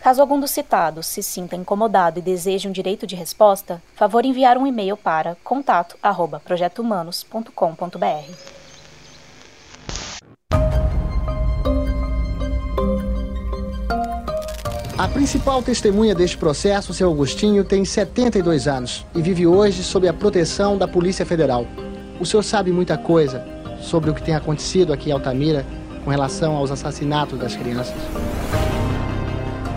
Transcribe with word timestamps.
Caso 0.00 0.20
algum 0.22 0.40
dos 0.40 0.50
citados 0.50 1.06
se 1.06 1.22
sinta 1.22 1.54
incomodado 1.54 2.18
e 2.18 2.22
deseje 2.22 2.66
um 2.66 2.72
direito 2.72 3.06
de 3.06 3.14
resposta, 3.14 3.82
favor 3.94 4.24
enviar 4.24 4.56
um 4.56 4.66
e-mail 4.66 4.96
para 4.96 5.36
contato@projetohumanos.com.br. 5.44 8.32
A 14.96 15.06
principal 15.08 15.62
testemunha 15.62 16.14
deste 16.14 16.38
processo, 16.38 16.94
seu 16.94 17.10
Agostinho, 17.10 17.62
tem 17.62 17.84
72 17.84 18.66
anos 18.66 19.04
e 19.14 19.20
vive 19.20 19.46
hoje 19.46 19.82
sob 19.82 20.08
a 20.08 20.14
proteção 20.14 20.78
da 20.78 20.88
Polícia 20.88 21.26
Federal. 21.26 21.66
O 22.18 22.24
senhor 22.24 22.42
sabe 22.42 22.72
muita 22.72 22.96
coisa 22.96 23.46
sobre 23.82 24.08
o 24.10 24.14
que 24.14 24.22
tem 24.22 24.34
acontecido 24.34 24.94
aqui 24.94 25.10
em 25.10 25.12
Altamira 25.12 25.66
com 26.04 26.10
relação 26.10 26.56
aos 26.56 26.70
assassinatos 26.70 27.38
das 27.38 27.54
crianças? 27.54 27.94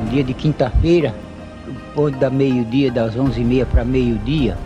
Um 0.03 0.07
dia 0.07 0.23
de 0.23 0.34
quinta-feira, 0.34 1.16
da 2.20 2.30
meio-dia, 2.30 2.91
das 2.91 3.16
11h30 3.16 3.66
para 3.67 3.86
meio-dia, 3.86 4.58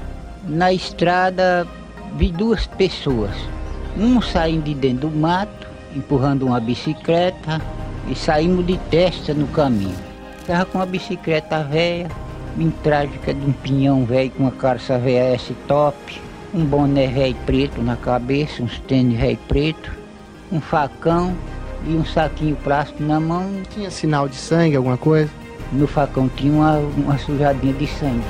na 0.48 0.74
estrada 0.74 1.68
vi 2.16 2.32
duas 2.32 2.66
pessoas. 2.66 3.36
Um 3.96 4.20
saindo 4.20 4.64
de 4.64 4.74
dentro 4.74 5.10
do 5.10 5.16
mato, 5.16 5.68
empurrando 5.96 6.48
uma 6.48 6.60
bicicleta 6.60 7.62
e 8.10 8.16
saímos 8.16 8.66
de 8.66 8.80
testa 8.90 9.32
no 9.32 9.46
caminho. 9.50 9.96
Estava 10.40 10.66
com 10.66 10.80
uma 10.80 10.88
bicicleta 10.88 11.62
velha, 11.62 12.10
bem 12.56 12.72
trágica 12.82 13.32
de 13.32 13.46
um 13.46 13.54
pinhão 13.54 14.06
velho 14.06 14.32
com 14.32 14.44
uma 14.44 14.52
calça 14.52 14.98
VS 14.98 15.52
top, 15.68 16.20
um 16.52 16.66
boné 16.66 17.06
velho 17.08 17.38
preto 17.46 17.80
na 17.84 17.96
cabeça, 17.96 18.64
uns 18.64 18.80
tênis 18.80 19.20
velho 19.20 19.40
preto, 19.48 19.92
um 20.52 20.60
facão 20.60 21.36
e 21.88 21.96
um 21.96 22.06
saquinho 22.06 22.56
plástico 22.58 23.02
na 23.02 23.20
mão. 23.20 23.64
Tinha 23.74 23.90
sinal 23.90 24.28
de 24.28 24.36
sangue, 24.36 24.76
alguma 24.76 24.98
coisa? 24.98 25.32
No 25.72 25.88
facão 25.88 26.30
tinha 26.30 26.52
uma, 26.52 26.78
uma 26.78 27.18
sujadinha 27.18 27.74
de 27.74 27.88
sangue. 27.88 28.26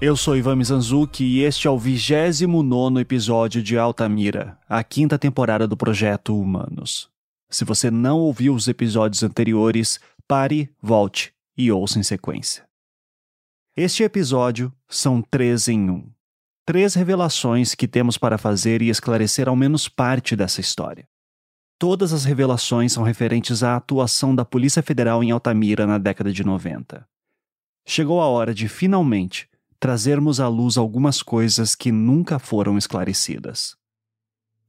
Eu 0.00 0.16
sou 0.16 0.34
Ivan 0.34 0.56
Mizanzuki 0.56 1.24
e 1.24 1.42
este 1.42 1.66
é 1.66 1.70
o 1.70 1.78
29 1.78 3.00
episódio 3.00 3.62
de 3.62 3.76
Altamira, 3.76 4.56
a 4.66 4.82
quinta 4.82 5.18
temporada 5.18 5.68
do 5.68 5.76
projeto 5.76 6.40
Humanos. 6.40 7.10
Se 7.50 7.66
você 7.66 7.90
não 7.90 8.18
ouviu 8.18 8.54
os 8.54 8.66
episódios 8.66 9.22
anteriores, 9.22 10.00
pare, 10.26 10.70
volte 10.80 11.34
e 11.54 11.70
ouça 11.70 11.98
em 11.98 12.02
sequência. 12.02 12.64
Este 13.76 14.02
episódio 14.02 14.72
são 14.88 15.20
três 15.20 15.68
em 15.68 15.90
um. 15.90 16.04
Três 16.64 16.94
revelações 16.94 17.74
que 17.74 17.88
temos 17.88 18.16
para 18.16 18.38
fazer 18.38 18.82
e 18.82 18.88
esclarecer 18.90 19.48
ao 19.48 19.56
menos 19.56 19.88
parte 19.88 20.36
dessa 20.36 20.60
história. 20.60 21.08
Todas 21.78 22.12
as 22.12 22.24
revelações 22.24 22.92
são 22.92 23.02
referentes 23.02 23.62
à 23.62 23.76
atuação 23.76 24.34
da 24.34 24.44
Polícia 24.44 24.82
Federal 24.82 25.24
em 25.24 25.30
Altamira 25.30 25.86
na 25.86 25.96
década 25.96 26.30
de 26.32 26.44
90. 26.44 27.06
Chegou 27.86 28.20
a 28.20 28.26
hora 28.26 28.52
de, 28.52 28.68
finalmente, 28.68 29.48
trazermos 29.80 30.40
à 30.40 30.46
luz 30.46 30.76
algumas 30.76 31.22
coisas 31.22 31.74
que 31.74 31.90
nunca 31.90 32.38
foram 32.38 32.76
esclarecidas. 32.76 33.74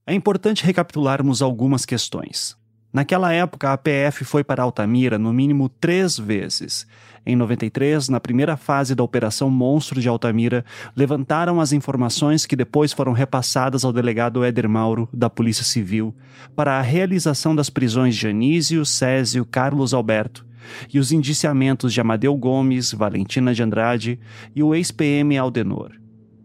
É 0.08 0.14
importante 0.14 0.64
recapitularmos 0.64 1.42
algumas 1.42 1.86
questões. 1.86 2.58
Naquela 2.94 3.32
época, 3.32 3.72
a 3.72 3.78
PF 3.78 4.26
foi 4.26 4.44
para 4.44 4.64
Altamira 4.64 5.18
no 5.18 5.32
mínimo 5.32 5.70
três 5.70 6.18
vezes. 6.18 6.88
Em 7.24 7.36
93, 7.36 8.09
na 8.09 8.20
primeira 8.20 8.58
fase 8.58 8.96
da 8.96 9.04
Operação 9.04 9.50
Monstro 9.50 10.02
de 10.02 10.09
Altamira, 10.09 10.66
levantaram 10.96 11.62
as 11.62 11.72
informações 11.72 12.48
que 12.48 12.56
depois 12.56 12.92
foram 12.92 13.12
repassadas 13.12 13.86
ao 13.86 13.94
delegado 13.94 14.44
Éder 14.44 14.68
Mauro, 14.68 15.08
da 15.14 15.30
Polícia 15.30 15.64
Civil, 15.64 16.16
para 16.56 16.80
a 16.80 16.82
realização 16.82 17.56
das 17.56 17.70
prisões 17.70 18.16
de 18.16 18.28
Anísio, 18.28 18.84
Césio, 18.86 19.46
Carlos 19.46 19.94
Alberto 19.94 20.46
e 20.92 21.00
os 21.00 21.12
indiciamentos 21.12 21.94
de 21.94 22.02
Amadeu 22.02 22.36
Gomes, 22.36 22.92
Valentina 22.92 23.53
de 23.53 23.62
Andrade 23.62 24.20
e 24.56 24.64
o 24.64 24.74
ex-PM 24.74 25.38
Aldenor. 25.38 25.92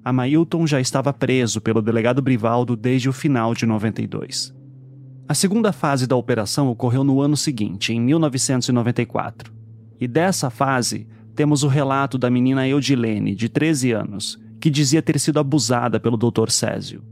Amailton 0.04 0.66
já 0.66 0.81
estava 0.81 1.12
preso 1.12 1.60
pelo 1.60 1.82
delegado 1.82 2.22
Brivaldo 2.22 2.76
desde 2.76 3.08
o 3.08 3.12
final 3.12 3.54
de 3.54 3.66
92. 3.66 4.54
A 5.28 5.34
segunda 5.34 5.72
fase 5.72 6.06
da 6.06 6.14
operação 6.14 6.69
ocorreu 6.69 7.03
no 7.03 7.20
ano 7.20 7.37
seguinte, 7.37 7.93
em 7.93 8.00
1994. 8.00 9.53
E 10.00 10.06
dessa 10.06 10.50
fase, 10.50 11.06
temos 11.34 11.62
o 11.62 11.68
relato 11.68 12.16
da 12.16 12.30
menina 12.30 12.66
Eudilene, 12.66 13.34
de 13.34 13.48
13 13.48 13.92
anos, 13.92 14.38
que 14.60 14.70
dizia 14.70 15.02
ter 15.02 15.18
sido 15.20 15.38
abusada 15.38 16.00
pelo 16.00 16.16
Dr. 16.16 16.50
Césio. 16.50 17.02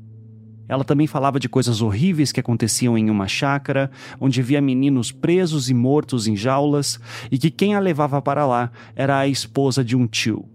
Ela 0.66 0.82
também 0.82 1.06
falava 1.06 1.38
de 1.38 1.48
coisas 1.48 1.82
horríveis 1.82 2.32
que 2.32 2.40
aconteciam 2.40 2.96
em 2.96 3.10
uma 3.10 3.28
chácara, 3.28 3.90
onde 4.18 4.40
via 4.40 4.62
meninos 4.62 5.12
presos 5.12 5.68
e 5.68 5.74
mortos 5.74 6.26
em 6.26 6.34
jaulas, 6.34 6.98
e 7.30 7.36
que 7.36 7.50
quem 7.50 7.74
a 7.74 7.80
levava 7.80 8.20
para 8.22 8.46
lá 8.46 8.72
era 8.96 9.18
a 9.18 9.28
esposa 9.28 9.84
de 9.84 9.94
um 9.94 10.06
tio. 10.06 10.48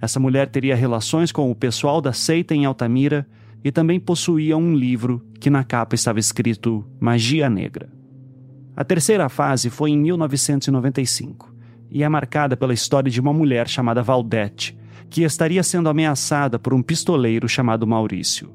Essa 0.00 0.18
mulher 0.18 0.48
teria 0.48 0.74
relações 0.74 1.30
com 1.30 1.50
o 1.50 1.54
pessoal 1.54 2.00
da 2.00 2.12
seita 2.12 2.54
em 2.54 2.64
Altamira 2.64 3.26
e 3.64 3.70
também 3.70 3.98
possuía 3.98 4.56
um 4.56 4.74
livro 4.74 5.24
que 5.40 5.48
na 5.48 5.64
capa 5.64 5.94
estava 5.94 6.18
escrito 6.18 6.84
Magia 7.00 7.48
Negra. 7.48 7.88
A 8.76 8.84
terceira 8.84 9.28
fase 9.28 9.70
foi 9.70 9.90
em 9.90 9.98
1995 9.98 11.55
e 11.90 12.02
é 12.02 12.08
marcada 12.08 12.56
pela 12.56 12.74
história 12.74 13.10
de 13.10 13.20
uma 13.20 13.32
mulher 13.32 13.68
chamada 13.68 14.02
Valdete, 14.02 14.76
que 15.08 15.22
estaria 15.22 15.62
sendo 15.62 15.88
ameaçada 15.88 16.58
por 16.58 16.74
um 16.74 16.82
pistoleiro 16.82 17.48
chamado 17.48 17.86
Maurício. 17.86 18.50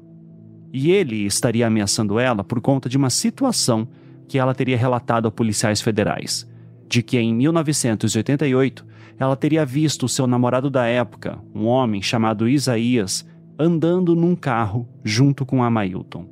E 0.72 0.90
ele 0.90 1.26
estaria 1.26 1.66
ameaçando 1.66 2.18
ela 2.18 2.42
por 2.42 2.60
conta 2.60 2.88
de 2.88 2.96
uma 2.96 3.10
situação 3.10 3.88
que 4.28 4.38
ela 4.38 4.54
teria 4.54 4.76
relatado 4.76 5.28
a 5.28 5.30
policiais 5.30 5.80
federais, 5.80 6.48
de 6.88 7.02
que 7.02 7.18
em 7.18 7.34
1988 7.34 8.86
ela 9.18 9.36
teria 9.36 9.64
visto 9.64 10.08
seu 10.08 10.26
namorado 10.26 10.70
da 10.70 10.86
época, 10.86 11.38
um 11.54 11.66
homem 11.66 12.00
chamado 12.00 12.48
Isaías, 12.48 13.26
andando 13.58 14.16
num 14.16 14.34
carro 14.34 14.88
junto 15.04 15.44
com 15.44 15.62
Amailton. 15.62 16.26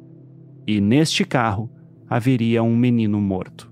E 0.66 0.80
neste 0.80 1.24
carro 1.24 1.70
haveria 2.08 2.62
um 2.62 2.76
menino 2.76 3.20
morto. 3.20 3.69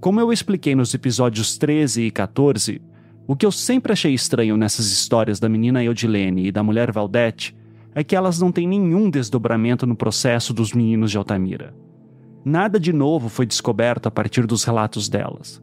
Como 0.00 0.18
eu 0.18 0.32
expliquei 0.32 0.74
nos 0.74 0.94
episódios 0.94 1.58
13 1.58 2.04
e 2.04 2.10
14, 2.10 2.80
o 3.26 3.36
que 3.36 3.44
eu 3.44 3.52
sempre 3.52 3.92
achei 3.92 4.14
estranho 4.14 4.56
nessas 4.56 4.86
histórias 4.90 5.38
da 5.38 5.46
menina 5.46 5.84
Eudilene 5.84 6.46
e 6.46 6.50
da 6.50 6.62
mulher 6.62 6.90
Valdete 6.90 7.54
é 7.94 8.02
que 8.02 8.16
elas 8.16 8.40
não 8.40 8.50
têm 8.50 8.66
nenhum 8.66 9.10
desdobramento 9.10 9.86
no 9.86 9.94
processo 9.94 10.54
dos 10.54 10.72
meninos 10.72 11.10
de 11.10 11.18
Altamira. 11.18 11.74
Nada 12.42 12.80
de 12.80 12.94
novo 12.94 13.28
foi 13.28 13.44
descoberto 13.44 14.06
a 14.06 14.10
partir 14.10 14.46
dos 14.46 14.64
relatos 14.64 15.06
delas. 15.06 15.62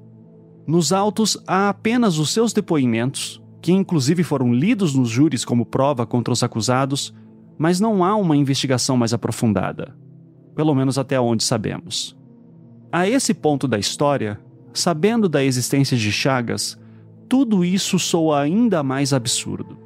Nos 0.68 0.94
autos 0.94 1.42
há 1.48 1.70
apenas 1.70 2.20
os 2.20 2.32
seus 2.32 2.54
depoimentos, 2.54 3.42
que 3.60 3.72
inclusive 3.72 4.24
foram 4.24 4.54
lidos 4.54 4.94
nos 4.94 5.10
júris 5.10 5.44
como 5.44 5.66
prova 5.66 6.06
contra 6.06 6.32
os 6.32 6.44
acusados, 6.44 7.12
mas 7.58 7.80
não 7.80 8.04
há 8.04 8.16
uma 8.16 8.38
investigação 8.38 8.98
mais 8.98 9.16
aprofundada. 9.16 9.96
Pelo 10.56 10.76
menos 10.76 11.00
até 11.00 11.20
onde 11.20 11.44
sabemos. 11.44 12.17
A 12.92 13.08
esse 13.08 13.34
ponto 13.34 13.68
da 13.68 13.78
história, 13.78 14.40
sabendo 14.74 15.28
da 15.28 15.44
existência 15.44 15.98
de 15.98 16.12
Chagas, 16.12 16.80
tudo 17.28 17.66
isso 17.66 18.00
soa 18.00 18.42
ainda 18.42 18.82
mais 18.82 19.12
absurdo. 19.12 19.78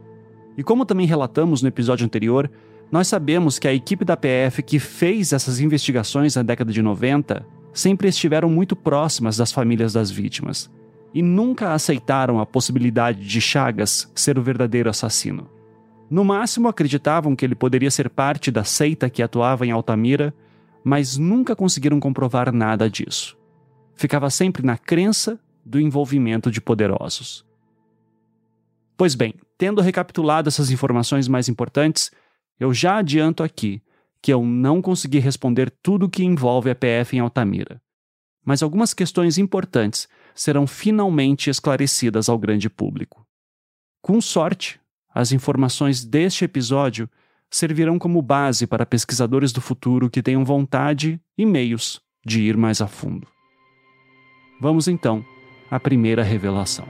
E 0.55 0.63
como 0.63 0.85
também 0.85 1.07
relatamos 1.07 1.61
no 1.61 1.67
episódio 1.67 2.05
anterior, 2.05 2.49
nós 2.91 3.07
sabemos 3.07 3.57
que 3.57 3.67
a 3.67 3.73
equipe 3.73 4.05
da 4.05 4.15
PF 4.15 4.61
que 4.61 4.77
fez 4.77 5.33
essas 5.33 5.59
investigações 5.59 6.35
na 6.35 6.43
década 6.43 6.71
de 6.71 6.81
90 6.81 7.43
sempre 7.73 8.07
estiveram 8.07 8.49
muito 8.49 8.75
próximas 8.75 9.37
das 9.37 9.51
famílias 9.51 9.93
das 9.93 10.11
vítimas 10.11 10.69
e 11.13 11.21
nunca 11.21 11.73
aceitaram 11.73 12.39
a 12.39 12.45
possibilidade 12.45 13.25
de 13.25 13.41
Chagas 13.41 14.11
ser 14.13 14.37
o 14.37 14.43
verdadeiro 14.43 14.89
assassino. 14.89 15.49
No 16.09 16.23
máximo 16.23 16.67
acreditavam 16.67 17.35
que 17.35 17.45
ele 17.45 17.55
poderia 17.55 17.89
ser 17.89 18.09
parte 18.09 18.51
da 18.51 18.63
seita 18.63 19.09
que 19.09 19.23
atuava 19.23 19.65
em 19.65 19.71
Altamira, 19.71 20.33
mas 20.83 21.17
nunca 21.17 21.55
conseguiram 21.55 21.99
comprovar 21.99 22.51
nada 22.53 22.89
disso. 22.89 23.37
Ficava 23.95 24.29
sempre 24.29 24.65
na 24.65 24.77
crença 24.77 25.39
do 25.65 25.79
envolvimento 25.79 26.49
de 26.49 26.59
poderosos. 26.59 27.45
Pois 28.97 29.15
bem, 29.15 29.33
tendo 29.57 29.81
recapitulado 29.81 30.47
essas 30.47 30.71
informações 30.71 31.27
mais 31.27 31.47
importantes, 31.47 32.11
eu 32.59 32.73
já 32.73 32.97
adianto 32.97 33.43
aqui 33.43 33.81
que 34.21 34.31
eu 34.31 34.45
não 34.45 34.81
consegui 34.81 35.19
responder 35.19 35.71
tudo 35.81 36.05
o 36.05 36.09
que 36.09 36.23
envolve 36.23 36.69
a 36.69 36.75
PF 36.75 37.15
em 37.15 37.19
Altamira. 37.19 37.81
Mas 38.45 38.61
algumas 38.61 38.93
questões 38.93 39.37
importantes 39.37 40.07
serão 40.35 40.65
finalmente 40.67 41.49
esclarecidas 41.49 42.29
ao 42.29 42.37
grande 42.37 42.69
público. 42.69 43.25
Com 44.01 44.21
sorte, 44.21 44.79
as 45.13 45.31
informações 45.31 46.05
deste 46.05 46.45
episódio 46.45 47.09
servirão 47.51 47.99
como 47.99 48.21
base 48.21 48.65
para 48.65 48.85
pesquisadores 48.85 49.51
do 49.51 49.59
futuro 49.59 50.09
que 50.09 50.23
tenham 50.23 50.45
vontade 50.45 51.19
e 51.37 51.45
meios 51.45 52.01
de 52.25 52.41
ir 52.41 52.55
mais 52.55 52.81
a 52.81 52.87
fundo. 52.87 53.27
Vamos 54.59 54.87
então 54.87 55.25
à 55.69 55.79
primeira 55.79 56.23
revelação. 56.23 56.87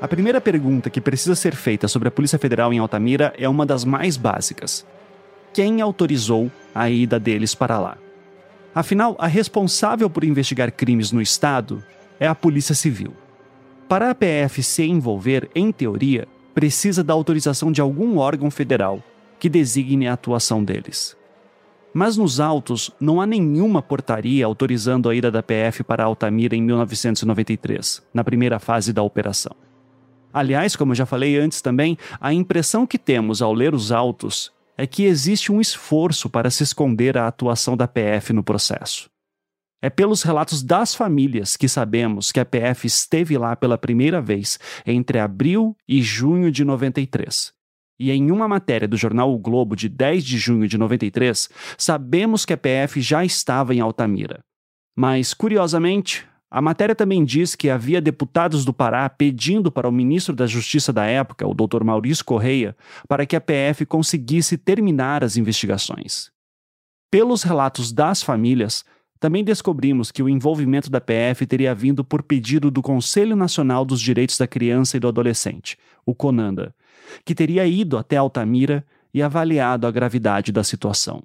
A 0.00 0.06
primeira 0.06 0.40
pergunta 0.40 0.90
que 0.90 1.00
precisa 1.00 1.34
ser 1.34 1.56
feita 1.56 1.88
sobre 1.88 2.06
a 2.06 2.10
Polícia 2.10 2.38
Federal 2.38 2.72
em 2.72 2.78
Altamira 2.78 3.32
é 3.36 3.48
uma 3.48 3.66
das 3.66 3.84
mais 3.84 4.16
básicas. 4.16 4.86
Quem 5.52 5.80
autorizou 5.80 6.52
a 6.72 6.88
ida 6.88 7.18
deles 7.18 7.52
para 7.52 7.80
lá? 7.80 7.98
Afinal, 8.74 9.16
a 9.18 9.26
responsável 9.26 10.08
por 10.08 10.24
investigar 10.24 10.72
crimes 10.72 11.10
no 11.10 11.20
Estado 11.20 11.82
é 12.20 12.26
a 12.26 12.34
Polícia 12.34 12.74
Civil. 12.74 13.12
Para 13.88 14.10
a 14.10 14.14
PF 14.14 14.62
se 14.62 14.84
envolver, 14.84 15.50
em 15.54 15.72
teoria, 15.72 16.28
precisa 16.54 17.02
da 17.02 17.14
autorização 17.14 17.72
de 17.72 17.80
algum 17.80 18.18
órgão 18.18 18.50
federal 18.50 19.02
que 19.38 19.48
designe 19.48 20.06
a 20.06 20.12
atuação 20.12 20.62
deles. 20.62 21.16
Mas 21.94 22.16
nos 22.16 22.38
autos 22.38 22.90
não 23.00 23.20
há 23.20 23.26
nenhuma 23.26 23.80
portaria 23.80 24.44
autorizando 24.44 25.08
a 25.08 25.14
ida 25.14 25.30
da 25.30 25.42
PF 25.42 25.82
para 25.82 26.04
Altamira 26.04 26.54
em 26.54 26.62
1993, 26.62 28.02
na 28.12 28.22
primeira 28.22 28.58
fase 28.58 28.92
da 28.92 29.02
operação. 29.02 29.56
Aliás, 30.32 30.76
como 30.76 30.92
eu 30.92 30.96
já 30.96 31.06
falei 31.06 31.38
antes 31.38 31.62
também, 31.62 31.96
a 32.20 32.32
impressão 32.32 32.86
que 32.86 32.98
temos 32.98 33.40
ao 33.40 33.54
ler 33.54 33.74
os 33.74 33.90
autos 33.90 34.52
é 34.78 34.86
que 34.86 35.02
existe 35.02 35.50
um 35.50 35.60
esforço 35.60 36.30
para 36.30 36.50
se 36.50 36.62
esconder 36.62 37.18
a 37.18 37.26
atuação 37.26 37.76
da 37.76 37.88
PF 37.88 38.32
no 38.32 38.44
processo. 38.44 39.10
É 39.82 39.90
pelos 39.90 40.22
relatos 40.22 40.62
das 40.62 40.94
famílias 40.94 41.56
que 41.56 41.68
sabemos 41.68 42.30
que 42.30 42.38
a 42.38 42.44
PF 42.44 42.86
esteve 42.86 43.36
lá 43.36 43.56
pela 43.56 43.76
primeira 43.76 44.20
vez 44.20 44.58
entre 44.86 45.18
abril 45.18 45.76
e 45.86 46.00
junho 46.00 46.50
de 46.50 46.64
93. 46.64 47.52
E 47.98 48.12
em 48.12 48.30
uma 48.30 48.46
matéria 48.46 48.86
do 48.86 48.96
jornal 48.96 49.32
O 49.34 49.38
Globo 49.38 49.74
de 49.74 49.88
10 49.88 50.24
de 50.24 50.38
junho 50.38 50.68
de 50.68 50.78
93, 50.78 51.48
sabemos 51.76 52.44
que 52.44 52.52
a 52.52 52.56
PF 52.56 53.00
já 53.00 53.24
estava 53.24 53.74
em 53.74 53.80
Altamira. 53.80 54.38
Mas, 54.96 55.34
curiosamente, 55.34 56.26
a 56.50 56.62
matéria 56.62 56.94
também 56.94 57.24
diz 57.24 57.54
que 57.54 57.68
havia 57.68 58.00
deputados 58.00 58.64
do 58.64 58.72
Pará 58.72 59.08
pedindo 59.08 59.70
para 59.70 59.88
o 59.88 59.92
ministro 59.92 60.34
da 60.34 60.46
Justiça 60.46 60.92
da 60.92 61.04
época, 61.04 61.46
o 61.46 61.52
Dr. 61.52 61.84
Maurício 61.84 62.24
Correia, 62.24 62.74
para 63.06 63.26
que 63.26 63.36
a 63.36 63.40
PF 63.40 63.84
conseguisse 63.84 64.56
terminar 64.56 65.22
as 65.22 65.36
investigações. 65.36 66.30
Pelos 67.10 67.42
relatos 67.42 67.92
das 67.92 68.22
famílias, 68.22 68.84
também 69.20 69.44
descobrimos 69.44 70.10
que 70.10 70.22
o 70.22 70.28
envolvimento 70.28 70.88
da 70.88 71.00
PF 71.00 71.44
teria 71.46 71.74
vindo 71.74 72.02
por 72.02 72.22
pedido 72.22 72.70
do 72.70 72.80
Conselho 72.80 73.36
Nacional 73.36 73.84
dos 73.84 74.00
Direitos 74.00 74.38
da 74.38 74.46
Criança 74.46 74.96
e 74.96 75.00
do 75.00 75.08
Adolescente, 75.08 75.76
o 76.06 76.14
CONANDA, 76.14 76.74
que 77.24 77.34
teria 77.34 77.66
ido 77.66 77.98
até 77.98 78.16
Altamira 78.16 78.86
e 79.12 79.22
avaliado 79.22 79.86
a 79.86 79.90
gravidade 79.90 80.52
da 80.52 80.62
situação. 80.64 81.22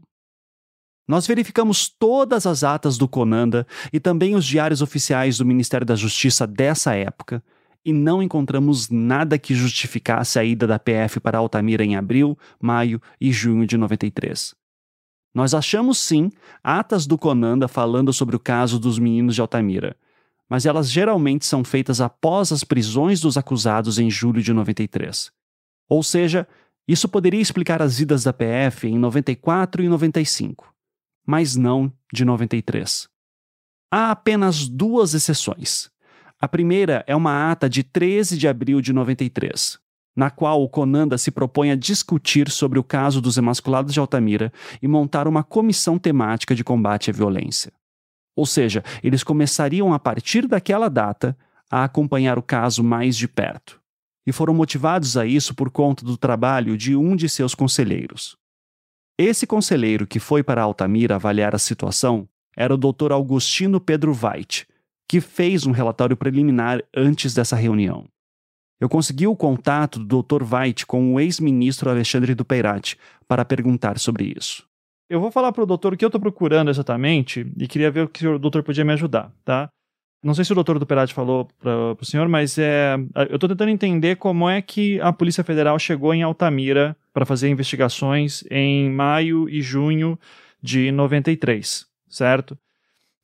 Nós 1.07 1.27
verificamos 1.27 1.89
todas 1.89 2.47
as 2.47 2.63
atas 2.63 2.97
do 2.97 3.07
Conanda 3.07 3.67
e 3.91 3.99
também 3.99 4.35
os 4.35 4.45
diários 4.45 4.81
oficiais 4.81 5.37
do 5.37 5.45
Ministério 5.45 5.85
da 5.85 5.95
Justiça 5.95 6.47
dessa 6.47 6.95
época 6.95 7.43
e 7.85 7.91
não 7.91 8.23
encontramos 8.23 8.89
nada 8.89 9.37
que 9.37 9.53
justificasse 9.53 10.39
a 10.39 10.43
ida 10.45 10.65
da 10.65 10.79
PF 10.79 11.19
para 11.19 11.37
Altamira 11.37 11.83
em 11.83 11.97
abril, 11.97 12.37
maio 12.61 13.01
e 13.19 13.33
junho 13.33 13.67
de 13.67 13.75
93. 13.75 14.55
Nós 15.35 15.53
achamos 15.53 15.97
sim 15.97 16.31
atas 16.63 17.05
do 17.05 17.17
Conanda 17.17 17.67
falando 17.67 18.13
sobre 18.13 18.37
o 18.37 18.39
caso 18.39 18.79
dos 18.79 18.97
meninos 18.97 19.35
de 19.35 19.41
Altamira, 19.41 19.97
mas 20.49 20.65
elas 20.65 20.89
geralmente 20.89 21.45
são 21.45 21.63
feitas 21.63 21.99
após 21.99 22.53
as 22.53 22.63
prisões 22.63 23.19
dos 23.19 23.35
acusados 23.35 23.99
em 23.99 24.09
julho 24.09 24.41
de 24.41 24.53
93. 24.53 25.31
Ou 25.89 26.01
seja, 26.01 26.47
isso 26.87 27.09
poderia 27.09 27.41
explicar 27.41 27.81
as 27.81 27.99
idas 27.99 28.23
da 28.23 28.31
PF 28.31 28.87
em 28.87 28.97
94 28.97 29.83
e 29.83 29.89
95 29.89 30.72
mas 31.25 31.55
não 31.55 31.91
de 32.11 32.25
93. 32.25 33.07
Há 33.91 34.11
apenas 34.11 34.67
duas 34.67 35.13
exceções. 35.13 35.89
A 36.39 36.47
primeira 36.47 37.03
é 37.07 37.15
uma 37.15 37.51
ata 37.51 37.69
de 37.69 37.83
13 37.83 38.37
de 38.37 38.47
abril 38.47 38.81
de 38.81 38.91
93, 38.91 39.79
na 40.15 40.29
qual 40.29 40.61
o 40.61 40.67
Conanda 40.67 41.17
se 41.17 41.31
propõe 41.31 41.71
a 41.71 41.75
discutir 41.75 42.49
sobre 42.49 42.77
o 42.77 42.83
caso 42.83 43.21
dos 43.21 43.37
emasculados 43.37 43.93
de 43.93 43.99
Altamira 43.99 44.51
e 44.81 44.87
montar 44.87 45.27
uma 45.27 45.43
comissão 45.43 45.97
temática 45.97 46.53
de 46.53 46.63
combate 46.63 47.09
à 47.09 47.13
violência. 47.13 47.71
Ou 48.35 48.45
seja, 48.45 48.83
eles 49.03 49.23
começariam 49.23 49.93
a 49.93 49.99
partir 49.99 50.47
daquela 50.47 50.89
data 50.89 51.37
a 51.69 51.83
acompanhar 51.83 52.37
o 52.37 52.43
caso 52.43 52.83
mais 52.83 53.15
de 53.15 53.27
perto. 53.27 53.79
E 54.25 54.31
foram 54.31 54.53
motivados 54.53 55.17
a 55.17 55.25
isso 55.25 55.53
por 55.53 55.69
conta 55.69 56.05
do 56.05 56.17
trabalho 56.17 56.77
de 56.77 56.95
um 56.95 57.15
de 57.15 57.27
seus 57.27 57.53
conselheiros. 57.53 58.37
Esse 59.17 59.45
conselheiro 59.45 60.07
que 60.07 60.19
foi 60.19 60.41
para 60.41 60.63
Altamira 60.63 61.15
avaliar 61.15 61.53
a 61.53 61.59
situação 61.59 62.27
era 62.57 62.73
o 62.73 62.77
Dr. 62.77 63.11
Augustino 63.11 63.79
Pedro 63.79 64.11
Veit, 64.11 64.67
que 65.07 65.21
fez 65.21 65.67
um 65.67 65.71
relatório 65.71 66.17
preliminar 66.17 66.81
antes 66.95 67.33
dessa 67.33 67.55
reunião. 67.55 68.07
Eu 68.81 68.89
consegui 68.89 69.27
o 69.27 69.35
contato 69.35 69.99
do 69.99 70.23
Dr. 70.23 70.43
Veit 70.43 70.85
com 70.87 71.13
o 71.13 71.19
ex-ministro 71.19 71.91
Alexandre 71.91 72.33
Dupeirati 72.33 72.97
para 73.27 73.45
perguntar 73.45 73.99
sobre 73.99 74.33
isso. 74.35 74.67
Eu 75.07 75.21
vou 75.21 75.31
falar 75.31 75.51
para 75.51 75.63
o 75.63 75.67
doutor 75.67 75.93
o 75.93 75.97
que 75.97 76.03
eu 76.03 76.07
estou 76.07 76.19
procurando 76.19 76.71
exatamente 76.71 77.45
e 77.55 77.67
queria 77.67 77.91
ver 77.91 78.05
o 78.05 78.09
que 78.09 78.25
o 78.27 78.39
doutor 78.39 78.63
podia 78.63 78.83
me 78.83 78.93
ajudar, 78.93 79.31
tá? 79.45 79.69
Não 80.23 80.33
sei 80.33 80.45
se 80.45 80.53
o 80.53 80.55
doutor 80.55 80.79
Duperati 80.79 81.13
falou 81.13 81.49
para 81.59 82.01
o 82.01 82.05
senhor, 82.05 82.29
mas 82.29 82.57
é, 82.57 82.95
eu 83.29 83.35
estou 83.35 83.49
tentando 83.49 83.69
entender 83.69 84.15
como 84.15 84.49
é 84.49 84.61
que 84.61 84.99
a 85.01 85.11
Polícia 85.11 85.43
Federal 85.43 85.77
chegou 85.77 86.13
em 86.13 86.23
Altamira 86.23 86.95
para 87.13 87.25
fazer 87.25 87.49
investigações 87.49 88.41
em 88.49 88.89
maio 88.89 89.49
e 89.49 89.61
junho 89.61 90.17
de 90.61 90.93
93, 90.93 91.85
certo? 92.07 92.57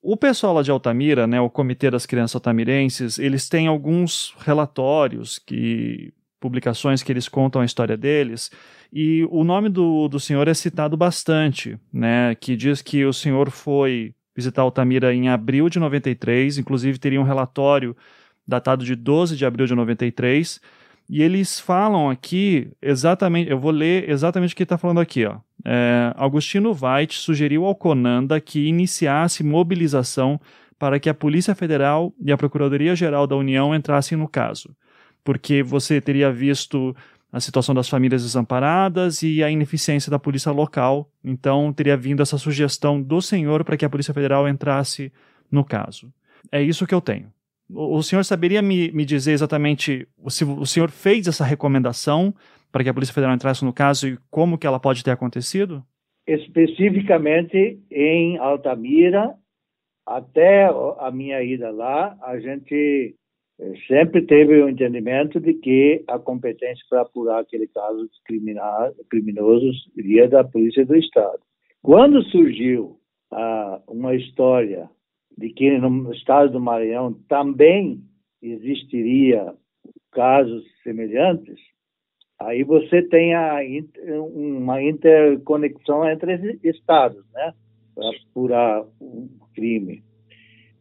O 0.02 0.18
pessoal 0.18 0.54
lá 0.54 0.62
de 0.62 0.72
Altamira, 0.72 1.26
né, 1.26 1.40
o 1.40 1.50
Comitê 1.50 1.90
das 1.90 2.06
Crianças 2.06 2.36
Altamirenses, 2.36 3.18
eles 3.18 3.48
têm 3.48 3.68
alguns 3.68 4.36
relatórios, 4.40 5.40
que 5.40 6.14
publicações 6.40 7.02
que 7.02 7.12
eles 7.12 7.30
contam 7.30 7.62
a 7.62 7.66
história 7.66 7.96
deles, 7.96 8.52
e 8.92 9.26
o 9.30 9.44
nome 9.44 9.70
do, 9.70 10.08
do 10.10 10.20
senhor 10.20 10.48
é 10.50 10.54
citado 10.54 10.98
bastante, 10.98 11.78
né, 11.92 12.36
que 12.36 12.58
diz 12.58 12.82
que 12.82 13.06
o 13.06 13.14
senhor 13.14 13.50
foi 13.52 14.14
visitar 14.40 14.62
Altamira 14.62 15.14
em 15.14 15.30
abril 15.30 15.70
de 15.70 15.80
93, 15.80 16.58
inclusive 16.58 16.98
teria 16.98 17.20
um 17.20 17.24
relatório 17.24 17.96
datado 18.48 18.84
de 18.84 18.96
12 18.96 19.36
de 19.36 19.46
abril 19.46 19.68
de 19.68 19.76
93, 19.76 20.60
e 21.10 21.22
eles 21.24 21.60
falam 21.60 22.10
aqui 22.10 22.72
exatamente, 22.82 23.50
eu 23.50 23.60
vou 23.60 23.72
ler 23.72 24.10
exatamente 24.10 24.54
o 24.54 24.58
que 24.58 24.64
está 24.64 24.78
falando 24.78 25.00
aqui. 25.00 25.26
Ó. 25.26 25.38
É, 25.66 26.14
Augustino 26.16 26.74
Veit 26.74 27.16
sugeriu 27.16 27.66
ao 27.66 27.76
Conanda 27.76 28.40
que 28.40 28.68
iniciasse 28.68 29.44
mobilização 29.44 30.40
para 30.78 31.00
que 31.00 31.10
a 31.10 31.14
Polícia 31.14 31.56
Federal 31.56 32.14
e 32.24 32.32
a 32.32 32.38
Procuradoria-Geral 32.38 33.28
da 33.28 33.36
União 33.36 33.76
entrassem 33.76 34.18
no 34.18 34.28
caso, 34.28 34.76
porque 35.24 35.62
você 35.62 36.00
teria 36.00 36.32
visto 36.32 36.96
a 37.32 37.40
situação 37.40 37.76
das 37.76 37.88
famílias 37.88 38.24
desamparadas 38.24 39.22
e 39.22 39.44
a 39.44 39.52
ineficiência 39.52 40.10
da 40.10 40.18
polícia 40.18 40.52
local. 40.52 41.10
Então, 41.24 41.72
teria 41.72 41.96
vindo 41.96 42.22
essa 42.22 42.38
sugestão 42.38 43.02
do 43.02 43.22
senhor 43.22 43.64
para 43.64 43.78
que 43.78 43.86
a 43.86 43.90
Polícia 43.90 44.14
Federal 44.14 44.48
entrasse 44.48 45.12
no 45.52 45.64
caso. 45.64 46.12
É 46.52 46.62
isso 46.62 46.88
que 46.88 46.94
eu 46.94 47.02
tenho. 47.02 47.32
O, 47.72 48.02
senhor 48.02 48.26
saberia 48.26 48.64
me, 48.64 48.92
me 48.92 49.06
dizer 49.06 49.34
exatamente 49.34 50.08
se 50.28 50.44
o 50.44 50.66
senhor 50.66 50.90
fez 50.90 51.28
essa 51.28 51.46
recomendação 51.46 52.34
para 52.72 52.84
que 52.84 52.90
a 52.90 52.94
Polícia 52.94 53.14
Federal 53.14 53.36
entrasse 53.36 53.64
no 53.64 53.74
caso 53.74 54.08
e 54.08 54.18
como 54.32 54.58
que 54.58 54.66
ela 54.66 54.80
pode 54.80 55.04
ter 55.04 55.12
acontecido? 55.12 55.84
Especificamente 56.26 57.80
em 57.92 58.38
Altamira, 58.38 59.36
até 60.06 60.66
a 61.00 61.12
minha 61.12 61.44
ida 61.44 61.70
lá, 61.70 62.18
a 62.24 62.40
gente 62.40 63.16
sempre 63.88 64.22
teve 64.22 64.62
o 64.62 64.70
entendimento 64.70 65.40
de 65.40 65.54
que 65.54 66.04
a 66.08 66.18
competência 66.18 66.86
para 66.90 67.02
apurar 67.02 67.42
aquele 67.42 67.68
caso 67.68 68.10
criminosos 69.10 69.90
iria 69.98 70.30
da 70.30 70.44
Polícia 70.44 70.86
do 70.86 70.96
Estado. 70.96 71.40
Quando 71.82 72.24
surgiu 72.24 72.98
ah, 73.32 73.82
uma 73.88 74.16
história 74.16 74.90
de 75.38 75.50
que 75.50 75.78
no 75.78 76.14
estado 76.14 76.52
do 76.52 76.60
Maranhão 76.60 77.14
também 77.28 78.02
existiria 78.42 79.54
casos 80.12 80.64
semelhantes, 80.84 81.60
aí 82.40 82.64
você 82.64 83.02
tem 83.02 83.36
a, 83.36 83.60
uma 84.34 84.82
interconexão 84.82 86.10
entre 86.10 86.60
estados, 86.64 87.24
né, 87.34 87.54
para 87.94 88.10
apurar 88.10 88.86
o 89.00 89.30
crime. 89.54 90.02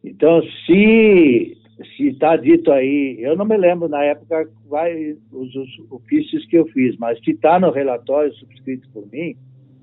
Então, 0.03 0.41
se 0.65 1.57
se 1.95 2.07
está 2.09 2.35
dito 2.35 2.71
aí, 2.71 3.17
eu 3.19 3.35
não 3.35 3.45
me 3.45 3.57
lembro 3.57 3.87
na 3.87 4.03
época 4.03 4.49
vai 4.69 5.15
os, 5.31 5.55
os 5.55 5.69
ofícios 5.89 6.45
que 6.47 6.57
eu 6.57 6.65
fiz, 6.67 6.97
mas 6.97 7.19
se 7.23 7.31
está 7.31 7.59
no 7.59 7.71
relatório 7.71 8.33
subscrito 8.35 8.87
por 8.93 9.07
mim, 9.11 9.35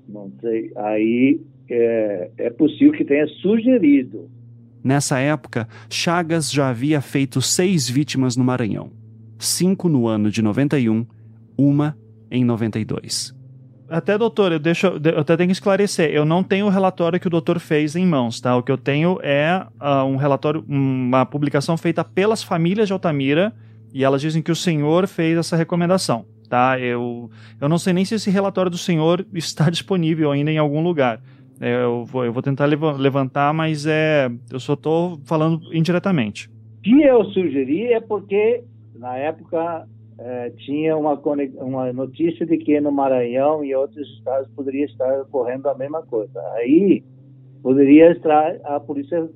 não 0.07 0.31
sei, 0.39 0.71
aí 0.75 1.41
é, 1.69 2.31
é 2.37 2.49
possível 2.49 2.93
que 2.93 3.03
tenha 3.03 3.27
sugerido. 3.27 4.29
Nessa 4.83 5.19
época, 5.19 5.67
Chagas 5.89 6.51
já 6.51 6.69
havia 6.69 7.01
feito 7.01 7.41
seis 7.41 7.89
vítimas 7.89 8.37
no 8.37 8.43
Maranhão, 8.43 8.91
cinco 9.37 9.89
no 9.89 10.07
ano 10.07 10.31
de 10.31 10.41
91, 10.41 11.05
uma 11.57 11.97
em 12.31 12.45
92. 12.45 13.36
Até, 13.89 14.17
doutor, 14.17 14.51
eu, 14.51 14.59
deixo, 14.59 14.87
eu 14.87 15.19
até 15.19 15.37
tenho 15.37 15.47
que 15.47 15.53
esclarecer. 15.53 16.09
Eu 16.09 16.25
não 16.25 16.43
tenho 16.43 16.65
o 16.65 16.69
relatório 16.69 17.19
que 17.19 17.27
o 17.27 17.29
doutor 17.29 17.59
fez 17.59 17.95
em 17.95 18.05
mãos, 18.05 18.41
tá? 18.41 18.55
O 18.55 18.63
que 18.63 18.71
eu 18.71 18.77
tenho 18.77 19.17
é 19.23 19.65
uh, 19.81 20.03
um 20.05 20.17
relatório, 20.17 20.63
uma 20.67 21.25
publicação 21.25 21.77
feita 21.77 22.03
pelas 22.03 22.43
famílias 22.43 22.87
de 22.87 22.93
Altamira 22.93 23.53
e 23.93 24.03
elas 24.03 24.21
dizem 24.21 24.41
que 24.41 24.51
o 24.51 24.55
senhor 24.55 25.07
fez 25.07 25.37
essa 25.37 25.55
recomendação, 25.55 26.25
tá? 26.49 26.77
Eu, 26.79 27.31
eu 27.59 27.69
não 27.69 27.77
sei 27.77 27.93
nem 27.93 28.03
se 28.03 28.15
esse 28.15 28.29
relatório 28.29 28.69
do 28.69 28.77
senhor 28.77 29.25
está 29.33 29.69
disponível 29.69 30.31
ainda 30.31 30.51
em 30.51 30.57
algum 30.57 30.83
lugar. 30.83 31.21
É, 31.59 31.83
eu, 31.83 32.05
vou, 32.05 32.25
eu 32.25 32.33
vou 32.33 32.43
tentar 32.43 32.65
levantar, 32.65 33.53
mas 33.53 33.85
é, 33.87 34.29
eu 34.51 34.59
só 34.59 34.73
estou 34.73 35.19
falando 35.25 35.61
indiretamente. 35.73 36.49
Se 36.83 37.01
eu 37.01 37.25
sugeri 37.31 37.93
é 37.93 37.99
porque, 37.99 38.63
na 38.95 39.15
época, 39.17 39.87
é, 40.19 40.49
tinha 40.51 40.97
uma, 40.97 41.13
uma 41.59 41.93
notícia 41.93 42.45
de 42.45 42.57
que 42.57 42.79
no 42.81 42.91
Maranhão 42.91 43.63
e 43.63 43.75
outros 43.75 44.07
estados 44.17 44.49
poderia 44.55 44.85
estar 44.85 45.21
ocorrendo 45.21 45.69
a 45.69 45.75
mesma 45.75 46.01
coisa. 46.01 46.39
Aí 46.53 47.03
poderia 47.61 48.11
estar 48.11 48.57
a 48.63 48.79
Polícia 48.79 49.29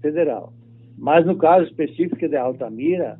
Federal. 0.00 0.52
Mas 0.96 1.26
no 1.26 1.36
caso 1.36 1.66
específico 1.66 2.28
de 2.28 2.36
Altamira, 2.36 3.18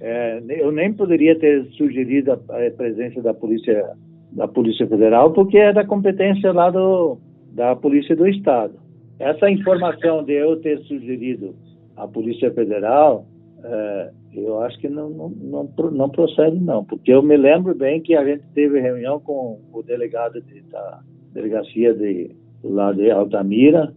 é, 0.00 0.42
eu 0.48 0.72
nem 0.72 0.92
poderia 0.92 1.38
ter 1.38 1.64
sugerido 1.72 2.32
a, 2.32 2.34
a, 2.34 2.70
presença 2.70 3.22
da 3.22 3.32
Polícia 3.32 3.96
da 4.32 4.48
Polícia 4.48 4.84
Federal, 4.88 5.32
porque 5.32 5.56
é 5.56 5.72
da 5.72 5.86
competência 5.86 6.52
lá 6.52 6.68
do, 6.68 7.18
da 7.52 7.76
Polícia 7.76 8.16
do 8.16 8.26
Estado. 8.26 8.74
Essa 9.20 9.48
informação 9.48 10.24
de 10.24 10.32
eu 10.32 10.56
ter 10.60 10.80
sugerido 10.80 11.54
a 11.96 12.08
Polícia 12.08 12.50
Federal 12.52 13.26
é, 13.66 14.10
eu 14.34 14.60
acho 14.60 14.78
que 14.78 14.88
não, 14.90 15.08
não, 15.08 15.28
não, 15.30 15.90
não, 15.90 16.10
procede, 16.10 16.60
não, 16.60 16.84
porque 16.84 17.10
eu 17.10 17.22
me 17.22 17.36
lembro 17.36 17.74
bem 17.74 18.02
que 18.02 18.14
a 18.14 18.22
gente 18.22 18.44
teve 18.54 18.78
reunião 18.78 19.18
com 19.18 19.58
o 19.72 19.82
delegado 19.82 20.40
de, 20.42 20.60
da 20.62 21.00
delegacia 21.32 21.94
de, 21.94 22.30
lá 22.62 22.92
de 22.92 23.10
Altamira 23.10 23.94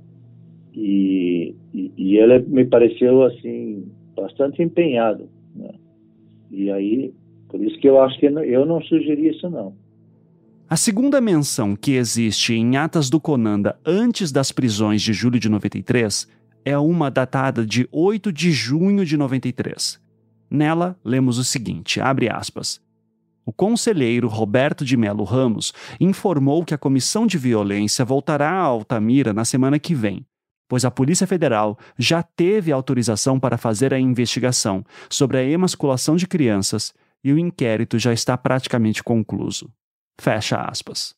e, 0.73 1.53
e, 1.73 1.91
e 1.97 2.17
ele 2.17 2.39
me 2.47 2.63
pareceu, 2.63 3.23
assim, 3.23 3.91
bastante 4.15 4.63
empenhado, 4.63 5.27
né? 5.53 5.71
E 6.49 6.71
aí, 6.71 7.13
por 7.49 7.61
isso 7.61 7.77
que 7.79 7.89
eu 7.89 8.01
acho 8.01 8.17
que 8.19 8.25
eu 8.25 8.65
não 8.65 8.81
sugeri 8.81 9.27
isso, 9.27 9.49
não. 9.49 9.73
A 10.69 10.77
segunda 10.77 11.19
menção 11.19 11.75
que 11.75 11.93
existe 11.93 12.53
em 12.53 12.77
atas 12.77 13.09
do 13.09 13.19
Conanda 13.19 13.77
antes 13.85 14.31
das 14.31 14.51
prisões 14.51 15.01
de 15.01 15.11
julho 15.11 15.39
de 15.39 15.49
93 15.49 16.27
é 16.67 16.77
uma 16.77 17.09
datada 17.09 17.65
de 17.65 17.87
8 17.93 18.29
de 18.29 18.51
junho 18.51 19.05
de 19.05 19.15
93. 19.15 20.01
Nela, 20.51 20.99
lemos 21.01 21.37
o 21.37 21.43
seguinte: 21.45 22.01
abre 22.01 22.29
aspas. 22.29 22.81
O 23.45 23.53
conselheiro 23.53 24.27
Roberto 24.27 24.83
de 24.83 24.97
Melo 24.97 25.23
Ramos 25.23 25.73
informou 25.97 26.65
que 26.65 26.73
a 26.73 26.77
comissão 26.77 27.25
de 27.25 27.37
violência 27.37 28.03
voltará 28.03 28.51
a 28.51 28.63
Altamira 28.63 29.31
na 29.31 29.45
semana 29.45 29.79
que 29.79 29.95
vem, 29.95 30.25
pois 30.67 30.83
a 30.83 30.91
Polícia 30.91 31.25
Federal 31.25 31.79
já 31.97 32.21
teve 32.21 32.73
autorização 32.73 33.39
para 33.39 33.57
fazer 33.57 33.93
a 33.93 33.99
investigação 33.99 34.83
sobre 35.09 35.37
a 35.37 35.43
emasculação 35.45 36.17
de 36.17 36.27
crianças 36.27 36.93
e 37.23 37.31
o 37.31 37.39
inquérito 37.39 37.97
já 37.97 38.11
está 38.11 38.37
praticamente 38.37 39.01
concluído. 39.01 39.71
Fecha 40.19 40.57
aspas. 40.57 41.15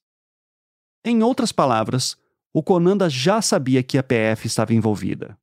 Em 1.03 1.24
outras 1.24 1.51
palavras, 1.51 2.15
o 2.53 2.62
Conanda 2.62 3.10
já 3.10 3.41
sabia 3.41 3.82
que 3.82 3.98
a 3.98 4.03
PF 4.03 4.46
estava 4.46 4.75
envolvida. 4.75 5.38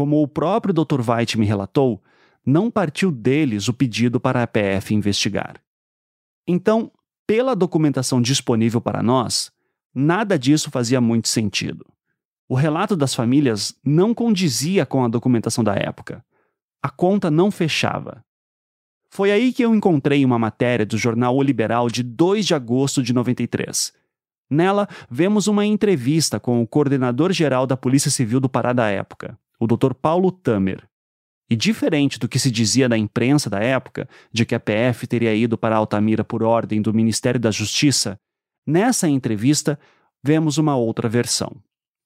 Como 0.00 0.22
o 0.22 0.26
próprio 0.26 0.72
Dr. 0.72 1.02
White 1.06 1.38
me 1.38 1.44
relatou, 1.44 2.02
não 2.46 2.70
partiu 2.70 3.12
deles 3.12 3.68
o 3.68 3.74
pedido 3.74 4.18
para 4.18 4.42
a 4.42 4.46
PF 4.46 4.94
investigar. 4.94 5.60
Então, 6.48 6.90
pela 7.26 7.54
documentação 7.54 8.22
disponível 8.22 8.80
para 8.80 9.02
nós, 9.02 9.52
nada 9.94 10.38
disso 10.38 10.70
fazia 10.70 11.02
muito 11.02 11.28
sentido. 11.28 11.84
O 12.48 12.54
relato 12.54 12.96
das 12.96 13.14
famílias 13.14 13.78
não 13.84 14.14
condizia 14.14 14.86
com 14.86 15.04
a 15.04 15.08
documentação 15.08 15.62
da 15.62 15.74
época. 15.74 16.24
A 16.82 16.88
conta 16.88 17.30
não 17.30 17.50
fechava. 17.50 18.24
Foi 19.10 19.30
aí 19.30 19.52
que 19.52 19.62
eu 19.62 19.74
encontrei 19.74 20.24
uma 20.24 20.38
matéria 20.38 20.86
do 20.86 20.96
jornal 20.96 21.36
O 21.36 21.42
Liberal 21.42 21.90
de 21.90 22.02
2 22.02 22.46
de 22.46 22.54
agosto 22.54 23.02
de 23.02 23.12
93. 23.12 23.92
Nela, 24.48 24.88
vemos 25.10 25.46
uma 25.46 25.66
entrevista 25.66 26.40
com 26.40 26.62
o 26.62 26.66
coordenador-geral 26.66 27.66
da 27.66 27.76
Polícia 27.76 28.10
Civil 28.10 28.40
do 28.40 28.48
Pará 28.48 28.72
da 28.72 28.88
época, 28.88 29.38
o 29.60 29.66
Dr. 29.66 29.92
Paulo 29.92 30.32
Tamer. 30.32 30.88
E 31.50 31.54
diferente 31.54 32.18
do 32.18 32.28
que 32.28 32.38
se 32.38 32.50
dizia 32.50 32.88
da 32.88 32.96
imprensa 32.96 33.50
da 33.50 33.58
época, 33.60 34.08
de 34.32 34.46
que 34.46 34.54
a 34.54 34.60
PF 34.60 35.06
teria 35.06 35.34
ido 35.34 35.58
para 35.58 35.76
Altamira 35.76 36.24
por 36.24 36.42
ordem 36.42 36.80
do 36.80 36.94
Ministério 36.94 37.38
da 37.38 37.50
Justiça, 37.50 38.18
nessa 38.66 39.08
entrevista 39.08 39.78
vemos 40.24 40.56
uma 40.56 40.76
outra 40.76 41.08
versão. 41.08 41.56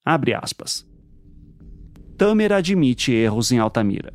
Abre 0.05 0.35
aspas. 0.35 0.87
Tamer 2.17 2.53
admite 2.53 3.13
erros 3.13 3.53
em 3.53 3.59
Altamira. 3.59 4.13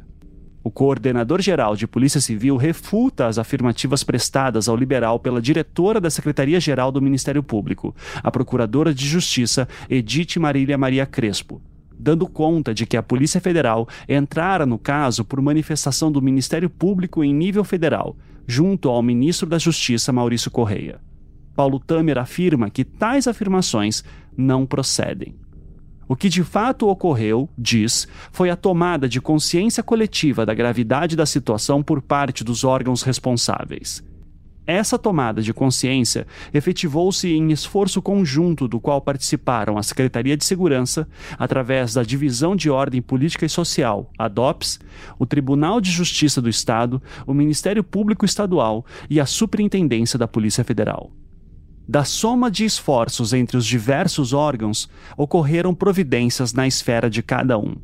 O 0.64 0.70
coordenador-geral 0.70 1.76
de 1.76 1.88
Polícia 1.88 2.20
Civil 2.20 2.58
refuta 2.58 3.28
as 3.28 3.38
afirmativas 3.38 4.04
prestadas 4.04 4.68
ao 4.68 4.76
liberal 4.76 5.20
pela 5.20 5.42
diretora 5.42 6.02
da 6.02 6.10
Secretaria-Geral 6.10 6.92
do 6.92 7.02
Ministério 7.02 7.42
Público, 7.42 7.96
a 8.22 8.30
Procuradora 8.30 8.94
de 8.94 9.06
Justiça 9.08 9.68
Edith 9.90 10.38
Marília 10.38 10.78
Maria 10.78 11.06
Crespo, 11.06 11.62
dando 12.00 12.26
conta 12.26 12.74
de 12.74 12.86
que 12.86 12.96
a 12.96 13.04
Polícia 13.04 13.42
Federal 13.42 13.88
entrara 14.08 14.66
no 14.66 14.78
caso 14.78 15.26
por 15.26 15.42
manifestação 15.42 16.12
do 16.12 16.22
Ministério 16.22 16.70
Público 16.70 17.24
em 17.24 17.34
nível 17.34 17.64
federal, 17.64 18.16
junto 18.48 18.90
ao 18.90 19.04
ministro 19.04 19.48
da 19.48 19.60
Justiça 19.60 20.14
Maurício 20.14 20.50
Correia. 20.50 21.02
Paulo 21.56 21.80
Tamer 21.80 22.18
afirma 22.18 22.70
que 22.70 22.86
tais 22.86 23.28
afirmações 23.28 24.04
não 24.36 24.66
procedem. 24.66 25.36
O 26.08 26.16
que 26.16 26.30
de 26.30 26.44
fato 26.44 26.88
ocorreu, 26.88 27.48
diz, 27.56 28.08
foi 28.32 28.50
a 28.50 28.56
tomada 28.56 29.08
de 29.08 29.22
consciência 29.22 29.84
coletiva 29.84 30.44
da 30.46 30.56
gravidade 30.56 31.16
da 31.16 31.26
situação 31.26 31.84
por 31.84 32.02
parte 32.02 32.44
dos 32.44 32.64
órgãos 32.64 33.04
responsáveis. 33.04 34.04
Essa 34.70 35.00
tomada 35.00 35.42
de 35.42 35.52
consciência 35.52 36.28
efetivou-se 36.54 37.28
em 37.28 37.52
esforço 37.52 38.04
conjunto 38.04 38.68
do 38.68 38.80
qual 38.80 39.02
participaram 39.02 39.80
a 39.80 39.82
Secretaria 39.82 40.38
de 40.38 40.46
Segurança, 40.46 41.10
através 41.40 41.96
da 41.96 42.04
Divisão 42.04 42.56
de 42.56 42.70
Ordem 42.70 43.02
Política 43.02 43.48
e 43.48 43.50
Social, 43.50 44.12
a 44.16 44.28
DOPS, 44.28 44.80
o 45.18 45.26
Tribunal 45.26 45.82
de 45.82 45.90
Justiça 45.90 46.40
do 46.40 46.48
Estado, 46.48 47.02
o 47.26 47.34
Ministério 47.34 47.84
Público 47.84 48.26
Estadual 48.26 48.86
e 49.10 49.20
a 49.20 49.26
Superintendência 49.26 50.20
da 50.20 50.28
Polícia 50.28 50.64
Federal. 50.64 51.10
Da 51.88 52.04
soma 52.04 52.52
de 52.52 52.64
esforços 52.64 53.34
entre 53.34 53.58
os 53.58 53.66
diversos 53.66 54.34
órgãos, 54.34 54.88
ocorreram 55.18 55.74
providências 55.74 56.54
na 56.54 56.68
esfera 56.68 57.10
de 57.10 57.24
cada 57.24 57.58
um. 57.58 57.76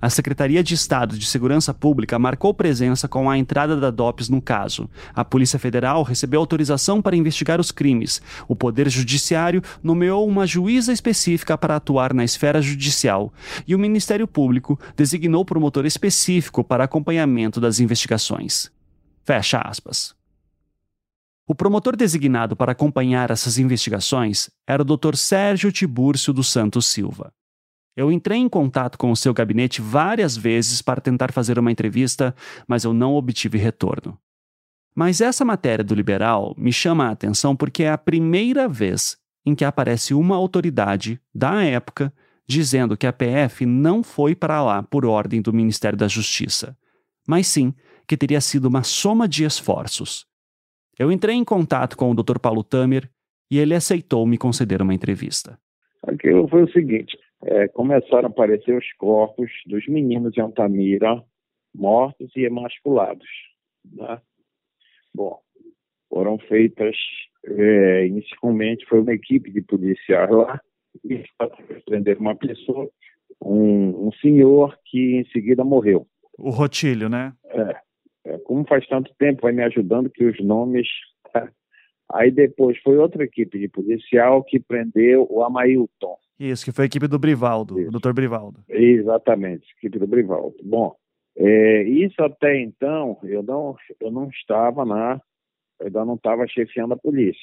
A 0.00 0.08
Secretaria 0.08 0.62
de 0.62 0.74
Estado 0.74 1.18
de 1.18 1.26
Segurança 1.26 1.74
Pública 1.74 2.18
marcou 2.20 2.54
presença 2.54 3.08
com 3.08 3.28
a 3.28 3.36
entrada 3.36 3.76
da 3.76 3.90
DOPS 3.90 4.28
no 4.28 4.40
caso. 4.40 4.88
A 5.12 5.24
Polícia 5.24 5.58
Federal 5.58 6.04
recebeu 6.04 6.38
autorização 6.38 7.02
para 7.02 7.16
investigar 7.16 7.60
os 7.60 7.72
crimes. 7.72 8.22
O 8.46 8.54
Poder 8.54 8.88
Judiciário 8.88 9.60
nomeou 9.82 10.26
uma 10.28 10.46
juíza 10.46 10.92
específica 10.92 11.58
para 11.58 11.74
atuar 11.74 12.14
na 12.14 12.22
esfera 12.22 12.62
judicial. 12.62 13.32
E 13.66 13.74
o 13.74 13.78
Ministério 13.78 14.28
Público 14.28 14.78
designou 14.96 15.44
promotor 15.44 15.84
específico 15.84 16.62
para 16.62 16.84
acompanhamento 16.84 17.60
das 17.60 17.80
investigações. 17.80 18.70
Fecha 19.24 19.58
aspas. 19.58 20.14
O 21.44 21.54
promotor 21.56 21.96
designado 21.96 22.54
para 22.54 22.72
acompanhar 22.72 23.30
essas 23.30 23.58
investigações 23.58 24.48
era 24.66 24.82
o 24.82 24.84
Dr. 24.84 25.16
Sérgio 25.16 25.72
Tibúrcio 25.72 26.32
dos 26.32 26.48
Santos 26.52 26.86
Silva. 26.86 27.32
Eu 27.98 28.12
entrei 28.12 28.38
em 28.38 28.48
contato 28.48 28.96
com 28.96 29.10
o 29.10 29.16
seu 29.16 29.34
gabinete 29.34 29.82
várias 29.82 30.36
vezes 30.36 30.80
para 30.80 31.00
tentar 31.00 31.32
fazer 31.32 31.58
uma 31.58 31.72
entrevista, 31.72 32.32
mas 32.64 32.84
eu 32.84 32.94
não 32.94 33.16
obtive 33.16 33.58
retorno. 33.58 34.16
Mas 34.94 35.20
essa 35.20 35.44
matéria 35.44 35.84
do 35.84 35.96
Liberal 35.96 36.54
me 36.56 36.72
chama 36.72 37.08
a 37.08 37.10
atenção 37.10 37.56
porque 37.56 37.82
é 37.82 37.90
a 37.90 37.98
primeira 37.98 38.68
vez 38.68 39.16
em 39.44 39.52
que 39.52 39.64
aparece 39.64 40.14
uma 40.14 40.36
autoridade 40.36 41.20
da 41.34 41.64
época 41.64 42.14
dizendo 42.46 42.96
que 42.96 43.04
a 43.04 43.12
PF 43.12 43.66
não 43.66 44.04
foi 44.04 44.32
para 44.32 44.62
lá 44.62 44.80
por 44.80 45.04
ordem 45.04 45.42
do 45.42 45.52
Ministério 45.52 45.98
da 45.98 46.06
Justiça, 46.06 46.78
mas 47.26 47.48
sim 47.48 47.74
que 48.06 48.16
teria 48.16 48.40
sido 48.40 48.66
uma 48.66 48.84
soma 48.84 49.26
de 49.26 49.42
esforços. 49.42 50.24
Eu 50.96 51.10
entrei 51.10 51.34
em 51.34 51.44
contato 51.44 51.96
com 51.96 52.12
o 52.12 52.14
Dr. 52.14 52.38
Paulo 52.38 52.62
Tamer 52.62 53.10
e 53.50 53.58
ele 53.58 53.74
aceitou 53.74 54.24
me 54.24 54.38
conceder 54.38 54.80
uma 54.80 54.94
entrevista. 54.94 55.58
Aquilo 56.06 56.46
foi 56.46 56.62
o 56.62 56.70
seguinte: 56.70 57.18
é, 57.42 57.68
começaram 57.68 58.28
a 58.28 58.30
aparecer 58.30 58.76
os 58.76 58.92
corpos 58.94 59.50
dos 59.66 59.86
meninos 59.86 60.36
em 60.36 60.40
Altamira, 60.40 61.22
mortos 61.74 62.30
e 62.36 62.44
emasculados. 62.44 63.28
Né? 63.84 64.20
Bom, 65.14 65.40
foram 66.08 66.38
feitas, 66.38 66.96
é, 67.44 68.06
inicialmente 68.06 68.86
foi 68.86 69.00
uma 69.00 69.12
equipe 69.12 69.50
de 69.50 69.62
policiais 69.62 70.30
lá, 70.30 70.60
e 71.04 71.22
prender 71.86 72.18
uma 72.18 72.34
pessoa, 72.34 72.90
um, 73.40 74.08
um, 74.08 74.12
senhor 74.20 74.76
que 74.84 75.16
em 75.16 75.24
seguida 75.26 75.62
morreu. 75.62 76.06
O 76.36 76.50
Rotilho, 76.50 77.08
né? 77.08 77.32
É, 77.44 77.76
é, 78.24 78.38
como 78.38 78.66
faz 78.66 78.86
tanto 78.88 79.12
tempo, 79.18 79.42
vai 79.42 79.52
me 79.52 79.62
ajudando 79.62 80.10
que 80.10 80.24
os 80.24 80.38
nomes... 80.40 80.88
Tá? 81.32 81.50
Aí 82.10 82.30
depois 82.30 82.78
foi 82.78 82.96
outra 82.96 83.22
equipe 83.22 83.58
de 83.58 83.68
policial 83.68 84.42
que 84.42 84.58
prendeu 84.58 85.26
o 85.30 85.44
Amailton. 85.44 86.16
Isso, 86.38 86.64
que 86.64 86.72
foi 86.72 86.84
a 86.84 86.86
equipe 86.86 87.08
do 87.08 87.18
Brivaldo, 87.18 87.78
Isso. 87.78 87.88
o 87.88 87.92
doutor 87.92 88.12
Brivaldo. 88.12 88.60
Exatamente, 88.68 89.66
equipe 89.76 89.98
do 89.98 90.06
Brivaldo. 90.06 90.56
Bom, 90.62 90.94
é, 91.36 91.82
isso 91.82 92.22
até 92.22 92.60
então, 92.60 93.18
eu 93.22 93.42
não, 93.42 93.76
eu 94.00 94.10
não 94.10 94.28
estava 94.28 94.84
na, 94.84 95.20
eu 95.80 95.86
ainda 95.86 96.04
não 96.04 96.14
estava 96.14 96.46
chefiando 96.46 96.94
a 96.94 96.96
polícia. 96.96 97.40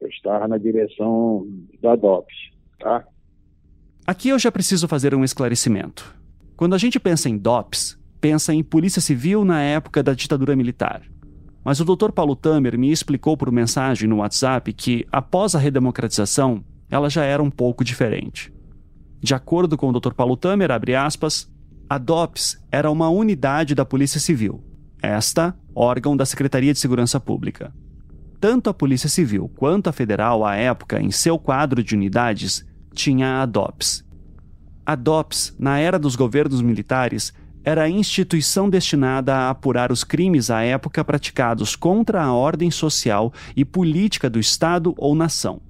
Eu 0.00 0.08
estava 0.08 0.48
na 0.48 0.58
direção 0.58 1.46
da 1.82 1.94
DOPS, 1.96 2.34
tá? 2.78 3.04
Aqui 4.06 4.30
eu 4.30 4.38
já 4.38 4.50
preciso 4.50 4.88
fazer 4.88 5.14
um 5.14 5.22
esclarecimento. 5.22 6.14
Quando 6.56 6.74
a 6.74 6.78
gente 6.78 6.98
pensa 6.98 7.28
em 7.28 7.38
DOPS, 7.38 7.98
pensa 8.20 8.52
em 8.52 8.62
Polícia 8.62 9.00
Civil 9.00 9.44
na 9.44 9.62
época 9.62 10.02
da 10.02 10.12
ditadura 10.12 10.56
militar. 10.56 11.02
Mas 11.64 11.80
o 11.80 11.84
Dr. 11.84 12.10
Paulo 12.12 12.34
Tamer 12.34 12.78
me 12.78 12.90
explicou 12.90 13.36
por 13.36 13.52
mensagem 13.52 14.08
no 14.08 14.16
WhatsApp 14.18 14.72
que, 14.72 15.06
após 15.12 15.54
a 15.54 15.58
redemocratização, 15.58 16.64
ela 16.90 17.08
já 17.08 17.24
era 17.24 17.42
um 17.42 17.50
pouco 17.50 17.84
diferente. 17.84 18.52
De 19.22 19.34
acordo 19.34 19.76
com 19.76 19.90
o 19.90 20.00
Dr. 20.00 20.12
Paulo 20.12 20.36
Tamer, 20.36 20.70
aspas, 20.98 21.50
a 21.88 21.98
DOPS 21.98 22.58
era 22.70 22.90
uma 22.90 23.08
unidade 23.08 23.74
da 23.74 23.84
Polícia 23.84 24.18
Civil, 24.18 24.64
esta, 25.02 25.54
órgão 25.74 26.16
da 26.16 26.24
Secretaria 26.26 26.72
de 26.72 26.78
Segurança 26.78 27.20
Pública. 27.20 27.72
Tanto 28.40 28.70
a 28.70 28.74
Polícia 28.74 29.08
Civil 29.08 29.50
quanto 29.56 29.88
a 29.88 29.92
Federal, 29.92 30.44
à 30.44 30.56
época, 30.56 31.00
em 31.00 31.10
seu 31.10 31.38
quadro 31.38 31.84
de 31.84 31.94
unidades, 31.94 32.64
tinha 32.94 33.42
a 33.42 33.46
DOPS. 33.46 34.04
A 34.86 34.94
DOPS, 34.94 35.54
na 35.58 35.78
era 35.78 35.98
dos 35.98 36.16
governos 36.16 36.62
militares, 36.62 37.32
era 37.62 37.82
a 37.82 37.90
instituição 37.90 38.70
destinada 38.70 39.34
a 39.34 39.50
apurar 39.50 39.92
os 39.92 40.02
crimes 40.02 40.50
à 40.50 40.62
época 40.62 41.04
praticados 41.04 41.76
contra 41.76 42.22
a 42.22 42.32
ordem 42.32 42.70
social 42.70 43.32
e 43.54 43.64
política 43.64 44.30
do 44.30 44.40
Estado 44.40 44.94
ou 44.96 45.14
nação. 45.14 45.60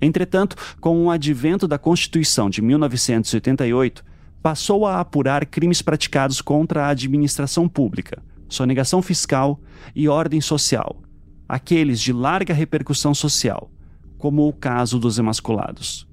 Entretanto, 0.00 0.56
com 0.80 1.04
o 1.04 1.10
advento 1.10 1.66
da 1.66 1.78
Constituição 1.78 2.50
de 2.50 2.60
1988, 2.60 4.04
passou 4.42 4.86
a 4.86 5.00
apurar 5.00 5.44
crimes 5.46 5.82
praticados 5.82 6.40
contra 6.40 6.86
a 6.86 6.90
administração 6.90 7.68
pública, 7.68 8.22
sonegação 8.48 9.02
fiscal 9.02 9.60
e 9.94 10.08
ordem 10.08 10.40
social, 10.40 11.02
aqueles 11.48 12.00
de 12.00 12.12
larga 12.12 12.54
repercussão 12.54 13.14
social, 13.14 13.70
como 14.18 14.46
o 14.46 14.52
caso 14.52 14.98
dos 14.98 15.18
emasculados. 15.18 16.06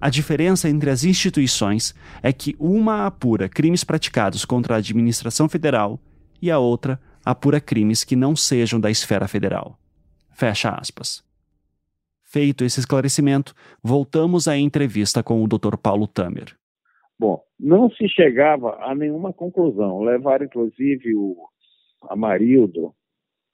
A 0.00 0.10
diferença 0.10 0.68
entre 0.68 0.90
as 0.90 1.04
instituições 1.04 1.94
é 2.22 2.32
que 2.32 2.54
uma 2.58 3.06
apura 3.06 3.48
crimes 3.48 3.82
praticados 3.82 4.44
contra 4.44 4.74
a 4.74 4.78
administração 4.78 5.48
federal 5.48 5.98
e 6.40 6.50
a 6.50 6.58
outra 6.58 7.00
apura 7.24 7.60
crimes 7.60 8.04
que 8.04 8.14
não 8.14 8.36
sejam 8.36 8.78
da 8.78 8.90
esfera 8.90 9.26
federal. 9.26 9.78
Fecha 10.30 10.70
aspas. 10.70 11.25
Feito 12.36 12.64
esse 12.64 12.80
esclarecimento, 12.80 13.54
voltamos 13.82 14.46
à 14.46 14.58
entrevista 14.58 15.22
com 15.22 15.42
o 15.42 15.48
Dr. 15.48 15.78
Paulo 15.82 16.06
Tamer. 16.06 16.54
Bom, 17.18 17.42
não 17.58 17.88
se 17.88 18.06
chegava 18.10 18.76
a 18.84 18.94
nenhuma 18.94 19.32
conclusão. 19.32 20.02
Levaram, 20.02 20.44
inclusive, 20.44 21.16
o 21.16 21.34
Amarildo, 22.10 22.92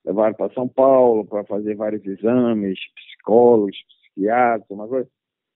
levaram 0.05 0.33
para 0.35 0.53
São 0.53 0.67
Paulo 0.67 1.23
para 1.23 1.45
fazer 1.45 1.75
vários 1.75 2.05
exames, 2.05 2.77
psicólogos, 2.93 3.77
psiquiatras, 3.87 4.69
uma 4.69 4.85
coisa 4.85 5.07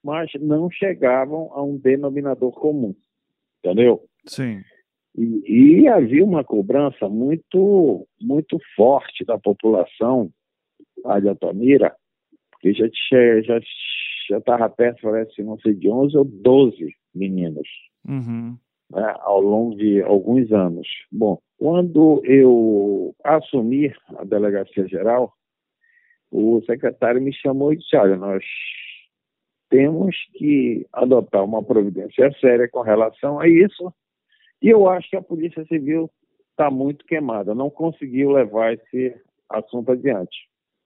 mas 0.02 0.32
não 0.40 0.72
chegavam 0.72 1.52
a 1.52 1.62
um 1.62 1.78
denominador 1.78 2.54
comum, 2.54 2.96
entendeu? 3.60 4.06
Sim. 4.26 4.62
E, 5.18 5.82
e 5.82 5.88
havia 5.90 6.24
uma 6.24 6.46
cobrança 6.46 7.10
muito, 7.10 8.08
muito 8.22 8.58
forte 8.74 9.26
da 9.26 9.38
população 9.38 10.32
lá 11.04 11.20
de 11.20 11.28
Altamira, 11.28 11.94
porque 12.62 12.74
já 12.74 12.88
já 13.42 13.60
já 14.30 14.38
estava 14.38 14.70
perto, 14.70 15.02
parece, 15.04 15.42
não 15.42 15.58
sei 15.60 15.74
de 15.74 15.90
11 15.90 16.18
ou 16.18 16.26
12 16.26 16.94
meninos, 17.16 17.68
uhum. 18.06 18.58
né, 18.92 19.16
ao 19.20 19.40
longo 19.40 19.76
de 19.76 20.02
alguns 20.02 20.52
anos. 20.52 20.88
Bom, 21.12 21.40
quando 21.58 22.22
eu 22.26 23.16
assumi 23.24 23.94
a 24.18 24.24
delegacia 24.26 24.86
geral, 24.88 25.34
o 26.30 26.62
secretário 26.66 27.22
me 27.22 27.34
chamou 27.34 27.72
e 27.72 27.78
disse: 27.78 27.96
Olha, 27.96 28.18
nós 28.18 28.44
temos 29.70 30.16
que 30.34 30.86
adotar 30.92 31.44
uma 31.44 31.64
providência 31.64 32.32
séria 32.40 32.70
com 32.70 32.82
relação 32.82 33.40
a 33.40 33.48
isso. 33.48 33.94
E 34.62 34.70
eu 34.70 34.90
acho 34.90 35.10
que 35.10 35.16
a 35.16 35.22
Polícia 35.22 35.64
Civil 35.66 36.10
está 36.52 36.72
muito 36.72 37.06
queimada, 37.06 37.54
não 37.54 37.70
conseguiu 37.70 38.32
levar 38.32 38.74
esse 38.74 39.16
assunto 39.50 39.92
adiante. 39.92 40.36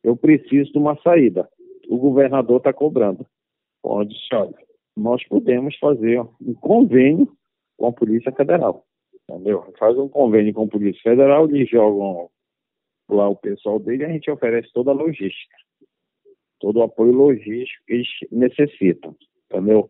Eu 0.03 0.17
preciso 0.17 0.71
de 0.71 0.77
uma 0.77 0.97
saída. 1.01 1.47
O 1.91 1.97
governador 1.97 2.57
está 2.57 2.71
cobrando. 2.71 3.25
Pode, 3.81 4.15
olha, 4.33 4.53
nós 4.95 5.23
podemos 5.27 5.75
fazer 5.77 6.21
um 6.41 6.53
convênio 6.53 7.31
com 7.77 7.87
a 7.87 7.91
Polícia 7.91 8.31
Federal. 8.31 8.85
Entendeu? 9.29 9.73
Faz 9.77 9.97
um 9.97 10.07
convênio 10.07 10.53
com 10.53 10.63
a 10.63 10.67
Polícia 10.67 11.01
Federal, 11.03 11.49
eles 11.49 11.69
jogam 11.69 12.29
lá 13.09 13.27
o 13.27 13.35
pessoal 13.35 13.79
dele 13.79 14.03
e 14.03 14.05
a 14.05 14.09
gente 14.09 14.31
oferece 14.31 14.71
toda 14.73 14.91
a 14.91 14.93
logística 14.93 15.57
todo 16.61 16.77
o 16.77 16.83
apoio 16.83 17.11
logístico 17.11 17.83
que 17.85 17.93
eles 17.93 18.07
necessitam, 18.31 19.15
entendeu? 19.45 19.89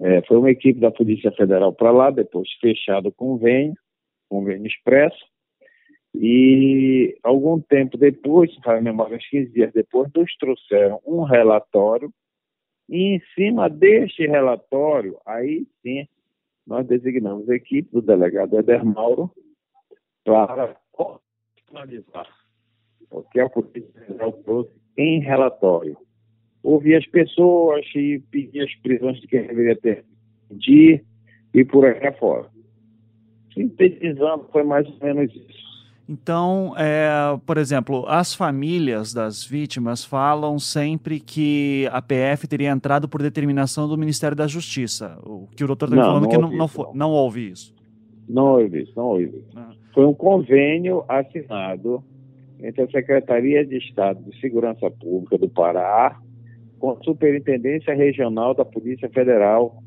É, 0.00 0.22
foi 0.22 0.38
uma 0.38 0.50
equipe 0.50 0.80
da 0.80 0.92
Polícia 0.92 1.32
Federal 1.32 1.74
para 1.74 1.90
lá, 1.90 2.10
depois 2.10 2.48
fechado 2.60 3.08
o 3.08 3.12
convênio, 3.12 3.74
convênio 4.30 4.66
expresso, 4.66 5.18
e 6.20 7.16
algum 7.22 7.60
tempo 7.60 7.96
depois, 7.96 8.52
faz 8.64 8.82
memória, 8.82 9.16
uns 9.16 9.28
15 9.28 9.52
dias 9.52 9.72
depois, 9.72 10.10
nos 10.12 10.36
trouxeram 10.36 11.00
um 11.06 11.22
relatório, 11.22 12.12
e 12.88 13.14
em 13.14 13.22
cima 13.36 13.70
deste 13.70 14.26
relatório, 14.26 15.16
aí 15.24 15.64
sim, 15.80 16.08
nós 16.66 16.84
designamos 16.88 17.48
a 17.48 17.54
equipe 17.54 17.88
do 17.92 18.02
delegado 18.02 18.58
Eder 18.58 18.84
Mauro 18.84 19.30
para 20.24 20.74
finalizar, 21.68 22.26
porque 23.08 23.38
a 23.38 23.48
Polícia 23.48 23.92
trouxe 24.44 24.72
em 24.96 25.20
relatório. 25.20 25.96
Ouvir 26.64 26.96
as 26.96 27.06
pessoas 27.06 27.86
e 27.94 28.18
pedir 28.30 28.64
as 28.64 28.74
prisões 28.80 29.20
de 29.20 29.28
quem 29.28 29.46
deveria 29.46 29.76
ter 29.76 30.04
pedir 30.48 31.04
e 31.54 31.64
por 31.64 31.84
aí 31.84 32.04
afora. 32.08 32.50
Sintetizando, 33.54 34.48
foi 34.50 34.64
mais 34.64 34.84
ou 34.88 34.98
menos 35.00 35.32
isso. 35.32 35.67
Então, 36.08 36.72
é, 36.78 37.38
por 37.44 37.58
exemplo, 37.58 38.06
as 38.08 38.34
famílias 38.34 39.12
das 39.12 39.44
vítimas 39.44 40.02
falam 40.02 40.58
sempre 40.58 41.20
que 41.20 41.86
a 41.92 42.00
PF 42.00 42.48
teria 42.48 42.70
entrado 42.70 43.06
por 43.06 43.20
determinação 43.20 43.86
do 43.86 43.98
Ministério 43.98 44.34
da 44.34 44.46
Justiça. 44.46 45.18
O 45.22 45.46
que 45.54 45.62
o 45.62 45.66
doutor 45.66 45.90
está 45.90 46.02
falando 46.02 46.22
não 46.22 46.30
que 46.30 46.38
não, 46.38 46.50
não, 46.50 46.66
foi, 46.66 46.86
não, 46.94 47.10
houve 47.10 47.50
isso. 47.50 47.74
Não 48.26 48.54
houve 48.54 48.82
isso, 48.82 48.92
não 48.96 49.04
houve 49.04 49.24
isso. 49.24 49.46
Ah. 49.54 49.70
Foi 49.92 50.06
um 50.06 50.14
convênio 50.14 51.04
assinado 51.06 52.02
entre 52.58 52.84
a 52.84 52.88
Secretaria 52.88 53.66
de 53.66 53.76
Estado 53.76 54.22
de 54.22 54.40
Segurança 54.40 54.90
Pública 54.90 55.36
do 55.36 55.48
Pará 55.48 56.18
com 56.78 56.92
a 56.92 57.04
Superintendência 57.04 57.94
Regional 57.94 58.54
da 58.54 58.64
Polícia 58.64 59.10
Federal. 59.10 59.82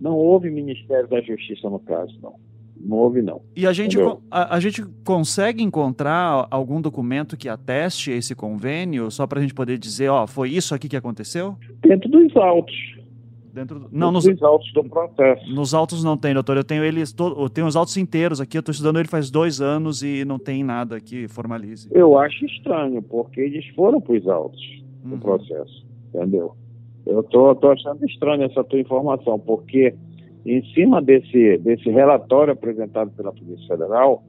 Não 0.00 0.16
houve 0.16 0.50
Ministério 0.50 1.08
da 1.08 1.20
Justiça 1.20 1.68
no 1.68 1.78
caso, 1.80 2.18
não. 2.22 2.47
Não 2.80 2.96
houve, 2.96 3.22
não. 3.22 3.40
E 3.56 3.66
a 3.66 3.72
gente, 3.72 3.98
a, 4.30 4.56
a, 4.56 4.60
gente 4.60 4.84
consegue 5.04 5.62
encontrar 5.62 6.46
algum 6.50 6.80
documento 6.80 7.36
que 7.36 7.48
ateste 7.48 8.10
esse 8.10 8.34
convênio, 8.34 9.10
só 9.10 9.26
para 9.26 9.40
a 9.40 9.42
gente 9.42 9.54
poder 9.54 9.78
dizer, 9.78 10.08
ó, 10.08 10.26
foi 10.26 10.50
isso 10.50 10.74
aqui 10.74 10.88
que 10.88 10.96
aconteceu? 10.96 11.56
Dentro 11.82 12.08
dos 12.08 12.36
autos. 12.36 12.74
Dentro 13.52 13.80
do... 13.80 13.88
Não, 13.90 14.12
nos, 14.12 14.26
nos 14.26 14.42
autos 14.42 14.72
do 14.72 14.84
processo. 14.84 15.52
Nos 15.52 15.74
autos 15.74 16.04
não 16.04 16.16
tem, 16.16 16.32
doutor. 16.32 16.56
Eu 16.56 16.64
tenho 16.64 16.84
eles, 16.84 17.14
eu 17.18 17.48
tenho 17.48 17.66
os 17.66 17.74
autos 17.74 17.96
inteiros 17.96 18.40
aqui. 18.40 18.56
Eu 18.56 18.60
estou 18.60 18.72
estudando 18.72 18.98
ele 18.98 19.08
faz 19.08 19.30
dois 19.30 19.60
anos 19.60 20.02
e 20.02 20.24
não 20.24 20.38
tem 20.38 20.62
nada 20.62 21.00
que 21.00 21.26
formalize. 21.26 21.88
Eu 21.92 22.16
acho 22.16 22.44
estranho, 22.44 23.02
porque 23.02 23.40
eles 23.40 23.66
foram 23.74 24.00
para 24.00 24.14
os 24.14 24.28
autos 24.28 24.60
uhum. 25.04 25.10
do 25.10 25.18
processo, 25.18 25.84
entendeu? 26.14 26.54
Eu 27.04 27.22
tô, 27.22 27.54
tô 27.54 27.70
achando 27.70 28.04
estranho 28.04 28.44
essa 28.44 28.62
tua 28.62 28.78
informação, 28.78 29.38
porque 29.38 29.94
em 30.50 30.64
cima 30.72 31.02
desse, 31.02 31.58
desse 31.58 31.90
relatório 31.90 32.52
apresentado 32.52 33.10
pela 33.10 33.32
Polícia 33.32 33.66
Federal, 33.68 34.22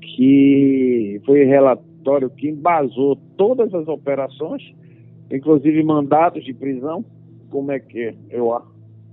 que 0.00 1.20
foi 1.24 1.44
relatório 1.44 2.30
que 2.30 2.48
embasou 2.48 3.16
todas 3.36 3.72
as 3.74 3.86
operações, 3.88 4.62
inclusive 5.30 5.82
mandados 5.82 6.44
de 6.44 6.54
prisão, 6.54 7.04
como 7.50 7.72
é 7.72 7.78
que 7.78 8.14
eu 8.30 8.52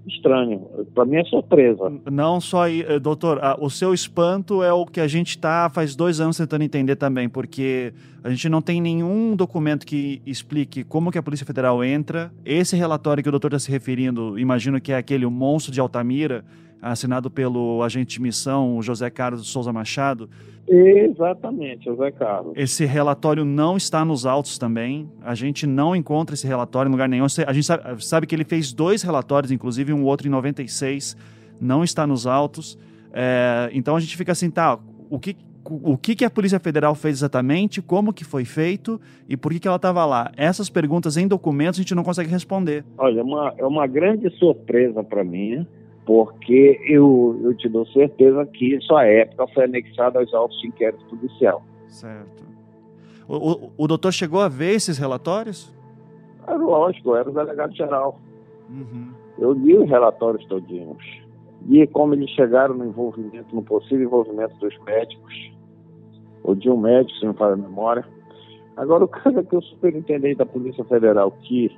estranho. 0.07 0.67
Para 0.93 1.05
mim 1.05 1.17
é 1.17 1.23
surpresa. 1.25 1.91
Não 2.11 2.39
só 2.41 2.63
aí, 2.63 2.81
eh, 2.81 2.99
doutor, 2.99 3.39
o 3.59 3.69
seu 3.69 3.93
espanto 3.93 4.61
é 4.63 4.71
o 4.73 4.85
que 4.85 4.99
a 4.99 5.07
gente 5.07 5.29
está 5.29 5.69
faz 5.69 5.95
dois 5.95 6.19
anos 6.19 6.37
tentando 6.37 6.63
entender 6.63 6.95
também, 6.95 7.29
porque 7.29 7.93
a 8.23 8.29
gente 8.29 8.47
não 8.49 8.61
tem 8.61 8.81
nenhum 8.81 9.35
documento 9.35 9.85
que 9.85 10.21
explique 10.25 10.83
como 10.83 11.11
que 11.11 11.17
a 11.17 11.23
Polícia 11.23 11.45
Federal 11.45 11.83
entra. 11.83 12.31
Esse 12.45 12.75
relatório 12.75 13.23
que 13.23 13.29
o 13.29 13.31
doutor 13.31 13.49
está 13.49 13.59
se 13.59 13.71
referindo, 13.71 14.37
imagino 14.37 14.79
que 14.79 14.91
é 14.91 14.97
aquele 14.97 15.25
o 15.25 15.31
monstro 15.31 15.71
de 15.71 15.79
Altamira, 15.79 16.43
assinado 16.83 17.31
pelo 17.31 17.81
agente 17.81 18.15
de 18.15 18.21
missão 18.21 18.81
José 18.81 19.09
Carlos 19.09 19.47
Souza 19.47 19.71
Machado. 19.71 20.29
Exatamente, 20.67 21.85
José 21.85 22.11
Carlos. 22.11 22.53
Esse 22.55 22.85
relatório 22.85 23.43
não 23.43 23.75
está 23.75 24.03
nos 24.05 24.25
autos 24.25 24.57
também. 24.57 25.09
A 25.21 25.35
gente 25.35 25.65
não 25.67 25.95
encontra 25.95 26.33
esse 26.33 26.47
relatório 26.47 26.89
em 26.89 26.91
lugar 26.91 27.09
nenhum. 27.09 27.25
A 27.25 27.53
gente 27.53 27.65
sabe, 27.65 28.05
sabe 28.05 28.27
que 28.27 28.35
ele 28.35 28.45
fez 28.45 28.71
dois 28.71 29.01
relatórios, 29.01 29.51
inclusive 29.51 29.93
um 29.93 30.03
outro 30.03 30.27
em 30.27 30.31
96, 30.31 31.17
não 31.59 31.83
está 31.83 32.07
nos 32.07 32.25
autos. 32.27 32.77
É, 33.13 33.69
então 33.73 33.95
a 33.95 33.99
gente 33.99 34.15
fica 34.15 34.31
assim, 34.31 34.49
tá, 34.49 34.79
o 35.09 35.19
que, 35.19 35.35
o 35.65 35.97
que, 35.97 36.15
que 36.15 36.25
a 36.25 36.29
Polícia 36.29 36.59
Federal 36.59 36.95
fez 36.95 37.17
exatamente, 37.17 37.81
como 37.81 38.13
que 38.13 38.23
foi 38.23 38.45
feito 38.45 38.99
e 39.27 39.35
por 39.35 39.51
que, 39.51 39.59
que 39.59 39.67
ela 39.67 39.77
estava 39.77 40.05
lá? 40.05 40.31
Essas 40.35 40.69
perguntas 40.69 41.17
em 41.17 41.27
documentos 41.27 41.79
a 41.79 41.83
gente 41.83 41.93
não 41.93 42.03
consegue 42.03 42.29
responder. 42.29 42.85
Olha, 42.97 43.19
é 43.19 43.23
uma, 43.23 43.53
é 43.57 43.65
uma 43.65 43.85
grande 43.85 44.29
surpresa 44.37 45.03
para 45.03 45.23
mim 45.23 45.67
porque 46.05 46.79
eu, 46.85 47.39
eu 47.43 47.53
te 47.55 47.69
dou 47.69 47.85
certeza 47.87 48.45
que 48.45 48.77
à 48.91 49.05
época 49.05 49.47
foi 49.53 49.63
anexado 49.65 50.19
aos 50.19 50.33
autos 50.33 50.59
de 50.59 50.67
inquérito 50.67 51.05
policial. 51.05 51.63
Certo. 51.87 52.43
O, 53.27 53.35
o, 53.35 53.71
o 53.77 53.87
doutor 53.87 54.11
chegou 54.11 54.41
a 54.41 54.49
ver 54.49 54.73
esses 54.73 54.97
relatórios? 54.97 55.73
É 56.45 56.53
lógico, 56.53 57.11
eu 57.11 57.15
era 57.15 57.29
o 57.29 57.33
delegado-geral. 57.33 58.19
Uhum. 58.69 59.11
Eu 59.37 59.53
li 59.53 59.77
os 59.77 59.89
relatórios 59.89 60.45
todinhos. 60.45 61.03
Vi 61.61 61.87
como 61.87 62.13
eles 62.13 62.29
chegaram 62.31 62.75
no 62.75 62.85
envolvimento, 62.85 63.55
no 63.55 63.63
possível 63.63 64.01
envolvimento 64.01 64.55
dos 64.57 64.77
médicos, 64.83 65.51
ou 66.43 66.53
de 66.53 66.69
um 66.69 66.77
médico, 66.77 67.17
se 67.17 67.25
não 67.25 67.33
fala 67.33 67.53
a 67.53 67.57
memória. 67.57 68.05
Agora, 68.75 69.05
o 69.05 69.07
caso 69.07 69.39
é 69.39 69.43
que 69.43 69.55
o 69.55 69.61
superintendente 69.61 70.35
da 70.35 70.45
Polícia 70.45 70.83
Federal, 70.83 71.31
que 71.31 71.71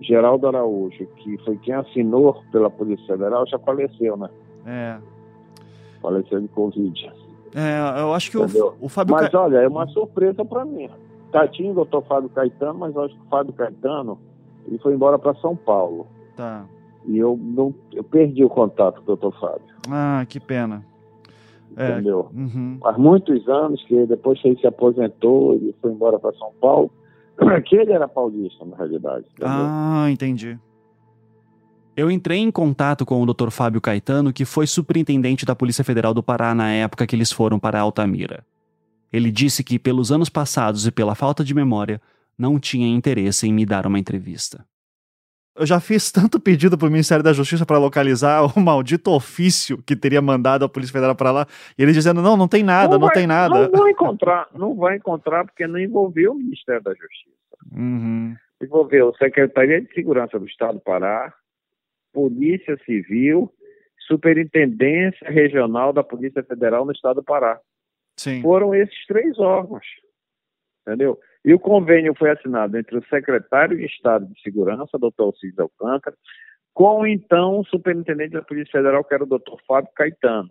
Geraldo 0.00 0.46
Araújo, 0.46 1.06
que 1.16 1.38
foi 1.38 1.56
quem 1.58 1.74
assinou 1.74 2.42
pela 2.52 2.70
Polícia 2.70 3.06
Federal, 3.06 3.46
já 3.46 3.58
faleceu, 3.58 4.16
né? 4.16 4.28
É. 4.66 4.98
Faleceu 6.00 6.40
de 6.40 6.48
Covid. 6.48 7.12
É, 7.54 8.00
eu 8.00 8.12
acho 8.12 8.30
que 8.30 8.36
o, 8.36 8.44
o 8.80 8.88
Fábio... 8.88 9.14
Mas 9.14 9.30
Ca... 9.30 9.42
olha, 9.42 9.58
é 9.58 9.68
uma 9.68 9.86
surpresa 9.88 10.44
para 10.44 10.64
mim. 10.64 10.90
Tá, 11.32 11.48
tinha 11.48 11.70
o 11.70 11.74
doutor 11.74 12.02
Fábio 12.04 12.28
Caetano, 12.28 12.78
mas 12.78 12.94
eu 12.94 13.02
acho 13.02 13.14
que 13.14 13.20
o 13.22 13.28
Fábio 13.28 13.52
Caetano 13.52 14.18
ele 14.66 14.78
foi 14.78 14.94
embora 14.94 15.18
para 15.18 15.34
São 15.36 15.56
Paulo. 15.56 16.06
Tá. 16.36 16.64
E 17.06 17.16
eu, 17.18 17.38
não, 17.40 17.74
eu 17.92 18.04
perdi 18.04 18.44
o 18.44 18.48
contato 18.48 18.96
com 18.96 19.02
o 19.02 19.16
doutor 19.16 19.32
Fábio. 19.40 19.76
Ah, 19.88 20.24
que 20.28 20.40
pena. 20.40 20.84
É, 21.76 21.90
Entendeu? 21.90 22.30
É, 22.34 22.38
uhum. 22.38 22.78
Faz 22.80 22.96
muitos 22.96 23.48
anos 23.48 23.82
que 23.84 24.06
depois 24.06 24.40
que 24.40 24.48
ele 24.48 24.58
se 24.58 24.66
aposentou, 24.66 25.54
ele 25.54 25.74
foi 25.80 25.92
embora 25.92 26.18
para 26.18 26.32
São 26.34 26.50
Paulo. 26.60 26.90
Que 27.64 27.76
ele 27.76 27.92
era 27.92 28.08
paulista, 28.08 28.64
na 28.64 28.76
realidade. 28.76 29.26
Entendeu? 29.32 29.48
Ah, 29.48 30.06
entendi. 30.10 30.58
Eu 31.96 32.10
entrei 32.10 32.38
em 32.38 32.50
contato 32.50 33.06
com 33.06 33.22
o 33.22 33.26
Dr. 33.32 33.50
Fábio 33.50 33.80
Caetano, 33.80 34.32
que 34.32 34.44
foi 34.44 34.66
superintendente 34.66 35.46
da 35.46 35.56
Polícia 35.56 35.82
Federal 35.82 36.12
do 36.12 36.22
Pará 36.22 36.54
na 36.54 36.70
época 36.70 37.06
que 37.06 37.16
eles 37.16 37.32
foram 37.32 37.58
para 37.58 37.80
Altamira. 37.80 38.44
Ele 39.10 39.30
disse 39.30 39.64
que, 39.64 39.78
pelos 39.78 40.12
anos 40.12 40.28
passados 40.28 40.86
e 40.86 40.90
pela 40.90 41.14
falta 41.14 41.42
de 41.42 41.54
memória, 41.54 42.00
não 42.38 42.58
tinha 42.58 42.86
interesse 42.86 43.46
em 43.46 43.52
me 43.52 43.64
dar 43.64 43.86
uma 43.86 43.98
entrevista. 43.98 44.62
Eu 45.58 45.66
já 45.66 45.80
fiz 45.80 46.10
tanto 46.12 46.38
pedido 46.38 46.76
para 46.76 46.88
o 46.88 46.90
Ministério 46.90 47.24
da 47.24 47.32
Justiça 47.32 47.66
para 47.66 47.78
localizar 47.78 48.42
o 48.56 48.60
maldito 48.60 49.10
ofício 49.10 49.82
que 49.82 49.96
teria 49.96 50.22
mandado 50.22 50.64
a 50.64 50.68
Polícia 50.68 50.92
Federal 50.92 51.14
para 51.14 51.30
lá, 51.30 51.46
e 51.78 51.82
eles 51.82 51.94
dizendo: 51.94 52.22
não, 52.22 52.36
não 52.36 52.48
tem 52.48 52.62
nada, 52.62 52.92
não, 52.92 52.98
não 52.98 53.06
vai, 53.06 53.14
tem 53.14 53.26
nada. 53.26 53.68
Não 53.68 53.82
vai 53.82 53.90
encontrar, 53.90 54.48
não 54.54 54.74
vai 54.74 54.96
encontrar 54.96 55.44
porque 55.44 55.66
não 55.66 55.78
envolveu 55.78 56.32
o 56.32 56.36
Ministério 56.36 56.82
da 56.82 56.92
Justiça. 56.92 57.36
Uhum. 57.72 58.34
Envolveu 58.62 59.14
Secretaria 59.16 59.80
de 59.82 59.92
Segurança 59.92 60.38
do 60.38 60.46
Estado 60.46 60.74
do 60.74 60.80
Pará, 60.80 61.32
Polícia 62.12 62.78
Civil, 62.84 63.52
Superintendência 64.06 65.28
Regional 65.28 65.92
da 65.92 66.02
Polícia 66.02 66.42
Federal 66.42 66.84
no 66.84 66.92
Estado 66.92 67.16
do 67.16 67.24
Pará. 67.24 67.60
Sim. 68.16 68.40
Foram 68.40 68.74
esses 68.74 69.06
três 69.06 69.38
órgãos. 69.38 69.84
Entendeu? 70.86 71.18
E 71.46 71.54
o 71.54 71.60
convênio 71.60 72.12
foi 72.18 72.32
assinado 72.32 72.76
entre 72.76 72.98
o 72.98 73.06
secretário 73.06 73.76
de 73.76 73.84
Estado 73.84 74.26
de 74.26 74.42
Segurança, 74.42 74.98
doutor 74.98 75.26
Alcides 75.26 75.60
Alcântara, 75.60 76.16
com 76.74 77.02
o 77.02 77.06
então 77.06 77.62
superintendente 77.64 78.32
da 78.32 78.42
Polícia 78.42 78.72
Federal, 78.72 79.04
que 79.04 79.14
era 79.14 79.22
o 79.22 79.28
doutor 79.28 79.56
Fábio 79.64 79.88
Caetano. 79.94 80.48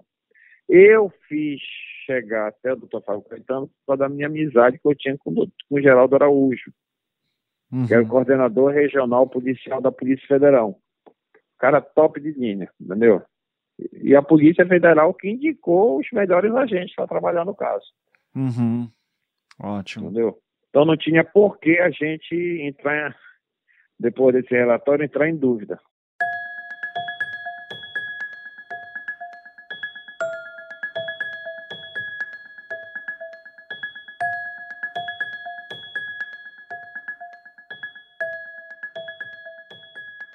Eu 0.69 1.11
fiz 1.27 1.59
chegar 2.05 2.47
até 2.47 2.71
o 2.71 2.77
doutor 2.77 3.03
Fábio 3.03 3.23
Caetano 3.23 3.67
por 3.67 3.73
causa 3.87 4.03
da 4.03 4.09
minha 4.09 4.27
amizade 4.27 4.79
que 4.79 4.87
eu 4.87 4.95
tinha 4.95 5.17
com, 5.17 5.35
com 5.35 5.49
o 5.69 5.81
Geraldo 5.81 6.15
Araújo, 6.15 6.71
uhum. 7.73 7.85
que 7.85 7.93
era 7.93 8.01
o 8.01 8.07
coordenador 8.07 8.71
regional 8.71 9.27
policial 9.27 9.81
da 9.81 9.91
Polícia 9.91 10.25
Federal. 10.25 10.79
Cara 11.59 11.81
top 11.81 12.21
de 12.21 12.31
linha, 12.31 12.69
entendeu? 12.79 13.21
E 14.01 14.15
a 14.15 14.21
Polícia 14.21 14.65
Federal 14.65 15.13
que 15.13 15.29
indicou 15.29 15.99
os 15.99 16.07
melhores 16.13 16.53
agentes 16.55 16.95
para 16.95 17.05
trabalhar 17.05 17.43
no 17.43 17.53
caso. 17.53 17.85
Uhum. 18.33 18.89
Ótimo. 19.61 20.05
Entendeu? 20.05 20.39
Então 20.75 20.83
não 20.83 20.97
tinha 20.97 21.23
por 21.23 21.57
que 21.57 21.79
a 21.79 21.89
gente 21.89 22.35
entrar, 22.61 23.15
depois 23.97 24.35
desse 24.35 24.53
relatório, 24.53 25.05
entrar 25.05 25.29
em 25.29 25.37
dúvida. 25.37 25.79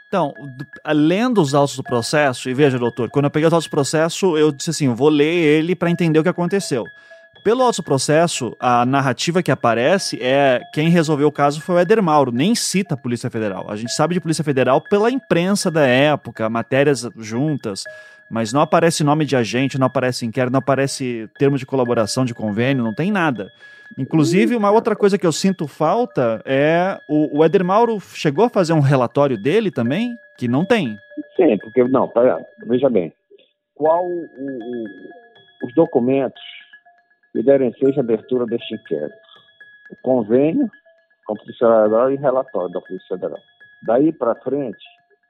Então, 0.08 0.32
lendo 0.86 1.42
os 1.42 1.54
autos 1.54 1.76
do 1.76 1.82
processo, 1.82 2.48
e 2.48 2.54
veja, 2.54 2.78
doutor, 2.78 3.10
quando 3.10 3.26
eu 3.26 3.30
peguei 3.30 3.46
os 3.46 3.52
autos 3.52 3.68
do 3.68 3.70
processo, 3.70 4.38
eu 4.38 4.50
disse 4.50 4.70
assim: 4.70 4.86
eu 4.86 4.94
vou 4.94 5.10
ler 5.10 5.26
ele 5.26 5.76
para 5.76 5.90
entender 5.90 6.18
o 6.18 6.22
que 6.22 6.30
aconteceu. 6.30 6.86
Pelo 7.42 7.64
outro 7.64 7.82
processo, 7.82 8.54
a 8.60 8.84
narrativa 8.84 9.42
que 9.42 9.50
aparece 9.50 10.22
é 10.22 10.60
quem 10.74 10.90
resolveu 10.90 11.28
o 11.28 11.32
caso 11.32 11.60
foi 11.60 11.76
o 11.76 11.78
Éder 11.78 12.02
Mauro, 12.02 12.30
nem 12.30 12.54
cita 12.54 12.94
a 12.94 12.98
Polícia 12.98 13.30
Federal. 13.30 13.70
A 13.70 13.76
gente 13.76 13.92
sabe 13.92 14.14
de 14.14 14.20
Polícia 14.20 14.44
Federal 14.44 14.80
pela 14.80 15.10
imprensa 15.10 15.70
da 15.70 15.86
época, 15.86 16.50
matérias 16.50 17.08
juntas, 17.16 17.84
mas 18.30 18.52
não 18.52 18.60
aparece 18.60 19.02
nome 19.02 19.24
de 19.24 19.36
agente, 19.36 19.78
não 19.78 19.86
aparece 19.86 20.26
inquérito, 20.26 20.52
não 20.52 20.58
aparece 20.58 21.30
termo 21.38 21.56
de 21.56 21.64
colaboração, 21.64 22.26
de 22.26 22.34
convênio, 22.34 22.84
não 22.84 22.94
tem 22.94 23.10
nada. 23.10 23.48
Inclusive, 23.98 24.54
uma 24.54 24.70
outra 24.70 24.94
coisa 24.94 25.18
que 25.18 25.26
eu 25.26 25.32
sinto 25.32 25.66
falta 25.66 26.42
é 26.44 26.98
o, 27.08 27.42
o 27.42 27.64
Mauro 27.64 27.98
chegou 28.00 28.44
a 28.44 28.50
fazer 28.50 28.72
um 28.72 28.80
relatório 28.80 29.40
dele 29.40 29.70
também, 29.70 30.14
que 30.38 30.46
não 30.46 30.64
tem. 30.64 30.96
Sim, 31.36 31.56
porque, 31.58 31.82
não, 31.84 32.10
veja 32.66 32.88
bem, 32.88 33.12
qual 33.74 34.06
o, 34.06 34.20
o, 34.20 35.66
os 35.66 35.74
documentos 35.74 36.40
e 37.34 37.42
derem 37.42 37.68
a 37.68 38.00
abertura 38.00 38.46
deste 38.46 38.74
inquérito. 38.74 39.14
O 39.90 39.96
convênio 40.02 40.70
com 41.26 41.34
a 41.34 41.36
Polícia 41.36 41.66
Federal 41.66 42.12
e 42.12 42.16
relatório 42.16 42.72
da 42.72 42.80
Polícia 42.80 43.08
Federal. 43.08 43.38
Daí 43.86 44.12
para 44.12 44.34
frente, 44.36 44.84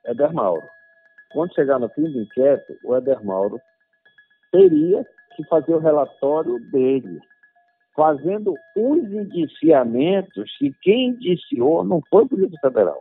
Éder 0.06 0.32
Mauro. 0.32 0.66
Quando 1.32 1.54
chegar 1.54 1.78
no 1.78 1.88
fim 1.90 2.04
do 2.04 2.22
inquérito, 2.22 2.74
o 2.84 2.94
Éder 2.96 3.24
Mauro 3.24 3.60
teria 4.50 5.06
que 5.36 5.44
fazer 5.44 5.74
o 5.74 5.78
relatório 5.78 6.58
dele, 6.70 7.20
fazendo 7.94 8.54
os 8.76 9.04
indiciamentos 9.12 10.56
que 10.58 10.72
quem 10.82 11.10
indiciou 11.10 11.84
não 11.84 12.02
foi 12.10 12.24
a 12.24 12.28
Polícia 12.28 12.58
Federal. 12.60 13.00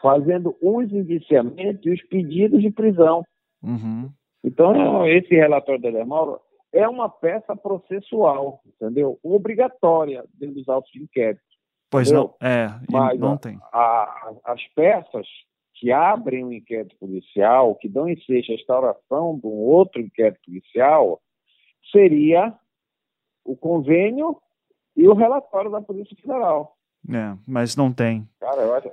Fazendo 0.00 0.56
os 0.62 0.92
indiciamentos 0.92 1.84
e 1.84 1.90
os 1.90 2.02
pedidos 2.04 2.62
de 2.62 2.70
prisão. 2.70 3.24
Uhum. 3.62 4.10
Então, 4.42 5.06
esse 5.06 5.34
relatório 5.34 5.80
do 5.80 5.88
Éder 5.88 6.06
Mauro 6.06 6.40
é 6.72 6.88
uma 6.88 7.08
peça 7.08 7.56
processual, 7.56 8.60
entendeu? 8.66 9.18
Obrigatória 9.22 10.24
dentro 10.34 10.56
dos 10.56 10.68
autos 10.68 10.90
de 10.92 11.02
inquérito. 11.02 11.42
Pois 11.90 12.08
entendeu? 12.08 12.34
não, 12.40 12.48
é, 12.48 12.68
Mas 12.90 13.18
não 13.18 13.36
tem. 13.36 13.58
A, 13.72 14.32
as 14.44 14.62
peças 14.74 15.26
que 15.74 15.92
abrem 15.92 16.44
um 16.44 16.52
inquérito 16.52 16.96
policial, 16.98 17.74
que 17.76 17.88
dão 17.88 18.08
em 18.08 18.20
seja 18.22 18.52
a 18.52 18.56
instauração 18.56 19.38
de 19.38 19.46
um 19.46 19.50
outro 19.50 20.00
inquérito 20.00 20.40
policial, 20.44 21.20
seria 21.90 22.52
o 23.44 23.56
convênio 23.56 24.36
e 24.96 25.08
o 25.08 25.14
relatório 25.14 25.70
da 25.70 25.80
Polícia 25.80 26.16
Federal. 26.20 26.76
É, 27.08 27.38
mas 27.46 27.76
não 27.76 27.92
tem. 27.92 28.28
Cara, 28.40 28.62
eu 28.62 28.74
acho, 28.74 28.88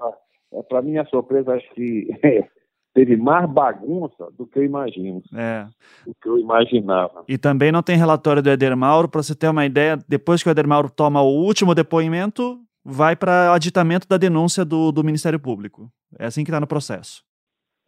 é, 0.53 0.63
para 0.63 0.81
minha 0.81 1.03
surpresa, 1.05 1.55
acho 1.55 1.69
que 1.73 2.07
teve 2.95 3.17
mais 3.17 3.47
bagunça 3.51 4.31
do 4.37 4.47
que 4.47 4.57
eu 4.57 4.63
imagino. 4.63 5.21
É. 5.35 5.67
Do 6.07 6.15
que 6.15 6.29
eu 6.29 6.39
imaginava. 6.39 7.25
E 7.27 7.37
também 7.37 7.69
não 7.69 7.83
tem 7.83 7.97
relatório 7.97 8.41
do 8.41 8.49
Eder 8.49 8.75
Mauro, 8.75 9.09
para 9.09 9.21
você 9.21 9.35
ter 9.35 9.49
uma 9.49 9.65
ideia, 9.65 9.99
depois 10.07 10.41
que 10.41 10.47
o 10.47 10.51
Eder 10.51 10.65
Mauro 10.65 10.89
toma 10.89 11.21
o 11.21 11.43
último 11.43 11.75
depoimento, 11.75 12.57
vai 12.83 13.13
para 13.13 13.53
aditamento 13.53 14.07
da 14.07 14.17
denúncia 14.17 14.63
do, 14.63 14.93
do 14.93 15.03
Ministério 15.03 15.39
Público. 15.39 15.91
É 16.17 16.25
assim 16.25 16.45
que 16.45 16.49
está 16.49 16.61
no 16.61 16.67
processo. 16.67 17.21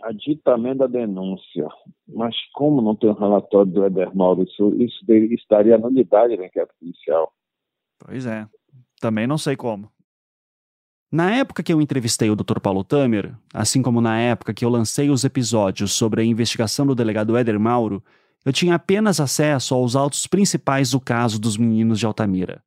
aditamento 0.04 0.80
da 0.80 0.88
denúncia. 0.88 1.70
Mas 2.06 2.36
como 2.54 2.82
não 2.82 2.94
tem 2.94 3.10
um 3.10 3.14
relatório 3.14 3.72
do 3.72 3.86
Éder 3.86 4.14
Mauro, 4.14 4.44
isso, 4.44 4.76
isso 4.76 5.06
estaria 5.32 5.78
nulidade 5.78 6.36
na 6.36 6.48
inquérito 6.48 6.76
policial. 6.78 7.32
Pois 7.98 8.26
é. 8.26 8.46
Também 9.00 9.26
não 9.26 9.38
sei 9.38 9.56
como. 9.56 9.90
Na 11.10 11.32
época 11.32 11.64
que 11.64 11.72
eu 11.72 11.82
entrevistei 11.82 12.30
o 12.30 12.36
Dr. 12.36 12.60
Paulo 12.60 12.84
Tamer, 12.84 13.34
assim 13.54 13.82
como 13.82 14.02
na 14.02 14.20
época 14.20 14.54
que 14.54 14.66
eu 14.66 14.70
lancei 14.70 15.10
os 15.10 15.24
episódios 15.24 15.94
sobre 15.94 16.22
a 16.22 16.26
investigação 16.26 16.86
do 16.86 16.94
delegado 16.94 17.38
Éder 17.38 17.58
Mauro, 17.58 18.04
eu 18.44 18.52
tinha 18.52 18.76
apenas 18.76 19.22
acesso 19.22 19.74
aos 19.74 19.96
autos 19.96 20.28
principais 20.28 20.92
do 20.92 21.00
caso 21.00 21.40
dos 21.40 21.56
meninos 21.56 22.00
de 22.00 22.06
Altamira. 22.06 22.62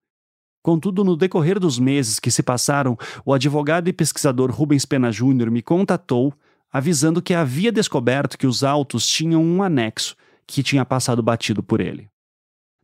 Contudo, 0.62 1.05
no 1.05 1.16
decorrer 1.16 1.59
dos 1.59 1.79
meses 1.79 2.18
que 2.18 2.31
se 2.31 2.42
passaram, 2.42 2.96
o 3.24 3.35
advogado 3.35 3.88
e 3.88 3.92
pesquisador 3.92 4.50
Rubens 4.50 4.87
Pena 4.87 5.12
Júnior 5.12 5.50
me 5.50 5.61
contatou, 5.61 6.33
avisando 6.72 7.22
que 7.22 7.35
havia 7.35 7.70
descoberto 7.70 8.38
que 8.38 8.46
os 8.46 8.64
autos 8.64 9.07
tinham 9.07 9.42
um 9.42 9.62
anexo 9.62 10.16
que 10.46 10.62
tinha 10.62 10.85
passado 10.85 11.22
batido 11.22 11.62
por 11.62 11.81
ele. 11.81 12.09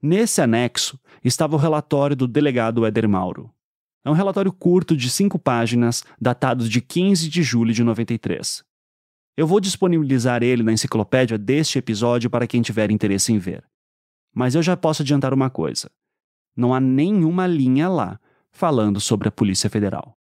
Nesse 0.03 0.43
anexo 0.43 0.99
estava 1.25 1.57
o 1.57 1.59
relatório 1.59 2.15
do 2.15 2.29
delegado 2.29 2.85
Éder 2.85 3.09
Mauro. 3.09 3.51
É 4.07 4.09
um 4.09 4.13
relatório 4.13 4.53
curto 4.53 4.97
de 4.97 5.11
cinco 5.11 5.37
páginas, 5.37 6.05
datado 6.21 6.69
de 6.69 6.81
15 6.81 7.29
de 7.29 7.43
julho 7.43 7.73
de 7.73 7.83
93. 7.83 8.65
Eu 9.37 9.49
vou 9.49 9.59
disponibilizar 9.59 10.45
ele 10.45 10.63
na 10.63 10.73
enciclopédia 10.73 11.37
deste 11.37 11.81
episódio 11.81 12.31
para 12.31 12.47
quem 12.47 12.63
tiver 12.63 12.93
interesse 12.93 13.33
em 13.33 13.39
ver. 13.39 13.65
Mas 14.33 14.55
eu 14.55 14.63
já 14.63 14.77
posso 14.77 15.03
adiantar 15.03 15.35
uma 15.35 15.51
coisa: 15.51 15.91
não 16.57 16.73
há 16.73 16.79
nenhuma 16.79 17.49
linha 17.49 17.89
lá 17.89 18.21
falando 18.53 19.01
sobre 19.01 19.27
a 19.27 19.33
Polícia 19.33 19.69
Federal. 19.69 20.15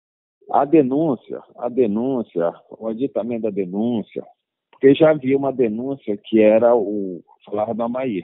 A 0.49 0.63
denúncia, 0.63 1.41
a 1.57 1.67
denúncia, 1.67 2.53
o 2.79 2.87
aditamento 2.87 3.43
da 3.43 3.49
denúncia, 3.49 4.23
porque 4.71 4.95
já 4.95 5.09
havia 5.09 5.37
uma 5.37 5.51
denúncia 5.51 6.17
que 6.23 6.39
era 6.39 6.73
o 6.73 7.21
falar 7.45 7.73
da 7.73 7.89
Maír. 7.89 8.23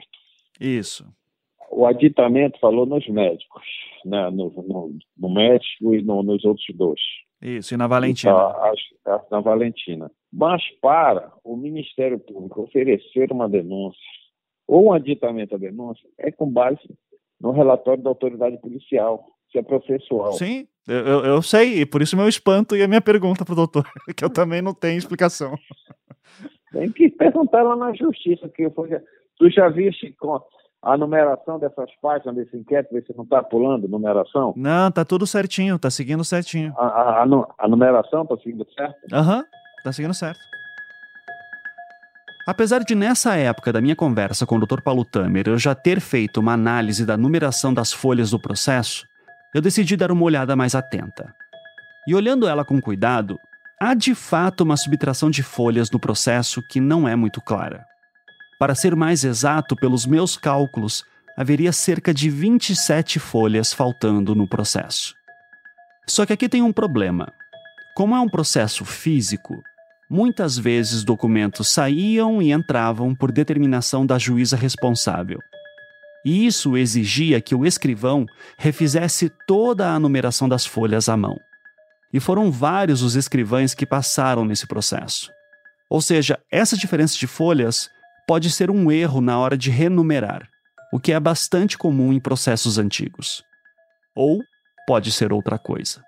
Isso 0.58 1.04
o 1.70 1.86
aditamento 1.86 2.58
falou 2.58 2.84
nos 2.84 3.06
médicos, 3.08 3.62
né? 4.04 4.28
no, 4.30 4.50
no, 4.50 4.98
no 5.16 5.30
médico 5.32 5.94
e 5.94 6.02
no, 6.02 6.22
nos 6.22 6.44
outros 6.44 6.66
dois. 6.74 7.00
Isso, 7.40 7.72
e 7.72 7.76
na 7.76 7.86
Valentina. 7.86 8.32
Então, 8.32 9.20
na 9.30 9.40
Valentina. 9.40 10.10
Mas 10.32 10.62
para 10.82 11.32
o 11.42 11.56
Ministério 11.56 12.18
Público 12.18 12.62
oferecer 12.62 13.32
uma 13.32 13.48
denúncia 13.48 13.98
ou 14.66 14.88
um 14.88 14.92
aditamento 14.92 15.54
à 15.54 15.58
denúncia, 15.58 16.06
é 16.18 16.30
com 16.30 16.48
base 16.48 16.86
no 17.40 17.50
relatório 17.50 18.02
da 18.02 18.10
autoridade 18.10 18.58
policial, 18.58 19.24
que 19.48 19.58
é 19.58 19.62
processual. 19.62 20.32
Sim, 20.32 20.68
eu, 20.86 21.24
eu 21.24 21.42
sei, 21.42 21.80
e 21.80 21.86
por 21.86 22.02
isso 22.02 22.16
meu 22.16 22.28
espanto 22.28 22.76
e 22.76 22.82
a 22.82 22.88
minha 22.88 23.00
pergunta 23.00 23.44
para 23.44 23.52
o 23.52 23.56
doutor, 23.56 23.84
que 24.16 24.24
eu 24.24 24.30
também 24.30 24.60
não 24.60 24.74
tenho 24.74 24.98
explicação. 24.98 25.56
Tem 26.72 26.92
que 26.92 27.08
perguntar 27.08 27.62
lá 27.62 27.74
na 27.74 27.92
justiça, 27.94 28.48
que 28.48 28.62
eu 28.62 28.70
foi, 28.70 28.90
tu 29.38 29.50
já 29.50 29.68
viste 29.68 30.14
a 30.82 30.96
numeração 30.96 31.58
dessas 31.58 31.90
páginas 32.00 32.34
desse 32.34 32.56
inquérito, 32.56 32.92
ver 32.92 33.04
se 33.04 33.14
não 33.14 33.24
está 33.24 33.42
pulando 33.42 33.86
numeração? 33.86 34.54
Não, 34.56 34.90
tá 34.90 35.04
tudo 35.04 35.26
certinho, 35.26 35.78
tá 35.78 35.90
seguindo 35.90 36.24
certinho. 36.24 36.74
A, 36.76 36.86
a, 36.86 37.22
a, 37.58 37.68
numeração 37.68 38.24
tá 38.24 38.36
seguindo 38.42 38.66
certo? 38.74 38.96
Aham, 39.12 39.38
uhum, 39.38 39.44
tá 39.84 39.92
seguindo 39.92 40.14
certo. 40.14 40.40
Apesar 42.48 42.80
de 42.80 42.94
nessa 42.94 43.36
época 43.36 43.72
da 43.72 43.80
minha 43.80 43.94
conversa 43.94 44.46
com 44.46 44.56
o 44.56 44.66
Dr. 44.66 44.80
Paulo 44.82 45.04
Tamer 45.04 45.48
eu 45.48 45.58
já 45.58 45.74
ter 45.74 46.00
feito 46.00 46.40
uma 46.40 46.54
análise 46.54 47.04
da 47.04 47.16
numeração 47.16 47.72
das 47.72 47.92
folhas 47.92 48.30
do 48.30 48.40
processo, 48.40 49.06
eu 49.54 49.60
decidi 49.60 49.96
dar 49.96 50.10
uma 50.10 50.24
olhada 50.24 50.56
mais 50.56 50.74
atenta. 50.74 51.34
E 52.08 52.14
olhando 52.14 52.48
ela 52.48 52.64
com 52.64 52.80
cuidado, 52.80 53.38
há 53.78 53.92
de 53.94 54.14
fato 54.14 54.62
uma 54.62 54.76
subtração 54.76 55.30
de 55.30 55.42
folhas 55.42 55.90
no 55.90 56.00
processo 56.00 56.62
que 56.62 56.80
não 56.80 57.06
é 57.06 57.14
muito 57.14 57.40
clara. 57.40 57.89
Para 58.60 58.74
ser 58.74 58.94
mais 58.94 59.24
exato, 59.24 59.74
pelos 59.74 60.04
meus 60.04 60.36
cálculos, 60.36 61.02
haveria 61.34 61.72
cerca 61.72 62.12
de 62.12 62.28
27 62.28 63.18
folhas 63.18 63.72
faltando 63.72 64.34
no 64.34 64.46
processo. 64.46 65.14
Só 66.06 66.26
que 66.26 66.34
aqui 66.34 66.46
tem 66.46 66.60
um 66.60 66.70
problema. 66.70 67.32
Como 67.96 68.14
é 68.14 68.20
um 68.20 68.28
processo 68.28 68.84
físico, 68.84 69.62
muitas 70.10 70.58
vezes 70.58 71.04
documentos 71.04 71.72
saíam 71.72 72.42
e 72.42 72.52
entravam 72.52 73.14
por 73.14 73.32
determinação 73.32 74.04
da 74.04 74.18
juíza 74.18 74.58
responsável. 74.58 75.38
E 76.22 76.46
isso 76.46 76.76
exigia 76.76 77.40
que 77.40 77.54
o 77.54 77.64
escrivão 77.64 78.26
refizesse 78.58 79.32
toda 79.46 79.90
a 79.90 79.98
numeração 79.98 80.46
das 80.46 80.66
folhas 80.66 81.08
à 81.08 81.16
mão. 81.16 81.40
E 82.12 82.20
foram 82.20 82.52
vários 82.52 83.00
os 83.00 83.16
escrivães 83.16 83.72
que 83.72 83.86
passaram 83.86 84.44
nesse 84.44 84.66
processo. 84.66 85.30
Ou 85.88 86.02
seja, 86.02 86.38
essa 86.52 86.76
diferença 86.76 87.16
de 87.16 87.26
folhas 87.26 87.88
pode 88.30 88.48
ser 88.48 88.70
um 88.70 88.92
erro 88.92 89.20
na 89.20 89.40
hora 89.40 89.58
de 89.58 89.70
renumerar, 89.72 90.48
o 90.92 91.00
que 91.00 91.10
é 91.10 91.18
bastante 91.18 91.76
comum 91.76 92.12
em 92.12 92.20
processos 92.20 92.78
antigos. 92.78 93.42
Ou 94.14 94.38
pode 94.86 95.10
ser 95.10 95.32
outra 95.32 95.58
coisa. 95.58 96.00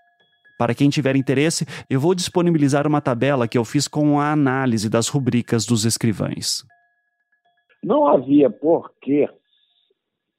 Para 0.56 0.72
quem 0.72 0.88
tiver 0.88 1.16
interesse, 1.16 1.66
eu 1.90 1.98
vou 1.98 2.14
disponibilizar 2.14 2.86
uma 2.86 3.00
tabela 3.00 3.48
que 3.48 3.58
eu 3.58 3.64
fiz 3.64 3.88
com 3.88 4.20
a 4.20 4.30
análise 4.30 4.88
das 4.88 5.08
rubricas 5.08 5.66
dos 5.66 5.84
escrivães. 5.84 6.62
Não 7.82 8.06
havia 8.06 8.48
porquê, 8.48 9.28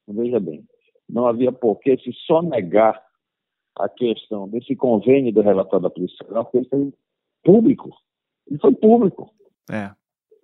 veja 0.08 0.40
bem, 0.40 0.64
não 1.10 1.28
havia 1.28 1.52
porquê 1.52 1.98
se 1.98 2.14
sonegar 2.26 2.98
a 3.78 3.90
questão 3.90 4.48
desse 4.48 4.74
convênio 4.74 5.34
do 5.34 5.42
relatório 5.42 5.84
da 5.84 5.90
Polícia 5.90 6.16
Federal, 6.20 6.46
porque 6.46 6.60
ele 6.60 6.70
foi 6.70 6.94
público. 7.44 7.90
Ele 8.48 8.60
foi 8.60 8.74
público. 8.74 9.30
É. 9.70 9.92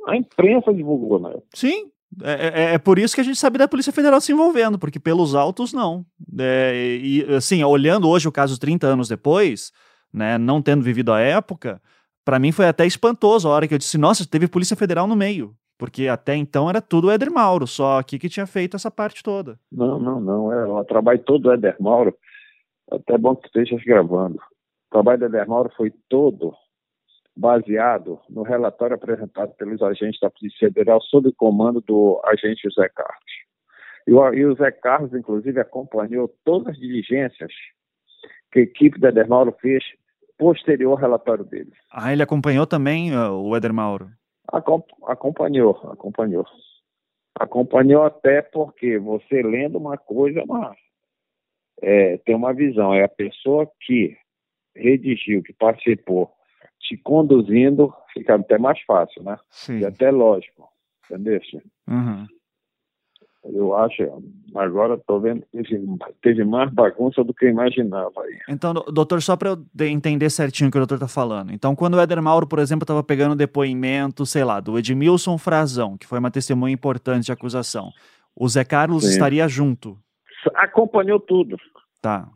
A 0.08 0.16
imprensa 0.16 0.74
divulgou, 0.74 1.20
né? 1.20 1.36
Sim, 1.54 1.92
é, 2.24 2.48
é, 2.48 2.74
é, 2.74 2.78
por 2.78 2.98
isso 2.98 3.14
que 3.14 3.22
a 3.22 3.24
gente 3.24 3.38
sabe 3.38 3.58
da 3.58 3.68
Polícia 3.68 3.94
Federal 3.94 4.20
se 4.20 4.32
envolvendo, 4.32 4.80
porque 4.80 5.00
pelos 5.00 5.36
autos 5.36 5.72
não. 5.72 6.06
É, 6.40 6.98
e 7.02 7.24
assim, 7.36 7.64
olhando 7.64 8.10
hoje 8.10 8.28
o 8.28 8.32
caso 8.32 8.60
30 8.60 8.88
anos 8.88 9.08
depois, 9.08 9.72
né, 10.12 10.38
não 10.38 10.62
tendo 10.62 10.82
vivido 10.82 11.14
a 11.14 11.20
época, 11.20 11.82
para 12.26 12.40
mim 12.40 12.52
foi 12.52 12.68
até 12.68 12.86
espantoso 12.86 13.48
a 13.48 13.52
hora 13.52 13.68
que 13.68 13.74
eu 13.74 13.78
disse, 13.78 13.98
nossa, 13.98 14.28
teve 14.28 14.48
Polícia 14.48 14.76
Federal 14.76 15.08
no 15.08 15.16
meio. 15.16 15.54
Porque 15.78 16.08
até 16.10 16.36
então 16.36 16.70
era 16.70 16.82
tudo 16.82 17.08
o 17.08 17.12
Éder 17.12 17.32
Mauro, 17.32 17.66
só 17.66 18.00
aqui 18.00 18.20
que 18.20 18.28
tinha 18.28 18.46
feito 18.46 18.76
essa 18.76 18.92
parte 18.92 19.24
toda. 19.24 19.58
Não, 19.72 19.98
não, 19.98 20.20
não. 20.20 20.52
É 20.52 20.66
o 20.66 20.84
trabalho 20.84 21.20
todo 21.20 21.44
do 21.44 21.52
Éder 21.54 21.78
Mauro. 21.80 22.14
Até 22.92 23.18
bom 23.18 23.34
que 23.34 23.48
estejas 23.48 23.82
gravando. 23.86 24.36
O 24.36 24.92
trabalho 24.92 25.20
do 25.20 25.26
Éder 25.26 25.48
Mauro 25.48 25.72
foi 25.78 25.94
todo 26.10 26.54
baseado 27.40 28.20
no 28.30 28.44
relatório 28.44 28.96
apresentado 28.96 29.54
pelos 29.54 29.82
agentes 29.82 30.20
da 30.20 30.30
Polícia 30.30 30.68
Federal 30.68 31.02
sob 31.02 31.30
o 31.30 31.34
comando 31.34 31.80
do 31.80 32.22
agente 32.26 32.64
José 32.64 32.90
Carlos. 32.90 33.32
E 34.06 34.14
o, 34.14 34.34
e 34.34 34.46
o 34.46 34.56
Zé 34.56 34.72
Carlos, 34.72 35.14
inclusive, 35.14 35.60
acompanhou 35.60 36.28
todas 36.44 36.70
as 36.70 36.78
diligências 36.78 37.52
que 38.52 38.60
a 38.60 38.64
equipe 38.64 39.00
da 39.00 39.10
Edermauro 39.10 39.56
fez 39.62 39.84
posterior 40.38 40.92
ao 40.92 40.98
relatório 40.98 41.46
dele. 41.46 41.72
Ah, 41.92 42.12
ele 42.12 42.24
acompanhou 42.24 42.68
também 42.68 43.16
uh, 43.16 43.32
o 43.32 43.56
Edermauro? 43.56 44.10
Acom 44.52 44.84
acompanhou, 45.08 45.80
acompanhou. 45.92 46.46
Acompanhou 47.40 48.04
até 48.04 48.42
porque 48.42 48.98
você 48.98 49.42
lendo 49.42 49.78
uma 49.78 49.98
coisa, 49.98 50.44
uma, 50.44 50.76
é, 51.82 52.18
tem 52.18 52.36
uma 52.36 52.54
visão. 52.54 52.94
É 52.94 53.04
a 53.04 53.10
pessoa 53.10 53.70
que 53.82 54.18
redigiu, 54.76 55.42
que 55.44 55.54
participou 55.54 56.32
te 56.90 56.98
conduzindo, 56.98 57.94
fica 58.12 58.36
até 58.36 58.58
mais 58.58 58.82
fácil, 58.82 59.22
né? 59.22 59.38
Sim. 59.52 59.80
E 59.80 59.86
até 59.86 60.10
lógico, 60.10 60.68
entendeu? 61.06 61.40
Uhum. 61.88 62.26
Eu 63.44 63.76
acho, 63.76 64.04
agora 64.56 64.96
estou 64.96 65.22
vendo 65.22 65.44
que 65.52 65.64
teve, 65.64 65.88
teve, 66.22 66.44
mais 66.44 66.70
bagunça 66.74 67.24
do 67.24 67.34
que 67.34 67.46
eu 67.46 67.50
imaginava 67.50 68.22
aí. 68.22 68.38
Então, 68.50 68.74
doutor, 68.74 69.22
só 69.22 69.38
para 69.38 69.52
eu 69.52 69.88
entender 69.88 70.30
certinho 70.30 70.68
o 70.68 70.72
que 70.72 70.78
o 70.78 70.82
doutor 70.82 70.96
está 70.96 71.08
falando. 71.08 71.54
Então, 71.54 71.76
quando 71.76 71.94
o 71.94 72.00
Éder 72.00 72.22
Mauro, 72.22 72.48
por 72.48 72.60
exemplo, 72.60 72.84
estava 72.84 73.04
pegando 73.04 73.36
depoimento, 73.36 74.26
sei 74.26 74.44
lá, 74.44 74.60
do 74.60 74.78
Edmilson 74.78 75.38
Frazão, 75.38 75.96
que 75.98 76.08
foi 76.08 76.20
uma 76.20 76.32
testemunha 76.32 76.74
importante 76.74 77.28
de 77.28 77.32
acusação, 77.32 77.92
o 78.36 78.50
Zé 78.50 78.66
Carlos 78.66 79.04
Sim. 79.04 79.12
estaria 79.12 79.48
junto? 79.48 79.98
Acompanhou 80.56 81.20
tudo. 81.20 81.56
Tá. 82.02 82.28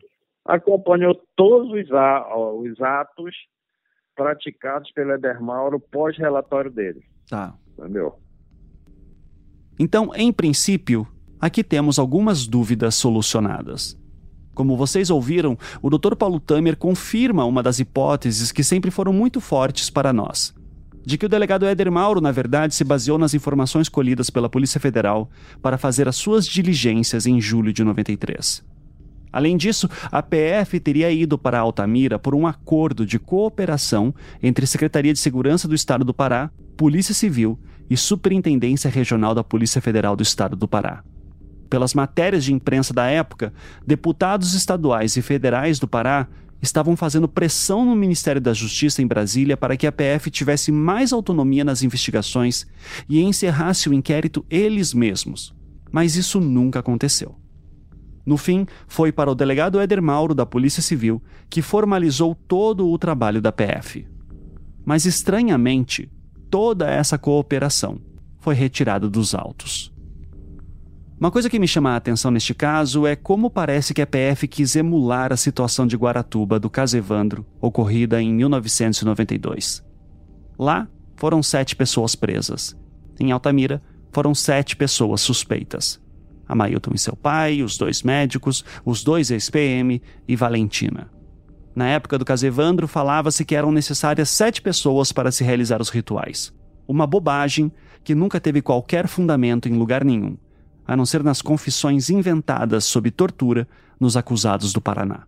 Acompanhou 0.44 1.20
todos 1.36 1.70
os, 1.70 1.90
os 1.90 2.80
atos 2.80 3.34
praticados 4.14 4.90
pelo 4.92 5.12
Eder 5.12 5.42
Mauro 5.42 5.78
pós-relatório 5.78 6.70
dele. 6.70 7.02
Tá. 7.28 7.54
Entendeu? 7.78 8.18
Então, 9.78 10.12
em 10.14 10.32
princípio, 10.32 11.06
aqui 11.40 11.64
temos 11.64 11.98
algumas 11.98 12.46
dúvidas 12.46 12.94
solucionadas. 12.94 13.98
Como 14.54 14.76
vocês 14.76 15.10
ouviram, 15.10 15.58
o 15.82 15.90
Dr. 15.90 16.14
Paulo 16.14 16.38
Tamer 16.38 16.76
confirma 16.76 17.44
uma 17.44 17.62
das 17.62 17.80
hipóteses 17.80 18.52
que 18.52 18.62
sempre 18.62 18.90
foram 18.90 19.12
muito 19.12 19.40
fortes 19.40 19.90
para 19.90 20.12
nós. 20.12 20.54
De 21.04 21.18
que 21.18 21.26
o 21.26 21.28
delegado 21.28 21.66
Éder 21.66 21.90
Mauro, 21.90 22.20
na 22.20 22.30
verdade, 22.30 22.74
se 22.74 22.84
baseou 22.84 23.18
nas 23.18 23.34
informações 23.34 23.88
colhidas 23.88 24.30
pela 24.30 24.48
Polícia 24.48 24.80
Federal 24.80 25.28
para 25.60 25.76
fazer 25.76 26.08
as 26.08 26.16
suas 26.16 26.46
diligências 26.46 27.26
em 27.26 27.40
julho 27.40 27.72
de 27.72 27.82
93. 27.82 28.64
Além 29.34 29.56
disso, 29.56 29.90
a 30.12 30.22
PF 30.22 30.78
teria 30.78 31.10
ido 31.10 31.36
para 31.36 31.58
Altamira 31.58 32.20
por 32.20 32.36
um 32.36 32.46
acordo 32.46 33.04
de 33.04 33.18
cooperação 33.18 34.14
entre 34.40 34.64
Secretaria 34.64 35.12
de 35.12 35.18
Segurança 35.18 35.66
do 35.66 35.74
Estado 35.74 36.04
do 36.04 36.14
Pará, 36.14 36.52
Polícia 36.76 37.12
Civil 37.12 37.58
e 37.90 37.96
Superintendência 37.96 38.88
Regional 38.88 39.34
da 39.34 39.42
Polícia 39.42 39.82
Federal 39.82 40.14
do 40.14 40.22
Estado 40.22 40.54
do 40.54 40.68
Pará. 40.68 41.02
Pelas 41.68 41.94
matérias 41.94 42.44
de 42.44 42.54
imprensa 42.54 42.94
da 42.94 43.06
época, 43.06 43.52
deputados 43.84 44.54
estaduais 44.54 45.16
e 45.16 45.22
federais 45.22 45.80
do 45.80 45.88
Pará 45.88 46.28
estavam 46.62 46.96
fazendo 46.96 47.26
pressão 47.26 47.84
no 47.84 47.96
Ministério 47.96 48.40
da 48.40 48.52
Justiça 48.52 49.02
em 49.02 49.06
Brasília 49.08 49.56
para 49.56 49.76
que 49.76 49.84
a 49.84 49.90
PF 49.90 50.30
tivesse 50.30 50.70
mais 50.70 51.12
autonomia 51.12 51.64
nas 51.64 51.82
investigações 51.82 52.68
e 53.08 53.20
encerrasse 53.20 53.88
o 53.88 53.92
inquérito 53.92 54.46
eles 54.48 54.94
mesmos. 54.94 55.52
Mas 55.90 56.14
isso 56.14 56.40
nunca 56.40 56.78
aconteceu. 56.78 57.34
No 58.26 58.36
fim, 58.36 58.66
foi 58.86 59.12
para 59.12 59.30
o 59.30 59.34
delegado 59.34 59.80
Éder 59.80 60.00
Mauro 60.00 60.34
da 60.34 60.46
Polícia 60.46 60.82
Civil 60.82 61.22
que 61.50 61.60
formalizou 61.60 62.34
todo 62.34 62.88
o 62.88 62.98
trabalho 62.98 63.40
da 63.40 63.52
PF. 63.52 64.06
Mas 64.84 65.04
estranhamente, 65.04 66.10
toda 66.50 66.90
essa 66.90 67.18
cooperação 67.18 67.98
foi 68.38 68.54
retirada 68.54 69.08
dos 69.08 69.34
autos. 69.34 69.92
Uma 71.18 71.30
coisa 71.30 71.48
que 71.48 71.58
me 71.58 71.68
chama 71.68 71.90
a 71.92 71.96
atenção 71.96 72.30
neste 72.30 72.52
caso 72.52 73.06
é 73.06 73.14
como 73.14 73.48
parece 73.48 73.94
que 73.94 74.02
a 74.02 74.06
PF 74.06 74.48
quis 74.48 74.74
emular 74.74 75.32
a 75.32 75.36
situação 75.36 75.86
de 75.86 75.96
Guaratuba 75.96 76.58
do 76.58 76.68
caso 76.68 76.96
Evandro, 76.96 77.46
ocorrida 77.60 78.20
em 78.20 78.34
1992. 78.34 79.82
Lá 80.58 80.88
foram 81.16 81.42
sete 81.42 81.76
pessoas 81.76 82.14
presas. 82.14 82.76
Em 83.18 83.30
Altamira, 83.30 83.80
foram 84.12 84.34
sete 84.34 84.76
pessoas 84.76 85.20
suspeitas. 85.20 86.00
Amailton 86.48 86.92
e 86.94 86.98
seu 86.98 87.16
pai, 87.16 87.62
os 87.62 87.76
dois 87.76 88.02
médicos, 88.02 88.64
os 88.84 89.02
dois 89.02 89.30
ex-PM 89.30 90.00
e 90.26 90.36
Valentina. 90.36 91.10
Na 91.74 91.88
época 91.88 92.18
do 92.18 92.24
caso 92.24 92.46
Evandro, 92.46 92.86
falava-se 92.86 93.44
que 93.44 93.54
eram 93.54 93.72
necessárias 93.72 94.30
sete 94.30 94.62
pessoas 94.62 95.10
para 95.10 95.32
se 95.32 95.42
realizar 95.42 95.80
os 95.80 95.88
rituais. 95.88 96.52
Uma 96.86 97.06
bobagem 97.06 97.72
que 98.04 98.14
nunca 98.14 98.40
teve 98.40 98.62
qualquer 98.62 99.08
fundamento 99.08 99.68
em 99.68 99.76
lugar 99.76 100.04
nenhum, 100.04 100.36
a 100.86 100.96
não 100.96 101.06
ser 101.06 101.24
nas 101.24 101.42
confissões 101.42 102.10
inventadas 102.10 102.84
sob 102.84 103.10
tortura 103.10 103.66
nos 103.98 104.16
acusados 104.16 104.72
do 104.72 104.80
Paraná. 104.80 105.26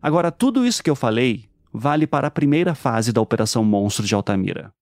Agora, 0.00 0.32
tudo 0.32 0.66
isso 0.66 0.82
que 0.82 0.90
eu 0.90 0.96
falei 0.96 1.44
vale 1.72 2.06
para 2.06 2.26
a 2.26 2.30
primeira 2.30 2.74
fase 2.74 3.12
da 3.12 3.20
Operação 3.20 3.64
Monstro 3.64 4.04
de 4.04 4.14
Altamira. 4.14 4.72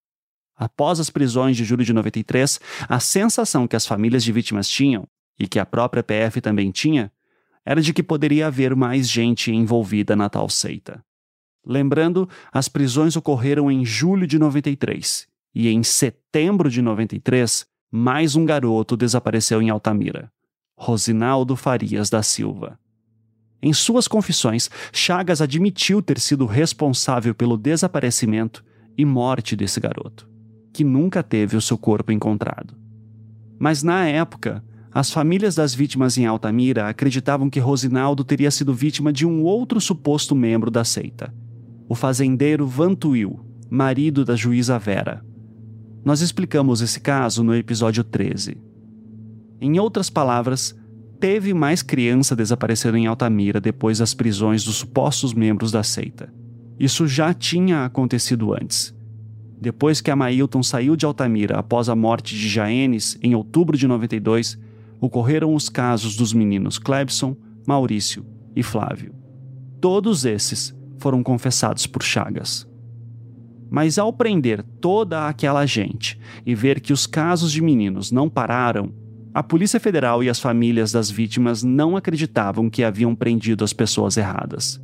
Após 0.60 1.00
as 1.00 1.08
prisões 1.08 1.56
de 1.56 1.64
julho 1.64 1.82
de 1.82 1.94
93, 1.94 2.60
a 2.86 3.00
sensação 3.00 3.66
que 3.66 3.74
as 3.74 3.86
famílias 3.86 4.22
de 4.22 4.30
vítimas 4.30 4.68
tinham, 4.68 5.08
e 5.38 5.48
que 5.48 5.58
a 5.58 5.64
própria 5.64 6.02
PF 6.02 6.38
também 6.42 6.70
tinha, 6.70 7.10
era 7.64 7.80
de 7.80 7.94
que 7.94 8.02
poderia 8.02 8.48
haver 8.48 8.76
mais 8.76 9.08
gente 9.08 9.50
envolvida 9.50 10.14
na 10.14 10.28
tal 10.28 10.50
seita. 10.50 11.02
Lembrando, 11.66 12.28
as 12.52 12.68
prisões 12.68 13.16
ocorreram 13.16 13.70
em 13.70 13.86
julho 13.86 14.26
de 14.26 14.38
93, 14.38 15.26
e 15.54 15.66
em 15.70 15.82
setembro 15.82 16.68
de 16.68 16.82
93, 16.82 17.66
mais 17.90 18.36
um 18.36 18.44
garoto 18.44 18.98
desapareceu 18.98 19.62
em 19.62 19.70
Altamira, 19.70 20.30
Rosinaldo 20.76 21.56
Farias 21.56 22.10
da 22.10 22.22
Silva. 22.22 22.78
Em 23.62 23.72
suas 23.72 24.06
confissões, 24.06 24.68
Chagas 24.92 25.40
admitiu 25.40 26.02
ter 26.02 26.20
sido 26.20 26.44
responsável 26.44 27.34
pelo 27.34 27.56
desaparecimento 27.56 28.62
e 28.96 29.06
morte 29.06 29.56
desse 29.56 29.80
garoto 29.80 30.29
que 30.72 30.84
nunca 30.84 31.22
teve 31.22 31.56
o 31.56 31.60
seu 31.60 31.76
corpo 31.76 32.12
encontrado. 32.12 32.74
Mas 33.58 33.82
na 33.82 34.06
época, 34.06 34.64
as 34.92 35.10
famílias 35.10 35.54
das 35.54 35.74
vítimas 35.74 36.18
em 36.18 36.26
Altamira 36.26 36.88
acreditavam 36.88 37.48
que 37.48 37.60
Rosinaldo 37.60 38.24
teria 38.24 38.50
sido 38.50 38.74
vítima 38.74 39.12
de 39.12 39.26
um 39.26 39.42
outro 39.42 39.80
suposto 39.80 40.34
membro 40.34 40.70
da 40.70 40.84
seita, 40.84 41.32
o 41.88 41.94
fazendeiro 41.94 42.66
Vantuil, 42.66 43.38
marido 43.70 44.24
da 44.24 44.34
juíza 44.34 44.78
Vera. 44.78 45.24
Nós 46.04 46.20
explicamos 46.20 46.80
esse 46.80 46.98
caso 46.98 47.44
no 47.44 47.54
episódio 47.54 48.02
13. 48.02 48.56
Em 49.60 49.78
outras 49.78 50.08
palavras, 50.08 50.74
teve 51.20 51.52
mais 51.52 51.82
criança 51.82 52.34
desaparecendo 52.34 52.96
em 52.96 53.06
Altamira 53.06 53.60
depois 53.60 53.98
das 53.98 54.14
prisões 54.14 54.64
dos 54.64 54.76
supostos 54.76 55.34
membros 55.34 55.70
da 55.70 55.82
seita. 55.82 56.32
Isso 56.78 57.06
já 57.06 57.34
tinha 57.34 57.84
acontecido 57.84 58.54
antes. 58.54 58.94
Depois 59.60 60.00
que 60.00 60.10
Amailton 60.10 60.62
saiu 60.62 60.96
de 60.96 61.04
Altamira 61.04 61.58
após 61.58 61.88
a 61.88 61.94
morte 61.94 62.34
de 62.34 62.48
Jaenes, 62.48 63.18
em 63.22 63.34
outubro 63.34 63.76
de 63.76 63.86
92, 63.86 64.58
ocorreram 65.00 65.54
os 65.54 65.68
casos 65.68 66.16
dos 66.16 66.32
meninos 66.32 66.78
Clebson, 66.78 67.36
Maurício 67.66 68.24
e 68.56 68.62
Flávio. 68.62 69.14
Todos 69.80 70.24
esses 70.24 70.74
foram 70.98 71.22
confessados 71.22 71.86
por 71.86 72.02
Chagas. 72.02 72.66
Mas 73.70 73.98
ao 73.98 74.12
prender 74.12 74.62
toda 74.80 75.28
aquela 75.28 75.64
gente 75.66 76.18
e 76.44 76.54
ver 76.54 76.80
que 76.80 76.92
os 76.92 77.06
casos 77.06 77.52
de 77.52 77.62
meninos 77.62 78.10
não 78.10 78.28
pararam, 78.28 78.92
a 79.32 79.42
Polícia 79.42 79.78
Federal 79.78 80.24
e 80.24 80.28
as 80.28 80.40
famílias 80.40 80.90
das 80.90 81.10
vítimas 81.10 81.62
não 81.62 81.96
acreditavam 81.96 82.68
que 82.68 82.82
haviam 82.82 83.14
prendido 83.14 83.62
as 83.62 83.72
pessoas 83.72 84.16
erradas. 84.16 84.80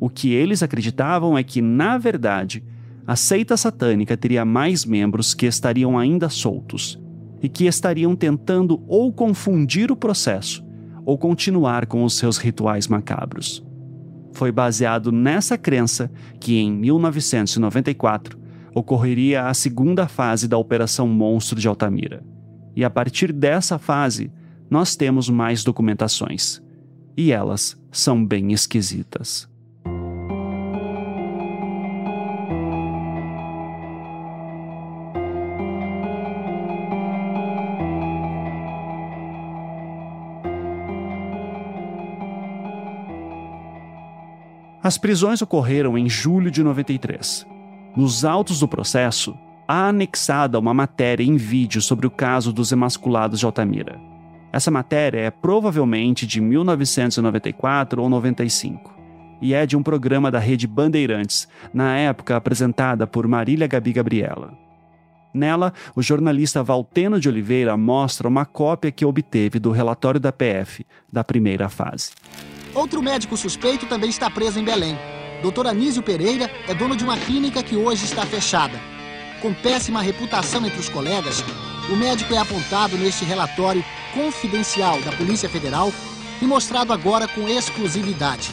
O 0.00 0.08
que 0.08 0.32
eles 0.32 0.62
acreditavam 0.62 1.38
é 1.38 1.42
que, 1.44 1.62
na 1.62 1.96
verdade, 1.96 2.64
a 3.06 3.14
seita 3.14 3.56
satânica 3.56 4.16
teria 4.16 4.44
mais 4.44 4.84
membros 4.84 5.32
que 5.32 5.46
estariam 5.46 5.96
ainda 5.96 6.28
soltos 6.28 7.00
e 7.40 7.48
que 7.48 7.66
estariam 7.66 8.16
tentando 8.16 8.82
ou 8.88 9.12
confundir 9.12 9.92
o 9.92 9.96
processo 9.96 10.64
ou 11.04 11.16
continuar 11.16 11.86
com 11.86 12.02
os 12.02 12.16
seus 12.18 12.36
rituais 12.36 12.88
macabros. 12.88 13.64
Foi 14.32 14.50
baseado 14.50 15.12
nessa 15.12 15.56
crença 15.56 16.10
que, 16.40 16.58
em 16.58 16.72
1994, 16.72 18.38
ocorreria 18.74 19.46
a 19.46 19.54
segunda 19.54 20.08
fase 20.08 20.48
da 20.48 20.58
Operação 20.58 21.06
Monstro 21.06 21.60
de 21.60 21.68
Altamira. 21.68 22.24
E 22.74 22.84
a 22.84 22.90
partir 22.90 23.32
dessa 23.32 23.78
fase, 23.78 24.30
nós 24.68 24.96
temos 24.96 25.30
mais 25.30 25.62
documentações. 25.62 26.60
E 27.16 27.32
elas 27.32 27.80
são 27.90 28.22
bem 28.22 28.52
esquisitas. 28.52 29.48
As 44.86 44.96
prisões 44.96 45.42
ocorreram 45.42 45.98
em 45.98 46.08
julho 46.08 46.48
de 46.48 46.62
93. 46.62 47.44
Nos 47.96 48.24
autos 48.24 48.60
do 48.60 48.68
processo, 48.68 49.36
há 49.66 49.88
anexada 49.88 50.60
uma 50.60 50.72
matéria 50.72 51.24
em 51.24 51.36
vídeo 51.36 51.82
sobre 51.82 52.06
o 52.06 52.10
caso 52.10 52.52
dos 52.52 52.70
emasculados 52.70 53.40
de 53.40 53.44
Altamira. 53.44 53.98
Essa 54.52 54.70
matéria 54.70 55.18
é 55.18 55.28
provavelmente 55.28 56.24
de 56.24 56.40
1994 56.40 58.00
ou 58.00 58.08
95 58.08 58.94
e 59.42 59.54
é 59.54 59.66
de 59.66 59.76
um 59.76 59.82
programa 59.82 60.30
da 60.30 60.38
rede 60.38 60.68
Bandeirantes, 60.68 61.48
na 61.74 61.96
época 61.96 62.36
apresentada 62.36 63.08
por 63.08 63.26
Marília 63.26 63.66
Gabi 63.66 63.92
Gabriela. 63.92 64.56
Nela, 65.34 65.72
o 65.96 66.00
jornalista 66.00 66.62
Valteno 66.62 67.18
de 67.18 67.28
Oliveira 67.28 67.76
mostra 67.76 68.28
uma 68.28 68.46
cópia 68.46 68.92
que 68.92 69.04
obteve 69.04 69.58
do 69.58 69.72
relatório 69.72 70.20
da 70.20 70.30
PF 70.30 70.86
da 71.12 71.24
primeira 71.24 71.68
fase. 71.68 72.12
Outro 72.76 73.02
médico 73.02 73.38
suspeito 73.38 73.86
também 73.86 74.10
está 74.10 74.28
preso 74.28 74.60
em 74.60 74.62
Belém. 74.62 74.98
Dr. 75.42 75.66
Anísio 75.66 76.02
Pereira 76.02 76.50
é 76.68 76.74
dono 76.74 76.94
de 76.94 77.04
uma 77.04 77.16
clínica 77.16 77.62
que 77.62 77.74
hoje 77.74 78.04
está 78.04 78.26
fechada. 78.26 78.78
Com 79.40 79.54
péssima 79.54 80.02
reputação 80.02 80.64
entre 80.66 80.78
os 80.78 80.90
colegas, 80.90 81.42
o 81.90 81.96
médico 81.96 82.34
é 82.34 82.36
apontado 82.36 82.98
neste 82.98 83.24
relatório 83.24 83.82
confidencial 84.12 85.00
da 85.00 85.12
Polícia 85.12 85.48
Federal 85.48 85.90
e 86.42 86.44
mostrado 86.44 86.92
agora 86.92 87.26
com 87.26 87.48
exclusividade. 87.48 88.50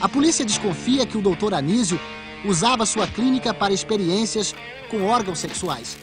A 0.00 0.08
polícia 0.08 0.44
desconfia 0.44 1.04
que 1.04 1.18
o 1.18 1.20
Dr. 1.20 1.52
Anísio 1.52 1.98
usava 2.44 2.86
sua 2.86 3.08
clínica 3.08 3.52
para 3.52 3.74
experiências 3.74 4.54
com 4.88 5.06
órgãos 5.06 5.40
sexuais. 5.40 5.98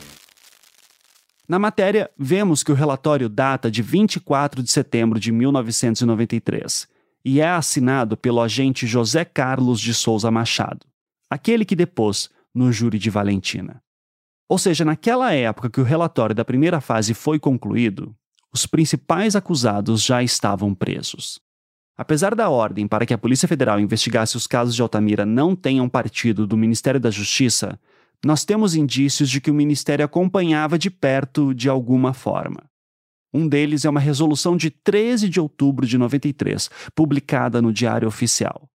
Na 1.47 1.57
matéria, 1.57 2.11
vemos 2.19 2.61
que 2.61 2.73
o 2.73 2.75
relatório 2.75 3.29
data 3.29 3.71
de 3.71 3.81
24 3.81 4.61
de 4.61 4.69
setembro 4.69 5.17
de 5.17 5.31
1993 5.31 6.96
e 7.27 7.41
é 7.41 7.49
assinado 7.49 8.15
pelo 8.15 8.39
agente 8.39 8.87
José 8.87 9.25
Carlos 9.25 9.81
de 9.81 9.93
Souza 9.93 10.31
Machado, 10.31 10.87
aquele 11.29 11.65
que 11.65 11.75
depôs 11.75 12.29
no 12.55 12.71
júri 12.71 12.97
de 12.97 13.09
Valentina. 13.09 13.83
Ou 14.47 14.57
seja, 14.57 14.85
naquela 14.85 15.33
época 15.33 15.69
que 15.69 15.81
o 15.81 15.83
relatório 15.83 16.33
da 16.33 16.45
primeira 16.45 16.79
fase 16.79 17.13
foi 17.13 17.37
concluído, 17.37 18.15
os 18.53 18.65
principais 18.65 19.35
acusados 19.35 20.05
já 20.05 20.23
estavam 20.23 20.73
presos. 20.73 21.37
Apesar 21.97 22.33
da 22.33 22.49
ordem 22.49 22.87
para 22.87 23.05
que 23.05 23.13
a 23.13 23.17
Polícia 23.17 23.45
Federal 23.45 23.77
investigasse 23.77 24.37
os 24.37 24.47
casos 24.47 24.73
de 24.73 24.81
Altamira 24.81 25.25
não 25.25 25.53
tenham 25.53 25.89
partido 25.89 26.47
do 26.47 26.55
Ministério 26.55 26.97
da 26.97 27.11
Justiça, 27.11 27.77
nós 28.25 28.45
temos 28.45 28.73
indícios 28.73 29.29
de 29.29 29.41
que 29.41 29.51
o 29.51 29.53
Ministério 29.53 30.05
acompanhava 30.05 30.79
de 30.79 30.89
perto 30.89 31.53
de 31.53 31.67
alguma 31.67 32.13
forma. 32.13 32.66
Um 33.33 33.47
deles 33.47 33.83
é 33.85 33.89
uma 33.89 33.99
resolução 33.99 34.55
de 34.55 34.69
13 34.69 35.27
de 35.27 35.39
outubro 35.39 35.85
de 35.85 35.97
93, 35.97 36.69
publicada 36.95 37.61
no 37.61 37.73
Diário 37.73 38.07
Oficial. 38.07 38.69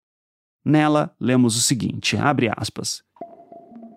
Nela, 0.64 1.14
lemos 1.18 1.56
o 1.56 1.62
seguinte: 1.62 2.16
abre 2.16 2.50
aspas. 2.54 3.02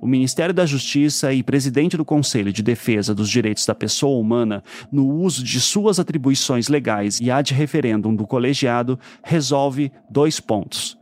O 0.01 0.07
Ministério 0.07 0.53
da 0.53 0.65
Justiça 0.65 1.33
e 1.33 1.41
presidente 1.41 1.97
do 1.97 2.05
Conselho 2.05 2.53
de 2.53 2.61
Defesa 2.61 3.15
dos 3.15 3.29
Direitos 3.29 3.65
da 3.65 3.73
Pessoa 3.73 4.19
Humana, 4.19 4.63
no 4.91 5.07
uso 5.07 5.43
de 5.43 5.59
suas 5.59 5.99
atribuições 5.99 6.67
legais 6.67 7.19
e 7.19 7.31
ad 7.31 7.53
referendum 7.53 8.15
do 8.15 8.27
colegiado, 8.27 8.99
resolve 9.23 9.91
dois 10.09 10.39
pontos. 10.39 10.97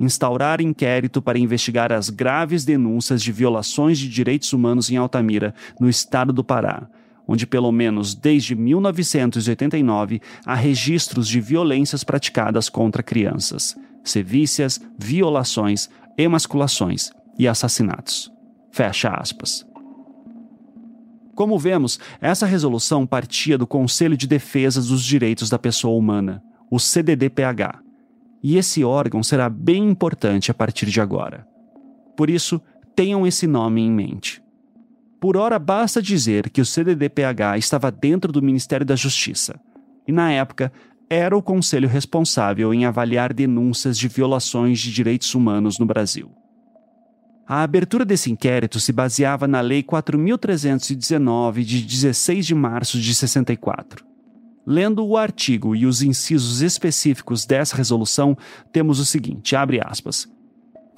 Instaurar 0.00 0.60
inquérito 0.60 1.22
para 1.22 1.38
investigar 1.38 1.92
as 1.92 2.10
graves 2.10 2.64
denúncias 2.64 3.22
de 3.22 3.32
violações 3.32 3.98
de 3.98 4.08
direitos 4.08 4.52
humanos 4.52 4.90
em 4.90 4.96
Altamira, 4.96 5.54
no 5.80 5.88
estado 5.88 6.32
do 6.32 6.42
Pará, 6.42 6.88
onde 7.28 7.46
pelo 7.46 7.70
menos 7.70 8.14
desde 8.14 8.54
1989 8.54 10.20
há 10.46 10.54
registros 10.54 11.28
de 11.28 11.40
violências 11.40 12.02
praticadas 12.02 12.70
contra 12.70 13.02
crianças, 13.02 13.76
sevícias, 14.02 14.80
violações, 14.98 15.90
emasculações 16.16 17.10
e 17.38 17.46
assassinatos. 17.46 18.32
Fecha 18.72 19.10
aspas. 19.10 19.66
Como 21.34 21.58
vemos, 21.58 22.00
essa 22.20 22.46
resolução 22.46 23.06
partia 23.06 23.56
do 23.56 23.66
Conselho 23.66 24.16
de 24.16 24.26
Defesa 24.26 24.80
dos 24.80 25.04
Direitos 25.04 25.48
da 25.48 25.58
Pessoa 25.58 25.96
Humana, 25.96 26.42
o 26.70 26.80
CDDPH, 26.80 27.80
e 28.42 28.56
esse 28.56 28.82
órgão 28.82 29.22
será 29.22 29.48
bem 29.48 29.88
importante 29.88 30.50
a 30.50 30.54
partir 30.54 30.86
de 30.86 31.00
agora. 31.00 31.46
Por 32.16 32.28
isso, 32.28 32.60
tenham 32.96 33.24
esse 33.26 33.46
nome 33.46 33.80
em 33.80 33.90
mente. 33.90 34.42
Por 35.20 35.36
ora, 35.36 35.58
basta 35.58 36.00
dizer 36.00 36.48
que 36.48 36.60
o 36.60 36.64
CDDPH 36.64 37.58
estava 37.58 37.90
dentro 37.90 38.30
do 38.30 38.42
Ministério 38.42 38.86
da 38.86 38.94
Justiça 38.94 39.58
e, 40.06 40.12
na 40.12 40.30
época, 40.30 40.72
era 41.10 41.36
o 41.36 41.42
conselho 41.42 41.88
responsável 41.88 42.72
em 42.72 42.84
avaliar 42.84 43.32
denúncias 43.32 43.98
de 43.98 44.06
violações 44.08 44.78
de 44.78 44.92
direitos 44.92 45.34
humanos 45.34 45.78
no 45.78 45.86
Brasil. 45.86 46.30
A 47.46 47.62
abertura 47.62 48.04
desse 48.04 48.30
inquérito 48.30 48.78
se 48.78 48.92
baseava 48.92 49.48
na 49.48 49.60
Lei 49.60 49.82
4.319, 49.82 51.64
de 51.64 51.82
16 51.82 52.46
de 52.46 52.54
março 52.54 53.00
de 53.00 53.14
64. 53.14 54.04
Lendo 54.66 55.04
o 55.04 55.16
artigo 55.16 55.74
e 55.74 55.86
os 55.86 56.02
incisos 56.02 56.60
específicos 56.60 57.46
dessa 57.46 57.74
resolução, 57.74 58.36
temos 58.70 59.00
o 59.00 59.04
seguinte: 59.04 59.56
abre 59.56 59.80
aspas 59.82 60.28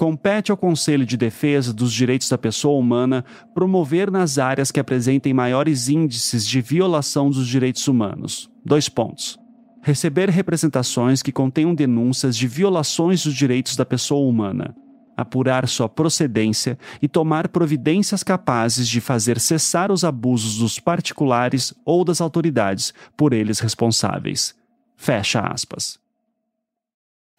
compete 0.01 0.51
ao 0.51 0.57
Conselho 0.57 1.05
de 1.05 1.15
Defesa 1.15 1.75
dos 1.75 1.93
Direitos 1.93 2.27
da 2.27 2.39
Pessoa 2.39 2.81
Humana 2.81 3.23
promover 3.53 4.11
nas 4.11 4.39
áreas 4.39 4.71
que 4.71 4.81
apresentem 4.81 5.35
maiores 5.35 5.91
índices 5.91 6.47
de 6.47 6.63
violação 6.63 7.29
dos 7.29 7.47
direitos 7.47 7.87
humanos. 7.87 8.51
Dois 8.65 8.89
pontos. 8.89 9.39
Receber 9.83 10.31
representações 10.31 11.23
que 11.23 11.31
contenham 11.31 11.75
denúncias 11.75 12.35
de 12.35 12.49
violações 12.49 13.23
dos 13.25 13.35
direitos 13.35 13.77
da 13.77 13.85
pessoa 13.85 14.27
humana. 14.27 14.75
Apurar 15.15 15.69
sua 15.69 15.87
procedência 15.87 16.79
e 17.03 17.07
tomar 17.07 17.49
providências 17.49 18.23
capazes 18.23 18.89
de 18.89 19.03
fazer 19.03 19.39
cessar 19.39 19.93
os 19.93 20.03
abusos 20.03 20.57
dos 20.57 20.79
particulares 20.81 21.75
ou 21.85 22.07
das 22.07 22.23
autoridades 22.23 22.95
por 23.19 23.35
eles 23.35 23.61
responsáveis. 23.61 24.55
Fecha 24.97 25.41
aspas. 25.41 26.00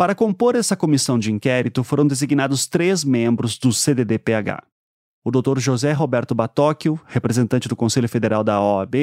Para 0.01 0.15
compor 0.15 0.55
essa 0.55 0.75
comissão 0.75 1.19
de 1.19 1.31
inquérito 1.31 1.83
foram 1.83 2.07
designados 2.07 2.65
três 2.65 3.03
membros 3.03 3.55
do 3.59 3.71
CDDPH. 3.71 4.63
O 5.23 5.29
Dr. 5.29 5.59
José 5.59 5.91
Roberto 5.91 6.33
Batóquio, 6.33 6.99
representante 7.05 7.69
do 7.69 7.75
Conselho 7.75 8.09
Federal 8.09 8.43
da 8.43 8.59
OAB, 8.59 8.95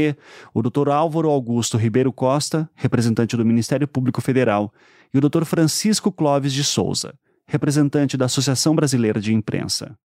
o 0.52 0.60
Dr. 0.60 0.88
Álvaro 0.88 1.30
Augusto 1.30 1.76
Ribeiro 1.76 2.12
Costa, 2.12 2.68
representante 2.74 3.36
do 3.36 3.44
Ministério 3.44 3.86
Público 3.86 4.20
Federal, 4.20 4.74
e 5.14 5.18
o 5.18 5.20
Dr. 5.20 5.44
Francisco 5.44 6.10
Clóvis 6.10 6.52
de 6.52 6.64
Souza, 6.64 7.14
representante 7.46 8.16
da 8.16 8.24
Associação 8.24 8.74
Brasileira 8.74 9.20
de 9.20 9.32
Imprensa. 9.32 9.96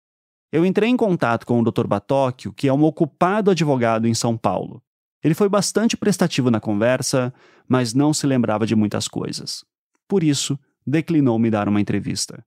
Eu 0.53 0.62
entrei 0.66 0.90
em 0.90 0.97
contato 0.99 1.47
com 1.47 1.59
o 1.59 1.64
Dr. 1.64 1.86
Batóquio, 1.86 2.53
que 2.53 2.68
é 2.68 2.72
um 2.72 2.84
ocupado 2.84 3.51
advogado 3.51 4.07
em 4.07 4.12
São 4.12 4.36
Paulo. 4.36 4.82
Ele 5.24 5.32
foi 5.32 5.49
bastante 5.49 5.97
prestativo 5.97 6.51
na 6.51 6.61
conversa, 6.61 7.32
mas 7.66 7.95
não 7.95 8.12
se 8.12 8.26
lembrava 8.26 8.66
de 8.66 8.76
muitas 8.76 9.09
coisas. 9.09 9.64
Por 10.07 10.22
isso, 10.22 10.59
declinou 10.87 11.39
me 11.39 11.51
dar 11.51 11.68
uma 11.68 11.80
entrevista. 11.80 12.45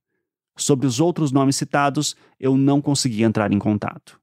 Sobre 0.58 0.88
os 0.88 1.00
outros 1.00 1.32
nomes 1.32 1.56
citados, 1.56 2.16
eu 2.40 2.56
não 2.58 2.82
consegui 2.82 3.24
entrar 3.24 3.52
em 3.52 3.60
contato. 3.60 4.20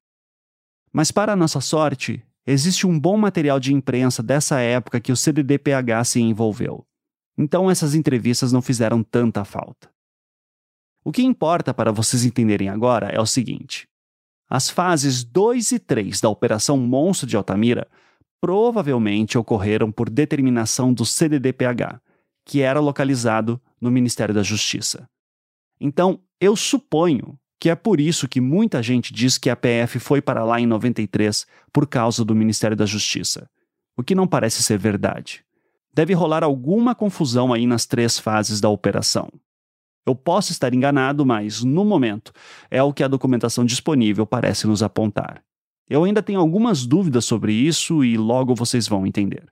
Mas, 0.92 1.10
para 1.10 1.36
nossa 1.36 1.60
sorte, 1.60 2.22
existe 2.46 2.86
um 2.86 2.98
bom 2.98 3.16
material 3.16 3.60
de 3.60 3.72
imprensa 3.72 4.22
dessa 4.22 4.60
época 4.60 5.00
que 5.00 5.12
o 5.12 5.16
CDDPH 5.16 6.04
se 6.04 6.20
envolveu. 6.20 6.86
Então, 7.36 7.70
essas 7.70 7.94
entrevistas 7.94 8.52
não 8.52 8.62
fizeram 8.62 9.02
tanta 9.02 9.44
falta. 9.44 9.90
O 11.04 11.10
que 11.10 11.22
importa 11.22 11.74
para 11.74 11.90
vocês 11.90 12.24
entenderem 12.24 12.68
agora 12.68 13.08
é 13.08 13.20
o 13.20 13.26
seguinte: 13.26 13.88
as 14.48 14.70
fases 14.70 15.24
2 15.24 15.72
e 15.72 15.78
3 15.78 16.20
da 16.20 16.28
Operação 16.28 16.76
Monstro 16.76 17.26
de 17.26 17.36
Altamira 17.36 17.88
provavelmente 18.40 19.38
ocorreram 19.38 19.90
por 19.90 20.10
determinação 20.10 20.92
do 20.92 21.06
CDDPH, 21.06 22.00
que 22.44 22.60
era 22.60 22.80
localizado 22.80 23.60
no 23.82 23.90
Ministério 23.90 24.32
da 24.32 24.44
Justiça. 24.44 25.08
Então, 25.80 26.20
eu 26.40 26.54
suponho 26.54 27.36
que 27.60 27.68
é 27.68 27.74
por 27.74 28.00
isso 28.00 28.28
que 28.28 28.40
muita 28.40 28.82
gente 28.82 29.12
diz 29.12 29.36
que 29.36 29.50
a 29.50 29.56
PF 29.56 29.98
foi 29.98 30.22
para 30.22 30.44
lá 30.44 30.60
em 30.60 30.66
93 30.66 31.46
por 31.72 31.86
causa 31.88 32.24
do 32.24 32.34
Ministério 32.34 32.76
da 32.76 32.86
Justiça, 32.86 33.48
o 33.96 34.02
que 34.02 34.14
não 34.14 34.26
parece 34.26 34.62
ser 34.62 34.78
verdade. 34.78 35.44
Deve 35.92 36.14
rolar 36.14 36.44
alguma 36.44 36.94
confusão 36.94 37.52
aí 37.52 37.66
nas 37.66 37.84
três 37.84 38.18
fases 38.18 38.60
da 38.60 38.68
operação. 38.68 39.28
Eu 40.06 40.14
posso 40.14 40.52
estar 40.52 40.72
enganado, 40.72 41.26
mas, 41.26 41.62
no 41.62 41.84
momento, 41.84 42.32
é 42.70 42.82
o 42.82 42.92
que 42.92 43.04
a 43.04 43.08
documentação 43.08 43.64
disponível 43.64 44.26
parece 44.26 44.66
nos 44.66 44.82
apontar. 44.82 45.44
Eu 45.88 46.04
ainda 46.04 46.22
tenho 46.22 46.40
algumas 46.40 46.86
dúvidas 46.86 47.24
sobre 47.24 47.52
isso 47.52 48.04
e 48.04 48.16
logo 48.16 48.54
vocês 48.54 48.88
vão 48.88 49.06
entender. 49.06 49.44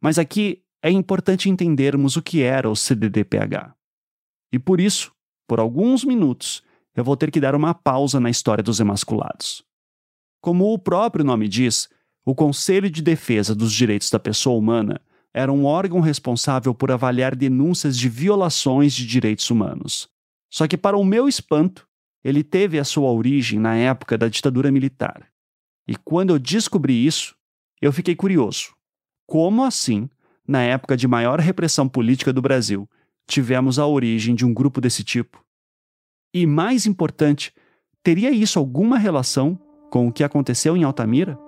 Mas 0.00 0.18
aqui 0.18 0.62
é 0.82 0.90
importante 0.90 1.48
entendermos 1.48 2.16
o 2.16 2.22
que 2.22 2.42
era 2.42 2.70
o 2.70 2.76
CDDPH. 2.76 3.74
E 4.52 4.58
por 4.58 4.80
isso, 4.80 5.12
por 5.46 5.60
alguns 5.60 6.04
minutos, 6.04 6.62
eu 6.94 7.04
vou 7.04 7.16
ter 7.16 7.30
que 7.30 7.40
dar 7.40 7.54
uma 7.54 7.74
pausa 7.74 8.18
na 8.20 8.30
história 8.30 8.62
dos 8.62 8.80
emasculados. 8.80 9.64
Como 10.40 10.72
o 10.72 10.78
próprio 10.78 11.24
nome 11.24 11.48
diz, 11.48 11.88
o 12.24 12.34
Conselho 12.34 12.90
de 12.90 13.02
Defesa 13.02 13.54
dos 13.54 13.72
Direitos 13.72 14.10
da 14.10 14.18
Pessoa 14.18 14.58
Humana 14.58 15.00
era 15.32 15.52
um 15.52 15.64
órgão 15.64 16.00
responsável 16.00 16.74
por 16.74 16.90
avaliar 16.90 17.34
denúncias 17.34 17.96
de 17.96 18.08
violações 18.08 18.92
de 18.92 19.06
direitos 19.06 19.50
humanos. 19.50 20.08
Só 20.50 20.66
que, 20.66 20.76
para 20.76 20.96
o 20.96 21.04
meu 21.04 21.28
espanto, 21.28 21.86
ele 22.24 22.42
teve 22.42 22.78
a 22.78 22.84
sua 22.84 23.10
origem 23.10 23.58
na 23.58 23.76
época 23.76 24.16
da 24.16 24.28
ditadura 24.28 24.70
militar. 24.70 25.28
E 25.86 25.96
quando 25.96 26.30
eu 26.30 26.38
descobri 26.38 27.06
isso, 27.06 27.34
eu 27.80 27.92
fiquei 27.92 28.16
curioso. 28.16 28.74
Como 29.26 29.64
assim 29.64 30.08
na 30.48 30.62
época 30.62 30.96
de 30.96 31.06
maior 31.06 31.38
repressão 31.38 31.86
política 31.86 32.32
do 32.32 32.40
Brasil, 32.40 32.88
tivemos 33.26 33.78
a 33.78 33.86
origem 33.86 34.34
de 34.34 34.46
um 34.46 34.54
grupo 34.54 34.80
desse 34.80 35.04
tipo. 35.04 35.44
E 36.32 36.46
mais 36.46 36.86
importante, 36.86 37.52
teria 38.02 38.30
isso 38.30 38.58
alguma 38.58 38.96
relação 38.96 39.60
com 39.90 40.08
o 40.08 40.12
que 40.12 40.24
aconteceu 40.24 40.74
em 40.74 40.84
Altamira? 40.84 41.38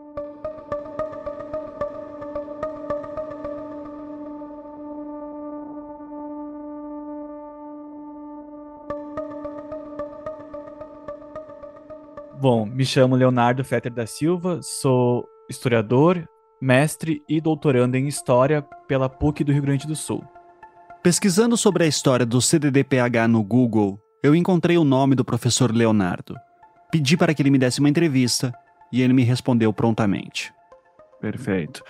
Bom, 12.39 12.67
me 12.67 12.85
chamo 12.87 13.17
Leonardo 13.17 13.63
Fetter 13.65 13.93
da 13.93 14.07
Silva, 14.07 14.61
sou 14.63 15.27
historiador, 15.49 16.27
mestre 16.61 17.23
e 17.29 17.41
doutorando 17.41 17.97
em 17.97 18.07
História 18.07 18.63
pela 18.87 19.09
PUC 19.09 19.43
do 19.43 19.53
Rio 19.53 19.63
Grande 19.63 19.87
do 19.87 19.97
Sul. 19.97 20.23
Pesquisando 21.03 21.57
sobre 21.57 21.85
a 21.85 21.87
história 21.87 22.27
do 22.27 22.41
CDDPH 22.41 23.27
no 23.29 23.43
Google, 23.43 23.99
eu 24.23 24.35
encontrei 24.35 24.77
o 24.77 24.85
nome 24.85 25.15
do 25.15 25.25
professor 25.25 25.75
Leonardo. 25.75 26.37
Pedi 26.93 27.17
para 27.17 27.33
que 27.33 27.41
ele 27.41 27.51
me 27.51 27.59
desse 27.59 27.81
uma 27.81 27.89
entrevista 27.89 28.53
e 28.93 29.01
ele 29.01 29.15
me 29.15 29.23
respondeu 29.23 29.73
prontamente. 29.73 30.53
Perfeito. 31.21 31.83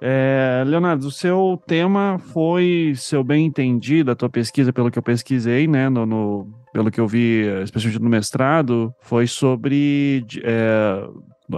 É, 0.00 0.64
Leonardo, 0.66 1.06
o 1.06 1.10
seu 1.10 1.62
tema 1.66 2.18
foi, 2.18 2.94
se 2.96 3.14
eu 3.14 3.22
bem 3.22 3.46
entendi 3.46 4.02
da 4.02 4.16
tua 4.16 4.30
pesquisa, 4.30 4.72
pelo 4.72 4.90
que 4.90 4.98
eu 4.98 5.02
pesquisei, 5.02 5.68
né, 5.68 5.88
no, 5.90 6.06
no 6.06 6.48
pelo 6.72 6.90
que 6.90 7.00
eu 7.00 7.06
vi, 7.06 7.42
especialmente 7.62 8.02
no 8.02 8.08
mestrado, 8.08 8.94
foi 9.00 9.26
sobre 9.26 10.24
é, 10.42 11.06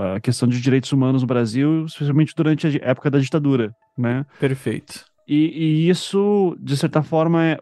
a 0.01 0.21
questão 0.21 0.49
de 0.49 0.61
direitos 0.61 0.93
humanos 0.93 1.23
no 1.23 1.29
Brasil, 1.29 1.85
especialmente 1.87 2.35
durante 2.37 2.67
a 2.67 2.91
época 2.91 3.11
da 3.11 3.19
ditadura, 3.19 3.75
né? 3.97 4.25
Perfeito. 4.39 5.05
E, 5.27 5.37
e 5.37 5.89
isso, 5.89 6.57
de 6.61 6.77
certa 6.77 7.03
forma, 7.03 7.45
é, 7.45 7.59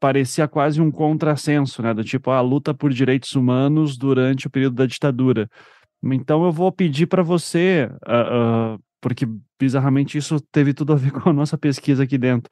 parecia 0.00 0.48
quase 0.48 0.80
um 0.80 0.90
contrassenso, 0.90 1.82
né? 1.82 1.94
Do 1.94 2.02
tipo, 2.02 2.30
a 2.30 2.40
luta 2.40 2.74
por 2.74 2.92
direitos 2.92 3.34
humanos 3.34 3.96
durante 3.96 4.46
o 4.46 4.50
período 4.50 4.76
da 4.76 4.86
ditadura. 4.86 5.48
Então, 6.02 6.44
eu 6.44 6.50
vou 6.50 6.72
pedir 6.72 7.06
para 7.06 7.22
você 7.22 7.88
uh, 8.06 8.74
uh, 8.74 8.82
porque 9.00 9.26
bizarramente 9.58 10.16
isso 10.16 10.40
teve 10.52 10.72
tudo 10.72 10.92
a 10.92 10.96
ver 10.96 11.10
com 11.12 11.28
a 11.28 11.32
nossa 11.32 11.58
pesquisa 11.58 12.04
aqui 12.04 12.16
dentro. 12.16 12.50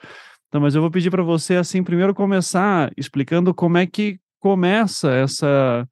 Então, 0.48 0.60
mas 0.60 0.74
eu 0.74 0.80
vou 0.80 0.90
pedir 0.90 1.10
para 1.10 1.22
você, 1.22 1.54
assim, 1.54 1.82
primeiro 1.82 2.12
começar 2.12 2.92
explicando 2.96 3.54
como 3.54 3.78
é 3.78 3.86
que 3.86 4.18
começa 4.40 5.12
essa 5.12 5.88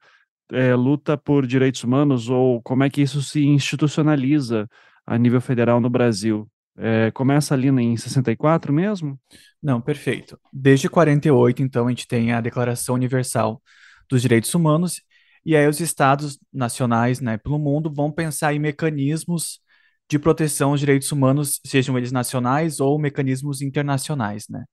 é, 0.52 0.74
luta 0.74 1.16
por 1.16 1.46
direitos 1.46 1.82
humanos 1.84 2.28
ou 2.28 2.62
como 2.62 2.84
é 2.84 2.90
que 2.90 3.02
isso 3.02 3.22
se 3.22 3.44
institucionaliza 3.44 4.68
a 5.06 5.16
nível 5.18 5.40
federal 5.40 5.80
no 5.80 5.90
Brasil. 5.90 6.48
É, 6.76 7.10
começa 7.10 7.54
ali 7.54 7.68
em 7.68 7.96
64 7.96 8.72
mesmo? 8.72 9.18
Não, 9.62 9.80
perfeito. 9.80 10.38
Desde 10.52 10.88
48, 10.88 11.62
então, 11.62 11.86
a 11.86 11.90
gente 11.90 12.06
tem 12.06 12.32
a 12.32 12.40
Declaração 12.40 12.94
Universal 12.94 13.60
dos 14.08 14.22
Direitos 14.22 14.54
Humanos, 14.54 15.02
e 15.44 15.56
aí 15.56 15.66
os 15.66 15.80
estados 15.80 16.38
nacionais, 16.52 17.20
né, 17.20 17.36
pelo 17.36 17.58
mundo, 17.58 17.92
vão 17.92 18.12
pensar 18.12 18.54
em 18.54 18.58
mecanismos 18.58 19.60
de 20.08 20.18
proteção 20.18 20.70
aos 20.70 20.80
direitos 20.80 21.10
humanos, 21.12 21.60
sejam 21.66 21.98
eles 21.98 22.12
nacionais 22.12 22.80
ou 22.80 22.98
mecanismos 22.98 23.60
internacionais, 23.60 24.46
né? 24.48 24.64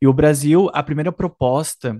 E 0.00 0.06
o 0.06 0.12
Brasil, 0.12 0.70
a 0.74 0.82
primeira 0.82 1.10
proposta 1.10 1.98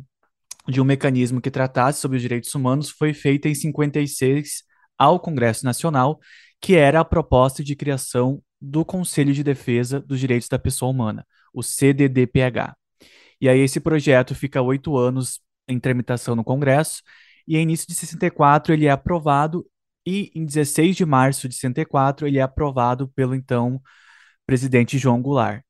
de 0.68 0.80
um 0.80 0.84
mecanismo 0.84 1.40
que 1.40 1.50
tratasse 1.50 2.00
sobre 2.00 2.16
os 2.16 2.22
direitos 2.22 2.54
humanos 2.54 2.90
foi 2.90 3.12
feita 3.12 3.48
em 3.48 3.54
56 3.54 4.64
ao 4.98 5.20
Congresso 5.20 5.64
Nacional, 5.64 6.18
que 6.60 6.74
era 6.74 7.00
a 7.00 7.04
proposta 7.04 7.62
de 7.62 7.76
criação 7.76 8.42
do 8.60 8.84
Conselho 8.84 9.34
de 9.34 9.44
Defesa 9.44 10.00
dos 10.00 10.18
Direitos 10.18 10.48
da 10.48 10.58
Pessoa 10.58 10.90
Humana, 10.90 11.26
o 11.52 11.62
CDDPH. 11.62 12.74
E 13.40 13.48
aí 13.48 13.60
esse 13.60 13.80
projeto 13.80 14.34
fica 14.34 14.62
oito 14.62 14.96
anos 14.96 15.40
em 15.68 15.78
tramitação 15.78 16.34
no 16.34 16.44
Congresso, 16.44 17.02
e 17.46 17.56
em 17.56 17.62
início 17.62 17.86
de 17.86 17.94
64 17.94 18.72
ele 18.72 18.86
é 18.86 18.90
aprovado, 18.90 19.66
e 20.06 20.30
em 20.34 20.44
16 20.44 20.96
de 20.96 21.04
março 21.04 21.48
de 21.48 21.54
64 21.54 22.26
ele 22.26 22.38
é 22.38 22.42
aprovado 22.42 23.08
pelo 23.08 23.34
então 23.34 23.80
presidente 24.46 24.98
João 24.98 25.20
Goulart. 25.20 25.62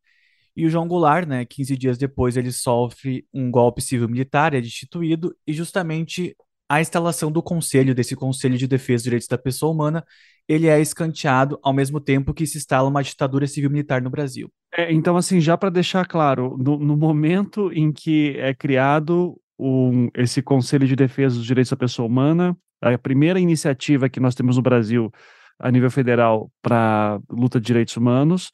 E 0.56 0.66
o 0.66 0.70
João 0.70 0.86
Goulart, 0.86 1.26
né, 1.26 1.44
15 1.44 1.76
dias 1.76 1.98
depois, 1.98 2.36
ele 2.36 2.52
sofre 2.52 3.26
um 3.32 3.50
golpe 3.50 3.82
civil-militar, 3.82 4.54
é 4.54 4.60
destituído, 4.60 5.34
e 5.46 5.52
justamente 5.52 6.36
a 6.68 6.80
instalação 6.80 7.30
do 7.30 7.42
conselho, 7.42 7.94
desse 7.94 8.16
Conselho 8.16 8.56
de 8.56 8.66
Defesa 8.66 8.96
dos 8.96 9.04
Direitos 9.04 9.28
da 9.28 9.36
Pessoa 9.36 9.72
Humana, 9.72 10.04
ele 10.48 10.66
é 10.66 10.80
escanteado 10.80 11.58
ao 11.62 11.72
mesmo 11.72 12.00
tempo 12.00 12.34
que 12.34 12.46
se 12.46 12.58
instala 12.58 12.88
uma 12.88 13.02
ditadura 13.02 13.46
civil-militar 13.46 14.02
no 14.02 14.10
Brasil. 14.10 14.50
É, 14.72 14.92
então, 14.92 15.16
assim, 15.16 15.40
já 15.40 15.56
para 15.56 15.70
deixar 15.70 16.06
claro, 16.06 16.56
no, 16.58 16.78
no, 16.78 16.96
momento 16.96 17.70
em 17.72 17.92
que 17.92 18.36
é 18.38 18.52
criado 18.54 19.38
um, 19.58 20.08
esse 20.14 20.42
Conselho 20.42 20.86
de 20.86 20.96
Defesa 20.96 21.36
dos 21.36 21.46
Direitos 21.46 21.70
da 21.70 21.76
Pessoa 21.76 22.06
Humana, 22.06 22.56
a 22.82 22.98
primeira 22.98 23.40
iniciativa 23.40 24.08
que 24.08 24.20
nós 24.20 24.34
temos 24.34 24.56
no 24.56 24.62
Brasil 24.62 25.10
a 25.58 25.70
nível 25.70 25.90
federal 25.90 26.50
para 26.60 27.20
luta 27.30 27.60
de 27.60 27.66
direitos 27.66 27.96
humanos, 27.96 28.50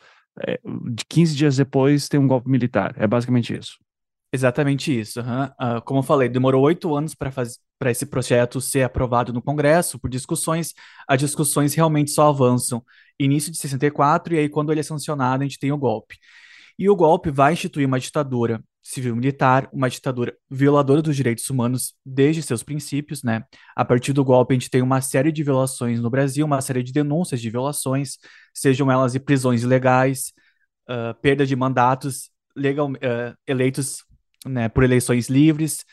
é, 0.46 0.60
de 0.92 1.04
15 1.08 1.36
dias 1.36 1.56
depois 1.56 2.08
tem 2.08 2.18
um 2.18 2.28
golpe 2.28 2.48
militar. 2.48 2.94
É 2.96 3.06
basicamente 3.06 3.56
isso. 3.56 3.78
Exatamente 4.32 4.98
isso. 4.98 5.20
Uhum. 5.20 5.44
Uh, 5.44 5.82
como 5.84 6.00
eu 6.00 6.04
falei, 6.04 6.28
demorou 6.28 6.62
oito 6.62 6.94
anos 6.94 7.14
para 7.14 7.90
esse 7.90 8.06
projeto 8.06 8.60
ser 8.60 8.82
aprovado 8.82 9.32
no 9.32 9.42
Congresso 9.42 9.98
por 9.98 10.08
discussões. 10.08 10.72
As 11.08 11.18
discussões 11.18 11.74
realmente 11.74 12.10
só 12.12 12.28
avançam 12.28 12.82
início 13.18 13.50
de 13.52 13.58
64, 13.58 14.34
e 14.34 14.38
aí, 14.38 14.48
quando 14.48 14.72
ele 14.72 14.80
é 14.80 14.82
sancionado, 14.82 15.42
a 15.42 15.46
gente 15.46 15.58
tem 15.58 15.72
o 15.72 15.78
golpe. 15.78 16.16
E 16.78 16.88
o 16.88 16.96
golpe 16.96 17.30
vai 17.30 17.52
instituir 17.52 17.86
uma 17.86 18.00
ditadura 18.00 18.62
civil-militar, 18.82 19.68
uma 19.72 19.90
ditadura 19.90 20.34
violadora 20.50 21.02
dos 21.02 21.14
direitos 21.14 21.48
humanos 21.50 21.94
desde 22.04 22.42
seus 22.42 22.62
princípios, 22.62 23.22
né? 23.22 23.44
A 23.76 23.84
partir 23.84 24.12
do 24.12 24.24
golpe, 24.24 24.54
a 24.54 24.58
gente 24.58 24.70
tem 24.70 24.80
uma 24.80 25.00
série 25.02 25.30
de 25.30 25.42
violações 25.42 26.00
no 26.00 26.08
Brasil, 26.08 26.46
uma 26.46 26.60
série 26.62 26.82
de 26.82 26.92
denúncias 26.92 27.40
de 27.40 27.50
violações, 27.50 28.16
sejam 28.52 28.90
elas 28.90 29.12
de 29.12 29.20
prisões 29.20 29.62
ilegais, 29.62 30.32
uh, 30.88 31.14
perda 31.20 31.46
de 31.46 31.54
mandatos 31.56 32.30
legal, 32.56 32.90
uh, 32.90 33.36
eleitos 33.46 34.04
né, 34.46 34.68
por 34.68 34.84
eleições 34.84 35.28
livres, 35.28 35.84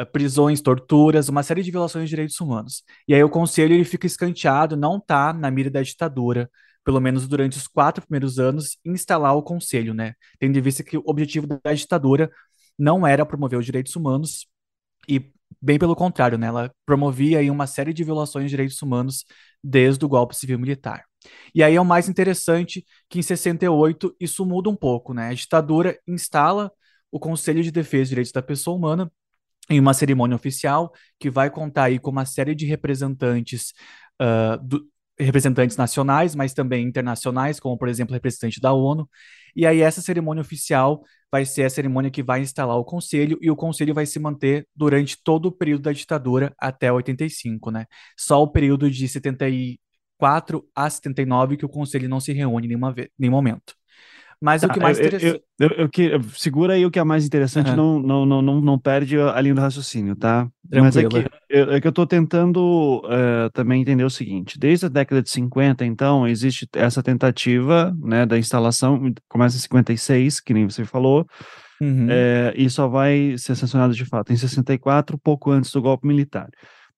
uh, 0.00 0.06
prisões, 0.06 0.60
torturas, 0.60 1.28
uma 1.28 1.42
série 1.42 1.62
de 1.62 1.70
violações 1.70 2.04
de 2.04 2.10
direitos 2.10 2.40
humanos. 2.40 2.82
E 3.06 3.14
aí 3.14 3.22
o 3.22 3.30
conselho 3.30 3.74
ele 3.74 3.84
fica 3.84 4.06
escanteado, 4.06 4.76
não 4.76 4.98
está 4.98 5.32
na 5.32 5.50
mira 5.50 5.70
da 5.70 5.82
ditadura, 5.82 6.50
pelo 6.84 7.00
menos 7.00 7.26
durante 7.26 7.58
os 7.58 7.66
quatro 7.66 8.04
primeiros 8.06 8.38
anos, 8.38 8.78
instalar 8.84 9.34
o 9.34 9.42
conselho, 9.42 9.92
né? 9.92 10.14
Tendo 10.38 10.56
em 10.56 10.62
vista 10.62 10.84
que 10.84 10.96
o 10.96 11.02
objetivo 11.04 11.46
da 11.46 11.72
ditadura 11.74 12.30
não 12.78 13.06
era 13.06 13.26
promover 13.26 13.58
os 13.58 13.66
direitos 13.66 13.96
humanos, 13.96 14.46
e 15.08 15.32
bem 15.60 15.78
pelo 15.78 15.96
contrário, 15.96 16.38
né? 16.38 16.46
Ela 16.46 16.72
promovia 16.84 17.38
aí 17.38 17.50
uma 17.50 17.66
série 17.66 17.92
de 17.92 18.04
violações 18.04 18.44
de 18.44 18.50
direitos 18.50 18.80
humanos 18.82 19.24
desde 19.62 20.04
o 20.04 20.08
golpe 20.08 20.36
civil-militar. 20.36 21.04
E 21.54 21.62
aí 21.62 21.74
é 21.74 21.80
o 21.80 21.84
mais 21.84 22.08
interessante 22.08 22.84
que 23.08 23.18
em 23.18 23.22
68 23.22 24.14
isso 24.20 24.44
muda 24.46 24.70
um 24.70 24.76
pouco, 24.76 25.12
né? 25.12 25.28
A 25.28 25.34
ditadura 25.34 25.98
instala 26.06 26.70
o 27.10 27.18
Conselho 27.18 27.62
de 27.62 27.70
Defesa 27.70 28.02
dos 28.02 28.08
Direitos 28.10 28.32
da 28.32 28.42
Pessoa 28.42 28.76
Humana 28.76 29.10
em 29.68 29.80
uma 29.80 29.94
cerimônia 29.94 30.36
oficial 30.36 30.92
que 31.18 31.30
vai 31.30 31.50
contar 31.50 31.84
aí 31.84 31.98
com 31.98 32.10
uma 32.10 32.24
série 32.24 32.54
de 32.54 32.66
representantes 32.66 33.72
uh, 34.22 34.62
do, 34.62 34.86
representantes 35.18 35.76
nacionais, 35.76 36.34
mas 36.34 36.52
também 36.52 36.86
internacionais, 36.86 37.58
como 37.58 37.76
por 37.76 37.88
exemplo 37.88 38.12
o 38.12 38.14
representante 38.14 38.60
da 38.60 38.72
ONU. 38.72 39.08
E 39.56 39.66
aí 39.66 39.80
essa 39.80 40.02
cerimônia 40.02 40.42
oficial 40.42 41.02
vai 41.32 41.44
ser 41.44 41.64
a 41.64 41.70
cerimônia 41.70 42.10
que 42.10 42.22
vai 42.22 42.40
instalar 42.40 42.76
o 42.76 42.84
conselho 42.84 43.38
e 43.40 43.50
o 43.50 43.56
conselho 43.56 43.94
vai 43.94 44.06
se 44.06 44.18
manter 44.18 44.68
durante 44.74 45.16
todo 45.22 45.46
o 45.46 45.52
período 45.52 45.82
da 45.82 45.92
ditadura 45.92 46.54
até 46.58 46.92
85, 46.92 47.70
né? 47.70 47.86
Só 48.16 48.42
o 48.42 48.48
período 48.52 48.90
de 48.90 49.08
74 49.08 50.68
a 50.74 50.88
79 50.90 51.56
que 51.56 51.64
o 51.66 51.68
conselho 51.68 52.08
não 52.08 52.20
se 52.20 52.32
reúne 52.32 52.66
em 52.66 52.68
nenhuma 52.68 52.92
vez, 52.92 53.08
nenhum 53.18 53.32
momento. 53.32 53.74
Mas 54.40 54.62
o 54.62 54.68
que 54.68 54.78
mais 54.78 54.98
interessante. 54.98 55.42
Eu, 55.58 55.68
eu, 55.70 55.90
eu, 55.96 56.22
segura 56.34 56.74
aí 56.74 56.84
o 56.84 56.90
que 56.90 56.98
é 56.98 57.04
mais 57.04 57.24
interessante, 57.24 57.70
uhum. 57.70 57.76
não, 57.76 57.98
não, 57.98 58.26
não, 58.26 58.42
não, 58.42 58.60
não 58.60 58.78
perde 58.78 59.18
a 59.18 59.40
linha 59.40 59.54
do 59.54 59.60
raciocínio, 59.60 60.14
tá? 60.14 60.46
Tranquilo. 60.68 60.84
Mas 60.84 60.96
é 60.96 61.08
que, 61.08 61.30
eu, 61.48 61.72
é 61.72 61.80
que 61.80 61.86
eu 61.86 61.90
estou 61.90 62.06
tentando 62.06 63.02
uh, 63.04 63.50
também 63.54 63.80
entender 63.80 64.04
o 64.04 64.10
seguinte: 64.10 64.58
desde 64.58 64.86
a 64.86 64.88
década 64.90 65.22
de 65.22 65.30
50, 65.30 65.86
então, 65.86 66.28
existe 66.28 66.68
essa 66.74 67.02
tentativa 67.02 67.96
né, 67.98 68.26
da 68.26 68.36
instalação, 68.36 69.10
começa 69.28 69.56
em 69.56 69.60
56, 69.60 70.40
que 70.40 70.52
nem 70.52 70.68
você 70.68 70.84
falou, 70.84 71.26
uhum. 71.80 72.06
é, 72.10 72.52
e 72.56 72.68
só 72.68 72.86
vai 72.88 73.36
ser 73.38 73.54
sancionado 73.54 73.94
de 73.94 74.04
fato 74.04 74.32
em 74.32 74.36
64, 74.36 75.18
pouco 75.18 75.50
antes 75.50 75.72
do 75.72 75.80
golpe 75.80 76.06
militar. 76.06 76.48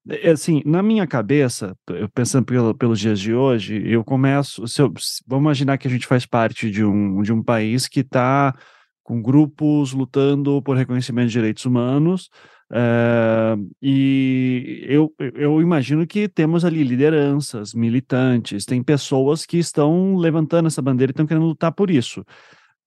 É, 0.08 0.30
assim, 0.30 0.62
na 0.64 0.82
minha 0.82 1.06
cabeça, 1.06 1.76
pensando 2.14 2.44
pelo, 2.44 2.74
pelos 2.74 2.98
dias 2.98 3.20
de 3.20 3.34
hoje, 3.34 3.82
eu 3.86 4.02
começo. 4.02 4.66
Se 4.66 4.80
eu, 4.80 4.92
vamos 5.26 5.44
imaginar 5.44 5.78
que 5.78 5.86
a 5.86 5.90
gente 5.90 6.06
faz 6.06 6.24
parte 6.24 6.70
de 6.70 6.84
um, 6.84 7.20
de 7.22 7.32
um 7.32 7.42
país 7.42 7.86
que 7.86 8.00
está 8.00 8.54
com 9.02 9.20
grupos 9.22 9.92
lutando 9.92 10.62
por 10.62 10.76
reconhecimento 10.76 11.28
de 11.28 11.32
direitos 11.32 11.64
humanos, 11.64 12.30
é, 12.70 13.56
e 13.80 14.84
eu, 14.88 15.12
eu 15.18 15.60
imagino 15.62 16.06
que 16.06 16.28
temos 16.28 16.64
ali 16.64 16.82
lideranças, 16.84 17.72
militantes, 17.72 18.64
tem 18.64 18.82
pessoas 18.82 19.46
que 19.46 19.58
estão 19.58 20.16
levantando 20.16 20.66
essa 20.66 20.82
bandeira 20.82 21.10
e 21.10 21.12
estão 21.12 21.26
querendo 21.26 21.46
lutar 21.46 21.72
por 21.72 21.90
isso. 21.90 22.24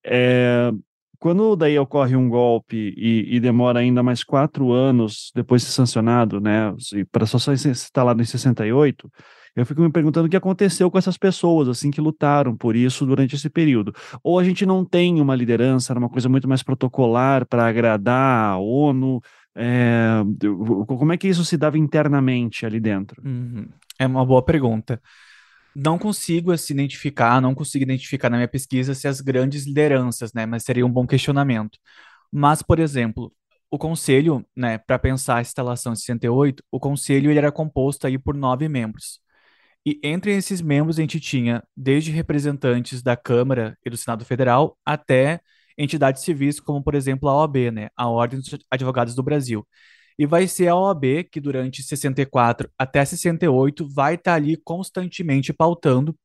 É, 0.03 0.72
quando 1.22 1.55
daí 1.55 1.78
ocorre 1.78 2.15
um 2.15 2.28
golpe 2.28 2.95
e, 2.97 3.36
e, 3.36 3.39
demora 3.39 3.80
ainda 3.80 4.01
mais 4.01 4.24
quatro 4.24 4.72
anos 4.72 5.32
depois 5.36 5.61
de 5.61 5.67
sancionado, 5.67 6.41
né, 6.41 6.74
para 7.11 7.28
só 7.28 7.38
ser 7.38 7.69
instalado 7.69 8.24
em 8.24 8.26
68, 8.26 9.07
eu 9.55 9.63
fico 9.63 9.84
me 9.84 9.91
perguntando 9.91 10.26
o 10.26 10.30
que 10.30 10.36
aconteceu 10.36 10.89
com 10.89 10.97
essas 10.97 11.19
pessoas, 11.19 11.67
assim, 11.67 11.91
que 11.91 12.01
lutaram 12.01 12.57
por 12.57 12.76
isso 12.76 13.05
durante 13.05 13.36
esse 13.36 13.51
período. 13.51 13.93
Ou 14.24 14.39
a 14.39 14.43
gente 14.43 14.65
não 14.65 14.84
tem 14.84 15.22
uma 15.22 15.36
liderança, 15.36 15.93
era 15.93 15.99
uma 15.99 16.09
coisa 16.09 16.28
muito 16.28 16.49
mais 16.49 16.63
protocolar 16.63 17.45
para 17.45 17.67
agradar 17.67 18.53
a 18.53 18.57
ONU, 18.57 19.22
é, 19.55 20.24
como 20.88 21.13
é 21.13 21.17
que 21.17 21.28
isso 21.28 21.45
se 21.45 21.55
dava 21.55 21.78
internamente 21.78 22.65
ali 22.65 22.80
dentro? 22.80 23.22
Uhum. 23.24 23.67
É 23.99 24.07
uma 24.07 24.26
boa 24.26 24.41
pergunta 24.41 24.99
não 25.76 25.97
consigo 25.97 26.55
se 26.57 26.74
identificar, 26.74 27.41
não 27.41 27.55
consigo 27.55 27.84
identificar 27.84 28.30
na 28.30 28.38
minha 28.38 28.47
pesquisa 28.47 28.93
se 28.93 29.07
as 29.07 29.22
grandes 29.22 29.65
lideranças, 29.65 30.34
né, 30.34 30.45
mas 30.45 30.63
seria 30.63 30.86
um 30.86 30.91
bom 30.91 31.07
questionamento. 31.07 31.80
Mas, 32.32 32.61
por 32.61 32.80
exemplo, 32.80 33.34
o 33.69 33.78
conselho, 33.78 34.45
né, 34.55 34.78
para 34.78 34.99
pensar 34.99 35.38
a 35.38 35.41
instalação 35.41 35.93
de 35.93 35.99
68, 35.99 36.63
o 36.72 36.80
conselho 36.80 37.32
ele 37.32 37.39
era 37.39 37.51
composto 37.51 38.07
aí 38.07 38.17
por 38.17 38.36
nove 38.36 38.67
membros. 38.67 39.19
E 39.86 39.99
entre 40.03 40.34
esses 40.36 40.61
membros 40.61 40.99
a 40.99 41.01
gente 41.01 41.19
tinha 41.19 41.63
desde 41.76 42.11
representantes 42.11 43.01
da 43.01 43.17
Câmara 43.17 43.78
e 43.86 43.89
do 43.89 43.97
Senado 43.97 44.24
Federal 44.26 44.78
até 44.86 45.41
entidades 45.78 46.24
civis, 46.24 46.59
como 46.59 46.84
por 46.84 46.95
exemplo 46.95 47.30
a 47.30 47.36
OAB, 47.36 47.72
né, 47.72 47.89
a 47.95 48.07
Ordem 48.07 48.39
dos 48.39 48.49
Advogados 48.69 49.15
do 49.15 49.24
Brasil. 49.24 49.65
E 50.22 50.26
vai 50.28 50.47
ser 50.47 50.67
a 50.67 50.76
OAB 50.76 51.24
que 51.32 51.41
durante 51.41 51.82
64 51.82 52.69
até 52.78 53.03
68 53.03 53.89
vai 53.89 54.13
estar 54.13 54.34
tá 54.34 54.36
ali 54.36 54.55
constantemente 54.55 55.51
pautando 55.51 56.15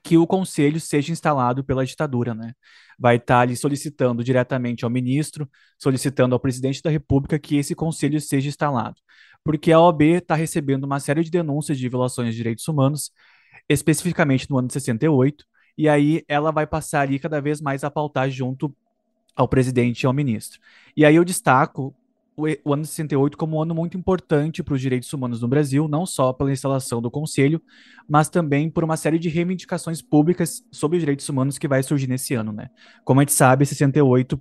que 0.00 0.16
o 0.16 0.28
conselho 0.28 0.80
seja 0.80 1.10
instalado 1.10 1.64
pela 1.64 1.84
ditadura, 1.84 2.36
né? 2.36 2.52
Vai 2.96 3.16
estar 3.16 3.38
tá 3.38 3.40
ali 3.40 3.56
solicitando 3.56 4.22
diretamente 4.22 4.84
ao 4.84 4.90
ministro, 4.92 5.50
solicitando 5.76 6.36
ao 6.36 6.38
presidente 6.38 6.80
da 6.84 6.88
República 6.88 7.36
que 7.36 7.56
esse 7.56 7.74
conselho 7.74 8.20
seja 8.20 8.48
instalado. 8.48 9.00
Porque 9.42 9.72
a 9.72 9.80
OAB 9.80 10.02
está 10.02 10.36
recebendo 10.36 10.84
uma 10.84 11.00
série 11.00 11.24
de 11.24 11.30
denúncias 11.32 11.76
de 11.76 11.88
violações 11.88 12.30
de 12.30 12.36
direitos 12.36 12.68
humanos, 12.68 13.10
especificamente 13.68 14.48
no 14.48 14.56
ano 14.56 14.68
de 14.68 14.74
68, 14.74 15.44
e 15.76 15.88
aí 15.88 16.22
ela 16.28 16.52
vai 16.52 16.64
passar 16.64 17.00
ali 17.00 17.18
cada 17.18 17.40
vez 17.40 17.60
mais 17.60 17.82
a 17.82 17.90
pautar 17.90 18.30
junto 18.30 18.72
ao 19.34 19.48
presidente 19.48 20.02
e 20.02 20.06
ao 20.06 20.12
ministro. 20.12 20.60
E 20.96 21.04
aí 21.04 21.16
eu 21.16 21.24
destaco 21.24 21.92
o, 22.36 22.72
ano 22.72 22.84
68 22.84 23.36
como 23.36 23.56
um 23.56 23.62
ano 23.62 23.74
muito 23.74 23.96
importante 23.96 24.62
para 24.62 24.74
os 24.74 24.80
direitos 24.80 25.12
humanos 25.12 25.40
no 25.40 25.48
Brasil, 25.48 25.86
não 25.86 26.06
só 26.06 26.32
pela 26.32 26.52
instalação 26.52 27.02
do 27.02 27.10
Conselho, 27.10 27.60
mas 28.08 28.28
também 28.28 28.70
por 28.70 28.84
uma 28.84 28.96
série 28.96 29.18
de 29.18 29.28
reivindicações 29.28 30.00
públicas 30.00 30.64
sobre 30.70 30.96
os 30.96 31.02
direitos 31.02 31.28
humanos 31.28 31.58
que 31.58 31.68
vai 31.68 31.82
surgir 31.82 32.06
nesse 32.06 32.34
ano, 32.34 32.52
né? 32.52 32.70
Como 33.04 33.20
a 33.20 33.22
gente 33.22 33.32
sabe, 33.32 33.66
68 33.66 34.40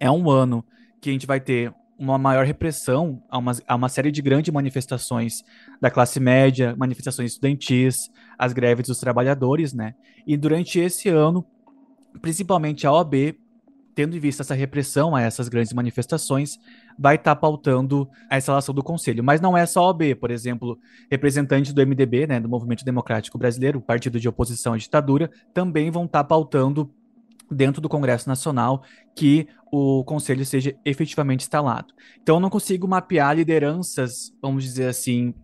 é 0.00 0.10
um 0.10 0.28
ano 0.28 0.64
que 1.00 1.10
a 1.10 1.12
gente 1.12 1.26
vai 1.26 1.40
ter 1.40 1.72
uma 1.98 2.18
maior 2.18 2.44
repressão 2.44 3.22
a 3.30 3.38
uma, 3.38 3.52
a 3.66 3.74
uma 3.74 3.88
série 3.88 4.10
de 4.10 4.20
grandes 4.20 4.52
manifestações 4.52 5.44
da 5.80 5.90
classe 5.90 6.18
média, 6.18 6.74
manifestações 6.76 7.32
estudantis, 7.32 8.10
as 8.36 8.52
greves 8.52 8.88
dos 8.88 8.98
trabalhadores, 8.98 9.72
né? 9.72 9.94
E 10.26 10.36
durante 10.36 10.80
esse 10.80 11.08
ano, 11.08 11.46
principalmente 12.20 12.86
a 12.86 12.92
OAB, 12.92 13.36
tendo 13.94 14.16
em 14.16 14.20
vista 14.20 14.42
essa 14.42 14.54
repressão 14.54 15.14
a 15.14 15.22
essas 15.22 15.48
grandes 15.48 15.72
manifestações, 15.72 16.58
vai 16.98 17.16
estar 17.16 17.34
tá 17.34 17.40
pautando 17.40 18.08
a 18.30 18.38
instalação 18.38 18.74
do 18.74 18.82
conselho. 18.82 19.22
Mas 19.22 19.40
não 19.40 19.56
é 19.56 19.66
só 19.66 19.80
a 19.80 19.86
OAB, 19.86 20.14
por 20.20 20.30
exemplo, 20.30 20.78
representantes 21.10 21.72
do 21.72 21.80
MDB, 21.80 22.26
né, 22.26 22.40
do 22.40 22.48
Movimento 22.48 22.84
Democrático 22.84 23.38
Brasileiro, 23.38 23.80
partido 23.80 24.20
de 24.20 24.28
oposição 24.28 24.72
à 24.74 24.76
ditadura, 24.76 25.30
também 25.52 25.90
vão 25.90 26.04
estar 26.04 26.22
tá 26.22 26.24
pautando 26.24 26.90
dentro 27.50 27.80
do 27.80 27.88
Congresso 27.88 28.28
Nacional 28.28 28.82
que 29.14 29.46
o 29.70 30.04
conselho 30.04 30.44
seja 30.44 30.74
efetivamente 30.84 31.42
instalado. 31.42 31.92
Então 32.22 32.36
eu 32.36 32.40
não 32.40 32.50
consigo 32.50 32.86
mapear 32.86 33.36
lideranças, 33.36 34.32
vamos 34.40 34.64
dizer 34.64 34.86
assim, 34.88 35.34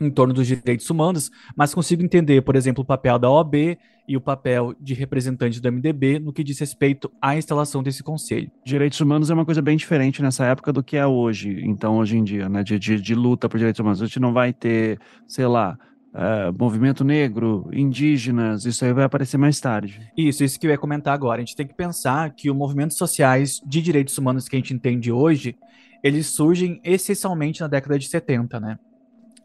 em 0.00 0.10
torno 0.10 0.32
dos 0.32 0.46
direitos 0.46 0.88
humanos, 0.88 1.30
mas 1.54 1.74
consigo 1.74 2.02
entender, 2.02 2.42
por 2.42 2.56
exemplo, 2.56 2.82
o 2.82 2.86
papel 2.86 3.18
da 3.18 3.30
OAB 3.30 3.78
e 4.10 4.16
o 4.16 4.20
papel 4.20 4.74
de 4.80 4.92
representante 4.92 5.60
do 5.60 5.70
MDB 5.70 6.18
no 6.18 6.32
que 6.32 6.42
diz 6.42 6.58
respeito 6.58 7.08
à 7.22 7.36
instalação 7.36 7.80
desse 7.80 8.02
conselho. 8.02 8.50
Direitos 8.64 9.00
humanos 9.00 9.30
é 9.30 9.34
uma 9.34 9.44
coisa 9.44 9.62
bem 9.62 9.76
diferente 9.76 10.20
nessa 10.20 10.44
época 10.46 10.72
do 10.72 10.82
que 10.82 10.96
é 10.96 11.06
hoje, 11.06 11.60
então, 11.64 11.96
hoje 11.96 12.18
em 12.18 12.24
dia, 12.24 12.48
né, 12.48 12.64
de, 12.64 12.76
de, 12.76 13.00
de 13.00 13.14
luta 13.14 13.48
por 13.48 13.56
direitos 13.56 13.78
humanos. 13.78 14.02
A 14.02 14.06
gente 14.06 14.18
não 14.18 14.32
vai 14.32 14.52
ter, 14.52 14.98
sei 15.28 15.46
lá, 15.46 15.78
Uh, 16.12 16.50
movimento 16.58 17.04
negro, 17.04 17.70
indígenas, 17.72 18.64
isso 18.64 18.84
aí 18.84 18.92
vai 18.92 19.04
aparecer 19.04 19.38
mais 19.38 19.60
tarde. 19.60 20.10
Isso, 20.16 20.42
isso 20.42 20.58
que 20.58 20.66
eu 20.66 20.72
ia 20.72 20.76
comentar 20.76 21.14
agora. 21.14 21.40
A 21.40 21.44
gente 21.44 21.54
tem 21.54 21.64
que 21.64 21.72
pensar 21.72 22.34
que 22.34 22.50
os 22.50 22.56
movimentos 22.56 22.96
sociais 22.96 23.60
de 23.64 23.80
direitos 23.80 24.18
humanos 24.18 24.48
que 24.48 24.56
a 24.56 24.58
gente 24.58 24.74
entende 24.74 25.12
hoje, 25.12 25.56
eles 26.02 26.26
surgem 26.26 26.80
essencialmente 26.82 27.60
na 27.60 27.68
década 27.68 27.96
de 27.96 28.08
70, 28.08 28.58
né? 28.58 28.76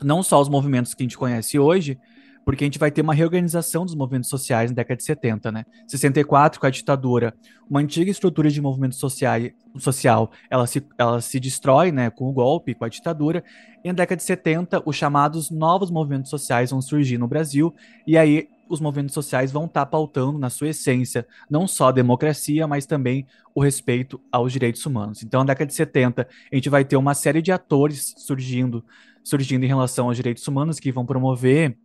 não 0.04 0.24
só 0.24 0.42
os 0.42 0.50
movimentos 0.50 0.94
que 0.94 1.04
a 1.04 1.06
gente 1.06 1.18
conhece 1.18 1.58
hoje, 1.60 1.98
porque 2.46 2.64
a 2.64 2.68
gente 2.68 2.78
vai 2.78 2.92
ter 2.92 3.02
uma 3.02 3.14
reorganização 3.14 3.84
dos 3.84 3.96
movimentos 3.96 4.30
sociais 4.30 4.70
na 4.70 4.76
década 4.76 4.98
de 4.98 5.04
70, 5.04 5.52
né? 5.52 5.66
64, 5.88 6.60
com 6.60 6.68
a 6.68 6.70
ditadura, 6.70 7.34
uma 7.68 7.80
antiga 7.80 8.12
estrutura 8.12 8.52
de 8.52 8.62
movimento 8.62 8.96
social, 8.96 9.40
social 9.80 10.32
ela, 10.50 10.68
se, 10.68 10.86
ela 10.98 11.20
se 11.20 11.40
destrói, 11.40 11.92
né, 11.92 12.12
com 12.12 12.30
o 12.30 12.32
golpe, 12.32 12.76
com 12.76 12.86
a 12.86 12.90
ditadura, 12.90 13.44
e 13.84 13.88
na 13.88 13.96
década 13.96 14.18
de 14.18 14.24
70, 14.24 14.84
os 14.86 14.96
chamados 14.96 15.50
novos 15.50 15.90
movimentos 15.90 16.30
sociais 16.30 16.70
vão 16.70 16.82
surgir 16.82 17.18
no 17.18 17.28
Brasil, 17.28 17.74
e 18.06 18.16
aí 18.16 18.48
os 18.70 18.80
movimentos 18.80 19.14
sociais 19.14 19.52
vão 19.52 19.66
estar 19.66 19.82
tá 19.82 19.86
pautando, 19.86 20.38
na 20.38 20.50
sua 20.50 20.70
essência, 20.70 21.28
não 21.50 21.68
só 21.68 21.90
a 21.90 21.92
democracia, 21.92 22.68
mas 22.68 22.86
também 22.86 23.26
o 23.54 23.62
respeito 23.62 24.20
aos 24.32 24.52
direitos 24.52 24.86
humanos. 24.86 25.24
Então, 25.24 25.42
na 25.42 25.48
década 25.48 25.68
de 25.68 25.74
70, 25.74 26.28
a 26.52 26.56
gente 26.56 26.70
vai 26.70 26.84
ter 26.84 26.96
uma 26.96 27.14
série 27.14 27.42
de 27.42 27.52
atores 27.52 28.14
surgindo 28.18 28.84
surgindo 29.24 29.66
em 29.66 29.68
relação 29.68 30.06
aos 30.06 30.16
direitos 30.16 30.48
humanos 30.48 30.80
que 30.80 30.92
vão 30.92 31.04
promover 31.04 31.76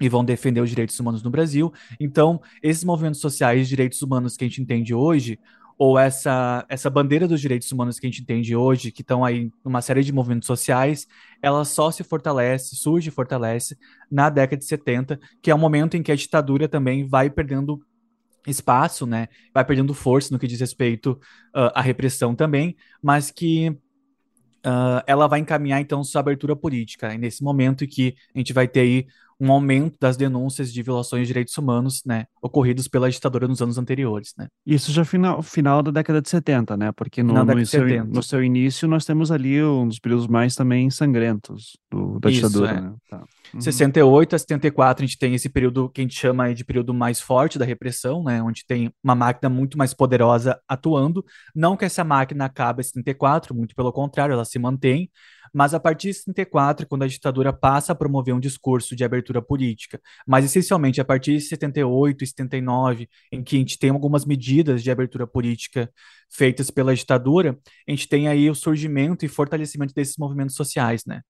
e 0.00 0.08
vão 0.08 0.24
defender 0.24 0.60
os 0.60 0.70
direitos 0.70 0.98
humanos 0.98 1.22
no 1.22 1.30
Brasil. 1.30 1.72
Então, 2.00 2.40
esses 2.62 2.82
movimentos 2.84 3.20
sociais, 3.20 3.68
direitos 3.68 4.00
humanos 4.02 4.36
que 4.36 4.44
a 4.44 4.48
gente 4.48 4.62
entende 4.62 4.94
hoje, 4.94 5.38
ou 5.80 5.98
essa, 5.98 6.66
essa 6.68 6.90
bandeira 6.90 7.26
dos 7.26 7.40
direitos 7.40 7.72
humanos 7.72 7.98
que 7.98 8.06
a 8.06 8.10
gente 8.10 8.20
entende 8.20 8.54
hoje, 8.54 8.92
que 8.92 9.00
estão 9.00 9.24
aí 9.24 9.50
numa 9.64 9.80
série 9.80 10.02
de 10.02 10.12
movimentos 10.12 10.46
sociais, 10.46 11.06
ela 11.40 11.64
só 11.64 11.90
se 11.90 12.04
fortalece, 12.04 12.76
surge 12.76 13.08
e 13.08 13.12
fortalece 13.12 13.78
na 14.10 14.28
década 14.28 14.58
de 14.58 14.66
70, 14.66 15.18
que 15.40 15.50
é 15.50 15.54
o 15.54 15.58
momento 15.58 15.96
em 15.96 16.02
que 16.02 16.12
a 16.12 16.16
ditadura 16.16 16.68
também 16.68 17.06
vai 17.08 17.30
perdendo 17.30 17.80
espaço, 18.46 19.06
né? 19.06 19.28
Vai 19.54 19.64
perdendo 19.64 19.94
força 19.94 20.32
no 20.32 20.38
que 20.38 20.46
diz 20.46 20.60
respeito 20.60 21.12
uh, 21.56 21.72
à 21.74 21.80
repressão 21.80 22.34
também, 22.34 22.76
mas 23.02 23.30
que 23.30 23.70
uh, 23.70 25.02
ela 25.06 25.26
vai 25.26 25.40
encaminhar 25.40 25.80
então 25.80 26.04
sua 26.04 26.20
abertura 26.20 26.54
política. 26.54 27.14
E 27.14 27.18
nesse 27.18 27.42
momento 27.42 27.86
que 27.86 28.14
a 28.34 28.38
gente 28.38 28.52
vai 28.52 28.68
ter 28.68 28.80
aí 28.80 29.06
um 29.40 29.50
aumento 29.50 29.96
das 29.98 30.16
denúncias 30.16 30.70
de 30.70 30.82
violações 30.82 31.22
de 31.22 31.28
direitos 31.28 31.56
humanos, 31.56 32.02
né, 32.04 32.26
ocorridos 32.42 32.86
pela 32.86 33.10
ditadura 33.10 33.48
nos 33.48 33.62
anos 33.62 33.78
anteriores, 33.78 34.34
né. 34.36 34.48
Isso 34.66 34.92
já 34.92 35.04
final, 35.04 35.42
final 35.42 35.82
da 35.82 35.90
década 35.90 36.20
de 36.20 36.28
70, 36.28 36.76
né, 36.76 36.92
porque 36.92 37.22
no, 37.22 37.32
no 37.32 37.66
seu, 37.66 38.04
no, 38.04 38.22
seu, 38.22 38.44
início 38.44 38.86
nós 38.86 39.04
temos 39.06 39.32
ali 39.32 39.62
um 39.62 39.88
dos 39.88 39.98
períodos 39.98 40.26
mais 40.26 40.54
também 40.54 40.90
sangrentos 40.90 41.78
do, 41.90 42.20
da 42.20 42.30
Isso, 42.30 42.46
ditadura, 42.46 42.70
é. 42.70 42.80
né. 42.82 42.94
Tá. 43.08 43.24
Uhum. 43.54 43.60
68 43.60 44.36
a 44.36 44.38
74 44.38 45.02
a 45.02 45.06
gente 45.06 45.18
tem 45.18 45.34
esse 45.34 45.48
período 45.48 45.88
que 45.88 46.00
a 46.00 46.04
gente 46.04 46.16
chama 46.16 46.54
de 46.54 46.64
período 46.64 46.94
mais 46.94 47.20
forte 47.20 47.58
da 47.58 47.64
repressão, 47.64 48.22
né, 48.22 48.42
onde 48.42 48.64
tem 48.66 48.92
uma 49.02 49.14
máquina 49.14 49.48
muito 49.48 49.78
mais 49.78 49.94
poderosa 49.94 50.60
atuando, 50.68 51.24
não 51.54 51.76
que 51.76 51.84
essa 51.86 52.04
máquina 52.04 52.44
acabe 52.44 52.82
em 52.82 52.84
74, 52.84 53.54
muito 53.54 53.74
pelo 53.74 53.92
contrário, 53.92 54.34
ela 54.34 54.44
se 54.44 54.58
mantém, 54.58 55.10
mas 55.52 55.74
a 55.74 55.80
partir 55.80 56.08
de 56.08 56.14
74, 56.14 56.86
quando 56.86 57.02
a 57.02 57.06
ditadura 57.06 57.52
passa 57.52 57.92
a 57.92 57.94
promover 57.94 58.34
um 58.34 58.40
discurso 58.40 58.94
de 58.94 59.04
abertura 59.04 59.42
política, 59.42 60.00
mas 60.26 60.44
essencialmente 60.44 61.00
a 61.00 61.04
partir 61.04 61.36
de 61.36 61.40
78 61.42 62.24
e 62.24 62.26
79, 62.26 63.08
em 63.32 63.42
que 63.42 63.56
a 63.56 63.58
gente 63.58 63.78
tem 63.78 63.90
algumas 63.90 64.24
medidas 64.24 64.82
de 64.82 64.90
abertura 64.90 65.26
política 65.26 65.90
feitas 66.30 66.70
pela 66.70 66.94
ditadura, 66.94 67.58
a 67.86 67.90
gente 67.90 68.08
tem 68.08 68.28
aí 68.28 68.48
o 68.48 68.54
surgimento 68.54 69.24
e 69.24 69.28
fortalecimento 69.28 69.94
desses 69.94 70.16
movimentos 70.16 70.54
sociais, 70.54 71.04
né? 71.06 71.22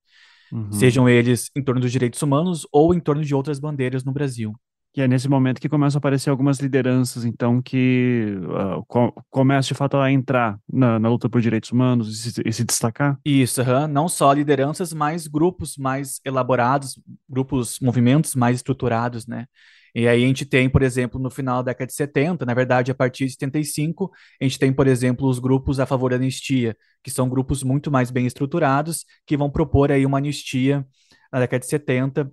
Uhum. 0.53 0.73
Sejam 0.73 1.09
eles 1.09 1.51
em 1.57 1.63
torno 1.63 1.81
dos 1.81 1.93
direitos 1.93 2.21
humanos 2.23 2.67
ou 2.73 2.93
em 2.93 3.01
torno 3.01 3.25
de 3.25 3.35
outras 3.35 3.59
bandeiras 3.59 4.05
no 4.05 4.13
Brasil. 4.13 4.53
E 4.97 5.01
é 5.01 5.07
nesse 5.07 5.29
momento 5.29 5.61
que 5.61 5.69
começam 5.69 5.99
a 5.99 6.01
aparecer 6.01 6.31
algumas 6.31 6.59
lideranças, 6.59 7.25
então, 7.25 7.63
que 7.63 8.35
uh, 8.43 8.85
co 8.87 9.13
começam 9.31 9.69
de 9.69 9.75
fato 9.75 9.97
a 9.97 10.11
entrar 10.11 10.59
na, 10.71 10.99
na, 10.99 11.09
luta 11.09 11.29
por 11.29 11.41
direitos 11.41 11.71
humanos 11.71 12.09
e 12.27 12.33
se, 12.33 12.43
e 12.45 12.53
se 12.53 12.65
destacar? 12.65 13.17
Isso, 13.25 13.63
uhum. 13.63 13.87
não 13.87 14.09
só 14.09 14.33
lideranças, 14.33 14.93
mas 14.93 15.29
grupos 15.29 15.77
mais 15.77 16.21
elaborados, 16.25 16.99
grupos, 17.29 17.79
movimentos 17.81 18.35
mais 18.35 18.57
estruturados, 18.57 19.29
né? 19.29 19.47
E 19.95 20.09
aí 20.09 20.25
a 20.25 20.27
gente 20.27 20.45
tem, 20.45 20.69
por 20.69 20.83
exemplo, 20.83 21.21
no 21.21 21.31
final 21.31 21.63
da 21.63 21.71
década 21.71 21.87
de 21.87 21.95
70, 21.95 22.45
na 22.45 22.55
verdade, 22.55 22.91
a 22.91 22.95
partir 22.95 23.27
de 23.27 23.33
75, 23.33 24.11
a 24.41 24.45
gente 24.45 24.59
tem, 24.59 24.73
por 24.73 24.87
exemplo, 24.87 25.29
os 25.29 25.39
grupos 25.39 25.81
a 25.81 25.87
favor 25.87 26.11
da 26.11 26.17
anistia, 26.17 26.77
que 27.03 27.11
são 27.11 27.29
grupos 27.29 27.63
muito 27.63 27.91
mais 27.91 28.11
bem 28.11 28.27
estruturados, 28.27 29.05
que 29.27 29.37
vão 29.37 29.51
propor 29.51 29.91
aí 29.93 30.05
uma 30.07 30.19
anistia 30.19 30.87
na 31.33 31.41
década 31.41 31.61
de 31.61 31.67
70 31.67 32.31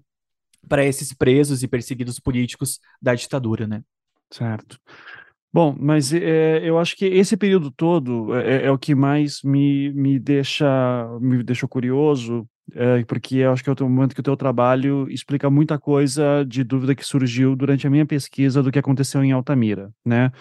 para 0.68 0.86
esses 0.86 1.14
presos 1.14 1.64
e 1.64 1.68
perseguidos 1.68 2.20
políticos 2.20 2.80
da 3.02 3.14
ditadura, 3.16 3.68
né? 3.68 3.82
Certo. 4.32 4.80
Bom, 5.54 5.76
mas 5.80 6.14
é, 6.14 6.60
eu 6.64 6.78
acho 6.78 6.96
que 6.96 7.06
esse 7.06 7.36
período 7.36 7.72
todo 7.72 8.36
é, 8.36 8.66
é, 8.66 8.72
o 8.72 8.78
que 8.78 8.94
mais 8.94 9.42
me, 9.44 9.92
me 9.94 10.20
deixa 10.20 10.68
me 11.20 11.42
deixou 11.42 11.68
curioso, 11.68 12.48
é, 12.76 13.04
porque 13.06 13.38
eu 13.38 13.52
acho 13.52 13.64
que 13.64 13.70
é 13.70 13.74
o 13.74 13.90
momento 13.90 14.14
que 14.14 14.20
o 14.20 14.24
teu 14.24 14.36
trabalho 14.36 15.10
explica 15.10 15.50
muita 15.50 15.80
coisa 15.80 16.44
de 16.46 16.64
dúvida 16.64 16.94
que 16.94 17.04
surgiu 17.04 17.56
durante 17.56 17.88
a 17.88 17.90
minha 17.90 18.06
pesquisa 18.06 18.62
do 18.62 18.72
que 18.72 18.80
aconteceu 18.80 19.24
em 19.24 19.32
Altamira, 19.32 19.90
né? 20.06 20.32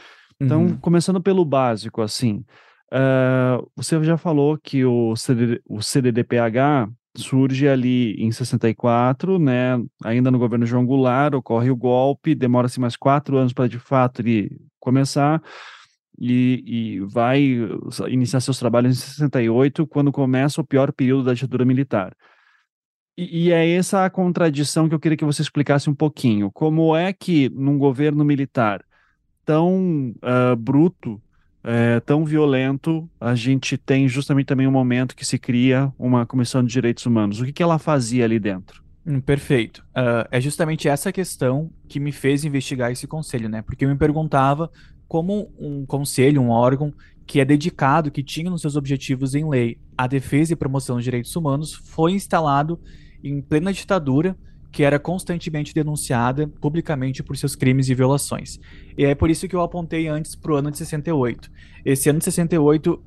Então, 0.41 0.65
uhum. 0.65 0.77
começando 0.77 1.23
pelo 1.23 1.45
básico, 1.45 2.03
assim, 2.03 2.45
uh, 2.93 3.71
você 3.75 4.03
já 4.05 4.19
falou 4.19 4.59
que 4.59 4.85
o, 4.85 5.17
CD, 5.17 5.63
o 5.65 5.81
CDDPH 5.81 6.91
surge 7.21 7.69
ali 7.69 8.15
em 8.15 8.31
64, 8.31 9.39
né? 9.39 9.83
Ainda 10.05 10.31
no 10.31 10.39
governo 10.39 10.67
João 10.67 10.87
Goulart, 10.87 11.35
ocorre 11.35 11.71
o 11.71 11.77
golpe, 11.77 12.35
demora-se 12.35 12.81
mais 12.81 12.97
quatro 12.97 13.37
anos 13.37 13.53
para 13.53 13.69
de 13.69 13.79
fato 13.79 14.23
ele 14.23 14.51
começar 14.79 15.43
e, 16.19 16.63
e, 16.67 17.01
vai 17.01 17.43
iniciar 18.09 18.41
seus 18.41 18.59
trabalhos 18.59 18.97
em 18.97 19.01
68, 19.01 19.87
quando 19.87 20.11
começa 20.11 20.61
o 20.61 20.65
pior 20.65 20.93
período 20.93 21.25
da 21.25 21.35
ditadura 21.35 21.65
militar. 21.65 22.17
E, 23.17 23.47
e 23.47 23.53
é 23.53 23.69
essa 23.71 24.05
a 24.05 24.11
contradição 24.11 24.89
que 24.89 24.95
eu 24.95 25.01
queria 25.01 25.17
que 25.17 25.25
você 25.25 25.43
explicasse 25.43 25.91
um 25.91 25.95
pouquinho. 25.95 26.51
Como 26.51 26.97
é 26.97 27.13
que 27.13 27.49
num 27.51 27.79
governo 27.79 28.25
militar 28.25 28.85
tão 29.45 30.15
uh, 30.23 30.57
bruto 30.57 31.21
é, 31.69 31.99
tão 31.99 32.25
violento, 32.25 33.11
a 33.21 33.35
gente 33.35 33.77
tem 33.77 34.07
justamente 34.07 34.47
também 34.47 34.69
um 34.69 34.71
momento 34.71 35.17
que 35.17 35.25
se 35.25 35.37
cria 35.37 35.93
uma 35.99 36.25
comissão 36.25 36.63
de 36.63 36.73
direitos 36.73 37.05
humanos. 37.05 37.41
O 37.41 37.45
que, 37.45 37.53
que 37.53 37.63
ela 37.63 37.77
fazia 37.77 38.25
ali 38.25 38.39
dentro? 38.39 38.85
Hum, 39.05 39.21
perfeito. 39.21 39.85
Uh, 39.89 40.29
é 40.31 40.41
justamente 40.41 40.89
essa 40.89 41.11
questão 41.11 41.69
que 41.89 41.99
me 41.99 42.13
fez 42.13 42.45
investigar 42.45 42.93
esse 42.93 43.09
conselho, 43.09 43.49
né? 43.49 43.63
Porque 43.63 43.85
eu 43.85 43.89
me 43.89 43.97
perguntava 43.97 44.71
como 45.09 45.53
um 45.59 45.85
conselho, 45.85 46.41
um 46.41 46.51
órgão 46.51 46.95
que 47.27 47.41
é 47.41 47.45
dedicado, 47.45 48.13
que 48.13 48.23
tinha 48.23 48.49
nos 48.49 48.61
seus 48.61 48.77
objetivos 48.77 49.35
em 49.35 49.49
lei 49.49 49.77
a 49.99 50.07
defesa 50.07 50.53
e 50.53 50.57
promoção 50.57 50.95
dos 50.95 51.05
direitos 51.05 51.35
humanos, 51.35 51.75
foi 51.75 52.13
instalado 52.13 52.79
em 53.25 53.41
plena 53.41 53.73
ditadura 53.73 54.37
que 54.77 54.83
era 54.83 54.99
constantemente 54.99 55.73
denunciada 55.73 56.47
publicamente 56.47 57.23
por 57.23 57.35
seus 57.35 57.57
crimes 57.57 57.89
e 57.89 57.95
violações. 57.95 58.61
E 58.99 59.07
é 59.07 59.15
por 59.15 59.31
isso 59.31 59.49
que 59.49 59.57
eu 59.57 59.63
apontei 59.63 60.07
antes 60.07 60.35
para 60.35 60.53
o 60.53 60.55
ano 60.55 60.71
de 60.71 60.77
68. 60.77 61.51
Esse 61.83 62.11
ano 62.11 62.19
de 62.19 62.27
68 62.27 63.03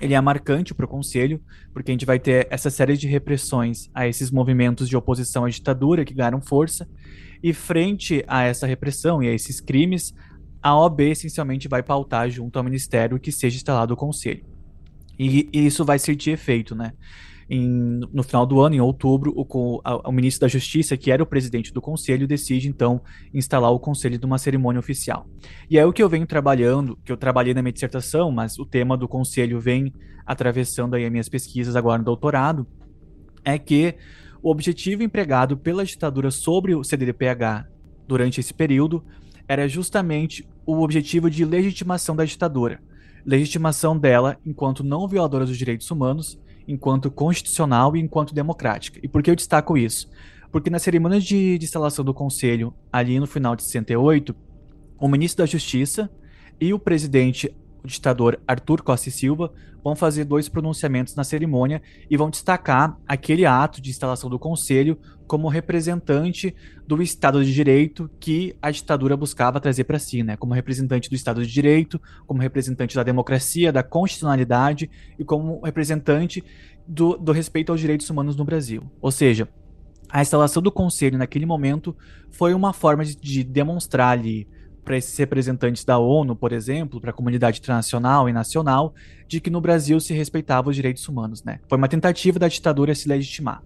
ele 0.00 0.14
é 0.14 0.20
marcante 0.22 0.72
para 0.72 0.86
o 0.86 0.88
Conselho, 0.88 1.42
porque 1.74 1.90
a 1.90 1.92
gente 1.92 2.06
vai 2.06 2.18
ter 2.18 2.48
essa 2.50 2.70
série 2.70 2.96
de 2.96 3.06
repressões 3.06 3.90
a 3.92 4.08
esses 4.08 4.30
movimentos 4.30 4.88
de 4.88 4.96
oposição 4.96 5.44
à 5.44 5.50
ditadura 5.50 6.06
que 6.06 6.14
ganharam 6.14 6.40
força, 6.40 6.88
e 7.42 7.52
frente 7.52 8.24
a 8.26 8.44
essa 8.44 8.66
repressão 8.66 9.22
e 9.22 9.28
a 9.28 9.34
esses 9.34 9.60
crimes, 9.60 10.14
a 10.62 10.74
OAB 10.74 11.00
essencialmente 11.02 11.68
vai 11.68 11.82
pautar 11.82 12.30
junto 12.30 12.56
ao 12.56 12.64
Ministério 12.64 13.20
que 13.20 13.30
seja 13.30 13.56
instalado 13.56 13.92
o 13.92 13.96
Conselho. 13.96 14.42
E, 15.18 15.50
e 15.52 15.66
isso 15.66 15.84
vai 15.84 15.98
ser 15.98 16.16
de 16.16 16.30
efeito, 16.30 16.74
né? 16.74 16.94
Em, 17.48 18.00
no 18.12 18.22
final 18.22 18.46
do 18.46 18.60
ano, 18.60 18.74
em 18.74 18.80
outubro, 18.80 19.32
o, 19.36 19.80
o, 19.84 20.12
ministro 20.12 20.42
da 20.42 20.48
Justiça, 20.48 20.96
que 20.96 21.10
era 21.10 21.22
o 21.22 21.26
presidente 21.26 21.72
do 21.72 21.80
conselho, 21.80 22.26
decide 22.26 22.68
então 22.68 23.02
instalar 23.32 23.70
o 23.70 23.78
conselho 23.78 24.18
de 24.18 24.24
uma 24.24 24.38
cerimônia 24.38 24.78
oficial. 24.78 25.26
E 25.68 25.78
é 25.78 25.84
o 25.84 25.92
que 25.92 26.02
eu 26.02 26.08
venho 26.08 26.26
trabalhando, 26.26 26.98
que 27.04 27.12
eu 27.12 27.16
trabalhei 27.16 27.52
na 27.52 27.60
minha 27.62 27.72
dissertação, 27.72 28.30
mas 28.30 28.58
o 28.58 28.64
tema 28.64 28.96
do 28.96 29.06
conselho 29.06 29.60
vem 29.60 29.92
atravessando 30.26 30.94
aí 30.94 31.04
as 31.04 31.10
minhas 31.10 31.28
pesquisas 31.28 31.76
agora 31.76 31.98
no 31.98 32.04
doutorado, 32.04 32.66
é 33.44 33.58
que 33.58 33.94
o 34.42 34.50
objetivo 34.50 35.02
empregado 35.02 35.56
pela 35.56 35.84
ditadura 35.84 36.30
sobre 36.30 36.74
o 36.74 36.82
CDDPH 36.82 37.66
durante 38.06 38.40
esse 38.40 38.52
período 38.52 39.04
era 39.46 39.68
justamente 39.68 40.46
o 40.66 40.82
objetivo 40.82 41.30
de 41.30 41.44
legitimação 41.44 42.16
da 42.16 42.24
ditadura, 42.24 42.80
legitimação 43.24 43.98
dela 43.98 44.38
enquanto 44.44 44.82
não 44.82 45.06
violadora 45.06 45.44
dos 45.44 45.58
direitos 45.58 45.90
humanos 45.90 46.38
enquanto 46.66 47.10
constitucional 47.10 47.96
e 47.96 48.00
enquanto 48.00 48.34
democrática. 48.34 49.00
E 49.02 49.08
por 49.08 49.22
que 49.22 49.30
eu 49.30 49.36
destaco 49.36 49.76
isso? 49.76 50.10
Porque 50.50 50.70
na 50.70 50.78
cerimônia 50.78 51.20
de, 51.20 51.58
de 51.58 51.64
instalação 51.64 52.04
do 52.04 52.14
Conselho, 52.14 52.72
ali 52.92 53.18
no 53.18 53.26
final 53.26 53.56
de 53.56 53.64
68, 53.64 54.34
o 54.98 55.08
ministro 55.08 55.44
da 55.44 55.50
Justiça 55.50 56.10
e 56.60 56.72
o 56.72 56.78
presidente 56.78 57.54
o 57.84 57.86
ditador 57.86 58.40
Arthur 58.48 58.82
Costa 58.82 59.10
e 59.10 59.12
Silva 59.12 59.52
vão 59.82 59.94
fazer 59.94 60.24
dois 60.24 60.48
pronunciamentos 60.48 61.14
na 61.14 61.22
cerimônia 61.22 61.82
e 62.10 62.16
vão 62.16 62.30
destacar 62.30 62.98
aquele 63.06 63.44
ato 63.44 63.82
de 63.82 63.90
instalação 63.90 64.30
do 64.30 64.38
conselho 64.38 64.98
como 65.26 65.48
representante 65.48 66.54
do 66.86 67.02
Estado 67.02 67.44
de 67.44 67.52
Direito 67.52 68.10
que 68.18 68.56
a 68.62 68.70
ditadura 68.70 69.16
buscava 69.16 69.60
trazer 69.60 69.84
para 69.84 69.98
si, 69.98 70.22
né? 70.22 70.36
Como 70.36 70.54
representante 70.54 71.10
do 71.10 71.14
Estado 71.14 71.44
de 71.44 71.52
Direito, 71.52 72.00
como 72.26 72.40
representante 72.40 72.96
da 72.96 73.02
democracia, 73.02 73.70
da 73.70 73.82
constitucionalidade 73.82 74.90
e 75.18 75.24
como 75.24 75.60
representante 75.62 76.42
do, 76.88 77.18
do 77.18 77.32
respeito 77.32 77.70
aos 77.70 77.80
direitos 77.80 78.08
humanos 78.08 78.34
no 78.34 78.44
Brasil. 78.44 78.82
Ou 79.00 79.10
seja, 79.10 79.46
a 80.08 80.22
instalação 80.22 80.62
do 80.62 80.72
conselho 80.72 81.18
naquele 81.18 81.44
momento 81.44 81.94
foi 82.30 82.54
uma 82.54 82.72
forma 82.72 83.04
de, 83.04 83.14
de 83.16 83.44
demonstrar 83.44 84.18
ali 84.18 84.48
para 84.84 84.96
esses 84.96 85.16
representantes 85.16 85.84
da 85.84 85.98
ONU, 85.98 86.36
por 86.36 86.52
exemplo, 86.52 87.00
para 87.00 87.10
a 87.10 87.14
comunidade 87.14 87.58
internacional 87.58 88.28
e 88.28 88.32
nacional, 88.32 88.94
de 89.26 89.40
que 89.40 89.50
no 89.50 89.60
Brasil 89.60 89.98
se 89.98 90.12
respeitava 90.12 90.70
os 90.70 90.76
direitos 90.76 91.08
humanos, 91.08 91.42
né? 91.42 91.60
Foi 91.68 91.78
uma 91.78 91.88
tentativa 91.88 92.38
da 92.38 92.48
ditadura 92.48 92.94
se 92.94 93.08
legitimar. 93.08 93.62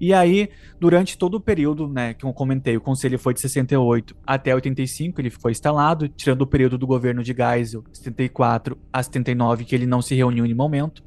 E 0.00 0.14
aí, 0.14 0.48
durante 0.78 1.18
todo 1.18 1.34
o 1.34 1.40
período, 1.40 1.88
né, 1.88 2.14
que 2.14 2.24
eu 2.24 2.32
comentei, 2.32 2.76
o 2.76 2.80
conselho 2.80 3.18
foi 3.18 3.34
de 3.34 3.40
68 3.40 4.16
até 4.24 4.54
85, 4.54 5.20
ele 5.20 5.28
ficou 5.28 5.50
instalado, 5.50 6.08
tirando 6.08 6.42
o 6.42 6.46
período 6.46 6.78
do 6.78 6.86
governo 6.86 7.22
de 7.22 7.34
Geisel, 7.34 7.82
74 7.92 8.78
a 8.92 9.02
79, 9.02 9.64
que 9.64 9.74
ele 9.74 9.86
não 9.86 10.00
se 10.00 10.14
reuniu 10.14 10.46
em 10.46 10.54
momento. 10.54 11.02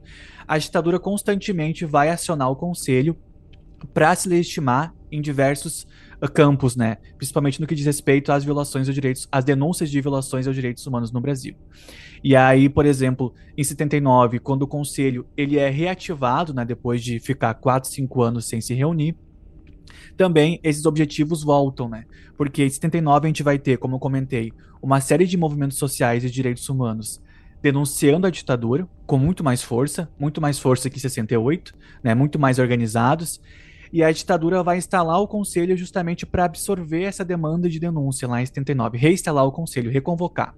A 0.46 0.58
ditadura 0.58 1.00
constantemente 1.00 1.86
vai 1.86 2.10
acionar 2.10 2.52
o 2.52 2.56
conselho 2.56 3.16
para 3.94 4.14
se 4.14 4.28
legitimar 4.28 4.94
em 5.10 5.22
diversos 5.22 5.88
campos, 6.30 6.76
né? 6.76 6.97
Principalmente 7.17 7.59
no 7.59 7.67
que 7.67 7.76
diz 7.76 7.86
respeito 7.86 8.32
às 8.32 8.43
violações 8.43 8.88
aos 8.88 8.95
direitos, 8.95 9.28
às 9.32 9.43
denúncias 9.43 9.89
de 9.89 9.99
violações 9.99 10.45
aos 10.45 10.55
direitos 10.55 10.86
humanos 10.86 11.11
no 11.11 11.19
Brasil. 11.19 11.55
E 12.24 12.36
aí, 12.36 12.69
por 12.69 12.86
exemplo, 12.86 13.34
em 13.57 13.63
79, 13.63 14.39
quando 14.39 14.63
o 14.63 14.67
conselho 14.67 15.26
ele 15.36 15.57
é 15.57 15.69
reativado, 15.69 16.53
né, 16.53 16.63
depois 16.63 17.03
de 17.03 17.19
ficar 17.19 17.53
4, 17.55 17.89
5 17.89 18.22
anos 18.22 18.45
sem 18.45 18.61
se 18.61 18.74
reunir, 18.74 19.15
também 20.15 20.59
esses 20.63 20.86
objetivos 20.86 21.43
voltam, 21.43 21.89
né? 21.89 22.05
Porque 22.38 22.63
em 22.63 22.69
79 22.69 23.26
a 23.26 23.30
gente 23.30 23.43
vai 23.43 23.57
ter, 23.57 23.78
como 23.78 23.95
eu 23.95 23.99
comentei, 23.99 24.53
uma 24.82 25.01
série 25.01 25.26
de 25.26 25.38
movimentos 25.38 25.78
sociais 25.78 26.24
e 26.24 26.30
direitos 26.30 26.67
humanos 26.69 27.22
denunciando 27.61 28.26
a 28.26 28.32
ditadura 28.32 28.88
com 29.05 29.17
muito 29.17 29.43
mais 29.43 29.61
força, 29.61 30.09
muito 30.19 30.41
mais 30.41 30.57
força 30.57 30.89
que 30.89 30.99
68, 30.99 31.74
né? 32.03 32.15
Muito 32.15 32.39
mais 32.39 32.59
organizados 32.59 33.39
e 33.92 34.04
a 34.04 34.12
ditadura 34.12 34.64
vai 34.64 34.78
instalar 34.78 35.20
o 35.20 35.28
conselho 35.28 35.76
justamente 35.76 36.26
para 36.26 36.46
absorver 36.46 37.04
essa 37.04 37.26
demanda 37.26 37.70
de 37.70 37.80
denúncia 37.80 38.28
lá 38.28 38.42
em 38.42 38.46
79, 38.46 38.98
reinstalar 38.98 39.46
o 39.46 39.52
conselho, 39.52 39.92
reconvocar. 39.92 40.56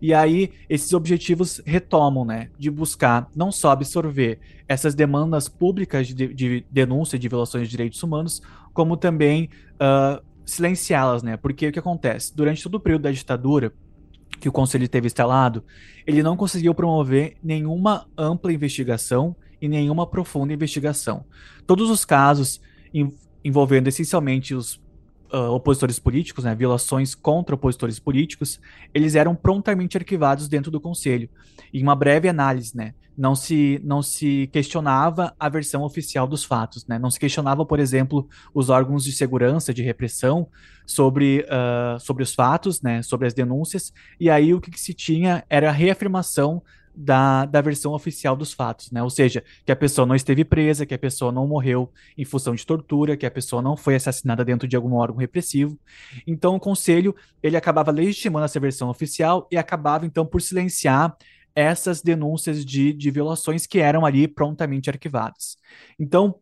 E 0.00 0.14
aí 0.14 0.52
esses 0.68 0.92
objetivos 0.92 1.60
retomam, 1.66 2.24
né, 2.24 2.50
de 2.56 2.70
buscar 2.70 3.28
não 3.34 3.50
só 3.50 3.70
absorver 3.70 4.38
essas 4.68 4.94
demandas 4.94 5.48
públicas 5.48 6.06
de, 6.06 6.32
de 6.32 6.64
denúncia 6.70 7.18
de 7.18 7.28
violações 7.28 7.64
de 7.64 7.70
direitos 7.70 8.00
humanos, 8.02 8.40
como 8.72 8.96
também 8.96 9.48
uh, 9.74 10.22
silenciá-las, 10.44 11.22
né? 11.22 11.36
Porque 11.36 11.66
o 11.66 11.72
que 11.72 11.78
acontece? 11.78 12.34
Durante 12.34 12.62
todo 12.62 12.76
o 12.76 12.80
período 12.80 13.02
da 13.02 13.10
ditadura, 13.10 13.72
que 14.40 14.48
o 14.48 14.52
conselho 14.52 14.88
teve 14.88 15.06
instalado, 15.06 15.64
ele 16.06 16.22
não 16.22 16.36
conseguiu 16.36 16.72
promover 16.74 17.36
nenhuma 17.42 18.06
ampla 18.16 18.52
investigação 18.52 19.34
e 19.60 19.68
nenhuma 19.68 20.06
profunda 20.06 20.52
investigação. 20.52 21.24
Todos 21.66 21.90
os 21.90 22.04
casos 22.04 22.60
envolvendo 23.44 23.88
essencialmente 23.88 24.54
os 24.54 24.80
uh, 25.32 25.50
opositores 25.50 25.98
políticos, 25.98 26.44
né, 26.44 26.54
violações 26.54 27.14
contra 27.14 27.54
opositores 27.54 27.98
políticos, 27.98 28.60
eles 28.92 29.14
eram 29.14 29.34
prontamente 29.34 29.96
arquivados 29.96 30.48
dentro 30.48 30.70
do 30.70 30.80
conselho. 30.80 31.28
Em 31.72 31.82
uma 31.82 31.94
breve 31.94 32.28
análise, 32.28 32.76
né, 32.76 32.94
não 33.16 33.34
se, 33.34 33.80
não 33.84 34.02
se 34.02 34.48
questionava 34.52 35.34
a 35.38 35.48
versão 35.48 35.82
oficial 35.82 36.26
dos 36.26 36.44
fatos, 36.44 36.86
né, 36.86 36.98
não 36.98 37.10
se 37.10 37.18
questionava, 37.18 37.64
por 37.64 37.80
exemplo, 37.80 38.28
os 38.54 38.70
órgãos 38.70 39.04
de 39.04 39.12
segurança, 39.12 39.74
de 39.74 39.82
repressão 39.82 40.48
sobre, 40.86 41.44
uh, 41.44 41.98
sobre 42.00 42.22
os 42.22 42.34
fatos, 42.34 42.80
né, 42.80 43.02
sobre 43.02 43.26
as 43.26 43.34
denúncias, 43.34 43.92
e 44.18 44.30
aí 44.30 44.54
o 44.54 44.60
que, 44.60 44.70
que 44.70 44.80
se 44.80 44.94
tinha 44.94 45.44
era 45.48 45.68
a 45.68 45.72
reafirmação 45.72 46.62
da, 47.00 47.44
da 47.44 47.60
versão 47.60 47.92
oficial 47.92 48.34
dos 48.34 48.52
fatos, 48.52 48.90
né? 48.90 49.00
Ou 49.00 49.08
seja, 49.08 49.44
que 49.64 49.70
a 49.70 49.76
pessoa 49.76 50.04
não 50.04 50.16
esteve 50.16 50.44
presa, 50.44 50.84
que 50.84 50.94
a 50.94 50.98
pessoa 50.98 51.30
não 51.30 51.46
morreu 51.46 51.92
em 52.16 52.24
função 52.24 52.56
de 52.56 52.66
tortura, 52.66 53.16
que 53.16 53.24
a 53.24 53.30
pessoa 53.30 53.62
não 53.62 53.76
foi 53.76 53.94
assassinada 53.94 54.44
dentro 54.44 54.66
de 54.66 54.74
algum 54.74 54.94
órgão 54.94 55.20
repressivo. 55.20 55.78
Então, 56.26 56.56
o 56.56 56.60
conselho 56.60 57.14
ele 57.40 57.56
acabava 57.56 57.92
legitimando 57.92 58.44
essa 58.44 58.58
versão 58.58 58.88
oficial 58.88 59.46
e 59.50 59.56
acabava 59.56 60.06
então 60.06 60.26
por 60.26 60.42
silenciar 60.42 61.16
essas 61.54 62.02
denúncias 62.02 62.64
de, 62.64 62.92
de 62.92 63.10
violações 63.10 63.66
que 63.66 63.78
eram 63.78 64.04
ali 64.04 64.26
prontamente 64.26 64.90
arquivadas. 64.90 65.56
Então, 65.98 66.40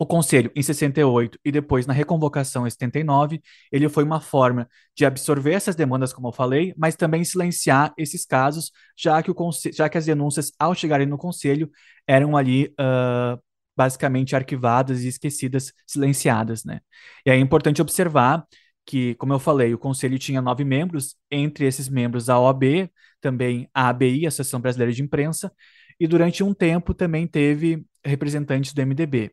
o 0.00 0.06
Conselho, 0.06 0.50
em 0.56 0.62
68 0.62 1.38
e 1.44 1.52
depois 1.52 1.86
na 1.86 1.92
reconvocação 1.92 2.66
em 2.66 2.70
79, 2.70 3.42
ele 3.70 3.86
foi 3.86 4.02
uma 4.02 4.18
forma 4.18 4.66
de 4.96 5.04
absorver 5.04 5.52
essas 5.52 5.76
demandas, 5.76 6.10
como 6.10 6.28
eu 6.28 6.32
falei, 6.32 6.72
mas 6.74 6.96
também 6.96 7.22
silenciar 7.22 7.92
esses 7.98 8.24
casos, 8.24 8.72
já 8.96 9.22
que, 9.22 9.30
o 9.30 9.34
já 9.74 9.90
que 9.90 9.98
as 9.98 10.06
denúncias, 10.06 10.52
ao 10.58 10.74
chegarem 10.74 11.06
no 11.06 11.18
Conselho, 11.18 11.70
eram 12.06 12.34
ali 12.34 12.68
uh, 12.80 13.38
basicamente 13.76 14.34
arquivadas 14.34 15.02
e 15.02 15.08
esquecidas, 15.08 15.70
silenciadas. 15.86 16.64
Né? 16.64 16.80
E 17.26 17.30
é 17.30 17.36
importante 17.36 17.82
observar 17.82 18.46
que, 18.86 19.14
como 19.16 19.34
eu 19.34 19.38
falei, 19.38 19.74
o 19.74 19.78
Conselho 19.78 20.18
tinha 20.18 20.40
nove 20.40 20.64
membros, 20.64 21.14
entre 21.30 21.66
esses 21.66 21.90
membros 21.90 22.30
a 22.30 22.40
OAB, 22.40 22.90
também 23.20 23.68
a 23.74 23.90
ABI, 23.90 24.24
a 24.24 24.28
Associação 24.28 24.62
Brasileira 24.62 24.94
de 24.94 25.02
Imprensa, 25.02 25.52
e 26.00 26.06
durante 26.06 26.42
um 26.42 26.54
tempo 26.54 26.94
também 26.94 27.26
teve 27.26 27.84
representantes 28.02 28.72
do 28.72 28.80
MDB. 28.80 29.30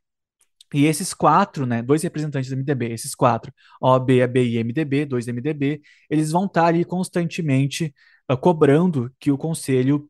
E 0.74 0.86
esses 0.86 1.14
quatro, 1.14 1.66
né, 1.66 1.82
dois 1.82 2.04
representantes 2.04 2.50
do 2.50 2.56
MDB, 2.56 2.92
esses 2.92 3.16
quatro, 3.16 3.54
OAB, 3.82 4.22
ABI 4.22 4.56
e 4.56 4.58
MDB, 4.60 5.06
dois 5.06 5.28
MDB, 5.28 5.82
eles 6.10 6.32
vão 6.32 6.46
estar 6.46 6.66
ali 6.66 6.84
constantemente 6.84 7.94
uh, 8.32 8.38
cobrando 8.38 9.12
que 9.20 9.32
o 9.32 9.38
conselho 9.38 10.10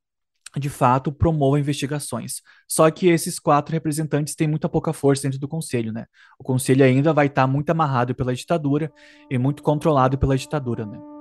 de 0.57 0.69
fato 0.69 1.11
promova 1.11 1.59
investigações. 1.59 2.41
Só 2.67 2.89
que 2.89 3.07
esses 3.07 3.39
quatro 3.39 3.73
representantes 3.73 4.35
têm 4.35 4.47
muita 4.47 4.67
pouca 4.69 4.93
força 4.93 5.23
dentro 5.23 5.39
do 5.39 5.47
conselho, 5.47 5.91
né? 5.91 6.05
O 6.39 6.43
conselho 6.43 6.83
ainda 6.83 7.13
vai 7.13 7.27
estar 7.27 7.45
muito 7.47 7.69
amarrado 7.69 8.15
pela 8.15 8.33
ditadura 8.33 8.91
e 9.29 9.37
muito 9.37 9.61
controlado 9.61 10.17
pela 10.17 10.37
ditadura, 10.37 10.85
né? 10.85 11.16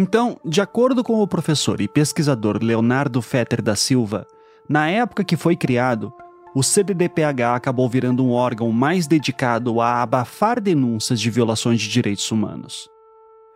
Então, 0.00 0.38
de 0.44 0.60
acordo 0.60 1.02
com 1.02 1.20
o 1.20 1.26
professor 1.26 1.80
e 1.80 1.88
pesquisador 1.88 2.62
Leonardo 2.62 3.20
Fetter 3.20 3.60
da 3.60 3.74
Silva, 3.74 4.28
na 4.68 4.88
época 4.88 5.24
que 5.24 5.36
foi 5.36 5.56
criado, 5.56 6.12
o 6.54 6.62
CDDPH 6.62 7.56
acabou 7.56 7.88
virando 7.88 8.24
um 8.24 8.30
órgão 8.30 8.70
mais 8.70 9.08
dedicado 9.08 9.80
a 9.80 10.00
abafar 10.00 10.60
denúncias 10.60 11.20
de 11.20 11.28
violações 11.30 11.80
de 11.80 11.88
direitos 11.88 12.30
humanos. 12.30 12.88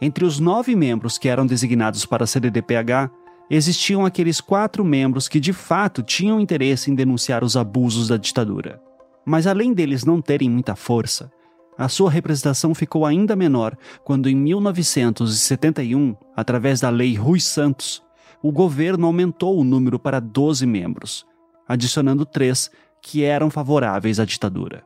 Entre 0.01 0.25
os 0.25 0.41
nove 0.41 0.75
membros 0.75 1.17
que 1.17 1.29
eram 1.29 1.47
designados 1.47 2.05
para 2.05 2.25
a 2.25 2.27
CDDPH, 2.27 3.09
existiam 3.49 4.05
aqueles 4.05 4.41
quatro 4.41 4.85
membros 4.85 5.29
que 5.29 5.39
de 5.39 5.53
fato 5.53 6.03
tinham 6.03 6.41
interesse 6.41 6.91
em 6.91 6.97
denunciar 6.97 7.45
os 7.45 7.57
abusos 7.57 8.09
da 8.09 8.17
ditadura. 8.17 8.83
Mas 9.25 9.47
além 9.47 9.73
deles 9.73 10.05
não 10.05 10.21
terem 10.21 10.51
muita 10.51 10.75
força, 10.75 11.31
a 11.77 11.89
sua 11.89 12.11
representação 12.11 12.75
ficou 12.75 13.07
ainda 13.07 13.35
menor 13.35 13.77
quando, 14.05 14.29
em 14.29 14.37
1971, 14.37 16.15
através 16.37 16.81
da 16.81 16.91
Lei 16.91 17.15
Rui 17.15 17.41
Santos, 17.41 18.03
o 18.43 18.53
governo 18.53 19.07
aumentou 19.07 19.59
o 19.59 19.65
número 19.65 19.99
para 19.99 20.21
12 20.21 20.67
membros, 20.67 21.27
adicionando 21.67 22.27
três 22.27 22.71
que 23.01 23.23
eram 23.23 23.51
favoráveis 23.51 24.21
à 24.21 24.25
ditadura. 24.25 24.85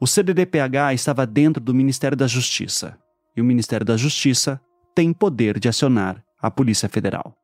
O 0.00 0.06
CDDPH 0.06 0.92
estava 0.94 1.26
dentro 1.26 1.62
do 1.62 1.72
Ministério 1.72 2.16
da 2.16 2.26
Justiça, 2.26 2.98
e 3.36 3.40
o 3.40 3.44
Ministério 3.44 3.86
da 3.86 3.96
Justiça 3.96 4.60
tem 4.94 5.12
poder 5.12 5.58
de 5.58 5.68
acionar 5.68 6.22
a 6.40 6.50
Polícia 6.50 6.88
Federal. 6.88 7.34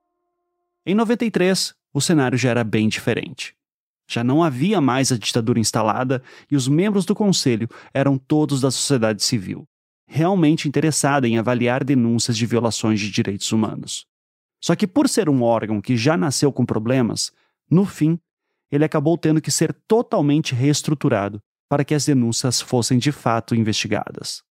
Em 0.85 0.95
93, 0.95 1.75
o 1.93 2.01
cenário 2.01 2.39
já 2.39 2.51
era 2.51 2.65
bem 2.65 2.89
diferente. 2.89 3.55
Já 4.11 4.25
não 4.25 4.43
havia 4.43 4.81
mais 4.81 5.13
a 5.13 5.17
ditadura 5.17 5.61
instalada 5.61 6.21
e 6.51 6.57
os 6.57 6.67
membros 6.67 7.05
do 7.05 7.15
conselho 7.15 7.69
eram 7.95 8.19
todos 8.19 8.61
da 8.61 8.69
sociedade 8.69 9.23
civil, 9.23 9.69
realmente 10.05 10.67
interessada 10.67 11.29
em 11.29 11.39
avaliar 11.39 11.85
denúncias 11.85 12.37
de 12.37 12.45
violações 12.45 12.99
de 12.99 13.09
direitos 13.09 13.53
humanos. 13.53 14.05
Só 14.61 14.75
que, 14.75 14.85
por 14.85 15.09
ser 15.09 15.29
um 15.29 15.45
órgão 15.45 15.81
que 15.81 15.97
já 15.97 16.17
nasceu 16.17 16.53
com 16.53 16.67
problemas, 16.67 17.31
no 17.71 17.87
fim, 17.87 18.19
ele 18.69 18.85
acabou 18.85 19.17
tendo 19.17 19.41
que 19.41 19.51
ser 19.53 19.73
totalmente 19.87 20.57
reestruturado 20.57 21.41
para 21.69 21.85
que 21.85 21.95
as 21.95 22.05
denúncias 22.05 22.61
fossem 22.61 22.99
de 22.99 23.13
fato 23.13 23.55
investigadas. 23.55 24.43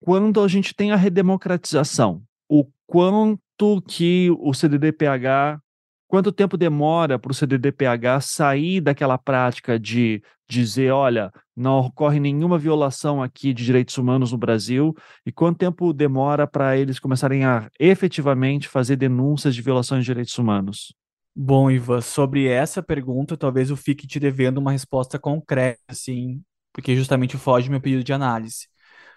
Quando 0.00 0.40
a 0.40 0.46
gente 0.46 0.72
tem 0.72 0.92
a 0.92 0.96
redemocratização, 0.96 2.22
o 2.48 2.64
quanto 2.86 3.82
que 3.82 4.30
o 4.38 4.54
CDDPH 4.54 5.60
Quanto 6.08 6.32
tempo 6.32 6.56
demora 6.56 7.18
para 7.18 7.30
o 7.30 7.34
CDDPH 7.34 8.22
sair 8.22 8.80
daquela 8.80 9.18
prática 9.18 9.78
de 9.78 10.22
dizer, 10.48 10.90
olha, 10.90 11.30
não 11.54 11.80
ocorre 11.80 12.18
nenhuma 12.18 12.56
violação 12.56 13.22
aqui 13.22 13.52
de 13.52 13.62
direitos 13.62 13.98
humanos 13.98 14.32
no 14.32 14.38
Brasil? 14.38 14.96
E 15.26 15.30
quanto 15.30 15.58
tempo 15.58 15.92
demora 15.92 16.46
para 16.46 16.78
eles 16.78 16.98
começarem 16.98 17.44
a 17.44 17.70
efetivamente 17.78 18.68
fazer 18.68 18.96
denúncias 18.96 19.54
de 19.54 19.60
violações 19.60 20.00
de 20.00 20.06
direitos 20.06 20.36
humanos? 20.38 20.94
Bom, 21.36 21.70
Ivan, 21.70 22.00
sobre 22.00 22.48
essa 22.48 22.82
pergunta, 22.82 23.36
talvez 23.36 23.68
eu 23.68 23.76
fique 23.76 24.06
te 24.06 24.18
devendo 24.18 24.56
uma 24.56 24.72
resposta 24.72 25.18
concreta, 25.18 25.78
assim, 25.88 26.42
porque 26.72 26.96
justamente 26.96 27.36
foge 27.36 27.68
meu 27.68 27.82
pedido 27.82 28.02
de 28.02 28.14
análise. 28.14 28.66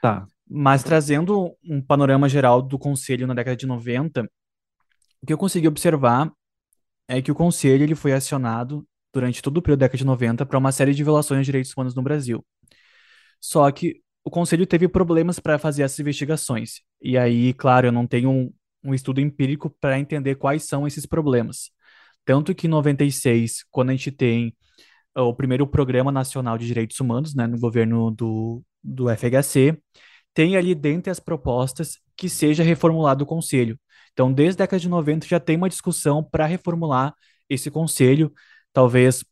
Tá. 0.01 0.27
Mas 0.45 0.83
trazendo 0.83 1.55
um 1.63 1.81
panorama 1.81 2.27
geral 2.27 2.61
do 2.61 2.77
Conselho 2.77 3.25
na 3.25 3.33
década 3.33 3.55
de 3.55 3.65
90, 3.65 4.29
o 5.23 5.25
que 5.25 5.31
eu 5.31 5.37
consegui 5.37 5.69
observar 5.69 6.29
é 7.17 7.21
que 7.21 7.31
o 7.31 7.35
Conselho 7.35 7.83
ele 7.83 7.95
foi 7.95 8.13
acionado 8.13 8.87
durante 9.13 9.41
todo 9.41 9.57
o 9.57 9.61
período 9.61 9.79
da 9.79 9.85
década 9.85 9.97
de 9.97 10.05
90 10.05 10.45
para 10.45 10.57
uma 10.57 10.71
série 10.71 10.93
de 10.93 11.03
violações 11.03 11.41
de 11.41 11.45
direitos 11.45 11.73
humanos 11.73 11.93
no 11.93 12.01
Brasil. 12.01 12.45
Só 13.39 13.69
que 13.71 14.01
o 14.23 14.29
Conselho 14.29 14.65
teve 14.65 14.87
problemas 14.87 15.39
para 15.39 15.59
fazer 15.59 15.83
essas 15.83 15.99
investigações. 15.99 16.81
E 17.01 17.17
aí, 17.17 17.53
claro, 17.53 17.87
eu 17.87 17.91
não 17.91 18.07
tenho 18.07 18.29
um, 18.29 18.53
um 18.83 18.93
estudo 18.93 19.19
empírico 19.19 19.69
para 19.81 19.99
entender 19.99 20.35
quais 20.35 20.63
são 20.63 20.87
esses 20.87 21.05
problemas. 21.05 21.71
Tanto 22.23 22.55
que 22.55 22.67
em 22.67 22.69
96, 22.69 23.65
quando 23.69 23.89
a 23.89 23.93
gente 23.93 24.11
tem 24.11 24.55
uh, 25.17 25.23
o 25.23 25.35
primeiro 25.35 25.67
Programa 25.67 26.11
Nacional 26.11 26.57
de 26.57 26.67
Direitos 26.67 26.99
Humanos, 26.99 27.35
né, 27.35 27.45
no 27.45 27.59
governo 27.59 28.11
do, 28.11 28.63
do 28.81 29.09
FHC, 29.09 29.77
tem 30.33 30.55
ali 30.55 30.73
dentre 30.73 31.11
as 31.11 31.19
propostas 31.19 31.99
que 32.15 32.29
seja 32.29 32.63
reformulado 32.63 33.23
o 33.23 33.27
Conselho. 33.27 33.77
Então, 34.13 34.31
desde 34.31 34.61
a 34.61 34.65
década 34.65 34.79
de 34.79 34.89
90 34.89 35.27
já 35.27 35.39
tem 35.39 35.57
uma 35.57 35.69
discussão 35.69 36.23
para 36.23 36.45
reformular 36.45 37.13
esse 37.49 37.71
conselho, 37.71 38.33
talvez 38.73 39.23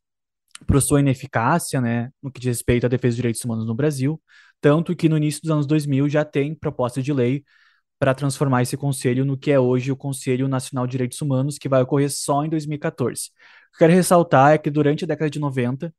por 0.67 0.81
sua 0.81 0.99
ineficácia, 0.99 1.79
né, 1.81 2.11
no 2.21 2.31
que 2.31 2.39
diz 2.39 2.49
respeito 2.57 2.85
à 2.85 2.89
defesa 2.89 3.11
dos 3.11 3.15
direitos 3.17 3.43
humanos 3.43 3.65
no 3.65 3.75
Brasil, 3.75 4.21
tanto 4.61 4.95
que 4.95 5.07
no 5.09 5.17
início 5.17 5.41
dos 5.41 5.51
anos 5.51 5.65
2000 5.65 6.09
já 6.09 6.25
tem 6.25 6.53
proposta 6.53 7.01
de 7.01 7.13
lei 7.13 7.43
para 7.99 8.13
transformar 8.13 8.61
esse 8.61 8.77
conselho 8.77 9.25
no 9.25 9.37
que 9.37 9.51
é 9.51 9.59
hoje 9.59 9.91
o 9.91 9.95
Conselho 9.95 10.47
Nacional 10.47 10.87
de 10.87 10.91
Direitos 10.91 11.21
Humanos, 11.21 11.57
que 11.57 11.67
vai 11.69 11.81
ocorrer 11.81 12.09
só 12.09 12.45
em 12.45 12.49
2014. 12.49 13.29
O 13.69 13.71
que 13.73 13.79
quero 13.79 13.93
ressaltar 13.93 14.53
é 14.53 14.57
que 14.57 14.69
durante 14.69 15.03
a 15.03 15.07
década 15.07 15.29
de 15.29 15.39
90, 15.39 15.93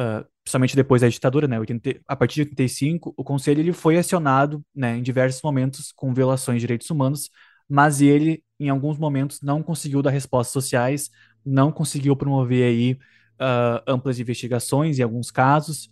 uh, 0.00 0.24
principalmente 0.42 0.76
depois 0.76 1.02
da 1.02 1.08
ditadura, 1.08 1.46
né, 1.46 1.58
80, 1.60 2.00
a 2.06 2.16
partir 2.16 2.36
de 2.36 2.50
85, 2.50 3.14
o 3.16 3.24
conselho 3.24 3.60
ele 3.60 3.72
foi 3.72 3.98
acionado 3.98 4.64
né, 4.74 4.96
em 4.96 5.02
diversos 5.02 5.42
momentos 5.42 5.92
com 5.92 6.12
violações 6.12 6.56
de 6.56 6.62
direitos 6.62 6.90
humanos, 6.90 7.30
mas 7.70 8.00
ele, 8.00 8.42
em 8.58 8.68
alguns 8.68 8.98
momentos, 8.98 9.40
não 9.40 9.62
conseguiu 9.62 10.02
dar 10.02 10.10
respostas 10.10 10.52
sociais, 10.52 11.08
não 11.46 11.70
conseguiu 11.70 12.16
promover 12.16 12.64
aí 12.64 12.92
uh, 13.40 13.80
amplas 13.86 14.18
investigações 14.18 14.98
em 14.98 15.02
alguns 15.02 15.30
casos, 15.30 15.88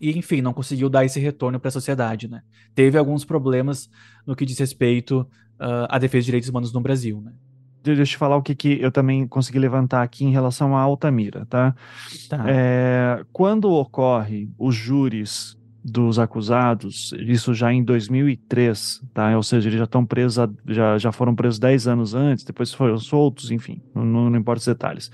e 0.00 0.16
enfim, 0.16 0.42
não 0.42 0.52
conseguiu 0.52 0.88
dar 0.90 1.06
esse 1.06 1.18
retorno 1.18 1.58
para 1.58 1.68
a 1.68 1.72
sociedade, 1.72 2.28
né? 2.28 2.42
Teve 2.74 2.98
alguns 2.98 3.24
problemas 3.24 3.88
no 4.26 4.36
que 4.36 4.44
diz 4.44 4.58
respeito 4.58 5.20
uh, 5.58 5.88
à 5.88 5.98
defesa 5.98 6.20
de 6.20 6.26
direitos 6.26 6.50
humanos 6.50 6.72
no 6.72 6.80
Brasil, 6.80 7.20
né? 7.22 7.32
Deixa 7.82 8.02
eu 8.02 8.06
te 8.06 8.16
falar 8.16 8.36
o 8.36 8.42
que, 8.42 8.54
que 8.54 8.78
eu 8.80 8.92
também 8.92 9.26
consegui 9.26 9.58
levantar 9.58 10.02
aqui 10.02 10.24
em 10.24 10.30
relação 10.30 10.76
à 10.76 10.80
Altamira, 10.80 11.46
tá? 11.46 11.74
tá. 12.28 12.44
É, 12.46 13.24
quando 13.32 13.70
ocorre 13.70 14.50
os 14.58 14.74
júris 14.74 15.57
dos 15.90 16.18
acusados, 16.18 17.12
isso 17.18 17.54
já 17.54 17.72
em 17.72 17.82
2003, 17.82 19.02
tá? 19.14 19.36
Ou 19.36 19.42
seja, 19.42 19.68
eles 19.68 19.78
já 19.78 19.84
estão 19.84 20.04
presos, 20.04 20.48
já, 20.66 20.98
já 20.98 21.12
foram 21.12 21.34
presos 21.34 21.58
10 21.58 21.88
anos 21.88 22.14
antes, 22.14 22.44
depois 22.44 22.72
foram 22.72 22.98
soltos, 22.98 23.50
enfim, 23.50 23.80
não, 23.94 24.04
não 24.04 24.38
importa 24.38 24.60
os 24.60 24.66
detalhes. 24.66 25.10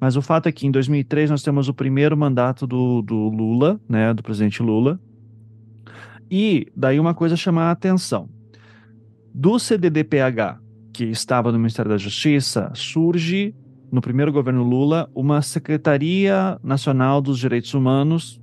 Mas 0.00 0.16
o 0.16 0.22
fato 0.22 0.48
é 0.48 0.52
que 0.52 0.66
em 0.66 0.70
2003 0.70 1.30
nós 1.30 1.42
temos 1.42 1.68
o 1.68 1.74
primeiro 1.74 2.16
mandato 2.16 2.66
do, 2.66 3.02
do 3.02 3.28
Lula, 3.28 3.80
né, 3.88 4.12
do 4.12 4.22
presidente 4.22 4.62
Lula, 4.62 5.00
e 6.30 6.66
daí 6.76 6.98
uma 6.98 7.14
coisa 7.14 7.36
chamar 7.36 7.68
a 7.68 7.70
atenção. 7.70 8.28
Do 9.32 9.58
CDDPH, 9.58 10.60
que 10.92 11.04
estava 11.04 11.50
no 11.50 11.58
Ministério 11.58 11.90
da 11.90 11.98
Justiça, 11.98 12.70
surge 12.74 13.54
no 13.90 14.00
primeiro 14.00 14.32
governo 14.32 14.62
Lula 14.62 15.08
uma 15.14 15.40
Secretaria 15.42 16.58
Nacional 16.62 17.20
dos 17.20 17.38
Direitos 17.38 17.74
Humanos, 17.74 18.40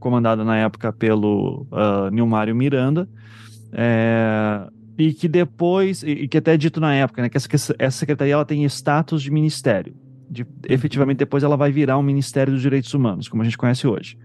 comandada 0.00 0.42
na 0.44 0.56
época 0.56 0.92
pelo 0.92 1.66
uh, 1.70 2.10
Nilmário 2.10 2.56
Miranda, 2.56 3.08
é, 3.72 4.66
e 4.98 5.12
que 5.12 5.28
depois, 5.28 6.02
e, 6.02 6.10
e, 6.10 6.28
que 6.28 6.38
até 6.38 6.54
é 6.54 6.56
dito 6.56 6.80
na 6.80 6.94
época, 6.94 7.22
né, 7.22 7.28
que 7.28 7.36
essa, 7.36 7.74
essa 7.78 7.98
secretaria 7.98 8.34
ela 8.34 8.44
tem 8.44 8.64
status 8.64 9.22
de 9.22 9.30
ministério. 9.30 9.94
De, 10.28 10.46
efetivamente, 10.68 11.18
depois 11.18 11.42
ela 11.42 11.56
vai 11.56 11.70
virar 11.70 11.98
um 11.98 12.02
Ministério 12.02 12.52
dos 12.52 12.62
Direitos 12.62 12.92
Humanos, 12.94 13.28
como 13.28 13.42
a 13.42 13.44
gente 13.44 13.58
conhece 13.58 13.86
hoje. 13.86 14.16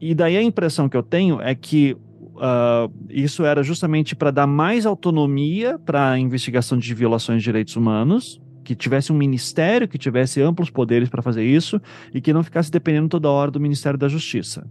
E 0.00 0.14
daí 0.14 0.36
a 0.36 0.42
impressão 0.42 0.88
que 0.88 0.96
eu 0.96 1.02
tenho 1.02 1.40
é 1.40 1.54
que 1.54 1.96
uh, 2.36 2.92
isso 3.10 3.44
era 3.44 3.62
justamente 3.62 4.16
para 4.16 4.30
dar 4.30 4.46
mais 4.46 4.86
autonomia 4.86 5.78
para 5.78 6.12
a 6.12 6.18
investigação 6.18 6.78
de 6.78 6.94
violações 6.94 7.42
de 7.42 7.44
direitos 7.44 7.76
humanos, 7.76 8.40
que 8.68 8.74
tivesse 8.74 9.10
um 9.10 9.16
ministério 9.16 9.88
que 9.88 9.96
tivesse 9.96 10.42
amplos 10.42 10.68
poderes 10.68 11.08
para 11.08 11.22
fazer 11.22 11.42
isso 11.42 11.80
e 12.12 12.20
que 12.20 12.34
não 12.34 12.42
ficasse 12.42 12.70
dependendo 12.70 13.08
toda 13.08 13.30
hora 13.30 13.50
do 13.50 13.58
Ministério 13.58 13.98
da 13.98 14.08
Justiça. 14.08 14.68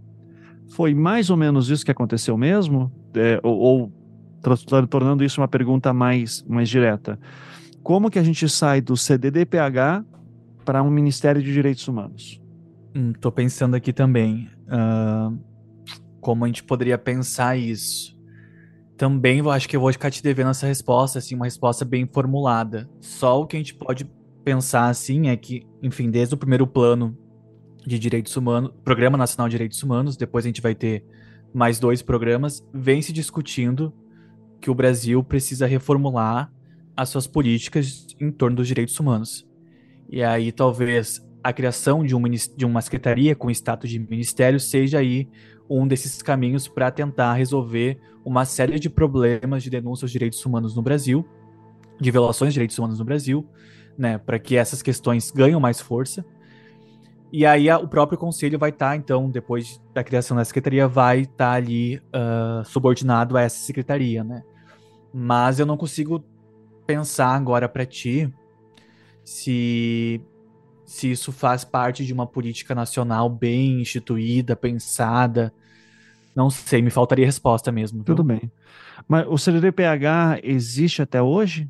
Foi 0.68 0.94
mais 0.94 1.30
ou 1.30 1.36
menos 1.36 1.68
isso 1.68 1.84
que 1.84 1.90
aconteceu 1.90 2.38
mesmo? 2.38 2.92
É, 3.12 3.40
ou, 3.42 3.58
ou 3.58 3.92
tornando 4.88 5.24
isso 5.24 5.40
uma 5.40 5.48
pergunta 5.48 5.92
mais, 5.92 6.44
mais 6.48 6.68
direta. 6.68 7.18
Como 7.82 8.08
que 8.08 8.20
a 8.20 8.22
gente 8.22 8.48
sai 8.48 8.80
do 8.80 8.96
CDDPH 8.96 10.04
para 10.64 10.80
um 10.80 10.90
Ministério 10.90 11.42
de 11.42 11.52
Direitos 11.52 11.88
Humanos? 11.88 12.40
Estou 12.94 13.32
hum, 13.32 13.34
pensando 13.34 13.74
aqui 13.74 13.92
também. 13.92 14.48
Uh, 14.68 15.36
como 16.20 16.44
a 16.44 16.46
gente 16.46 16.62
poderia 16.62 16.98
pensar 16.98 17.56
isso? 17.56 18.16
Também 18.98 19.38
eu 19.38 19.50
acho 19.50 19.68
que 19.68 19.76
eu 19.76 19.80
vou 19.80 19.92
ficar 19.92 20.10
te 20.10 20.22
devendo 20.22 20.50
essa 20.50 20.66
resposta, 20.66 21.20
assim, 21.20 21.36
uma 21.36 21.44
resposta 21.44 21.84
bem 21.84 22.04
formulada. 22.04 22.90
Só 23.00 23.40
o 23.40 23.46
que 23.46 23.56
a 23.56 23.60
gente 23.60 23.74
pode 23.74 24.04
pensar, 24.44 24.88
assim, 24.88 25.28
é 25.28 25.36
que, 25.36 25.64
enfim, 25.80 26.10
desde 26.10 26.34
o 26.34 26.36
primeiro 26.36 26.66
plano 26.66 27.16
de 27.86 27.96
direitos 27.96 28.36
humanos, 28.36 28.72
Programa 28.84 29.16
Nacional 29.16 29.48
de 29.48 29.52
Direitos 29.52 29.82
Humanos, 29.82 30.16
depois 30.16 30.44
a 30.44 30.48
gente 30.48 30.60
vai 30.60 30.74
ter 30.74 31.04
mais 31.54 31.78
dois 31.78 32.02
programas, 32.02 32.66
vem 32.74 33.00
se 33.00 33.12
discutindo 33.12 33.94
que 34.60 34.68
o 34.68 34.74
Brasil 34.74 35.22
precisa 35.22 35.64
reformular 35.64 36.52
as 36.96 37.08
suas 37.08 37.28
políticas 37.28 38.04
em 38.20 38.32
torno 38.32 38.56
dos 38.56 38.66
direitos 38.66 38.98
humanos. 38.98 39.48
E 40.10 40.24
aí 40.24 40.50
talvez 40.50 41.24
a 41.42 41.52
criação 41.52 42.04
de, 42.04 42.16
um, 42.16 42.22
de 42.22 42.66
uma 42.66 42.80
secretaria 42.80 43.36
com 43.36 43.48
status 43.50 43.88
de 43.88 43.98
ministério 44.00 44.58
seja 44.58 44.98
aí 44.98 45.28
um 45.68 45.86
desses 45.86 46.22
caminhos 46.22 46.66
para 46.66 46.90
tentar 46.90 47.34
resolver 47.34 47.98
uma 48.24 48.44
série 48.44 48.78
de 48.78 48.88
problemas 48.88 49.62
de 49.62 49.70
denúncia 49.70 50.04
aos 50.04 50.12
direitos 50.12 50.44
humanos 50.44 50.74
no 50.74 50.82
Brasil, 50.82 51.26
de 52.00 52.10
violações 52.10 52.52
de 52.52 52.54
direitos 52.54 52.78
humanos 52.78 52.98
no 52.98 53.04
Brasil, 53.04 53.46
né, 53.96 54.18
para 54.18 54.38
que 54.38 54.56
essas 54.56 54.82
questões 54.82 55.30
ganhem 55.30 55.58
mais 55.58 55.80
força. 55.80 56.24
E 57.30 57.44
aí 57.44 57.68
a, 57.68 57.78
o 57.78 57.86
próprio 57.86 58.18
conselho 58.18 58.58
vai 58.58 58.70
estar, 58.70 58.90
tá, 58.90 58.96
então, 58.96 59.30
depois 59.30 59.80
da 59.92 60.02
criação 60.02 60.36
da 60.36 60.44
secretaria, 60.44 60.88
vai 60.88 61.20
estar 61.20 61.36
tá 61.36 61.52
ali 61.52 61.98
uh, 61.98 62.64
subordinado 62.64 63.36
a 63.36 63.42
essa 63.42 63.58
secretaria, 63.58 64.24
né? 64.24 64.42
Mas 65.12 65.58
eu 65.58 65.66
não 65.66 65.76
consigo 65.76 66.24
pensar 66.86 67.34
agora 67.34 67.68
para 67.68 67.84
ti 67.84 68.32
se 69.24 70.22
se 70.88 71.10
isso 71.10 71.30
faz 71.32 71.64
parte 71.64 72.02
de 72.02 72.14
uma 72.14 72.26
política 72.26 72.74
nacional 72.74 73.28
bem 73.28 73.82
instituída, 73.82 74.56
pensada. 74.56 75.52
Não 76.38 76.50
sei, 76.50 76.80
me 76.80 76.88
faltaria 76.88 77.26
resposta 77.26 77.72
mesmo. 77.72 77.98
Viu? 77.98 78.14
Tudo 78.14 78.22
bem. 78.22 78.48
Mas 79.08 79.26
o 79.26 79.36
CDDPH 79.36 80.38
existe 80.44 81.02
até 81.02 81.20
hoje? 81.20 81.68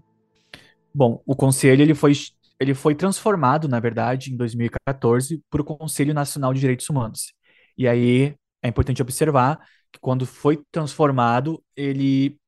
Bom, 0.95 1.23
o 1.25 1.35
conselho 1.35 1.81
ele 1.81 1.95
foi, 1.95 2.13
ele 2.61 2.75
foi 2.75 2.95
transformado, 2.95 3.67
na 3.67 3.81
verdade, 3.81 4.31
em 4.31 4.37
2014 4.37 5.43
para 5.49 5.63
o 5.63 5.65
Conselho 5.65 6.13
Nacional 6.13 6.53
de 6.53 6.61
Direitos 6.61 6.87
Humanos. 6.91 7.33
E 7.79 7.89
aí 7.89 8.35
é 8.63 8.69
importante 8.69 9.01
observar 9.01 9.59
que 9.91 9.99
quando 10.01 10.27
foi 10.27 10.61
transformado, 10.71 11.65
ele, 11.75 12.39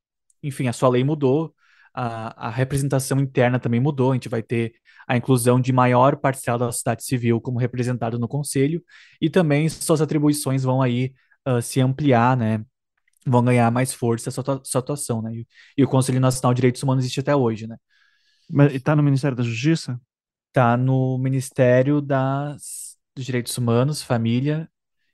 enfim, 0.42 0.68
a 0.68 0.74
sua 0.74 0.90
lei 0.90 1.02
mudou, 1.02 1.54
a, 1.94 2.48
a 2.48 2.50
representação 2.50 3.18
interna 3.18 3.58
também 3.58 3.80
mudou, 3.80 4.10
a 4.10 4.14
gente 4.14 4.28
vai 4.28 4.42
ter 4.42 4.74
a 5.08 5.16
inclusão 5.16 5.58
de 5.58 5.72
maior 5.72 6.16
parcial 6.16 6.58
da 6.58 6.70
sociedade 6.70 7.02
civil 7.02 7.40
como 7.40 7.58
representado 7.58 8.18
no 8.18 8.28
conselho, 8.28 8.84
e 9.22 9.30
também 9.30 9.70
suas 9.70 10.02
atribuições 10.02 10.62
vão 10.64 10.82
aí 10.82 11.14
uh, 11.46 11.60
se 11.60 11.80
ampliar, 11.80 12.36
né? 12.36 12.64
Vão 13.26 13.44
ganhar 13.44 13.70
mais 13.70 13.92
força 13.92 14.30
a 14.30 14.32
sua, 14.32 14.60
sua 14.64 14.78
atuação, 14.80 15.22
né? 15.22 15.34
E, 15.34 15.46
e, 15.76 15.84
o 15.84 15.88
Conselho 15.88 16.20
Nacional 16.20 16.54
de 16.54 16.58
Direitos 16.58 16.82
Humanos 16.82 17.04
existe 17.04 17.20
até 17.20 17.34
hoje, 17.34 17.66
né? 17.66 17.76
Mas 18.48 18.74
está 18.74 18.96
no 18.96 19.02
Ministério 19.02 19.36
da 19.36 19.42
Justiça? 19.42 20.00
Está 20.48 20.76
no 20.76 21.18
Ministério 21.18 22.00
das, 22.00 22.96
dos 23.14 23.24
Direitos 23.24 23.56
Humanos, 23.56 24.02
Família 24.02 24.68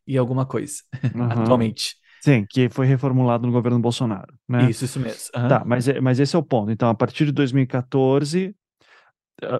e 0.06 0.16
alguma 0.16 0.46
coisa, 0.46 0.82
uhum. 1.14 1.24
atualmente. 1.24 1.96
Sim, 2.22 2.46
que 2.48 2.68
foi 2.68 2.86
reformulado 2.86 3.46
no 3.46 3.52
governo 3.52 3.78
Bolsonaro, 3.78 4.34
né? 4.48 4.70
Isso, 4.70 4.84
isso 4.84 4.98
mesmo. 4.98 5.30
Uhum. 5.36 5.48
Tá, 5.48 5.64
mas, 5.64 5.86
é, 5.86 6.00
mas 6.00 6.18
esse 6.18 6.34
é 6.34 6.38
o 6.38 6.42
ponto. 6.42 6.70
Então, 6.70 6.88
a 6.88 6.94
partir 6.94 7.26
de 7.26 7.32
2014, 7.32 8.48
ah, 8.48 8.65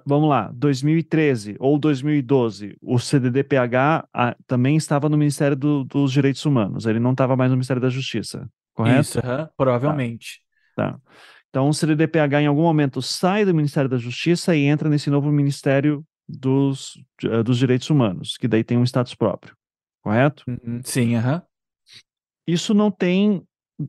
vamos 0.05 0.29
lá, 0.29 0.51
2013 0.55 1.57
ou 1.59 1.79
2012, 1.79 2.77
o 2.81 2.99
CDDPH 2.99 4.09
ah, 4.13 4.37
também 4.47 4.77
estava 4.77 5.09
no 5.09 5.19
Ministério 5.19 5.57
do, 5.57 5.85
dos 5.85 6.13
Direitos 6.13 6.45
Humanos, 6.45 6.87
ele 6.87 6.99
não 6.99 7.13
estava 7.13 7.37
mais 7.37 7.51
no 7.51 7.57
Ministério 7.57 7.83
da 7.83 7.91
Justiça, 7.91 8.49
correto? 8.75 9.01
Isso, 9.01 9.19
uhum, 9.19 9.49
provavelmente. 9.57 10.41
Tá. 10.75 10.93
tá. 10.93 11.01
Então, 11.51 11.69
o 11.69 11.75
CDDPH 11.75 12.43
em 12.43 12.47
algum 12.47 12.63
momento 12.63 13.01
sai 13.01 13.45
do 13.45 13.55
Ministério 13.55 13.89
da 13.89 13.97
Justiça 13.97 14.55
e 14.55 14.65
entra 14.65 14.89
nesse 14.89 15.09
novo 15.09 15.31
Ministério 15.31 16.05
dos, 16.29 16.97
uh, 17.25 17.43
dos 17.43 17.59
Direitos 17.59 17.89
Humanos, 17.89 18.37
que 18.37 18.49
daí 18.49 18.65
tem 18.65 18.77
um 18.77 18.85
status 18.85 19.15
próprio, 19.15 19.57
correto? 20.03 20.45
Uhum, 20.49 20.81
sim, 20.85 21.15
aham. 21.17 21.37
Uhum. 21.37 21.41
Isso 22.47 22.75
não 22.75 22.91
tem 22.91 23.43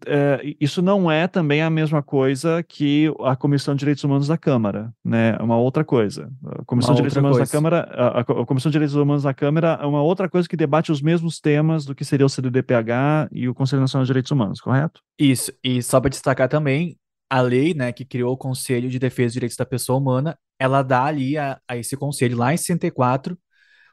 é, 0.06 0.42
isso 0.60 0.82
não 0.82 1.10
é 1.10 1.28
também 1.28 1.62
a 1.62 1.70
mesma 1.70 2.04
coisa 2.04 2.62
que 2.62 3.12
a 3.22 3.36
Comissão 3.36 3.74
de 3.74 3.80
Direitos 3.80 4.04
Humanos 4.04 4.28
da 4.28 4.38
Câmara, 4.38 4.94
né? 5.04 5.38
É 5.40 5.44
uma 5.44 5.58
outra 5.58 5.86
coisa. 5.86 6.30
A 6.46 6.66
Comissão 6.66 6.92
uma 6.92 6.96
de 6.96 7.02
Direitos 7.02 7.18
Humanos 7.18 7.38
coisa. 7.38 7.52
da 7.52 7.58
Câmara, 7.58 7.82
a, 7.94 8.20
a, 8.20 8.46
Comissão 8.46 8.70
de 8.70 8.74
Direitos 8.74 8.96
Humanos 8.96 9.24
da 9.24 9.34
Câmara 9.34 9.80
é 9.82 9.86
uma 9.86 10.02
outra 10.02 10.30
coisa 10.30 10.48
que 10.48 10.58
debate 10.58 10.92
os 10.92 11.02
mesmos 11.02 11.40
temas 11.40 11.86
do 11.86 11.96
que 11.96 12.04
seria 12.04 12.26
o 12.26 12.30
CDDPH 12.30 13.30
e 13.32 13.48
o 13.48 13.56
Conselho 13.56 13.82
Nacional 13.82 14.04
de 14.04 14.10
Direitos 14.10 14.32
Humanos, 14.32 14.60
correto? 14.60 15.02
Isso. 15.18 15.54
E 15.64 15.82
só 15.82 16.02
para 16.02 16.10
destacar 16.10 16.50
também, 16.50 16.98
a 17.30 17.40
lei, 17.42 17.74
né, 17.74 17.92
que 17.94 18.04
criou 18.04 18.34
o 18.34 18.38
Conselho 18.38 18.90
de 18.90 19.00
Defesa 19.00 19.28
dos 19.28 19.34
Direitos 19.34 19.58
da 19.58 19.66
Pessoa 19.66 19.98
Humana, 19.98 20.38
ela 20.60 20.82
dá 20.84 21.06
ali 21.06 21.38
a, 21.38 21.60
a 21.68 21.78
esse 21.78 21.96
conselho 21.96 22.38
lá 22.38 22.54
em 22.54 22.58
64 22.58 23.38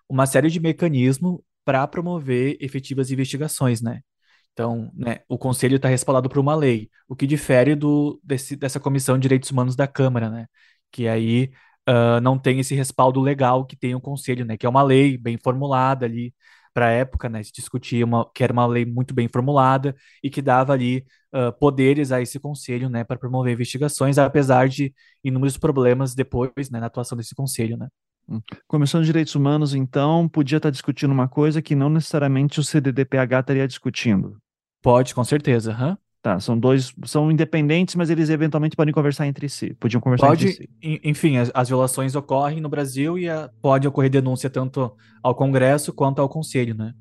uma 0.08 0.26
série 0.26 0.50
de 0.50 0.60
mecanismos 0.60 1.40
para 1.64 1.86
promover 1.86 2.56
efetivas 2.60 3.10
investigações, 3.10 3.80
né? 3.80 4.00
Então, 4.54 4.90
né, 4.94 5.20
o 5.28 5.36
conselho 5.36 5.76
está 5.76 5.88
respaldado 5.88 6.28
por 6.28 6.38
uma 6.38 6.54
lei, 6.54 6.88
o 7.08 7.16
que 7.16 7.26
difere 7.26 7.74
do, 7.74 8.20
desse, 8.22 8.54
dessa 8.56 8.78
Comissão 8.80 9.16
de 9.16 9.22
Direitos 9.22 9.50
Humanos 9.50 9.74
da 9.76 9.86
Câmara, 9.88 10.30
né? 10.30 10.46
Que 10.92 11.08
aí 11.08 11.50
uh, 11.88 12.20
não 12.22 12.38
tem 12.38 12.60
esse 12.60 12.74
respaldo 12.74 13.20
legal 13.20 13.66
que 13.66 13.76
tem 13.76 13.94
o 13.96 14.00
conselho, 14.00 14.44
né? 14.44 14.56
Que 14.56 14.64
é 14.66 14.68
uma 14.68 14.82
lei 14.82 15.18
bem 15.18 15.36
formulada 15.42 16.06
ali 16.06 16.32
para 16.72 16.86
a 16.86 16.90
época, 16.90 17.28
né? 17.28 17.42
Se 17.42 17.52
discutia 17.52 18.04
uma, 18.04 18.30
que 18.32 18.44
era 18.44 18.52
uma 18.52 18.66
lei 18.66 18.84
muito 18.84 19.12
bem 19.12 19.28
formulada 19.28 19.94
e 20.22 20.30
que 20.30 20.40
dava 20.40 20.72
ali 20.72 21.04
uh, 21.34 21.52
poderes 21.58 22.12
a 22.12 22.20
esse 22.22 22.38
conselho, 22.38 22.88
né? 22.88 23.02
Para 23.04 23.18
promover 23.18 23.54
investigações, 23.54 24.18
apesar 24.18 24.68
de 24.68 24.94
inúmeros 25.22 25.58
problemas 25.58 26.14
depois, 26.14 26.70
né? 26.70 26.78
Na 26.80 26.86
atuação 26.86 27.18
desse 27.18 27.34
conselho, 27.34 27.76
né? 27.76 27.88
Hum. 28.28 28.40
Comissão 28.66 29.00
de 29.00 29.06
Direitos 29.06 29.34
Humanos, 29.34 29.74
então, 29.74 30.28
podia 30.28 30.56
estar 30.56 30.70
discutindo 30.70 31.12
uma 31.12 31.28
coisa 31.28 31.60
que 31.60 31.74
não 31.74 31.90
necessariamente 31.90 32.58
o 32.60 32.64
CDDPH 32.64 33.40
estaria 33.40 33.68
discutindo. 33.68 34.38
Pode, 34.84 35.14
com 35.14 35.24
certeza. 35.24 35.74
Uhum. 35.80 35.96
Tá, 36.20 36.38
são 36.38 36.58
dois, 36.58 36.94
são 37.06 37.30
independentes, 37.30 37.94
mas 37.94 38.10
eles 38.10 38.28
eventualmente 38.28 38.76
podem 38.76 38.92
conversar 38.92 39.26
entre 39.26 39.48
si. 39.48 39.72
Podiam 39.80 39.98
conversar 39.98 40.26
pode, 40.26 40.46
entre 40.46 40.68
si. 40.82 41.00
Enfim, 41.02 41.38
as, 41.38 41.50
as, 41.54 41.68
violações 41.68 42.14
ocorrem 42.14 42.60
no 42.60 42.68
Brasil 42.68 43.18
e 43.18 43.26
a, 43.26 43.50
pode 43.62 43.88
ocorrer 43.88 44.10
denúncia 44.10 44.50
tanto 44.50 44.92
ao 45.22 45.34
Congresso 45.34 45.90
quanto 45.90 46.20
ao 46.20 46.28
Conselho, 46.28 46.74
né? 46.74 46.92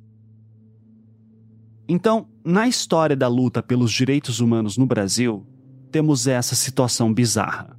Então, 1.88 2.26
na 2.44 2.70
história 2.70 3.18
da 3.18 3.28
luta 3.28 3.62
pelos 3.62 3.92
direitos 3.92 4.40
humanos 4.40 4.78
no 4.78 4.86
Brasil, 4.86 5.46
temos 5.92 6.26
essa 6.26 6.56
situação 6.56 7.14
bizarra. 7.14 7.78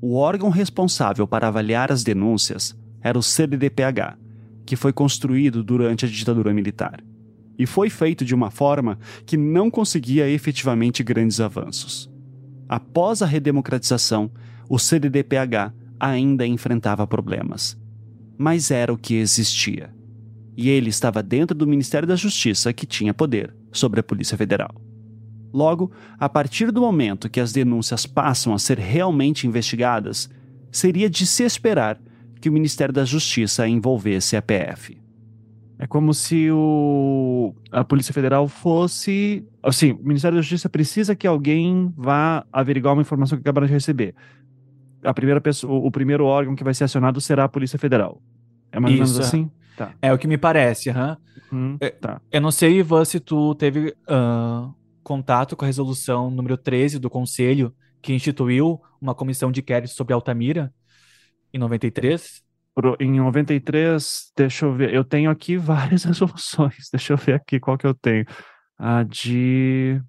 O 0.00 0.16
órgão 0.16 0.48
responsável 0.48 1.26
para 1.26 1.48
avaliar 1.48 1.92
as 1.92 2.02
denúncias 2.02 2.74
era 3.02 3.18
o 3.18 3.22
CDDPH, 3.22 4.16
que 4.64 4.76
foi 4.76 4.94
construído 4.94 5.62
durante 5.62 6.06
a 6.06 6.08
ditadura 6.08 6.54
militar 6.54 7.02
e 7.58 7.66
foi 7.66 7.88
feito 7.88 8.24
de 8.24 8.34
uma 8.34 8.50
forma 8.50 8.98
que 9.24 9.36
não 9.36 9.70
conseguia 9.70 10.28
efetivamente 10.28 11.02
grandes 11.02 11.40
avanços. 11.40 12.10
Após 12.68 13.22
a 13.22 13.26
redemocratização, 13.26 14.30
o 14.68 14.78
CDDPH 14.78 15.72
ainda 15.98 16.46
enfrentava 16.46 17.06
problemas. 17.06 17.78
Mas 18.36 18.70
era 18.70 18.92
o 18.92 18.98
que 18.98 19.14
existia. 19.14 19.94
E 20.56 20.68
ele 20.68 20.90
estava 20.90 21.22
dentro 21.22 21.56
do 21.56 21.66
Ministério 21.66 22.08
da 22.08 22.16
Justiça, 22.16 22.72
que 22.72 22.86
tinha 22.86 23.14
poder 23.14 23.54
sobre 23.70 24.00
a 24.00 24.02
Polícia 24.02 24.36
Federal. 24.36 24.74
Logo, 25.52 25.90
a 26.18 26.28
partir 26.28 26.70
do 26.70 26.80
momento 26.80 27.30
que 27.30 27.40
as 27.40 27.52
denúncias 27.52 28.04
passam 28.04 28.52
a 28.52 28.58
ser 28.58 28.78
realmente 28.78 29.46
investigadas, 29.46 30.28
seria 30.70 31.08
de 31.08 31.26
se 31.26 31.44
esperar 31.44 31.98
que 32.40 32.48
o 32.48 32.52
Ministério 32.52 32.92
da 32.92 33.04
Justiça 33.04 33.66
envolvesse 33.66 34.36
a 34.36 34.42
PF. 34.42 34.98
É 35.78 35.86
como 35.86 36.14
se 36.14 36.50
o, 36.50 37.54
a 37.70 37.84
Polícia 37.84 38.14
Federal 38.14 38.48
fosse. 38.48 39.46
Assim, 39.62 39.92
o 39.92 40.02
Ministério 40.02 40.36
da 40.36 40.42
Justiça 40.42 40.68
precisa 40.68 41.14
que 41.14 41.26
alguém 41.26 41.92
vá 41.96 42.46
averiguar 42.50 42.94
uma 42.94 43.02
informação 43.02 43.36
que 43.36 43.42
acabaram 43.42 43.66
de 43.66 43.72
receber. 43.72 44.14
A 45.04 45.12
primeira 45.12 45.40
pessoa, 45.40 45.86
o 45.86 45.90
primeiro 45.90 46.24
órgão 46.24 46.56
que 46.56 46.64
vai 46.64 46.72
ser 46.72 46.84
acionado 46.84 47.20
será 47.20 47.44
a 47.44 47.48
Polícia 47.48 47.78
Federal. 47.78 48.22
É 48.72 48.80
mais 48.80 48.94
ou 48.94 49.00
menos 49.00 49.20
assim? 49.20 49.50
Tá. 49.76 49.92
É 50.00 50.12
o 50.12 50.18
que 50.18 50.26
me 50.26 50.38
parece, 50.38 50.88
aham. 50.88 51.18
Uhum. 51.52 51.76
É, 51.78 51.90
tá. 51.90 52.20
Eu 52.32 52.40
não 52.40 52.50
sei, 52.50 52.78
Ivan, 52.78 53.04
se 53.04 53.20
tu 53.20 53.54
teve 53.54 53.94
uh, 54.08 54.74
contato 55.02 55.54
com 55.54 55.64
a 55.64 55.66
resolução 55.66 56.30
número 56.30 56.56
13 56.56 56.98
do 56.98 57.10
Conselho, 57.10 57.74
que 58.00 58.14
instituiu 58.14 58.80
uma 58.98 59.14
comissão 59.14 59.52
de 59.52 59.60
inquérito 59.60 59.92
sobre 59.92 60.14
Altamira, 60.14 60.72
em 61.52 61.58
93 61.58 62.45
em 63.00 63.18
93, 63.18 64.32
deixa 64.36 64.66
eu 64.66 64.74
ver, 64.74 64.92
eu 64.92 65.04
tenho 65.04 65.30
aqui 65.30 65.56
várias 65.58 66.04
resoluções, 66.04 66.88
deixa 66.92 67.12
eu 67.12 67.16
ver 67.16 67.34
aqui 67.34 67.58
qual 67.58 67.78
que 67.78 67.86
eu 67.86 67.94
tenho. 67.94 68.24
A 68.78 69.02
de. 69.02 70.00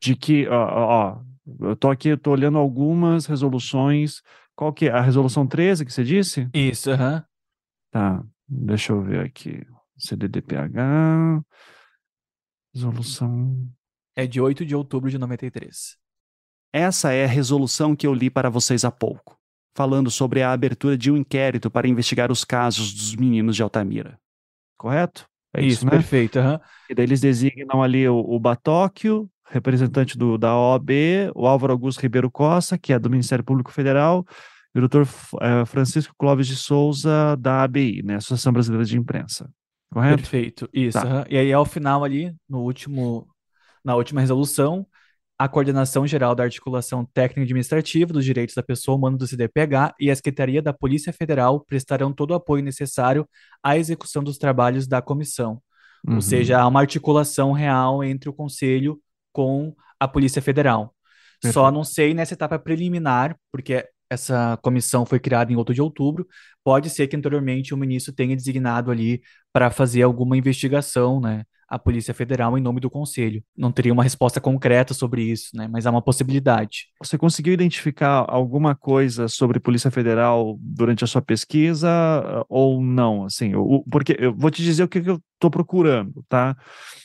De 0.00 0.14
que, 0.14 0.46
ó, 0.46 1.16
ó, 1.16 1.22
eu 1.60 1.74
tô 1.74 1.90
aqui, 1.90 2.10
eu 2.10 2.18
tô 2.18 2.30
olhando 2.30 2.56
algumas 2.56 3.26
resoluções. 3.26 4.22
Qual 4.54 4.72
que 4.72 4.86
é? 4.86 4.92
A 4.92 5.00
resolução 5.00 5.46
13 5.46 5.84
que 5.84 5.92
você 5.92 6.04
disse? 6.04 6.48
Isso, 6.54 6.90
aham. 6.90 7.14
Uhum. 7.14 7.22
Tá, 7.90 8.24
deixa 8.46 8.92
eu 8.92 9.02
ver 9.02 9.24
aqui. 9.24 9.66
CDDPH. 9.96 11.42
Resolução. 12.72 13.68
É 14.14 14.26
de 14.26 14.40
8 14.40 14.64
de 14.64 14.76
outubro 14.76 15.10
de 15.10 15.18
93. 15.18 15.96
Essa 16.72 17.12
é 17.12 17.24
a 17.24 17.28
resolução 17.28 17.96
que 17.96 18.06
eu 18.06 18.14
li 18.14 18.30
para 18.30 18.50
vocês 18.50 18.84
há 18.84 18.90
pouco 18.90 19.37
falando 19.78 20.10
sobre 20.10 20.42
a 20.42 20.50
abertura 20.50 20.98
de 20.98 21.08
um 21.08 21.16
inquérito 21.16 21.70
para 21.70 21.86
investigar 21.86 22.32
os 22.32 22.44
casos 22.44 22.92
dos 22.92 23.14
meninos 23.14 23.54
de 23.54 23.62
Altamira. 23.62 24.18
Correto? 24.76 25.24
É 25.54 25.60
isso, 25.60 25.68
isso 25.68 25.84
né? 25.84 25.92
perfeito. 25.92 26.40
Uhum. 26.40 26.58
E 26.90 26.94
daí 26.96 27.06
eles 27.06 27.20
designam 27.20 27.80
ali 27.80 28.08
o, 28.08 28.18
o 28.18 28.40
Batóquio, 28.40 29.30
representante 29.48 30.18
do, 30.18 30.36
da 30.36 30.52
OAB, 30.58 30.90
o 31.32 31.46
Álvaro 31.46 31.72
Augusto 31.72 32.00
Ribeiro 32.00 32.28
Costa, 32.28 32.76
que 32.76 32.92
é 32.92 32.98
do 32.98 33.08
Ministério 33.08 33.44
Público 33.44 33.70
Federal, 33.70 34.26
e 34.74 34.78
o 34.78 34.80
doutor 34.80 35.08
é, 35.40 35.64
Francisco 35.64 36.12
Clóvis 36.18 36.48
de 36.48 36.56
Souza, 36.56 37.36
da 37.36 37.62
ABI, 37.62 38.02
né, 38.02 38.16
Associação 38.16 38.52
Brasileira 38.52 38.84
de 38.84 38.98
Imprensa. 38.98 39.48
Correto? 39.92 40.16
Perfeito, 40.16 40.68
isso. 40.72 41.00
Tá. 41.00 41.06
Uhum. 41.06 41.24
E 41.30 41.38
aí, 41.38 41.52
ao 41.52 41.64
final 41.64 42.02
ali, 42.02 42.34
no 42.48 42.62
último, 42.62 43.28
na 43.84 43.94
última 43.94 44.20
resolução, 44.20 44.84
a 45.38 45.48
Coordenação 45.48 46.04
Geral 46.06 46.34
da 46.34 46.42
Articulação 46.42 47.04
Técnica 47.04 47.42
Administrativa 47.42 48.12
dos 48.12 48.24
Direitos 48.24 48.56
da 48.56 48.62
Pessoa 48.62 48.96
Humana 48.96 49.16
do 49.16 49.26
CDPH 49.26 49.94
e 50.00 50.10
a 50.10 50.16
Secretaria 50.16 50.60
da 50.60 50.72
Polícia 50.72 51.12
Federal 51.12 51.60
prestarão 51.60 52.12
todo 52.12 52.32
o 52.32 52.34
apoio 52.34 52.62
necessário 52.62 53.28
à 53.62 53.78
execução 53.78 54.24
dos 54.24 54.36
trabalhos 54.36 54.88
da 54.88 55.00
comissão. 55.00 55.62
Uhum. 56.06 56.16
Ou 56.16 56.20
seja, 56.20 56.58
há 56.58 56.66
uma 56.66 56.80
articulação 56.80 57.52
real 57.52 58.02
entre 58.02 58.28
o 58.28 58.32
Conselho 58.32 59.00
com 59.32 59.74
a 60.00 60.08
Polícia 60.08 60.42
Federal. 60.42 60.92
Perfeito. 61.40 61.54
Só 61.54 61.70
não 61.70 61.84
sei 61.84 62.14
nessa 62.14 62.34
etapa 62.34 62.58
preliminar, 62.58 63.36
porque 63.52 63.86
essa 64.10 64.58
comissão 64.60 65.06
foi 65.06 65.20
criada 65.20 65.52
em 65.52 65.56
8 65.56 65.72
de 65.74 65.82
outubro, 65.82 66.26
pode 66.64 66.90
ser 66.90 67.06
que 67.06 67.14
anteriormente 67.14 67.72
o 67.72 67.76
ministro 67.76 68.12
tenha 68.12 68.34
designado 68.34 68.90
ali 68.90 69.22
para 69.52 69.70
fazer 69.70 70.02
alguma 70.02 70.36
investigação, 70.36 71.20
né? 71.20 71.44
A 71.68 71.78
Polícia 71.78 72.14
Federal 72.14 72.56
em 72.56 72.62
nome 72.62 72.80
do 72.80 72.88
Conselho. 72.88 73.42
Não 73.56 73.70
teria 73.70 73.92
uma 73.92 74.02
resposta 74.02 74.40
concreta 74.40 74.94
sobre 74.94 75.22
isso, 75.22 75.50
né? 75.54 75.68
Mas 75.70 75.86
há 75.86 75.90
uma 75.90 76.00
possibilidade. 76.00 76.86
Você 77.02 77.18
conseguiu 77.18 77.52
identificar 77.52 78.24
alguma 78.28 78.74
coisa 78.74 79.28
sobre 79.28 79.60
Polícia 79.60 79.90
Federal 79.90 80.56
durante 80.60 81.04
a 81.04 81.06
sua 81.06 81.20
pesquisa 81.20 81.88
ou 82.48 82.82
não? 82.82 83.24
Assim, 83.24 83.52
porque 83.90 84.16
eu 84.18 84.34
vou 84.34 84.50
te 84.50 84.62
dizer 84.62 84.84
o 84.84 84.88
que 84.88 84.98
eu 84.98 85.20
estou 85.34 85.50
procurando, 85.50 86.24
tá? 86.28 86.56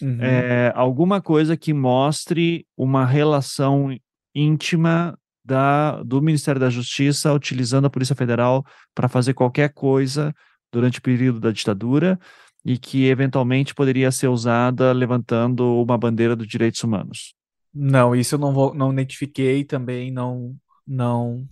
Uhum. 0.02 0.18
É, 0.22 0.72
alguma 0.76 1.22
coisa 1.22 1.58
que 1.58 1.74
mostre 1.74 2.66
uma 2.78 3.06
relação 3.06 3.96
íntima 4.34 5.18
da, 5.44 6.02
do 6.04 6.22
Ministério 6.22 6.60
da 6.60 6.70
Justiça 6.70 7.34
utilizando 7.34 7.86
a 7.86 7.90
Polícia 7.90 8.16
Federal 8.16 8.66
para 8.96 9.10
fazer 9.10 9.34
qualquer 9.34 9.74
coisa 9.74 10.34
durante 10.72 11.00
o 11.00 11.02
período 11.02 11.40
da 11.40 11.52
ditadura 11.52 12.20
e 12.66 12.78
que 12.78 13.08
eventualmente 13.08 13.76
poderia 13.76 14.12
ser 14.12 14.28
usada 14.28 14.92
levantando 14.94 15.82
uma 15.82 15.98
bandeira 15.98 16.36
dos 16.36 16.48
direitos 16.48 16.84
humanos. 16.84 17.36
Não, 17.74 18.16
isso 18.16 18.36
eu 18.36 18.40
não 18.40 18.54
vou, 18.54 18.74
não 18.74 18.94
identifiquei 18.94 19.64
também, 19.64 20.12
não, 20.12 20.56
não, 20.88 21.48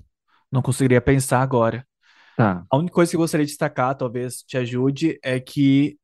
não 0.51 0.62
conseguiria 0.62 1.01
pensar 1.01 1.41
agora. 1.41 1.86
Tá. 2.38 2.64
A 2.70 2.78
única 2.78 2.93
coisa 2.93 3.12
que 3.12 3.16
eu 3.16 3.22
gostaria 3.22 3.45
de 3.45 3.51
destacar, 3.51 3.95
talvez 3.95 4.43
te 4.43 4.57
ajude, 4.57 5.20
é 5.24 5.39
que 5.39 5.97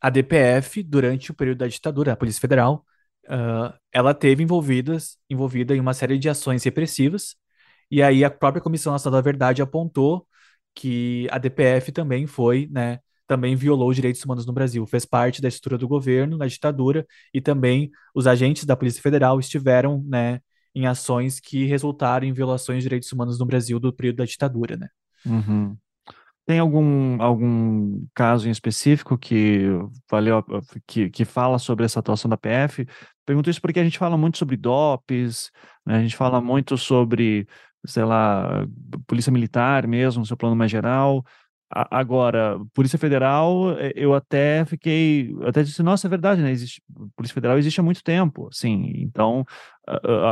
a 0.00 0.10
DPF, 0.10 0.82
durante 0.82 1.30
o 1.30 1.34
período 1.34 1.58
da 1.58 1.68
ditadura, 1.68 2.12
a 2.12 2.16
Polícia 2.16 2.40
Federal, 2.40 2.84
uh, 3.26 3.72
ela 3.90 4.12
teve 4.12 4.42
envolvidas, 4.42 5.16
envolvida 5.30 5.74
em 5.74 5.80
uma 5.80 5.94
série 5.94 6.18
de 6.18 6.28
ações 6.28 6.62
repressivas, 6.62 7.36
e 7.90 8.02
aí 8.02 8.24
a 8.24 8.30
própria 8.30 8.62
Comissão 8.62 8.92
Nacional 8.92 9.20
da 9.20 9.24
Verdade 9.24 9.62
apontou 9.62 10.26
que 10.74 11.26
a 11.30 11.38
DPF 11.38 11.92
também 11.92 12.26
foi, 12.26 12.68
né, 12.70 12.98
também 13.26 13.56
violou 13.56 13.88
os 13.88 13.96
direitos 13.96 14.22
humanos 14.24 14.46
no 14.46 14.52
Brasil, 14.52 14.86
fez 14.86 15.04
parte 15.04 15.40
da 15.40 15.48
estrutura 15.48 15.78
do 15.78 15.88
governo 15.88 16.36
na 16.36 16.46
ditadura 16.46 17.06
e 17.32 17.40
também 17.40 17.90
os 18.14 18.26
agentes 18.26 18.64
da 18.64 18.76
Polícia 18.76 19.02
Federal 19.02 19.40
estiveram, 19.40 20.02
né, 20.06 20.40
em 20.74 20.86
ações 20.86 21.40
que 21.40 21.64
resultaram 21.64 22.26
em 22.26 22.32
violações 22.32 22.78
de 22.78 22.84
direitos 22.84 23.10
humanos 23.12 23.38
no 23.38 23.46
Brasil 23.46 23.78
do 23.78 23.92
período 23.92 24.16
da 24.16 24.24
ditadura, 24.24 24.76
né? 24.76 24.88
Uhum. 25.24 25.76
Tem 26.46 26.58
algum, 26.58 27.22
algum 27.22 28.06
caso 28.14 28.46
em 28.48 28.50
específico 28.50 29.16
que 29.16 29.62
valeu, 30.10 30.44
que, 30.86 31.08
que 31.08 31.24
fala 31.24 31.58
sobre 31.58 31.86
essa 31.86 32.00
atuação 32.00 32.28
da 32.28 32.36
PF? 32.36 32.86
Pergunto 33.24 33.48
isso 33.48 33.62
porque 33.62 33.80
a 33.80 33.84
gente 33.84 33.98
fala 33.98 34.18
muito 34.18 34.36
sobre 34.36 34.56
DOPs, 34.56 35.50
né? 35.86 35.96
a 35.96 36.02
gente 36.02 36.14
fala 36.14 36.42
muito 36.42 36.76
sobre, 36.76 37.48
sei 37.86 38.04
lá, 38.04 38.66
polícia 39.06 39.32
militar 39.32 39.86
mesmo, 39.86 40.20
no 40.20 40.26
seu 40.26 40.36
plano 40.36 40.54
mais 40.54 40.70
geral. 40.70 41.24
Agora, 41.90 42.58
Polícia 42.72 42.98
Federal, 42.98 43.76
eh, 43.78 43.92
eu 43.96 44.14
até 44.14 44.64
fiquei, 44.64 45.32
eu 45.32 45.48
até 45.48 45.62
disse, 45.62 45.82
nossa, 45.82 46.06
é 46.06 46.10
verdade, 46.10 46.40
né? 46.40 46.52
Existe, 46.52 46.80
Polícia 47.16 47.34
Federal 47.34 47.58
existe 47.58 47.80
há 47.80 47.82
muito 47.82 48.02
tempo, 48.02 48.48
sim. 48.52 48.92
Então, 48.96 49.44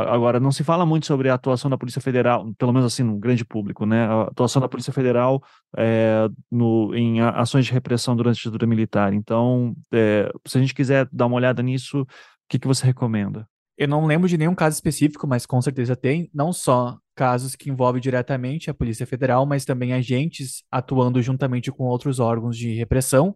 agora 0.07 0.39
não 0.39 0.51
se 0.51 0.63
fala 0.63 0.85
muito 0.85 1.05
sobre 1.05 1.29
a 1.29 1.33
atuação 1.33 1.69
da 1.69 1.77
Polícia 1.77 2.01
Federal, 2.01 2.53
pelo 2.57 2.71
menos 2.71 2.91
assim 2.91 3.03
no 3.03 3.17
grande 3.17 3.43
público, 3.43 3.85
né? 3.85 4.05
A 4.05 4.21
atuação 4.23 4.61
da 4.61 4.69
Polícia 4.69 4.93
Federal 4.93 5.43
é, 5.77 6.29
no, 6.51 6.95
em 6.95 7.21
ações 7.21 7.65
de 7.65 7.73
repressão 7.73 8.15
durante 8.15 8.37
a 8.37 8.39
ditadura 8.39 8.65
militar. 8.65 9.13
Então, 9.13 9.75
é, 9.91 10.31
se 10.47 10.57
a 10.57 10.61
gente 10.61 10.73
quiser 10.73 11.07
dar 11.11 11.25
uma 11.25 11.35
olhada 11.35 11.61
nisso, 11.61 12.01
o 12.01 12.07
que, 12.49 12.57
que 12.57 12.67
você 12.67 12.85
recomenda? 12.85 13.47
Eu 13.83 13.87
não 13.89 14.05
lembro 14.05 14.29
de 14.29 14.37
nenhum 14.37 14.55
caso 14.55 14.75
específico, 14.75 15.27
mas 15.27 15.45
com 15.45 15.61
certeza 15.61 15.93
tem, 15.93 16.29
não 16.33 16.53
só 16.53 16.97
casos 17.13 17.53
que 17.53 17.69
envolvem 17.69 18.01
diretamente 18.01 18.69
a 18.69 18.73
Polícia 18.73 19.05
Federal, 19.05 19.45
mas 19.45 19.65
também 19.65 19.91
agentes 19.91 20.63
atuando 20.71 21.21
juntamente 21.21 21.69
com 21.69 21.83
outros 21.83 22.17
órgãos 22.17 22.57
de 22.57 22.73
repressão. 22.73 23.35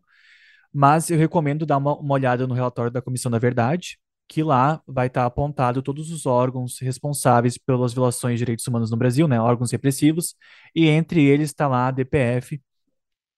Mas 0.74 1.10
eu 1.10 1.18
recomendo 1.18 1.66
dar 1.66 1.76
uma, 1.76 1.98
uma 1.98 2.14
olhada 2.14 2.48
no 2.48 2.54
relatório 2.54 2.90
da 2.90 3.02
Comissão 3.02 3.30
da 3.30 3.38
Verdade, 3.38 4.00
que 4.26 4.42
lá 4.42 4.82
vai 4.88 5.08
estar 5.08 5.26
apontado 5.26 5.82
todos 5.82 6.12
os 6.12 6.26
órgãos 6.26 6.80
responsáveis 6.80 7.58
pelas 7.58 7.94
violações 7.94 8.36
de 8.36 8.46
direitos 8.46 8.66
humanos 8.68 8.90
no 8.90 8.96
Brasil, 8.96 9.28
né, 9.28 9.42
órgãos 9.42 9.74
repressivos, 9.74 10.34
e 10.74 10.88
entre 10.88 11.26
eles 11.26 11.50
está 11.50 11.68
lá 11.68 11.88
a 11.88 11.92
DPF, 11.92 12.62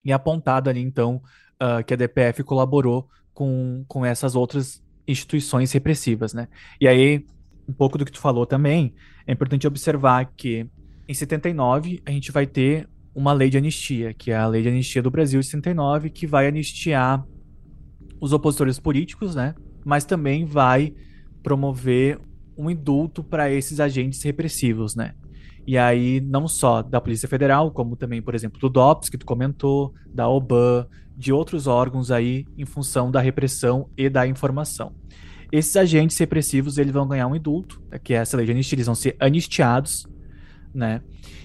e 0.05 0.13
apontado 0.13 0.69
ali, 0.69 0.81
então, 0.81 1.23
uh, 1.59 1.83
que 1.83 1.95
a 1.95 1.97
DPF 1.97 2.43
colaborou 2.43 3.09
com, 3.33 3.83
com 3.87 4.05
essas 4.05 4.35
outras 4.35 4.79
instituições 5.09 5.71
repressivas, 5.71 6.33
né? 6.33 6.47
E 6.79 6.87
aí, 6.87 7.25
um 7.67 7.73
pouco 7.73 7.97
do 7.97 8.05
que 8.05 8.11
tu 8.11 8.19
falou 8.19 8.45
também, 8.45 8.93
é 9.25 9.33
importante 9.33 9.67
observar 9.67 10.31
que 10.37 10.67
em 11.07 11.13
79 11.13 12.01
a 12.05 12.11
gente 12.11 12.31
vai 12.31 12.45
ter 12.45 12.87
uma 13.13 13.33
lei 13.33 13.49
de 13.49 13.57
anistia, 13.57 14.13
que 14.13 14.31
é 14.31 14.37
a 14.37 14.47
Lei 14.47 14.61
de 14.61 14.69
Anistia 14.69 15.01
do 15.01 15.11
Brasil 15.11 15.39
de 15.39 15.45
79, 15.47 16.09
que 16.09 16.27
vai 16.27 16.47
anistiar 16.47 17.25
os 18.21 18.31
opositores 18.33 18.79
políticos, 18.79 19.35
né? 19.35 19.55
Mas 19.83 20.05
também 20.05 20.45
vai 20.45 20.93
promover 21.41 22.19
um 22.55 22.69
indulto 22.69 23.23
para 23.23 23.51
esses 23.51 23.79
agentes 23.79 24.21
repressivos, 24.21 24.95
né? 24.95 25.15
E 25.69 25.77
aí, 25.77 26.19
não 26.19 26.47
só 26.47 26.81
da 26.81 26.99
Polícia 26.99 27.29
Federal, 27.29 27.69
como 27.69 27.95
também, 27.95 28.23
por 28.23 28.33
exemplo, 28.33 28.59
do 28.59 28.67
DOPS, 28.67 29.07
que 29.07 29.19
tu 29.19 29.25
comentou, 29.27 29.93
da 30.11 30.27
OBAN, 30.27 30.87
de 31.15 31.31
outros 31.31 31.67
órgãos 31.67 32.09
aí, 32.09 32.47
em 32.57 32.65
função 32.65 33.11
da 33.11 33.21
repressão 33.21 33.87
e 33.95 34.09
da 34.09 34.25
informação. 34.25 34.95
Esses 35.51 35.75
agentes 35.75 36.17
repressivos 36.17 36.79
eles 36.79 36.91
vão 36.91 37.07
ganhar 37.07 37.27
um 37.27 37.35
indulto, 37.35 37.79
né, 37.87 37.99
que 37.99 38.15
é 38.15 38.17
essa 38.17 38.35
lei 38.35 38.47
de 38.47 38.51
anistia, 38.51 38.77
eles 38.77 38.87
vão 38.87 38.95
ser 38.95 39.15
anistiados, 39.19 40.07
né? 40.73 41.03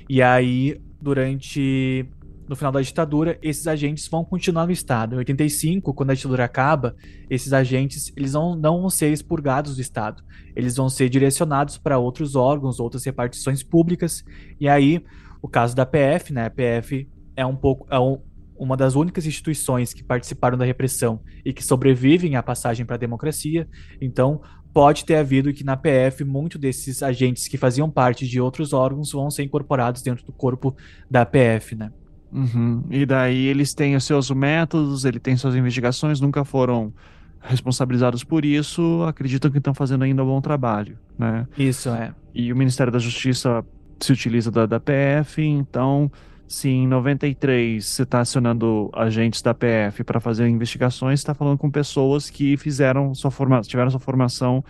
E 0.08 0.22
aí, 0.22 0.80
durante 0.98 2.08
no 2.49 2.55
final 2.55 2.70
da 2.70 2.80
ditadura, 2.80 3.38
esses 3.42 3.66
agentes 3.66 4.07
vão 4.07 4.24
continuar 4.24 4.66
no 4.66 4.72
Estado. 4.72 5.14
Em 5.14 5.18
85, 5.18 5.95
quando 5.95 6.11
a 6.11 6.14
ditadura 6.14 6.45
acaba, 6.45 6.95
esses 7.30 7.53
agentes 7.53 8.12
eles 8.16 8.34
não, 8.34 8.55
não 8.55 8.80
vão 8.80 8.90
ser 8.90 9.12
expurgados 9.12 9.76
do 9.76 9.80
Estado. 9.80 10.22
Eles 10.55 10.76
vão 10.76 10.88
ser 10.88 11.09
direcionados 11.09 11.78
para 11.78 11.99
outros 11.99 12.36
órgãos, 12.36 12.80
outras 12.80 13.05
repartições 13.05 13.62
públicas. 13.62 14.24
E 14.61 14.68
aí, 14.68 15.05
o 15.40 15.49
caso 15.49 15.74
da 15.74 15.86
PF, 15.86 16.32
né? 16.32 16.47
A 16.47 16.51
PF 16.51 17.09
é 17.36 17.45
um 17.45 17.57
pouco 17.57 17.86
é 17.90 17.99
um, 17.99 18.20
uma 18.57 18.76
das 18.76 18.95
únicas 18.95 19.26
instituições 19.26 19.92
que 19.92 20.05
participaram 20.05 20.57
da 20.57 20.64
repressão 20.64 21.20
e 21.45 21.53
que 21.53 21.64
sobrevivem 21.64 22.36
à 22.36 22.42
passagem 22.42 22.84
para 22.84 22.97
a 22.97 22.99
democracia. 22.99 23.68
Então, 24.01 24.40
pode 24.72 25.05
ter 25.05 25.16
havido 25.16 25.53
que 25.53 25.64
na 25.64 25.76
PF 25.76 26.24
muitos 26.24 26.61
desses 26.61 27.03
agentes 27.03 27.49
que 27.49 27.57
faziam 27.57 27.90
parte 27.90 28.26
de 28.26 28.40
outros 28.40 28.72
órgãos 28.72 29.12
vão 29.12 29.30
ser 29.30 29.45
incorporados 29.45 30.03
dentro 30.03 30.26
do 30.26 30.32
corpo 30.32 30.76
da 31.11 31.24
PF, 31.24 31.74
né? 31.74 31.92
Uhum. 32.35 32.82
E 32.91 33.07
daí 33.07 33.47
eles 33.47 33.72
têm 33.72 33.95
os 33.95 34.05
seus 34.05 34.30
métodos, 34.30 35.05
ele 35.05 35.20
tem 35.20 35.37
suas 35.37 35.55
investigações, 35.55 36.20
nunca 36.20 36.45
foram 36.45 36.93
responsabilizados 37.41 38.24
por 38.24 38.44
isso, 38.44 39.05
acreditam 39.06 39.51
que 39.51 39.59
estão 39.59 39.73
fazendo 39.73 40.02
ainda 40.02 40.24
um 40.24 40.27
bom 40.27 40.40
trabalho, 40.40 40.98
né? 41.16 41.47
Isso 41.56 41.90
é. 41.90 42.12
E 42.35 42.52
o 42.52 42.56
Ministério 42.56 42.93
da 42.93 42.98
Justiça 42.98 43.65
se 44.01 44.12
utiliza 44.12 44.51
da, 44.51 44.66
da 44.66 44.81
PF, 44.81 45.43
então 45.43 46.11
se 46.48 46.69
em 46.69 46.86
93 46.86 47.85
você 47.85 48.02
está 48.02 48.20
acionando 48.20 48.90
agentes 48.94 49.40
da 49.40 49.55
PF 49.55 50.02
para 50.05 50.20
fazer 50.20 50.48
investigações, 50.48 51.20
está 51.20 51.35
falando 51.35 51.59
com 51.59 51.70
pessoas 51.70 52.31
que 52.31 52.56
fizeram 52.56 53.15
sua 53.15 53.31
formação, 53.31 53.69
tiveram 53.70 53.90
sua 53.90 54.01
formação 54.01 54.65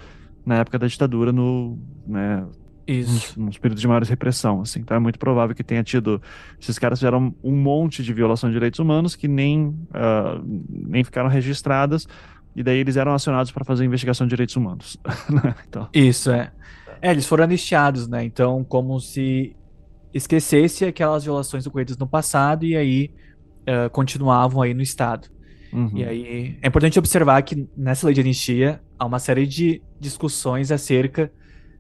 na 0.45 0.57
época 0.57 0.79
da 0.79 0.87
ditadura 0.87 1.33
no, 1.33 1.79
né, 2.07 2.45
Isso. 2.87 3.41
Nos, 3.41 3.59
períodos 3.59 3.81
de 3.81 3.89
maior 3.89 4.03
repressão, 4.03 4.61
assim. 4.61 4.81
Então 4.81 4.97
é 4.97 5.01
muito 5.01 5.19
provável 5.19 5.55
que 5.55 5.65
tenha 5.65 5.83
tido. 5.83 6.21
Esses 6.61 6.79
caras 6.79 6.99
fizeram 6.99 7.35
um 7.43 7.53
monte 7.57 8.03
de 8.03 8.13
violação 8.13 8.51
de 8.51 8.55
direitos 8.55 8.79
humanos 8.79 9.17
que 9.17 9.27
nem, 9.27 9.69
uh, 9.69 10.43
nem 10.69 11.03
ficaram 11.03 11.29
registradas, 11.29 12.07
e 12.55 12.63
daí 12.63 12.79
eles 12.79 12.97
eram 12.97 13.15
acionados 13.15 13.51
para 13.51 13.65
fazer 13.65 13.85
investigação 13.85 14.27
de 14.27 14.31
direitos 14.31 14.57
humanos. 14.57 14.97
Né, 15.31 15.55
então. 15.67 15.89
Isso, 15.93 16.31
é. 16.31 16.53
É, 17.01 17.11
eles 17.11 17.27
foram 17.27 17.45
anistiados, 17.45 18.07
né? 18.07 18.25
Então, 18.25 18.63
como 18.65 19.01
se 19.01 19.57
esquecesse 20.13 20.85
aquelas 20.85 21.25
violações 21.25 21.67
ocorridas 21.67 21.97
no 21.97 22.07
passado 22.07 22.65
e 22.65 22.77
aí 22.77 23.11
uh, 23.63 23.91
continuavam 23.91 24.63
aí 24.63 24.73
no 24.73 24.83
Estado. 24.83 25.29
Uhum. 25.73 25.91
E 25.93 26.05
aí 26.05 26.59
é 26.63 26.69
importante 26.69 26.99
observar 26.99 27.43
que 27.43 27.69
nessa 27.77 28.07
lei 28.07 28.15
de 28.15 28.21
anistia 28.21 28.81
há 28.97 29.05
uma 29.05 29.19
série 29.19 29.47
de 29.47 29.83
discussões 29.99 30.71
acerca 30.71 31.33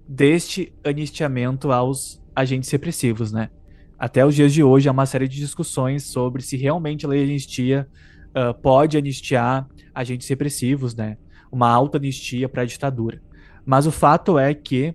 deste 0.07 0.73
anistiamento 0.85 1.73
aos 1.73 2.23
agentes 2.35 2.71
repressivos, 2.71 3.33
né? 3.33 3.51
Até 3.99 4.25
os 4.27 4.35
dias 4.35 4.53
de 4.53 4.63
hoje 4.63 4.89
há 4.89 4.93
uma 4.93 5.07
série 5.07 5.29
de 5.29 5.39
discussões 5.39 6.05
sobre 6.05 6.43
se 6.43 6.57
realmente 6.57 7.07
a 7.07 7.09
lei 7.09 7.25
de 7.25 7.31
anistia 7.31 7.89
uh, 8.31 8.53
pode 8.61 8.99
anistiar 8.99 9.67
agentes 9.95 10.29
repressivos, 10.29 10.95
né? 10.95 11.17
Uma 11.51 11.71
alta 11.71 11.99
anistia 11.99 12.49
para 12.49 12.63
a 12.63 12.67
ditadura. 12.67 13.23
Mas 13.65 13.87
o 13.87 13.93
fato 13.93 14.39
é 14.39 14.53
que 14.53 14.95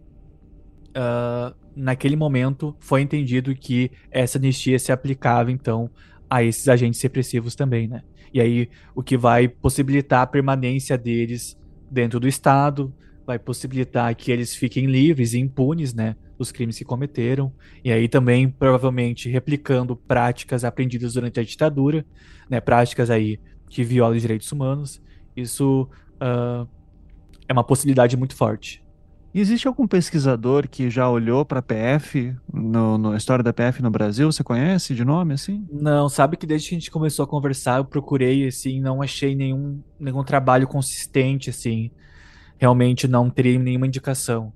uh, 0.90 1.56
naquele 1.76 2.16
momento 2.16 2.76
foi 2.80 3.02
entendido 3.02 3.56
que 3.56 3.90
essa 4.12 4.38
anistia 4.38 4.78
se 4.78 4.92
aplicava, 4.92 5.52
então, 5.52 5.90
a 6.30 6.44
esses 6.44 6.68
agentes 6.68 7.02
repressivos 7.02 7.56
também, 7.56 7.88
né? 7.88 8.04
E 8.32 8.40
aí, 8.40 8.70
o 8.94 9.02
que 9.02 9.18
vai 9.18 9.48
possibilitar 9.48 10.22
a 10.22 10.28
permanência 10.28 10.98
deles 10.98 11.58
dentro 11.90 12.20
do 12.20 12.28
Estado, 12.28 12.94
vai 13.30 13.38
possibilitar 13.38 14.16
que 14.16 14.32
eles 14.32 14.56
fiquem 14.56 14.88
livres 14.88 15.36
e 15.36 15.40
impunes, 15.40 15.94
né, 15.94 16.16
dos 16.36 16.52
crimes 16.52 16.80
que 16.80 16.84
cometeram, 16.84 17.54
e 17.84 17.92
aí 17.92 18.08
também 18.08 18.50
provavelmente 18.50 19.30
replicando 19.30 19.96
práticas 19.96 20.64
aprendidas 20.64 21.14
durante 21.14 21.40
a 21.40 21.44
ditadura, 21.44 22.04
né, 22.50 22.60
práticas 22.60 23.12
aí 23.12 23.40
que 23.70 23.84
violam 23.84 24.16
os 24.16 24.22
direitos 24.24 24.52
humanos. 24.52 25.00
Isso 25.38 25.88
uh, 26.16 26.68
é 27.48 27.54
uma 27.54 27.64
possibilidade 27.64 28.18
muito 28.18 28.36
forte. 28.36 28.84
Existe 29.32 29.68
algum 29.68 29.86
pesquisador 29.86 30.68
que 30.68 30.90
já 30.90 31.08
olhou 31.08 31.46
para 31.46 31.60
a 31.60 31.62
PF, 31.62 32.36
no, 32.52 32.98
no 32.98 33.16
história 33.16 33.44
da 33.44 33.54
PF 33.54 33.80
no 33.84 33.92
Brasil? 33.92 34.32
Você 34.32 34.44
conhece 34.44 34.96
de 34.96 35.06
nome 35.06 35.36
assim? 35.36 35.68
Não, 35.72 36.10
sabe 36.10 36.36
que 36.36 36.48
desde 36.48 36.70
que 36.70 36.74
a 36.74 36.80
gente 36.80 36.90
começou 36.90 37.26
a 37.26 37.28
conversar, 37.28 37.78
eu 37.78 37.86
procurei 37.86 38.48
assim, 38.48 38.82
não 38.82 39.04
achei 39.04 39.36
nenhum, 39.36 39.84
nenhum 40.00 40.24
trabalho 40.24 40.68
consistente 40.68 41.52
assim. 41.52 41.92
Realmente 42.60 43.08
não 43.08 43.30
teria 43.30 43.58
nenhuma 43.58 43.88
indicação. 43.88 44.54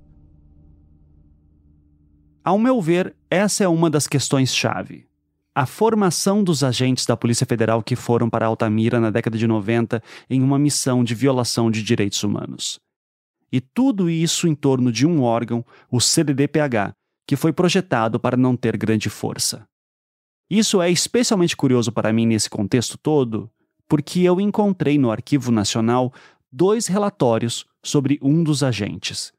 Ao 2.44 2.58
meu 2.58 2.78
ver, 2.82 3.16
essa 3.30 3.64
é 3.64 3.68
uma 3.68 3.88
das 3.88 4.06
questões-chave. 4.06 5.06
A 5.54 5.64
formação 5.64 6.44
dos 6.44 6.62
agentes 6.62 7.06
da 7.06 7.16
Polícia 7.16 7.46
Federal 7.46 7.82
que 7.82 7.96
foram 7.96 8.28
para 8.28 8.44
Altamira 8.44 9.00
na 9.00 9.08
década 9.08 9.38
de 9.38 9.46
90 9.46 10.02
em 10.28 10.42
uma 10.42 10.58
missão 10.58 11.02
de 11.02 11.14
violação 11.14 11.70
de 11.70 11.82
direitos 11.82 12.22
humanos. 12.22 12.78
E 13.50 13.60
tudo 13.60 14.10
isso 14.10 14.46
em 14.46 14.54
torno 14.54 14.92
de 14.92 15.06
um 15.06 15.22
órgão, 15.22 15.64
o 15.90 15.98
CDDPH, 15.98 16.92
que 17.26 17.36
foi 17.36 17.54
projetado 17.54 18.20
para 18.20 18.36
não 18.36 18.54
ter 18.54 18.76
grande 18.76 19.08
força. 19.08 19.64
Isso 20.50 20.82
é 20.82 20.90
especialmente 20.90 21.56
curioso 21.56 21.90
para 21.90 22.12
mim 22.12 22.26
nesse 22.26 22.50
contexto 22.50 22.98
todo, 22.98 23.50
porque 23.88 24.20
eu 24.20 24.38
encontrei 24.40 24.98
no 24.98 25.10
Arquivo 25.10 25.50
Nacional 25.50 26.12
dois 26.52 26.86
relatórios 26.86 27.64
sobre 27.84 28.18
um 28.20 28.42
dos 28.42 28.64
agentes, 28.64 29.32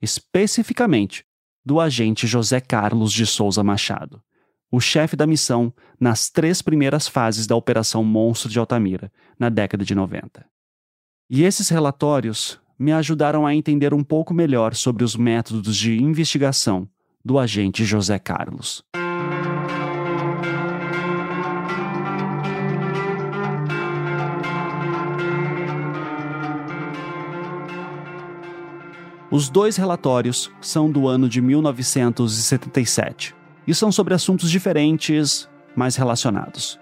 especificamente 0.00 1.24
do 1.64 1.80
agente 1.80 2.26
José 2.26 2.60
Carlos 2.60 3.12
de 3.12 3.26
Souza 3.26 3.62
Machado, 3.62 4.22
o 4.70 4.80
chefe 4.80 5.16
da 5.16 5.26
missão 5.26 5.72
nas 6.00 6.30
três 6.30 6.62
primeiras 6.62 7.08
fases 7.08 7.46
da 7.46 7.56
Operação 7.56 8.04
Monstro 8.04 8.48
de 8.48 8.58
Altamira, 8.58 9.12
na 9.38 9.48
década 9.48 9.84
de 9.84 9.94
90. 9.94 10.46
E 11.28 11.42
esses 11.42 11.68
relatórios 11.68 12.60
me 12.78 12.92
ajudaram 12.92 13.46
a 13.46 13.54
entender 13.54 13.92
um 13.92 14.04
pouco 14.04 14.32
melhor 14.32 14.74
sobre 14.74 15.04
os 15.04 15.16
métodos 15.16 15.76
de 15.76 16.00
investigação 16.00 16.88
do 17.24 17.38
agente 17.38 17.84
José 17.84 18.18
Carlos. 18.18 18.84
Os 29.30 29.50
dois 29.50 29.76
relatórios 29.76 30.50
são 30.58 30.90
do 30.90 31.06
ano 31.06 31.28
de 31.28 31.42
1977 31.42 33.34
e 33.66 33.74
são 33.74 33.92
sobre 33.92 34.14
assuntos 34.14 34.50
diferentes, 34.50 35.46
mas 35.76 35.96
relacionados. 35.96 36.80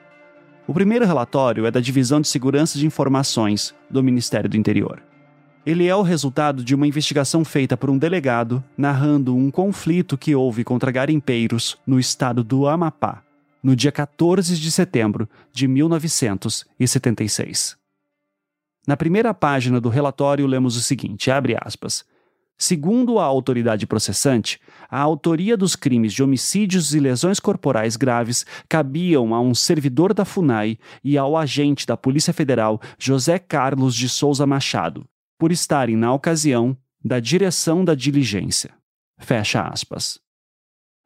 O 0.65 0.73
primeiro 0.73 1.05
relatório 1.05 1.67
é 1.67 1.73
da 1.73 1.81
Divisão 1.81 2.21
de 2.21 2.29
Segurança 2.29 2.79
de 2.79 2.87
Informações 2.87 3.75
do 3.91 4.01
Ministério 4.01 4.49
do 4.49 4.57
Interior. 4.57 5.03
Ele 5.65 5.89
é 5.89 5.97
o 5.97 6.03
resultado 6.03 6.63
de 6.63 6.73
uma 6.73 6.87
investigação 6.87 7.45
feita 7.45 7.77
por 7.77 7.91
um 7.91 7.99
delegado 7.99 8.63
narrando 8.79 9.35
um 9.35 9.51
conflito 9.51 10.17
que 10.17 10.37
houve 10.37 10.63
contra 10.63 10.93
garimpeiros 10.93 11.77
no 11.85 11.99
estado 11.99 12.45
do 12.45 12.69
Amapá, 12.69 13.25
no 13.61 13.75
dia 13.75 13.91
14 13.91 14.57
de 14.57 14.71
setembro 14.71 15.29
de 15.53 15.67
1976. 15.67 17.77
Na 18.87 18.97
primeira 18.97 19.35
página 19.35 19.81
do 19.81 19.89
relatório 19.89 20.47
lemos 20.47 20.77
o 20.77 20.81
seguinte, 20.81 21.29
abre 21.29 21.57
aspas: 21.61 22.05
Segundo 22.59 23.19
a 23.19 23.25
autoridade 23.25 23.87
processante, 23.87 24.59
a 24.89 24.99
autoria 24.99 25.57
dos 25.57 25.77
crimes 25.77 26.15
de 26.15 26.23
homicídios 26.23 26.95
e 26.95 27.01
lesões 27.01 27.39
corporais 27.39 27.97
graves 27.97 28.47
cabiam 28.67 29.35
a 29.35 29.41
um 29.41 29.55
servidor 29.55 30.15
da 30.15 30.25
FUNAI 30.25 30.79
e 31.05 31.19
ao 31.19 31.37
agente 31.37 31.87
da 31.87 31.97
Polícia 31.97 32.33
Federal 32.33 32.81
José 32.99 33.39
Carlos 33.39 33.95
de 33.95 34.09
Souza 34.09 34.47
Machado, 34.47 35.05
por 35.39 35.53
estarem 35.53 35.97
na 35.97 36.13
ocasião 36.15 36.77
da 37.05 37.21
direção 37.21 37.85
da 37.85 37.95
diligência. 37.95 38.71
Fecha 39.19 39.63
aspas. 39.63 40.19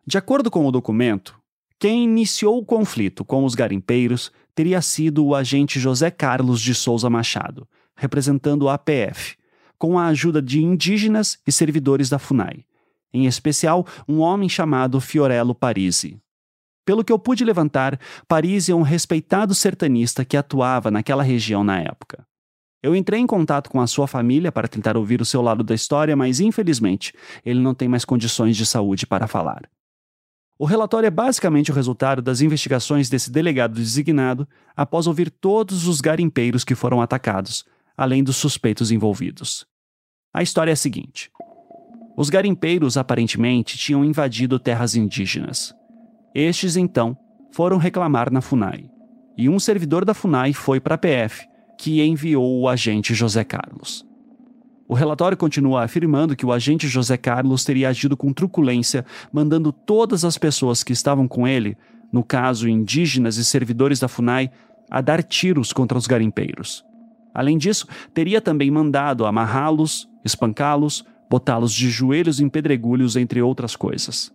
De 0.06 0.16
acordo 0.16 0.50
com 0.50 0.66
o 0.66 0.72
documento, 0.72 1.38
quem 1.80 2.04
iniciou 2.04 2.58
o 2.58 2.64
conflito 2.64 3.24
com 3.24 3.44
os 3.44 3.54
garimpeiros 3.54 4.30
teria 4.54 4.80
sido 4.80 5.24
o 5.24 5.34
agente 5.34 5.80
José 5.80 6.10
Carlos 6.10 6.60
de 6.60 6.74
Souza 6.74 7.10
Machado, 7.10 7.66
representando 7.96 8.68
a 8.68 8.74
APF, 8.74 9.36
com 9.80 9.98
a 9.98 10.08
ajuda 10.08 10.42
de 10.42 10.62
indígenas 10.62 11.38
e 11.46 11.50
servidores 11.50 12.10
da 12.10 12.18
FUNAI, 12.18 12.66
em 13.14 13.24
especial 13.24 13.86
um 14.06 14.18
homem 14.18 14.46
chamado 14.46 15.00
Fiorello 15.00 15.54
Parisi. 15.54 16.20
Pelo 16.84 17.02
que 17.02 17.10
eu 17.10 17.18
pude 17.18 17.46
levantar, 17.46 17.98
Parisi 18.28 18.70
é 18.70 18.74
um 18.74 18.82
respeitado 18.82 19.54
sertanista 19.54 20.22
que 20.22 20.36
atuava 20.36 20.90
naquela 20.90 21.22
região 21.22 21.64
na 21.64 21.80
época. 21.80 22.26
Eu 22.82 22.94
entrei 22.94 23.20
em 23.20 23.26
contato 23.26 23.70
com 23.70 23.80
a 23.80 23.86
sua 23.86 24.06
família 24.06 24.52
para 24.52 24.68
tentar 24.68 24.98
ouvir 24.98 25.22
o 25.22 25.24
seu 25.24 25.40
lado 25.40 25.64
da 25.64 25.74
história, 25.74 26.14
mas 26.14 26.40
infelizmente 26.40 27.14
ele 27.42 27.60
não 27.60 27.74
tem 27.74 27.88
mais 27.88 28.04
condições 28.04 28.58
de 28.58 28.66
saúde 28.66 29.06
para 29.06 29.26
falar. 29.26 29.62
O 30.58 30.66
relatório 30.66 31.06
é 31.06 31.10
basicamente 31.10 31.70
o 31.70 31.74
resultado 31.74 32.20
das 32.20 32.42
investigações 32.42 33.08
desse 33.08 33.30
delegado 33.30 33.74
designado 33.74 34.46
após 34.76 35.06
ouvir 35.06 35.30
todos 35.30 35.86
os 35.86 36.02
garimpeiros 36.02 36.64
que 36.64 36.74
foram 36.74 37.00
atacados, 37.00 37.64
além 37.96 38.22
dos 38.22 38.36
suspeitos 38.36 38.90
envolvidos. 38.90 39.69
A 40.32 40.42
história 40.42 40.70
é 40.70 40.74
a 40.74 40.76
seguinte: 40.76 41.30
os 42.16 42.30
garimpeiros 42.30 42.96
aparentemente 42.96 43.76
tinham 43.76 44.04
invadido 44.04 44.58
terras 44.58 44.94
indígenas. 44.94 45.74
Estes, 46.34 46.76
então, 46.76 47.16
foram 47.50 47.78
reclamar 47.78 48.30
na 48.32 48.40
FUNAI, 48.40 48.88
e 49.36 49.48
um 49.48 49.58
servidor 49.58 50.04
da 50.04 50.14
FUNAI 50.14 50.52
foi 50.52 50.78
para 50.78 50.94
a 50.94 50.98
PF 50.98 51.48
que 51.76 52.02
enviou 52.02 52.60
o 52.60 52.68
agente 52.68 53.14
José 53.14 53.42
Carlos. 53.42 54.06
O 54.86 54.92
relatório 54.92 55.36
continua 55.36 55.82
afirmando 55.82 56.36
que 56.36 56.44
o 56.44 56.52
agente 56.52 56.86
José 56.86 57.16
Carlos 57.16 57.64
teria 57.64 57.88
agido 57.88 58.16
com 58.16 58.34
truculência, 58.34 59.06
mandando 59.32 59.72
todas 59.72 60.24
as 60.24 60.36
pessoas 60.36 60.84
que 60.84 60.92
estavam 60.92 61.26
com 61.26 61.48
ele, 61.48 61.76
no 62.12 62.22
caso 62.22 62.68
indígenas 62.68 63.36
e 63.36 63.44
servidores 63.44 63.98
da 63.98 64.08
FUNAI, 64.08 64.50
a 64.90 65.00
dar 65.00 65.22
tiros 65.22 65.72
contra 65.72 65.96
os 65.96 66.06
garimpeiros. 66.06 66.84
Além 67.32 67.56
disso, 67.56 67.86
teria 68.12 68.40
também 68.40 68.70
mandado 68.70 69.24
amarrá-los, 69.24 70.09
espancá-los, 70.24 71.04
botá-los 71.28 71.72
de 71.72 71.88
joelhos 71.90 72.40
em 72.40 72.48
pedregulhos, 72.48 73.16
entre 73.16 73.40
outras 73.40 73.76
coisas. 73.76 74.32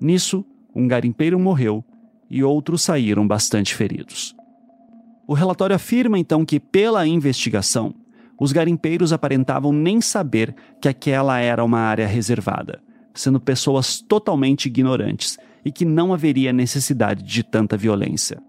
Nisso, 0.00 0.44
um 0.74 0.86
garimpeiro 0.86 1.38
morreu 1.38 1.84
e 2.30 2.44
outros 2.44 2.82
saíram 2.82 3.26
bastante 3.26 3.74
feridos. 3.74 4.34
O 5.26 5.34
relatório 5.34 5.76
afirma 5.76 6.18
então 6.18 6.44
que, 6.44 6.58
pela 6.58 7.06
investigação, 7.06 7.94
os 8.38 8.52
garimpeiros 8.52 9.12
aparentavam 9.12 9.72
nem 9.72 10.00
saber 10.00 10.54
que 10.80 10.88
aquela 10.88 11.38
era 11.38 11.62
uma 11.62 11.80
área 11.80 12.06
reservada, 12.06 12.80
sendo 13.12 13.38
pessoas 13.38 14.00
totalmente 14.00 14.66
ignorantes 14.66 15.36
e 15.64 15.70
que 15.70 15.84
não 15.84 16.14
haveria 16.14 16.52
necessidade 16.52 17.22
de 17.22 17.42
tanta 17.42 17.76
violência. 17.76 18.42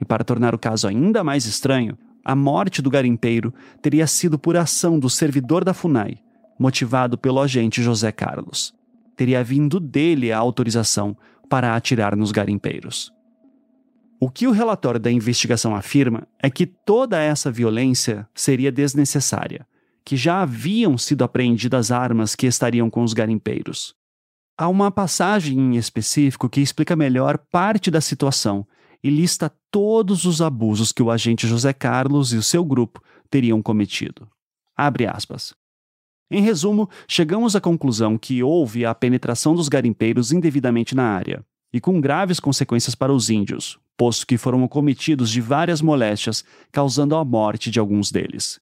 E 0.00 0.04
para 0.04 0.24
tornar 0.24 0.54
o 0.54 0.58
caso 0.58 0.88
ainda 0.88 1.22
mais 1.22 1.46
estranho, 1.46 1.96
a 2.28 2.34
morte 2.34 2.82
do 2.82 2.90
garimpeiro 2.90 3.54
teria 3.80 4.04
sido 4.04 4.36
por 4.36 4.56
ação 4.56 4.98
do 4.98 5.08
servidor 5.08 5.62
da 5.62 5.72
FUNAI, 5.72 6.18
motivado 6.58 7.16
pelo 7.16 7.40
agente 7.40 7.80
José 7.80 8.10
Carlos. 8.10 8.74
Teria 9.14 9.44
vindo 9.44 9.78
dele 9.78 10.32
a 10.32 10.38
autorização 10.38 11.16
para 11.48 11.76
atirar 11.76 12.16
nos 12.16 12.32
garimpeiros. 12.32 13.12
O 14.18 14.28
que 14.28 14.48
o 14.48 14.50
relatório 14.50 14.98
da 14.98 15.08
investigação 15.08 15.76
afirma 15.76 16.26
é 16.42 16.50
que 16.50 16.66
toda 16.66 17.22
essa 17.22 17.48
violência 17.48 18.28
seria 18.34 18.72
desnecessária, 18.72 19.64
que 20.04 20.16
já 20.16 20.42
haviam 20.42 20.98
sido 20.98 21.22
apreendidas 21.22 21.92
armas 21.92 22.34
que 22.34 22.48
estariam 22.48 22.90
com 22.90 23.04
os 23.04 23.12
garimpeiros. 23.12 23.94
Há 24.58 24.66
uma 24.66 24.90
passagem 24.90 25.56
em 25.56 25.76
específico 25.76 26.48
que 26.48 26.60
explica 26.60 26.96
melhor 26.96 27.38
parte 27.38 27.88
da 27.88 28.00
situação 28.00 28.66
e 29.02 29.10
lista 29.10 29.52
todos 29.70 30.24
os 30.24 30.40
abusos 30.40 30.92
que 30.92 31.02
o 31.02 31.10
agente 31.10 31.46
José 31.46 31.72
Carlos 31.72 32.32
e 32.32 32.36
o 32.36 32.42
seu 32.42 32.64
grupo 32.64 33.02
teriam 33.30 33.62
cometido. 33.62 34.28
Abre 34.76 35.06
aspas. 35.06 35.54
Em 36.30 36.42
resumo, 36.42 36.88
chegamos 37.06 37.54
à 37.54 37.60
conclusão 37.60 38.18
que 38.18 38.42
houve 38.42 38.84
a 38.84 38.94
penetração 38.94 39.54
dos 39.54 39.68
garimpeiros 39.68 40.32
indevidamente 40.32 40.94
na 40.94 41.04
área, 41.04 41.44
e 41.72 41.80
com 41.80 42.00
graves 42.00 42.40
consequências 42.40 42.94
para 42.94 43.12
os 43.12 43.30
índios, 43.30 43.78
posto 43.96 44.26
que 44.26 44.36
foram 44.36 44.66
cometidos 44.66 45.30
de 45.30 45.40
várias 45.40 45.80
moléstias, 45.80 46.44
causando 46.72 47.14
a 47.14 47.24
morte 47.24 47.70
de 47.70 47.78
alguns 47.78 48.10
deles. 48.10 48.58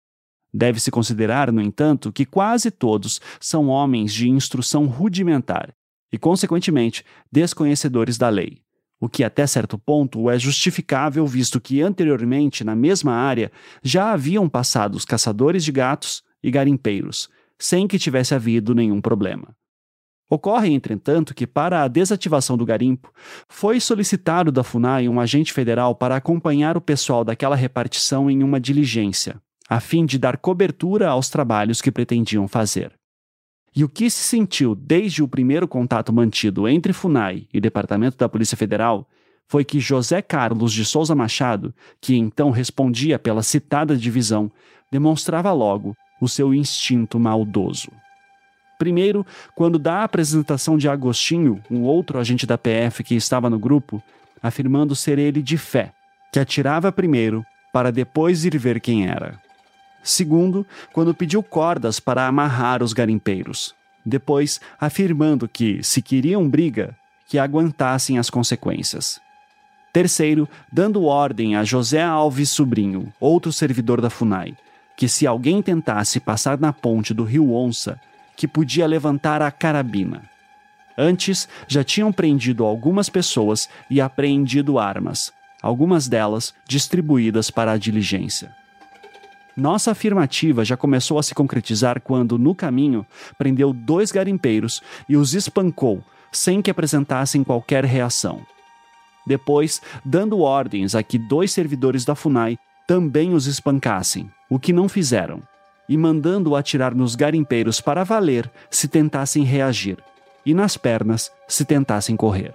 Deve-se 0.53 0.91
considerar, 0.91 1.51
no 1.51 1.61
entanto, 1.61 2.13
que 2.13 2.25
quase 2.25 2.71
todos 2.71 3.21
são 3.41 3.69
homens 3.69 4.13
de 4.13 4.29
instrução 4.29 4.87
rudimentar 4.87 5.75
e, 6.13 6.19
consequentemente, 6.19 7.05
desconhecedores 7.31 8.17
da 8.17 8.29
lei. 8.29 8.64
O 9.01 9.09
que, 9.09 9.25
até 9.25 9.47
certo 9.47 9.77
ponto, 9.77 10.31
é 10.31 10.39
justificável, 10.39 11.27
visto 11.27 11.61
que 11.61 11.83
anteriormente, 11.83 12.65
na 12.65 12.75
mesma 12.75 13.13
área, 13.13 13.51
já 13.83 14.13
haviam 14.13 14.49
passado 14.49 14.95
os 14.95 15.05
caçadores 15.05 15.65
de 15.65 15.73
gatos 15.73 16.23
e 16.43 16.51
garimpeiros, 16.51 17.29
sem 17.59 17.87
que 17.87 17.99
tivesse 17.99 18.35
havido 18.35 18.75
nenhum 18.75 19.01
problema. 19.01 19.55
Ocorre, 20.31 20.73
entretanto, 20.73 21.35
que 21.35 21.47
para 21.47 21.83
a 21.83 21.89
desativação 21.89 22.57
do 22.57 22.65
garimpo, 22.65 23.13
foi 23.49 23.79
solicitado 23.79 24.51
da 24.51 24.65
FUNAI 24.65 25.09
um 25.09 25.21
agente 25.21 25.53
federal 25.53 25.95
para 25.95 26.17
acompanhar 26.17 26.77
o 26.77 26.81
pessoal 26.81 27.25
daquela 27.25 27.55
repartição 27.55 28.31
em 28.31 28.43
uma 28.43 28.59
diligência, 28.59 29.41
a 29.69 29.81
fim 29.81 30.07
de 30.07 30.19
dar 30.19 30.39
cobertura 30.39 31.09
aos 31.09 31.29
trabalhos 31.29 31.83
que 31.83 31.93
pretendiam 31.93 32.49
fazer. 32.49 32.93
E 33.77 33.83
o 33.83 33.89
que 33.89 34.09
se 34.09 34.23
sentiu 34.23 34.75
desde 34.75 35.23
o 35.23 35.29
primeiro 35.29 35.67
contato 35.67 36.13
mantido 36.13 36.69
entre 36.69 36.93
FUNAI 36.93 37.49
e 37.53 37.61
Departamento 37.61 38.17
da 38.17 38.29
Polícia 38.29 38.57
Federal 38.57 39.09
foi 39.49 39.65
que 39.65 39.81
José 39.81 40.23
Carlos 40.23 40.73
de 40.73 40.85
Souza 40.85 41.15
Machado, 41.15 41.75
que 42.01 42.17
então 42.17 42.51
respondia 42.51 43.19
pela 43.19 43.43
citada 43.43 43.97
divisão, 43.97 44.51
demonstrava 44.91 45.53
logo 45.53 45.97
o 46.21 46.29
seu 46.29 46.55
instinto 46.55 47.19
maldoso. 47.19 47.91
Primeiro, 48.79 49.27
quando 49.57 49.79
dá 49.79 49.99
a 49.99 50.05
apresentação 50.05 50.79
de 50.79 50.89
Agostinho, 50.89 51.61
um 51.71 51.83
outro 51.83 52.19
agente 52.19 52.47
da 52.47 52.57
PF 52.57 53.03
que 53.03 53.15
estava 53.15 53.51
no 53.51 53.59
grupo, 53.59 54.03
afirmando 54.43 54.95
ser 54.95 55.19
ele 55.19 55.43
de 55.43 55.57
fé, 55.57 55.93
que 56.33 56.39
atirava 56.39 56.93
primeiro 56.93 57.45
para 57.73 57.91
depois 57.91 58.45
ir 58.45 58.57
ver 58.57 58.81
quem 58.81 59.07
era. 59.07 59.44
Segundo, 60.05 60.67
quando 60.93 61.15
pediu 61.15 61.43
cordas 61.43 61.99
para 61.99 62.27
amarrar 62.27 62.83
os 62.83 62.93
garimpeiros. 62.93 63.75
Depois, 64.05 64.61
afirmando 64.79 65.49
que, 65.49 65.83
se 65.83 66.03
queriam 66.03 66.47
briga, 66.47 66.95
que 67.27 67.39
aguentassem 67.39 68.19
as 68.19 68.29
consequências. 68.29 69.19
Terceiro, 69.95 70.47
dando 70.71 71.05
ordem 71.05 71.57
a 71.57 71.65
José 71.65 72.03
Alves 72.03 72.51
Sobrinho, 72.51 73.11
outro 73.19 73.51
servidor 73.51 74.03
da 74.03 74.11
FUNAI, 74.11 74.55
que 74.95 75.09
se 75.09 75.27
alguém 75.27 75.63
tentasse 75.63 76.21
passar 76.21 76.59
na 76.59 76.73
ponte 76.73 77.15
do 77.15 77.25
rio 77.25 77.55
Onça, 77.55 77.99
que 78.37 78.47
podia 78.47 78.87
levantar 78.87 79.41
a 79.41 79.51
carabina. 79.51 80.23
Antes, 80.99 81.49
já 81.67 81.83
tinham 81.83 82.13
prendido 82.13 82.65
algumas 82.65 83.09
pessoas 83.09 83.71
e 83.89 84.01
apreendido 84.03 84.79
armas, 84.79 85.33
algumas 85.63 86.09
delas 86.09 86.53
distribuídas 86.69 87.51
para 87.51 87.73
a 87.73 87.79
diligência. 87.79 88.55
Nossa 89.57 89.93
afirmativa 89.93 90.65
já 90.65 90.77
começou 90.77 91.19
a 91.19 91.23
se 91.23 91.35
concretizar 91.35 92.01
quando, 92.01 92.39
no 92.39 92.55
caminho, 92.55 93.07
prendeu 93.39 93.73
dois 93.73 94.11
garimpeiros 94.11 94.83
e 95.09 95.17
os 95.17 95.35
espancou, 95.35 96.03
sem 96.33 96.61
que 96.61 96.71
apresentassem 96.71 97.45
qualquer 97.45 97.85
reação. 97.85 98.41
Depois, 99.27 99.81
dando 100.05 100.41
ordens 100.41 100.95
a 100.95 101.03
que 101.03 101.19
dois 101.19 101.53
servidores 101.53 102.05
da 102.05 102.15
FUNAI 102.15 102.59
também 102.87 103.33
os 103.33 103.47
espancassem, 103.47 104.31
o 104.51 104.59
que 104.59 104.73
não 104.73 104.89
fizeram 104.89 105.43
e 105.89 105.97
mandando 105.97 106.57
atirar 106.57 106.95
nos 106.95 107.15
garimpeiros 107.15 107.81
para 107.81 108.05
valer 108.05 108.51
se 108.71 108.89
tentassem 108.89 109.45
reagir, 109.45 109.99
e 110.45 110.55
nas 110.55 110.77
pernas 110.77 111.31
se 111.47 111.65
tentassem 111.65 112.17
correr. 112.17 112.55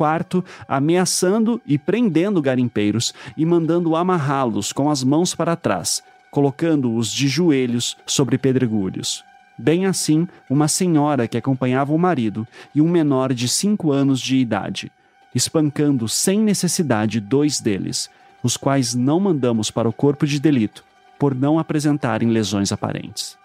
Quarto, 0.00 0.42
ameaçando 0.66 1.60
e 1.66 1.76
prendendo 1.76 2.40
garimpeiros 2.40 3.12
e 3.36 3.44
mandando 3.44 3.94
amarrá-los 3.94 4.72
com 4.72 4.88
as 4.88 5.04
mãos 5.04 5.34
para 5.34 5.54
trás, 5.56 6.02
colocando-os 6.30 7.12
de 7.12 7.28
joelhos 7.28 7.98
sobre 8.06 8.38
pedregulhos. 8.38 9.22
Bem 9.58 9.84
assim, 9.84 10.26
uma 10.48 10.68
senhora 10.68 11.28
que 11.28 11.36
acompanhava 11.36 11.92
o 11.92 11.98
marido 11.98 12.48
e 12.74 12.80
um 12.80 12.88
menor 12.88 13.34
de 13.34 13.46
cinco 13.46 13.92
anos 13.92 14.22
de 14.22 14.38
idade, 14.38 14.90
espancando 15.34 16.08
sem 16.08 16.40
necessidade 16.40 17.20
dois 17.20 17.60
deles, 17.60 18.08
os 18.42 18.56
quais 18.56 18.94
não 18.94 19.20
mandamos 19.20 19.70
para 19.70 19.86
o 19.86 19.92
corpo 19.92 20.26
de 20.26 20.40
delito, 20.40 20.82
por 21.18 21.34
não 21.34 21.58
apresentarem 21.58 22.30
lesões 22.30 22.72
aparentes. 22.72 23.38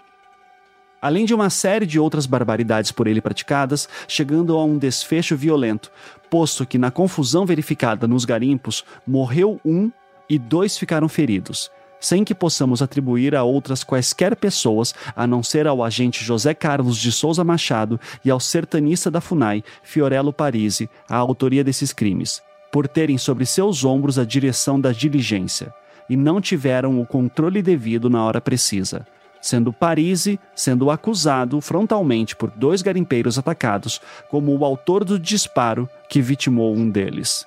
Além 1.06 1.24
de 1.24 1.36
uma 1.36 1.52
série 1.52 1.86
de 1.86 2.00
outras 2.00 2.26
barbaridades 2.26 2.92
por 2.92 3.06
ele 3.06 3.22
praticadas, 3.22 3.88
chegando 4.08 4.58
a 4.58 4.66
um 4.66 4.76
desfecho 4.76 5.38
violento, 5.38 5.92
posto 6.36 6.66
que 6.66 6.78
na 6.78 6.92
confusão 6.92 7.46
verificada 7.46 8.06
nos 8.06 8.26
garimpos 8.26 8.84
morreu 9.08 9.58
um 9.64 9.90
e 10.30 10.38
dois 10.38 10.78
ficaram 10.78 11.08
feridos, 11.08 11.72
sem 11.98 12.26
que 12.26 12.36
possamos 12.36 12.82
atribuir 12.82 13.34
a 13.34 13.44
outras 13.44 13.86
quaisquer 13.86 14.36
pessoas 14.36 14.94
a 15.16 15.26
não 15.26 15.42
ser 15.42 15.66
ao 15.66 15.82
agente 15.82 16.26
José 16.26 16.54
Carlos 16.54 16.98
de 16.98 17.10
Souza 17.10 17.42
Machado 17.42 17.98
e 18.26 18.30
ao 18.30 18.38
sertanista 18.42 19.10
da 19.10 19.22
FUNAI, 19.22 19.64
Fiorello 19.82 20.34
Parisi, 20.34 20.90
a 21.08 21.16
autoria 21.16 21.64
desses 21.64 21.94
crimes, 21.94 22.42
por 22.70 22.86
terem 22.86 23.18
sobre 23.18 23.46
seus 23.46 23.86
ombros 23.86 24.20
a 24.20 24.26
direção 24.26 24.78
da 24.78 24.92
diligência 24.92 25.74
e 26.10 26.18
não 26.18 26.42
tiveram 26.42 27.00
o 27.00 27.06
controle 27.06 27.62
devido 27.62 28.10
na 28.10 28.22
hora 28.26 28.42
precisa, 28.42 29.08
sendo 29.46 29.72
Parisi 29.72 30.40
sendo 30.56 30.90
acusado 30.90 31.62
frontalmente 31.62 32.36
por 32.36 32.50
dois 32.50 32.82
garimpeiros 32.82 33.38
atacados 33.38 34.02
como 34.28 34.58
o 34.58 34.66
autor 34.66 35.06
do 35.06 35.20
disparo 35.20 35.88
que 36.10 36.20
vitimou 36.20 36.76
um 36.76 36.90
deles. 36.90 37.46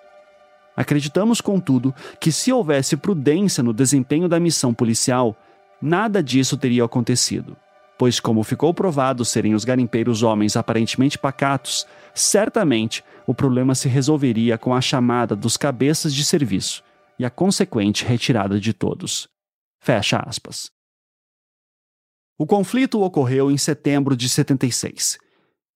Acreditamos, 0.76 1.40
contudo, 1.40 1.92
que 2.20 2.30
se 2.30 2.52
houvesse 2.52 2.96
prudência 2.96 3.64
no 3.64 3.72
desempenho 3.72 4.28
da 4.28 4.38
missão 4.38 4.72
policial, 4.72 5.36
nada 5.82 6.22
disso 6.22 6.56
teria 6.56 6.84
acontecido, 6.84 7.56
pois, 7.98 8.20
como 8.20 8.44
ficou 8.44 8.72
provado 8.72 9.24
serem 9.24 9.52
os 9.52 9.64
garimpeiros 9.64 10.22
homens 10.22 10.56
aparentemente 10.56 11.18
pacatos, 11.18 11.84
certamente 12.14 13.02
o 13.26 13.34
problema 13.34 13.74
se 13.74 13.88
resolveria 13.88 14.56
com 14.56 14.72
a 14.72 14.80
chamada 14.80 15.34
dos 15.34 15.56
cabeças 15.56 16.14
de 16.14 16.24
serviço, 16.24 16.84
e 17.18 17.24
a 17.24 17.30
consequente 17.30 18.04
retirada 18.04 18.60
de 18.60 18.72
todos. 18.72 19.26
Fecha 19.80 20.22
aspas. 20.24 20.77
O 22.40 22.46
conflito 22.46 23.02
ocorreu 23.02 23.50
em 23.50 23.58
setembro 23.58 24.16
de 24.16 24.28
76. 24.28 25.18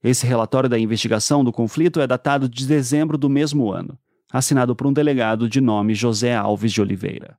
Esse 0.01 0.25
relatório 0.25 0.69
da 0.69 0.79
investigação 0.79 1.43
do 1.43 1.53
conflito 1.53 2.01
é 2.01 2.07
datado 2.07 2.49
de 2.49 2.65
dezembro 2.65 3.19
do 3.19 3.29
mesmo 3.29 3.73
ano, 3.73 3.99
assinado 4.33 4.77
por 4.77 4.87
um 4.87 4.93
delegado 4.93 5.49
de 5.49 5.61
nome 5.61 5.93
José 5.93 6.37
Alves 6.37 6.73
de 6.73 6.81
Oliveira. 6.81 7.37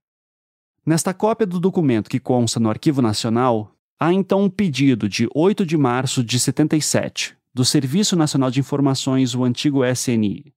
Nesta 0.85 1.13
cópia 1.13 1.47
do 1.47 1.57
documento 1.57 2.09
que 2.09 2.19
consta 2.19 2.59
no 2.59 2.69
Arquivo 2.69 3.01
Nacional, 3.01 3.73
há 3.97 4.11
então 4.11 4.43
um 4.43 4.49
pedido 4.49 5.07
de 5.07 5.29
8 5.33 5.65
de 5.65 5.77
março 5.77 6.21
de 6.21 6.37
77, 6.37 7.37
do 7.53 7.63
Serviço 7.63 8.17
Nacional 8.17 8.51
de 8.51 8.59
Informações, 8.59 9.33
o 9.33 9.45
antigo 9.45 9.85
SNI, 9.85 10.53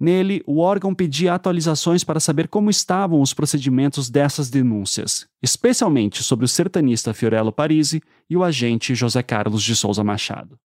Nele, 0.00 0.44
o 0.46 0.60
órgão 0.60 0.94
pedia 0.94 1.34
atualizações 1.34 2.04
para 2.04 2.20
saber 2.20 2.46
como 2.46 2.70
estavam 2.70 3.20
os 3.20 3.34
procedimentos 3.34 4.08
dessas 4.08 4.48
denúncias, 4.48 5.26
especialmente 5.42 6.22
sobre 6.22 6.44
o 6.44 6.48
sertanista 6.48 7.12
Fiorello 7.12 7.50
Parisi 7.50 8.00
e 8.30 8.36
o 8.36 8.44
agente 8.44 8.94
José 8.94 9.22
Carlos 9.24 9.62
de 9.62 9.74
Souza 9.74 10.04
Machado. 10.04 10.56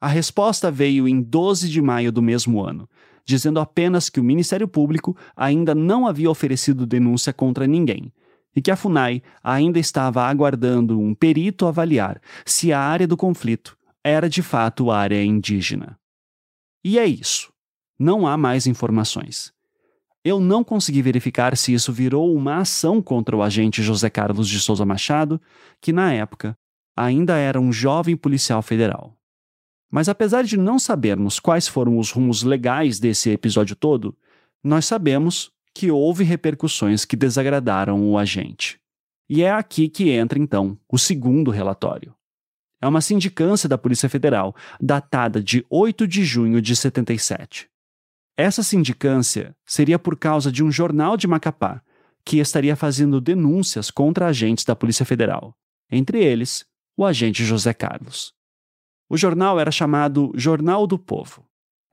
A 0.00 0.06
resposta 0.06 0.70
veio 0.70 1.08
em 1.08 1.20
12 1.20 1.68
de 1.68 1.82
maio 1.82 2.12
do 2.12 2.22
mesmo 2.22 2.62
ano, 2.62 2.88
dizendo 3.24 3.58
apenas 3.58 4.08
que 4.08 4.20
o 4.20 4.24
Ministério 4.24 4.68
Público 4.68 5.16
ainda 5.36 5.74
não 5.74 6.06
havia 6.06 6.30
oferecido 6.30 6.86
denúncia 6.86 7.32
contra 7.32 7.66
ninguém 7.66 8.12
e 8.54 8.60
que 8.60 8.70
a 8.70 8.76
FUNAI 8.76 9.22
ainda 9.42 9.78
estava 9.78 10.24
aguardando 10.24 11.00
um 11.00 11.14
perito 11.14 11.66
avaliar 11.66 12.20
se 12.44 12.72
a 12.72 12.78
área 12.78 13.08
do 13.08 13.16
conflito 13.16 13.76
era 14.04 14.28
de 14.28 14.42
fato 14.42 14.90
área 14.90 15.24
indígena. 15.24 15.98
E 16.84 16.98
é 16.98 17.06
isso 17.06 17.51
não 18.02 18.26
há 18.26 18.36
mais 18.36 18.66
informações. 18.66 19.52
Eu 20.24 20.40
não 20.40 20.62
consegui 20.62 21.00
verificar 21.00 21.56
se 21.56 21.72
isso 21.72 21.92
virou 21.92 22.34
uma 22.34 22.58
ação 22.58 23.00
contra 23.00 23.36
o 23.36 23.42
agente 23.42 23.82
José 23.82 24.10
Carlos 24.10 24.48
de 24.48 24.60
Souza 24.60 24.84
Machado, 24.84 25.40
que 25.80 25.92
na 25.92 26.12
época 26.12 26.56
ainda 26.96 27.36
era 27.36 27.60
um 27.60 27.72
jovem 27.72 28.16
policial 28.16 28.60
federal. 28.60 29.16
Mas 29.90 30.08
apesar 30.08 30.42
de 30.42 30.56
não 30.56 30.78
sabermos 30.78 31.38
quais 31.38 31.68
foram 31.68 31.98
os 31.98 32.10
rumos 32.10 32.42
legais 32.42 32.98
desse 32.98 33.30
episódio 33.30 33.76
todo, 33.76 34.16
nós 34.62 34.84
sabemos 34.84 35.50
que 35.74 35.90
houve 35.90 36.24
repercussões 36.24 37.04
que 37.04 37.16
desagradaram 37.16 38.08
o 38.08 38.18
agente. 38.18 38.80
E 39.28 39.42
é 39.42 39.50
aqui 39.50 39.88
que 39.88 40.10
entra 40.10 40.38
então 40.38 40.78
o 40.88 40.98
segundo 40.98 41.50
relatório. 41.50 42.14
É 42.80 42.86
uma 42.86 43.00
sindicância 43.00 43.68
da 43.68 43.78
Polícia 43.78 44.08
Federal, 44.08 44.54
datada 44.80 45.42
de 45.42 45.64
8 45.70 46.06
de 46.06 46.24
junho 46.24 46.60
de 46.60 46.74
77. 46.74 47.71
Essa 48.42 48.64
sindicância 48.64 49.54
seria 49.64 50.00
por 50.00 50.18
causa 50.18 50.50
de 50.50 50.64
um 50.64 50.72
jornal 50.72 51.16
de 51.16 51.28
Macapá 51.28 51.80
que 52.24 52.38
estaria 52.38 52.74
fazendo 52.74 53.20
denúncias 53.20 53.88
contra 53.88 54.26
agentes 54.26 54.64
da 54.64 54.74
Polícia 54.74 55.06
Federal, 55.06 55.54
entre 55.88 56.24
eles 56.24 56.66
o 56.96 57.06
agente 57.06 57.44
José 57.44 57.72
Carlos. 57.72 58.34
O 59.08 59.16
jornal 59.16 59.60
era 59.60 59.70
chamado 59.70 60.32
Jornal 60.34 60.88
do 60.88 60.98
Povo. 60.98 61.44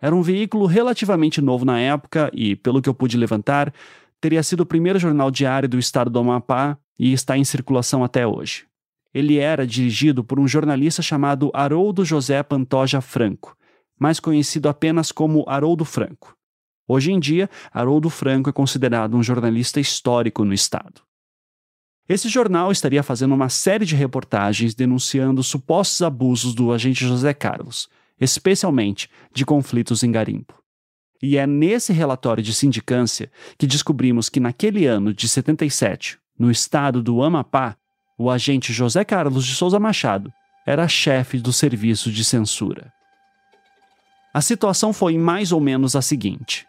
Era 0.01 0.15
um 0.15 0.23
veículo 0.23 0.65
relativamente 0.65 1.39
novo 1.39 1.65
na 1.65 1.80
época 1.80 2.31
e, 2.34 2.55
pelo 2.55 2.81
que 2.81 2.89
eu 2.89 2.95
pude 2.95 3.15
levantar, 3.15 3.71
teria 4.19 4.41
sido 4.41 4.61
o 4.61 4.65
primeiro 4.65 4.97
jornal 4.97 5.30
diário 5.30 5.69
do 5.69 5.77
estado 5.77 6.09
do 6.09 6.17
Amapá 6.17 6.80
e 6.97 7.13
está 7.13 7.38
em 7.38 7.43
circulação 7.43 8.03
até 8.03 8.26
hoje. 8.26 8.65
Ele 9.13 9.38
era 9.38 9.67
dirigido 9.67 10.23
por 10.23 10.39
um 10.39 10.47
jornalista 10.47 11.03
chamado 11.03 11.51
Haroldo 11.53 12.03
José 12.03 12.41
Pantoja 12.41 13.01
Franco, 13.01 13.55
mais 13.99 14.19
conhecido 14.19 14.67
apenas 14.67 15.11
como 15.11 15.45
Haroldo 15.47 15.85
Franco. 15.85 16.39
Hoje 16.91 17.11
em 17.11 17.20
dia, 17.20 17.48
Haroldo 17.72 18.10
Franco 18.10 18.49
é 18.49 18.52
considerado 18.52 19.16
um 19.16 19.22
jornalista 19.22 19.80
histórico 19.80 20.44
no 20.44 20.56
estado. 20.56 21.03
Esse 22.10 22.28
jornal 22.28 22.72
estaria 22.72 23.03
fazendo 23.03 23.36
uma 23.36 23.48
série 23.48 23.86
de 23.86 23.95
reportagens 23.95 24.74
denunciando 24.74 25.44
supostos 25.44 26.02
abusos 26.02 26.56
do 26.56 26.74
agente 26.74 27.06
José 27.06 27.32
Carlos, 27.32 27.88
especialmente 28.20 29.07
de 29.32 29.45
conflitos 29.45 30.02
em 30.02 30.11
garimpo. 30.11 30.56
E 31.22 31.38
é 31.38 31.45
nesse 31.45 31.94
relatório 31.94 32.41
de 32.41 32.56
sindicância 32.56 33.32
que 33.56 33.68
descobrimos 33.68 34.28
que 34.28 34.40
naquele 34.40 34.88
ano 34.88 35.14
de 35.14 35.30
77, 35.30 36.18
no 36.40 36.49
estado 36.49 37.03
do 37.03 37.22
Amapá, 37.22 37.78
o 38.18 38.32
agente 38.32 38.74
José 38.74 39.06
Carlos 39.06 39.45
de 39.45 39.53
Souza 39.53 39.80
Machado 39.80 40.34
era 40.66 40.88
chefe 40.88 41.38
do 41.38 41.53
serviço 41.53 42.11
de 42.11 42.26
censura. 42.26 42.91
A 44.34 44.41
situação 44.41 44.91
foi 44.91 45.20
mais 45.20 45.52
ou 45.52 45.60
menos 45.60 45.95
a 45.95 46.02
seguinte. 46.02 46.68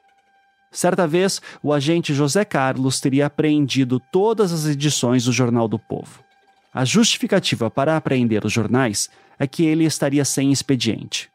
Certa 0.73 1.05
vez, 1.05 1.43
o 1.63 1.73
agente 1.73 2.15
José 2.15 2.45
Carlos 2.45 3.01
teria 3.01 3.27
apreendido 3.27 3.99
todas 3.99 4.53
as 4.53 4.67
edições 4.67 5.25
do 5.25 5.33
Jornal 5.33 5.67
do 5.67 5.79
Povo. 5.79 6.23
A 6.73 6.85
justificativa 6.85 7.69
para 7.69 7.97
apreender 7.97 8.45
os 8.45 8.53
jornais 8.53 9.11
é 9.37 9.49
que 9.49 9.65
ele 9.65 9.85
estaria 9.85 10.25
sem 10.25 10.53
expediente. 10.53 11.29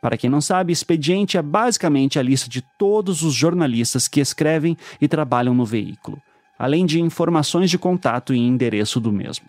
Para 0.00 0.16
quem 0.16 0.30
não 0.30 0.40
sabe, 0.40 0.72
expediente 0.72 1.36
é 1.36 1.42
basicamente 1.42 2.18
a 2.18 2.22
lista 2.22 2.48
de 2.48 2.62
todos 2.78 3.22
os 3.22 3.34
jornalistas 3.34 4.08
que 4.08 4.20
escrevem 4.20 4.76
e 5.00 5.06
trabalham 5.06 5.54
no 5.54 5.66
veículo, 5.66 6.20
além 6.58 6.86
de 6.86 6.98
informações 6.98 7.68
de 7.70 7.78
contato 7.78 8.32
e 8.32 8.38
endereço 8.38 8.98
do 8.98 9.12
mesmo. 9.12 9.44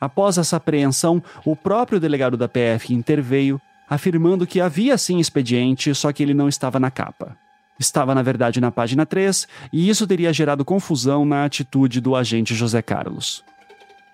Após 0.00 0.38
essa 0.38 0.56
apreensão, 0.56 1.20
o 1.44 1.56
próprio 1.56 1.98
delegado 1.98 2.36
da 2.36 2.48
PF 2.48 2.94
interveio, 2.94 3.60
afirmando 3.90 4.46
que 4.46 4.60
havia 4.60 4.96
sim 4.96 5.18
expediente, 5.18 5.92
só 5.92 6.12
que 6.12 6.22
ele 6.22 6.34
não 6.34 6.48
estava 6.48 6.78
na 6.78 6.90
capa 6.90 7.36
estava 7.78 8.14
na 8.14 8.22
verdade 8.22 8.60
na 8.60 8.70
página 8.70 9.06
3 9.06 9.46
e 9.72 9.88
isso 9.88 10.06
teria 10.06 10.32
gerado 10.32 10.64
confusão 10.64 11.24
na 11.24 11.44
atitude 11.44 12.00
do 12.00 12.16
agente 12.16 12.54
José 12.54 12.82
Carlos. 12.82 13.44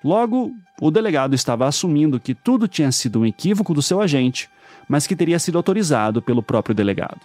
Logo, 0.02 0.54
o 0.80 0.90
delegado 0.90 1.34
estava 1.34 1.66
assumindo 1.66 2.20
que 2.20 2.34
tudo 2.34 2.68
tinha 2.68 2.92
sido 2.92 3.20
um 3.20 3.26
equívoco 3.26 3.72
do 3.72 3.80
seu 3.80 4.00
agente, 4.00 4.50
mas 4.88 5.06
que 5.06 5.16
teria 5.16 5.38
sido 5.38 5.56
autorizado 5.56 6.20
pelo 6.20 6.42
próprio 6.42 6.74
delegado. 6.74 7.20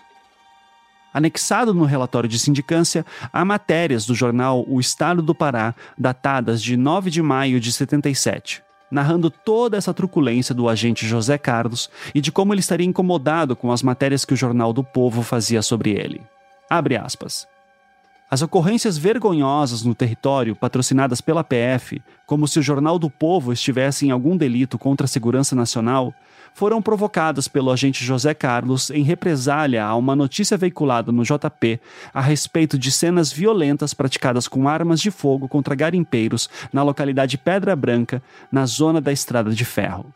Anexado 1.14 1.74
no 1.74 1.86
relatório 1.86 2.30
de 2.30 2.40
sindicância, 2.40 3.06
há 3.34 3.44
matérias 3.44 4.06
do 4.06 4.14
jornal 4.14 4.64
O 4.68 4.80
Estado 4.80 5.22
do 5.22 5.34
Pará, 5.34 5.74
datadas 5.98 6.62
de 6.62 6.78
9 6.78 7.10
de 7.10 7.22
maio 7.22 7.60
de 7.60 7.72
77, 7.72 8.64
narrando 8.92 9.30
toda 9.30 9.78
essa 9.78 9.94
truculência 9.94 10.54
do 10.56 10.68
agente 10.68 11.08
José 11.08 11.38
Carlos 11.38 11.90
e 12.14 12.22
de 12.22 12.32
como 12.32 12.54
ele 12.54 12.62
estaria 12.62 12.86
incomodado 12.86 13.56
com 13.56 13.72
as 13.72 13.84
matérias 13.84 14.26
que 14.26 14.34
o 14.34 14.38
Jornal 14.38 14.74
do 14.74 14.84
Povo 14.84 15.22
fazia 15.22 15.62
sobre 15.62 15.92
ele. 15.92 16.22
Abre 16.70 16.96
aspas. 16.96 17.48
As 18.32 18.44
ocorrências 18.44 18.96
vergonhosas 18.96 19.84
no 19.84 19.96
território, 19.96 20.56
patrocinadas 20.56 21.20
pela 21.20 21.44
PF, 21.44 22.00
como 22.28 22.48
se 22.48 22.60
o 22.60 22.62
Jornal 22.62 23.00
do 23.00 23.10
Povo 23.10 23.52
estivesse 23.52 24.06
em 24.06 24.12
algum 24.12 24.38
delito 24.38 24.78
contra 24.78 25.06
a 25.06 25.08
segurança 25.08 25.56
nacional, 25.56 26.14
foram 26.54 26.82
provocadas 26.82 27.48
pelo 27.48 27.72
agente 27.72 28.04
José 28.04 28.34
Carlos 28.34 28.90
em 28.90 29.04
represália 29.04 29.86
a 29.86 29.96
uma 29.96 30.16
notícia 30.16 30.58
veiculada 30.58 31.12
no 31.12 31.24
JP 31.24 31.80
a 32.14 32.22
respeito 32.22 32.78
de 32.78 32.92
cenas 32.92 33.32
violentas 33.32 33.94
praticadas 33.94 34.48
com 34.48 34.68
armas 34.68 35.00
de 35.00 35.12
fogo 35.12 35.48
contra 35.48 35.76
garimpeiros 35.76 36.50
na 36.72 36.84
localidade 36.84 37.38
Pedra 37.38 37.76
Branca, 37.76 38.22
na 38.52 38.66
zona 38.66 39.00
da 39.00 39.12
Estrada 39.12 39.52
de 39.52 39.66
Ferro. 39.66 40.14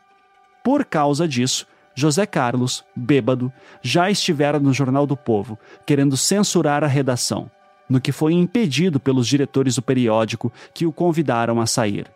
Por 0.62 0.84
causa 0.84 1.28
disso, 1.28 1.66
José 1.94 2.26
Carlos, 2.26 2.84
bêbado, 2.94 3.52
já 3.80 4.10
estivera 4.10 4.58
no 4.58 4.72
Jornal 4.72 5.06
do 5.06 5.16
Povo, 5.16 5.58
querendo 5.86 6.16
censurar 6.16 6.82
a 6.82 6.88
redação, 6.88 7.50
no 7.88 8.00
que 8.00 8.10
foi 8.10 8.32
impedido 8.32 8.98
pelos 8.98 9.28
diretores 9.28 9.76
do 9.76 9.82
periódico 9.82 10.52
que 10.72 10.86
o 10.86 10.92
convidaram 10.92 11.60
a 11.60 11.66
sair. 11.66 12.10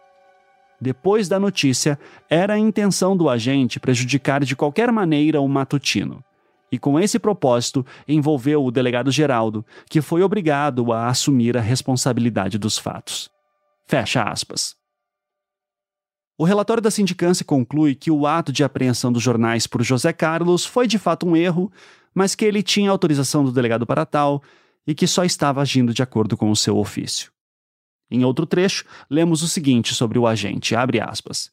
Depois 0.80 1.28
da 1.28 1.40
notícia, 1.40 1.98
era 2.30 2.54
a 2.54 2.58
intenção 2.58 3.16
do 3.16 3.28
agente 3.28 3.80
prejudicar 3.80 4.44
de 4.44 4.54
qualquer 4.54 4.92
maneira 4.92 5.40
o 5.40 5.48
matutino. 5.48 6.22
E 6.70 6.78
com 6.78 7.00
esse 7.00 7.18
propósito, 7.18 7.84
envolveu 8.06 8.64
o 8.64 8.70
delegado 8.70 9.10
Geraldo, 9.10 9.64
que 9.88 10.00
foi 10.00 10.22
obrigado 10.22 10.92
a 10.92 11.08
assumir 11.08 11.56
a 11.56 11.60
responsabilidade 11.60 12.58
dos 12.58 12.78
fatos. 12.78 13.30
Fecha 13.86 14.22
aspas. 14.22 14.76
O 16.36 16.44
relatório 16.44 16.82
da 16.82 16.90
sindicância 16.90 17.44
conclui 17.44 17.96
que 17.96 18.10
o 18.10 18.26
ato 18.26 18.52
de 18.52 18.62
apreensão 18.62 19.10
dos 19.10 19.22
jornais 19.22 19.66
por 19.66 19.82
José 19.82 20.12
Carlos 20.12 20.64
foi 20.64 20.86
de 20.86 20.98
fato 20.98 21.26
um 21.26 21.34
erro, 21.34 21.72
mas 22.14 22.34
que 22.34 22.44
ele 22.44 22.62
tinha 22.62 22.90
autorização 22.90 23.44
do 23.44 23.50
delegado 23.50 23.84
para 23.84 24.06
tal 24.06 24.40
e 24.86 24.94
que 24.94 25.06
só 25.06 25.24
estava 25.24 25.60
agindo 25.60 25.92
de 25.92 26.02
acordo 26.02 26.36
com 26.36 26.50
o 26.50 26.56
seu 26.56 26.78
ofício. 26.78 27.32
Em 28.10 28.24
outro 28.24 28.46
trecho, 28.46 28.84
lemos 29.10 29.42
o 29.42 29.48
seguinte 29.48 29.94
sobre 29.94 30.18
o 30.18 30.26
agente, 30.26 30.74
abre 30.74 31.00
aspas. 31.00 31.50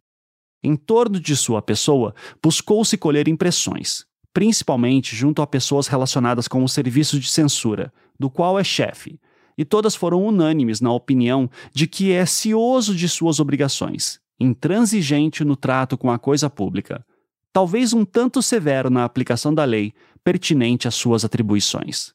Em 0.63 0.75
torno 0.75 1.19
de 1.19 1.35
sua 1.35 1.61
pessoa, 1.61 2.15
buscou-se 2.41 2.97
colher 2.97 3.27
impressões, 3.27 4.05
principalmente 4.33 5.15
junto 5.15 5.41
a 5.41 5.47
pessoas 5.47 5.87
relacionadas 5.87 6.47
com 6.47 6.63
o 6.63 6.69
serviço 6.69 7.19
de 7.19 7.29
censura, 7.29 7.93
do 8.19 8.29
qual 8.29 8.57
é 8.57 8.63
chefe, 8.63 9.19
e 9.57 9.63
todas 9.63 9.95
foram 9.95 10.25
unânimes 10.25 10.81
na 10.81 10.91
opinião 10.91 11.49
de 11.73 11.85
que 11.85 12.11
é 12.11 12.25
cioso 12.25 12.95
de 12.95 13.07
suas 13.07 13.39
obrigações, 13.39 14.19
intransigente 14.39 15.43
no 15.43 15.55
trato 15.55 15.97
com 15.97 16.09
a 16.09 16.17
coisa 16.17 16.49
pública, 16.49 17.05
talvez 17.53 17.93
um 17.93 18.03
tanto 18.03 18.41
severo 18.41 18.89
na 18.89 19.05
aplicação 19.05 19.53
da 19.53 19.63
lei 19.63 19.93
pertinente 20.23 20.87
às 20.87 20.95
suas 20.95 21.23
atribuições. 21.23 22.14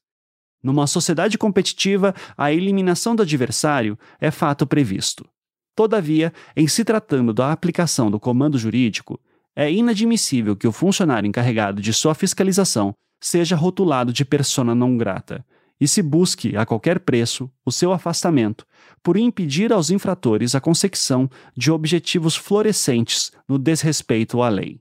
Numa 0.62 0.87
sociedade 0.87 1.39
competitiva, 1.39 2.15
a 2.37 2.53
eliminação 2.53 3.16
do 3.16 3.23
adversário 3.23 3.99
é 4.20 4.31
fato 4.31 4.66
previsto. 4.66 5.28
Todavia, 5.74 6.32
em 6.55 6.69
se 6.69 6.85
tratando 6.85 7.32
da 7.32 7.53
aplicação 7.53 8.11
do 8.11 8.20
comando 8.20 8.59
jurídico, 8.59 9.19
é 9.57 9.70
inadmissível 9.70 10.55
que 10.55 10.69
o 10.69 10.73
funcionário 10.73 11.27
encarregado 11.27 11.81
de 11.81 11.93
sua 11.93 12.15
fiscalização 12.15 12.95
seja 13.20 13.57
rotulado 13.57 14.12
de 14.12 14.24
persona 14.24 14.74
não 14.74 14.97
grata 14.97 15.45
e 15.81 15.89
se 15.89 16.03
busque, 16.03 16.57
a 16.57 16.66
qualquer 16.66 17.01
preço, 17.01 17.51
o 17.65 17.73
seu 17.73 17.91
afastamento, 17.93 18.66
por 19.03 19.16
impedir 19.16 19.73
aos 19.73 19.91
infratores 19.91 20.55
a 20.55 20.61
consecução 20.61 21.28
de 21.57 21.73
objetivos 21.73 22.37
florescentes 22.37 23.32
no 23.49 23.59
desrespeito 23.59 24.43
à 24.43 24.51
lei. 24.51 24.78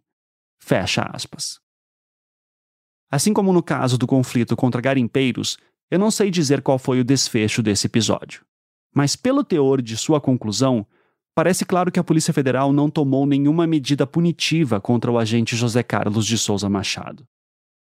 Fecha 0.59 1.09
aspas. 1.13 1.61
Assim 3.09 3.33
como 3.33 3.53
no 3.53 3.63
caso 3.63 3.97
do 3.97 4.05
conflito 4.05 4.55
contra 4.57 4.81
garimpeiros, 4.81 5.57
eu 5.89 5.97
não 5.97 6.11
sei 6.11 6.29
dizer 6.29 6.61
qual 6.61 6.77
foi 6.77 6.99
o 6.99 7.03
desfecho 7.03 7.63
desse 7.63 7.87
episódio. 7.87 8.45
Mas, 8.93 9.15
pelo 9.15 9.43
teor 9.43 9.81
de 9.81 9.95
sua 9.97 10.19
conclusão, 10.19 10.85
parece 11.33 11.65
claro 11.65 11.91
que 11.91 11.99
a 11.99 12.03
Polícia 12.03 12.33
Federal 12.33 12.73
não 12.73 12.89
tomou 12.89 13.25
nenhuma 13.25 13.65
medida 13.65 14.05
punitiva 14.05 14.79
contra 14.79 15.11
o 15.11 15.17
agente 15.17 15.55
José 15.55 15.83
Carlos 15.83 16.25
de 16.25 16.37
Souza 16.37 16.69
Machado. 16.69 17.27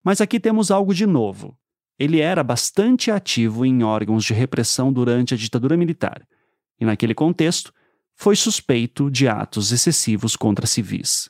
Mas 0.04 0.22
aqui 0.22 0.40
temos 0.40 0.72
algo 0.72 0.94
de 0.94 1.06
novo. 1.06 1.58
Ele 1.98 2.20
era 2.20 2.44
bastante 2.44 3.10
ativo 3.10 3.66
em 3.66 3.84
órgãos 3.84 4.24
de 4.24 4.34
repressão 4.34 4.92
durante 4.92 5.34
a 5.34 5.38
ditadura 5.38 5.78
militar, 5.78 6.28
e 6.80 6.86
naquele 6.86 7.16
contexto, 7.16 7.74
foi 8.16 8.36
suspeito 8.36 9.10
de 9.10 9.28
atos 9.28 9.72
excessivos 9.72 10.36
contra 10.36 10.68
civis. 10.68 11.30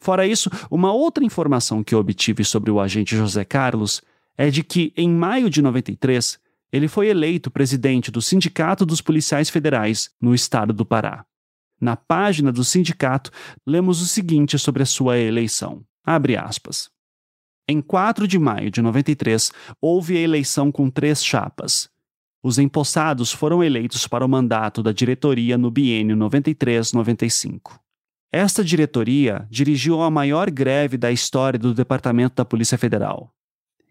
Fora 0.00 0.26
isso, 0.26 0.50
uma 0.70 0.92
outra 0.92 1.24
informação 1.24 1.82
que 1.82 1.94
obtive 1.94 2.44
sobre 2.44 2.70
o 2.70 2.80
agente 2.80 3.16
José 3.16 3.44
Carlos 3.44 4.02
é 4.36 4.50
de 4.50 4.62
que, 4.62 4.92
em 4.96 5.08
maio 5.08 5.48
de 5.48 5.62
93, 5.62 6.38
ele 6.72 6.88
foi 6.88 7.08
eleito 7.08 7.50
presidente 7.50 8.10
do 8.10 8.20
Sindicato 8.20 8.84
dos 8.84 9.00
Policiais 9.00 9.48
Federais 9.48 10.10
no 10.20 10.34
estado 10.34 10.72
do 10.72 10.84
Pará. 10.84 11.24
Na 11.80 11.96
página 11.96 12.50
do 12.50 12.64
sindicato, 12.64 13.30
lemos 13.66 14.00
o 14.00 14.06
seguinte 14.06 14.58
sobre 14.58 14.82
a 14.82 14.86
sua 14.86 15.18
eleição. 15.18 15.84
Abre 16.04 16.36
aspas. 16.36 16.90
Em 17.68 17.80
4 17.80 18.26
de 18.26 18.38
maio 18.38 18.70
de 18.70 18.82
93, 18.82 19.52
houve 19.80 20.16
a 20.16 20.20
eleição 20.20 20.70
com 20.70 20.90
três 20.90 21.24
chapas. 21.24 21.88
Os 22.42 22.58
empossados 22.58 23.32
foram 23.32 23.64
eleitos 23.64 24.06
para 24.06 24.24
o 24.24 24.28
mandato 24.28 24.82
da 24.82 24.92
diretoria 24.92 25.56
no 25.56 25.70
biênio 25.70 26.16
93-95. 26.16 27.78
Esta 28.30 28.64
diretoria 28.64 29.46
dirigiu 29.48 30.02
a 30.02 30.10
maior 30.10 30.50
greve 30.50 30.98
da 30.98 31.10
história 31.10 31.58
do 31.58 31.72
Departamento 31.72 32.34
da 32.34 32.44
Polícia 32.44 32.76
Federal. 32.76 33.32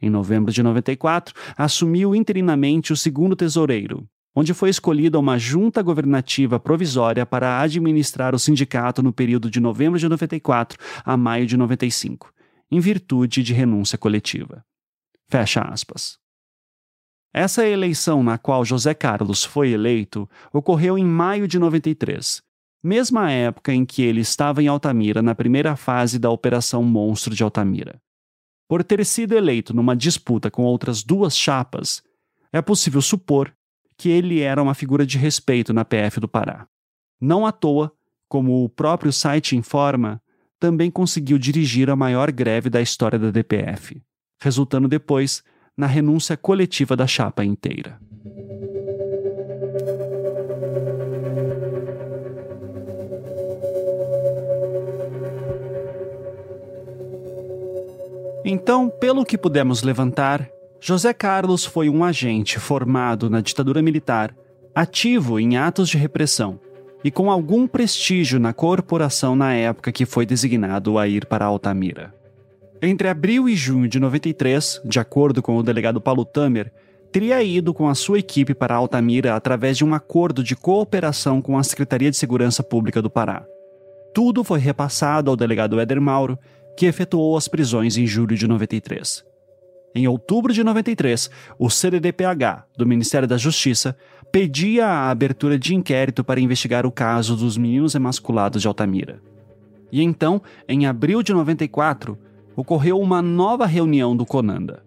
Em 0.04 0.10
novembro 0.10 0.52
de 0.52 0.62
94, 0.62 1.34
assumiu 1.56 2.14
interinamente 2.14 2.92
o 2.92 2.98
segundo 2.98 3.38
tesoureiro, 3.38 4.06
onde 4.36 4.54
foi 4.54 4.70
escolhida 4.70 5.18
uma 5.18 5.40
junta 5.40 5.82
governativa 5.82 6.60
provisória 6.60 7.26
para 7.26 7.62
administrar 7.62 8.36
o 8.36 8.40
sindicato 8.40 9.02
no 9.02 9.14
período 9.14 9.50
de 9.50 9.62
novembro 9.62 9.98
de 9.98 10.10
94 10.10 10.78
a 11.06 11.16
maio 11.16 11.48
de 11.48 11.56
95, 11.56 12.34
em 12.70 12.82
virtude 12.82 13.42
de 13.42 13.54
renúncia 13.54 13.98
coletiva. 13.98 14.62
Fecha 15.30 15.62
aspas. 15.62 16.18
Essa 17.34 17.66
eleição 17.66 18.22
na 18.22 18.38
qual 18.38 18.66
José 18.66 18.94
Carlos 18.94 19.46
foi 19.46 19.72
eleito 19.72 20.30
ocorreu 20.52 20.98
em 20.98 21.06
maio 21.06 21.48
de 21.48 21.58
93, 21.58 22.44
mesma 22.84 23.32
época 23.32 23.74
em 23.74 23.86
que 23.86 24.02
ele 24.02 24.20
estava 24.20 24.62
em 24.62 24.68
Altamira 24.68 25.22
na 25.22 25.34
primeira 25.34 25.78
fase 25.78 26.20
da 26.20 26.30
Operação 26.30 26.84
Monstro 26.84 27.34
de 27.34 27.42
Altamira. 27.42 28.02
Por 28.68 28.84
ter 28.84 29.06
sido 29.06 29.36
eleito 29.36 29.74
numa 29.74 29.96
disputa 29.96 30.50
com 30.50 30.64
outras 30.64 31.04
duas 31.04 31.38
chapas, 31.38 32.02
é 32.52 32.62
possível 32.62 33.02
supor 33.02 33.54
que 33.98 34.10
ele 34.10 34.42
era 34.42 34.62
uma 34.62 34.74
figura 34.74 35.06
de 35.06 35.18
respeito 35.18 35.74
na 35.74 35.86
PF 35.86 36.20
do 36.20 36.28
Pará. 36.28 36.68
Não 37.20 37.46
à 37.46 37.52
toa, 37.52 37.92
como 38.28 38.64
o 38.64 38.70
próprio 38.70 39.14
site 39.14 39.56
informa, 39.56 40.22
também 40.60 40.90
conseguiu 40.90 41.38
dirigir 41.38 41.90
a 41.90 41.96
maior 41.96 42.32
greve 42.32 42.70
da 42.70 42.82
história 42.82 43.20
da 43.20 43.32
DPF, 43.32 44.02
resultando 44.42 44.88
depois 44.88 45.44
na 45.78 45.88
renúncia 45.88 46.38
coletiva 46.38 46.96
da 46.96 47.06
chapa 47.06 47.44
inteira. 47.44 48.00
Então, 58.46 58.90
pelo 58.90 59.24
que 59.24 59.38
pudemos 59.38 59.84
levantar, 59.84 60.50
José 60.80 61.14
Carlos 61.14 61.64
foi 61.64 61.88
um 61.88 62.04
agente 62.04 62.60
formado 62.60 63.30
na 63.30 63.40
ditadura 63.40 63.82
militar, 63.82 64.36
ativo 64.76 65.40
em 65.40 65.56
atos 65.56 65.88
de 65.88 65.98
repressão 65.98 66.60
e 67.04 67.12
com 67.12 67.32
algum 67.32 67.66
prestígio 67.68 68.40
na 68.40 68.54
corporação 68.54 69.36
na 69.36 69.54
época 69.54 69.92
que 69.92 70.06
foi 70.06 70.26
designado 70.26 70.98
a 70.98 71.08
ir 71.08 71.26
para 71.26 71.46
Altamira. 71.46 72.14
Entre 72.82 73.08
abril 73.08 73.48
e 73.48 73.56
junho 73.56 73.88
de 73.88 73.98
93, 73.98 74.82
de 74.84 75.00
acordo 75.00 75.42
com 75.42 75.56
o 75.56 75.64
delegado 75.64 76.02
Paulo 76.02 76.26
Tamer, 76.26 76.70
teria 77.14 77.42
ido 77.42 77.74
com 77.74 77.88
a 77.88 77.96
sua 77.96 78.20
equipe 78.20 78.54
para 78.54 78.76
Altamira 78.76 79.36
através 79.36 79.78
de 79.78 79.86
um 79.86 79.94
acordo 79.94 80.44
de 80.44 80.54
cooperação 80.54 81.42
com 81.42 81.58
a 81.58 81.64
Secretaria 81.64 82.12
de 82.12 82.18
Segurança 82.18 82.62
Pública 82.62 83.02
do 83.02 83.10
Pará. 83.10 83.46
Tudo 84.14 84.44
foi 84.44 84.60
repassado 84.60 85.30
ao 85.30 85.38
delegado 85.38 85.80
Éder 85.80 86.02
Mauro, 86.02 86.38
que 86.78 86.86
efetuou 86.86 87.38
as 87.38 87.48
prisões 87.48 87.98
em 87.98 88.06
julho 88.06 88.36
de 88.36 88.48
93. 88.48 89.24
Em 89.96 90.08
outubro 90.08 90.52
de 90.52 90.64
93, 90.64 91.30
o 91.60 91.70
CDDPH, 91.70 92.66
do 92.76 92.86
Ministério 92.86 93.28
da 93.28 93.38
Justiça, 93.38 93.96
pedia 94.32 94.88
a 94.88 95.12
abertura 95.12 95.60
de 95.60 95.76
inquérito 95.76 96.24
para 96.24 96.40
investigar 96.40 96.86
o 96.86 96.92
caso 96.92 97.36
dos 97.36 97.58
meninos 97.58 97.94
emasculados 97.94 98.62
de 98.62 98.68
Altamira. 98.68 99.22
E 99.92 100.02
então, 100.02 100.42
em 100.68 100.88
abril 100.88 101.22
de 101.22 101.32
94, 101.32 102.18
ocorreu 102.56 103.00
uma 103.00 103.22
nova 103.22 103.68
reunião 103.68 104.18
do 104.18 104.26
Conanda. 104.26 104.84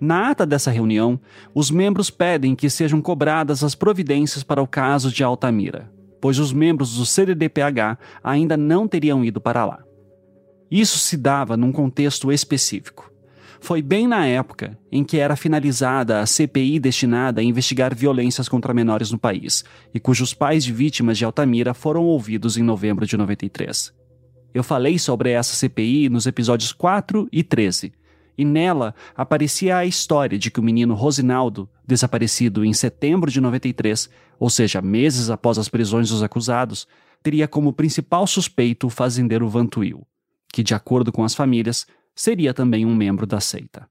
Na 0.00 0.30
ata 0.30 0.46
dessa 0.46 0.70
reunião, 0.70 1.18
os 1.52 1.70
membros 1.70 2.08
pedem 2.08 2.54
que 2.54 2.70
sejam 2.70 3.00
cobradas 3.00 3.64
as 3.64 3.74
providências 3.74 4.44
para 4.44 4.62
o 4.62 4.66
caso 4.66 5.10
de 5.10 5.24
Altamira, 5.24 5.90
pois 6.20 6.38
os 6.38 6.52
membros 6.52 6.96
do 6.96 7.04
CDDPH 7.04 7.98
ainda 8.22 8.56
não 8.56 8.86
teriam 8.86 9.24
ido 9.24 9.40
para 9.40 9.64
lá. 9.64 9.82
Isso 10.70 10.98
se 10.98 11.16
dava 11.16 11.56
num 11.56 11.72
contexto 11.72 12.32
específico. 12.32 13.14
Foi 13.64 13.80
bem 13.80 14.06
na 14.06 14.26
época 14.26 14.78
em 14.92 15.02
que 15.02 15.16
era 15.16 15.36
finalizada 15.36 16.20
a 16.20 16.26
CPI 16.26 16.78
destinada 16.78 17.40
a 17.40 17.44
investigar 17.44 17.94
violências 17.94 18.46
contra 18.46 18.74
menores 18.74 19.10
no 19.10 19.18
país, 19.18 19.64
e 19.94 19.98
cujos 19.98 20.34
pais 20.34 20.62
de 20.62 20.70
vítimas 20.70 21.16
de 21.16 21.24
Altamira 21.24 21.72
foram 21.72 22.04
ouvidos 22.04 22.58
em 22.58 22.62
novembro 22.62 23.06
de 23.06 23.16
93. 23.16 23.90
Eu 24.52 24.62
falei 24.62 24.98
sobre 24.98 25.30
essa 25.30 25.54
CPI 25.54 26.10
nos 26.10 26.26
episódios 26.26 26.72
4 26.72 27.26
e 27.32 27.42
13, 27.42 27.94
e 28.36 28.44
nela 28.44 28.94
aparecia 29.16 29.78
a 29.78 29.86
história 29.86 30.38
de 30.38 30.50
que 30.50 30.60
o 30.60 30.62
menino 30.62 30.92
Rosinaldo, 30.92 31.66
desaparecido 31.86 32.66
em 32.66 32.72
setembro 32.74 33.30
de 33.30 33.40
93, 33.40 34.10
ou 34.38 34.50
seja, 34.50 34.82
meses 34.82 35.30
após 35.30 35.56
as 35.56 35.70
prisões 35.70 36.10
dos 36.10 36.22
acusados, 36.22 36.86
teria 37.22 37.48
como 37.48 37.72
principal 37.72 38.26
suspeito 38.26 38.88
o 38.88 38.90
fazendeiro 38.90 39.48
Vantuil 39.48 40.06
que, 40.54 40.62
de 40.62 40.72
acordo 40.72 41.10
com 41.10 41.24
as 41.24 41.34
famílias, 41.34 41.84
seria 42.14 42.54
também 42.54 42.86
um 42.86 42.94
membro 42.94 43.26
da 43.26 43.40
seita. 43.40 43.90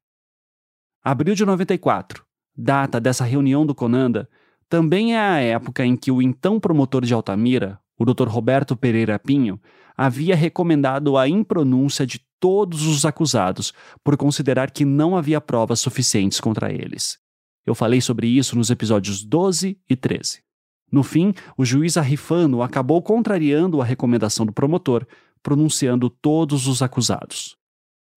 Abril 1.04 1.36
de 1.36 1.46
94, 1.46 2.24
data 2.56 3.02
dessa 3.02 3.26
reunião 3.26 3.66
do 3.66 3.76
Conanda, 3.76 4.30
também 4.70 5.14
é 5.14 5.20
a 5.20 5.40
época 5.40 5.86
em 5.86 5.98
que 5.98 6.10
o 6.10 6.22
então 6.22 6.62
promotor 6.62 7.04
de 7.04 7.14
Altamira, 7.14 7.82
o 8.00 8.06
Dr. 8.06 8.30
Roberto 8.30 8.78
Pereira 8.78 9.20
Pinho, 9.20 9.60
havia 9.98 10.38
recomendado 10.38 11.18
a 11.18 11.28
impronúncia 11.28 12.08
de 12.08 12.22
todos 12.40 12.88
os 12.88 13.04
acusados 13.04 13.74
por 14.02 14.16
considerar 14.16 14.72
que 14.72 14.86
não 14.86 15.18
havia 15.18 15.42
provas 15.42 15.82
suficientes 15.82 16.40
contra 16.40 16.72
eles. 16.72 17.20
Eu 17.66 17.76
falei 17.76 18.00
sobre 18.00 18.26
isso 18.28 18.56
nos 18.56 18.70
episódios 18.70 19.22
12 19.22 19.78
e 19.90 19.96
13. 19.98 20.42
No 20.90 21.04
fim, 21.04 21.34
o 21.58 21.66
juiz 21.66 21.98
Arrifano 21.98 22.62
acabou 22.62 23.02
contrariando 23.02 23.82
a 23.82 23.86
recomendação 23.86 24.46
do 24.46 24.54
promotor, 24.54 25.06
pronunciando 25.44 26.10
todos 26.10 26.66
os 26.66 26.82
acusados. 26.82 27.56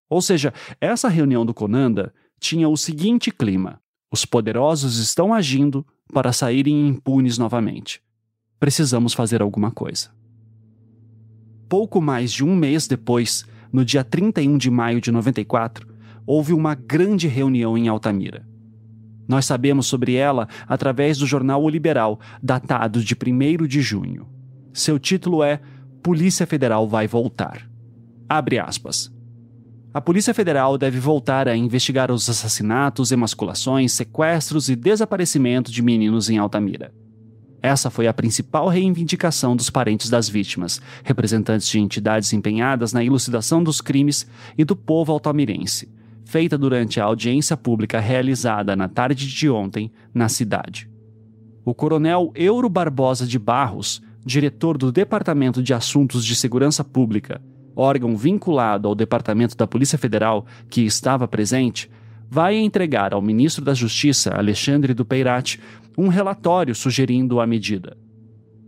Ou 0.08 0.22
seja, 0.22 0.54
essa 0.80 1.08
reunião 1.08 1.44
do 1.44 1.52
Conanda 1.52 2.14
tinha 2.38 2.68
o 2.68 2.76
seguinte 2.76 3.30
clima: 3.30 3.80
os 4.10 4.24
poderosos 4.24 4.98
estão 4.98 5.34
agindo 5.34 5.84
para 6.12 6.32
saírem 6.32 6.88
impunes 6.88 7.36
novamente. 7.36 8.00
Precisamos 8.58 9.12
fazer 9.12 9.42
alguma 9.42 9.70
coisa. 9.70 10.10
Pouco 11.68 12.00
mais 12.00 12.32
de 12.32 12.44
um 12.44 12.54
mês 12.54 12.86
depois, 12.86 13.44
no 13.72 13.84
dia 13.84 14.04
31 14.04 14.56
de 14.56 14.70
maio 14.70 15.00
de 15.00 15.10
94, 15.10 15.86
houve 16.24 16.52
uma 16.52 16.74
grande 16.74 17.26
reunião 17.26 17.76
em 17.76 17.88
Altamira. 17.88 18.46
Nós 19.28 19.44
sabemos 19.44 19.86
sobre 19.86 20.14
ela 20.14 20.48
através 20.68 21.18
do 21.18 21.26
jornal 21.26 21.62
O 21.62 21.68
Liberal, 21.68 22.20
datado 22.40 23.02
de 23.02 23.14
1 23.14 23.66
de 23.66 23.80
junho. 23.80 24.28
Seu 24.72 24.98
título 24.98 25.42
é 25.42 25.60
Polícia 26.06 26.46
Federal 26.46 26.86
vai 26.86 27.08
voltar. 27.08 27.68
Abre 28.28 28.60
aspas. 28.60 29.12
A 29.92 30.00
Polícia 30.00 30.32
Federal 30.32 30.78
deve 30.78 31.00
voltar 31.00 31.48
a 31.48 31.56
investigar 31.56 32.12
os 32.12 32.30
assassinatos, 32.30 33.10
emasculações, 33.10 33.90
sequestros 33.90 34.68
e 34.68 34.76
desaparecimento 34.76 35.72
de 35.72 35.82
meninos 35.82 36.30
em 36.30 36.38
Altamira. 36.38 36.94
Essa 37.60 37.90
foi 37.90 38.06
a 38.06 38.14
principal 38.14 38.68
reivindicação 38.68 39.56
dos 39.56 39.68
parentes 39.68 40.08
das 40.08 40.28
vítimas, 40.28 40.80
representantes 41.02 41.66
de 41.66 41.80
entidades 41.80 42.32
empenhadas 42.32 42.92
na 42.92 43.04
elucidação 43.04 43.60
dos 43.60 43.80
crimes 43.80 44.28
e 44.56 44.64
do 44.64 44.76
povo 44.76 45.12
altamirense, 45.12 45.92
feita 46.24 46.56
durante 46.56 47.00
a 47.00 47.04
audiência 47.04 47.56
pública 47.56 47.98
realizada 47.98 48.76
na 48.76 48.86
tarde 48.86 49.26
de 49.26 49.50
ontem 49.50 49.90
na 50.14 50.28
cidade. 50.28 50.88
O 51.64 51.74
coronel 51.74 52.30
Euro 52.36 52.68
Barbosa 52.68 53.26
de 53.26 53.40
Barros 53.40 54.00
diretor 54.26 54.76
do 54.76 54.90
Departamento 54.90 55.62
de 55.62 55.72
Assuntos 55.72 56.26
de 56.26 56.34
Segurança 56.34 56.82
Pública, 56.82 57.40
órgão 57.76 58.16
vinculado 58.16 58.88
ao 58.88 58.94
Departamento 58.94 59.56
da 59.56 59.68
Polícia 59.68 59.96
Federal 59.96 60.44
que 60.68 60.80
estava 60.80 61.28
presente, 61.28 61.88
vai 62.28 62.56
entregar 62.56 63.14
ao 63.14 63.22
ministro 63.22 63.64
da 63.64 63.72
Justiça, 63.72 64.34
Alexandre 64.34 64.92
do 64.92 65.04
Peirati, 65.04 65.60
um 65.96 66.08
relatório 66.08 66.74
sugerindo 66.74 67.38
a 67.40 67.46
medida. 67.46 67.96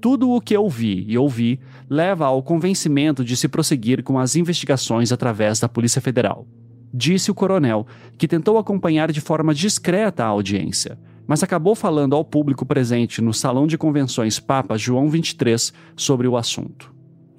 Tudo 0.00 0.30
o 0.30 0.40
que 0.40 0.54
eu 0.54 0.68
vi 0.68 1.04
e 1.08 1.18
ouvi 1.18 1.58
leva 1.90 2.26
ao 2.26 2.40
convencimento 2.40 3.24
de 3.24 3.36
se 3.36 3.48
prosseguir 3.48 4.04
com 4.04 4.16
as 4.16 4.36
investigações 4.36 5.10
através 5.10 5.58
da 5.58 5.68
Polícia 5.68 6.00
Federal. 6.00 6.46
Disse 6.94 7.32
o 7.32 7.34
coronel, 7.34 7.84
que 8.16 8.28
tentou 8.28 8.58
acompanhar 8.58 9.10
de 9.10 9.20
forma 9.20 9.52
discreta 9.52 10.22
a 10.22 10.28
audiência, 10.28 10.96
mas 11.28 11.42
acabou 11.42 11.74
falando 11.74 12.16
ao 12.16 12.24
público 12.24 12.64
presente 12.64 13.20
no 13.20 13.34
Salão 13.34 13.66
de 13.66 13.76
Convenções 13.76 14.40
Papa 14.40 14.78
João 14.78 15.10
XXIII 15.10 15.74
sobre 15.94 16.26
o 16.26 16.38
assunto. 16.38 16.92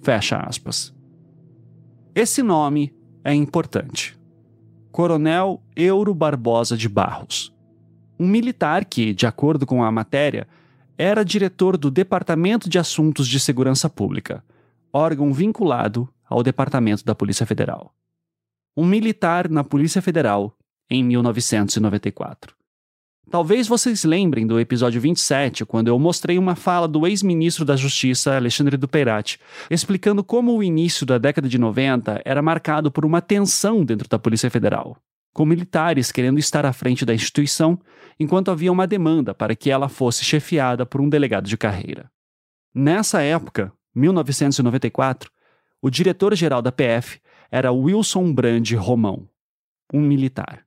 Fecha 0.04 0.38
aspas. 0.38 0.94
Esse 2.14 2.44
nome 2.44 2.94
é 3.24 3.34
importante. 3.34 4.16
Coronel 4.92 5.64
Euro 5.76 6.14
Barbosa 6.14 6.78
de 6.78 6.88
Barros. 6.88 7.52
Um 8.20 8.28
militar 8.28 8.86
que, 8.86 9.12
de 9.12 9.26
acordo 9.26 9.66
com 9.66 9.84
a 9.84 9.92
matéria, 9.92 10.48
era 10.96 11.26
diretor 11.26 11.76
do 11.76 11.90
Departamento 11.90 12.70
de 12.70 12.78
Assuntos 12.78 13.28
de 13.28 13.40
Segurança 13.40 13.90
Pública, 13.90 14.44
órgão 14.94 15.34
vinculado 15.34 16.08
ao 16.30 16.44
Departamento 16.44 17.04
da 17.04 17.16
Polícia 17.16 17.46
Federal. 17.46 17.92
Um 18.78 18.86
militar 18.86 19.50
na 19.50 19.64
Polícia 19.64 20.02
Federal 20.02 20.56
em 20.90 21.04
1994. 21.04 22.59
Talvez 23.30 23.68
vocês 23.68 24.04
lembrem 24.04 24.48
do 24.48 24.60
episódio 24.60 25.00
27, 25.00 25.64
quando 25.64 25.88
eu 25.88 26.00
mostrei 26.00 26.40
uma 26.40 26.56
fala 26.56 26.88
do 26.88 27.06
ex-ministro 27.06 27.64
da 27.64 27.76
Justiça, 27.76 28.36
Alexandre 28.36 28.76
Duperati, 28.76 29.40
explicando 29.70 30.24
como 30.24 30.58
o 30.58 30.64
início 30.64 31.06
da 31.06 31.20
década 31.20 31.48
de 31.48 31.60
90 31.60 32.24
era 32.26 32.42
marcado 32.42 32.92
por 32.92 33.06
uma 33.06 33.22
tensão 33.22 33.86
dentro 33.86 34.10
da 34.10 34.18
Polícia 34.18 34.50
Federal, 34.50 34.98
com 35.32 35.46
militares 35.46 36.12
querendo 36.12 36.40
estar 36.40 36.66
à 36.66 36.74
frente 36.74 37.06
da 37.06 37.14
instituição, 37.14 37.80
enquanto 38.20 38.50
havia 38.50 38.72
uma 38.72 38.88
demanda 38.88 39.32
para 39.32 39.56
que 39.56 39.70
ela 39.70 39.88
fosse 39.88 40.26
chefiada 40.26 40.84
por 40.84 41.00
um 41.00 41.08
delegado 41.08 41.48
de 41.48 41.56
carreira. 41.56 42.10
Nessa 42.74 43.22
época, 43.22 43.72
1994, 43.94 45.30
o 45.80 45.92
diretor-geral 45.92 46.64
da 46.64 46.72
PF 46.72 47.20
era 47.52 47.72
Wilson 47.72 48.34
Brand 48.34 48.72
Romão, 48.72 49.30
um 49.94 50.02
militar. 50.02 50.66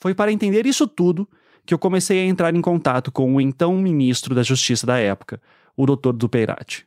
Foi 0.00 0.14
para 0.14 0.30
entender 0.30 0.64
isso 0.64 0.86
tudo 0.86 1.28
que 1.66 1.74
eu 1.74 1.78
comecei 1.78 2.20
a 2.20 2.24
entrar 2.24 2.54
em 2.54 2.60
contato 2.60 3.10
com 3.10 3.34
o 3.34 3.40
então 3.40 3.76
ministro 3.76 4.34
da 4.34 4.42
Justiça 4.42 4.86
da 4.86 4.98
época, 4.98 5.40
o 5.76 5.84
Dr. 5.84 6.12
Dupeirati. 6.12 6.86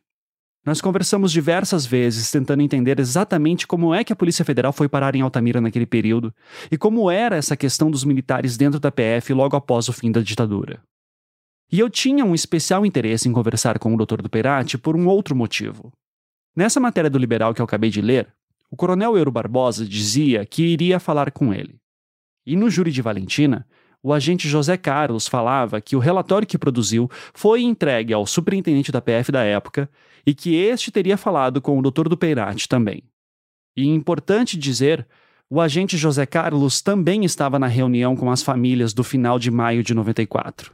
Nós 0.65 0.81
conversamos 0.81 1.31
diversas 1.31 1.85
vezes 1.85 2.31
tentando 2.31 2.61
entender 2.61 2.99
exatamente 2.99 3.67
como 3.67 3.93
é 3.93 4.03
que 4.03 4.13
a 4.13 4.15
Polícia 4.15 4.45
Federal 4.45 4.71
foi 4.71 4.87
parar 4.87 5.15
em 5.15 5.21
Altamira 5.21 5.59
naquele 5.59 5.85
período 5.85 6.33
e 6.71 6.77
como 6.77 7.09
era 7.09 7.35
essa 7.35 7.57
questão 7.57 7.89
dos 7.91 8.03
militares 8.03 8.57
dentro 8.57 8.79
da 8.79 8.91
PF 8.91 9.33
logo 9.33 9.55
após 9.55 9.87
o 9.89 9.93
fim 9.93 10.11
da 10.11 10.21
ditadura. 10.21 10.81
E 11.71 11.79
eu 11.79 11.89
tinha 11.89 12.25
um 12.25 12.33
especial 12.33 12.85
interesse 12.85 13.29
em 13.29 13.33
conversar 13.33 13.79
com 13.79 13.93
o 13.93 13.97
Dr. 13.97 14.21
Duperati 14.21 14.77
por 14.77 14.95
um 14.95 15.07
outro 15.07 15.35
motivo. 15.35 15.91
Nessa 16.55 16.79
matéria 16.79 17.09
do 17.09 17.17
Liberal 17.17 17.53
que 17.53 17.61
eu 17.61 17.65
acabei 17.65 17.89
de 17.89 18.01
ler, 18.01 18.27
o 18.71 18.75
coronel 18.75 19.17
Euro 19.17 19.31
Barbosa 19.31 19.85
dizia 19.85 20.45
que 20.45 20.63
iria 20.63 20.99
falar 20.99 21.31
com 21.31 21.53
ele. 21.53 21.79
E 22.45 22.55
no 22.55 22.69
júri 22.69 22.91
de 22.91 23.01
Valentina, 23.01 23.67
o 24.01 24.13
agente 24.13 24.47
José 24.47 24.77
Carlos 24.77 25.27
falava 25.27 25.81
que 25.81 25.95
o 25.95 25.99
relatório 25.99 26.47
que 26.47 26.57
produziu 26.57 27.09
foi 27.33 27.61
entregue 27.61 28.13
ao 28.13 28.25
superintendente 28.25 28.91
da 28.91 29.01
PF 29.01 29.31
da 29.31 29.43
época 29.43 29.89
e 30.25 30.33
que 30.33 30.55
este 30.55 30.91
teria 30.91 31.17
falado 31.17 31.61
com 31.61 31.77
o 31.77 31.81
Dr. 31.81 32.07
Dupeirati 32.07 32.67
também. 32.67 33.03
E 33.75 33.87
importante 33.87 34.57
dizer, 34.57 35.05
o 35.49 35.59
agente 35.59 35.97
José 35.97 36.25
Carlos 36.25 36.81
também 36.81 37.25
estava 37.25 37.59
na 37.59 37.67
reunião 37.67 38.15
com 38.15 38.31
as 38.31 38.41
famílias 38.41 38.93
do 38.93 39.03
final 39.03 39.37
de 39.37 39.51
maio 39.51 39.83
de 39.83 39.93
94. 39.93 40.73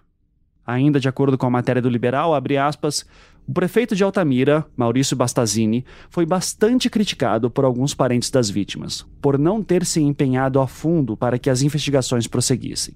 Ainda 0.65 0.99
de 0.99 1.07
acordo 1.07 1.38
com 1.38 1.45
a 1.45 1.52
matéria 1.52 1.81
do 1.81 1.89
Liberal, 1.89 2.34
aspas, 2.34 3.06
o 3.47 3.53
prefeito 3.53 3.95
de 3.95 4.03
Altamira, 4.03 4.65
Maurício 4.76 5.15
Bastazini, 5.15 5.85
foi 6.10 6.26
bastante 6.26 6.89
criticado 6.89 7.49
por 7.49 7.64
alguns 7.64 7.93
parentes 7.93 8.31
das 8.31 8.49
vítimas, 8.49 9.06
por 9.22 9.38
não 9.38 9.64
ter 9.64 9.85
se 9.85 10.02
empenhado 10.02 10.60
a 10.60 10.68
fundo 10.68 11.15
para 11.15 11.38
que 11.38 11.49
as 11.49 11.61
investigações 11.61 12.26
prosseguissem. 12.26 12.95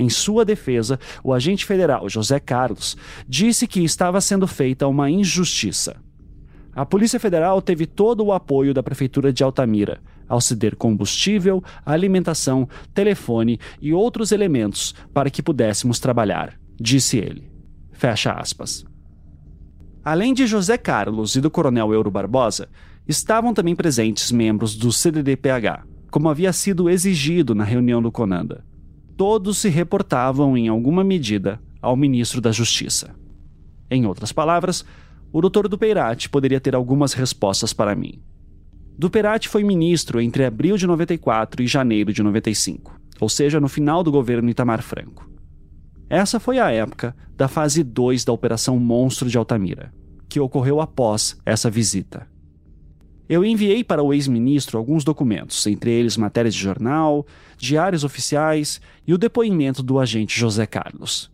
Em 0.00 0.08
sua 0.08 0.46
defesa, 0.46 0.98
o 1.22 1.30
agente 1.30 1.66
federal 1.66 2.08
José 2.08 2.40
Carlos 2.40 2.96
disse 3.28 3.66
que 3.66 3.84
estava 3.84 4.18
sendo 4.22 4.46
feita 4.46 4.88
uma 4.88 5.10
injustiça. 5.10 5.94
A 6.74 6.86
Polícia 6.86 7.20
Federal 7.20 7.60
teve 7.60 7.84
todo 7.84 8.24
o 8.24 8.32
apoio 8.32 8.72
da 8.72 8.82
Prefeitura 8.82 9.30
de 9.30 9.44
Altamira, 9.44 10.00
ao 10.26 10.40
ceder 10.40 10.74
combustível, 10.74 11.62
alimentação, 11.84 12.66
telefone 12.94 13.60
e 13.78 13.92
outros 13.92 14.32
elementos 14.32 14.94
para 15.12 15.28
que 15.28 15.42
pudéssemos 15.42 16.00
trabalhar, 16.00 16.58
disse 16.80 17.18
ele. 17.18 17.52
Fecha 17.92 18.32
aspas. 18.32 18.86
Além 20.02 20.32
de 20.32 20.46
José 20.46 20.78
Carlos 20.78 21.36
e 21.36 21.42
do 21.42 21.50
Coronel 21.50 21.92
Euro 21.92 22.10
Barbosa, 22.10 22.70
estavam 23.06 23.52
também 23.52 23.76
presentes 23.76 24.32
membros 24.32 24.74
do 24.74 24.90
CDDPH, 24.90 25.84
como 26.10 26.30
havia 26.30 26.54
sido 26.54 26.88
exigido 26.88 27.54
na 27.54 27.64
reunião 27.64 28.00
do 28.00 28.10
Conanda 28.10 28.64
todos 29.20 29.58
se 29.58 29.68
reportavam, 29.68 30.56
em 30.56 30.68
alguma 30.68 31.04
medida, 31.04 31.60
ao 31.82 31.94
ministro 31.94 32.40
da 32.40 32.50
Justiça. 32.50 33.14
Em 33.90 34.06
outras 34.06 34.32
palavras, 34.32 34.82
o 35.30 35.42
doutor 35.42 35.68
Dupeirati 35.68 36.30
poderia 36.30 36.58
ter 36.58 36.74
algumas 36.74 37.12
respostas 37.12 37.74
para 37.74 37.94
mim. 37.94 38.22
Dupeirati 38.98 39.46
foi 39.46 39.62
ministro 39.62 40.22
entre 40.22 40.46
abril 40.46 40.78
de 40.78 40.86
94 40.86 41.62
e 41.62 41.66
janeiro 41.66 42.14
de 42.14 42.22
95, 42.22 42.98
ou 43.20 43.28
seja, 43.28 43.60
no 43.60 43.68
final 43.68 44.02
do 44.02 44.10
governo 44.10 44.48
Itamar 44.48 44.80
Franco. 44.80 45.30
Essa 46.08 46.40
foi 46.40 46.58
a 46.58 46.70
época 46.70 47.14
da 47.36 47.46
fase 47.46 47.84
2 47.84 48.24
da 48.24 48.32
Operação 48.32 48.78
Monstro 48.78 49.28
de 49.28 49.36
Altamira, 49.36 49.92
que 50.30 50.40
ocorreu 50.40 50.80
após 50.80 51.38
essa 51.44 51.68
visita. 51.68 52.26
Eu 53.30 53.44
enviei 53.44 53.84
para 53.84 54.02
o 54.02 54.12
ex-ministro 54.12 54.76
alguns 54.76 55.04
documentos, 55.04 55.64
entre 55.68 55.92
eles 55.92 56.16
matérias 56.16 56.52
de 56.52 56.60
jornal, 56.60 57.24
diários 57.56 58.02
oficiais 58.02 58.80
e 59.06 59.14
o 59.14 59.18
depoimento 59.18 59.84
do 59.84 60.00
agente 60.00 60.36
José 60.36 60.66
Carlos. 60.66 61.30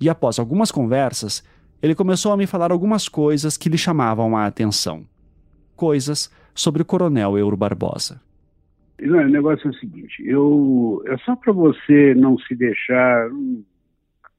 E 0.00 0.08
após 0.08 0.38
algumas 0.38 0.72
conversas, 0.72 1.44
ele 1.82 1.94
começou 1.94 2.32
a 2.32 2.38
me 2.38 2.46
falar 2.46 2.72
algumas 2.72 3.06
coisas 3.06 3.58
que 3.58 3.68
lhe 3.68 3.76
chamavam 3.76 4.34
a 4.34 4.46
atenção. 4.46 5.04
Coisas 5.76 6.32
sobre 6.54 6.80
o 6.80 6.86
coronel 6.86 7.36
Euro 7.36 7.54
Barbosa. 7.54 8.18
Não, 8.98 9.18
o 9.18 9.28
negócio 9.28 9.68
é 9.68 9.70
o 9.72 9.74
seguinte, 9.74 10.26
eu 10.26 11.02
é 11.04 11.18
só 11.18 11.36
para 11.36 11.52
você 11.52 12.14
não 12.14 12.38
se 12.38 12.54
deixar, 12.54 13.30
hum, 13.30 13.62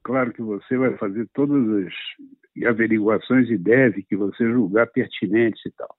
claro 0.03 0.33
que 0.33 0.41
você 0.41 0.75
vai 0.75 0.97
fazer 0.97 1.29
todas 1.35 1.85
as 1.85 2.65
averiguações 2.65 3.51
e 3.51 3.55
deve 3.55 4.01
que 4.01 4.15
você 4.15 4.51
julgar 4.51 4.87
pertinentes 4.87 5.63
e 5.63 5.69
tal. 5.77 5.95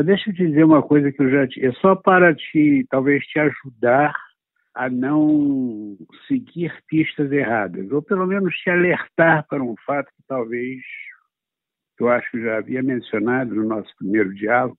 Mas 0.00 0.06
deixa 0.06 0.30
eu 0.30 0.34
te 0.34 0.46
dizer 0.46 0.64
uma 0.64 0.82
coisa 0.82 1.12
que 1.12 1.20
eu 1.20 1.30
já 1.30 1.46
te, 1.46 1.62
é 1.62 1.70
só 1.72 1.94
para 1.94 2.34
te 2.34 2.86
talvez 2.88 3.22
te 3.26 3.38
ajudar 3.38 4.14
a 4.74 4.88
não 4.88 5.94
seguir 6.26 6.72
pistas 6.88 7.30
erradas, 7.30 7.92
ou 7.92 8.00
pelo 8.00 8.26
menos 8.26 8.54
te 8.54 8.70
alertar 8.70 9.46
para 9.46 9.62
um 9.62 9.74
fato 9.84 10.06
que 10.06 10.22
talvez 10.26 10.80
eu 11.98 12.08
acho 12.08 12.30
que 12.30 12.40
já 12.40 12.56
havia 12.56 12.82
mencionado 12.82 13.54
no 13.54 13.68
nosso 13.68 13.94
primeiro 13.98 14.32
diálogo, 14.34 14.78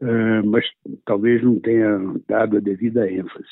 uh, 0.00 0.46
mas 0.46 0.64
talvez 1.04 1.42
não 1.42 1.58
tenha 1.58 1.98
dado 2.28 2.58
a 2.58 2.60
devida 2.60 3.10
ênfase. 3.10 3.48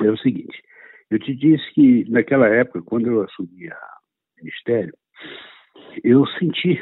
É 0.00 0.10
o 0.12 0.16
seguinte, 0.18 0.62
eu 1.10 1.18
te 1.18 1.34
disse 1.34 1.74
que 1.74 2.08
naquela 2.08 2.46
época, 2.46 2.80
quando 2.82 3.08
eu 3.08 3.22
assumi 3.22 3.68
o 3.68 3.74
ministério, 4.38 4.94
eu 6.04 6.24
senti 6.38 6.80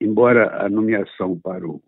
embora 0.00 0.64
a 0.64 0.68
nomeação 0.68 1.38
para, 1.38 1.66
o, 1.66 1.82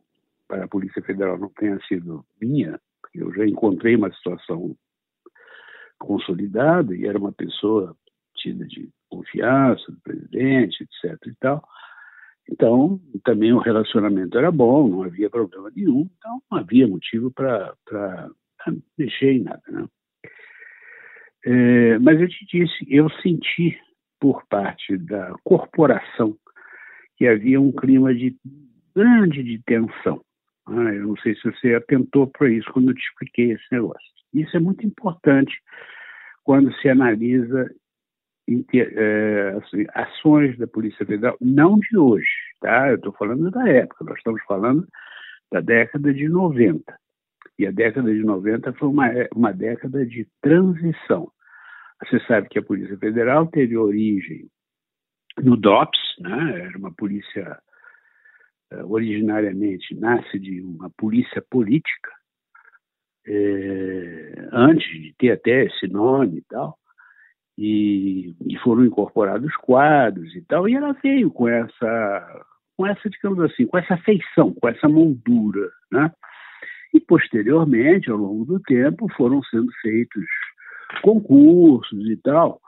para 0.46 0.64
a 0.64 0.68
Polícia 0.68 1.02
Federal 1.02 1.38
não 1.38 1.48
tenha 1.50 1.78
sido 1.86 2.24
minha, 2.40 2.80
eu 3.14 3.32
já 3.34 3.46
encontrei 3.46 3.96
uma 3.96 4.12
situação 4.12 4.76
consolidada 5.98 6.94
e 6.94 7.06
era 7.06 7.18
uma 7.18 7.32
pessoa 7.32 7.96
tida 8.36 8.64
de 8.66 8.88
confiança 9.08 9.90
do 9.90 10.00
presidente, 10.00 10.84
etc. 10.84 11.18
e 11.26 11.34
tal. 11.40 11.62
Então, 12.50 13.00
também 13.24 13.52
o 13.52 13.58
relacionamento 13.58 14.38
era 14.38 14.50
bom, 14.50 14.88
não 14.88 15.02
havia 15.02 15.28
problema 15.28 15.70
nenhum, 15.74 16.08
então 16.16 16.42
não 16.50 16.58
havia 16.58 16.88
motivo 16.88 17.30
para 17.30 17.74
mexer 18.96 19.32
em 19.32 19.42
nada. 19.42 19.62
Né? 19.68 19.86
É, 21.44 21.98
mas 21.98 22.20
eu 22.20 22.28
te 22.28 22.46
disse, 22.46 22.86
eu 22.88 23.10
senti 23.22 23.78
por 24.18 24.44
parte 24.48 24.96
da 24.96 25.34
corporação 25.44 26.36
que 27.18 27.26
havia 27.26 27.60
um 27.60 27.72
clima 27.72 28.14
de 28.14 28.34
grande 28.94 29.42
de 29.42 29.60
tensão. 29.64 30.22
Ah, 30.66 30.94
eu 30.94 31.08
não 31.08 31.16
sei 31.16 31.34
se 31.34 31.42
você 31.42 31.74
atentou 31.74 32.28
para 32.28 32.48
isso 32.48 32.70
quando 32.72 32.90
eu 32.90 32.94
te 32.94 33.02
expliquei 33.02 33.52
esse 33.52 33.64
negócio. 33.72 34.06
Isso 34.32 34.56
é 34.56 34.60
muito 34.60 34.86
importante 34.86 35.60
quando 36.44 36.72
se 36.76 36.88
analisa 36.88 37.70
é, 38.72 39.58
assim, 39.58 39.84
ações 39.94 40.56
da 40.56 40.66
Polícia 40.66 41.04
Federal, 41.04 41.36
não 41.40 41.78
de 41.78 41.98
hoje, 41.98 42.28
tá? 42.60 42.88
Eu 42.88 42.96
estou 42.96 43.12
falando 43.12 43.50
da 43.50 43.68
época, 43.68 44.04
nós 44.04 44.16
estamos 44.16 44.42
falando 44.44 44.86
da 45.52 45.60
década 45.60 46.14
de 46.14 46.28
90. 46.28 46.98
E 47.58 47.66
a 47.66 47.70
década 47.70 48.12
de 48.12 48.22
90 48.22 48.72
foi 48.74 48.88
uma, 48.88 49.10
uma 49.34 49.52
década 49.52 50.06
de 50.06 50.26
transição. 50.40 51.30
Você 52.02 52.20
sabe 52.26 52.48
que 52.48 52.58
a 52.58 52.62
Polícia 52.62 52.96
Federal 52.96 53.46
teve 53.48 53.76
origem 53.76 54.48
no 55.42 55.56
DOPS, 55.56 55.98
né? 56.20 56.62
era 56.66 56.78
uma 56.78 56.92
polícia, 56.92 57.58
uh, 58.72 58.92
originariamente 58.92 59.94
nasce 59.94 60.38
de 60.38 60.60
uma 60.62 60.90
polícia 60.90 61.42
política, 61.50 62.10
é, 63.26 64.48
antes 64.52 64.88
de 64.90 65.14
ter 65.18 65.32
até 65.32 65.64
esse 65.64 65.86
nome 65.86 66.38
e 66.38 66.42
tal, 66.48 66.78
e, 67.58 68.34
e, 68.46 68.56
foram 68.58 68.84
incorporados 68.84 69.54
quadros 69.56 70.34
e 70.34 70.42
tal, 70.42 70.68
e 70.68 70.74
ela 70.74 70.92
veio 71.02 71.30
com 71.30 71.48
essa, 71.48 72.44
com 72.76 72.86
essa, 72.86 73.10
digamos 73.10 73.40
assim, 73.40 73.66
com 73.66 73.76
essa 73.76 73.96
feição, 73.98 74.54
com 74.54 74.68
essa 74.68 74.88
moldura, 74.88 75.68
né? 75.90 76.10
E 76.94 77.00
posteriormente, 77.00 78.10
ao 78.10 78.16
longo 78.16 78.44
do 78.46 78.60
tempo, 78.60 79.08
foram 79.14 79.42
sendo 79.42 79.70
feitos 79.82 80.24
concursos 81.02 82.08
e 82.08 82.16
tal, 82.16 82.60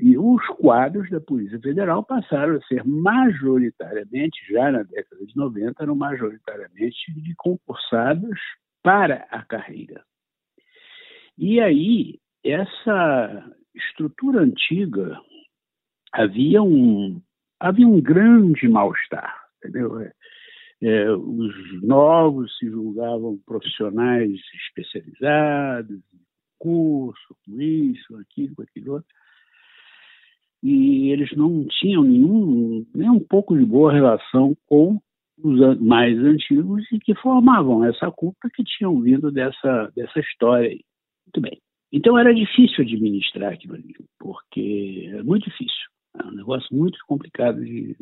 e 0.00 0.16
os 0.16 0.46
quadros 0.58 1.10
da 1.10 1.20
Polícia 1.20 1.60
Federal 1.60 2.02
passaram 2.02 2.56
a 2.56 2.62
ser 2.62 2.82
majoritariamente, 2.84 4.40
já 4.50 4.72
na 4.72 4.82
década 4.82 5.26
de 5.26 5.36
90, 5.36 5.82
eram 5.82 5.94
majoritariamente 5.94 7.12
de 7.12 7.34
concursados 7.36 8.38
para 8.82 9.26
a 9.30 9.42
carreira. 9.44 10.02
E 11.36 11.60
aí, 11.60 12.18
essa 12.42 13.54
estrutura 13.74 14.40
antiga 14.40 15.20
havia 16.12 16.62
um, 16.62 17.20
havia 17.58 17.86
um 17.86 18.00
grande 18.00 18.68
mal-estar, 18.68 19.34
entendeu? 19.58 20.00
É, 20.00 20.12
é 20.82 21.10
os 21.12 21.82
novos 21.82 22.56
se 22.58 22.70
julgavam 22.70 23.38
profissionais 23.44 24.40
especializados, 24.66 26.00
curso, 26.58 27.36
com 27.44 27.60
isso, 27.60 28.16
aquilo, 28.16 28.54
com 28.54 28.62
aquilo 28.62 28.92
outro 28.94 29.19
e 30.62 31.10
eles 31.10 31.30
não 31.36 31.66
tinham 31.68 32.02
nenhum, 32.02 32.84
nem 32.94 33.08
um 33.08 33.20
pouco 33.20 33.56
de 33.56 33.64
boa 33.64 33.92
relação 33.92 34.54
com 34.66 35.00
os 35.42 35.80
mais 35.80 36.18
antigos 36.18 36.84
e 36.92 36.98
que 36.98 37.14
formavam 37.14 37.84
essa 37.84 38.10
culpa 38.10 38.48
que 38.54 38.62
tinham 38.62 39.00
vindo 39.00 39.30
dessa, 39.32 39.90
dessa 39.96 40.20
história 40.20 40.68
aí. 40.68 40.80
Muito 41.26 41.40
bem. 41.40 41.58
Então 41.92 42.18
era 42.18 42.34
difícil 42.34 42.84
administrar 42.84 43.52
aquilo 43.52 43.74
ali, 43.74 43.94
porque 44.18 45.10
é 45.12 45.22
muito 45.22 45.44
difícil. 45.44 45.88
É 46.18 46.26
um 46.26 46.32
negócio 46.32 46.68
muito 46.76 46.98
complicado 47.06 47.64
de. 47.64 47.96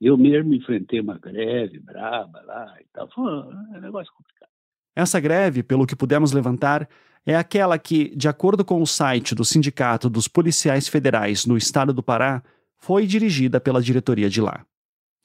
Eu 0.00 0.16
mesmo 0.16 0.54
enfrentei 0.54 1.00
uma 1.00 1.18
greve 1.18 1.78
braba 1.78 2.40
lá 2.42 2.74
e 2.80 2.86
tal. 2.92 3.08
Foi 3.10 3.24
um 3.24 3.80
negócio 3.80 4.12
complicado. 4.14 4.50
Essa 4.94 5.20
greve, 5.20 5.62
pelo 5.62 5.86
que 5.86 5.96
pudemos 5.96 6.32
levantar, 6.32 6.88
é 7.26 7.36
aquela 7.36 7.78
que, 7.78 8.14
de 8.16 8.28
acordo 8.28 8.64
com 8.64 8.80
o 8.80 8.86
site 8.86 9.34
do 9.34 9.44
Sindicato 9.44 10.08
dos 10.08 10.26
Policiais 10.26 10.88
Federais 10.88 11.46
no 11.46 11.56
estado 11.56 11.92
do 11.92 12.02
Pará, 12.02 12.42
foi 12.78 13.06
dirigida 13.06 13.60
pela 13.60 13.82
diretoria 13.82 14.28
de 14.28 14.40
lá, 14.40 14.64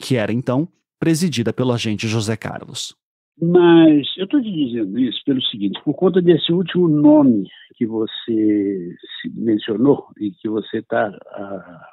que 0.02 0.16
era 0.16 0.32
então 0.32 0.68
presidida 1.00 1.54
pelo 1.54 1.72
agente 1.72 2.08
José 2.08 2.36
Carlos. 2.36 2.96
Mas 3.42 4.08
eu 4.18 4.26
estou 4.26 4.42
te 4.42 4.52
dizendo 4.52 4.98
isso 4.98 5.20
pelo 5.26 5.42
seguinte: 5.44 5.82
por 5.84 5.94
conta 5.94 6.22
desse 6.22 6.54
último 6.54 6.88
nome 6.88 7.48
que 7.76 7.86
você 7.86 8.96
mencionou 9.34 10.08
e 10.20 10.32
que 10.32 10.48
você 10.48 10.78
está 10.78 11.08
ah, 11.08 11.90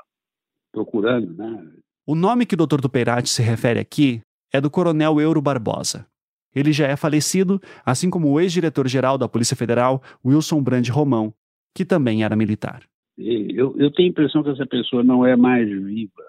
procurando, 0.72 1.34
né? 1.34 1.72
O 2.06 2.14
nome 2.14 2.46
que 2.46 2.54
o 2.54 2.58
Dr. 2.58 2.80
Duperati 2.80 3.28
se 3.28 3.42
refere 3.42 3.80
aqui 3.80 4.20
é 4.52 4.60
do 4.60 4.70
Coronel 4.70 5.20
Euro 5.20 5.40
Barbosa. 5.40 6.06
Ele 6.54 6.72
já 6.72 6.86
é 6.86 6.96
falecido, 6.96 7.60
assim 7.84 8.10
como 8.10 8.30
o 8.30 8.40
ex-diretor-geral 8.40 9.16
da 9.16 9.28
Polícia 9.28 9.56
Federal, 9.56 10.02
Wilson 10.24 10.62
Brand 10.62 10.88
Romão, 10.88 11.32
que 11.74 11.84
também 11.84 12.24
era 12.24 12.36
militar. 12.36 12.82
Eu, 13.16 13.74
eu 13.78 13.90
tenho 13.90 14.08
a 14.08 14.10
impressão 14.10 14.42
que 14.42 14.50
essa 14.50 14.66
pessoa 14.66 15.02
não 15.02 15.24
é 15.24 15.36
mais 15.36 15.68
viva, 15.68 16.24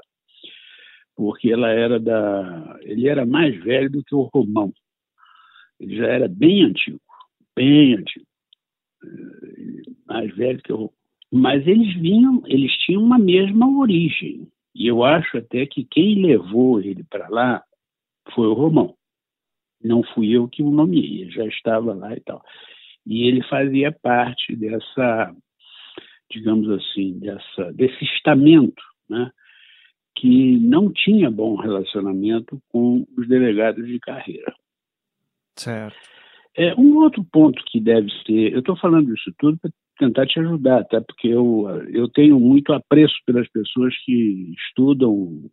porque 1.16 1.52
ela 1.52 1.70
era 1.70 2.00
da, 2.00 2.78
ele 2.82 3.08
era 3.08 3.26
mais 3.26 3.56
velho 3.64 3.90
do 3.90 4.04
que 4.04 4.16
o 4.16 4.30
Romão. 4.34 4.72
Ele 5.80 5.98
já 5.98 6.08
era 6.08 6.28
bem 6.28 6.64
antigo, 6.64 7.00
bem 7.56 7.96
antigo, 7.96 8.26
eh, 9.04 9.92
mais 10.06 10.36
velho 10.36 10.62
que 10.62 10.72
o 10.72 10.92
mas 11.36 11.66
eles 11.66 11.92
vinham, 11.96 12.44
eles 12.46 12.72
tinham 12.86 13.02
uma 13.02 13.18
mesma 13.18 13.68
origem. 13.80 14.48
E 14.76 14.86
eu 14.86 15.04
acho 15.04 15.40
até 15.40 15.66
que 15.66 15.84
quem 15.84 16.22
levou 16.22 16.80
ele 16.80 17.04
para 17.04 17.28
lá 17.28 17.64
foi 18.36 18.46
o 18.46 18.54
Romão. 18.54 18.96
Não 19.84 20.04
fui 20.14 20.32
eu 20.32 20.48
que 20.48 20.64
o 20.64 20.72
nomeei, 20.72 21.30
já 21.30 21.46
estava 21.46 21.94
lá 21.94 22.14
e 22.16 22.20
tal. 22.22 22.42
E 23.06 23.28
ele 23.28 23.44
fazia 23.44 23.92
parte 23.92 24.56
dessa, 24.56 25.36
digamos 26.32 26.70
assim, 26.70 27.20
dessa, 27.20 27.74
desse 27.74 28.04
estamento, 28.06 28.82
né? 29.10 29.30
que 30.16 30.58
não 30.60 30.92
tinha 30.92 31.30
bom 31.30 31.56
relacionamento 31.56 32.62
com 32.70 33.06
os 33.18 33.28
delegados 33.28 33.86
de 33.86 34.00
carreira. 34.00 34.54
Certo. 35.56 35.98
É, 36.56 36.74
um 36.76 36.98
outro 36.98 37.24
ponto 37.32 37.62
que 37.66 37.80
deve 37.80 38.10
ser, 38.26 38.54
eu 38.54 38.60
estou 38.60 38.78
falando 38.78 39.14
isso 39.14 39.34
tudo 39.40 39.58
para 39.58 39.72
tentar 39.98 40.28
te 40.28 40.40
ajudar, 40.40 40.84
tá? 40.86 41.02
Porque 41.02 41.28
eu, 41.28 41.68
eu 41.92 42.08
tenho 42.10 42.40
muito 42.40 42.74
apreço 42.74 43.16
pelas 43.26 43.50
pessoas 43.50 43.94
que 44.06 44.54
estudam 44.68 45.50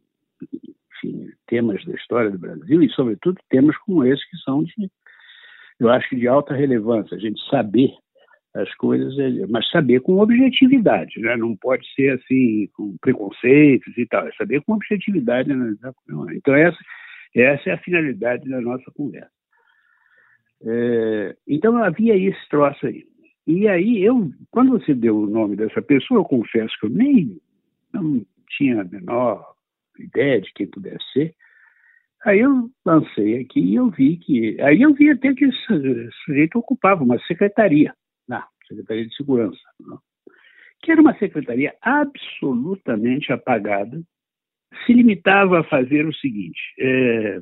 temas 1.47 1.85
da 1.85 1.95
história 1.95 2.31
do 2.31 2.39
Brasil 2.39 2.83
e, 2.83 2.91
sobretudo, 2.91 3.39
temas 3.49 3.77
como 3.79 4.05
esse 4.05 4.29
que 4.31 4.37
são 4.39 4.63
de, 4.63 4.91
eu 5.79 5.91
acho, 5.91 6.15
de 6.15 6.27
alta 6.29 6.55
relevância. 6.55 7.17
A 7.17 7.21
gente 7.21 7.41
saber 7.49 7.91
as 8.55 8.73
coisas, 8.75 9.17
é, 9.19 9.47
mas 9.47 9.69
saber 9.71 10.01
com 10.01 10.19
objetividade, 10.19 11.21
né? 11.21 11.37
Não 11.37 11.57
pode 11.57 11.87
ser 11.95 12.19
assim 12.19 12.69
com 12.75 12.97
preconceitos 13.01 13.97
e 13.97 14.07
tal. 14.07 14.27
É 14.27 14.33
saber 14.33 14.61
com 14.63 14.75
objetividade. 14.75 15.55
Né? 15.55 15.75
Então 16.35 16.55
essa, 16.55 16.79
essa 17.35 17.71
é 17.71 17.73
a 17.73 17.79
finalidade 17.79 18.49
da 18.49 18.61
nossa 18.61 18.91
conversa. 18.93 19.31
É, 20.63 21.37
então 21.47 21.77
havia 21.79 22.17
esse 22.17 22.49
troço 22.49 22.87
aí. 22.87 23.05
E 23.47 23.67
aí 23.69 24.03
eu, 24.03 24.31
quando 24.51 24.73
você 24.73 24.95
deu 24.95 25.19
o 25.19 25.27
nome 25.27 25.57
dessa 25.57 25.81
pessoa, 25.81 26.21
eu 26.21 26.25
confesso 26.25 26.75
que 26.79 26.87
eu 26.87 26.91
nem 26.91 27.41
não 27.93 28.25
tinha 28.49 28.83
a 28.83 28.85
menor 28.85 29.55
ideia 30.03 30.41
de 30.41 30.53
quem 30.53 30.67
pudesse 30.67 31.05
ser. 31.13 31.35
Aí 32.25 32.41
eu 32.41 32.71
lancei 32.85 33.41
aqui 33.41 33.61
e 33.61 33.75
eu 33.77 33.91
vi 33.91 34.17
que. 34.19 34.61
Aí 34.61 34.83
eu 34.83 34.93
vi 34.93 35.11
até 35.11 35.33
que 35.35 35.47
esse 35.47 36.11
sujeito 36.25 36.59
ocupava 36.59 37.03
uma 37.03 37.19
secretaria, 37.21 37.95
na 38.29 38.47
Secretaria 38.69 39.07
de 39.07 39.15
Segurança, 39.15 39.61
não? 39.81 39.99
que 40.83 40.93
era 40.93 41.01
uma 41.01 41.17
secretaria 41.19 41.75
absolutamente 41.83 43.33
apagada, 43.33 44.01
se 44.85 44.93
limitava 44.93 45.61
a 45.61 45.65
fazer 45.65 46.07
o 46.07 46.15
seguinte: 46.15 46.61
é, 46.79 47.41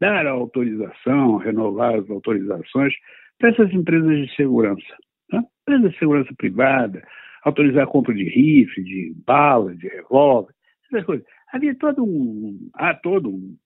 dar 0.00 0.26
a 0.26 0.30
autorização, 0.30 1.36
renovar 1.36 1.94
as 1.94 2.08
autorizações 2.10 2.94
para 3.38 3.50
essas 3.50 3.72
empresas 3.72 4.26
de 4.26 4.34
segurança. 4.34 4.96
Né? 5.32 5.42
Empresas 5.62 5.92
de 5.92 5.98
segurança 5.98 6.34
privada, 6.36 7.02
autorizar 7.44 7.84
a 7.84 7.90
compra 7.90 8.14
de 8.14 8.24
rifle, 8.24 8.84
de 8.84 9.14
bala, 9.26 9.74
de 9.74 9.88
revólver, 9.88 10.54
essas 10.86 11.04
coisas. 11.04 11.26
Havia 11.52 11.74
todo 11.74 12.04
um, 12.04 12.68
há 12.74 12.94
todo 12.94 13.30
um, 13.30 13.56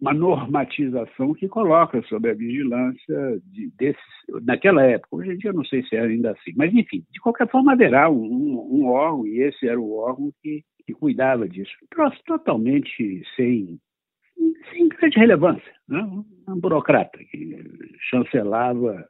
uma 0.00 0.12
normatização 0.12 1.32
que 1.34 1.48
coloca 1.48 2.02
sobre 2.02 2.30
a 2.30 2.34
vigilância 2.34 3.40
de, 3.44 3.72
naquela 4.42 4.82
época. 4.82 5.16
Hoje 5.16 5.32
em 5.32 5.38
dia 5.38 5.50
eu 5.50 5.54
não 5.54 5.64
sei 5.64 5.82
se 5.84 5.96
é 5.96 6.00
ainda 6.00 6.32
assim, 6.32 6.52
mas 6.56 6.72
enfim, 6.74 7.04
de 7.10 7.20
qualquer 7.20 7.48
forma 7.48 7.72
haverá 7.72 8.10
um, 8.10 8.22
um, 8.22 8.80
um 8.80 8.86
órgão, 8.86 9.26
e 9.26 9.40
esse 9.40 9.66
era 9.68 9.80
o 9.80 9.96
órgão 9.96 10.32
que, 10.42 10.64
que 10.84 10.92
cuidava 10.92 11.48
disso. 11.48 11.70
Troço 11.90 12.20
totalmente 12.26 13.22
sem 13.36 13.78
sem 14.72 14.88
grande 14.88 15.18
relevância, 15.18 15.72
né? 15.88 16.02
um 16.48 16.58
burocrata 16.58 17.18
que 17.18 17.56
chancelava 18.10 19.06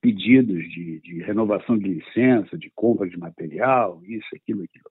pedidos 0.00 0.62
de, 0.70 1.00
de, 1.00 1.22
renovação 1.22 1.78
de 1.78 1.88
licença, 1.88 2.58
de 2.58 2.70
compra 2.74 3.08
de 3.08 3.16
material, 3.16 4.00
isso, 4.04 4.28
aquilo, 4.34 4.64
aquilo. 4.64 4.84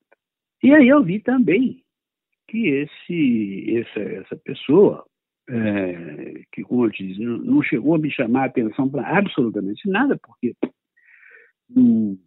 E 0.64 0.74
aí 0.74 0.88
eu 0.88 1.04
vi 1.04 1.20
também 1.20 1.84
que 2.52 2.68
esse, 2.68 3.78
essa, 3.78 4.00
essa 4.00 4.36
pessoa, 4.36 5.06
é, 5.50 6.42
que, 6.52 6.64
como 6.64 6.86
eu 6.86 6.92
te 6.92 7.08
disse, 7.08 7.22
não, 7.22 7.38
não, 7.38 7.64
chegou 7.64 7.96
a 7.96 7.98
me 7.98 8.12
chamar 8.12 8.44
a 8.44 8.46
atenção 8.46 8.90
para 8.90 9.08
absolutamente 9.18 9.90
nada, 9.90 10.20
porque 10.22 10.54
hum, 11.76 12.18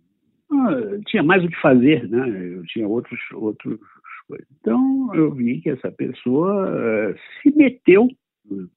tinha 1.06 1.22
mais 1.22 1.44
o 1.44 1.48
que 1.48 1.60
fazer, 1.60 2.08
né? 2.08 2.56
eu 2.56 2.64
tinha 2.64 2.88
outros, 2.88 3.20
outros 3.32 3.78
coisas. 4.26 4.46
Então, 4.60 5.14
eu 5.14 5.30
vi 5.30 5.60
que 5.60 5.70
essa 5.70 5.92
pessoa 5.92 6.70
uh, 6.70 7.14
se 7.42 7.54
meteu, 7.54 8.08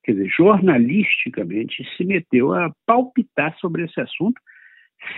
quer 0.03 0.14
dizer, 0.14 0.30
jornalisticamente, 0.30 1.88
se 1.95 2.03
meteu 2.03 2.53
a 2.53 2.74
palpitar 2.86 3.57
sobre 3.60 3.86
esse 3.86 4.02
assunto 4.02 4.41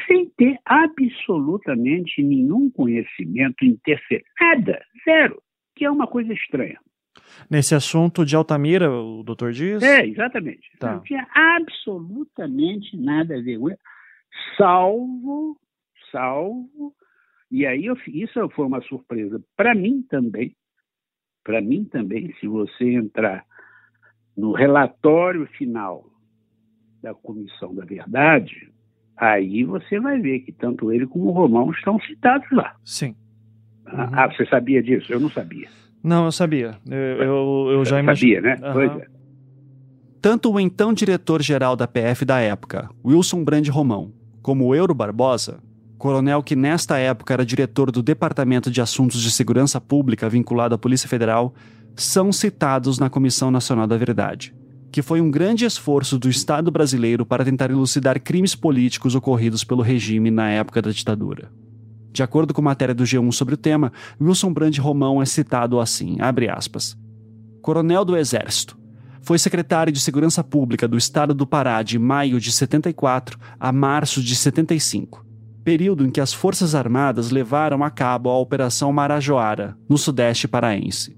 sem 0.06 0.30
ter 0.38 0.57
absolutamente 0.65 2.22
nenhum 2.22 2.69
conhecimento, 2.69 3.65
interferência, 3.65 4.27
nada, 4.39 4.84
zero, 5.06 5.41
que 5.80 5.85
é 5.85 5.89
uma 5.89 6.06
coisa 6.06 6.34
estranha. 6.34 6.77
Nesse 7.49 7.73
assunto 7.73 8.26
de 8.26 8.35
Altamira, 8.35 8.91
o 8.91 9.23
doutor 9.23 9.53
diz? 9.53 9.81
É, 9.81 10.06
exatamente. 10.06 10.69
Tá. 10.77 10.95
Não 10.95 11.01
tinha 11.01 11.26
absolutamente 11.34 12.97
nada 12.97 13.38
a 13.38 13.41
ver 13.41 13.57
com 13.57 13.69
salvo, 14.57 15.57
salvo 16.11 16.93
e 17.51 17.65
aí 17.65 17.85
eu, 17.85 17.97
isso 18.07 18.47
foi 18.49 18.65
uma 18.65 18.81
surpresa 18.81 19.41
para 19.56 19.73
mim 19.73 20.03
também. 20.03 20.56
Para 21.43 21.61
mim 21.61 21.84
também, 21.85 22.34
se 22.39 22.47
você 22.47 22.93
entrar 22.93 23.43
no 24.38 24.51
relatório 24.51 25.47
final 25.47 26.06
da 27.01 27.14
Comissão 27.14 27.73
da 27.73 27.85
Verdade, 27.85 28.72
aí 29.18 29.64
você 29.64 29.99
vai 29.99 30.19
ver 30.19 30.41
que 30.41 30.51
tanto 30.51 30.91
ele 30.91 31.07
como 31.07 31.30
o 31.30 31.31
Romão 31.31 31.72
estão 31.72 31.99
citados 32.01 32.49
lá. 32.51 32.76
Sim. 32.84 33.15
Ah, 33.91 34.03
uhum. 34.03 34.10
Ah, 34.14 34.28
você 34.28 34.45
sabia 34.45 34.82
disso? 34.82 35.11
Eu 35.11 35.20
não 35.20 35.30
sabia. 35.30 35.68
Não, 36.03 36.26
eu 36.26 36.32
sabia. 36.32 36.76
Eu, 36.90 36.98
eu, 36.98 37.68
eu 37.72 37.86
já 37.86 37.99
imaginei. 37.99 38.36
Sabia, 38.36 38.56
né? 38.56 38.68
Uhum. 38.68 38.74
Pois 38.74 39.02
é. 39.02 39.07
Tanto 40.22 40.52
o 40.52 40.60
então 40.60 40.94
diretor-geral 40.94 41.76
da 41.76 41.88
PF 41.88 42.26
da 42.26 42.40
época, 42.40 42.90
Wilson 43.06 43.44
Brand 43.44 43.68
Romão, 43.70 44.11
como 44.41 44.66
o 44.66 44.76
Euro 44.76 44.94
Barbosa 44.94 45.60
coronel 45.99 46.41
que 46.41 46.56
nesta 46.56 46.98
época 46.98 47.34
era 47.34 47.45
diretor 47.45 47.91
do 47.91 48.02
Departamento 48.02 48.72
de 48.72 48.82
Assuntos 48.82 49.22
de 49.22 49.30
Segurança 49.30 49.80
Pública 49.80 50.30
vinculado 50.30 50.74
à 50.74 50.78
Polícia 50.78 51.10
Federal, 51.10 51.53
são 51.95 52.32
citados 52.32 52.98
na 52.98 53.10
Comissão 53.10 53.52
Nacional 53.52 53.86
da 53.86 53.98
Verdade, 53.98 54.56
que 54.91 55.02
foi 55.02 55.20
um 55.20 55.30
grande 55.30 55.66
esforço 55.66 56.18
do 56.18 56.30
Estado 56.30 56.72
brasileiro 56.72 57.26
para 57.26 57.44
tentar 57.44 57.70
elucidar 57.70 58.20
crimes 58.20 58.56
políticos 58.56 59.14
ocorridos 59.14 59.66
pelo 59.66 59.84
regime 59.84 60.32
na 60.32 60.49
época 60.49 60.82
da 60.82 60.90
ditadura. 60.90 61.52
De 62.20 62.24
acordo 62.24 62.54
com 62.54 62.62
matéria 62.62 62.94
do 62.94 63.06
G1 63.06 63.32
sobre 63.32 63.54
o 63.54 63.58
tema, 63.58 63.94
Wilson 64.20 64.52
Brand 64.52 64.78
Romão 64.78 65.22
é 65.22 65.26
citado 65.26 65.80
assim, 65.80 66.18
aspas, 66.52 66.98
Coronel 67.62 68.04
do 68.04 68.18
Exército, 68.18 68.78
foi 69.22 69.40
secretário 69.40 69.94
de 69.94 70.02
Segurança 70.02 70.44
Pública 70.44 70.86
do 70.86 70.98
Estado 70.98 71.34
do 71.34 71.48
Pará 71.48 71.82
de 71.82 71.98
maio 71.98 72.38
de 72.38 72.52
74 72.52 73.40
a 73.58 73.72
março 73.72 74.22
de 74.22 74.36
75 74.36 75.26
período 75.64 76.06
em 76.06 76.12
que 76.12 76.20
as 76.20 76.34
Forças 76.34 76.76
Armadas 76.76 77.32
levaram 77.32 77.86
a 77.86 77.90
cabo 77.90 78.30
a 78.30 78.38
Operação 78.38 78.91
Marajoara, 78.91 79.78
no 79.88 79.98
sudeste 79.98 80.46
paraense. 80.46 81.16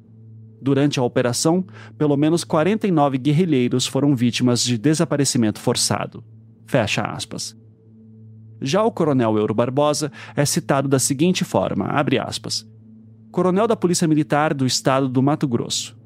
Durante 0.61 0.99
a 0.99 1.03
operação, 1.03 1.65
pelo 1.97 2.15
menos 2.15 2.43
49 2.43 3.17
guerrilheiros 3.17 3.87
foram 3.87 4.15
vítimas 4.15 4.63
de 4.63 4.77
desaparecimento 4.77 5.59
forçado. 5.59 6.23
Fecha 6.67 7.01
aspas. 7.01 7.59
Já 8.61 8.83
o 8.83 8.91
coronel 8.91 9.37
Euro 9.37 9.53
Barbosa 9.53 10.11
é 10.35 10.45
citado 10.45 10.87
da 10.87 10.99
seguinte 10.99 11.43
forma, 11.43 11.85
abre 11.85 12.19
aspas, 12.19 12.65
Coronel 13.31 13.65
da 13.65 13.77
Polícia 13.77 14.07
Militar 14.07 14.53
do 14.53 14.65
Estado 14.65 15.07
do 15.07 15.23
Mato 15.23 15.47
Grosso. 15.47 15.97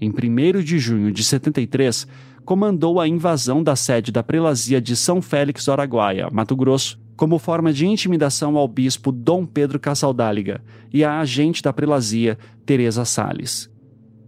em 0.00 0.10
1 0.10 0.62
de 0.62 0.78
junho 0.78 1.10
de 1.10 1.24
73, 1.24 2.06
comandou 2.44 3.00
a 3.00 3.08
invasão 3.08 3.62
da 3.62 3.74
sede 3.74 4.12
da 4.12 4.22
prelazia 4.22 4.80
de 4.82 4.94
São 4.94 5.22
Félix 5.22 5.64
do 5.64 5.72
Araguaia, 5.72 6.28
Mato 6.30 6.54
Grosso, 6.54 7.00
como 7.16 7.38
forma 7.38 7.72
de 7.72 7.86
intimidação 7.86 8.56
ao 8.58 8.68
bispo 8.68 9.10
Dom 9.10 9.46
Pedro 9.46 9.80
Cassaldáliga 9.80 10.62
e 10.92 11.02
à 11.02 11.20
agente 11.20 11.62
da 11.62 11.72
prelazia, 11.72 12.38
Teresa 12.66 13.04
Sales. 13.06 13.70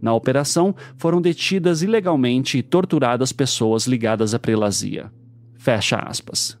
Na 0.01 0.13
operação, 0.13 0.75
foram 0.95 1.21
detidas 1.21 1.83
ilegalmente 1.83 2.57
e 2.57 2.63
torturadas 2.63 3.31
pessoas 3.31 3.85
ligadas 3.85 4.33
à 4.33 4.39
prelazia. 4.39 5.11
Fecha 5.57 5.97
aspas. 5.97 6.57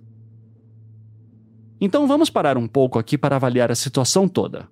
Então 1.79 2.07
vamos 2.07 2.29
parar 2.29 2.57
um 2.57 2.67
pouco 2.67 2.97
aqui 2.97 3.17
para 3.17 3.35
avaliar 3.35 3.71
a 3.71 3.75
situação 3.75 4.27
toda. 4.27 4.67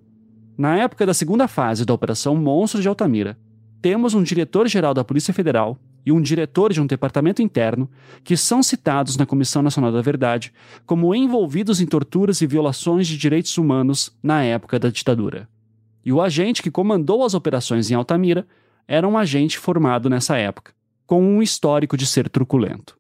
Na 0.58 0.78
época 0.78 1.06
da 1.06 1.14
segunda 1.14 1.48
fase 1.48 1.86
da 1.86 1.94
Operação 1.94 2.36
Monstro 2.36 2.82
de 2.82 2.88
Altamira, 2.88 3.38
temos 3.82 4.14
um 4.14 4.24
diretor-geral 4.24 4.94
da 4.94 5.04
Polícia 5.04 5.34
Federal 5.34 5.78
e 6.06 6.12
um 6.12 6.22
diretor 6.22 6.72
de 6.72 6.82
um 6.82 6.88
departamento 6.88 7.42
interno 7.42 7.90
que 8.24 8.38
são 8.38 8.64
citados 8.64 9.18
na 9.18 9.26
Comissão 9.26 9.62
Nacional 9.62 9.92
da 9.92 10.02
Verdade 10.02 10.54
como 10.86 11.14
envolvidos 11.14 11.82
em 11.82 11.86
torturas 11.86 12.42
e 12.42 12.48
violações 12.48 13.08
de 13.08 13.18
direitos 13.18 13.58
humanos 13.58 14.16
na 14.24 14.44
época 14.44 14.80
da 14.80 14.90
ditadura. 14.90 15.48
E 16.04 16.14
o 16.14 16.22
agente 16.22 16.64
que 16.64 16.72
comandou 16.72 17.24
as 17.24 17.34
operações 17.34 17.92
em 17.92 17.96
Altamira 17.96 18.48
era 18.88 19.08
um 19.08 19.18
agente 19.18 19.58
formado 19.58 20.10
nessa 20.10 20.38
época, 20.38 20.74
com 21.06 21.22
um 21.22 21.42
histórico 21.42 21.98
de 21.98 22.06
ser 22.06 22.30
truculento. 22.30 22.96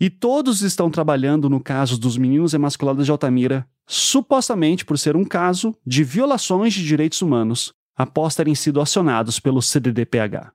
E 0.00 0.08
todos 0.08 0.62
estão 0.62 0.90
trabalhando 0.90 1.50
no 1.50 1.60
caso 1.60 1.98
dos 1.98 2.16
meninos 2.16 2.54
emasculados 2.54 3.04
de 3.04 3.10
Altamira, 3.10 3.68
supostamente 3.86 4.82
por 4.82 4.98
ser 4.98 5.14
um 5.14 5.24
caso 5.26 5.76
de 5.86 6.02
violações 6.02 6.72
de 6.72 6.86
direitos 6.86 7.20
humanos 7.20 7.74
após 7.94 8.34
terem 8.34 8.54
sido 8.54 8.80
acionados 8.80 9.38
pelo 9.38 9.60
CDDPH. 9.60 10.52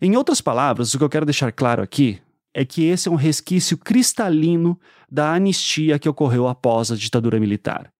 Em 0.00 0.16
outras 0.16 0.40
palavras, 0.40 0.94
o 0.94 0.98
que 0.98 1.02
eu 1.02 1.08
quero 1.08 1.26
deixar 1.26 1.50
claro 1.50 1.82
aqui 1.82 2.20
é 2.54 2.64
que 2.64 2.84
esse 2.84 3.08
é 3.08 3.10
um 3.10 3.16
resquício 3.16 3.76
cristalino 3.76 4.78
da 5.10 5.34
anistia 5.34 5.98
que 5.98 6.08
ocorreu 6.08 6.46
após 6.46 6.92
a 6.92 6.96
ditadura 6.96 7.40
militar. 7.40 7.92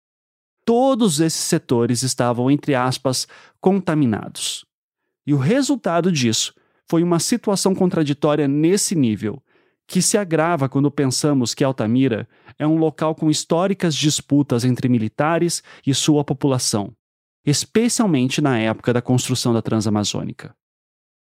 Todos 0.64 1.20
esses 1.20 1.40
setores 1.40 2.02
estavam, 2.02 2.50
entre 2.50 2.74
aspas, 2.74 3.26
contaminados. 3.60 4.64
E 5.26 5.34
o 5.34 5.38
resultado 5.38 6.12
disso 6.12 6.54
foi 6.88 7.02
uma 7.02 7.18
situação 7.18 7.74
contraditória 7.74 8.46
nesse 8.46 8.94
nível, 8.94 9.42
que 9.86 10.02
se 10.02 10.18
agrava 10.18 10.68
quando 10.68 10.90
pensamos 10.90 11.54
que 11.54 11.62
Altamira 11.62 12.28
é 12.58 12.66
um 12.66 12.76
local 12.76 13.14
com 13.14 13.30
históricas 13.30 13.94
disputas 13.94 14.64
entre 14.64 14.88
militares 14.88 15.62
e 15.86 15.94
sua 15.94 16.24
população, 16.24 16.92
especialmente 17.44 18.40
na 18.40 18.58
época 18.58 18.92
da 18.92 19.00
construção 19.00 19.52
da 19.54 19.62
Transamazônica. 19.62 20.54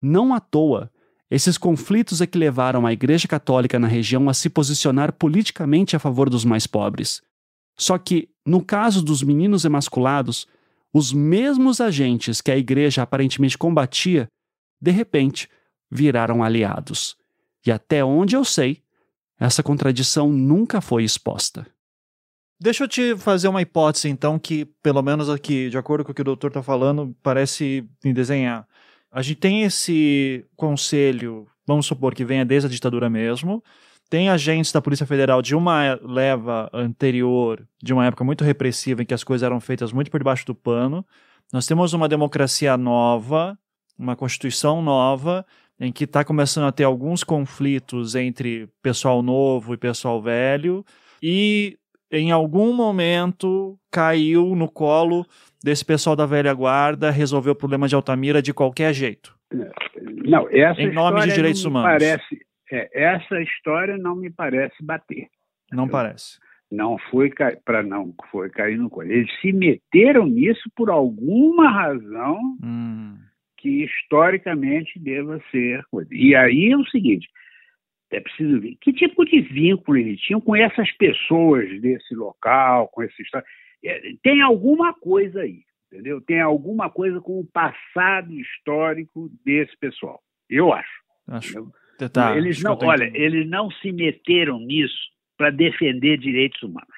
Não 0.02 0.34
à 0.34 0.40
toa, 0.40 0.90
esses 1.30 1.58
conflitos 1.58 2.20
é 2.20 2.26
que 2.26 2.38
levaram 2.38 2.86
a 2.86 2.92
Igreja 2.92 3.28
Católica 3.28 3.78
na 3.78 3.86
região 3.86 4.28
a 4.28 4.34
se 4.34 4.48
posicionar 4.48 5.12
politicamente 5.12 5.94
a 5.94 5.98
favor 5.98 6.30
dos 6.30 6.44
mais 6.44 6.66
pobres. 6.66 7.22
Só 7.76 7.98
que, 7.98 8.28
no 8.44 8.64
caso 8.64 9.02
dos 9.02 9.22
meninos 9.22 9.64
emasculados, 9.64 10.48
os 10.92 11.12
mesmos 11.12 11.80
agentes 11.80 12.40
que 12.40 12.50
a 12.50 12.56
Igreja 12.56 13.02
aparentemente 13.02 13.58
combatia, 13.58 14.26
de 14.80 14.90
repente, 14.90 15.48
viraram 15.90 16.42
aliados. 16.42 17.16
E 17.68 17.70
até 17.70 18.02
onde 18.02 18.34
eu 18.34 18.46
sei, 18.46 18.82
essa 19.38 19.62
contradição 19.62 20.32
nunca 20.32 20.80
foi 20.80 21.04
exposta. 21.04 21.66
Deixa 22.58 22.84
eu 22.84 22.88
te 22.88 23.14
fazer 23.18 23.46
uma 23.46 23.60
hipótese, 23.60 24.08
então, 24.08 24.38
que, 24.38 24.64
pelo 24.82 25.02
menos 25.02 25.28
aqui, 25.28 25.68
de 25.68 25.76
acordo 25.76 26.02
com 26.02 26.10
o 26.10 26.14
que 26.14 26.22
o 26.22 26.24
doutor 26.24 26.48
está 26.48 26.62
falando, 26.62 27.14
parece 27.22 27.86
me 28.02 28.14
desenhar. 28.14 28.66
A 29.12 29.20
gente 29.20 29.36
tem 29.36 29.64
esse 29.64 30.46
conselho, 30.56 31.46
vamos 31.66 31.84
supor 31.84 32.14
que 32.14 32.24
venha 32.24 32.42
desde 32.42 32.68
a 32.68 32.70
ditadura 32.70 33.10
mesmo, 33.10 33.62
tem 34.08 34.30
agentes 34.30 34.72
da 34.72 34.80
Polícia 34.80 35.04
Federal 35.04 35.42
de 35.42 35.54
uma 35.54 36.00
leva 36.02 36.70
anterior, 36.72 37.68
de 37.82 37.92
uma 37.92 38.06
época 38.06 38.24
muito 38.24 38.44
repressiva, 38.44 39.02
em 39.02 39.04
que 39.04 39.12
as 39.12 39.22
coisas 39.22 39.44
eram 39.44 39.60
feitas 39.60 39.92
muito 39.92 40.10
por 40.10 40.20
debaixo 40.20 40.46
do 40.46 40.54
pano. 40.54 41.04
Nós 41.52 41.66
temos 41.66 41.92
uma 41.92 42.08
democracia 42.08 42.78
nova, 42.78 43.58
uma 43.98 44.16
constituição 44.16 44.80
nova, 44.80 45.44
em 45.80 45.92
que 45.92 46.04
está 46.04 46.24
começando 46.24 46.66
a 46.66 46.72
ter 46.72 46.84
alguns 46.84 47.22
conflitos 47.22 48.14
entre 48.14 48.68
pessoal 48.82 49.22
novo 49.22 49.74
e 49.74 49.76
pessoal 49.76 50.20
velho, 50.20 50.84
e 51.22 51.78
em 52.10 52.30
algum 52.32 52.72
momento 52.72 53.78
caiu 53.90 54.54
no 54.56 54.68
colo 54.68 55.26
desse 55.62 55.84
pessoal 55.84 56.16
da 56.16 56.26
velha 56.26 56.52
guarda 56.52 57.10
resolver 57.10 57.50
o 57.50 57.56
problema 57.56 57.86
de 57.86 57.94
Altamira 57.94 58.40
de 58.40 58.54
qualquer 58.54 58.92
jeito. 58.92 59.36
Não, 60.24 60.48
essa 60.50 60.80
em 60.80 60.92
nome 60.92 61.20
de 61.22 61.34
direitos 61.34 61.64
humanos. 61.64 61.90
Parece, 61.90 62.46
é, 62.70 63.14
essa 63.14 63.40
história 63.40 63.96
não 63.96 64.16
me 64.16 64.30
parece 64.30 64.76
bater. 64.82 65.28
Não 65.72 65.84
Eu, 65.84 65.90
parece. 65.90 66.38
Não 66.70 66.98
foi 67.10 67.30
para 67.64 67.82
não 67.82 68.14
foi 68.30 68.50
cair 68.50 68.76
no 68.76 68.90
colo. 68.90 69.10
Eles 69.10 69.30
se 69.40 69.52
meteram 69.52 70.26
nisso 70.26 70.70
por 70.76 70.90
alguma 70.90 71.70
razão 71.70 72.38
hum. 72.62 73.16
Que 73.58 73.84
historicamente 73.84 74.98
deva 74.98 75.42
ser. 75.50 75.84
E 76.10 76.34
aí 76.34 76.70
é 76.70 76.76
o 76.76 76.86
seguinte: 76.86 77.28
é 78.10 78.20
preciso 78.20 78.60
ver 78.60 78.76
que 78.80 78.92
tipo 78.92 79.24
de 79.24 79.40
vínculo 79.40 79.98
eles 79.98 80.20
tinham 80.20 80.40
com 80.40 80.56
essas 80.56 80.90
pessoas 80.92 81.80
desse 81.80 82.14
local, 82.14 82.88
com 82.88 83.02
essa 83.02 83.20
história. 83.20 83.46
É, 83.84 84.00
tem 84.22 84.40
alguma 84.40 84.94
coisa 84.94 85.42
aí, 85.42 85.60
entendeu? 85.92 86.20
Tem 86.20 86.40
alguma 86.40 86.90
coisa 86.90 87.20
com 87.20 87.40
o 87.40 87.46
passado 87.46 88.32
histórico 88.32 89.30
desse 89.44 89.76
pessoal. 89.78 90.20
Eu 90.48 90.72
acho. 90.72 91.02
Acho. 91.28 91.72
Tá, 92.12 92.36
eles 92.36 92.62
não, 92.62 92.78
olha, 92.80 93.10
eles 93.12 93.48
não 93.48 93.70
se 93.70 93.90
meteram 93.90 94.60
nisso 94.60 94.96
para 95.36 95.50
defender 95.50 96.16
direitos 96.16 96.62
humanos. 96.62 96.88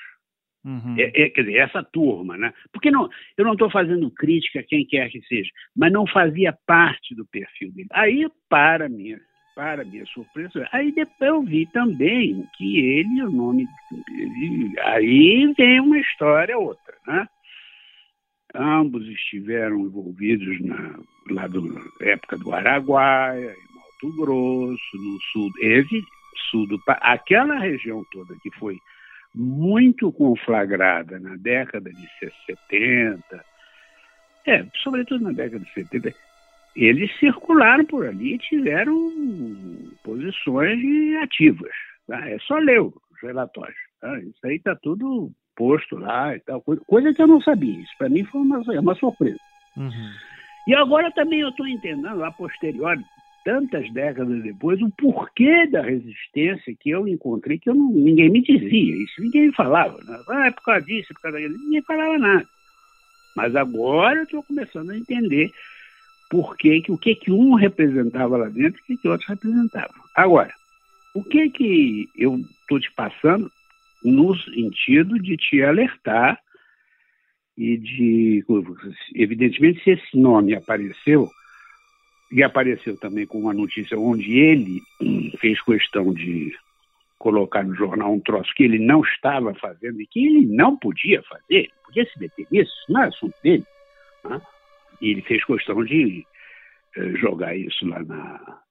Uhum. 0.64 0.94
É, 0.98 1.22
é, 1.22 1.30
quer 1.30 1.42
dizer, 1.42 1.56
essa 1.56 1.82
turma, 1.82 2.36
né? 2.36 2.52
Porque 2.72 2.90
não, 2.90 3.08
eu 3.36 3.44
não 3.44 3.52
estou 3.54 3.70
fazendo 3.70 4.10
crítica 4.10 4.60
a 4.60 4.62
quem 4.62 4.84
quer 4.84 5.08
que 5.10 5.22
seja, 5.22 5.50
mas 5.74 5.90
não 5.90 6.06
fazia 6.06 6.56
parte 6.66 7.14
do 7.14 7.24
perfil 7.26 7.72
dele. 7.72 7.88
Aí, 7.92 8.28
para 8.48 8.88
minha 8.88 9.18
para 9.54 9.84
minha 9.84 10.06
surpresa, 10.06 10.66
aí 10.72 10.90
depois 10.92 11.30
eu 11.30 11.42
vi 11.42 11.66
também 11.66 12.46
que 12.56 12.78
ele, 12.78 13.22
o 13.24 13.30
nome 13.30 13.66
dele, 14.08 14.72
aí 14.80 15.52
vem 15.54 15.80
uma 15.80 15.98
história 15.98 16.56
outra, 16.56 16.94
né? 17.06 17.26
Ambos 18.54 19.06
estiveram 19.06 19.80
envolvidos 19.80 20.60
na 20.60 20.98
lá 21.30 21.46
do 21.46 21.62
época 22.00 22.38
do 22.38 22.52
Araguaia, 22.52 23.52
em 23.52 23.74
Mato 23.74 24.16
Grosso, 24.16 24.96
no 24.96 25.20
sul, 25.32 25.50
esse 25.60 26.02
sul 26.50 26.66
do 26.66 26.80
aquela 26.86 27.58
região 27.58 28.02
toda 28.12 28.34
que 28.42 28.50
foi 28.58 28.76
muito 29.34 30.12
conflagrada 30.12 31.18
na 31.18 31.36
década 31.36 31.90
de 31.90 32.08
70, 32.46 33.44
é, 34.46 34.66
sobretudo 34.82 35.24
na 35.24 35.32
década 35.32 35.64
de 35.64 35.72
70, 35.72 36.14
eles 36.74 37.10
circularam 37.18 37.84
por 37.84 38.06
ali 38.06 38.34
e 38.34 38.38
tiveram 38.38 38.94
posições 40.02 40.80
ativas. 41.22 41.72
Tá? 42.06 42.28
É 42.28 42.38
só 42.40 42.56
ler 42.58 42.80
os 42.80 42.94
relatórios. 43.22 43.78
Tá? 44.00 44.18
Isso 44.20 44.38
aí 44.44 44.56
está 44.56 44.74
tudo 44.76 45.30
posto 45.56 45.96
lá 45.96 46.34
e 46.34 46.40
tal, 46.40 46.62
coisa, 46.62 46.82
coisa 46.86 47.12
que 47.12 47.22
eu 47.22 47.26
não 47.26 47.40
sabia. 47.40 47.78
Isso 47.80 47.92
para 47.98 48.08
mim 48.08 48.24
foi 48.24 48.40
uma, 48.40 48.62
é 48.74 48.80
uma 48.80 48.94
surpresa. 48.94 49.38
Uhum. 49.76 50.10
E 50.66 50.74
agora 50.74 51.10
também 51.12 51.40
eu 51.40 51.50
estou 51.50 51.66
entendendo, 51.66 52.24
a 52.24 52.30
posteriori, 52.32 53.02
tantas 53.44 53.90
décadas 53.92 54.42
depois, 54.42 54.80
o 54.82 54.90
porquê 54.90 55.66
da 55.66 55.82
resistência 55.82 56.74
que 56.78 56.90
eu 56.90 57.06
encontrei, 57.06 57.58
que 57.58 57.70
eu 57.70 57.74
não, 57.74 57.90
ninguém 57.90 58.30
me 58.30 58.42
dizia, 58.42 58.96
isso 59.02 59.20
ninguém 59.20 59.46
me 59.46 59.54
falava. 59.54 59.96
Né? 60.04 60.22
Ah, 60.28 60.46
é 60.46 60.50
por 60.50 60.62
causa 60.62 60.84
disso, 60.84 61.08
é 61.10 61.14
por 61.14 61.22
causa 61.22 61.38
daquilo, 61.38 61.58
ninguém 61.58 61.82
falava 61.82 62.18
nada. 62.18 62.46
Mas 63.36 63.56
agora 63.56 64.18
eu 64.18 64.24
estou 64.24 64.42
começando 64.42 64.90
a 64.90 64.96
entender 64.96 65.50
por 66.28 66.56
que, 66.56 66.82
o 66.88 66.98
que, 66.98 67.14
que 67.14 67.32
um 67.32 67.54
representava 67.54 68.36
lá 68.36 68.48
dentro 68.48 68.78
e 68.78 68.82
o 68.82 68.86
que, 68.86 68.96
que 68.96 69.08
outro 69.08 69.28
representava. 69.28 69.92
Agora, 70.14 70.52
o 71.14 71.24
que, 71.24 71.50
que 71.50 72.08
eu 72.16 72.36
estou 72.62 72.78
te 72.78 72.90
passando 72.92 73.50
no 74.04 74.36
sentido 74.36 75.18
de 75.18 75.36
te 75.36 75.62
alertar 75.62 76.38
e 77.56 77.76
de, 77.76 78.44
evidentemente, 79.14 79.82
se 79.82 79.90
esse 79.90 80.16
nome 80.16 80.54
apareceu, 80.54 81.28
e 82.30 82.42
apareceu 82.42 82.96
também 82.96 83.26
com 83.26 83.40
uma 83.40 83.52
notícia 83.52 83.98
onde 83.98 84.38
ele 84.38 84.80
fez 85.38 85.60
questão 85.62 86.12
de 86.12 86.56
colocar 87.18 87.62
no 87.62 87.74
jornal 87.74 88.14
um 88.14 88.20
troço 88.20 88.52
que 88.54 88.62
ele 88.62 88.78
não 88.78 89.02
estava 89.02 89.54
fazendo 89.54 90.00
e 90.00 90.06
que 90.06 90.24
ele 90.24 90.46
não 90.46 90.76
podia 90.76 91.22
fazer, 91.24 91.68
podia 91.84 92.04
se 92.06 92.18
meter 92.18 92.46
nisso, 92.50 92.72
não 92.88 93.02
é 93.02 93.08
assunto 93.08 93.34
dele. 93.42 93.64
Né? 94.24 94.40
E 95.02 95.10
ele 95.10 95.22
fez 95.22 95.44
questão 95.44 95.84
de 95.84 96.24
eh, 96.96 97.12
jogar 97.16 97.54
isso 97.54 97.86
lá 97.86 98.02
na, 98.02 98.62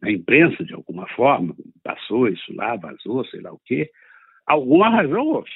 na 0.00 0.10
imprensa, 0.10 0.64
de 0.64 0.72
alguma 0.72 1.06
forma, 1.08 1.54
passou 1.82 2.28
isso 2.28 2.54
lá, 2.54 2.76
vazou, 2.76 3.24
sei 3.26 3.40
lá 3.40 3.52
o 3.52 3.60
quê. 3.64 3.90
Alguma 4.46 4.88
razão 4.88 5.26
houve. 5.26 5.50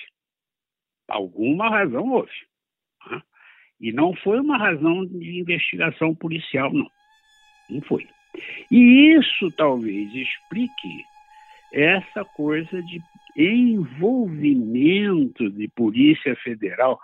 Alguma 1.09 1.71
razão 1.71 2.07
houve. 2.11 2.31
Né? 3.11 3.23
E 3.81 3.93
não 3.93 4.15
foi 4.15 4.41
uma 4.41 4.59
razão 4.59 5.07
de 5.07 5.41
investigação 5.41 6.15
policial, 6.15 6.73
não. 6.73 6.91
Não 7.69 7.81
foi. 7.83 8.07
E 8.71 9.17
isso 9.17 9.51
talvez 9.53 10.15
explique 10.15 11.05
essa 11.73 12.25
coisa 12.25 12.83
de 12.83 13.03
envolvimento 13.37 15.51
de 15.51 15.69
Polícia 15.69 16.35
Federal. 16.37 17.01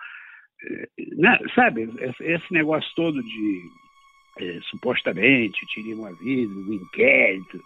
Eh, 0.64 0.88
né? 1.16 1.38
Sabe, 1.54 1.88
esse 2.20 2.52
negócio 2.52 2.90
todo 2.94 3.22
de 3.22 3.62
é, 4.38 4.58
supostamente 4.62 5.66
uma 5.94 6.12
vida, 6.14 6.52
um 6.52 6.72
inquérito, 6.72 7.62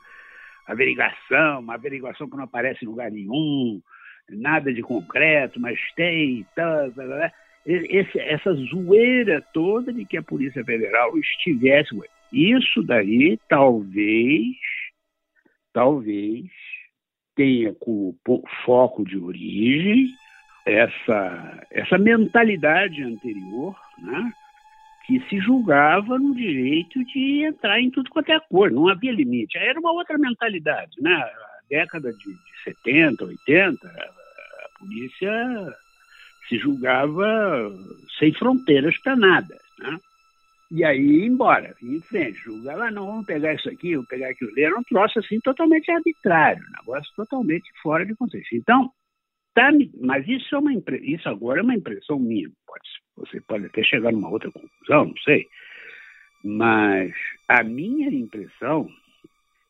averiguação, 0.66 1.60
uma 1.60 1.74
averiguação 1.74 2.28
que 2.28 2.36
não 2.36 2.44
aparece 2.44 2.84
em 2.84 2.88
lugar 2.88 3.10
nenhum, 3.10 3.80
nada 4.28 4.72
de 4.72 4.82
concreto, 4.82 5.60
mas 5.60 5.78
tem, 5.94 6.44
tá, 6.56 6.90
tá, 6.90 7.06
tá, 7.06 7.32
esse, 7.64 8.18
essa 8.18 8.52
zoeira 8.54 9.40
toda 9.52 9.92
de 9.92 10.04
que 10.04 10.16
a 10.16 10.22
Polícia 10.22 10.64
Federal 10.64 11.16
estivesse. 11.18 11.90
Isso 12.32 12.82
daí 12.82 13.38
talvez, 13.48 14.56
talvez 15.72 16.46
tenha 17.34 17.74
como 17.74 18.16
foco 18.64 19.04
de 19.04 19.18
origem 19.18 20.08
essa, 20.66 21.66
essa 21.70 21.98
mentalidade 21.98 23.02
anterior, 23.02 23.76
né? 23.98 24.32
que 25.06 25.20
se 25.28 25.38
julgava 25.38 26.18
no 26.18 26.34
direito 26.34 27.04
de 27.04 27.44
entrar 27.44 27.80
em 27.80 27.90
tudo 27.90 28.10
quanto 28.10 28.32
é 28.32 28.40
cor, 28.40 28.72
não 28.72 28.88
havia 28.88 29.12
limite. 29.12 29.56
Era 29.56 29.78
uma 29.78 29.92
outra 29.92 30.18
mentalidade. 30.18 31.00
Né? 31.00 31.14
A 31.14 31.60
década 31.70 32.12
de, 32.12 32.24
de 32.24 32.64
70, 32.64 33.24
80, 33.24 33.86
a 33.86 34.78
polícia 34.80 35.76
se 36.48 36.58
julgava 36.58 37.72
sem 38.18 38.32
fronteiras 38.32 38.98
para 38.98 39.14
nada. 39.14 39.56
Né? 39.78 40.00
E 40.70 40.84
aí, 40.84 41.24
embora, 41.24 41.76
em 41.80 42.00
frente, 42.00 42.38
julgava, 42.38 42.86
ah, 42.86 42.90
não, 42.90 43.06
vamos 43.06 43.26
pegar 43.26 43.54
isso 43.54 43.68
aqui, 43.68 43.94
vamos 43.94 44.08
pegar 44.08 44.30
aquilo 44.30 44.50
ali. 44.50 44.62
Era 44.62 44.78
um 44.78 44.82
troço 44.82 45.18
assim 45.18 45.38
totalmente 45.40 45.90
arbitrário, 45.90 46.64
um 46.64 46.72
negócio 46.78 47.12
totalmente 47.14 47.70
fora 47.82 48.04
de 48.04 48.14
contexto. 48.16 48.54
Então, 48.56 48.90
tá, 49.54 49.70
mas 50.00 50.26
isso, 50.26 50.54
é 50.54 50.58
uma, 50.58 50.72
isso 51.02 51.28
agora 51.28 51.60
é 51.60 51.62
uma 51.62 51.74
impressão 51.74 52.18
minha. 52.18 52.50
Pode, 52.66 52.88
você 53.16 53.40
pode 53.40 53.66
até 53.66 53.82
chegar 53.84 54.12
numa 54.12 54.28
outra 54.28 54.50
conclusão, 54.50 55.06
não 55.06 55.16
sei. 55.18 55.46
Mas 56.42 57.12
a 57.48 57.62
minha 57.62 58.08
impressão 58.08 58.88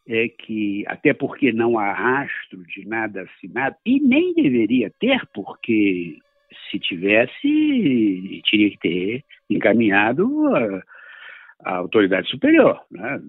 é 0.09 0.28
que, 0.28 0.85
até 0.86 1.12
porque 1.12 1.52
não 1.52 1.78
há 1.78 1.93
rastro 1.93 2.64
de 2.64 2.86
nada 2.86 3.23
assinado, 3.23 3.77
e 3.85 4.01
nem 4.01 4.32
deveria 4.35 4.90
ter, 4.98 5.20
porque 5.35 6.18
se 6.70 6.78
tivesse, 6.78 8.43
teria 8.51 8.70
que 8.70 8.78
ter 8.81 9.24
encaminhado 9.51 10.27
a, 10.55 10.82
a 11.64 11.77
autoridade 11.77 12.28
superior, 12.28 12.81
né? 12.90 13.20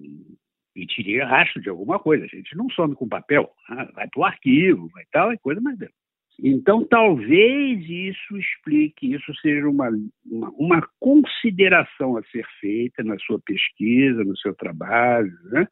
e 0.76 0.86
teria 0.86 1.26
rastro 1.26 1.60
de 1.60 1.68
alguma 1.68 1.98
coisa. 1.98 2.24
A 2.24 2.28
gente 2.28 2.56
não 2.56 2.70
some 2.70 2.94
com 2.94 3.08
papel, 3.08 3.50
né? 3.68 3.88
vai 3.94 4.08
para 4.08 4.20
o 4.20 4.24
arquivo, 4.24 4.88
vai 4.92 5.04
tal, 5.10 5.32
é 5.32 5.36
coisa 5.36 5.60
mais 5.60 5.76
dentro. 5.76 5.94
Então, 6.40 6.84
talvez 6.84 7.84
isso 7.88 8.36
explique, 8.36 9.12
isso 9.12 9.34
seja 9.42 9.68
uma, 9.68 9.88
uma, 10.24 10.50
uma, 10.50 10.88
consideração 11.00 12.16
a 12.16 12.22
ser 12.30 12.46
feita 12.60 13.02
na 13.02 13.18
sua 13.18 13.40
pesquisa, 13.40 14.22
no 14.22 14.36
seu 14.36 14.54
trabalho. 14.54 15.32
Né? 15.46 15.66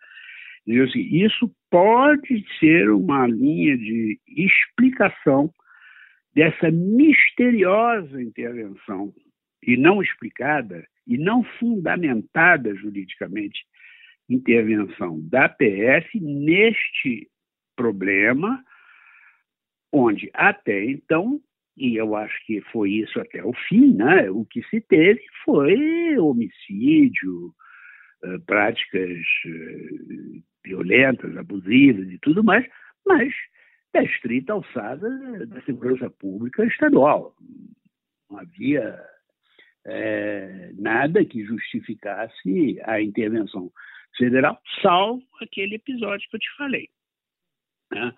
Isso 0.66 1.48
pode 1.70 2.44
ser 2.58 2.90
uma 2.90 3.28
linha 3.28 3.78
de 3.78 4.18
explicação 4.26 5.52
dessa 6.36 6.70
misteriosa 6.70 8.20
intervenção 8.20 9.10
e 9.62 9.74
não 9.74 10.02
explicada 10.02 10.86
e 11.06 11.16
não 11.16 11.42
fundamentada 11.58 12.74
juridicamente 12.74 13.64
intervenção 14.28 15.18
da 15.22 15.48
PF 15.48 16.20
neste 16.20 17.26
problema, 17.74 18.62
onde 19.90 20.30
até 20.34 20.84
então, 20.84 21.40
e 21.74 21.96
eu 21.96 22.14
acho 22.14 22.36
que 22.44 22.60
foi 22.70 22.90
isso 22.90 23.18
até 23.18 23.42
o 23.42 23.54
fim, 23.66 23.94
né, 23.94 24.30
o 24.30 24.44
que 24.44 24.62
se 24.64 24.78
teve 24.82 25.24
foi 25.42 26.18
homicídio, 26.18 27.54
eh, 28.24 28.38
práticas 28.46 29.24
eh, 29.46 30.40
violentas, 30.62 31.34
abusivas 31.34 32.10
e 32.10 32.18
tudo 32.18 32.44
mais, 32.44 32.66
mas 33.06 33.32
da 33.96 34.02
estrita 34.02 34.52
alçada 34.52 35.08
da 35.46 35.60
segurança 35.62 36.10
pública 36.10 36.64
estadual. 36.66 37.34
Não 38.30 38.38
havia 38.38 39.00
é, 39.86 40.70
nada 40.74 41.24
que 41.24 41.44
justificasse 41.44 42.78
a 42.84 43.00
intervenção 43.00 43.70
federal, 44.16 44.60
salvo 44.82 45.22
aquele 45.40 45.76
episódio 45.76 46.28
que 46.28 46.36
eu 46.36 46.40
te 46.40 46.56
falei. 46.58 46.88
Né? 47.90 48.12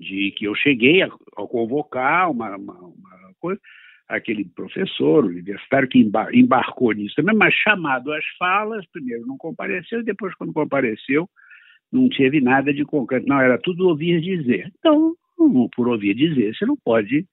De 0.00 0.32
que 0.32 0.46
eu 0.46 0.54
cheguei 0.56 1.02
a, 1.02 1.06
a 1.06 1.46
convocar 1.46 2.30
uma, 2.30 2.56
uma, 2.56 2.78
uma, 2.80 3.34
coisa, 3.38 3.60
aquele 4.08 4.44
professor 4.44 5.24
universitário 5.24 5.88
que 5.88 5.98
embar, 5.98 6.34
embarcou 6.34 6.92
nisso 6.92 7.14
também, 7.14 7.36
mas 7.36 7.54
chamado 7.54 8.12
às 8.12 8.24
falas, 8.38 8.84
primeiro 8.90 9.24
não 9.26 9.36
compareceu, 9.36 10.02
depois, 10.02 10.34
quando 10.34 10.52
compareceu, 10.52 11.28
não 11.92 12.08
teve 12.08 12.40
nada 12.40 12.72
de 12.72 12.84
concreto. 12.84 13.26
Não, 13.26 13.40
era 13.40 13.58
tudo 13.58 13.88
ouvir 13.88 14.20
dizer. 14.20 14.72
Então, 14.78 15.14
por 15.76 15.88
ouvir 15.88 16.14
dizer, 16.14 16.54
você 16.54 16.64
não 16.64 16.76
pode 16.76 17.26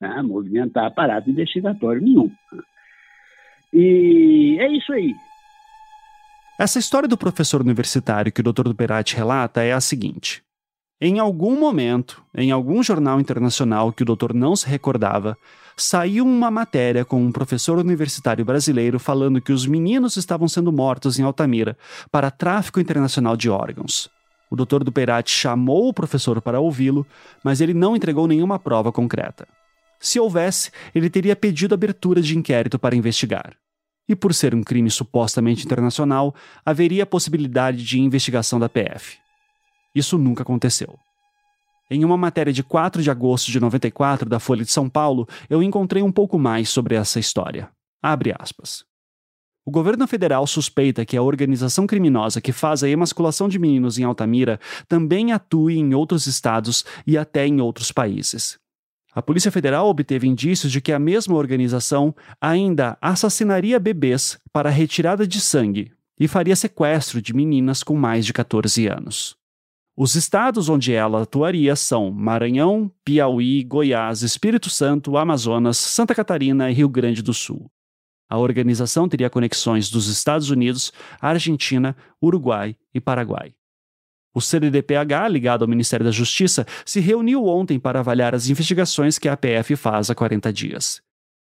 né, 0.00 0.22
movimentar 0.22 0.86
aparato 0.86 1.30
investigatório 1.30 2.00
nenhum. 2.00 2.30
E 3.72 4.56
é 4.58 4.68
isso 4.72 4.92
aí. 4.92 5.14
Essa 6.58 6.78
história 6.78 7.08
do 7.08 7.18
professor 7.18 7.60
universitário 7.60 8.32
que 8.32 8.40
o 8.40 8.44
Dr. 8.44 8.62
Duperati 8.62 9.14
relata 9.14 9.62
é 9.62 9.72
a 9.72 9.80
seguinte. 9.80 10.42
Em 10.98 11.18
algum 11.18 11.60
momento, 11.60 12.24
em 12.34 12.50
algum 12.50 12.82
jornal 12.82 13.20
internacional 13.20 13.92
que 13.92 14.02
o 14.02 14.06
doutor 14.06 14.32
não 14.32 14.56
se 14.56 14.66
recordava, 14.66 15.36
saiu 15.76 16.24
uma 16.24 16.50
matéria 16.50 17.04
com 17.04 17.22
um 17.22 17.30
professor 17.30 17.78
universitário 17.78 18.44
brasileiro 18.44 18.98
falando 18.98 19.40
que 19.40 19.52
os 19.52 19.66
meninos 19.66 20.16
estavam 20.16 20.48
sendo 20.48 20.72
mortos 20.72 21.18
em 21.18 21.22
Altamira 21.22 21.76
para 22.10 22.30
tráfico 22.30 22.80
internacional 22.80 23.36
de 23.36 23.50
órgãos. 23.50 24.08
O 24.50 24.56
doutor 24.56 24.82
Duperati 24.82 25.30
chamou 25.30 25.88
o 25.88 25.92
professor 25.92 26.40
para 26.40 26.60
ouvi-lo, 26.60 27.06
mas 27.44 27.60
ele 27.60 27.74
não 27.74 27.94
entregou 27.94 28.26
nenhuma 28.26 28.58
prova 28.58 28.90
concreta. 28.90 29.46
Se 30.00 30.20
houvesse, 30.20 30.70
ele 30.94 31.10
teria 31.10 31.36
pedido 31.36 31.74
abertura 31.74 32.22
de 32.22 32.36
inquérito 32.36 32.78
para 32.78 32.96
investigar. 32.96 33.54
E 34.08 34.14
por 34.14 34.32
ser 34.32 34.54
um 34.54 34.62
crime 34.62 34.90
supostamente 34.90 35.64
internacional, 35.64 36.34
haveria 36.64 37.02
a 37.02 37.06
possibilidade 37.06 37.84
de 37.84 38.00
investigação 38.00 38.60
da 38.60 38.68
PF. 38.68 39.18
Isso 39.94 40.16
nunca 40.16 40.42
aconteceu. 40.42 40.96
Em 41.88 42.04
uma 42.04 42.16
matéria 42.16 42.52
de 42.52 42.64
4 42.64 43.00
de 43.00 43.10
agosto 43.10 43.50
de 43.50 43.60
94 43.60 44.28
da 44.28 44.40
Folha 44.40 44.64
de 44.64 44.72
São 44.72 44.88
Paulo, 44.88 45.28
eu 45.48 45.62
encontrei 45.62 46.02
um 46.02 46.10
pouco 46.10 46.38
mais 46.38 46.68
sobre 46.68 46.96
essa 46.96 47.20
história. 47.20 47.70
Abre 48.02 48.34
aspas. 48.36 48.84
O 49.64 49.70
governo 49.70 50.06
federal 50.06 50.46
suspeita 50.46 51.04
que 51.04 51.16
a 51.16 51.22
organização 51.22 51.86
criminosa 51.86 52.40
que 52.40 52.52
faz 52.52 52.82
a 52.82 52.88
emasculação 52.88 53.48
de 53.48 53.58
meninos 53.58 53.98
em 53.98 54.04
Altamira 54.04 54.60
também 54.88 55.32
atue 55.32 55.76
em 55.76 55.94
outros 55.94 56.26
estados 56.26 56.84
e 57.06 57.16
até 57.16 57.46
em 57.46 57.60
outros 57.60 57.90
países. 57.90 58.58
A 59.12 59.22
Polícia 59.22 59.50
Federal 59.50 59.88
obteve 59.88 60.28
indícios 60.28 60.70
de 60.70 60.80
que 60.80 60.92
a 60.92 60.98
mesma 60.98 61.36
organização 61.36 62.14
ainda 62.40 62.98
assassinaria 63.00 63.80
bebês 63.80 64.38
para 64.52 64.70
retirada 64.70 65.26
de 65.26 65.40
sangue 65.40 65.90
e 66.18 66.28
faria 66.28 66.54
sequestro 66.54 67.22
de 67.22 67.34
meninas 67.34 67.82
com 67.82 67.96
mais 67.96 68.26
de 68.26 68.32
14 68.32 68.86
anos. 68.86 69.36
Os 69.98 70.14
estados 70.14 70.68
onde 70.68 70.92
ela 70.92 71.22
atuaria 71.22 71.74
são 71.74 72.10
Maranhão, 72.10 72.92
Piauí, 73.02 73.64
Goiás, 73.64 74.20
Espírito 74.20 74.68
Santo, 74.68 75.16
Amazonas, 75.16 75.78
Santa 75.78 76.14
Catarina 76.14 76.70
e 76.70 76.74
Rio 76.74 76.86
Grande 76.86 77.22
do 77.22 77.32
Sul. 77.32 77.70
A 78.28 78.36
organização 78.36 79.08
teria 79.08 79.30
conexões 79.30 79.88
dos 79.88 80.08
Estados 80.08 80.50
Unidos, 80.50 80.92
Argentina, 81.18 81.96
Uruguai 82.22 82.76
e 82.92 83.00
Paraguai. 83.00 83.54
O 84.34 84.40
CDDPH, 84.42 85.30
ligado 85.30 85.62
ao 85.62 85.68
Ministério 85.68 86.04
da 86.04 86.12
Justiça, 86.12 86.66
se 86.84 87.00
reuniu 87.00 87.46
ontem 87.46 87.80
para 87.80 88.00
avaliar 88.00 88.34
as 88.34 88.50
investigações 88.50 89.18
que 89.18 89.30
a 89.30 89.32
APF 89.32 89.76
faz 89.76 90.10
há 90.10 90.14
40 90.14 90.52
dias. 90.52 91.05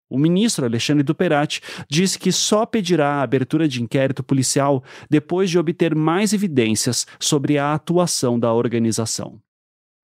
O 0.09 0.17
ministro 0.17 0.65
Alexandre 0.65 1.03
Duperati 1.03 1.61
disse 1.87 2.17
que 2.17 2.31
só 2.31 2.65
pedirá 2.65 3.15
a 3.15 3.21
abertura 3.21 3.67
de 3.67 3.83
inquérito 3.83 4.23
policial 4.23 4.83
depois 5.09 5.49
de 5.49 5.59
obter 5.59 5.93
mais 5.93 6.33
evidências 6.33 7.05
sobre 7.19 7.59
a 7.59 7.73
atuação 7.75 8.39
da 8.39 8.51
organização. 8.51 9.39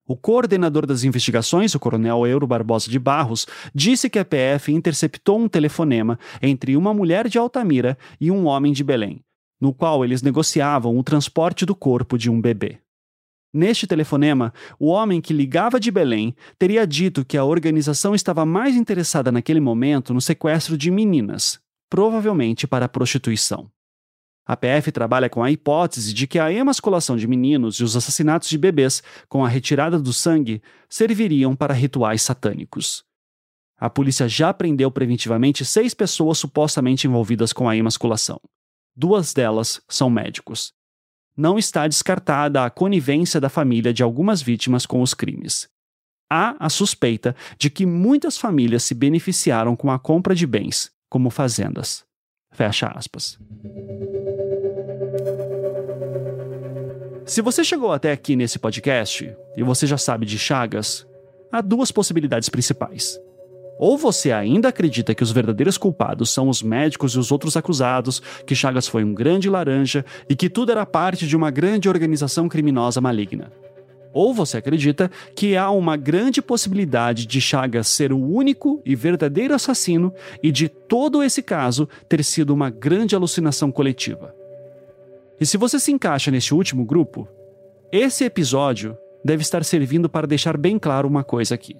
O 0.08 0.16
coordenador 0.16 0.86
das 0.86 1.04
investigações, 1.04 1.74
o 1.74 1.80
coronel 1.80 2.28
Euro 2.28 2.46
Barbosa 2.46 2.92
de 2.92 3.00
Barros, 3.00 3.48
disse 3.74 4.08
que 4.08 4.20
a 4.20 4.26
PF 4.26 4.72
interceptou 4.72 5.40
um 5.40 5.48
telefonema 5.48 6.20
entre 6.40 6.78
uma 6.78 6.94
mulher 6.94 7.28
de 7.28 7.40
Altamira 7.40 7.98
e 8.22 8.30
um 8.30 8.46
homem 8.46 8.72
de 8.72 8.84
Belém, 8.84 9.22
no 9.60 9.74
qual 9.74 10.06
eles 10.06 10.22
negociavam 10.22 10.96
o 10.96 11.04
transporte 11.04 11.66
do 11.66 11.74
corpo 11.74 12.20
de 12.20 12.30
um 12.30 12.40
bebê. 12.40 12.85
Neste 13.56 13.88
telefonema, 13.88 14.54
o 14.78 14.88
homem 14.88 15.22
que 15.22 15.32
ligava 15.32 15.80
de 15.80 15.90
Belém 15.90 16.36
teria 16.60 16.86
dito 16.86 17.24
que 17.24 17.38
a 17.38 17.46
organização 17.46 18.14
estava 18.14 18.46
mais 18.46 18.76
interessada 18.76 19.32
naquele 19.32 19.62
momento 19.62 20.14
no 20.14 20.20
sequestro 20.20 20.78
de 20.78 20.92
meninas, 20.92 21.58
provavelmente 21.90 22.68
para 22.68 22.90
prostituição. 22.90 23.72
A 24.46 24.58
PF 24.58 24.92
trabalha 24.92 25.30
com 25.30 25.42
a 25.42 25.50
hipótese 25.50 26.14
de 26.14 26.28
que 26.28 26.38
a 26.38 26.52
emasculação 26.52 27.16
de 27.16 27.26
meninos 27.26 27.78
e 27.78 27.86
os 27.86 27.96
assassinatos 27.96 28.50
de 28.50 28.58
bebês 28.58 29.02
com 29.30 29.46
a 29.46 29.48
retirada 29.48 29.98
do 29.98 30.12
sangue 30.12 30.62
serviriam 30.90 31.56
para 31.56 31.74
rituais 31.74 32.24
satânicos. 32.24 33.06
A 33.80 33.90
polícia 33.90 34.28
já 34.28 34.54
prendeu 34.54 34.92
preventivamente 34.92 35.64
seis 35.64 35.94
pessoas 35.94 36.40
supostamente 36.40 37.08
envolvidas 37.08 37.54
com 37.54 37.70
a 37.70 37.78
emasculação. 37.78 38.38
Duas 38.94 39.34
delas 39.34 39.82
são 39.88 40.10
médicos. 40.10 40.75
Não 41.38 41.58
está 41.58 41.86
descartada 41.86 42.64
a 42.64 42.70
conivência 42.70 43.42
da 43.42 43.50
família 43.50 43.94
de 43.94 44.02
algumas 44.02 44.42
vítimas 44.42 44.86
com 44.86 45.02
os 45.02 45.14
crimes. 45.14 45.68
Há 46.32 46.56
a 46.58 46.70
suspeita 46.70 47.36
de 47.58 47.70
que 47.70 47.86
muitas 47.86 48.38
famílias 48.38 48.84
se 48.84 48.94
beneficiaram 48.94 49.76
com 49.76 49.92
a 49.92 50.00
compra 50.00 50.34
de 50.34 50.48
bens, 50.48 50.92
como 51.10 51.30
fazendas. 51.30 52.06
Fecha 52.54 52.88
aspas. 52.88 53.38
Se 57.26 57.42
você 57.42 57.64
chegou 57.66 57.92
até 57.92 58.14
aqui 58.14 58.36
nesse 58.36 58.58
podcast 58.58 59.36
e 59.58 59.64
você 59.64 59.86
já 59.86 59.98
sabe 59.98 60.26
de 60.26 60.40
Chagas, 60.40 61.06
há 61.52 61.60
duas 61.60 61.92
possibilidades 61.92 62.48
principais. 62.48 63.20
Ou 63.78 63.98
você 63.98 64.32
ainda 64.32 64.70
acredita 64.70 65.14
que 65.14 65.24
os 65.24 65.32
verdadeiros 65.32 65.78
culpados 65.78 66.30
são 66.30 66.48
os 66.48 66.64
médicos 66.64 67.14
e 67.14 67.20
os 67.20 67.32
outros 67.32 67.58
acusados, 67.58 68.22
que 68.46 68.56
Chagas 68.56 68.88
foi 68.88 69.04
um 69.04 69.14
grande 69.14 69.50
laranja 69.50 70.06
e 70.30 70.36
que 70.36 70.50
tudo 70.50 70.72
era 70.72 70.86
parte 70.86 71.28
de 71.28 71.36
uma 71.36 71.52
grande 71.52 71.90
organização 71.90 72.48
criminosa 72.48 73.02
maligna. 73.02 73.52
Ou 74.14 74.34
você 74.34 74.58
acredita 74.58 75.12
que 75.36 75.58
há 75.58 75.70
uma 75.70 75.98
grande 75.98 76.42
possibilidade 76.42 77.28
de 77.28 77.42
Chagas 77.42 77.90
ser 77.90 78.14
o 78.14 78.18
único 78.18 78.82
e 78.86 78.96
verdadeiro 78.96 79.54
assassino 79.54 80.14
e 80.42 80.54
de 80.54 80.70
todo 80.70 81.22
esse 81.22 81.44
caso 81.44 81.90
ter 82.08 82.24
sido 82.24 82.54
uma 82.54 82.70
grande 82.70 83.14
alucinação 83.14 83.74
coletiva. 83.74 84.34
E 85.38 85.46
se 85.46 85.58
você 85.58 85.78
se 85.82 85.92
encaixa 85.92 86.32
neste 86.32 86.54
último 86.54 86.86
grupo, 86.86 87.28
esse 87.92 88.24
episódio 88.24 88.98
deve 89.24 89.42
estar 89.42 89.66
servindo 89.66 90.08
para 90.08 90.26
deixar 90.26 90.56
bem 90.56 90.80
claro 90.80 91.10
uma 91.10 91.24
coisa 91.24 91.54
aqui. 91.54 91.76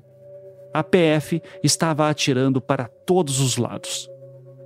A 0.76 0.84
PF 0.84 1.42
estava 1.64 2.10
atirando 2.10 2.60
para 2.60 2.90
todos 2.90 3.40
os 3.40 3.56
lados. 3.56 4.10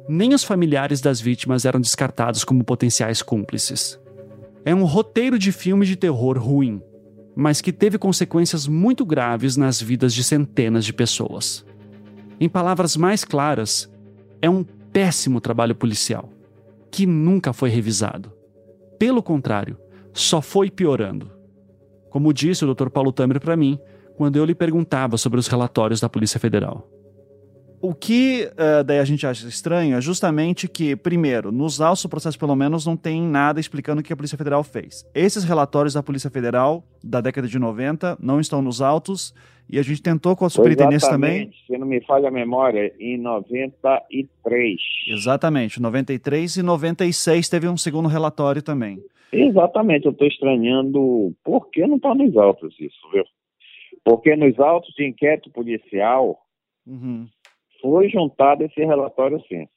Nem 0.07 0.34
os 0.34 0.44
familiares 0.44 1.02
das 1.02 1.22
vítimas 1.22 1.65
eram 1.65 1.80
descartados 1.80 2.44
como 2.44 2.64
potenciais 2.64 3.22
cúmplices. 3.22 3.99
É 4.65 4.73
um 4.73 4.86
roteiro 4.86 5.38
de 5.38 5.52
filme 5.52 5.86
de 5.86 5.95
terror 5.95 6.36
ruim, 6.40 6.81
mas 7.36 7.61
que 7.61 7.72
teve 7.72 7.99
consequências 7.99 8.65
muito 8.65 9.06
graves 9.06 9.56
nas 9.56 9.80
vidas 9.80 10.11
de 10.11 10.23
centenas 10.23 10.84
de 10.84 10.94
pessoas. 10.94 11.64
Em 12.40 12.49
palavras 12.49 12.98
mais 12.98 13.23
claras, 13.23 13.88
é 14.41 14.49
um 14.49 14.64
péssimo 14.64 15.40
trabalho 15.40 15.76
policial, 15.76 16.27
que 16.90 17.06
nunca 17.06 17.53
foi 17.53 17.69
revisado. 17.69 18.34
Pelo 18.98 19.22
contrário, 19.22 19.77
só 20.11 20.41
foi 20.41 20.72
piorando. 20.72 21.30
Como 22.10 22.34
disse 22.34 22.65
o 22.65 22.73
Dr. 22.73 22.90
Paulo 22.90 23.11
Tamer 23.11 23.40
para 23.40 23.56
mim, 23.56 23.77
quando 24.20 24.36
eu 24.36 24.44
lhe 24.44 24.54
perguntava 24.54 25.16
sobre 25.16 25.40
os 25.40 25.48
relatórios 25.48 26.02
da 26.02 26.10
Polícia 26.10 26.38
Federal. 26.38 26.86
O 27.82 27.94
que 27.94 28.50
uh, 28.52 28.84
daí 28.84 29.00
a 29.00 29.06
gente 29.06 29.26
acha 29.26 29.48
estranho 29.48 29.96
é 29.96 30.02
justamente 30.02 30.68
que, 30.68 30.94
primeiro, 30.94 31.54
nos 31.54 31.80
autos 31.80 32.04
do 32.04 32.10
processo, 32.10 32.38
pelo 32.38 32.54
menos, 32.54 32.86
não 32.86 32.98
tem 32.98 33.22
nada 33.22 33.62
explicando 33.62 34.02
o 34.02 34.04
que 34.04 34.12
a 34.12 34.18
Polícia 34.18 34.38
Federal 34.38 34.62
fez. 34.62 35.10
Esses 35.16 35.46
relatórios 35.46 35.94
da 35.94 36.04
Polícia 36.04 36.30
Federal 36.30 36.84
da 37.02 37.22
década 37.22 37.48
de 37.48 37.58
90 37.58 38.18
não 38.22 38.41
estão 38.41 38.62
nos 38.62 38.82
autos 38.82 39.34
e 39.70 39.80
a 39.80 39.82
gente 39.82 40.02
tentou 40.02 40.36
com 40.36 40.44
a 40.44 40.50
superintendência 40.50 41.10
também. 41.10 41.50
Se 41.66 41.78
não 41.78 41.88
me 41.88 42.02
falha 42.02 42.28
a 42.28 42.32
memória, 42.32 42.94
em 43.00 43.18
93. 43.18 44.82
Exatamente, 45.08 45.82
93 45.82 46.58
e 46.58 46.62
96 46.62 47.48
teve 47.48 47.70
um 47.70 47.78
segundo 47.78 48.10
relatório 48.10 48.62
também. 48.62 49.02
Exatamente, 49.32 50.08
eu 50.08 50.12
estou 50.12 50.28
estranhando 50.28 51.34
por 51.41 51.70
que 51.70 51.88
não 51.88 51.96
está 51.96 52.14
nos 52.14 52.36
autos 52.36 52.76
isso, 52.82 53.00
viu? 53.14 53.24
Porque 54.04 54.36
nos 54.36 54.60
autos 54.60 54.94
de 54.96 55.08
inquérito 55.08 55.52
policial. 55.52 56.40
Uhum 56.88 57.28
foi 57.82 58.10
juntado 58.10 58.64
esse 58.64 58.84
relatório 58.84 59.42
sim. 59.48 59.68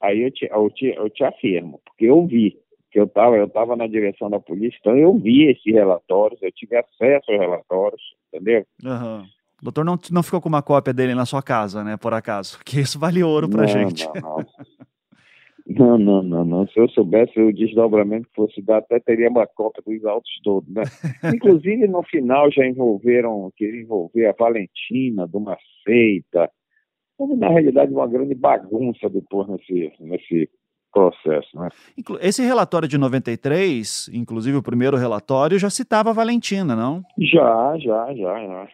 Aí 0.00 0.22
eu 0.22 0.30
te, 0.30 0.46
eu 0.50 0.70
te, 0.70 0.86
eu 0.86 1.10
te 1.10 1.24
afirmo, 1.24 1.80
porque 1.84 2.04
eu 2.04 2.26
vi, 2.26 2.58
que 2.90 3.00
eu 3.00 3.04
estava 3.04 3.36
eu 3.36 3.48
tava 3.48 3.74
na 3.74 3.86
direção 3.86 4.28
da 4.28 4.38
polícia, 4.38 4.76
então 4.80 4.96
eu 4.96 5.16
vi 5.16 5.50
esses 5.50 5.72
relatórios, 5.72 6.40
eu 6.42 6.52
tive 6.52 6.76
acesso 6.76 7.30
aos 7.30 7.40
relatórios, 7.40 8.02
entendeu? 8.32 8.66
Uhum. 8.84 9.22
O 9.60 9.64
doutor 9.64 9.84
não, 9.84 9.98
não 10.10 10.22
ficou 10.22 10.40
com 10.40 10.50
uma 10.50 10.62
cópia 10.62 10.92
dele 10.92 11.14
na 11.14 11.24
sua 11.24 11.42
casa, 11.42 11.82
né, 11.82 11.96
por 11.96 12.12
acaso? 12.12 12.58
Que 12.64 12.80
isso 12.80 12.98
vale 12.98 13.22
ouro 13.22 13.48
pra 13.48 13.62
não, 13.62 13.68
gente. 13.68 14.06
Não, 14.06 14.36
não. 14.36 14.46
Não, 15.68 15.98
não, 15.98 16.22
não, 16.22 16.44
não. 16.44 16.68
Se 16.68 16.78
eu 16.78 16.88
soubesse 16.90 17.40
o 17.40 17.52
desdobramento 17.52 18.28
que 18.28 18.36
fosse 18.36 18.62
dar, 18.62 18.78
até 18.78 19.00
teria 19.00 19.28
uma 19.28 19.46
cópia 19.48 19.82
dos 19.84 20.04
autos 20.04 20.30
todos, 20.44 20.72
né? 20.72 20.82
Inclusive, 21.34 21.88
no 21.88 22.04
final 22.04 22.50
já 22.52 22.64
envolveram, 22.64 23.50
queriam 23.56 23.82
envolver 23.82 24.26
a 24.26 24.34
Valentina 24.38 25.26
de 25.26 25.36
uma 25.36 25.56
seita, 25.84 26.48
houve, 27.18 27.34
na 27.34 27.48
realidade, 27.48 27.92
uma 27.92 28.06
grande 28.06 28.34
bagunça 28.34 29.08
depois 29.08 29.48
nesse, 29.48 29.92
nesse 29.98 30.48
processo. 30.92 31.48
Né? 31.58 31.68
Esse 32.20 32.42
relatório 32.42 32.86
de 32.86 32.96
93, 32.96 34.08
inclusive 34.14 34.56
o 34.56 34.62
primeiro 34.62 34.96
relatório, 34.96 35.58
já 35.58 35.68
citava 35.68 36.10
a 36.10 36.14
Valentina, 36.14 36.76
não? 36.76 37.02
Já, 37.18 37.76
já, 37.78 38.14
já. 38.14 38.46
já. 38.46 38.68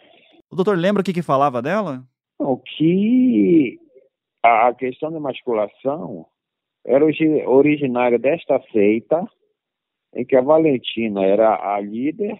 O 0.50 0.56
doutor 0.56 0.76
lembra 0.76 1.00
o 1.00 1.04
que, 1.04 1.14
que 1.14 1.22
falava 1.22 1.62
dela? 1.62 2.04
O 2.38 2.58
que 2.58 3.78
a 4.44 4.74
questão 4.74 5.10
da 5.10 5.18
masculação 5.18 6.26
era 6.84 7.04
originária 7.04 8.18
desta 8.18 8.60
seita, 8.72 9.24
em 10.14 10.24
que 10.24 10.36
a 10.36 10.42
Valentina 10.42 11.24
era 11.24 11.74
a 11.74 11.80
líder 11.80 12.38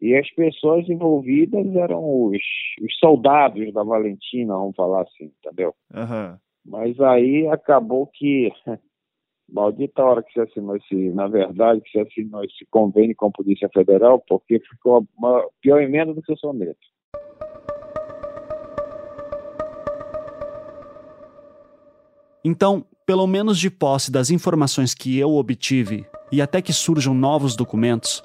e 0.00 0.16
as 0.16 0.28
pessoas 0.34 0.88
envolvidas 0.88 1.64
eram 1.76 2.26
os, 2.26 2.42
os 2.82 2.98
soldados 2.98 3.72
da 3.72 3.82
Valentina, 3.82 4.54
vamos 4.54 4.76
falar 4.76 5.02
assim, 5.02 5.32
entendeu? 5.42 5.74
Uhum. 5.94 6.36
Mas 6.64 6.98
aí 7.00 7.46
acabou 7.46 8.06
que, 8.06 8.50
maldita 9.48 10.02
hora 10.02 10.22
que 10.22 10.32
se 10.32 10.40
assinou 10.40 10.76
esse, 10.76 11.10
na 11.10 11.28
verdade, 11.28 11.80
que 11.82 11.90
se 11.90 12.00
assinou 12.00 12.42
esse 12.42 12.66
convênio 12.70 13.14
com 13.16 13.26
a 13.26 13.30
Polícia 13.30 13.68
Federal, 13.72 14.22
porque 14.26 14.58
ficou 14.60 15.06
uma 15.16 15.46
pior 15.60 15.80
emenda 15.80 16.12
do 16.12 16.22
que 16.22 16.32
o 16.32 16.38
soneto. 16.38 16.78
Então, 22.44 22.84
pelo 23.06 23.26
menos 23.26 23.58
de 23.58 23.70
posse 23.70 24.10
das 24.10 24.30
informações 24.30 24.94
que 24.94 25.18
eu 25.18 25.34
obtive, 25.34 26.06
e 26.32 26.40
até 26.40 26.62
que 26.62 26.72
surjam 26.72 27.14
novos 27.14 27.54
documentos, 27.54 28.22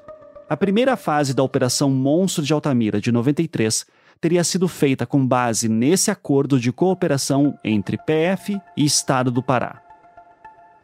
a 0.48 0.56
primeira 0.56 0.96
fase 0.96 1.34
da 1.34 1.42
Operação 1.42 1.90
Monstro 1.90 2.42
de 2.42 2.52
Altamira 2.52 3.00
de 3.00 3.12
93 3.12 3.86
teria 4.20 4.42
sido 4.42 4.66
feita 4.66 5.06
com 5.06 5.24
base 5.24 5.68
nesse 5.68 6.10
acordo 6.10 6.58
de 6.58 6.72
cooperação 6.72 7.56
entre 7.62 7.96
PF 7.96 8.60
e 8.76 8.84
Estado 8.84 9.30
do 9.30 9.42
Pará. 9.42 9.80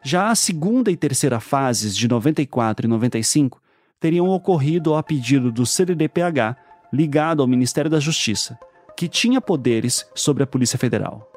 Já 0.01 0.29
a 0.29 0.35
segunda 0.35 0.89
e 0.89 0.95
terceira 0.95 1.39
fases 1.39 1.97
de 1.97 2.07
94 2.07 2.85
e 2.85 2.89
95 2.89 3.61
teriam 3.99 4.29
ocorrido 4.29 4.95
a 4.95 5.03
pedido 5.03 5.51
do 5.51 5.65
CDDPH, 5.65 6.55
ligado 6.93 7.41
ao 7.41 7.47
Ministério 7.47 7.91
da 7.91 7.99
Justiça, 7.99 8.57
que 8.95 9.07
tinha 9.07 9.41
poderes 9.41 10.07
sobre 10.15 10.43
a 10.43 10.47
Polícia 10.47 10.79
Federal. 10.79 11.36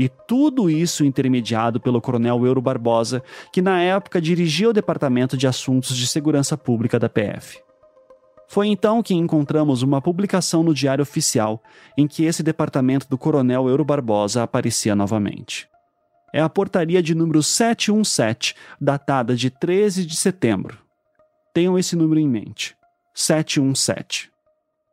E 0.00 0.08
tudo 0.08 0.70
isso 0.70 1.04
intermediado 1.04 1.78
pelo 1.78 2.00
Coronel 2.00 2.46
Euro 2.46 2.62
Barbosa, 2.62 3.22
que 3.52 3.60
na 3.60 3.82
época 3.82 4.18
dirigia 4.18 4.70
o 4.70 4.72
Departamento 4.72 5.36
de 5.36 5.46
Assuntos 5.46 5.94
de 5.94 6.06
Segurança 6.06 6.56
Pública 6.56 6.98
da 6.98 7.06
PF. 7.06 7.60
Foi 8.48 8.68
então 8.68 9.02
que 9.02 9.12
encontramos 9.12 9.82
uma 9.82 10.00
publicação 10.00 10.62
no 10.62 10.72
Diário 10.72 11.02
Oficial 11.02 11.62
em 11.98 12.08
que 12.08 12.24
esse 12.24 12.42
departamento 12.42 13.06
do 13.10 13.18
Coronel 13.18 13.68
Euro 13.68 13.84
Barbosa 13.84 14.42
aparecia 14.42 14.94
novamente. 14.94 15.68
É 16.32 16.40
a 16.40 16.48
portaria 16.48 17.02
de 17.02 17.14
número 17.14 17.42
717, 17.42 18.54
datada 18.80 19.36
de 19.36 19.50
13 19.50 20.06
de 20.06 20.16
setembro. 20.16 20.78
Tenham 21.52 21.78
esse 21.78 21.94
número 21.94 22.18
em 22.18 22.26
mente. 22.26 22.74
717. 23.12 24.30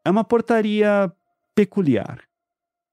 É 0.04 0.12
uma 0.12 0.26
portaria 0.26 1.10
peculiar 1.56 2.27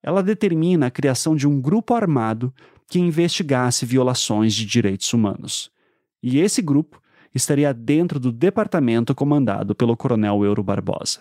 ela 0.05 0.23
determina 0.23 0.87
a 0.87 0.91
criação 0.91 1.35
de 1.35 1.49
um 1.49 1.59
grupo 1.59 1.95
armado 1.95 2.53
que 2.87 2.99
investigasse 2.99 3.87
violações 3.87 4.55
de 4.55 4.67
direitos 4.67 5.11
humanos. 5.15 5.71
E 6.23 6.39
esse 6.39 6.61
grupo 6.61 7.01
estaria 7.35 7.73
dentro 7.73 8.21
do 8.21 8.31
departamento 8.31 9.15
comandado 9.15 9.75
pelo 9.75 9.97
Coronel 9.97 10.45
Euro 10.45 10.63
Barbosa. 10.63 11.21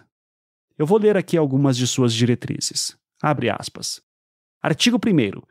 Eu 0.77 0.85
vou 0.85 0.99
ler 0.99 1.15
aqui 1.15 1.37
algumas 1.37 1.77
de 1.77 1.87
suas 1.87 2.13
diretrizes. 2.13 2.97
Abre 3.21 3.49
aspas. 3.49 4.01
Artigo 4.61 4.97
1 4.97 5.41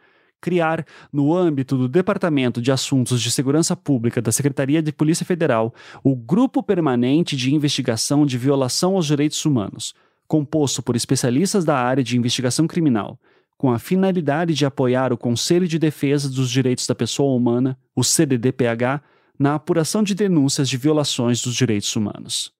criar, 0.43 0.85
no 1.13 1.33
âmbito 1.33 1.77
do 1.79 1.89
Departamento 1.89 2.61
de 2.61 2.73
Assuntos 2.73 3.23
de 3.23 3.31
Segurança 3.31 3.77
Pública 3.77 4.21
da 4.21 4.33
Secretaria 4.33 4.83
de 4.83 4.93
Polícia 4.93 5.25
Federal, 5.25 5.73
o 6.03 6.17
Grupo 6.17 6.65
Permanente 6.65 7.37
de 7.37 7.55
Investigação 7.55 8.27
de 8.27 8.37
Violação 8.37 8.97
aos 8.97 9.07
Direitos 9.07 9.47
Humanos, 9.47 9.95
composto 10.27 10.83
por 10.83 10.97
especialistas 10.97 11.65
da 11.65 11.77
área 11.77 12.03
de 12.03 12.17
investigação 12.17 12.67
criminal, 12.67 13.19
com 13.57 13.71
a 13.71 13.79
finalidade 13.79 14.55
de 14.55 14.67
apoiar 14.67 15.13
o 15.13 15.19
Conselho 15.19 15.69
de 15.69 15.79
Defesa 15.79 16.29
dos 16.29 16.51
Direitos 16.51 16.87
da 16.87 16.95
Pessoa 16.95 17.37
Humana, 17.37 17.79
o 17.95 18.03
CDDPH, 18.03 19.01
na 19.39 19.55
apuração 19.55 20.03
de 20.03 20.15
denúncias 20.15 20.69
de 20.69 20.77
violações 20.77 21.41
dos 21.43 21.55
direitos 21.55 21.95
humanos. 21.95 22.53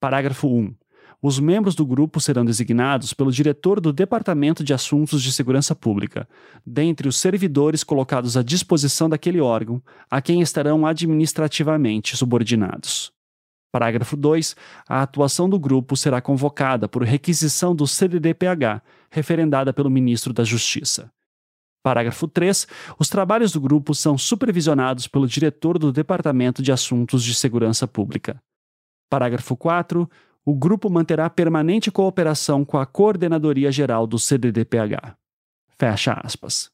Parágrafo 0.00 0.48
1. 0.48 0.74
Os 1.22 1.38
membros 1.38 1.74
do 1.74 1.84
grupo 1.84 2.18
serão 2.18 2.44
designados 2.44 3.12
pelo 3.12 3.30
diretor 3.30 3.78
do 3.78 3.92
Departamento 3.92 4.64
de 4.64 4.72
Assuntos 4.72 5.22
de 5.22 5.30
Segurança 5.30 5.74
Pública, 5.74 6.26
dentre 6.64 7.06
os 7.06 7.18
servidores 7.18 7.84
colocados 7.84 8.38
à 8.38 8.42
disposição 8.42 9.08
daquele 9.10 9.40
órgão, 9.40 9.82
a 10.10 10.22
quem 10.22 10.40
estarão 10.40 10.86
administrativamente 10.86 12.16
subordinados. 12.16 13.12
Parágrafo 13.72 14.16
2. 14.16 14.56
A 14.88 15.02
atuação 15.02 15.48
do 15.48 15.58
grupo 15.58 15.96
será 15.96 16.20
convocada 16.20 16.88
por 16.88 17.02
requisição 17.02 17.74
do 17.74 17.86
CDDPH, 17.86 18.82
referendada 19.10 19.72
pelo 19.72 19.90
ministro 19.90 20.32
da 20.32 20.44
Justiça. 20.44 21.10
Parágrafo 21.82 22.28
3. 22.28 22.66
Os 22.98 23.08
trabalhos 23.08 23.52
do 23.52 23.60
grupo 23.60 23.94
são 23.94 24.18
supervisionados 24.18 25.06
pelo 25.06 25.26
diretor 25.26 25.78
do 25.78 25.92
Departamento 25.92 26.62
de 26.62 26.72
Assuntos 26.72 27.22
de 27.22 27.34
Segurança 27.34 27.86
Pública. 27.86 28.42
Parágrafo 29.08 29.56
4. 29.56 30.08
O 30.44 30.54
grupo 30.54 30.90
manterá 30.90 31.28
permanente 31.30 31.90
cooperação 31.90 32.64
com 32.64 32.78
a 32.78 32.84
Coordenadoria 32.84 33.70
Geral 33.70 34.06
do 34.06 34.18
CDDPH. 34.18 35.16
Fecha 35.78 36.20
aspas. 36.22 36.70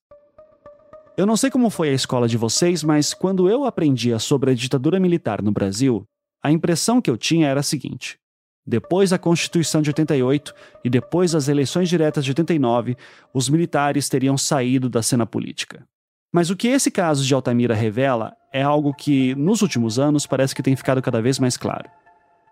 Eu 1.17 1.25
não 1.25 1.37
sei 1.37 1.51
como 1.51 1.71
foi 1.71 1.89
a 1.89 1.95
escola 1.95 2.29
de 2.29 2.37
vocês, 2.37 2.83
mas 2.83 3.15
quando 3.15 3.49
eu 3.49 3.65
aprendia 3.65 4.19
sobre 4.19 4.51
a 4.51 4.55
ditadura 4.55 5.01
militar 5.01 5.41
no 5.41 5.51
Brasil, 5.51 6.07
a 6.43 6.51
impressão 6.51 7.01
que 7.01 7.11
eu 7.11 7.17
tinha 7.17 7.49
era 7.49 7.61
a 7.61 7.63
seguinte: 7.63 8.19
depois 8.67 9.11
da 9.11 9.19
Constituição 9.19 9.81
de 9.81 9.91
88 9.91 10.53
e 10.85 10.91
depois 10.91 11.33
das 11.33 11.49
eleições 11.49 11.89
diretas 11.89 12.25
de 12.25 12.33
89, 12.33 12.97
os 13.33 13.49
militares 13.49 14.09
teriam 14.09 14.37
saído 14.37 14.89
da 14.89 15.03
cena 15.03 15.25
política. 15.25 15.87
Mas 16.33 16.51
o 16.51 16.57
que 16.57 16.69
esse 16.69 16.91
caso 16.91 17.25
de 17.25 17.33
Altamira 17.33 17.75
revela 17.75 18.35
é 18.53 18.63
algo 18.63 18.93
que, 18.93 19.35
nos 19.37 19.63
últimos 19.63 19.99
anos, 19.99 20.27
parece 20.27 20.55
que 20.55 20.63
tem 20.63 20.75
ficado 20.75 21.01
cada 21.01 21.23
vez 21.23 21.39
mais 21.39 21.57
claro. 21.57 21.89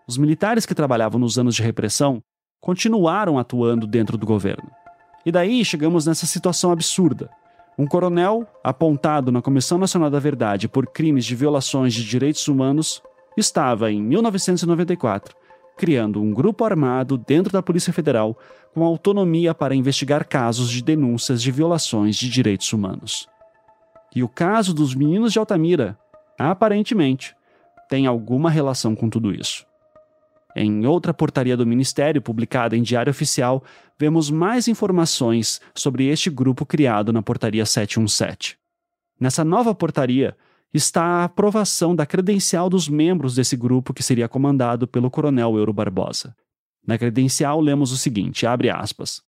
Os 0.06 0.16
militares 0.16 0.64
que 0.64 0.74
trabalhavam 0.74 1.18
nos 1.18 1.38
anos 1.38 1.54
de 1.54 1.62
repressão 1.62 2.22
continuaram 2.60 3.38
atuando 3.38 3.86
dentro 3.86 4.16
do 4.16 4.24
governo. 4.24 4.70
E 5.26 5.32
daí 5.32 5.64
chegamos 5.64 6.06
nessa 6.06 6.26
situação 6.26 6.70
absurda. 6.70 7.28
Um 7.76 7.86
coronel, 7.86 8.46
apontado 8.62 9.32
na 9.32 9.42
Comissão 9.42 9.78
Nacional 9.78 10.10
da 10.10 10.18
Verdade 10.18 10.68
por 10.68 10.86
crimes 10.86 11.24
de 11.24 11.34
violações 11.34 11.92
de 11.92 12.04
direitos 12.04 12.46
humanos, 12.46 13.02
estava, 13.36 13.90
em 13.90 14.02
1994, 14.02 15.36
criando 15.76 16.22
um 16.22 16.32
grupo 16.32 16.64
armado 16.64 17.18
dentro 17.18 17.52
da 17.52 17.62
Polícia 17.62 17.92
Federal 17.92 18.38
com 18.72 18.84
autonomia 18.84 19.54
para 19.54 19.74
investigar 19.74 20.26
casos 20.26 20.70
de 20.70 20.82
denúncias 20.82 21.42
de 21.42 21.50
violações 21.50 22.16
de 22.16 22.28
direitos 22.28 22.72
humanos. 22.72 23.28
E 24.14 24.22
o 24.22 24.28
caso 24.28 24.72
dos 24.72 24.94
meninos 24.94 25.32
de 25.32 25.38
Altamira, 25.38 25.98
aparentemente, 26.38 27.34
tem 27.88 28.06
alguma 28.06 28.50
relação 28.50 28.94
com 28.94 29.08
tudo 29.08 29.32
isso. 29.32 29.66
Em 30.56 30.86
outra 30.86 31.12
portaria 31.12 31.56
do 31.56 31.66
Ministério, 31.66 32.22
publicada 32.22 32.76
em 32.76 32.82
Diário 32.82 33.10
Oficial, 33.10 33.62
vemos 33.98 34.30
mais 34.30 34.68
informações 34.68 35.60
sobre 35.74 36.06
este 36.06 36.30
grupo 36.30 36.64
criado 36.64 37.12
na 37.12 37.22
Portaria 37.22 37.66
717. 37.66 38.56
Nessa 39.18 39.44
nova 39.44 39.74
portaria, 39.74 40.36
está 40.74 41.04
a 41.04 41.24
aprovação 41.24 41.94
da 41.94 42.04
credencial 42.04 42.68
dos 42.68 42.88
membros 42.88 43.36
desse 43.36 43.56
grupo 43.56 43.94
que 43.94 44.02
seria 44.02 44.28
comandado 44.28 44.88
pelo 44.88 45.08
coronel 45.08 45.56
Euro 45.56 45.72
Barbosa. 45.72 46.34
Na 46.84 46.98
credencial 46.98 47.60
lemos 47.60 47.92
o 47.92 47.96
seguinte, 47.96 48.44
abre 48.44 48.68
aspas. 48.68 49.22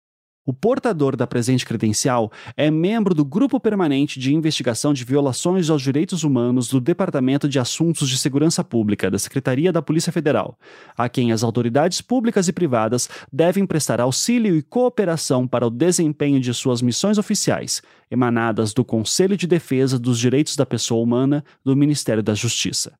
O 0.47 0.53
portador 0.53 1.17
da 1.17 1.27
presente 1.27 1.67
credencial 1.67 2.31
é 2.57 2.71
membro 2.71 3.13
do 3.13 3.25
Grupo 3.25 3.59
Permanente 3.59 4.21
de 4.21 4.33
Investigação 4.33 4.95
de 4.95 5.05
Violações 5.05 5.69
aos 5.69 5.83
Direitos 5.83 6.23
Humanos 6.23 6.69
do 6.69 6.81
Departamento 6.81 7.49
de 7.49 7.59
Assuntos 7.59 8.09
de 8.09 8.17
Segurança 8.17 8.63
Pública 8.63 9.11
da 9.11 9.19
Secretaria 9.19 9.73
da 9.73 9.83
Polícia 9.83 10.13
Federal, 10.13 10.57
a 10.97 11.09
quem 11.09 11.33
as 11.33 11.43
autoridades 11.43 12.01
públicas 12.01 12.47
e 12.47 12.53
privadas 12.53 13.09
devem 13.33 13.67
prestar 13.67 14.01
auxílio 14.01 14.55
e 14.55 14.63
cooperação 14.63 15.49
para 15.49 15.67
o 15.67 15.71
desempenho 15.71 16.39
de 16.39 16.55
suas 16.55 16.81
missões 16.81 17.19
oficiais, 17.19 17.83
emanadas 18.09 18.73
do 18.73 18.85
Conselho 18.85 19.37
de 19.37 19.49
Defesa 19.49 19.99
dos 19.99 20.17
Direitos 20.17 20.55
da 20.55 20.65
Pessoa 20.65 21.03
Humana 21.03 21.45
do 21.65 21.75
Ministério 21.75 22.23
da 22.23 22.35
Justiça. 22.35 22.93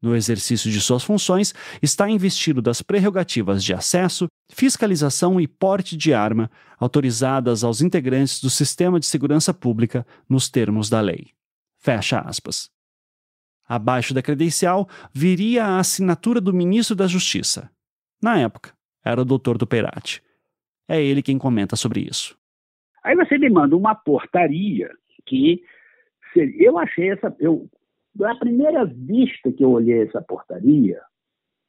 No 0.00 0.14
exercício 0.14 0.70
de 0.70 0.80
suas 0.80 1.02
funções, 1.02 1.54
está 1.82 2.08
investido 2.08 2.60
das 2.60 2.82
prerrogativas 2.82 3.64
de 3.64 3.72
acesso, 3.72 4.28
fiscalização 4.50 5.40
e 5.40 5.48
porte 5.48 5.96
de 5.96 6.12
arma 6.12 6.50
autorizadas 6.78 7.64
aos 7.64 7.80
integrantes 7.80 8.40
do 8.40 8.50
sistema 8.50 9.00
de 9.00 9.06
segurança 9.06 9.54
pública 9.54 10.06
nos 10.28 10.48
termos 10.50 10.90
da 10.90 11.00
lei. 11.00 11.30
Fecha 11.78 12.20
aspas. 12.20 12.70
Abaixo 13.68 14.14
da 14.14 14.22
credencial 14.22 14.88
viria 15.12 15.64
a 15.64 15.78
assinatura 15.78 16.40
do 16.40 16.52
ministro 16.52 16.94
da 16.94 17.06
Justiça. 17.06 17.70
Na 18.22 18.38
época, 18.38 18.72
era 19.04 19.20
o 19.20 19.24
doutor 19.24 19.58
do 19.58 19.66
Perati. 19.66 20.22
É 20.88 21.02
ele 21.02 21.22
quem 21.22 21.38
comenta 21.38 21.74
sobre 21.74 22.00
isso. 22.00 22.38
Aí 23.02 23.16
você 23.16 23.38
me 23.38 23.48
manda 23.48 23.76
uma 23.76 23.94
portaria 23.94 24.90
que 25.24 25.62
eu 26.34 26.78
achei 26.78 27.10
essa. 27.10 27.34
Eu 27.38 27.68
da 28.16 28.34
primeira 28.34 28.84
vista 28.84 29.52
que 29.52 29.62
eu 29.62 29.70
olhei 29.70 30.02
essa 30.02 30.22
portaria, 30.22 31.00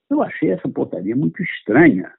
eu 0.10 0.22
achei 0.22 0.52
essa 0.52 0.68
portaria 0.70 1.16
muito 1.16 1.42
estranha. 1.44 2.14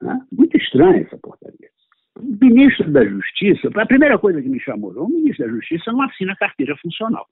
Né? 0.00 0.26
Muito 0.30 0.56
estranha 0.56 1.02
essa 1.02 1.18
portaria. 1.18 1.70
O 2.18 2.22
ministro 2.22 2.90
da 2.90 3.04
Justiça, 3.04 3.68
a 3.74 3.86
primeira 3.86 4.18
coisa 4.18 4.40
que 4.40 4.48
me 4.48 4.60
chamou, 4.60 4.92
o 4.92 5.08
ministro 5.08 5.46
da 5.46 5.52
Justiça 5.52 5.92
não 5.92 6.02
assina 6.02 6.36
carteira 6.36 6.76
funcional 6.76 7.26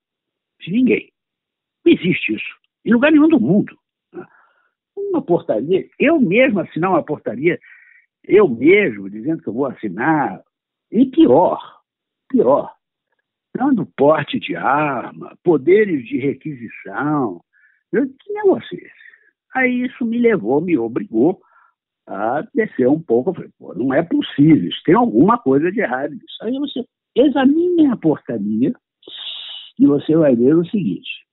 de 0.60 0.72
ninguém. 0.72 1.12
Não 1.84 1.92
existe 1.92 2.34
isso. 2.34 2.56
Em 2.84 2.92
lugar 2.92 3.12
nenhum 3.12 3.28
do 3.28 3.40
mundo. 3.40 3.78
Né? 4.12 4.26
Uma 4.96 5.22
portaria, 5.22 5.88
eu 5.98 6.20
mesmo 6.20 6.60
assinar 6.60 6.90
uma 6.90 7.02
portaria, 7.02 7.58
eu 8.24 8.48
mesmo 8.48 9.08
dizendo 9.08 9.42
que 9.42 9.48
eu 9.48 9.52
vou 9.52 9.66
assinar, 9.66 10.42
e 10.90 11.06
pior, 11.06 11.82
pior, 12.28 12.74
dando 13.56 13.86
porte 13.96 14.40
de 14.40 14.56
arma, 14.56 15.36
poderes 15.42 16.04
de 16.06 16.18
requisição. 16.18 17.40
Que 17.92 18.32
negócio 18.32 18.76
é 18.76 18.82
esse? 18.82 19.04
Aí 19.54 19.82
isso 19.84 20.04
me 20.04 20.18
levou, 20.18 20.60
me 20.60 20.76
obrigou 20.76 21.40
a 22.06 22.42
descer 22.52 22.88
um 22.88 23.00
pouco. 23.00 23.30
Eu 23.30 23.34
falei, 23.34 23.50
pô, 23.56 23.74
não 23.74 23.94
é 23.94 24.02
possível, 24.02 24.68
isso 24.68 24.82
tem 24.84 24.94
alguma 24.94 25.38
coisa 25.38 25.70
de 25.70 25.80
errado 25.80 26.10
nisso. 26.10 26.36
Aí 26.42 26.58
você 26.58 26.84
examine 27.14 27.86
a 27.86 27.96
portaria 27.96 28.72
e 29.78 29.86
você 29.86 30.16
vai 30.16 30.34
ver 30.34 30.56
o 30.56 30.66
seguinte. 30.66 31.24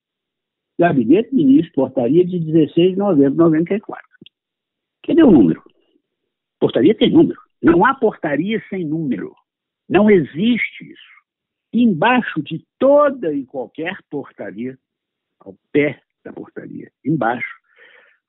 Gabinete 0.79 1.33
Ministro, 1.33 1.73
portaria 1.73 2.25
de 2.25 2.39
16 2.39 2.91
de 2.91 2.97
novembro 2.97 3.31
de 3.31 3.37
94. 3.37 4.03
Cadê 5.03 5.23
o 5.23 5.31
número? 5.31 5.63
Portaria 6.59 6.95
tem 6.95 7.11
número. 7.11 7.39
Não 7.61 7.83
há 7.85 7.95
portaria 7.95 8.63
sem 8.69 8.85
número. 8.85 9.33
Não 9.89 10.09
existe 10.09 10.91
isso 10.91 11.10
embaixo 11.73 12.41
de 12.41 12.65
toda 12.77 13.33
e 13.33 13.45
qualquer 13.45 13.97
portaria, 14.09 14.77
ao 15.39 15.55
pé 15.71 16.01
da 16.23 16.31
portaria, 16.33 16.91
embaixo, 17.03 17.61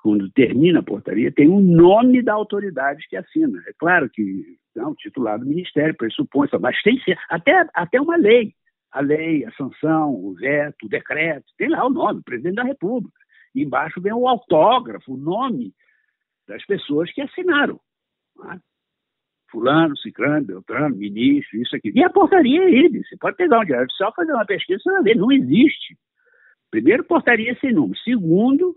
quando 0.02 0.30
termina 0.30 0.80
a 0.80 0.82
portaria, 0.82 1.30
tem 1.30 1.48
o 1.48 1.56
um 1.56 1.60
nome 1.60 2.22
da 2.22 2.32
autoridade 2.32 3.06
que 3.08 3.16
assina. 3.16 3.62
É 3.68 3.72
claro 3.78 4.10
que 4.10 4.58
não, 4.74 4.90
o 4.90 4.96
titular 4.96 5.38
do 5.38 5.46
ministério 5.46 5.96
pressupõe, 5.96 6.48
mas 6.60 6.80
tem 6.82 7.00
até, 7.28 7.66
até 7.74 8.00
uma 8.00 8.16
lei. 8.16 8.54
A 8.90 9.00
lei, 9.00 9.44
a 9.44 9.52
sanção, 9.52 10.12
o 10.12 10.34
veto, 10.34 10.84
o 10.84 10.88
decreto, 10.88 11.46
tem 11.56 11.68
lá 11.68 11.86
o 11.86 11.90
nome, 11.90 12.22
presidente 12.22 12.56
da 12.56 12.64
República. 12.64 13.16
E 13.54 13.62
embaixo 13.62 14.00
vem 14.00 14.12
o 14.12 14.28
autógrafo, 14.28 15.14
o 15.14 15.16
nome 15.16 15.72
das 16.46 16.64
pessoas 16.66 17.10
que 17.12 17.22
assinaram. 17.22 17.80
É? 18.52 18.71
Fulano, 19.52 19.96
ciclano, 19.98 20.46
beltrano, 20.46 20.96
ministro, 20.96 21.60
isso 21.60 21.76
aqui. 21.76 21.92
E 21.94 22.02
a 22.02 22.10
portaria 22.10 22.62
é 22.62 22.70
ele. 22.70 23.04
Você 23.04 23.16
pode 23.18 23.36
pegar 23.36 23.60
um 23.60 23.64
diário 23.64 23.84
oficial, 23.84 24.12
fazer 24.16 24.32
uma 24.32 24.46
pesquisa, 24.46 24.80
você 24.82 24.90
vai 24.90 25.02
ver, 25.02 25.16
não 25.16 25.30
existe. 25.30 25.96
Primeiro, 26.70 27.04
portaria 27.04 27.54
sem 27.60 27.72
número. 27.72 27.98
Segundo, 28.00 28.74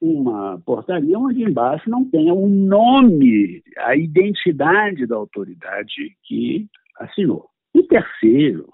uma 0.00 0.58
portaria 0.64 1.18
onde 1.18 1.42
embaixo 1.42 1.90
não 1.90 2.08
tenha 2.08 2.32
o 2.32 2.46
um 2.46 2.48
nome, 2.48 3.62
a 3.78 3.96
identidade 3.96 5.06
da 5.06 5.16
autoridade 5.16 6.16
que 6.22 6.68
assinou. 6.98 7.50
E 7.74 7.82
terceiro, 7.82 8.68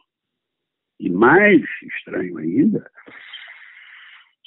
e 1.01 1.11
mais 1.11 1.63
estranho 1.83 2.39
ainda, 2.39 2.89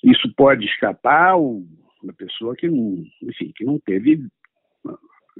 isso 0.03 0.31
pode 0.35 0.65
escapar 0.65 1.35
uma 1.35 2.13
pessoa 2.15 2.55
que 2.55 2.69
não, 2.69 3.03
enfim, 3.23 3.51
que 3.55 3.65
não 3.65 3.79
teve 3.79 4.25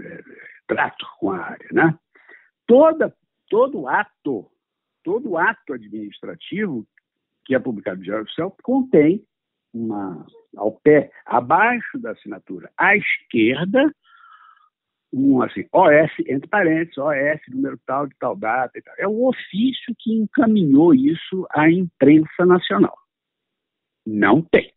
é, 0.02 0.24
trato 0.70 1.06
com 1.20 1.32
a 1.32 1.40
área, 1.40 1.68
né? 1.74 1.98
Toda, 2.68 3.14
todo 3.50 3.88
ato, 3.88 4.50
todo 5.04 5.36
ato 5.36 5.74
administrativo 5.74 6.88
que 7.44 7.56
é 7.56 7.60
publicado 7.60 7.98
no 7.98 8.04
Diário 8.04 8.24
Oficial 8.24 8.56
contém 8.62 9.26
uma, 9.74 10.26
ao 10.56 10.72
pé, 10.72 11.12
abaixo 11.26 11.98
da 12.00 12.12
assinatura, 12.12 12.72
à 12.78 12.96
esquerda, 12.96 13.94
um 15.12 15.42
assim, 15.42 15.66
OS, 15.74 16.12
entre 16.28 16.48
parênteses, 16.48 16.98
OS, 17.00 17.42
número 17.50 17.80
tal, 17.88 18.06
de 18.06 18.16
tal 18.20 18.36
data 18.36 18.78
e 18.78 18.82
tal. 18.84 18.94
É 19.00 19.08
o 19.08 19.28
ofício 19.28 19.96
que 19.98 20.14
encaminhou 20.14 20.94
isso 20.94 21.48
à 21.50 21.70
imprensa 21.70 22.46
nacional. 22.46 22.96
Não 24.06 24.44
tem. 24.44 24.72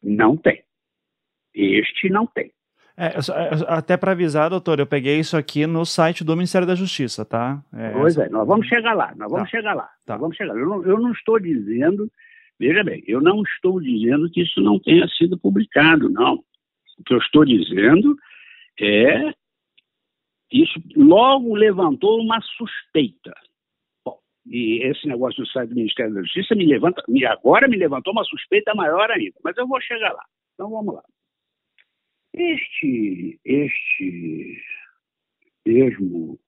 Não 0.00 0.36
tem. 0.36 0.64
Este 1.52 2.08
não 2.08 2.26
tem. 2.26 2.52
É, 2.98 3.12
até 3.68 3.94
para 3.94 4.12
avisar, 4.12 4.48
doutor, 4.48 4.78
eu 4.78 4.86
peguei 4.86 5.18
isso 5.18 5.36
aqui 5.36 5.66
no 5.66 5.84
site 5.84 6.24
do 6.24 6.34
Ministério 6.34 6.66
da 6.66 6.74
Justiça, 6.74 7.26
tá? 7.26 7.62
É, 7.74 7.90
pois 7.90 8.16
é, 8.16 8.26
nós 8.30 8.46
vamos 8.46 8.66
chegar 8.66 8.94
lá, 8.94 9.14
nós 9.16 9.30
vamos 9.30 9.50
tá. 9.50 9.56
chegar 9.58 9.74
lá. 9.74 9.90
Tá. 10.06 10.16
vamos 10.16 10.34
chegar. 10.34 10.56
Eu 10.56 10.66
não, 10.66 10.82
eu 10.82 10.98
não 10.98 11.12
estou 11.12 11.38
dizendo, 11.38 12.10
veja 12.58 12.82
bem, 12.82 13.04
eu 13.06 13.20
não 13.20 13.42
estou 13.42 13.82
dizendo 13.82 14.30
que 14.30 14.40
isso 14.40 14.62
não 14.62 14.78
tenha 14.78 15.06
sido 15.08 15.38
publicado, 15.38 16.08
não. 16.08 16.36
O 16.98 17.04
que 17.04 17.12
eu 17.12 17.18
estou 17.18 17.44
dizendo 17.44 18.16
é 18.80 19.30
isso 20.50 20.80
logo 20.96 21.54
levantou 21.54 22.18
uma 22.18 22.40
suspeita. 22.40 23.34
Bom, 24.02 24.18
e 24.46 24.82
esse 24.86 25.06
negócio 25.06 25.42
do 25.42 25.50
site 25.50 25.68
do 25.68 25.74
Ministério 25.74 26.14
da 26.14 26.22
Justiça 26.22 26.54
me 26.54 26.64
levanta, 26.64 27.02
me, 27.08 27.26
agora 27.26 27.68
me 27.68 27.76
levantou 27.76 28.14
uma 28.14 28.24
suspeita 28.24 28.74
maior 28.74 29.10
ainda, 29.10 29.36
mas 29.44 29.54
eu 29.58 29.66
vou 29.66 29.80
chegar 29.82 30.12
lá. 30.12 30.24
Então 30.54 30.70
vamos 30.70 30.94
lá. 30.94 31.02
Este, 32.36 33.40
este 33.44 34.58
mesmo 35.66 36.38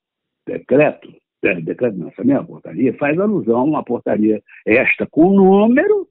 decreto, 0.47 1.09
é, 1.43 1.61
decreto 1.61 1.97
de 1.97 2.05
lançamento, 2.05 2.47
portaria, 2.47 2.95
faz 2.99 3.19
alusão 3.19 3.57
a 3.57 3.65
uma 3.65 3.85
portaria 3.85 4.43
esta 4.67 5.07
com 5.07 5.35
número, 5.35 6.07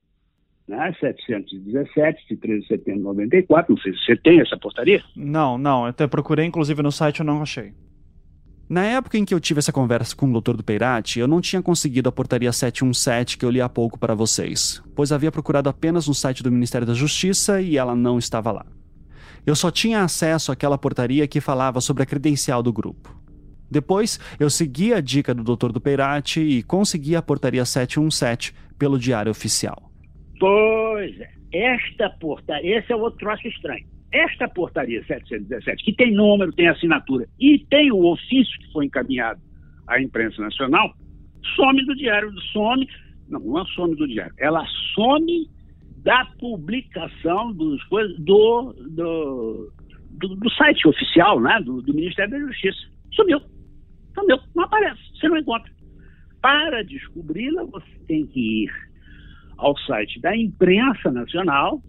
né, 0.67 0.93
717, 0.99 2.27
de 2.27 2.37
13 2.37 2.61
de 2.61 2.67
setembro 2.67 2.99
de 2.99 3.05
94. 3.05 3.73
Não 3.73 3.81
sei 3.81 3.93
se 3.93 3.99
você 3.99 4.15
tem 4.17 4.41
essa 4.41 4.57
portaria. 4.57 5.01
Não, 5.15 5.57
não. 5.57 5.83
Eu 5.83 5.89
até 5.89 6.07
procurei, 6.07 6.45
inclusive, 6.45 6.81
no 6.81 6.91
site 6.91 7.19
eu 7.19 7.25
não 7.25 7.41
achei. 7.41 7.71
Na 8.69 8.83
época 8.83 9.17
em 9.17 9.23
que 9.23 9.33
eu 9.33 9.39
tive 9.39 9.59
essa 9.59 9.71
conversa 9.71 10.13
com 10.13 10.25
o 10.27 10.31
doutor 10.31 10.57
do 10.57 10.63
Peirati, 10.63 11.19
eu 11.19 11.27
não 11.27 11.39
tinha 11.39 11.61
conseguido 11.61 12.09
a 12.09 12.11
portaria 12.11 12.51
717 12.51 13.37
que 13.37 13.45
eu 13.45 13.49
li 13.49 13.61
há 13.61 13.69
pouco 13.69 13.97
para 13.97 14.13
vocês, 14.13 14.83
pois 14.93 15.13
havia 15.13 15.31
procurado 15.31 15.69
apenas 15.69 16.05
no 16.05 16.13
site 16.13 16.43
do 16.43 16.51
Ministério 16.51 16.85
da 16.85 16.93
Justiça 16.93 17.61
e 17.61 17.77
ela 17.77 17.95
não 17.95 18.19
estava 18.19 18.51
lá. 18.51 18.65
Eu 19.47 19.55
só 19.55 19.71
tinha 19.71 20.01
acesso 20.01 20.51
àquela 20.51 20.77
portaria 20.77 21.25
que 21.25 21.39
falava 21.39 21.79
sobre 21.79 22.03
a 22.03 22.05
credencial 22.05 22.61
do 22.61 22.73
grupo. 22.73 23.17
Depois, 23.71 24.19
eu 24.37 24.49
segui 24.49 24.93
a 24.93 24.99
dica 24.99 25.33
do 25.33 25.41
Dr. 25.41 25.71
do 25.71 25.79
Peirati 25.79 26.41
e 26.41 26.61
consegui 26.61 27.15
a 27.15 27.21
portaria 27.21 27.63
717 27.63 28.53
pelo 28.77 28.99
Diário 28.99 29.31
Oficial. 29.31 29.89
Pois 30.37 31.17
é. 31.21 31.29
Esta 31.53 32.09
portaria, 32.09 32.79
esse 32.79 32.91
é 32.91 32.95
outro 32.97 33.19
troço 33.19 33.47
estranho. 33.47 33.85
Esta 34.11 34.49
portaria 34.49 35.01
717, 35.05 35.81
que 35.81 35.93
tem 35.93 36.13
número, 36.13 36.51
tem 36.51 36.67
assinatura 36.67 37.25
e 37.39 37.59
tem 37.69 37.89
o 37.89 38.05
ofício 38.05 38.59
que 38.59 38.71
foi 38.73 38.85
encaminhado 38.85 39.39
à 39.87 40.01
imprensa 40.01 40.41
nacional, 40.41 40.93
some 41.55 41.85
do 41.85 41.95
diário, 41.95 42.29
some, 42.51 42.85
não, 43.29 43.39
não 43.39 43.65
some 43.67 43.95
do 43.95 44.07
diário, 44.07 44.33
ela 44.39 44.65
some 44.93 45.49
da 46.07 46.23
publicação 46.39 47.51
dos 47.51 47.81
do, 47.89 48.73
do, 48.73 49.71
do, 50.11 50.35
do, 50.37 50.49
site 50.51 50.87
oficial 50.87 51.37
né, 51.41 51.59
do, 51.61 51.81
do 51.81 51.93
Ministério 51.93 52.31
da 52.31 52.39
Justiça. 52.39 52.79
Sumiu. 53.11 53.41
Sumiu. 54.15 54.37
Não 54.55 54.63
aparece. 54.63 55.01
Você 55.13 55.27
não 55.27 55.35
encontra. 55.35 55.69
Para 56.41 56.81
descobri-la, 56.85 57.65
você 57.65 57.91
tem 58.07 58.25
que 58.25 58.63
ir 58.63 58.71
ao 59.57 59.77
site 59.79 60.21
da 60.21 60.33
imprensa 60.33 61.11
nacional 61.11 61.81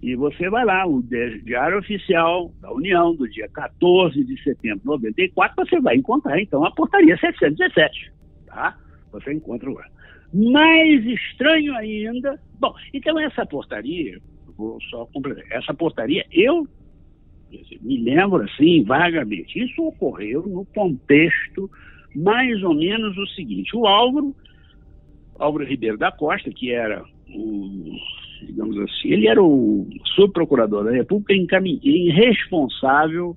e 0.00 0.14
você 0.14 0.48
vai 0.48 0.64
lá, 0.64 0.86
o 0.86 1.02
Diário 1.02 1.78
Oficial 1.78 2.52
da 2.60 2.70
União, 2.70 3.16
do 3.16 3.28
dia 3.28 3.48
14 3.48 4.22
de 4.22 4.40
setembro 4.44 4.78
de 4.78 4.86
94, 4.86 5.56
você 5.56 5.80
vai 5.80 5.96
encontrar, 5.96 6.40
então, 6.40 6.64
a 6.64 6.70
portaria 6.70 7.16
717. 7.16 8.12
Tá? 8.46 8.78
Você 9.10 9.32
encontra 9.32 9.68
lá. 9.72 9.86
Mais 10.34 11.06
estranho 11.06 11.74
ainda. 11.76 12.40
Bom, 12.58 12.74
então 12.92 13.18
essa 13.20 13.46
portaria, 13.46 14.18
vou 14.56 14.80
só 14.90 15.06
completar, 15.06 15.44
essa 15.50 15.72
portaria, 15.72 16.26
eu 16.32 16.66
me 17.82 18.02
lembro 18.02 18.42
assim, 18.42 18.82
vagamente, 18.82 19.62
isso 19.62 19.80
ocorreu 19.86 20.42
no 20.42 20.64
contexto 20.66 21.70
mais 22.14 22.62
ou 22.62 22.74
menos 22.74 23.16
o 23.16 23.26
seguinte: 23.28 23.76
o 23.76 23.86
Álvaro, 23.86 24.34
Álvaro 25.38 25.64
Ribeiro 25.64 25.98
da 25.98 26.10
Costa, 26.10 26.50
que 26.50 26.72
era 26.72 27.04
o, 27.28 27.92
digamos 28.44 28.78
assim, 28.78 29.12
ele 29.12 29.28
era 29.28 29.42
o 29.42 29.88
subprocurador 30.16 30.84
da 30.84 30.90
República 30.90 31.34
em 31.64 32.10
responsável 32.10 33.36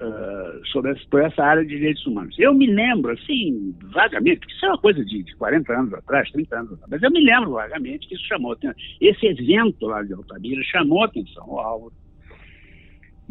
uh, 0.00 0.66
sobre 0.66 0.92
essa, 0.92 1.00
por 1.10 1.20
essa 1.22 1.42
área 1.42 1.62
de 1.62 1.68
direitos 1.68 2.04
humanos. 2.06 2.34
Eu 2.38 2.54
me 2.54 2.66
lembro, 2.66 3.12
assim, 3.12 3.74
vagamente, 3.92 4.40
porque 4.40 4.54
isso 4.54 4.66
é 4.66 4.68
uma 4.70 4.78
coisa 4.78 5.04
de, 5.04 5.22
de 5.22 5.36
40 5.36 5.72
anos 5.72 5.94
atrás, 5.94 6.30
30 6.30 6.56
anos 6.56 6.72
atrás, 6.72 6.90
mas 6.90 7.02
eu 7.02 7.10
me 7.10 7.24
lembro 7.24 7.52
vagamente 7.52 8.08
que 8.08 8.14
isso 8.14 8.26
chamou 8.26 8.52
atenção. 8.52 8.74
Esse 9.00 9.26
evento 9.26 9.86
lá 9.86 10.02
de 10.02 10.12
Altamira 10.12 10.62
chamou 10.64 11.04
atenção 11.04 11.44
ao 11.44 11.60
Álvaro 11.60 11.92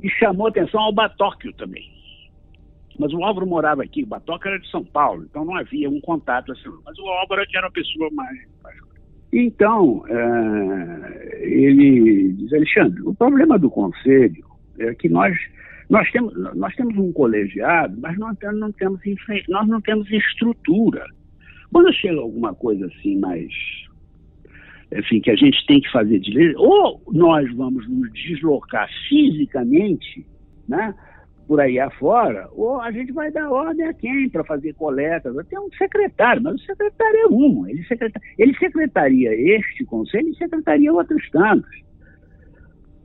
e 0.02 0.10
chamou 0.10 0.48
atenção 0.48 0.80
ao 0.82 0.94
Batóquio 0.94 1.54
também. 1.54 1.90
Mas 2.98 3.14
o 3.14 3.24
Álvaro 3.24 3.48
morava 3.48 3.82
aqui, 3.82 4.04
o 4.04 4.08
Batóquio 4.08 4.50
era 4.50 4.60
de 4.60 4.70
São 4.70 4.84
Paulo, 4.84 5.26
então 5.30 5.46
não 5.46 5.56
havia 5.56 5.90
um 5.90 6.02
contato 6.02 6.52
assim. 6.52 6.70
Mas 6.86 6.98
o 7.00 7.08
Álvaro 7.08 7.42
era 7.56 7.66
uma 7.66 7.72
pessoa 7.72 8.10
mais. 8.12 8.38
Então, 9.32 10.04
é, 10.08 11.40
ele 11.44 12.34
diz, 12.34 12.52
Alexandre, 12.52 13.02
o 13.04 13.14
problema 13.14 13.58
do 13.58 13.70
conselho 13.70 14.44
é 14.80 14.94
que 14.96 15.08
nós 15.08 15.38
nós 15.90 16.10
temos, 16.12 16.34
nós 16.56 16.76
temos 16.76 16.96
um 16.98 17.12
colegiado, 17.12 17.98
mas 18.00 18.18
nós 18.18 18.38
não 18.54 18.72
temos, 18.72 19.02
nós 19.48 19.68
não 19.68 19.82
temos 19.82 20.10
estrutura. 20.12 21.06
Quando 21.72 21.94
chega 21.94 22.20
alguma 22.20 22.54
coisa 22.54 22.86
assim 22.88 23.18
mais 23.18 23.52
enfim, 24.92 25.20
que 25.20 25.30
a 25.30 25.36
gente 25.36 25.66
tem 25.68 25.80
que 25.80 25.92
fazer 25.92 26.20
de 26.20 26.32
lei, 26.32 26.54
ou 26.56 27.02
nós 27.12 27.52
vamos 27.56 27.88
nos 27.88 28.12
deslocar 28.14 28.90
fisicamente, 29.08 30.26
né, 30.68 30.96
por 31.48 31.60
aí 31.60 31.80
afora, 31.80 32.48
ou 32.54 32.80
a 32.80 32.92
gente 32.92 33.12
vai 33.12 33.32
dar 33.32 33.50
ordem 33.50 33.86
a 33.88 33.94
quem 33.94 34.30
para 34.30 34.44
fazer 34.44 34.74
coletas. 34.74 35.36
Tem 35.48 35.60
um 35.60 35.70
secretário, 35.78 36.42
mas 36.44 36.56
o 36.56 36.66
secretário 36.66 37.20
é 37.22 37.28
um. 37.28 37.68
Ele, 37.68 37.84
secretar, 37.86 38.22
ele 38.38 38.56
secretaria 38.58 39.58
este 39.58 39.84
conselho 39.86 40.30
e 40.30 40.36
secretaria 40.36 40.94
outros 40.94 41.28
tantos. 41.32 41.89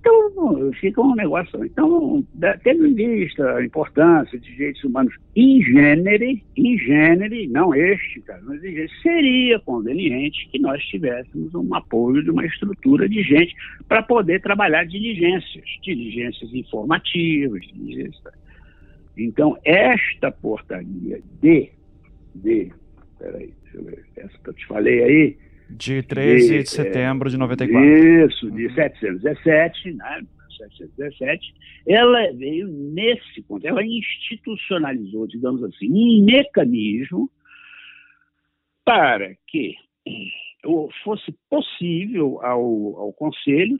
Então, 0.07 0.71
fica 0.75 1.01
um 1.01 1.15
negócio. 1.15 1.65
Então, 1.65 2.23
tendo 2.63 2.87
em 2.87 2.95
vista 2.95 3.55
a 3.55 3.65
importância 3.65 4.39
de 4.39 4.53
direitos 4.53 4.85
humanos 4.85 5.15
em 5.35 5.63
gênero, 5.63 6.25
em 6.57 7.49
não 7.49 7.75
este, 7.75 8.21
cara, 8.21 8.43
mas 8.45 8.63
em 8.63 8.73
gênero, 8.73 8.93
seria 9.01 9.59
conveniente 9.61 10.47
que 10.51 10.59
nós 10.59 10.85
tivéssemos 10.85 11.55
um 11.55 11.75
apoio 11.75 12.23
de 12.23 12.31
uma 12.31 12.45
estrutura 12.45 13.09
de 13.09 13.23
gente 13.23 13.55
para 13.89 14.03
poder 14.03 14.43
trabalhar 14.43 14.85
diligências, 14.85 15.65
diligências 15.83 16.53
informativas, 16.53 17.63
diligências. 17.73 18.35
Então, 19.17 19.57
esta 19.65 20.31
portaria 20.31 21.23
de, 21.41 21.71
de, 22.35 22.71
peraí, 23.19 23.55
deixa 23.63 23.79
eu 23.79 23.85
ver, 23.85 24.05
essa 24.17 24.39
que 24.39 24.51
eu 24.51 24.55
te 24.55 24.67
falei 24.67 25.03
aí, 25.03 25.37
de 25.69 26.03
13 26.03 26.49
de, 26.49 26.63
de 26.63 26.71
setembro 26.71 27.29
é, 27.29 27.31
de 27.31 27.37
94. 27.37 28.27
Isso, 28.27 28.51
de 28.51 28.73
717, 28.75 29.93
né? 29.95 30.23
717, 30.57 31.53
ela 31.87 32.33
veio 32.33 32.69
nesse 32.69 33.43
ponto, 33.43 33.67
ela 33.67 33.85
institucionalizou, 33.85 35.27
digamos 35.27 35.63
assim, 35.65 35.91
um 35.91 36.25
mecanismo 36.25 37.29
para 38.85 39.35
que 39.49 39.75
fosse 41.03 41.35
possível 41.51 42.41
ao, 42.43 42.61
ao 42.99 43.13
Conselho, 43.15 43.77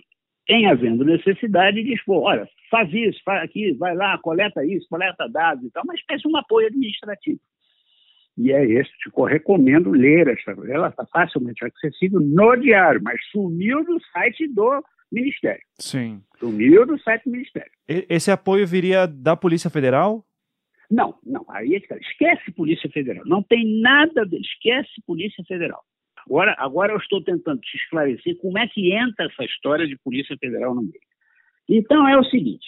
em 0.49 0.67
havendo 0.67 1.05
necessidade, 1.05 1.83
dispor, 1.83 2.23
olha, 2.23 2.49
faz 2.71 2.93
isso, 2.93 3.21
faz 3.25 3.45
aqui, 3.45 3.73
vai 3.75 3.95
lá, 3.95 4.19
coleta 4.19 4.65
isso, 4.65 4.87
coleta 4.89 5.29
dados 5.29 5.65
e 5.65 5.71
tal, 5.71 5.85
uma 5.85 5.95
espécie 5.95 6.23
de 6.23 6.29
um 6.29 6.37
apoio 6.37 6.67
administrativo 6.67 7.41
e 8.37 8.53
é 8.53 8.65
este. 8.65 8.93
Eu 9.17 9.25
recomendo 9.25 9.91
ler 9.91 10.29
esta. 10.29 10.53
Ela 10.69 10.89
está 10.89 11.07
facilmente 11.07 11.65
acessível 11.65 12.21
no 12.21 12.57
diário, 12.57 13.01
mas 13.03 13.21
sumiu 13.31 13.85
do 13.85 14.01
site 14.13 14.49
do 14.49 14.83
Ministério. 15.11 15.63
Sim. 15.79 16.23
Sumiu 16.39 16.85
do 16.87 16.99
site 17.01 17.25
do 17.25 17.33
Ministério. 17.33 17.71
Esse 17.87 18.31
apoio 18.31 18.67
viria 18.67 19.07
da 19.07 19.37
Polícia 19.37 19.71
Federal? 19.71 20.25
Não, 20.91 21.15
não. 21.25 21.45
Aí 21.49 21.75
é 21.75 21.99
esquece 21.99 22.51
Polícia 22.53 22.91
Federal. 22.91 23.25
Não 23.27 23.43
tem 23.43 23.81
nada. 23.81 24.27
De... 24.27 24.37
Esquece 24.37 25.01
Polícia 25.07 25.43
Federal. 25.47 25.83
Agora, 26.27 26.55
agora 26.59 26.93
eu 26.93 26.99
estou 26.99 27.23
tentando 27.23 27.61
te 27.61 27.77
esclarecer 27.77 28.37
como 28.39 28.59
é 28.59 28.67
que 28.67 28.93
entra 28.93 29.27
essa 29.27 29.45
história 29.45 29.87
de 29.87 29.97
Polícia 29.99 30.37
Federal 30.39 30.75
no 30.75 30.83
meio. 30.83 30.95
Então 31.69 32.09
é 32.09 32.19
o 32.19 32.25
seguinte: 32.25 32.67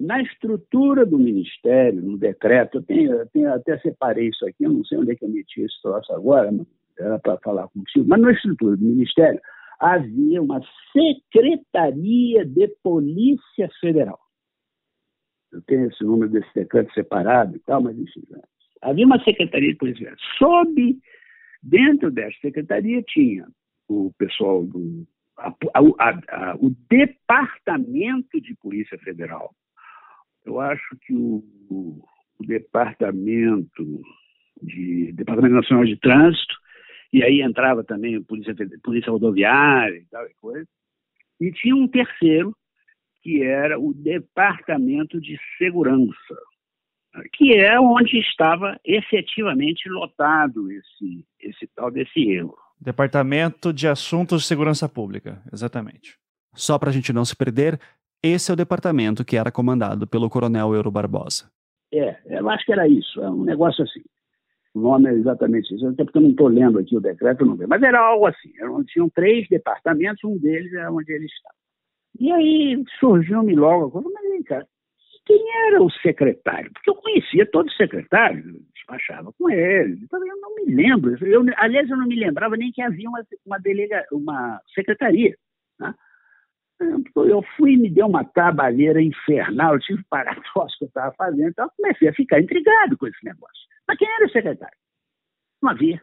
na 0.00 0.22
estrutura 0.22 1.04
do 1.04 1.18
Ministério, 1.18 2.00
no 2.00 2.16
decreto, 2.16 2.78
eu, 2.78 2.82
tenho, 2.82 3.12
eu 3.12 3.26
tenho, 3.28 3.52
até 3.52 3.78
separei 3.78 4.28
isso 4.28 4.46
aqui, 4.46 4.64
eu 4.64 4.72
não 4.72 4.84
sei 4.84 4.98
onde 4.98 5.12
é 5.12 5.14
que 5.14 5.24
eu 5.24 5.28
meti 5.28 5.60
esse 5.60 5.80
troço 5.82 6.12
agora, 6.12 6.50
era 6.98 7.18
para 7.18 7.38
falar 7.38 7.68
contigo, 7.68 8.06
mas 8.08 8.20
na 8.20 8.32
estrutura 8.32 8.76
do 8.76 8.84
Ministério 8.84 9.40
havia 9.78 10.42
uma 10.42 10.60
Secretaria 10.92 12.44
de 12.44 12.68
Polícia 12.82 13.68
Federal. 13.80 14.18
Eu 15.52 15.60
tenho 15.62 15.88
esse 15.88 16.02
número 16.04 16.30
desse 16.30 16.52
decreto 16.54 16.92
separado 16.94 17.56
e 17.56 17.58
tal, 17.60 17.82
mas 17.82 17.98
enfim. 17.98 18.22
Né? 18.30 18.40
Havia 18.82 19.06
uma 19.06 19.22
Secretaria 19.22 19.70
de 19.72 19.78
Polícia 19.78 19.98
Federal. 19.98 20.18
Sob, 20.38 20.98
dentro 21.62 22.10
dessa 22.10 22.36
secretaria, 22.40 23.02
tinha 23.02 23.46
o 23.88 24.12
pessoal 24.16 24.64
do 24.64 25.06
a, 25.36 25.54
a, 25.74 26.56
o 26.56 26.70
Departamento 26.88 28.40
de 28.40 28.54
Polícia 28.56 28.98
Federal. 28.98 29.54
Eu 30.50 30.58
acho 30.58 30.96
que 31.02 31.14
o, 31.14 31.44
o, 31.70 32.04
o 32.40 32.44
Departamento 32.44 34.02
de 34.60 35.12
Departamento 35.12 35.54
Nacional 35.54 35.84
de 35.84 35.96
Trânsito, 35.96 36.54
e 37.12 37.22
aí 37.22 37.40
entrava 37.40 37.84
também 37.84 38.16
a 38.16 38.20
Polícia, 38.20 38.52
Polícia 38.82 39.12
Rodoviária 39.12 39.96
e 39.96 40.06
tal 40.10 40.26
e 40.26 40.34
coisa. 40.40 40.66
E 41.40 41.52
tinha 41.52 41.76
um 41.76 41.86
terceiro, 41.86 42.52
que 43.22 43.44
era 43.44 43.78
o 43.78 43.94
Departamento 43.94 45.20
de 45.20 45.38
Segurança, 45.56 46.36
que 47.32 47.54
é 47.54 47.78
onde 47.78 48.18
estava 48.18 48.78
efetivamente 48.84 49.88
lotado 49.88 50.68
esse, 50.72 51.24
esse 51.38 51.68
tal 51.76 51.92
desse 51.92 52.28
erro. 52.28 52.56
Departamento 52.80 53.72
de 53.72 53.86
Assuntos 53.86 54.42
de 54.42 54.48
Segurança 54.48 54.88
Pública, 54.88 55.40
exatamente. 55.52 56.18
Só 56.54 56.76
para 56.76 56.90
a 56.90 56.92
gente 56.92 57.12
não 57.12 57.24
se 57.24 57.36
perder, 57.36 57.78
esse 58.22 58.50
é 58.50 58.54
o 58.54 58.56
departamento 58.56 59.24
que 59.24 59.36
era 59.36 59.50
comandado 59.50 60.06
pelo 60.06 60.30
Coronel 60.30 60.74
Euro 60.74 60.90
Barbosa. 60.90 61.50
É, 61.92 62.16
eu 62.26 62.48
acho 62.48 62.64
que 62.64 62.72
era 62.72 62.86
isso, 62.86 63.20
é 63.20 63.30
um 63.30 63.44
negócio 63.44 63.82
assim. 63.82 64.02
O 64.72 64.80
nome 64.80 65.10
é 65.10 65.14
exatamente 65.14 65.74
isso, 65.74 65.86
até 65.88 66.04
porque 66.04 66.18
eu 66.18 66.22
não 66.22 66.30
estou 66.30 66.46
lendo 66.46 66.78
aqui 66.78 66.96
o 66.96 67.00
decreto, 67.00 67.44
não 67.44 67.56
mas 67.66 67.82
era 67.82 67.98
algo 67.98 68.26
assim. 68.26 68.52
Eram, 68.58 68.84
tinham 68.84 69.08
três 69.10 69.48
departamentos, 69.48 70.22
um 70.22 70.38
deles 70.38 70.72
era 70.72 70.92
onde 70.92 71.12
ele 71.12 71.26
estava. 71.26 71.54
E 72.18 72.30
aí 72.30 72.84
surgiu-me 73.00 73.56
logo 73.56 73.86
a 73.86 73.90
coisa, 73.90 74.08
mas 74.12 74.30
vem 74.30 74.42
cá, 74.42 74.64
quem 75.26 75.44
era 75.66 75.82
o 75.82 75.90
secretário? 75.90 76.72
Porque 76.72 76.90
eu 76.90 76.94
conhecia 76.96 77.46
todos 77.50 77.70
os 77.70 77.76
secretários, 77.76 78.44
despachava 78.74 79.32
com 79.32 79.48
eles, 79.50 80.02
então 80.02 80.24
eu 80.26 80.36
não 80.40 80.54
me 80.56 80.74
lembro. 80.74 81.16
Eu, 81.24 81.44
aliás, 81.56 81.88
eu 81.88 81.96
não 81.96 82.06
me 82.06 82.16
lembrava 82.16 82.56
nem 82.56 82.72
que 82.72 82.82
havia 82.82 83.08
uma, 83.08 83.24
uma, 83.46 83.58
delega, 83.58 84.04
uma 84.10 84.60
secretaria. 84.74 85.36
Né? 85.78 85.94
Eu 86.80 87.42
fui 87.56 87.74
e 87.74 87.76
me 87.76 87.90
deu 87.90 88.06
uma 88.06 88.24
trabalheira 88.24 89.02
infernal, 89.02 89.74
eu 89.74 89.80
tive 89.80 90.02
que 90.02 90.08
parar 90.08 90.38
o 90.56 90.66
que 90.66 90.84
eu 90.84 90.88
estava 90.88 91.14
fazendo, 91.14 91.48
então 91.48 91.66
eu 91.66 91.70
comecei 91.76 92.08
a 92.08 92.14
ficar 92.14 92.40
intrigado 92.40 92.96
com 92.96 93.06
esse 93.06 93.24
negócio. 93.24 93.68
Mas 93.86 93.98
quem 93.98 94.08
era 94.08 94.26
o 94.26 94.30
secretário? 94.30 94.78
Não 95.62 95.70
havia. 95.70 96.00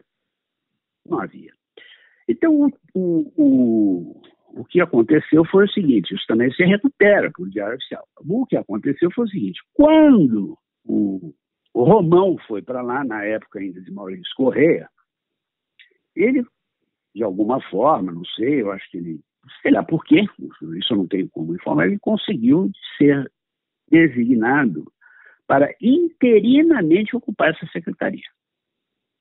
Não 1.06 1.20
havia. 1.20 1.52
Então, 2.28 2.70
o, 2.94 3.32
o, 3.36 4.22
o 4.60 4.64
que 4.64 4.80
aconteceu 4.80 5.44
foi 5.46 5.64
o 5.64 5.70
seguinte: 5.70 6.14
isso 6.14 6.24
também 6.26 6.52
se 6.52 6.62
recupera 6.64 7.30
por 7.34 7.48
diário 7.48 7.76
oficial. 7.76 8.06
O 8.18 8.46
que 8.46 8.56
aconteceu 8.56 9.10
foi 9.10 9.24
o 9.24 9.28
seguinte: 9.28 9.60
quando 9.72 10.56
o, 10.84 11.34
o 11.74 11.84
Romão 11.84 12.36
foi 12.46 12.62
para 12.62 12.82
lá, 12.82 13.02
na 13.04 13.24
época 13.24 13.58
ainda 13.58 13.80
de 13.80 13.90
Maurício 13.90 14.32
Correia, 14.36 14.88
ele, 16.14 16.44
de 17.14 17.22
alguma 17.22 17.60
forma, 17.70 18.12
não 18.12 18.24
sei, 18.24 18.62
eu 18.62 18.70
acho 18.72 18.88
que 18.90 18.98
ele, 18.98 19.20
sei 19.62 19.70
lá 19.70 19.82
por 19.82 20.04
quê, 20.04 20.26
isso 20.78 20.92
eu 20.92 20.96
não 20.96 21.06
tenho 21.06 21.28
como 21.28 21.54
informar, 21.54 21.86
ele 21.86 21.98
conseguiu 21.98 22.70
ser 22.96 23.30
designado 23.90 24.90
para 25.46 25.74
interinamente 25.80 27.16
ocupar 27.16 27.50
essa 27.50 27.66
secretaria, 27.72 28.28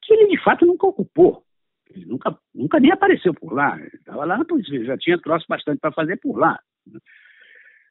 que 0.02 0.14
ele 0.14 0.28
de 0.28 0.44
fato 0.44 0.66
nunca 0.66 0.88
ocupou. 0.88 1.44
Ele 1.90 2.06
nunca, 2.06 2.38
nunca 2.54 2.80
nem 2.80 2.92
apareceu 2.92 3.34
por 3.34 3.54
lá. 3.54 3.80
Estava 3.94 4.26
lá 4.26 4.44
polícia, 4.44 4.84
já 4.84 4.98
tinha 4.98 5.18
troço 5.22 5.46
bastante 5.48 5.80
para 5.80 5.94
fazer 5.94 6.18
por 6.18 6.38
lá. 6.38 6.60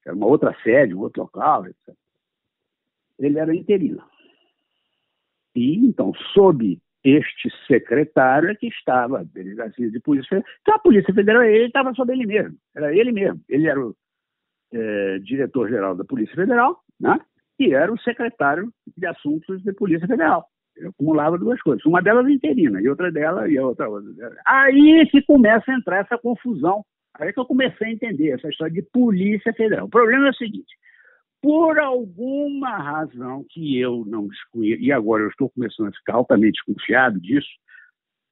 Era 0.04 0.14
uma 0.14 0.26
outra 0.26 0.54
sede, 0.62 0.94
um 0.94 1.00
outro 1.00 1.22
local, 1.22 1.66
etc. 1.66 1.94
Ele 3.18 3.38
era 3.38 3.54
interino. 3.54 4.02
E, 5.54 5.76
então, 5.76 6.12
sob 6.34 6.78
este 7.08 7.48
secretário 7.68 8.50
é 8.50 8.54
que 8.54 8.66
estava 8.66 9.24
delegacia 9.24 9.90
de 9.90 10.00
polícia 10.00 10.28
federal. 10.28 10.50
Então, 10.60 10.74
a 10.74 10.78
Polícia 10.78 11.14
Federal, 11.14 11.42
ele 11.44 11.66
estava 11.66 11.94
sob 11.94 12.12
ele 12.12 12.26
mesmo. 12.26 12.56
Era 12.74 12.92
ele 12.92 13.12
mesmo. 13.12 13.40
Ele 13.48 13.68
era 13.68 13.80
o 13.80 13.94
é, 14.72 15.18
diretor-geral 15.20 15.94
da 15.94 16.04
Polícia 16.04 16.34
Federal, 16.34 16.80
né? 17.00 17.18
E 17.58 17.72
era 17.72 17.92
o 17.92 18.00
secretário 18.00 18.72
de 18.96 19.06
Assuntos 19.06 19.62
de 19.62 19.72
Polícia 19.72 20.08
Federal. 20.08 20.46
Eu 20.76 20.90
acumulava 20.90 21.38
duas 21.38 21.60
coisas. 21.62 21.84
Uma 21.86 22.02
delas 22.02 22.28
interina 22.28 22.82
e 22.82 22.88
outra 22.88 23.10
dela 23.12 23.48
e 23.48 23.56
a 23.56 23.64
outra. 23.66 23.86
Aí 24.44 25.06
que 25.10 25.22
começa 25.22 25.70
a 25.70 25.74
entrar 25.74 26.00
essa 26.00 26.18
confusão. 26.18 26.84
Aí 27.14 27.32
que 27.32 27.40
eu 27.40 27.46
comecei 27.46 27.86
a 27.86 27.92
entender 27.92 28.32
essa 28.32 28.48
história 28.48 28.74
de 28.74 28.82
Polícia 28.82 29.52
Federal. 29.54 29.86
O 29.86 29.90
problema 29.90 30.26
é 30.26 30.30
o 30.30 30.34
seguinte: 30.34 30.76
por 31.46 31.78
alguma 31.78 32.76
razão 32.76 33.46
que 33.48 33.78
eu 33.78 34.04
não 34.04 34.26
desconheço, 34.26 34.82
e 34.82 34.90
agora 34.90 35.22
eu 35.22 35.28
estou 35.28 35.48
começando 35.48 35.86
a 35.86 35.92
ficar 35.92 36.14
altamente 36.14 36.54
desconfiado 36.54 37.20
disso, 37.20 37.46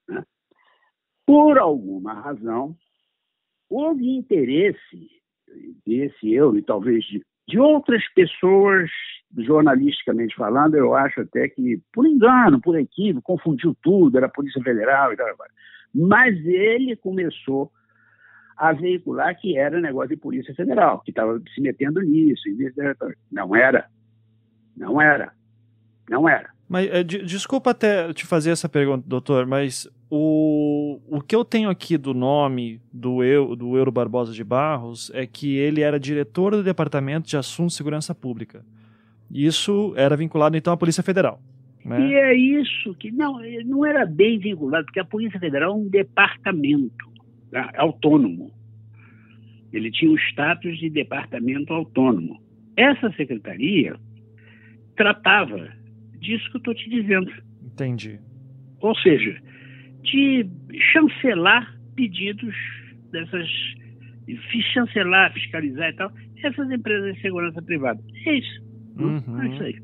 né? 0.09 0.25
por 1.25 1.57
alguma 1.57 2.13
razão, 2.13 2.75
houve 3.71 4.17
interesse 4.17 5.09
desse 5.87 6.35
eu 6.35 6.59
e 6.59 6.63
talvez 6.63 7.05
de, 7.05 7.25
de 7.47 7.57
outras 7.57 8.03
pessoas 8.15 8.91
jornalisticamente 9.39 10.35
falando, 10.35 10.75
eu 10.75 10.93
acho 10.93 11.21
até 11.21 11.49
que, 11.49 11.81
por 11.93 12.09
engano, 12.09 12.61
por 12.61 12.77
equívoco, 12.77 13.23
confundiu 13.23 13.77
tudo, 13.81 14.17
era 14.17 14.27
a 14.27 14.33
Polícia 14.33 14.61
Federal 14.61 15.13
e 15.13 15.17
tal. 15.17 15.29
Mas 15.95 16.37
ele 16.45 16.97
começou 16.97 17.71
veicular 18.73 19.39
que 19.39 19.57
era 19.57 19.81
negócio 19.81 20.11
de 20.11 20.17
Polícia 20.17 20.55
Federal, 20.55 21.01
que 21.01 21.11
estava 21.11 21.41
se 21.55 21.61
metendo 21.61 22.01
nisso. 22.01 22.43
Não 23.31 23.55
era. 23.55 23.87
Não 24.77 25.01
era. 25.01 25.33
Não 26.09 26.29
era. 26.29 26.51
Mas 26.69 26.89
de, 27.07 27.23
desculpa 27.25 27.71
até 27.71 28.13
te 28.13 28.27
fazer 28.27 28.51
essa 28.51 28.69
pergunta, 28.69 29.05
doutor, 29.07 29.47
mas 29.47 29.89
o, 30.11 30.99
o 31.09 31.21
que 31.21 31.37
eu 31.37 31.45
tenho 31.45 31.69
aqui 31.69 31.99
do 31.99 32.15
nome 32.15 32.81
do, 32.93 33.23
eu, 33.23 33.55
do 33.55 33.77
Euro 33.77 33.93
Barbosa 33.93 34.33
de 34.33 34.43
Barros 34.43 35.11
é 35.15 35.27
que 35.27 35.57
ele 35.57 35.83
era 35.83 36.01
diretor 36.01 36.53
do 36.53 36.63
Departamento 36.63 37.29
de 37.29 37.37
Assuntos 37.37 37.75
de 37.75 37.77
Segurança 37.77 38.15
Pública. 38.15 38.65
Isso 39.31 39.93
era 39.97 40.17
vinculado 40.17 40.57
então 40.57 40.73
à 40.73 40.77
Polícia 40.77 41.03
Federal. 41.03 41.41
Né? 41.85 42.01
E 42.01 42.15
é 42.15 42.35
isso 42.35 42.95
que 42.95 43.11
não, 43.11 43.41
não 43.67 43.85
era 43.85 44.07
bem 44.07 44.39
vinculado, 44.39 44.87
porque 44.87 45.01
a 45.01 45.05
Polícia 45.05 45.39
Federal 45.39 45.73
é 45.73 45.75
um 45.75 45.89
departamento 45.89 47.14
tá? 47.55 47.71
autônomo. 47.77 48.53
Ele 49.73 49.91
tinha 49.91 50.11
o 50.11 50.19
status 50.19 50.79
de 50.79 50.91
departamento 50.91 51.73
autônomo. 51.73 52.41
Essa 52.77 53.13
secretaria 53.13 53.97
tratava 54.97 55.69
disso 56.19 56.49
que 56.51 56.57
eu 56.57 56.59
estou 56.59 56.75
te 56.75 56.91
dizendo. 56.91 57.33
Entendi. 57.65 58.19
Ou 58.81 58.95
seja, 58.97 59.41
de 60.03 60.47
chancelar 60.93 61.79
pedidos 61.95 62.55
dessas. 63.11 63.49
chancelar, 64.73 65.33
fiscalizar 65.33 65.91
e 65.91 65.95
tal, 65.95 66.13
essas 66.43 66.71
empresas 66.71 67.15
de 67.15 67.21
segurança 67.21 67.63
privada. 67.63 68.03
É 68.27 68.35
isso. 68.35 68.63
Uhum. 68.97 69.43
É 69.43 69.49
isso 69.49 69.63
aí. 69.63 69.83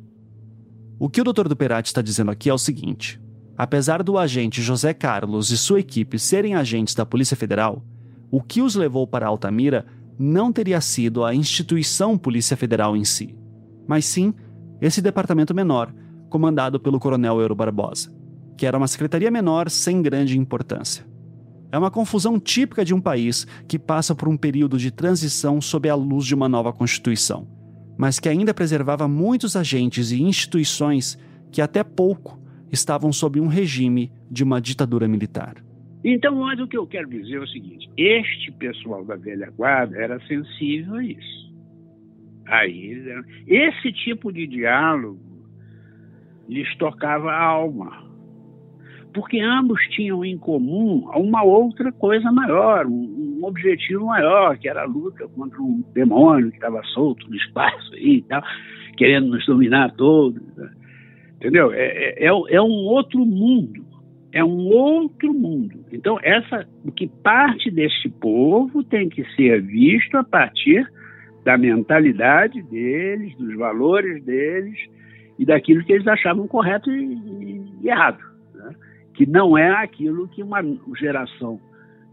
O 0.99 1.09
que 1.09 1.21
o 1.21 1.25
Dr. 1.25 1.49
Duperati 1.49 1.89
está 1.89 2.03
dizendo 2.03 2.31
aqui 2.31 2.49
é 2.51 2.55
o 2.55 2.59
seguinte: 2.59 3.19
apesar 3.62 4.03
do 4.03 4.16
agente 4.16 4.62
José 4.62 4.95
Carlos 4.95 5.51
e 5.51 5.59
sua 5.59 5.81
equipe 5.81 6.19
serem 6.19 6.55
agentes 6.55 6.95
da 6.95 7.05
Polícia 7.05 7.37
Federal, 7.37 7.85
o 8.31 8.41
que 8.41 8.62
os 8.62 8.74
levou 8.74 9.07
para 9.07 9.27
Altamira 9.27 9.85
não 10.19 10.51
teria 10.51 10.81
sido 10.81 11.23
a 11.23 11.35
instituição 11.35 12.16
Polícia 12.16 12.57
Federal 12.57 12.97
em 12.97 13.05
si, 13.05 13.37
mas 13.87 14.07
sim 14.07 14.32
esse 14.81 15.03
departamento 15.03 15.55
menor, 15.55 15.93
comandado 16.31 16.81
pelo 16.81 16.99
Coronel 16.99 17.39
Euro 17.39 17.55
Barbosa, 17.55 18.11
que 18.57 18.65
era 18.65 18.78
uma 18.78 18.89
secretaria 18.89 19.31
menor 19.31 19.69
sem 19.69 20.01
grande 20.01 20.39
importância. 20.39 21.05
É 21.70 21.77
uma 21.77 21.91
confusão 21.91 22.41
típica 22.41 22.82
de 22.82 22.95
um 22.95 23.01
país 23.01 23.47
que 23.69 23.78
passa 23.78 24.15
por 24.15 24.27
um 24.27 24.39
período 24.39 24.78
de 24.78 24.91
transição 24.91 25.61
sob 25.61 25.87
a 25.87 25.95
luz 25.95 26.24
de 26.24 26.35
uma 26.35 26.49
nova 26.49 26.73
Constituição 26.73 27.47
mas 28.01 28.19
que 28.19 28.31
ainda 28.31 28.55
preservava 28.55 29.07
muitos 29.07 29.57
agentes 29.57 30.11
e 30.11 30.23
instituições 30.23 31.19
que 31.53 31.61
até 31.61 31.85
pouco 31.85 32.40
estavam 32.73 33.13
sob 33.13 33.41
um 33.41 33.47
regime 33.47 34.11
de 34.31 34.45
uma 34.45 34.61
ditadura 34.61 35.09
militar. 35.09 35.57
Então, 36.05 36.35
mas 36.37 36.59
o 36.59 36.67
que 36.67 36.77
eu 36.77 36.87
quero 36.87 37.09
dizer 37.09 37.37
é 37.37 37.41
o 37.41 37.49
seguinte: 37.49 37.91
este 37.97 38.51
pessoal 38.53 39.05
da 39.05 39.17
velha 39.17 39.51
guarda 39.51 39.97
era 39.97 40.21
sensível 40.27 40.95
a 40.95 41.05
isso. 41.05 41.51
Aí, 42.47 43.05
esse 43.47 43.93
tipo 43.93 44.33
de 44.33 44.47
diálogo 44.47 45.21
lhes 46.49 46.75
tocava 46.79 47.31
a 47.31 47.45
alma 47.45 48.11
porque 49.13 49.41
ambos 49.41 49.81
tinham 49.89 50.25
em 50.25 50.39
comum 50.39 51.09
uma 51.15 51.43
outra 51.43 51.91
coisa 51.93 52.31
maior, 52.31 52.87
um, 52.87 53.41
objetivo 53.43 54.07
maior, 54.07 54.57
que 54.59 54.69
era 54.69 54.83
a 54.83 54.87
luta 54.87 55.27
contra 55.29 55.61
um 55.61 55.83
demônio 55.95 56.51
que 56.51 56.57
estava 56.57 56.83
solto 56.93 57.29
no 57.29 57.37
espaço 57.37 57.95
aí 57.95 58.17
e 58.17 58.23
tal, 58.23 58.43
querendo 58.97 59.29
nos 59.29 59.45
dominar 59.47 59.93
todos. 59.93 60.43
Né? 60.57 60.71
Entendeu? 61.41 61.73
É, 61.73 61.87
é, 61.87 62.27
é, 62.27 62.29
é 62.29 62.62
um 62.62 62.87
outro 62.87 63.25
mundo. 63.25 63.85
É 64.33 64.45
um 64.45 64.69
outro 64.69 65.35
mundo. 65.35 65.85
Então, 65.93 66.19
essa, 66.23 66.67
o 66.85 66.93
que 66.93 67.09
parte 67.09 67.71
deste 67.71 68.09
povo 68.09 68.85
tem 68.85 69.09
que 69.09 69.25
ser 69.35 69.61
visto 69.62 70.17
a 70.17 70.23
partir 70.23 70.87
da 71.45 71.59
mentalidade 71.59 72.62
deles, 72.62 73.37
dos 73.37 73.57
valores 73.57 74.23
deles 74.25 74.79
e 75.39 75.45
daquilo 75.45 75.83
que 75.83 75.93
eles 75.93 76.07
achavam 76.07 76.47
correto 76.47 76.91
e, 76.93 77.15
e, 77.15 77.65
e 77.83 77.89
errado 77.89 78.31
que 79.21 79.27
não 79.27 79.59
é 79.59 79.71
aquilo 79.71 80.27
que 80.29 80.43
uma 80.43 80.62
geração 80.99 81.61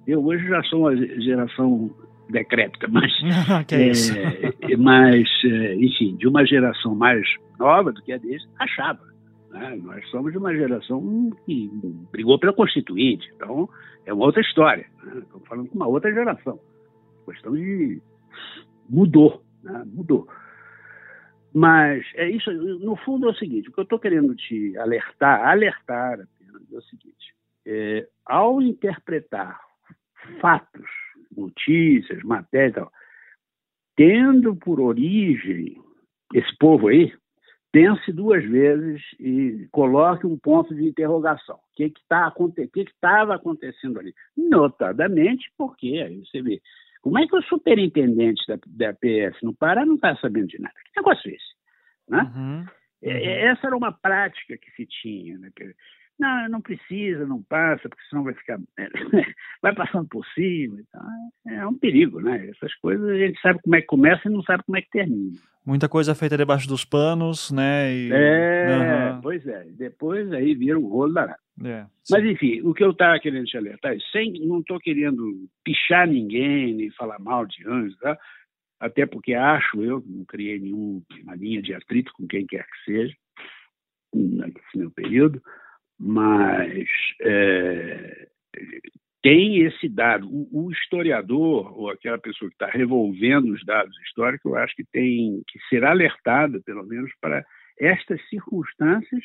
Eu 0.05 0.25
hoje 0.25 0.45
já 0.45 0.61
sou 0.63 0.81
uma 0.81 0.95
geração 0.95 1.89
decrépita, 2.29 2.85
mas, 2.91 3.09
é 3.71 4.73
é, 4.73 4.77
mas, 4.77 5.25
é, 5.45 5.75
enfim, 5.75 6.17
de 6.17 6.27
uma 6.27 6.45
geração 6.45 6.93
mais 6.93 7.25
nova 7.57 7.93
do 7.93 8.01
que 8.01 8.11
a 8.11 8.17
deles, 8.17 8.43
achava. 8.59 8.99
Né? 9.57 9.75
Nós 9.83 10.07
somos 10.09 10.31
de 10.31 10.37
uma 10.37 10.55
geração 10.55 11.31
que 11.45 11.69
brigou 12.11 12.39
pela 12.39 12.53
Constituinte, 12.53 13.27
então 13.35 13.67
é 14.05 14.13
uma 14.13 14.25
outra 14.25 14.41
história. 14.41 14.87
Né? 15.03 15.21
Estamos 15.23 15.47
falando 15.47 15.69
com 15.69 15.75
uma 15.75 15.87
outra 15.87 16.13
geração. 16.13 16.59
A 17.23 17.31
questão 17.31 17.53
de 17.53 18.01
mudou, 18.89 19.43
né? 19.63 19.83
mudou. 19.87 20.27
Mas 21.53 22.05
é 22.15 22.29
isso, 22.29 22.51
no 22.51 22.95
fundo 22.97 23.27
é 23.27 23.31
o 23.31 23.35
seguinte, 23.35 23.69
o 23.69 23.71
que 23.71 23.79
eu 23.79 23.83
estou 23.83 23.99
querendo 23.99 24.35
te 24.35 24.77
alertar, 24.77 25.47
alertar 25.47 26.13
apenas, 26.13 26.71
é 26.71 26.77
o 26.77 26.81
seguinte, 26.83 27.35
é, 27.65 28.07
ao 28.25 28.61
interpretar 28.61 29.59
fatos, 30.39 30.87
notícias, 31.35 32.21
matérias, 32.23 32.87
tendo 33.95 34.55
por 34.55 34.79
origem 34.79 35.81
esse 36.33 36.55
povo 36.57 36.89
aí, 36.89 37.11
pense 37.71 38.11
duas 38.11 38.43
vezes 38.43 39.01
e 39.19 39.67
coloque 39.71 40.25
um 40.25 40.37
ponto 40.37 40.73
de 40.73 40.87
interrogação. 40.87 41.55
O 41.55 41.75
que 41.75 41.85
está 41.85 42.31
que 42.31 42.67
que 42.67 42.79
estava 42.81 43.35
acontecendo 43.35 43.99
ali? 43.99 44.13
Notadamente 44.35 45.51
porque, 45.57 45.99
aí 45.99 46.19
você 46.25 46.41
vê, 46.41 46.61
como 47.01 47.19
é 47.19 47.27
que 47.27 47.35
o 47.35 47.43
superintendente 47.43 48.41
da, 48.47 48.57
da 48.65 48.93
PF 48.93 49.43
no 49.43 49.53
Pará 49.53 49.85
não 49.85 49.95
está 49.95 50.15
sabendo 50.17 50.47
de 50.47 50.59
nada? 50.59 50.75
Que 50.85 50.99
negócio 50.99 51.29
é 51.29 51.33
esse? 51.33 51.57
Né? 52.09 52.33
Uhum. 52.35 52.65
É, 53.01 53.11
é, 53.11 53.45
essa 53.47 53.67
era 53.67 53.77
uma 53.77 53.91
prática 53.91 54.57
que 54.57 54.71
se 54.71 54.85
tinha. 54.85 55.37
Né? 55.37 55.49
Não, 56.19 56.49
não 56.49 56.61
precisa, 56.61 57.25
não 57.25 57.43
passa, 57.43 57.87
porque 57.87 58.03
senão 58.09 58.23
vai 58.23 58.33
ficar. 58.33 58.59
vai 59.61 59.75
passando 59.75 60.07
por 60.07 60.25
cima. 60.27 60.79
Então, 60.79 61.55
é 61.55 61.67
um 61.67 61.77
perigo, 61.77 62.19
né? 62.19 62.49
Essas 62.49 62.73
coisas 62.75 63.07
a 63.09 63.17
gente 63.17 63.39
sabe 63.41 63.59
como 63.61 63.75
é 63.75 63.81
que 63.81 63.87
começa 63.87 64.27
e 64.27 64.31
não 64.31 64.41
sabe 64.43 64.63
como 64.63 64.77
é 64.77 64.81
que 64.81 64.89
termina. 64.89 65.37
Muita 65.65 65.89
coisa 65.89 66.15
feita 66.15 66.37
debaixo 66.37 66.67
dos 66.67 66.85
panos, 66.85 67.51
né? 67.51 67.93
E... 67.93 68.09
É, 68.11 69.11
uhum. 69.13 69.21
pois 69.21 69.45
é. 69.45 69.65
Depois 69.71 70.31
aí 70.31 70.55
vira 70.55 70.79
um 70.79 70.87
rolo 70.87 71.13
danado. 71.13 71.39
É, 71.65 71.85
Mas 72.09 72.23
enfim, 72.23 72.61
o 72.61 72.73
que 72.73 72.83
eu 72.83 72.91
estava 72.91 73.19
querendo 73.19 73.45
te 73.45 73.57
alertar, 73.57 73.93
é, 73.93 73.97
sem, 74.11 74.33
não 74.45 74.59
estou 74.59 74.79
querendo 74.79 75.49
pichar 75.63 76.07
ninguém, 76.07 76.73
nem 76.75 76.91
falar 76.91 77.19
mal 77.19 77.45
de 77.47 77.67
anjos, 77.67 77.97
tá? 77.97 78.17
até 78.79 79.05
porque 79.05 79.33
acho 79.33 79.81
eu, 79.83 80.03
não 80.05 80.23
criei 80.25 80.59
nenhuma 80.59 81.35
linha 81.35 81.61
de 81.61 81.73
atrito 81.73 82.11
com 82.13 82.27
quem 82.27 82.45
quer 82.45 82.63
que 82.63 82.83
seja, 82.85 83.15
nesse 84.13 84.77
meu 84.77 84.91
período, 84.91 85.41
mas 85.99 86.87
é, 87.21 88.27
tem 89.21 89.63
esse 89.63 89.89
dado. 89.89 90.27
O, 90.29 90.65
o, 90.65 90.71
historiador, 90.71 91.77
ou 91.77 91.89
aquela 91.89 92.17
pessoa 92.17 92.49
que 92.49 92.55
está 92.55 92.67
revolvendo 92.67 93.51
os 93.51 93.63
dados 93.65 93.95
históricos, 94.01 94.51
eu 94.51 94.57
acho 94.57 94.75
que 94.75 94.85
tem 94.85 95.41
que 95.47 95.59
ser 95.69 95.83
alertado, 95.83 96.61
pelo 96.63 96.83
menos, 96.85 97.11
para 97.19 97.45
estas 97.79 98.21
circunstâncias 98.29 99.23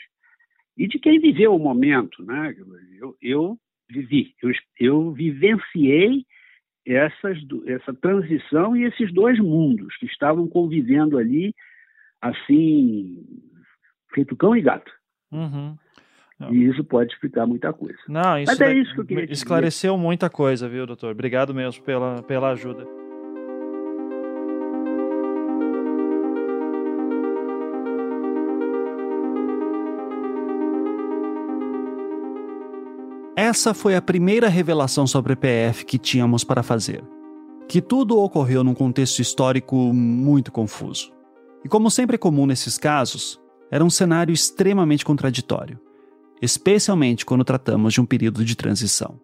e 0.76 0.88
de 0.88 0.98
quem 0.98 1.20
viveu 1.20 1.54
o 1.54 1.58
momento. 1.58 2.24
Né? 2.24 2.54
Eu, 2.98 3.16
eu 3.20 3.58
vivi, 3.88 4.34
eu, 4.42 4.50
eu 4.78 5.12
vivenciei 5.12 6.24
essas, 6.86 7.38
essa 7.66 7.94
transição 7.94 8.76
e 8.76 8.84
esses 8.84 9.12
dois 9.12 9.38
mundos 9.38 9.96
que 9.96 10.06
estavam 10.06 10.48
convivendo 10.48 11.16
ali, 11.16 11.54
assim, 12.20 13.24
feito 14.12 14.36
cão 14.36 14.56
e 14.56 14.62
gato. 14.62 14.92
Uhum. 15.30 15.76
E 16.50 16.64
isso 16.68 16.82
pode 16.82 17.12
explicar 17.12 17.46
muita 17.46 17.72
coisa. 17.72 17.98
Não, 18.08 18.38
isso 18.38 18.50
Mas 18.50 18.60
é 18.60 18.74
isso 18.74 18.94
que 18.94 19.00
eu 19.00 19.04
queria 19.04 19.32
Esclareceu 19.32 19.94
dizer. 19.94 20.02
muita 20.02 20.30
coisa, 20.30 20.68
viu, 20.68 20.86
doutor? 20.86 21.12
Obrigado 21.12 21.54
mesmo 21.54 21.82
pela, 21.82 22.22
pela 22.22 22.50
ajuda. 22.50 22.86
Essa 33.36 33.74
foi 33.74 33.96
a 33.96 34.02
primeira 34.02 34.48
revelação 34.48 35.06
sobre 35.06 35.36
PF 35.36 35.84
que 35.84 35.98
tínhamos 35.98 36.44
para 36.44 36.62
fazer. 36.62 37.02
Que 37.68 37.80
tudo 37.80 38.18
ocorreu 38.18 38.62
num 38.64 38.74
contexto 38.74 39.20
histórico 39.20 39.76
muito 39.92 40.50
confuso. 40.52 41.12
E 41.64 41.68
como 41.68 41.90
sempre 41.90 42.16
é 42.16 42.18
comum 42.18 42.46
nesses 42.46 42.76
casos, 42.76 43.40
era 43.70 43.84
um 43.84 43.90
cenário 43.90 44.32
extremamente 44.32 45.04
contraditório 45.04 45.78
especialmente 46.42 47.24
quando 47.24 47.44
tratamos 47.44 47.94
de 47.94 48.00
um 48.00 48.04
período 48.04 48.44
de 48.44 48.56
transição. 48.56 49.18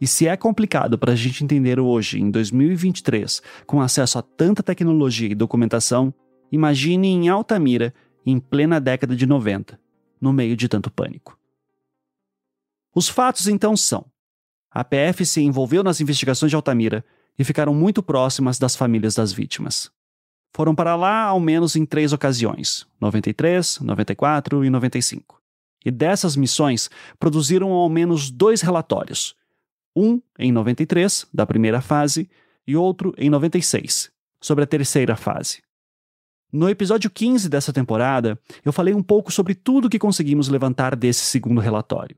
E 0.00 0.06
se 0.06 0.26
é 0.26 0.36
complicado 0.36 0.98
para 0.98 1.12
a 1.12 1.16
gente 1.16 1.44
entender 1.44 1.78
hoje, 1.78 2.18
em 2.18 2.28
2023, 2.28 3.40
com 3.66 3.80
acesso 3.80 4.18
a 4.18 4.22
tanta 4.22 4.62
tecnologia 4.62 5.28
e 5.28 5.34
documentação, 5.34 6.12
imagine 6.50 7.06
em 7.06 7.28
Altamira, 7.28 7.94
em 8.26 8.40
plena 8.40 8.80
década 8.80 9.14
de 9.14 9.26
90, 9.26 9.78
no 10.20 10.32
meio 10.32 10.56
de 10.56 10.68
tanto 10.68 10.90
pânico. 10.90 11.38
Os 12.92 13.08
fatos 13.08 13.46
então 13.46 13.76
são: 13.76 14.04
a 14.70 14.82
PF 14.82 15.24
se 15.24 15.40
envolveu 15.42 15.84
nas 15.84 16.00
investigações 16.00 16.50
de 16.50 16.56
Altamira 16.56 17.04
e 17.38 17.44
ficaram 17.44 17.72
muito 17.72 18.02
próximas 18.02 18.58
das 18.58 18.74
famílias 18.74 19.14
das 19.14 19.32
vítimas. 19.32 19.90
Foram 20.52 20.74
para 20.74 20.96
lá 20.96 21.22
ao 21.24 21.38
menos 21.38 21.76
em 21.76 21.86
três 21.86 22.12
ocasiões: 22.12 22.86
93, 23.00 23.80
94 23.80 24.64
e 24.64 24.70
95. 24.70 25.39
E 25.84 25.90
dessas 25.90 26.36
missões 26.36 26.90
produziram 27.18 27.70
ao 27.72 27.88
menos 27.88 28.30
dois 28.30 28.60
relatórios. 28.60 29.34
Um 29.96 30.20
em 30.38 30.52
93, 30.52 31.26
da 31.32 31.46
primeira 31.46 31.80
fase, 31.80 32.28
e 32.66 32.76
outro 32.76 33.12
em 33.18 33.28
96, 33.28 34.10
sobre 34.40 34.64
a 34.64 34.66
terceira 34.66 35.16
fase. 35.16 35.62
No 36.52 36.68
episódio 36.68 37.10
15 37.10 37.48
dessa 37.48 37.72
temporada, 37.72 38.38
eu 38.64 38.72
falei 38.72 38.92
um 38.92 39.02
pouco 39.02 39.32
sobre 39.32 39.54
tudo 39.54 39.88
que 39.88 39.98
conseguimos 39.98 40.48
levantar 40.48 40.96
desse 40.96 41.24
segundo 41.24 41.60
relatório. 41.60 42.16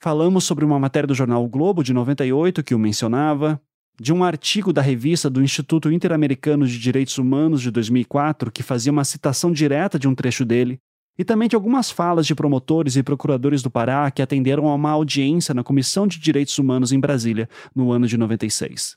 Falamos 0.00 0.44
sobre 0.44 0.64
uma 0.64 0.78
matéria 0.78 1.06
do 1.06 1.14
jornal 1.14 1.44
o 1.44 1.48
Globo 1.48 1.82
de 1.82 1.92
98 1.92 2.62
que 2.62 2.74
o 2.74 2.78
mencionava, 2.78 3.60
de 4.00 4.12
um 4.12 4.22
artigo 4.22 4.72
da 4.72 4.80
revista 4.80 5.28
do 5.28 5.42
Instituto 5.42 5.90
Interamericano 5.90 6.66
de 6.66 6.78
Direitos 6.78 7.18
Humanos 7.18 7.60
de 7.60 7.70
2004 7.70 8.50
que 8.50 8.62
fazia 8.62 8.92
uma 8.92 9.04
citação 9.04 9.52
direta 9.52 9.98
de 9.98 10.06
um 10.06 10.14
trecho 10.14 10.44
dele, 10.44 10.80
e 11.18 11.24
também 11.24 11.48
de 11.48 11.56
algumas 11.56 11.90
falas 11.90 12.26
de 12.26 12.34
promotores 12.34 12.94
e 12.94 13.02
procuradores 13.02 13.60
do 13.60 13.70
Pará 13.70 14.08
que 14.10 14.22
atenderam 14.22 14.68
a 14.68 14.74
uma 14.74 14.90
audiência 14.90 15.52
na 15.52 15.64
Comissão 15.64 16.06
de 16.06 16.18
Direitos 16.18 16.56
Humanos 16.58 16.92
em 16.92 17.00
Brasília 17.00 17.48
no 17.74 17.90
ano 17.90 18.06
de 18.06 18.16
96. 18.16 18.96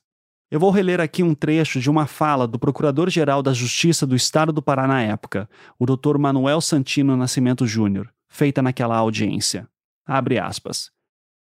Eu 0.52 0.60
vou 0.60 0.70
reler 0.70 1.00
aqui 1.00 1.24
um 1.24 1.34
trecho 1.34 1.80
de 1.80 1.90
uma 1.90 2.06
fala 2.06 2.48
do 2.48 2.60
Procurador-Geral 2.60 3.42
da 3.42 3.54
Justiça 3.54 4.06
do 4.06 4.16
Estado 4.16 4.52
do 4.52 4.62
Pará 4.62 4.86
na 4.86 5.02
época, 5.02 5.50
o 5.80 5.86
Dr. 5.86 6.18
Manuel 6.20 6.62
Santino 6.62 7.18
Nascimento 7.18 7.66
Júnior, 7.66 8.14
feita 8.28 8.62
naquela 8.62 8.98
audiência. 8.98 9.68
Abre 10.06 10.38
aspas. 10.38 10.92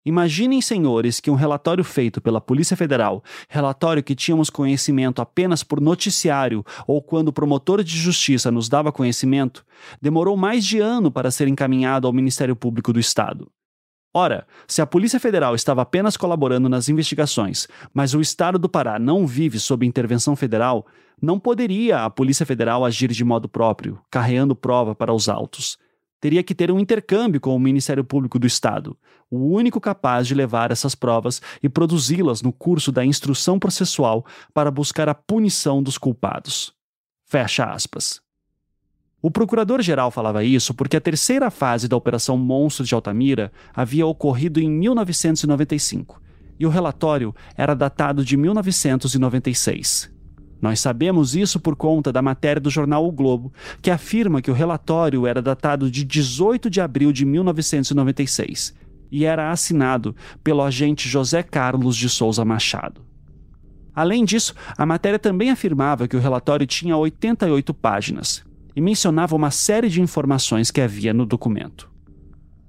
Imaginem, 0.08 0.62
senhores, 0.62 1.20
que 1.20 1.30
um 1.30 1.36
relatório 1.36 1.84
feito 1.84 2.22
pela 2.22 2.40
Polícia 2.40 2.78
Federal, 2.78 3.22
relatório 3.50 4.02
que 4.02 4.16
tínhamos 4.16 4.50
conhecimento 4.50 5.22
apenas 5.22 5.64
por 5.64 5.82
noticiário 5.82 6.64
ou 6.88 7.02
quando 7.02 7.28
o 7.28 7.34
promotor 7.34 7.84
de 7.84 7.98
justiça 7.98 8.50
nos 8.50 8.70
dava 8.70 8.90
conhecimento, 8.90 9.66
demorou 10.02 10.38
mais 10.38 10.66
de 10.66 10.80
ano 10.80 11.12
para 11.12 11.30
ser 11.30 11.50
encaminhado 11.50 12.08
ao 12.08 12.14
Ministério 12.14 12.56
Público 12.56 12.94
do 12.94 13.02
Estado. 13.02 13.52
Ora, 14.14 14.48
se 14.66 14.82
a 14.82 14.86
Polícia 14.86 15.20
Federal 15.20 15.54
estava 15.54 15.82
apenas 15.82 16.16
colaborando 16.16 16.70
nas 16.70 16.88
investigações, 16.88 17.68
mas 17.94 18.14
o 18.14 18.22
Estado 18.22 18.58
do 18.58 18.70
Pará 18.70 18.98
não 18.98 19.28
vive 19.28 19.60
sob 19.60 19.86
intervenção 19.86 20.38
federal, 20.38 20.88
não 21.22 21.38
poderia 21.38 22.06
a 22.06 22.10
Polícia 22.10 22.46
Federal 22.46 22.86
agir 22.86 23.12
de 23.12 23.26
modo 23.26 23.50
próprio, 23.50 24.00
carreando 24.10 24.56
prova 24.56 24.96
para 24.96 25.14
os 25.14 25.28
autos 25.28 25.78
teria 26.20 26.44
que 26.44 26.56
ter 26.56 26.72
um 26.72 26.80
intercâmbio 26.80 27.40
com 27.40 27.56
o 27.56 27.60
Ministério 27.60 28.04
Público 28.04 28.40
do 28.40 28.48
Estado, 28.48 28.98
o 29.30 29.54
único 29.54 29.80
capaz 29.80 30.28
de 30.28 30.34
levar 30.34 30.72
essas 30.72 30.96
provas 30.96 31.42
e 31.62 31.70
produzi-las 31.70 32.42
no 32.42 32.52
curso 32.52 32.92
da 32.92 33.06
instrução 33.06 33.60
processual 33.60 34.26
para 34.54 34.72
buscar 34.72 35.10
a 35.10 35.16
punição 35.16 35.84
dos 35.84 35.98
culpados. 35.98 36.74
Fecha 37.26 37.66
aspas. 37.66 38.22
O 39.22 39.32
procurador-geral 39.32 40.12
falava 40.12 40.44
isso 40.44 40.74
porque 40.74 40.96
a 40.96 41.02
terceira 41.02 41.50
fase 41.50 41.88
da 41.88 41.98
Operação 41.98 42.38
Monstro 42.38 42.86
de 42.86 42.94
Altamira 42.94 43.52
havia 43.74 44.06
ocorrido 44.06 44.60
em 44.60 44.70
1995 44.70 46.22
e 46.60 46.66
o 46.66 46.70
relatório 46.70 47.36
era 47.56 47.76
datado 47.76 48.24
de 48.24 48.38
1996. 48.38 50.17
Nós 50.62 50.80
sabemos 50.80 51.36
isso 51.36 51.60
por 51.60 51.76
conta 51.76 52.12
da 52.12 52.22
matéria 52.22 52.60
do 52.60 52.70
jornal 52.70 53.06
O 53.06 53.12
Globo, 53.12 53.54
que 53.82 53.92
afirma 53.92 54.42
que 54.42 54.50
o 54.50 54.54
relatório 54.54 55.28
era 55.28 55.42
datado 55.42 55.90
de 55.90 56.04
18 56.04 56.70
de 56.70 56.82
abril 56.82 57.12
de 57.12 57.26
1996 57.26 58.74
e 59.12 59.24
era 59.24 59.52
assinado 59.52 60.16
pelo 60.44 60.62
agente 60.62 61.08
José 61.08 61.44
Carlos 61.44 61.96
de 61.96 62.10
Souza 62.10 62.44
Machado. 62.44 63.02
Além 63.94 64.26
disso, 64.26 64.54
a 64.78 64.86
matéria 64.86 65.18
também 65.18 65.50
afirmava 65.50 66.08
que 66.08 66.16
o 66.16 66.20
relatório 66.20 66.68
tinha 66.68 66.96
88 66.96 67.74
páginas 67.74 68.44
e 68.76 68.82
mencionava 68.82 69.36
uma 69.36 69.50
série 69.50 69.90
de 69.90 70.02
informações 70.02 70.70
que 70.70 70.82
havia 70.82 71.14
no 71.14 71.26
documento. 71.26 71.90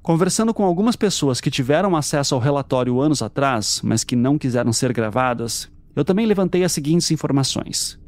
Conversando 0.01 0.55
com 0.55 0.65
algumas 0.65 0.97
pessoas 0.97 1.39
que 1.39 1.51
tiveram 1.51 1.95
acesso 1.95 2.35
ao 2.35 2.41
relatório 2.41 2.99
anos 2.99 3.21
atrás, 3.21 3.83
mas 3.85 4.05
que 4.05 4.17
não 4.17 4.39
quiseram 4.39 4.73
ser 4.73 4.91
gravadas, 4.91 5.71
eu 5.99 6.05
também 6.05 6.27
levantei 6.27 6.63
as 6.63 6.71
seguintes 6.71 7.11
informações. 7.11 7.99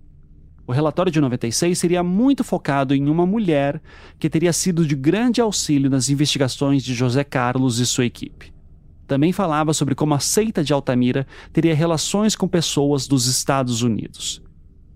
O 0.65 0.71
relatório 0.71 1.11
de 1.11 1.21
96 1.21 1.77
seria 1.77 2.05
muito 2.05 2.45
focado 2.45 2.95
em 2.95 3.09
uma 3.09 3.27
mulher 3.27 3.83
que 4.17 4.31
teria 4.31 4.53
sido 4.53 4.87
de 4.87 4.95
grande 4.95 5.41
auxílio 5.41 5.91
nas 5.91 6.09
investigações 6.09 6.85
de 6.85 6.95
José 6.95 7.25
Carlos 7.25 7.81
e 7.81 7.87
sua 7.87 8.07
equipe. 8.07 8.55
Também 9.09 9.33
falava 9.33 9.75
sobre 9.75 9.97
como 9.97 10.15
a 10.15 10.21
seita 10.21 10.63
de 10.63 10.73
Altamira 10.73 11.27
teria 11.53 11.75
relações 11.75 12.37
com 12.37 12.47
pessoas 12.47 13.09
dos 13.09 13.27
Estados 13.27 13.83
Unidos. 13.83 14.41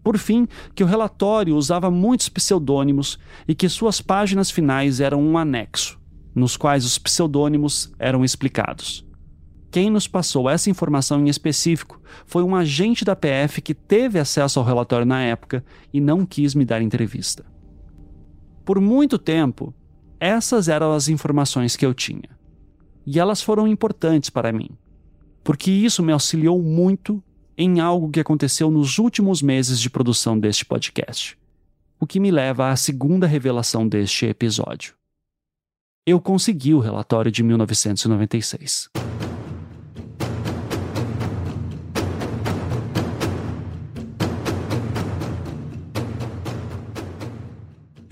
Por 0.04 0.16
fim, 0.16 0.46
que 0.72 0.84
o 0.84 0.86
relatório 0.86 1.56
usava 1.56 1.90
muitos 1.90 2.28
pseudônimos 2.28 3.18
e 3.48 3.56
que 3.56 3.68
suas 3.68 4.00
páginas 4.00 4.52
finais 4.52 5.00
eram 5.00 5.20
um 5.20 5.36
anexo, 5.36 5.98
nos 6.32 6.56
quais 6.56 6.84
os 6.84 6.96
pseudônimos 6.96 7.92
eram 7.98 8.24
explicados. 8.24 9.04
Quem 9.74 9.90
nos 9.90 10.06
passou 10.06 10.48
essa 10.48 10.70
informação 10.70 11.20
em 11.20 11.28
específico 11.28 12.01
foi 12.26 12.44
um 12.44 12.55
agente 12.55 13.05
da 13.05 13.16
PF 13.16 13.60
que 13.60 13.74
teve 13.74 14.20
acesso 14.20 14.60
ao 14.60 14.64
relatório 14.64 15.05
na 15.05 15.20
época 15.20 15.64
e 15.92 16.01
não 16.01 16.24
quis 16.24 16.55
me 16.55 16.64
dar 16.64 16.80
entrevista. 16.80 17.44
Por 18.64 18.80
muito 18.80 19.18
tempo, 19.18 19.74
essas 20.20 20.68
eram 20.68 20.92
as 20.92 21.09
informações 21.09 21.74
que 21.74 21.84
eu 21.84 21.92
tinha. 21.92 22.38
E 23.05 23.18
elas 23.18 23.42
foram 23.42 23.66
importantes 23.66 24.30
para 24.30 24.52
mim, 24.52 24.70
porque 25.42 25.72
isso 25.72 26.05
me 26.05 26.12
auxiliou 26.12 26.62
muito 26.62 27.20
em 27.59 27.80
algo 27.80 28.10
que 28.10 28.20
aconteceu 28.20 28.70
nos 28.70 28.98
últimos 28.98 29.42
meses 29.42 29.80
de 29.80 29.90
produção 29.90 30.38
deste 30.38 30.64
podcast. 30.64 31.36
O 31.98 32.06
que 32.06 32.20
me 32.20 32.30
leva 32.30 32.70
à 32.70 32.76
segunda 32.76 33.26
revelação 33.26 33.88
deste 33.88 34.24
episódio. 34.24 34.94
Eu 36.06 36.20
consegui 36.20 36.74
o 36.74 36.78
relatório 36.78 37.32
de 37.32 37.42
1996. 37.42 38.88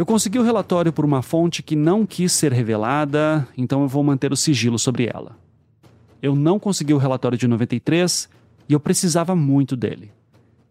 Eu 0.03 0.07
consegui 0.07 0.37
o 0.37 0.43
relatório 0.43 0.93
por 0.93 1.05
uma 1.05 1.23
fonte 1.23 1.63
que 1.63 1.77
não 1.77 2.05
quis 2.05 2.33
ser 2.33 2.53
revelada, 2.53 3.47
então 3.57 3.83
eu 3.83 3.87
vou 3.87 4.03
manter 4.03 4.33
o 4.33 4.37
sigilo 4.37 4.77
sobre 4.77 5.07
ela. 5.07 5.39
Eu 6.21 6.35
não 6.35 6.59
consegui 6.59 6.93
o 6.93 6.99
relatório 6.99 7.39
de 7.39 7.47
93 7.47 8.29
e 8.69 8.73
eu 8.73 8.81
precisava 8.81 9.37
muito 9.37 9.77
dele. 9.77 10.11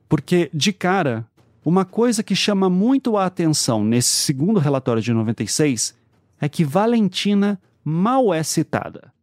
Porque, 0.09 0.49
de 0.53 0.73
cara, 0.73 1.25
uma 1.63 1.85
coisa 1.85 2.21
que 2.21 2.35
chama 2.35 2.69
muito 2.69 3.15
a 3.15 3.25
atenção 3.25 3.85
nesse 3.85 4.09
segundo 4.09 4.59
relatório 4.59 5.01
de 5.01 5.13
96 5.13 5.95
é 6.41 6.49
que 6.49 6.65
Valentina 6.65 7.57
mal 7.85 8.33
é 8.33 8.43
citada. 8.43 9.13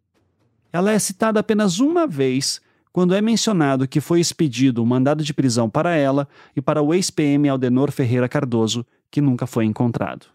Ela 0.72 0.90
é 0.90 0.98
citada 0.98 1.39
apenas 1.39 1.80
uma 1.80 2.06
vez 2.06 2.62
quando 2.99 3.15
é 3.15 3.20
mencionado 3.20 3.87
que 3.87 4.01
foi 4.01 4.19
expedido 4.19 4.83
um 4.83 4.85
mandado 4.85 5.23
de 5.23 5.33
prisão 5.33 5.70
para 5.70 5.95
ela 5.95 6.27
e 6.57 6.61
para 6.61 6.83
o 6.83 6.93
ex-PM 6.93 7.49
Aldenor 7.49 7.93
Ferreira 7.93 8.29
Cardoso, 8.29 8.85
que 9.09 9.20
nunca 9.20 9.47
foi 9.47 9.66
encontrado. 9.66 10.27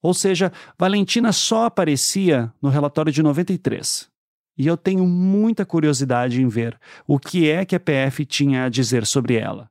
Ou 0.00 0.14
seja, 0.14 0.52
Valentina 0.78 1.32
só 1.32 1.64
aparecia 1.64 2.54
no 2.62 2.68
relatório 2.68 3.12
de 3.12 3.24
93. 3.24 4.08
E 4.56 4.68
eu 4.68 4.76
tenho 4.76 5.04
muita 5.04 5.66
curiosidade 5.66 6.40
em 6.40 6.46
ver 6.46 6.78
o 7.08 7.18
que 7.18 7.50
é 7.50 7.64
que 7.64 7.74
a 7.74 7.80
PF 7.80 8.24
tinha 8.24 8.66
a 8.66 8.68
dizer 8.68 9.04
sobre 9.04 9.34
ela. 9.34 9.68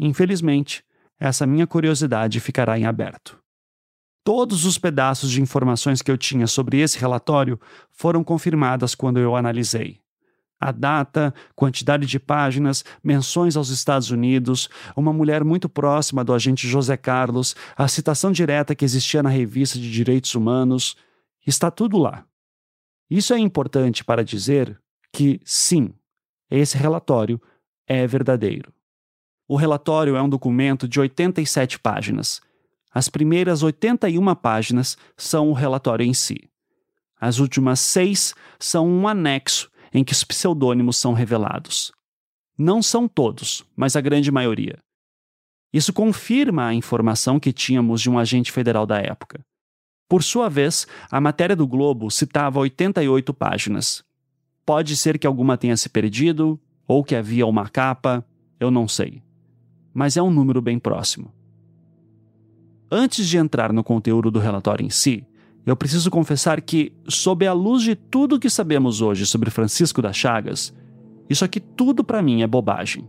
Infelizmente, 0.00 0.82
essa 1.16 1.46
minha 1.46 1.64
curiosidade 1.64 2.40
ficará 2.40 2.76
em 2.76 2.86
aberto. 2.86 3.38
Todos 4.24 4.64
os 4.64 4.78
pedaços 4.78 5.30
de 5.30 5.40
informações 5.40 6.02
que 6.02 6.10
eu 6.10 6.18
tinha 6.18 6.48
sobre 6.48 6.80
esse 6.80 6.98
relatório 6.98 7.56
foram 7.92 8.24
confirmadas 8.24 8.96
quando 8.96 9.20
eu 9.20 9.36
analisei 9.36 10.04
a 10.60 10.72
data, 10.72 11.34
quantidade 11.54 12.06
de 12.06 12.18
páginas, 12.18 12.84
menções 13.02 13.56
aos 13.56 13.68
Estados 13.68 14.10
Unidos, 14.10 14.68
uma 14.96 15.12
mulher 15.12 15.44
muito 15.44 15.68
próxima 15.68 16.24
do 16.24 16.32
agente 16.32 16.66
José 16.66 16.96
Carlos, 16.96 17.54
a 17.76 17.86
citação 17.88 18.32
direta 18.32 18.74
que 18.74 18.84
existia 18.84 19.22
na 19.22 19.28
revista 19.28 19.78
de 19.78 19.90
direitos 19.90 20.34
humanos. 20.34 20.96
Está 21.46 21.70
tudo 21.70 21.98
lá. 21.98 22.24
Isso 23.08 23.32
é 23.34 23.38
importante 23.38 24.04
para 24.04 24.24
dizer 24.24 24.80
que, 25.12 25.40
sim, 25.44 25.92
esse 26.50 26.76
relatório 26.76 27.40
é 27.86 28.06
verdadeiro. 28.06 28.72
O 29.48 29.56
relatório 29.56 30.16
é 30.16 30.22
um 30.22 30.28
documento 30.28 30.88
de 30.88 30.98
87 30.98 31.78
páginas. 31.78 32.40
As 32.92 33.08
primeiras 33.08 33.62
81 33.62 34.34
páginas 34.34 34.96
são 35.16 35.50
o 35.50 35.52
relatório 35.52 36.04
em 36.04 36.14
si. 36.14 36.50
As 37.20 37.38
últimas 37.38 37.78
seis 37.78 38.34
são 38.58 38.88
um 38.88 39.06
anexo 39.06 39.70
em 39.96 40.04
que 40.04 40.12
os 40.12 40.22
pseudônimos 40.22 40.98
são 40.98 41.14
revelados. 41.14 41.90
Não 42.58 42.82
são 42.82 43.08
todos, 43.08 43.64
mas 43.74 43.96
a 43.96 44.00
grande 44.02 44.30
maioria. 44.30 44.78
Isso 45.72 45.90
confirma 45.90 46.66
a 46.66 46.74
informação 46.74 47.40
que 47.40 47.50
tínhamos 47.50 48.02
de 48.02 48.10
um 48.10 48.18
agente 48.18 48.52
federal 48.52 48.84
da 48.84 48.98
época. 48.98 49.40
Por 50.06 50.22
sua 50.22 50.50
vez, 50.50 50.86
a 51.10 51.18
matéria 51.18 51.56
do 51.56 51.66
Globo 51.66 52.10
citava 52.10 52.60
88 52.60 53.32
páginas. 53.32 54.04
Pode 54.66 54.98
ser 54.98 55.18
que 55.18 55.26
alguma 55.26 55.56
tenha 55.56 55.78
se 55.78 55.88
perdido, 55.88 56.60
ou 56.86 57.02
que 57.02 57.16
havia 57.16 57.46
uma 57.46 57.66
capa, 57.66 58.22
eu 58.60 58.70
não 58.70 58.86
sei. 58.86 59.22
Mas 59.94 60.18
é 60.18 60.22
um 60.22 60.30
número 60.30 60.60
bem 60.60 60.78
próximo. 60.78 61.32
Antes 62.90 63.26
de 63.26 63.38
entrar 63.38 63.72
no 63.72 63.82
conteúdo 63.82 64.30
do 64.30 64.38
relatório 64.38 64.84
em 64.84 64.90
si, 64.90 65.26
eu 65.66 65.76
preciso 65.76 66.10
confessar 66.10 66.60
que, 66.60 66.92
sob 67.08 67.46
a 67.46 67.52
luz 67.52 67.82
de 67.82 67.94
tudo 67.94 68.38
que 68.38 68.48
sabemos 68.48 69.02
hoje 69.02 69.26
sobre 69.26 69.50
Francisco 69.50 70.00
das 70.00 70.16
Chagas, 70.16 70.72
isso 71.28 71.44
aqui 71.44 71.58
tudo 71.58 72.04
para 72.04 72.22
mim 72.22 72.42
é 72.42 72.46
bobagem. 72.46 73.06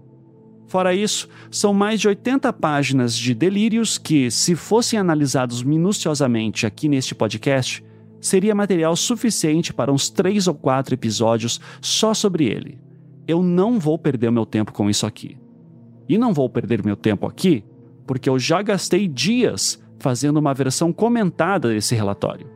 Fora 0.67 0.93
isso, 0.93 1.29
são 1.49 1.73
mais 1.73 2.01
de 2.01 2.07
80 2.07 2.51
páginas 2.53 3.15
de 3.15 3.33
delírios 3.33 3.97
que, 3.97 4.29
se 4.31 4.55
fossem 4.55 4.99
analisados 4.99 5.63
minuciosamente 5.63 6.65
aqui 6.65 6.89
neste 6.89 7.15
podcast, 7.15 7.85
seria 8.19 8.55
material 8.55 8.95
suficiente 8.95 9.71
para 9.71 9.93
uns 9.93 10.09
três 10.09 10.47
ou 10.47 10.55
quatro 10.55 10.93
episódios 10.93 11.61
só 11.79 12.13
sobre 12.13 12.45
ele. 12.45 12.79
Eu 13.27 13.43
não 13.43 13.79
vou 13.79 13.97
perder 13.97 14.31
meu 14.31 14.45
tempo 14.45 14.73
com 14.73 14.89
isso 14.89 15.05
aqui. 15.05 15.37
E 16.09 16.17
não 16.17 16.33
vou 16.33 16.49
perder 16.49 16.83
meu 16.83 16.95
tempo 16.95 17.27
aqui 17.27 17.63
porque 18.07 18.29
eu 18.29 18.39
já 18.39 18.61
gastei 18.61 19.07
dias 19.07 19.77
fazendo 19.99 20.37
uma 20.37 20.53
versão 20.53 20.91
comentada 20.91 21.69
desse 21.69 21.95
relatório. 21.95 22.47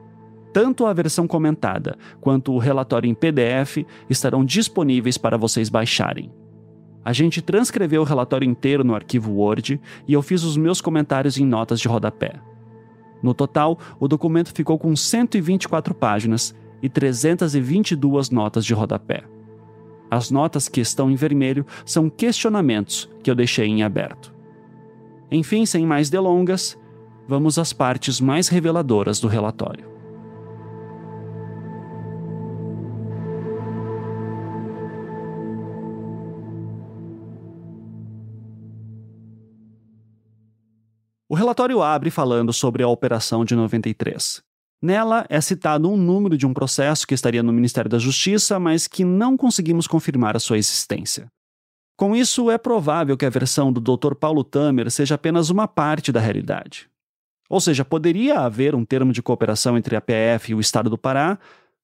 Tanto 0.53 0.85
a 0.85 0.93
versão 0.93 1.27
comentada 1.27 1.97
quanto 2.19 2.51
o 2.51 2.57
relatório 2.57 3.09
em 3.09 3.13
PDF 3.13 3.85
estarão 4.09 4.43
disponíveis 4.43 5.17
para 5.17 5.37
vocês 5.37 5.69
baixarem. 5.69 6.31
A 7.03 7.13
gente 7.13 7.41
transcreveu 7.41 8.01
o 8.01 8.05
relatório 8.05 8.47
inteiro 8.47 8.83
no 8.83 8.93
arquivo 8.93 9.31
Word 9.31 9.79
e 10.07 10.13
eu 10.13 10.21
fiz 10.21 10.43
os 10.43 10.57
meus 10.57 10.81
comentários 10.81 11.37
em 11.37 11.45
notas 11.45 11.79
de 11.79 11.87
rodapé. 11.87 12.33
No 13.23 13.33
total, 13.33 13.79
o 13.99 14.07
documento 14.07 14.53
ficou 14.53 14.77
com 14.77 14.95
124 14.95 15.93
páginas 15.95 16.55
e 16.81 16.89
322 16.89 18.29
notas 18.29 18.65
de 18.65 18.73
rodapé. 18.73 19.23
As 20.09 20.29
notas 20.29 20.67
que 20.67 20.81
estão 20.81 21.09
em 21.09 21.15
vermelho 21.15 21.65
são 21.85 22.09
questionamentos 22.09 23.09
que 23.23 23.31
eu 23.31 23.35
deixei 23.35 23.67
em 23.67 23.83
aberto. 23.83 24.33
Enfim, 25.31 25.65
sem 25.65 25.85
mais 25.85 26.09
delongas, 26.09 26.77
vamos 27.31 27.57
às 27.57 27.71
partes 27.71 28.19
mais 28.19 28.49
reveladoras 28.49 29.17
do 29.17 29.29
relatório. 29.29 29.89
O 41.29 41.35
relatório 41.35 41.81
abre 41.81 42.11
falando 42.11 42.51
sobre 42.51 42.83
a 42.83 42.89
operação 42.89 43.45
de 43.45 43.55
93. 43.55 44.41
Nela 44.81 45.25
é 45.29 45.39
citado 45.39 45.89
um 45.89 45.95
número 45.95 46.37
de 46.37 46.45
um 46.45 46.53
processo 46.53 47.07
que 47.07 47.13
estaria 47.13 47.41
no 47.41 47.53
Ministério 47.53 47.89
da 47.89 47.97
Justiça, 47.97 48.59
mas 48.59 48.89
que 48.89 49.05
não 49.05 49.37
conseguimos 49.37 49.87
confirmar 49.87 50.35
a 50.35 50.39
sua 50.39 50.57
existência. 50.57 51.31
Com 51.95 52.13
isso, 52.13 52.51
é 52.51 52.57
provável 52.57 53.15
que 53.15 53.25
a 53.25 53.29
versão 53.29 53.71
do 53.71 53.79
Dr. 53.79 54.15
Paulo 54.15 54.43
Tamer 54.43 54.91
seja 54.91 55.15
apenas 55.15 55.49
uma 55.49 55.65
parte 55.65 56.11
da 56.11 56.19
realidade. 56.19 56.91
Ou 57.51 57.59
seja, 57.59 57.83
poderia 57.83 58.39
haver 58.39 58.73
um 58.73 58.85
termo 58.85 59.11
de 59.11 59.21
cooperação 59.21 59.77
entre 59.77 59.97
a 59.97 59.99
PF 59.99 60.53
e 60.53 60.55
o 60.55 60.61
Estado 60.61 60.89
do 60.89 60.97
Pará, 60.97 61.37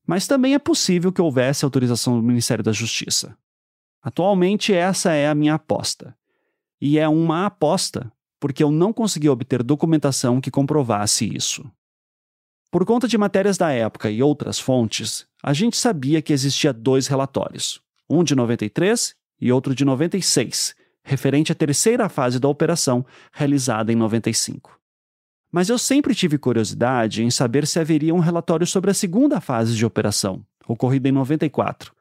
mas 0.08 0.26
também 0.26 0.54
é 0.54 0.60
possível 0.60 1.12
que 1.12 1.22
houvesse 1.22 1.66
autorização 1.66 2.16
do 2.16 2.26
Ministério 2.26 2.64
da 2.64 2.72
Justiça. 2.72 3.38
Atualmente, 4.02 4.74
essa 4.74 5.12
é 5.12 5.28
a 5.28 5.36
minha 5.36 5.56
aposta. 5.56 6.16
E 6.80 6.98
é 6.98 7.06
uma 7.10 7.48
aposta, 7.48 8.10
porque 8.40 8.64
eu 8.64 8.72
não 8.72 8.94
consegui 8.94 9.28
obter 9.28 9.62
documentação 9.62 10.40
que 10.40 10.50
comprovasse 10.50 11.30
isso. 11.36 11.70
Por 12.72 12.86
conta 12.86 13.06
de 13.06 13.18
matérias 13.18 13.58
da 13.58 13.70
época 13.70 14.10
e 14.10 14.24
outras 14.24 14.58
fontes, 14.58 15.28
a 15.44 15.52
gente 15.52 15.76
sabia 15.76 16.22
que 16.22 16.32
existia 16.32 16.72
dois 16.72 17.08
relatórios, 17.08 17.82
um 18.10 18.24
de 18.24 18.36
93 18.36 19.14
e 19.42 19.52
outro 19.52 19.76
de 19.76 19.84
96, 19.84 20.74
referente 21.04 21.52
à 21.52 21.56
terceira 21.56 22.08
fase 22.08 22.40
da 22.40 22.48
operação 22.48 23.06
realizada 23.34 23.92
em 23.92 23.98
95. 23.98 24.78
Mas 25.51 25.69
eu 25.69 25.77
sempre 25.77 26.14
tive 26.14 26.38
curiosidade 26.38 27.24
em 27.24 27.32
saber 27.32 27.66
se 27.66 27.80
haveria 27.80 28.14
um 28.14 28.19
relatório 28.19 28.67
sobre 28.67 28.92
a 28.92 28.93
segunda 28.93 29.40
fase 29.40 29.76
de 29.76 29.85
operação, 29.85 30.45
ocorrida 30.67 31.08
em 31.08 31.11
94, 31.11 31.93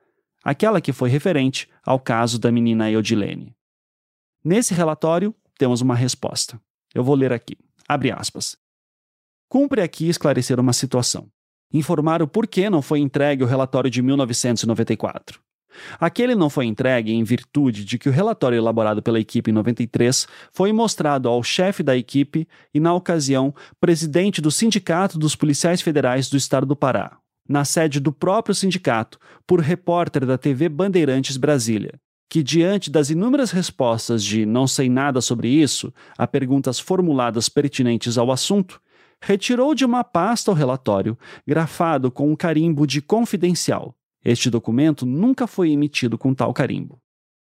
aquela 0.42 0.81
que 0.81 0.92
foi 0.92 1.08
referente 1.08 1.68
ao 1.84 2.00
caso 2.00 2.39
da 2.39 2.50
menina 2.50 2.91
Eudilene. 2.91 3.55
Nesse 4.44 4.75
relatório, 4.75 5.34
temos 5.58 5.81
uma 5.81 5.94
resposta. 5.94 6.60
Eu 6.94 7.05
vou 7.05 7.15
ler 7.15 7.33
aqui. 7.33 7.57
Abre 7.89 8.10
aspas. 8.10 8.57
Cumpre 9.49 9.81
aqui 9.81 10.08
esclarecer 10.08 10.58
uma 10.58 10.73
situação. 10.73 11.28
Informar 11.73 12.23
o 12.23 12.28
porquê 12.28 12.70
não 12.70 12.83
foi 12.83 13.00
entregue 13.00 13.42
o 13.42 13.47
relatório 13.47 13.91
de 13.91 14.02
1994. 14.02 15.41
Aquele 15.99 16.35
não 16.35 16.51
foi 16.51 16.67
entregue 16.67 17.13
em 17.13 17.25
virtude 17.25 17.85
de 17.85 17.99
que 17.99 18.09
o 18.09 18.13
relatório 18.13 18.57
elaborado 18.57 19.03
pela 19.03 19.21
equipe 19.21 19.51
em 19.51 19.55
93 19.55 20.27
foi 20.53 20.73
mostrado 20.73 21.29
ao 21.29 21.43
chefe 21.43 21.83
da 21.83 21.97
equipe 21.97 22.47
e, 22.75 22.81
na 22.81 22.95
ocasião, 22.95 23.55
presidente 23.81 24.41
do 24.41 24.51
Sindicato 24.51 25.19
dos 25.19 25.37
Policiais 25.37 25.81
Federais 25.81 26.29
do 26.29 26.37
Estado 26.37 26.67
do 26.67 26.77
Pará, 26.77 27.19
na 27.49 27.65
sede 27.65 28.01
do 28.01 28.13
próprio 28.13 28.55
sindicato, 28.55 29.19
por 29.47 29.61
repórter 29.61 30.27
da 30.27 30.37
TV 30.37 30.69
Bandeirantes 30.69 31.37
Brasília, 31.37 31.95
que, 32.29 32.43
diante 32.43 32.91
das 32.91 33.11
inúmeras 33.11 33.51
respostas 33.51 34.23
de 34.25 34.45
não 34.45 34.67
sei 34.67 34.89
nada 34.89 35.21
sobre 35.21 35.49
isso 35.49 35.93
a 36.19 36.27
perguntas 36.27 36.79
formuladas 36.79 37.49
pertinentes 37.49 38.19
ao 38.19 38.33
assunto, 38.33 38.81
retirou 39.21 39.75
de 39.75 39.85
uma 39.85 40.05
pasta 40.05 40.51
o 40.51 40.55
relatório, 40.55 41.19
grafado 41.47 42.11
com 42.11 42.31
um 42.31 42.37
carimbo 42.37 42.87
de 42.87 43.01
confidencial. 43.01 43.95
Este 44.25 44.51
documento 44.51 45.07
nunca 45.07 45.47
foi 45.47 45.70
emitido 45.70 46.19
com 46.19 46.35
tal 46.35 46.53
carimbo. 46.53 47.01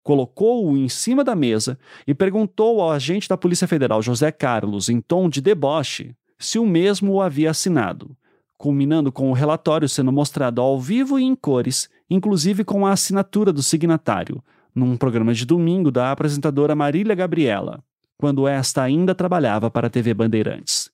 Colocou-o 0.03 0.77
em 0.77 0.87
cima 0.87 1.23
da 1.23 1.35
mesa 1.35 1.77
e 2.05 2.13
perguntou 2.13 2.81
ao 2.81 2.91
agente 2.91 3.27
da 3.27 3.37
Polícia 3.37 3.67
Federal 3.67 4.01
José 4.01 4.31
Carlos, 4.31 4.89
em 4.89 5.01
tom 5.01 5.29
de 5.29 5.41
deboche, 5.41 6.15
se 6.39 6.59
o 6.59 6.65
mesmo 6.65 7.13
o 7.13 7.21
havia 7.21 7.51
assinado, 7.51 8.15
culminando 8.57 9.11
com 9.11 9.29
o 9.29 9.33
relatório 9.33 9.87
sendo 9.87 10.11
mostrado 10.11 10.61
ao 10.61 10.79
vivo 10.79 11.19
e 11.19 11.23
em 11.23 11.35
cores, 11.35 11.89
inclusive 12.09 12.63
com 12.63 12.85
a 12.85 12.91
assinatura 12.91 13.51
do 13.51 13.61
signatário, 13.61 14.43
num 14.73 14.95
programa 14.95 15.33
de 15.33 15.45
domingo 15.45 15.91
da 15.91 16.11
apresentadora 16.11 16.75
Marília 16.75 17.15
Gabriela, 17.15 17.83
quando 18.17 18.47
esta 18.47 18.83
ainda 18.83 19.13
trabalhava 19.13 19.69
para 19.69 19.87
a 19.87 19.89
TV 19.89 20.13
Bandeirantes. 20.13 20.89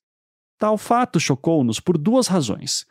Tal 0.58 0.78
fato 0.78 1.20
chocou-nos 1.20 1.80
por 1.80 1.98
duas 1.98 2.28
razões. 2.28 2.86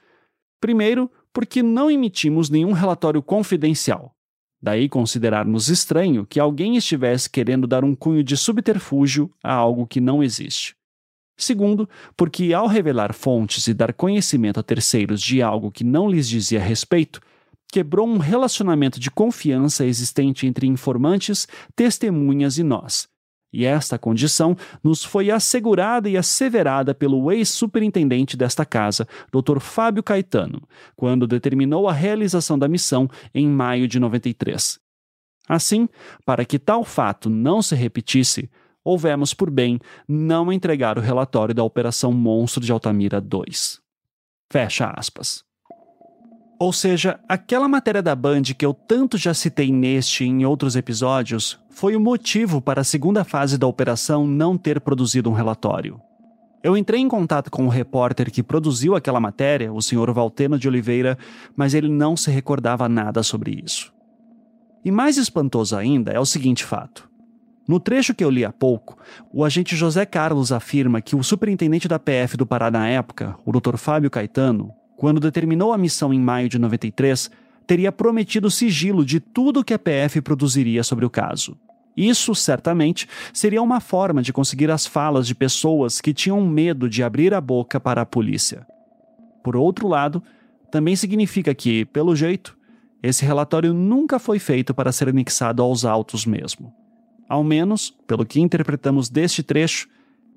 Primeiro, 0.60 1.10
porque 1.32 1.62
não 1.62 1.90
emitimos 1.90 2.50
nenhum 2.50 2.72
relatório 2.72 3.22
confidencial. 3.22 4.14
Daí 4.60 4.88
considerarmos 4.88 5.68
estranho 5.68 6.24
que 6.24 6.38
alguém 6.38 6.76
estivesse 6.76 7.28
querendo 7.28 7.66
dar 7.66 7.84
um 7.84 7.96
cunho 7.96 8.22
de 8.22 8.36
subterfúgio 8.36 9.30
a 9.42 9.52
algo 9.52 9.86
que 9.86 10.00
não 10.00 10.22
existe. 10.22 10.76
Segundo, 11.36 11.88
porque 12.16 12.52
ao 12.52 12.68
revelar 12.68 13.12
fontes 13.12 13.66
e 13.66 13.74
dar 13.74 13.92
conhecimento 13.92 14.60
a 14.60 14.62
terceiros 14.62 15.20
de 15.20 15.42
algo 15.42 15.72
que 15.72 15.82
não 15.82 16.08
lhes 16.08 16.28
dizia 16.28 16.60
respeito, 16.60 17.20
quebrou 17.72 18.06
um 18.06 18.18
relacionamento 18.18 19.00
de 19.00 19.10
confiança 19.10 19.84
existente 19.84 20.46
entre 20.46 20.66
informantes, 20.66 21.48
testemunhas 21.74 22.58
e 22.58 22.62
nós. 22.62 23.08
E 23.52 23.66
esta 23.66 23.98
condição 23.98 24.56
nos 24.82 25.04
foi 25.04 25.30
assegurada 25.30 26.08
e 26.08 26.16
asseverada 26.16 26.94
pelo 26.94 27.30
ex-superintendente 27.30 28.36
desta 28.36 28.64
casa, 28.64 29.06
Dr. 29.30 29.60
Fábio 29.60 30.02
Caetano, 30.02 30.62
quando 30.96 31.26
determinou 31.26 31.86
a 31.88 31.92
realização 31.92 32.58
da 32.58 32.66
missão 32.66 33.08
em 33.34 33.46
maio 33.46 33.86
de 33.86 34.00
93. 34.00 34.80
Assim, 35.48 35.88
para 36.24 36.44
que 36.44 36.58
tal 36.58 36.84
fato 36.84 37.28
não 37.28 37.60
se 37.60 37.74
repetisse, 37.74 38.48
houvemos 38.82 39.34
por 39.34 39.50
bem 39.50 39.78
não 40.08 40.52
entregar 40.52 40.96
o 40.96 41.02
relatório 41.02 41.54
da 41.54 41.62
Operação 41.62 42.12
Monstro 42.12 42.64
de 42.64 42.72
Altamira 42.72 43.20
2. 43.20 43.80
Fecha 44.50 44.90
aspas. 44.96 45.44
Ou 46.62 46.72
seja, 46.72 47.18
aquela 47.28 47.66
matéria 47.66 48.00
da 48.00 48.14
Band 48.14 48.42
que 48.56 48.64
eu 48.64 48.72
tanto 48.72 49.18
já 49.18 49.34
citei 49.34 49.72
neste 49.72 50.22
e 50.22 50.28
em 50.28 50.46
outros 50.46 50.76
episódios 50.76 51.58
foi 51.68 51.96
o 51.96 52.00
motivo 52.00 52.62
para 52.62 52.82
a 52.82 52.84
segunda 52.84 53.24
fase 53.24 53.58
da 53.58 53.66
operação 53.66 54.24
não 54.28 54.56
ter 54.56 54.80
produzido 54.80 55.28
um 55.28 55.32
relatório. 55.32 56.00
Eu 56.62 56.76
entrei 56.76 57.00
em 57.00 57.08
contato 57.08 57.50
com 57.50 57.66
o 57.66 57.68
repórter 57.68 58.30
que 58.30 58.44
produziu 58.44 58.94
aquela 58.94 59.18
matéria, 59.18 59.72
o 59.72 59.82
Sr. 59.82 60.12
Valteno 60.12 60.56
de 60.56 60.68
Oliveira, 60.68 61.18
mas 61.56 61.74
ele 61.74 61.88
não 61.88 62.16
se 62.16 62.30
recordava 62.30 62.88
nada 62.88 63.24
sobre 63.24 63.60
isso. 63.64 63.92
E 64.84 64.90
mais 64.92 65.16
espantoso 65.16 65.76
ainda 65.76 66.12
é 66.12 66.20
o 66.20 66.24
seguinte 66.24 66.64
fato. 66.64 67.10
No 67.66 67.80
trecho 67.80 68.14
que 68.14 68.22
eu 68.22 68.30
li 68.30 68.44
há 68.44 68.52
pouco, 68.52 68.96
o 69.32 69.44
agente 69.44 69.74
José 69.74 70.06
Carlos 70.06 70.52
afirma 70.52 71.00
que 71.00 71.16
o 71.16 71.24
superintendente 71.24 71.88
da 71.88 71.98
PF 71.98 72.36
do 72.36 72.46
Pará 72.46 72.70
na 72.70 72.86
época, 72.86 73.34
o 73.44 73.50
Dr. 73.50 73.76
Fábio 73.76 74.08
Caetano, 74.08 74.72
quando 75.02 75.18
determinou 75.18 75.72
a 75.72 75.76
missão 75.76 76.14
em 76.14 76.20
maio 76.20 76.48
de 76.48 76.60
93, 76.60 77.28
teria 77.66 77.90
prometido 77.90 78.48
sigilo 78.48 79.04
de 79.04 79.18
tudo 79.18 79.64
que 79.64 79.74
a 79.74 79.78
PF 79.78 80.20
produziria 80.20 80.84
sobre 80.84 81.04
o 81.04 81.10
caso. 81.10 81.58
Isso, 81.96 82.36
certamente, 82.36 83.08
seria 83.34 83.60
uma 83.60 83.80
forma 83.80 84.22
de 84.22 84.32
conseguir 84.32 84.70
as 84.70 84.86
falas 84.86 85.26
de 85.26 85.34
pessoas 85.34 86.00
que 86.00 86.14
tinham 86.14 86.40
medo 86.46 86.88
de 86.88 87.02
abrir 87.02 87.34
a 87.34 87.40
boca 87.40 87.80
para 87.80 88.02
a 88.02 88.06
polícia. 88.06 88.64
Por 89.42 89.56
outro 89.56 89.88
lado, 89.88 90.22
também 90.70 90.94
significa 90.94 91.52
que, 91.52 91.84
pelo 91.86 92.14
jeito, 92.14 92.56
esse 93.02 93.24
relatório 93.24 93.74
nunca 93.74 94.20
foi 94.20 94.38
feito 94.38 94.72
para 94.72 94.92
ser 94.92 95.08
anexado 95.08 95.64
aos 95.64 95.84
autos 95.84 96.24
mesmo. 96.24 96.72
Ao 97.28 97.42
menos, 97.42 97.92
pelo 98.06 98.24
que 98.24 98.40
interpretamos 98.40 99.08
deste 99.08 99.42
trecho, 99.42 99.88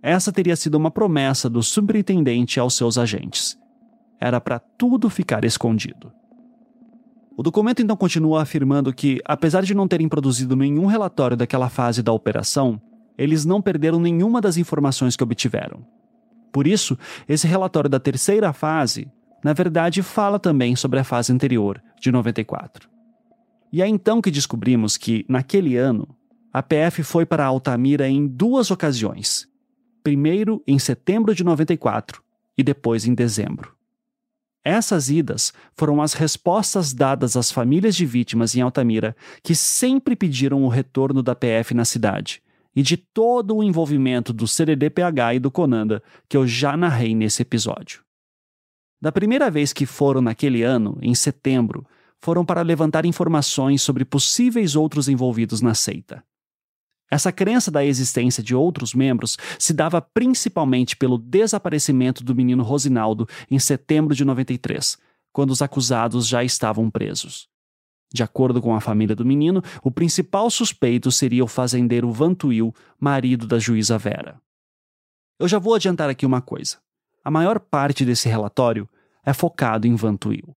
essa 0.01 0.31
teria 0.31 0.55
sido 0.55 0.73
uma 0.73 0.89
promessa 0.89 1.47
do 1.47 1.61
superintendente 1.61 2.59
aos 2.59 2.73
seus 2.73 2.97
agentes. 2.97 3.63
Era 4.19 4.39
para 4.39 4.59
tudo 4.59 5.09
ficar 5.09 5.43
escondido. 5.45 6.11
O 7.37 7.43
documento 7.43 7.81
então 7.81 7.97
continua 7.97 8.41
afirmando 8.41 8.93
que, 8.93 9.19
apesar 9.25 9.63
de 9.63 9.75
não 9.75 9.87
terem 9.87 10.07
produzido 10.07 10.55
nenhum 10.55 10.85
relatório 10.85 11.35
daquela 11.35 11.69
fase 11.69 12.01
da 12.01 12.13
operação, 12.13 12.81
eles 13.17 13.43
não 13.43 13.61
perderam 13.61 13.99
nenhuma 13.99 14.39
das 14.39 14.57
informações 14.57 15.15
que 15.15 15.23
obtiveram. 15.23 15.85
Por 16.51 16.65
isso, 16.65 16.97
esse 17.27 17.45
relatório 17.45 17.89
da 17.89 17.99
terceira 17.99 18.53
fase, 18.53 19.11
na 19.43 19.51
verdade, 19.51 20.01
fala 20.01 20.39
também 20.39 20.75
sobre 20.75 20.99
a 20.99 21.03
fase 21.03 21.33
anterior, 21.33 21.81
de 21.99 22.11
94. 22.11 22.89
E 23.71 23.81
é 23.81 23.87
então 23.87 24.21
que 24.21 24.31
descobrimos 24.31 24.95
que, 24.95 25.25
naquele 25.27 25.75
ano, 25.75 26.07
a 26.53 26.63
PF 26.63 27.03
foi 27.03 27.25
para 27.25 27.45
Altamira 27.45 28.07
em 28.07 28.25
duas 28.25 28.71
ocasiões. 28.71 29.45
Primeiro 30.01 30.63
em 30.65 30.79
setembro 30.79 31.35
de 31.35 31.43
94 31.43 32.23
e 32.57 32.63
depois 32.63 33.05
em 33.05 33.13
dezembro. 33.13 33.74
Essas 34.65 35.11
idas 35.11 35.53
foram 35.75 36.01
as 36.01 36.13
respostas 36.13 36.91
dadas 36.91 37.37
às 37.37 37.51
famílias 37.51 37.95
de 37.95 38.03
vítimas 38.03 38.55
em 38.55 38.61
Altamira, 38.61 39.15
que 39.43 39.53
sempre 39.53 40.15
pediram 40.15 40.63
o 40.63 40.67
retorno 40.67 41.21
da 41.21 41.35
PF 41.35 41.75
na 41.75 41.85
cidade, 41.85 42.41
e 42.75 42.81
de 42.81 42.97
todo 42.97 43.55
o 43.55 43.63
envolvimento 43.63 44.33
do 44.33 44.47
CDDPH 44.47 45.35
e 45.35 45.39
do 45.39 45.51
Conanda, 45.51 46.01
que 46.27 46.35
eu 46.35 46.47
já 46.47 46.75
narrei 46.75 47.13
nesse 47.13 47.43
episódio. 47.43 48.01
Da 48.99 49.11
primeira 49.11 49.51
vez 49.51 49.71
que 49.71 49.85
foram 49.85 50.19
naquele 50.19 50.63
ano, 50.63 50.97
em 50.99 51.13
setembro, 51.13 51.85
foram 52.19 52.43
para 52.43 52.63
levantar 52.63 53.05
informações 53.05 53.83
sobre 53.83 54.03
possíveis 54.03 54.75
outros 54.75 55.07
envolvidos 55.07 55.61
na 55.61 55.75
seita. 55.75 56.23
Essa 57.09 57.31
crença 57.31 57.69
da 57.69 57.85
existência 57.85 58.41
de 58.41 58.55
outros 58.55 58.93
membros 58.93 59.37
se 59.59 59.73
dava 59.73 60.01
principalmente 60.01 60.95
pelo 60.95 61.17
desaparecimento 61.17 62.23
do 62.23 62.35
menino 62.35 62.63
Rosinaldo 62.63 63.27
em 63.49 63.59
setembro 63.59 64.15
de 64.15 64.25
93, 64.25 64.97
quando 65.31 65.51
os 65.51 65.61
acusados 65.61 66.27
já 66.27 66.43
estavam 66.43 66.89
presos. 66.89 67.47
De 68.13 68.23
acordo 68.23 68.61
com 68.61 68.73
a 68.73 68.81
família 68.81 69.15
do 69.15 69.25
menino, 69.25 69.61
o 69.83 69.91
principal 69.91 70.49
suspeito 70.49 71.11
seria 71.11 71.43
o 71.43 71.47
fazendeiro 71.47 72.11
Vantuil, 72.11 72.73
marido 72.99 73.45
da 73.45 73.59
juíza 73.59 73.97
Vera. 73.97 74.39
Eu 75.37 75.47
já 75.47 75.59
vou 75.59 75.75
adiantar 75.75 76.09
aqui 76.09 76.25
uma 76.25 76.41
coisa. 76.41 76.77
A 77.23 77.29
maior 77.29 77.59
parte 77.59 78.05
desse 78.05 78.29
relatório 78.29 78.87
é 79.25 79.33
focado 79.33 79.85
em 79.85 79.95
Vantuil. 79.95 80.55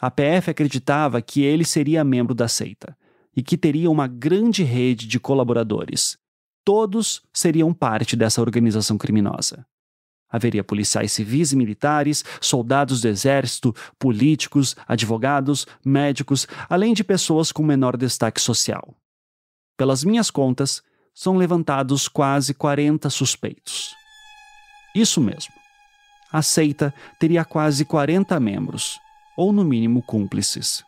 A 0.00 0.10
PF 0.10 0.50
acreditava 0.50 1.20
que 1.20 1.42
ele 1.42 1.64
seria 1.64 2.04
membro 2.04 2.34
da 2.34 2.46
seita, 2.46 2.96
e 3.36 3.42
que 3.42 3.56
teria 3.56 3.90
uma 3.90 4.06
grande 4.06 4.62
rede 4.62 5.06
de 5.06 5.18
colaboradores. 5.18 6.16
Todos 6.64 7.22
seriam 7.32 7.74
parte 7.74 8.16
dessa 8.16 8.40
organização 8.40 8.96
criminosa. 8.96 9.66
Haveria 10.30 10.64
policiais 10.64 11.12
civis 11.12 11.52
e 11.52 11.56
militares, 11.56 12.24
soldados 12.40 13.00
do 13.00 13.08
exército, 13.08 13.74
políticos, 13.98 14.74
advogados, 14.88 15.66
médicos, 15.84 16.46
além 16.68 16.92
de 16.92 17.04
pessoas 17.04 17.52
com 17.52 17.62
menor 17.62 17.96
destaque 17.96 18.40
social. 18.40 18.96
Pelas 19.76 20.02
minhas 20.02 20.30
contas, 20.30 20.82
são 21.14 21.36
levantados 21.36 22.08
quase 22.08 22.52
40 22.52 23.08
suspeitos. 23.10 23.94
Isso 24.94 25.20
mesmo. 25.20 25.54
A 26.32 26.42
seita 26.42 26.92
teria 27.20 27.44
quase 27.44 27.84
40 27.84 28.40
membros, 28.40 28.98
ou 29.36 29.52
no 29.52 29.64
mínimo 29.64 30.02
cúmplices. 30.02 30.84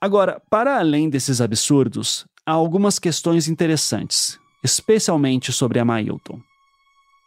Agora, 0.00 0.40
para 0.48 0.78
além 0.78 1.10
desses 1.10 1.40
absurdos, 1.40 2.24
há 2.46 2.52
algumas 2.52 2.98
questões 2.98 3.48
interessantes, 3.48 4.38
especialmente 4.62 5.52
sobre 5.52 5.80
a 5.80 5.84
Mailton. 5.84 6.40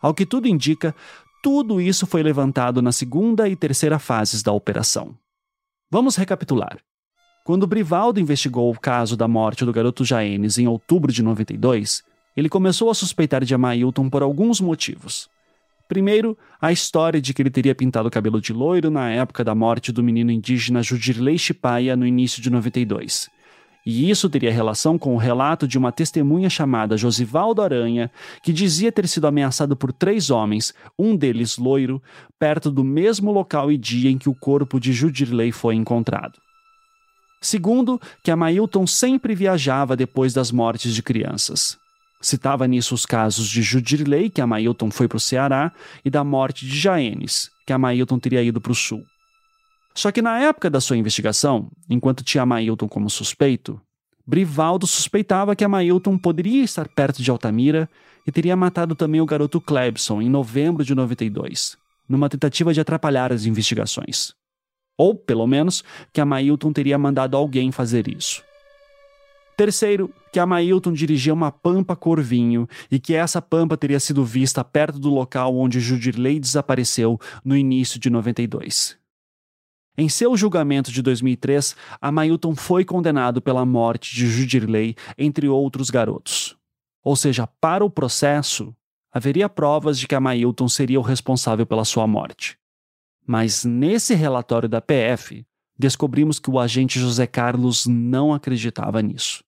Ao 0.01 0.13
que 0.13 0.25
tudo 0.25 0.47
indica, 0.47 0.95
tudo 1.43 1.81
isso 1.81 2.07
foi 2.07 2.23
levantado 2.23 2.81
na 2.81 2.91
segunda 2.91 3.49
e 3.49 3.55
terceira 3.55 3.99
fases 3.99 4.41
da 4.41 4.53
operação. 4.53 5.13
Vamos 5.89 6.15
recapitular. 6.15 6.79
Quando 7.43 7.67
Brivaldo 7.67 8.19
investigou 8.19 8.71
o 8.71 8.79
caso 8.79 9.17
da 9.17 9.27
morte 9.27 9.65
do 9.65 9.73
garoto 9.73 10.05
Jaenes 10.05 10.57
em 10.57 10.67
outubro 10.67 11.11
de 11.11 11.21
92, 11.21 12.03
ele 12.37 12.47
começou 12.47 12.89
a 12.89 12.93
suspeitar 12.93 13.43
de 13.43 13.53
Amailton 13.53 14.09
por 14.09 14.23
alguns 14.23 14.61
motivos. 14.61 15.29
Primeiro, 15.91 16.37
a 16.61 16.71
história 16.71 17.19
de 17.19 17.33
que 17.33 17.41
ele 17.41 17.49
teria 17.49 17.75
pintado 17.75 18.07
o 18.07 18.11
cabelo 18.11 18.39
de 18.39 18.53
loiro 18.53 18.89
na 18.89 19.09
época 19.09 19.43
da 19.43 19.53
morte 19.53 19.91
do 19.91 20.01
menino 20.01 20.31
indígena 20.31 20.81
Judirley 20.81 21.37
Chipaia 21.37 21.97
no 21.97 22.07
início 22.07 22.41
de 22.41 22.49
92. 22.49 23.29
E 23.85 24.09
isso 24.09 24.29
teria 24.29 24.53
relação 24.53 24.97
com 24.97 25.13
o 25.13 25.17
relato 25.17 25.67
de 25.67 25.77
uma 25.77 25.91
testemunha 25.91 26.49
chamada 26.49 26.95
Josivaldo 26.95 27.61
Aranha, 27.61 28.09
que 28.41 28.53
dizia 28.53 28.89
ter 28.89 29.05
sido 29.05 29.27
ameaçado 29.27 29.75
por 29.75 29.91
três 29.91 30.29
homens, 30.29 30.73
um 30.97 31.13
deles 31.13 31.57
loiro, 31.57 32.01
perto 32.39 32.71
do 32.71 32.85
mesmo 32.85 33.29
local 33.29 33.69
e 33.69 33.77
dia 33.77 34.09
em 34.09 34.17
que 34.17 34.29
o 34.29 34.33
corpo 34.33 34.79
de 34.79 34.93
Judirley 34.93 35.51
foi 35.51 35.75
encontrado. 35.75 36.39
Segundo, 37.41 37.99
que 38.23 38.31
a 38.31 38.35
Mailton 38.37 38.87
sempre 38.87 39.35
viajava 39.35 39.97
depois 39.97 40.33
das 40.33 40.53
mortes 40.53 40.95
de 40.95 41.03
crianças. 41.03 41.80
Citava 42.21 42.67
nisso 42.67 42.93
os 42.93 43.05
casos 43.05 43.49
de 43.49 43.63
Judirley, 43.63 44.29
que 44.29 44.41
a 44.41 44.47
Mailton 44.47 44.91
foi 44.91 45.07
para 45.07 45.17
o 45.17 45.19
Ceará, 45.19 45.71
e 46.05 46.09
da 46.09 46.23
morte 46.23 46.65
de 46.65 46.77
Jaenes, 46.77 47.49
que 47.65 47.73
a 47.73 47.77
Mailton 47.79 48.19
teria 48.19 48.43
ido 48.43 48.61
para 48.61 48.71
o 48.71 48.75
Sul. 48.75 49.03
Só 49.95 50.11
que 50.11 50.21
na 50.21 50.39
época 50.39 50.69
da 50.69 50.79
sua 50.79 50.97
investigação, 50.97 51.69
enquanto 51.89 52.23
tinha 52.23 52.43
a 52.43 52.45
Mailton 52.45 52.87
como 52.87 53.09
suspeito, 53.09 53.81
Brivaldo 54.25 54.85
suspeitava 54.85 55.55
que 55.55 55.63
a 55.63 55.69
Mailton 55.69 56.17
poderia 56.17 56.63
estar 56.63 56.87
perto 56.87 57.21
de 57.21 57.31
Altamira 57.31 57.89
e 58.25 58.31
teria 58.31 58.55
matado 58.55 58.95
também 58.95 59.19
o 59.19 59.25
garoto 59.25 59.59
Klebson 59.59 60.21
em 60.21 60.29
novembro 60.29 60.85
de 60.85 60.93
92, 60.93 61.75
numa 62.07 62.29
tentativa 62.29 62.73
de 62.73 62.79
atrapalhar 62.79 63.33
as 63.33 63.45
investigações. 63.45 64.33
Ou, 64.97 65.15
pelo 65.15 65.47
menos, 65.47 65.83
que 66.13 66.21
a 66.21 66.25
Mailton 66.25 66.71
teria 66.71 66.97
mandado 66.97 67.35
alguém 67.35 67.71
fazer 67.71 68.07
isso. 68.07 68.43
Terceiro, 69.57 70.13
que 70.31 70.39
a 70.39 70.45
Mailton 70.45 70.93
dirigia 70.93 71.33
uma 71.33 71.51
pampa 71.51 71.95
Corvinho 71.95 72.67
e 72.89 72.99
que 72.99 73.13
essa 73.13 73.41
pampa 73.41 73.75
teria 73.75 73.99
sido 73.99 74.23
vista 74.23 74.63
perto 74.63 74.97
do 74.97 75.09
local 75.09 75.55
onde 75.55 75.79
Judirley 75.79 76.39
desapareceu 76.39 77.19
no 77.43 77.55
início 77.55 77.99
de 77.99 78.09
92. 78.09 78.97
Em 79.97 80.07
seu 80.07 80.37
julgamento 80.37 80.89
de 80.91 81.01
2003, 81.01 81.75
Amailton 81.99 82.55
foi 82.55 82.85
condenado 82.85 83.41
pela 83.41 83.65
morte 83.65 84.15
de 84.15 84.25
Judirley, 84.25 84.95
entre 85.17 85.49
outros 85.49 85.89
garotos. 85.89 86.57
Ou 87.03 87.15
seja, 87.15 87.45
para 87.45 87.83
o 87.83 87.89
processo, 87.89 88.73
haveria 89.11 89.49
provas 89.49 89.99
de 89.99 90.07
que 90.07 90.15
Amailton 90.15 90.69
seria 90.69 90.99
o 90.99 91.03
responsável 91.03 91.65
pela 91.65 91.83
sua 91.83 92.07
morte. 92.07 92.57
Mas 93.27 93.65
nesse 93.65 94.15
relatório 94.15 94.69
da 94.69 94.81
PF, 94.81 95.45
descobrimos 95.77 96.39
que 96.39 96.49
o 96.49 96.59
agente 96.59 96.99
José 96.99 97.27
Carlos 97.27 97.85
não 97.85 98.33
acreditava 98.33 99.01
nisso. 99.01 99.43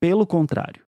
Pelo 0.00 0.26
contrário, 0.26 0.82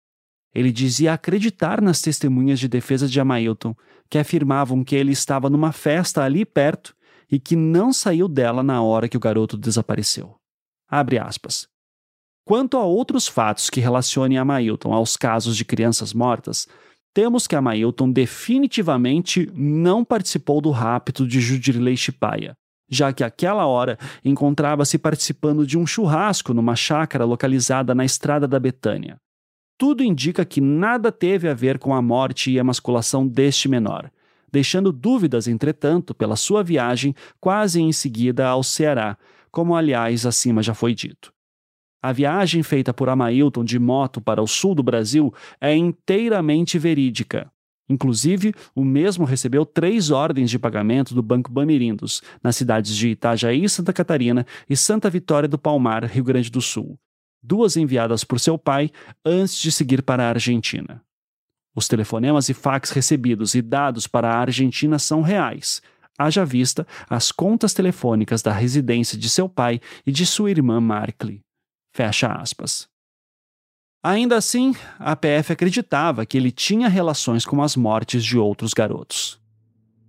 ele 0.54 0.72
dizia 0.72 1.12
acreditar 1.12 1.80
nas 1.80 2.00
testemunhas 2.00 2.58
de 2.58 2.66
defesa 2.66 3.06
de 3.06 3.20
Amailton, 3.20 3.74
que 4.10 4.18
afirmavam 4.18 4.82
que 4.82 4.96
ele 4.96 5.12
estava 5.12 5.48
numa 5.48 5.70
festa 5.70 6.22
ali 6.24 6.44
perto 6.44 6.94
e 7.30 7.38
que 7.38 7.54
não 7.54 7.92
saiu 7.92 8.28
dela 8.28 8.62
na 8.62 8.82
hora 8.82 9.08
que 9.08 9.16
o 9.16 9.20
garoto 9.20 9.56
desapareceu. 9.56 10.34
Abre 10.88 11.18
aspas. 11.18 11.66
Quanto 12.44 12.76
a 12.76 12.84
outros 12.84 13.28
fatos 13.28 13.70
que 13.70 13.80
relacionem 13.80 14.36
Amailton 14.36 14.92
aos 14.92 15.16
casos 15.16 15.56
de 15.56 15.64
crianças 15.64 16.12
mortas, 16.12 16.66
temos 17.14 17.46
que 17.46 17.54
Amailton 17.54 18.10
definitivamente 18.10 19.50
não 19.54 20.04
participou 20.04 20.60
do 20.60 20.70
rapto 20.70 21.26
de 21.26 21.40
Judirley 21.40 21.96
Chipaia, 21.96 22.54
já 22.92 23.10
que 23.10 23.24
àquela 23.24 23.66
hora 23.66 23.98
encontrava-se 24.22 24.98
participando 24.98 25.66
de 25.66 25.78
um 25.78 25.86
churrasco 25.86 26.52
numa 26.52 26.76
chácara 26.76 27.24
localizada 27.24 27.94
na 27.94 28.04
estrada 28.04 28.46
da 28.46 28.60
Betânia. 28.60 29.16
Tudo 29.78 30.04
indica 30.04 30.44
que 30.44 30.60
nada 30.60 31.10
teve 31.10 31.48
a 31.48 31.54
ver 31.54 31.78
com 31.78 31.94
a 31.94 32.02
morte 32.02 32.50
e 32.50 32.58
emasculação 32.58 33.26
deste 33.26 33.66
menor, 33.66 34.10
deixando 34.52 34.92
dúvidas, 34.92 35.48
entretanto, 35.48 36.14
pela 36.14 36.36
sua 36.36 36.62
viagem 36.62 37.14
quase 37.40 37.80
em 37.80 37.90
seguida 37.92 38.46
ao 38.46 38.62
Ceará, 38.62 39.16
como 39.50 39.74
aliás 39.74 40.26
acima 40.26 40.62
já 40.62 40.74
foi 40.74 40.94
dito. 40.94 41.32
A 42.02 42.12
viagem 42.12 42.62
feita 42.62 42.92
por 42.92 43.08
Amailton 43.08 43.64
de 43.64 43.78
moto 43.78 44.20
para 44.20 44.42
o 44.42 44.46
sul 44.46 44.74
do 44.74 44.82
Brasil 44.82 45.32
é 45.60 45.74
inteiramente 45.74 46.78
verídica. 46.78 47.50
Inclusive, 47.92 48.54
o 48.74 48.82
mesmo 48.82 49.26
recebeu 49.26 49.66
três 49.66 50.10
ordens 50.10 50.48
de 50.48 50.58
pagamento 50.58 51.14
do 51.14 51.22
Banco 51.22 51.52
Bamirindos, 51.52 52.22
nas 52.42 52.56
cidades 52.56 52.96
de 52.96 53.10
Itajaí, 53.10 53.68
Santa 53.68 53.92
Catarina 53.92 54.46
e 54.68 54.74
Santa 54.74 55.10
Vitória 55.10 55.46
do 55.46 55.58
Palmar, 55.58 56.06
Rio 56.06 56.24
Grande 56.24 56.50
do 56.50 56.62
Sul. 56.62 56.98
Duas 57.42 57.76
enviadas 57.76 58.24
por 58.24 58.40
seu 58.40 58.56
pai 58.56 58.90
antes 59.22 59.60
de 59.60 59.70
seguir 59.70 60.02
para 60.02 60.24
a 60.24 60.30
Argentina. 60.30 61.02
Os 61.76 61.86
telefonemas 61.86 62.48
e 62.48 62.54
fax 62.54 62.90
recebidos 62.90 63.54
e 63.54 63.60
dados 63.60 64.06
para 64.06 64.30
a 64.30 64.38
Argentina 64.38 64.98
são 64.98 65.20
reais, 65.20 65.82
haja 66.18 66.46
vista 66.46 66.86
as 67.10 67.30
contas 67.30 67.74
telefônicas 67.74 68.40
da 68.40 68.52
residência 68.52 69.18
de 69.18 69.28
seu 69.28 69.50
pai 69.50 69.80
e 70.06 70.10
de 70.10 70.24
sua 70.24 70.50
irmã 70.50 70.80
Markley. 70.80 71.42
Fecha 71.94 72.32
aspas. 72.32 72.91
Ainda 74.04 74.36
assim, 74.36 74.74
a 74.98 75.14
PF 75.14 75.52
acreditava 75.52 76.26
que 76.26 76.36
ele 76.36 76.50
tinha 76.50 76.88
relações 76.88 77.46
com 77.46 77.62
as 77.62 77.76
mortes 77.76 78.24
de 78.24 78.36
outros 78.36 78.74
garotos. 78.74 79.38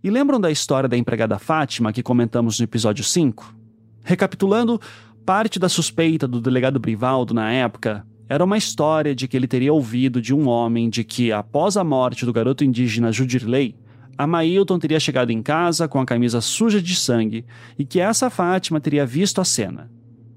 E 0.03 0.09
lembram 0.09 0.41
da 0.41 0.49
história 0.49 0.89
da 0.89 0.97
empregada 0.97 1.37
Fátima 1.37 1.93
que 1.93 2.01
comentamos 2.01 2.59
no 2.59 2.63
episódio 2.63 3.03
5? 3.03 3.55
Recapitulando, 4.03 4.81
parte 5.23 5.59
da 5.59 5.69
suspeita 5.69 6.27
do 6.27 6.41
delegado 6.41 6.79
Brivaldo 6.79 7.35
na 7.35 7.51
época 7.51 8.03
era 8.27 8.43
uma 8.43 8.57
história 8.57 9.13
de 9.13 9.27
que 9.27 9.37
ele 9.37 9.47
teria 9.47 9.71
ouvido 9.71 10.19
de 10.19 10.33
um 10.33 10.47
homem 10.47 10.89
de 10.89 11.03
que, 11.03 11.31
após 11.31 11.77
a 11.77 11.83
morte 11.83 12.25
do 12.25 12.33
garoto 12.33 12.63
indígena 12.63 13.11
Judirley, 13.11 13.75
a 14.17 14.25
Mailton 14.25 14.79
teria 14.79 14.99
chegado 14.99 15.29
em 15.29 15.43
casa 15.43 15.87
com 15.87 15.99
a 15.99 16.05
camisa 16.05 16.41
suja 16.41 16.81
de 16.81 16.95
sangue 16.95 17.45
e 17.77 17.85
que 17.85 17.99
essa 17.99 18.31
Fátima 18.31 18.81
teria 18.81 19.05
visto 19.05 19.39
a 19.39 19.45
cena 19.45 19.91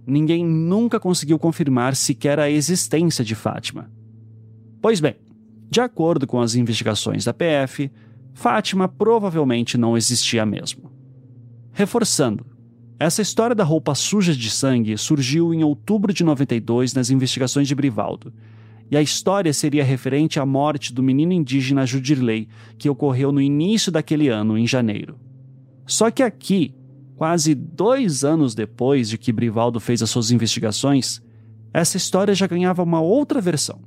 ninguém 0.06 0.44
nunca 0.44 1.00
conseguiu 1.00 1.38
confirmar 1.38 1.96
sequer 1.96 2.38
a 2.38 2.50
existência 2.50 3.24
de 3.24 3.34
Fátima. 3.34 3.90
Pois 4.80 5.00
bem, 5.00 5.16
de 5.68 5.80
acordo 5.80 6.26
com 6.26 6.40
as 6.40 6.54
investigações 6.54 7.24
da 7.24 7.34
PF, 7.34 7.90
Fátima 8.32 8.86
provavelmente 8.86 9.76
não 9.76 9.96
existia 9.96 10.46
mesmo. 10.46 10.92
Reforçando, 11.72 12.46
essa 12.98 13.20
história 13.20 13.54
da 13.54 13.64
roupa 13.64 13.94
suja 13.94 14.34
de 14.34 14.48
sangue 14.48 14.96
surgiu 14.96 15.52
em 15.52 15.64
outubro 15.64 16.12
de 16.12 16.24
92 16.24 16.94
nas 16.94 17.10
investigações 17.10 17.68
de 17.68 17.74
Brivaldo, 17.74 18.32
e 18.90 18.96
a 18.96 19.02
história 19.02 19.52
seria 19.52 19.84
referente 19.84 20.38
à 20.38 20.46
morte 20.46 20.94
do 20.94 21.02
menino 21.02 21.32
indígena 21.32 21.84
Judirley, 21.84 22.48
que 22.78 22.88
ocorreu 22.88 23.32
no 23.32 23.40
início 23.40 23.90
daquele 23.90 24.28
ano, 24.28 24.56
em 24.56 24.66
janeiro. 24.66 25.18
Só 25.84 26.10
que 26.10 26.22
aqui, 26.22 26.74
Quase 27.16 27.54
dois 27.54 28.24
anos 28.24 28.54
depois 28.54 29.08
de 29.08 29.16
que 29.16 29.32
Brivaldo 29.32 29.80
fez 29.80 30.02
as 30.02 30.10
suas 30.10 30.30
investigações, 30.30 31.22
essa 31.72 31.96
história 31.96 32.34
já 32.34 32.46
ganhava 32.46 32.82
uma 32.82 33.00
outra 33.00 33.40
versão. 33.40 33.80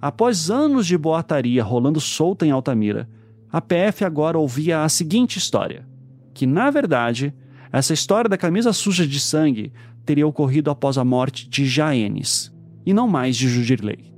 Após 0.00 0.48
anos 0.48 0.86
de 0.86 0.96
boataria 0.96 1.64
rolando 1.64 2.00
solta 2.00 2.46
em 2.46 2.52
Altamira, 2.52 3.08
a 3.50 3.60
PF 3.60 4.04
agora 4.04 4.38
ouvia 4.38 4.84
a 4.84 4.88
seguinte 4.88 5.38
história: 5.38 5.88
que, 6.32 6.46
na 6.46 6.70
verdade, 6.70 7.34
essa 7.72 7.92
história 7.92 8.30
da 8.30 8.38
camisa 8.38 8.72
suja 8.72 9.04
de 9.04 9.18
sangue 9.18 9.72
teria 10.04 10.26
ocorrido 10.26 10.70
após 10.70 10.96
a 10.96 11.04
morte 11.04 11.48
de 11.48 11.66
Jaenes, 11.66 12.54
e 12.84 12.94
não 12.94 13.08
mais 13.08 13.36
de 13.36 13.48
Judirley. 13.48 14.14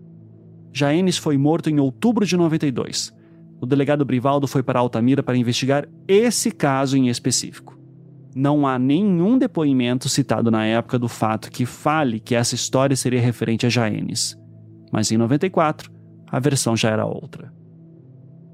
Jaenes 0.70 1.16
foi 1.16 1.38
morto 1.38 1.70
em 1.70 1.80
outubro 1.80 2.26
de 2.26 2.36
92. 2.36 3.10
O 3.58 3.64
delegado 3.64 4.04
Brivaldo 4.04 4.46
foi 4.46 4.62
para 4.62 4.80
Altamira 4.80 5.22
para 5.22 5.36
investigar 5.36 5.88
esse 6.06 6.50
caso 6.50 6.94
em 6.94 7.08
específico 7.08 7.77
não 8.34 8.66
há 8.66 8.78
nenhum 8.78 9.38
depoimento 9.38 10.08
citado 10.08 10.50
na 10.50 10.64
época 10.64 10.98
do 10.98 11.08
fato 11.08 11.50
que 11.50 11.66
fale 11.66 12.20
que 12.20 12.34
essa 12.34 12.54
história 12.54 12.96
seria 12.96 13.20
referente 13.20 13.66
a 13.66 13.68
Jaenes. 13.68 14.38
Mas 14.92 15.10
em 15.10 15.16
94, 15.16 15.90
a 16.30 16.38
versão 16.38 16.76
já 16.76 16.90
era 16.90 17.06
outra. 17.06 17.52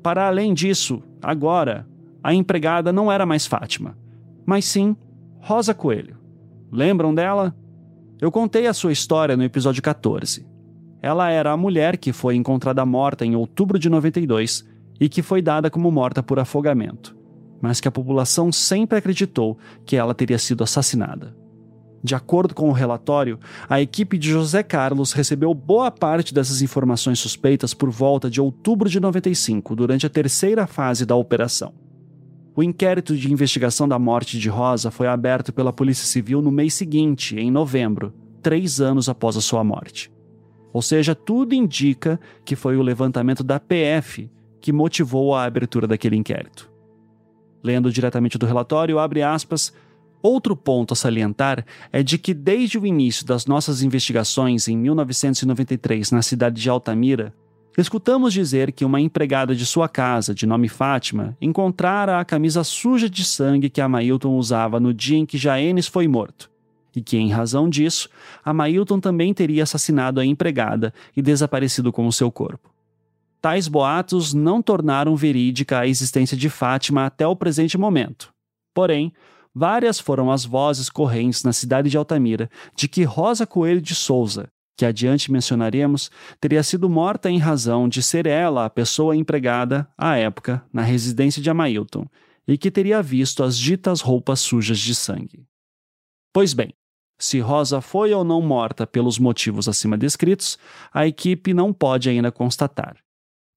Para 0.02 0.26
além 0.26 0.52
disso, 0.54 1.02
agora, 1.22 1.86
a 2.22 2.34
empregada 2.34 2.92
não 2.92 3.10
era 3.10 3.26
mais 3.26 3.46
Fátima, 3.46 3.96
mas 4.46 4.64
sim 4.64 4.96
Rosa 5.40 5.74
Coelho. 5.74 6.18
Lembram 6.70 7.14
dela? 7.14 7.54
Eu 8.20 8.30
contei 8.30 8.66
a 8.66 8.74
sua 8.74 8.92
história 8.92 9.36
no 9.36 9.44
episódio 9.44 9.82
14. 9.82 10.46
Ela 11.02 11.30
era 11.30 11.52
a 11.52 11.56
mulher 11.56 11.98
que 11.98 12.12
foi 12.12 12.36
encontrada 12.36 12.84
morta 12.86 13.26
em 13.26 13.36
outubro 13.36 13.78
de 13.78 13.90
92 13.90 14.66
e 14.98 15.08
que 15.08 15.20
foi 15.20 15.42
dada 15.42 15.70
como 15.70 15.90
morta 15.90 16.22
por 16.22 16.38
afogamento 16.38 17.23
mas 17.64 17.80
que 17.80 17.88
a 17.88 17.90
população 17.90 18.52
sempre 18.52 18.98
acreditou 18.98 19.56
que 19.86 19.96
ela 19.96 20.14
teria 20.14 20.38
sido 20.38 20.62
assassinada. 20.62 21.34
De 22.02 22.14
acordo 22.14 22.54
com 22.54 22.68
o 22.68 22.72
relatório, 22.72 23.38
a 23.66 23.80
equipe 23.80 24.18
de 24.18 24.28
José 24.28 24.62
Carlos 24.62 25.12
recebeu 25.12 25.54
boa 25.54 25.90
parte 25.90 26.34
dessas 26.34 26.60
informações 26.60 27.18
suspeitas 27.18 27.72
por 27.72 27.88
volta 27.88 28.28
de 28.28 28.38
outubro 28.38 28.86
de 28.86 29.00
95, 29.00 29.74
durante 29.74 30.04
a 30.04 30.10
terceira 30.10 30.66
fase 30.66 31.06
da 31.06 31.16
operação. 31.16 31.72
O 32.54 32.62
inquérito 32.62 33.16
de 33.16 33.32
investigação 33.32 33.88
da 33.88 33.98
morte 33.98 34.38
de 34.38 34.50
Rosa 34.50 34.90
foi 34.90 35.06
aberto 35.06 35.50
pela 35.50 35.72
Polícia 35.72 36.04
Civil 36.04 36.42
no 36.42 36.50
mês 36.50 36.74
seguinte, 36.74 37.34
em 37.34 37.50
novembro, 37.50 38.12
três 38.42 38.78
anos 38.78 39.08
após 39.08 39.38
a 39.38 39.40
sua 39.40 39.64
morte. 39.64 40.12
Ou 40.70 40.82
seja, 40.82 41.14
tudo 41.14 41.54
indica 41.54 42.20
que 42.44 42.56
foi 42.56 42.76
o 42.76 42.82
levantamento 42.82 43.42
da 43.42 43.58
PF 43.58 44.30
que 44.60 44.70
motivou 44.70 45.34
a 45.34 45.44
abertura 45.44 45.86
daquele 45.86 46.16
inquérito. 46.16 46.73
Lendo 47.64 47.90
diretamente 47.90 48.36
do 48.36 48.46
relatório, 48.46 48.98
abre 48.98 49.22
aspas, 49.22 49.72
Outro 50.24 50.56
ponto 50.56 50.94
a 50.94 50.96
salientar 50.96 51.66
é 51.92 52.02
de 52.02 52.16
que, 52.16 52.32
desde 52.32 52.78
o 52.78 52.86
início 52.86 53.26
das 53.26 53.44
nossas 53.44 53.82
investigações 53.82 54.68
em 54.68 54.74
1993 54.74 56.12
na 56.12 56.22
cidade 56.22 56.62
de 56.62 56.70
Altamira, 56.70 57.34
escutamos 57.76 58.32
dizer 58.32 58.72
que 58.72 58.86
uma 58.86 58.98
empregada 58.98 59.54
de 59.54 59.66
sua 59.66 59.86
casa, 59.86 60.34
de 60.34 60.46
nome 60.46 60.66
Fátima, 60.66 61.36
encontrara 61.42 62.18
a 62.18 62.24
camisa 62.24 62.64
suja 62.64 63.10
de 63.10 63.22
sangue 63.22 63.68
que 63.68 63.82
a 63.82 63.88
Mailton 63.88 64.34
usava 64.38 64.80
no 64.80 64.94
dia 64.94 65.18
em 65.18 65.26
que 65.26 65.36
Jaenes 65.36 65.86
foi 65.86 66.08
morto, 66.08 66.50
e 66.96 67.02
que, 67.02 67.18
em 67.18 67.30
razão 67.30 67.68
disso, 67.68 68.08
a 68.42 68.54
Mailton 68.54 69.00
também 69.00 69.34
teria 69.34 69.64
assassinado 69.64 70.20
a 70.20 70.24
empregada 70.24 70.94
e 71.14 71.20
desaparecido 71.20 71.92
com 71.92 72.06
o 72.06 72.12
seu 72.12 72.32
corpo. 72.32 72.73
Tais 73.44 73.68
boatos 73.68 74.32
não 74.32 74.62
tornaram 74.62 75.14
verídica 75.14 75.80
a 75.80 75.86
existência 75.86 76.34
de 76.34 76.48
Fátima 76.48 77.04
até 77.04 77.26
o 77.26 77.36
presente 77.36 77.76
momento. 77.76 78.32
Porém, 78.72 79.12
Várias 79.54 80.00
foram 80.00 80.32
as 80.32 80.46
vozes 80.46 80.88
correntes 80.88 81.44
na 81.44 81.52
cidade 81.52 81.90
de 81.90 81.96
Altamira 81.98 82.50
de 82.74 82.88
que 82.88 83.04
Rosa 83.04 83.46
Coelho 83.46 83.82
de 83.82 83.94
Souza, 83.94 84.48
que 84.78 84.86
adiante 84.86 85.30
mencionaremos, 85.30 86.10
teria 86.40 86.62
sido 86.62 86.88
morta 86.88 87.30
em 87.30 87.36
razão 87.36 87.86
de 87.86 88.02
ser 88.02 88.26
ela 88.26 88.64
a 88.64 88.70
pessoa 88.70 89.14
empregada, 89.14 89.86
à 89.96 90.16
época, 90.16 90.64
na 90.72 90.80
residência 90.80 91.42
de 91.42 91.50
Amailton, 91.50 92.06
e 92.48 92.56
que 92.56 92.70
teria 92.70 93.02
visto 93.02 93.44
as 93.44 93.58
ditas 93.58 94.00
roupas 94.00 94.40
sujas 94.40 94.78
de 94.78 94.94
sangue. 94.94 95.44
Pois 96.32 96.54
bem, 96.54 96.72
se 97.18 97.40
Rosa 97.40 97.82
foi 97.82 98.14
ou 98.14 98.24
não 98.24 98.40
morta 98.40 98.86
pelos 98.86 99.18
motivos 99.18 99.68
acima 99.68 99.98
descritos, 99.98 100.58
a 100.90 101.06
equipe 101.06 101.52
não 101.52 101.74
pode 101.74 102.08
ainda 102.08 102.32
constatar. 102.32 103.03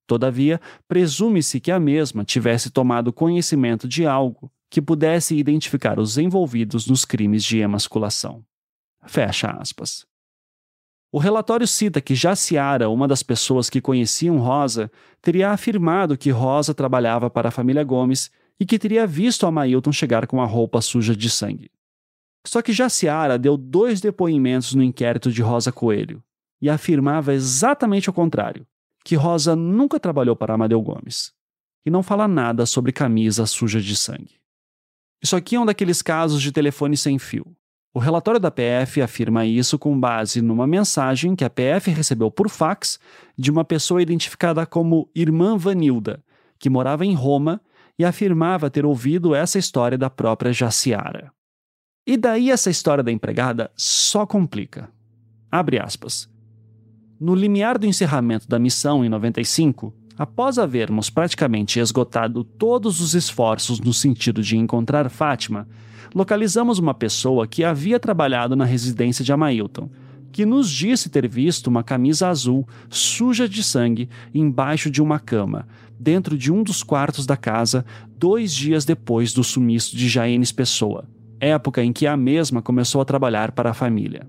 Todavia, 0.08 0.60
presume-se 0.88 1.60
que 1.60 1.70
a 1.70 1.80
mesma 1.80 2.24
tivesse 2.24 2.72
tomado 2.72 3.12
conhecimento 3.12 3.88
de 3.88 4.08
algo 4.08 4.50
que 4.70 4.82
pudesse 4.82 5.36
identificar 5.36 6.00
os 6.00 6.18
envolvidos 6.18 6.88
nos 6.88 7.04
crimes 7.04 7.44
de 7.44 7.60
emasculação. 7.60 8.44
Fecha 9.06 9.50
aspas. 9.52 10.06
O 11.12 11.20
relatório 11.20 11.68
cita 11.68 12.02
que 12.02 12.16
Jaciara, 12.16 12.90
uma 12.90 13.08
das 13.08 13.24
pessoas 13.24 13.70
que 13.70 13.82
conheciam 13.82 14.40
Rosa, 14.40 14.92
teria 15.22 15.52
afirmado 15.52 16.18
que 16.18 16.30
Rosa 16.30 16.74
trabalhava 16.74 17.30
para 17.30 17.50
a 17.50 17.52
família 17.52 17.84
Gomes 17.84 18.32
e 18.60 18.66
que 18.66 18.80
teria 18.80 19.06
visto 19.06 19.46
a 19.46 19.52
Mailton 19.52 19.92
chegar 19.92 20.26
com 20.26 20.42
a 20.42 20.46
roupa 20.46 20.82
suja 20.82 21.16
de 21.16 21.30
sangue. 21.30 21.70
Só 22.46 22.62
que 22.62 22.72
Jaciara 22.72 23.38
deu 23.38 23.58
dois 23.58 24.00
depoimentos 24.00 24.74
no 24.74 24.84
inquérito 24.84 25.32
de 25.32 25.42
Rosa 25.42 25.72
Coelho 25.72 26.24
e 26.62 26.70
afirmava 26.70 27.34
exatamente 27.34 28.10
o 28.10 28.14
contrário, 28.14 28.66
que 29.08 29.16
Rosa 29.16 29.56
nunca 29.56 30.02
trabalhou 30.02 30.36
para 30.36 30.54
Amadeu 30.54 30.82
Gomes. 30.82 31.32
E 31.86 31.90
não 31.90 32.04
fala 32.04 32.28
nada 32.28 32.66
sobre 32.66 32.92
camisa 32.92 33.46
suja 33.46 33.80
de 33.80 33.96
sangue. 33.96 34.36
Isso 35.24 35.34
aqui 35.34 35.56
é 35.56 35.60
um 35.62 35.66
daqueles 35.66 36.02
casos 36.02 36.42
de 36.42 36.52
telefone 36.52 36.98
sem 36.98 37.18
fio. 37.18 37.56
O 37.94 38.00
relatório 38.00 38.38
da 38.38 38.52
PF 38.52 39.02
afirma 39.02 39.46
isso 39.46 39.80
com 39.80 39.98
base 39.98 40.42
numa 40.42 40.68
mensagem 40.68 41.38
que 41.38 41.46
a 41.46 41.50
PF 41.50 41.90
recebeu 41.90 42.30
por 42.30 42.50
fax 42.50 43.00
de 43.38 43.50
uma 43.50 43.64
pessoa 43.64 44.02
identificada 44.02 44.66
como 44.66 45.10
Irmã 45.16 45.56
Vanilda, 45.56 46.22
que 46.60 46.70
morava 46.70 47.06
em 47.06 47.14
Roma 47.14 47.62
e 47.98 48.04
afirmava 48.04 48.70
ter 48.70 48.86
ouvido 48.86 49.34
essa 49.34 49.58
história 49.58 49.98
da 49.98 50.10
própria 50.10 50.52
Jaciara. 50.52 51.32
E 52.06 52.18
daí 52.18 52.52
essa 52.52 52.70
história 52.70 53.06
da 53.06 53.12
empregada 53.12 53.72
só 53.74 54.26
complica. 54.26 54.92
Abre 55.50 55.80
aspas. 55.80 56.30
No 57.20 57.34
limiar 57.36 57.78
do 57.78 57.86
encerramento 57.86 58.48
da 58.48 58.60
missão 58.60 59.04
em 59.04 59.10
95, 59.10 59.94
Após 60.18 60.58
havermos 60.58 61.12
praticamente 61.12 61.80
esgotado 61.80 62.44
todos 62.44 63.00
os 63.02 63.14
esforços 63.14 63.80
no 63.80 63.94
sentido 63.94 64.42
de 64.42 64.58
encontrar 64.58 65.08
Fátima, 65.12 65.68
localizamos 66.14 66.80
uma 66.80 66.94
pessoa 66.94 67.48
que 67.48 67.64
havia 67.64 68.00
trabalhado 68.00 68.56
na 68.56 68.66
residência 68.66 69.24
de 69.24 69.32
Amailton, 69.32 69.88
que 70.32 70.44
nos 70.44 70.72
disse 70.72 71.10
ter 71.10 71.28
visto 71.28 71.68
uma 71.68 71.84
camisa 71.84 72.30
azul 72.30 72.68
suja 72.90 73.48
de 73.48 73.62
sangue 73.62 74.10
embaixo 74.34 74.90
de 74.90 75.04
uma 75.04 75.20
cama, 75.20 75.68
dentro 76.00 76.36
de 76.36 76.52
um 76.52 76.64
dos 76.64 76.82
quartos 76.82 77.28
da 77.28 77.38
casa, 77.38 77.86
dois 78.18 78.52
dias 78.52 78.86
depois 78.86 79.34
do 79.34 79.44
sumiço 79.44 79.96
de 79.96 80.10
Jaenes 80.10 80.52
Pessoa, 80.52 81.06
época 81.40 81.84
em 81.84 81.94
que 81.94 82.08
a 82.08 82.18
mesma 82.18 82.60
começou 82.60 83.02
a 83.02 83.06
trabalhar 83.06 83.52
para 83.52 83.70
a 83.70 83.74
família. 83.76 84.28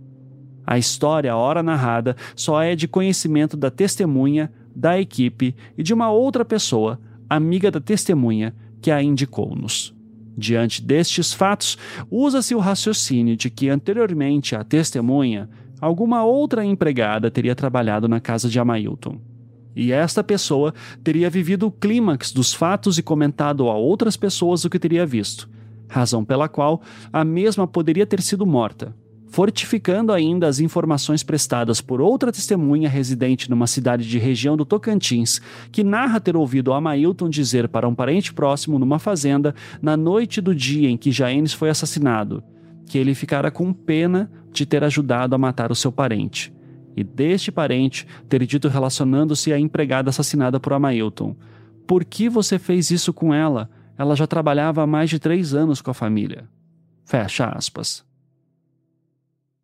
A 0.70 0.76
história, 0.76 1.34
ora 1.34 1.62
narrada, 1.62 2.14
só 2.36 2.60
é 2.60 2.76
de 2.76 2.86
conhecimento 2.86 3.56
da 3.56 3.70
testemunha 3.70 4.52
da 4.76 5.00
equipe 5.00 5.56
e 5.78 5.82
de 5.82 5.94
uma 5.94 6.10
outra 6.10 6.44
pessoa, 6.44 7.00
amiga 7.26 7.70
da 7.70 7.80
testemunha, 7.80 8.54
que 8.78 8.90
a 8.90 9.02
indicou-nos. 9.02 9.96
Diante 10.36 10.82
destes 10.82 11.32
fatos, 11.32 11.78
usa-se 12.10 12.54
o 12.54 12.58
raciocínio 12.58 13.34
de 13.34 13.48
que 13.48 13.70
anteriormente 13.70 14.54
à 14.54 14.62
testemunha, 14.62 15.48
alguma 15.80 16.22
outra 16.22 16.62
empregada 16.62 17.30
teria 17.30 17.54
trabalhado 17.54 18.06
na 18.06 18.20
casa 18.20 18.46
de 18.46 18.60
Amailton. 18.60 19.18
E 19.74 19.90
esta 19.90 20.22
pessoa 20.22 20.74
teria 21.02 21.30
vivido 21.30 21.68
o 21.68 21.72
clímax 21.72 22.30
dos 22.30 22.52
fatos 22.52 22.98
e 22.98 23.02
comentado 23.02 23.70
a 23.70 23.74
outras 23.74 24.18
pessoas 24.18 24.66
o 24.66 24.68
que 24.68 24.78
teria 24.78 25.06
visto, 25.06 25.48
razão 25.88 26.26
pela 26.26 26.46
qual 26.46 26.82
a 27.10 27.24
mesma 27.24 27.66
poderia 27.66 28.04
ter 28.04 28.20
sido 28.20 28.44
morta, 28.44 28.94
fortificando 29.28 30.12
ainda 30.12 30.46
as 30.46 30.58
informações 30.58 31.22
prestadas 31.22 31.80
por 31.80 32.00
outra 32.00 32.32
testemunha 32.32 32.88
residente 32.88 33.50
numa 33.50 33.66
cidade 33.66 34.08
de 34.08 34.18
região 34.18 34.56
do 34.56 34.64
Tocantins, 34.64 35.40
que 35.70 35.84
narra 35.84 36.20
ter 36.20 36.36
ouvido 36.36 36.72
Amailton 36.72 37.28
dizer 37.28 37.68
para 37.68 37.88
um 37.88 37.94
parente 37.94 38.32
próximo 38.32 38.78
numa 38.78 38.98
fazenda, 38.98 39.54
na 39.80 39.96
noite 39.96 40.40
do 40.40 40.54
dia 40.54 40.88
em 40.88 40.96
que 40.96 41.12
Jaenes 41.12 41.52
foi 41.52 41.70
assassinado, 41.70 42.42
que 42.86 42.98
ele 42.98 43.14
ficara 43.14 43.50
com 43.50 43.72
pena 43.72 44.30
de 44.50 44.64
ter 44.64 44.82
ajudado 44.82 45.34
a 45.34 45.38
matar 45.38 45.70
o 45.70 45.76
seu 45.76 45.92
parente. 45.92 46.52
E 46.96 47.04
deste 47.04 47.52
parente 47.52 48.06
ter 48.28 48.44
dito 48.44 48.66
relacionando-se 48.66 49.52
à 49.52 49.58
empregada 49.58 50.10
assassinada 50.10 50.58
por 50.58 50.72
Amailton: 50.72 51.36
Por 51.86 52.04
que 52.04 52.28
você 52.28 52.58
fez 52.58 52.90
isso 52.90 53.12
com 53.12 53.32
ela? 53.32 53.70
Ela 53.96 54.16
já 54.16 54.26
trabalhava 54.26 54.82
há 54.82 54.86
mais 54.86 55.10
de 55.10 55.18
três 55.18 55.54
anos 55.54 55.80
com 55.80 55.90
a 55.90 55.94
família. 55.94 56.48
Fecha 57.04 57.46
aspas. 57.46 58.07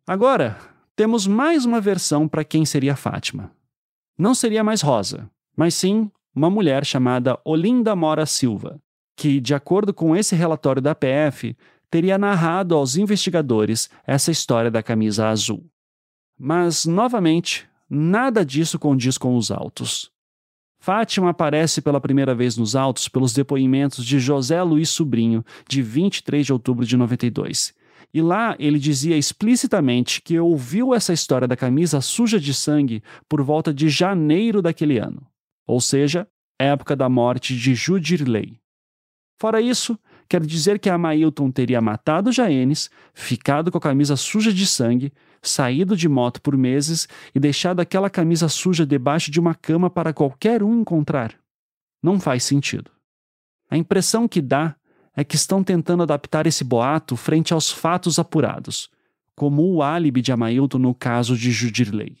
Agora, 0.07 0.59
temos 0.95 1.25
mais 1.25 1.65
uma 1.65 1.81
versão 1.81 2.27
para 2.27 2.43
quem 2.43 2.63
seria 2.63 2.95
Fátima. 2.95 3.51
Não 4.15 4.35
seria 4.35 4.63
mais 4.63 4.81
Rosa, 4.81 5.27
mas 5.57 5.73
sim 5.73 6.11
uma 6.33 6.47
mulher 6.47 6.85
chamada 6.85 7.39
Olinda 7.43 7.95
Mora 7.95 8.25
Silva, 8.27 8.79
que, 9.15 9.39
de 9.41 9.55
acordo 9.55 9.93
com 9.93 10.15
esse 10.15 10.35
relatório 10.35 10.79
da 10.79 10.93
PF, 10.93 11.57
teria 11.89 12.19
narrado 12.19 12.75
aos 12.75 12.97
investigadores 12.97 13.89
essa 14.05 14.29
história 14.29 14.69
da 14.69 14.83
camisa 14.83 15.27
azul. 15.27 15.65
Mas, 16.37 16.85
novamente, 16.85 17.67
nada 17.89 18.45
disso 18.45 18.77
condiz 18.77 19.17
com 19.17 19.35
os 19.35 19.49
autos. 19.49 20.11
Fátima 20.77 21.31
aparece 21.31 21.81
pela 21.81 21.99
primeira 21.99 22.35
vez 22.35 22.57
nos 22.57 22.75
autos 22.75 23.07
pelos 23.07 23.33
depoimentos 23.33 24.05
de 24.05 24.19
José 24.19 24.61
Luiz 24.61 24.89
Sobrinho, 24.89 25.43
de 25.67 25.81
23 25.81 26.45
de 26.45 26.53
outubro 26.53 26.85
de 26.85 26.95
92, 26.95 27.73
e 28.15 28.21
lá 28.21 28.55
ele 28.57 28.79
dizia 28.79 29.17
explicitamente 29.17 30.21
que 30.21 30.39
ouviu 30.39 30.95
essa 30.95 31.11
história 31.11 31.45
da 31.45 31.57
camisa 31.57 31.99
suja 31.99 32.39
de 32.39 32.53
sangue 32.53 33.03
por 33.27 33.41
volta 33.41 33.73
de 33.73 33.89
janeiro 33.89 34.61
daquele 34.61 34.97
ano, 34.97 35.27
ou 35.67 35.81
seja, 35.81 36.25
época 36.57 36.95
da 36.95 37.09
morte 37.09 37.53
de 37.53 37.75
Judirley. 37.75 38.57
Fora 39.37 39.59
isso, 39.59 39.99
quer 40.29 40.45
dizer 40.45 40.79
que 40.79 40.89
a 40.89 40.97
Mailton 40.97 41.51
teria 41.51 41.81
matado 41.81 42.31
Jaenes, 42.31 42.89
ficado 43.13 43.69
com 43.69 43.79
a 43.79 43.81
camisa 43.81 44.15
suja 44.15 44.53
de 44.53 44.65
sangue, 44.65 45.11
saído 45.41 45.93
de 45.97 46.07
moto 46.07 46.41
por 46.41 46.55
meses 46.55 47.09
e 47.35 47.39
deixado 47.39 47.81
aquela 47.81 48.09
camisa 48.09 48.47
suja 48.47 48.85
debaixo 48.85 49.29
de 49.29 49.41
uma 49.41 49.53
cama 49.53 49.89
para 49.89 50.13
qualquer 50.13 50.63
um 50.63 50.79
encontrar. 50.79 51.35
Não 52.01 52.17
faz 52.17 52.45
sentido. 52.45 52.89
A 53.69 53.75
impressão 53.75 54.25
que 54.25 54.41
dá 54.41 54.73
é 55.15 55.23
que 55.23 55.35
estão 55.35 55.63
tentando 55.63 56.03
adaptar 56.03 56.45
esse 56.45 56.63
boato 56.63 57.15
frente 57.15 57.53
aos 57.53 57.71
fatos 57.71 58.19
apurados, 58.19 58.89
como 59.35 59.63
o 59.63 59.81
álibi 59.81 60.21
de 60.21 60.31
Amailton 60.31 60.77
no 60.77 60.93
caso 60.93 61.37
de 61.37 61.51
Judirley. 61.51 62.17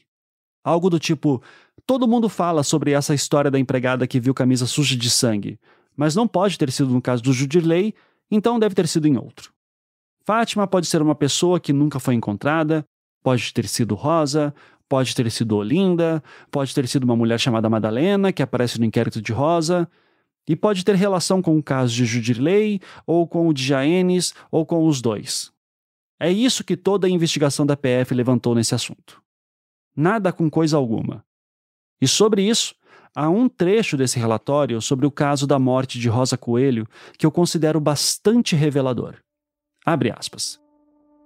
Algo 0.63 0.89
do 0.89 0.99
tipo: 0.99 1.43
todo 1.85 2.07
mundo 2.07 2.29
fala 2.29 2.63
sobre 2.63 2.91
essa 2.91 3.13
história 3.13 3.51
da 3.51 3.59
empregada 3.59 4.07
que 4.07 4.19
viu 4.19 4.33
camisa 4.33 4.65
suja 4.65 4.95
de 4.95 5.09
sangue, 5.09 5.59
mas 5.95 6.15
não 6.15 6.27
pode 6.27 6.57
ter 6.57 6.71
sido 6.71 6.89
no 6.89 7.01
caso 7.01 7.21
do 7.21 7.33
Judirley, 7.33 7.93
então 8.31 8.59
deve 8.59 8.75
ter 8.75 8.87
sido 8.87 9.07
em 9.07 9.17
outro. 9.17 9.53
Fátima 10.25 10.65
pode 10.65 10.87
ser 10.87 11.01
uma 11.01 11.13
pessoa 11.13 11.59
que 11.59 11.71
nunca 11.71 11.99
foi 11.99 12.15
encontrada, 12.15 12.83
pode 13.21 13.53
ter 13.53 13.67
sido 13.67 13.93
Rosa, 13.93 14.53
pode 14.89 15.15
ter 15.15 15.29
sido 15.31 15.55
Olinda, 15.55 16.23
pode 16.49 16.73
ter 16.73 16.87
sido 16.87 17.03
uma 17.03 17.15
mulher 17.15 17.39
chamada 17.39 17.69
Madalena, 17.69 18.33
que 18.33 18.41
aparece 18.41 18.79
no 18.79 18.85
inquérito 18.85 19.21
de 19.21 19.31
Rosa, 19.31 19.87
e 20.47 20.55
pode 20.55 20.83
ter 20.85 20.95
relação 20.95 21.41
com 21.41 21.57
o 21.57 21.63
caso 21.63 21.93
de 21.93 22.05
Judirley, 22.05 22.79
ou 23.05 23.27
com 23.27 23.47
o 23.47 23.53
de 23.53 23.63
Jaenes, 23.63 24.33
ou 24.51 24.65
com 24.65 24.85
os 24.87 25.01
dois. 25.01 25.51
É 26.19 26.31
isso 26.31 26.63
que 26.63 26.77
toda 26.77 27.07
a 27.07 27.09
investigação 27.09 27.65
da 27.65 27.75
PF 27.75 28.13
levantou 28.13 28.55
nesse 28.55 28.73
assunto. 28.73 29.21
Nada 29.95 30.31
com 30.31 30.49
coisa 30.49 30.77
alguma. 30.77 31.25
E 32.01 32.07
sobre 32.07 32.43
isso, 32.47 32.75
há 33.15 33.29
um 33.29 33.47
trecho 33.47 33.97
desse 33.97 34.19
relatório 34.19 34.81
sobre 34.81 35.05
o 35.05 35.11
caso 35.11 35.47
da 35.47 35.57
morte 35.57 35.99
de 35.99 36.09
Rosa 36.09 36.37
Coelho 36.37 36.87
que 37.17 37.25
eu 37.25 37.31
considero 37.31 37.79
bastante 37.79 38.55
revelador. 38.55 39.15
Abre 39.85 40.11
aspas. 40.11 40.64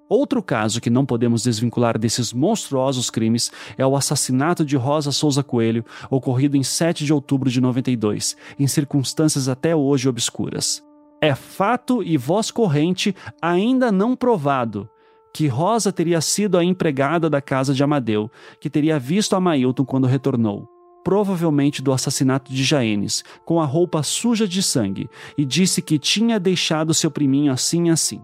Outro 0.09 0.41
caso 0.41 0.81
que 0.81 0.89
não 0.89 1.05
podemos 1.05 1.43
desvincular 1.43 1.95
desses 1.99 2.33
monstruosos 2.33 3.11
crimes 3.11 3.51
é 3.77 3.85
o 3.85 3.95
assassinato 3.95 4.65
de 4.65 4.75
Rosa 4.75 5.11
Souza 5.11 5.43
Coelho, 5.43 5.85
ocorrido 6.09 6.57
em 6.57 6.63
7 6.63 7.05
de 7.05 7.13
outubro 7.13 7.47
de 7.47 7.61
92, 7.61 8.35
em 8.57 8.65
circunstâncias 8.65 9.47
até 9.47 9.75
hoje 9.75 10.09
obscuras. 10.09 10.83
É 11.21 11.35
fato 11.35 12.01
e 12.01 12.17
voz 12.17 12.49
corrente 12.49 13.15
ainda 13.39 13.91
não 13.91 14.15
provado 14.15 14.89
que 15.31 15.47
Rosa 15.47 15.91
teria 15.91 16.21
sido 16.21 16.57
a 16.57 16.63
empregada 16.63 17.29
da 17.29 17.39
casa 17.39 17.71
de 17.71 17.83
Amadeu, 17.83 18.31
que 18.59 18.67
teria 18.67 18.97
visto 18.97 19.35
a 19.35 19.39
Mailton 19.39 19.85
quando 19.85 20.07
retornou, 20.07 20.67
provavelmente 21.03 21.83
do 21.83 21.93
assassinato 21.93 22.51
de 22.51 22.63
Jaenes, 22.63 23.23
com 23.45 23.61
a 23.61 23.65
roupa 23.65 24.01
suja 24.01 24.47
de 24.47 24.63
sangue, 24.63 25.07
e 25.37 25.45
disse 25.45 25.83
que 25.83 25.99
tinha 25.99 26.39
deixado 26.39 26.95
seu 26.95 27.11
priminho 27.11 27.51
assim 27.51 27.91
assim. 27.91 28.21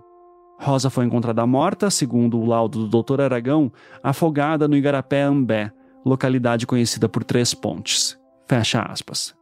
Rosa 0.58 0.90
foi 0.90 1.06
encontrada 1.06 1.46
morta, 1.46 1.90
segundo 1.90 2.40
o 2.40 2.46
laudo 2.46 2.88
do 2.88 3.04
Dr. 3.04 3.22
Aragão, 3.22 3.72
afogada 4.02 4.68
no 4.68 4.76
Igarapé 4.76 5.22
Ambé, 5.22 5.72
localidade 6.06 6.66
conhecida 6.66 7.10
por 7.10 7.24
Três 7.24 7.54
Pontes. 7.54 8.18
Fecha 8.48 8.82
aspas. 8.82 9.36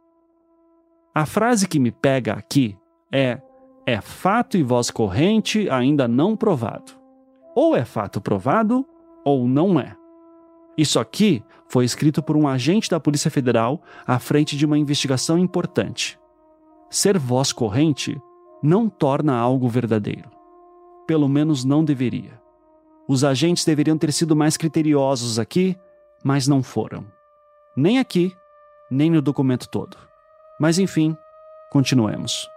A 1.14 1.24
frase 1.26 1.68
que 1.68 1.78
me 1.78 1.92
pega 1.92 2.32
aqui 2.32 2.76
é: 3.12 3.40
é 3.86 4.00
fato 4.00 4.56
e 4.56 4.62
voz 4.62 4.90
corrente 4.90 5.68
ainda 5.70 6.08
não 6.08 6.36
provado. 6.36 6.92
Ou 7.54 7.76
é 7.76 7.84
fato 7.84 8.20
provado, 8.20 8.84
ou 9.24 9.46
não 9.46 9.78
é. 9.78 9.96
Isso 10.76 10.98
aqui 10.98 11.44
foi 11.68 11.84
escrito 11.84 12.22
por 12.22 12.36
um 12.36 12.48
agente 12.48 12.90
da 12.90 12.98
Polícia 12.98 13.30
Federal 13.30 13.80
à 14.06 14.18
frente 14.18 14.56
de 14.56 14.66
uma 14.66 14.76
investigação 14.76 15.38
importante. 15.38 16.18
Ser 16.90 17.16
voz 17.16 17.52
corrente 17.52 18.20
não 18.62 18.88
torna 18.88 19.36
algo 19.36 19.68
verdadeiro. 19.68 20.33
Pelo 21.06 21.28
menos 21.28 21.64
não 21.64 21.84
deveria. 21.84 22.40
Os 23.06 23.22
agentes 23.24 23.64
deveriam 23.64 23.98
ter 23.98 24.12
sido 24.12 24.34
mais 24.34 24.56
criteriosos 24.56 25.38
aqui, 25.38 25.78
mas 26.22 26.48
não 26.48 26.62
foram. 26.62 27.06
Nem 27.76 27.98
aqui, 27.98 28.34
nem 28.90 29.10
no 29.10 29.20
documento 29.20 29.68
todo. 29.68 29.96
Mas 30.58 30.78
enfim, 30.78 31.16
continuemos. 31.70 32.48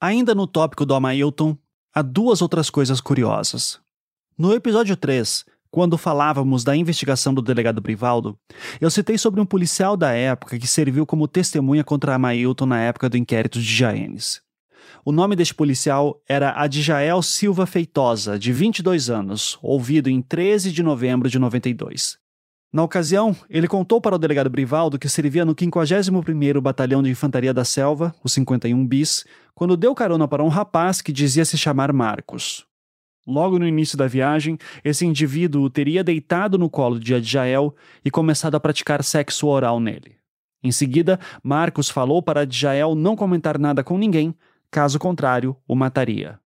Ainda 0.00 0.34
no 0.34 0.46
tópico 0.46 0.86
do 0.86 0.94
Amailton, 0.94 1.58
há 1.94 2.00
duas 2.00 2.40
outras 2.40 2.70
coisas 2.70 3.02
curiosas. 3.02 3.78
No 4.38 4.54
episódio 4.54 4.96
3, 4.96 5.44
quando 5.70 5.96
falávamos 5.96 6.64
da 6.64 6.74
investigação 6.74 7.32
do 7.32 7.40
delegado 7.40 7.80
Brivaldo, 7.80 8.36
eu 8.80 8.90
citei 8.90 9.16
sobre 9.16 9.40
um 9.40 9.46
policial 9.46 9.96
da 9.96 10.12
época 10.12 10.58
que 10.58 10.66
serviu 10.66 11.06
como 11.06 11.28
testemunha 11.28 11.84
contra 11.84 12.14
Amailton 12.14 12.66
na 12.66 12.80
época 12.80 13.08
do 13.08 13.16
inquérito 13.16 13.60
de 13.60 13.74
Jaenes. 13.74 14.42
O 15.04 15.12
nome 15.12 15.36
deste 15.36 15.54
policial 15.54 16.20
era 16.28 16.52
Adjael 16.60 17.22
Silva 17.22 17.66
Feitosa, 17.66 18.38
de 18.38 18.52
22 18.52 19.08
anos, 19.08 19.58
ouvido 19.62 20.10
em 20.10 20.20
13 20.20 20.72
de 20.72 20.82
novembro 20.82 21.30
de 21.30 21.38
92. 21.38 22.18
Na 22.72 22.84
ocasião, 22.84 23.34
ele 23.48 23.66
contou 23.66 24.00
para 24.00 24.14
o 24.14 24.18
delegado 24.18 24.48
Brivaldo 24.48 24.98
que 24.98 25.08
servia 25.08 25.44
no 25.44 25.54
51º 25.54 26.60
Batalhão 26.60 27.02
de 27.02 27.10
Infantaria 27.10 27.52
da 27.52 27.64
Selva, 27.64 28.14
o 28.22 28.28
51 28.28 28.86
bis, 28.86 29.24
quando 29.54 29.76
deu 29.76 29.94
carona 29.94 30.28
para 30.28 30.44
um 30.44 30.48
rapaz 30.48 31.00
que 31.00 31.12
dizia 31.12 31.44
se 31.44 31.58
chamar 31.58 31.92
Marcos. 31.92 32.69
Logo 33.30 33.60
no 33.60 33.66
início 33.66 33.96
da 33.96 34.08
viagem, 34.08 34.58
esse 34.82 35.06
indivíduo 35.06 35.70
teria 35.70 36.02
deitado 36.02 36.58
no 36.58 36.68
colo 36.68 36.98
de 36.98 37.14
Adjael 37.14 37.72
e 38.04 38.10
começado 38.10 38.56
a 38.56 38.60
praticar 38.60 39.04
sexo 39.04 39.46
oral 39.46 39.78
nele. 39.78 40.16
Em 40.64 40.72
seguida, 40.72 41.16
Marcos 41.40 41.88
falou 41.88 42.20
para 42.20 42.40
Adjael 42.40 42.96
não 42.96 43.14
comentar 43.14 43.56
nada 43.56 43.84
com 43.84 43.96
ninguém, 43.96 44.34
caso 44.68 44.98
contrário, 44.98 45.56
o 45.68 45.76
mataria. 45.76 46.40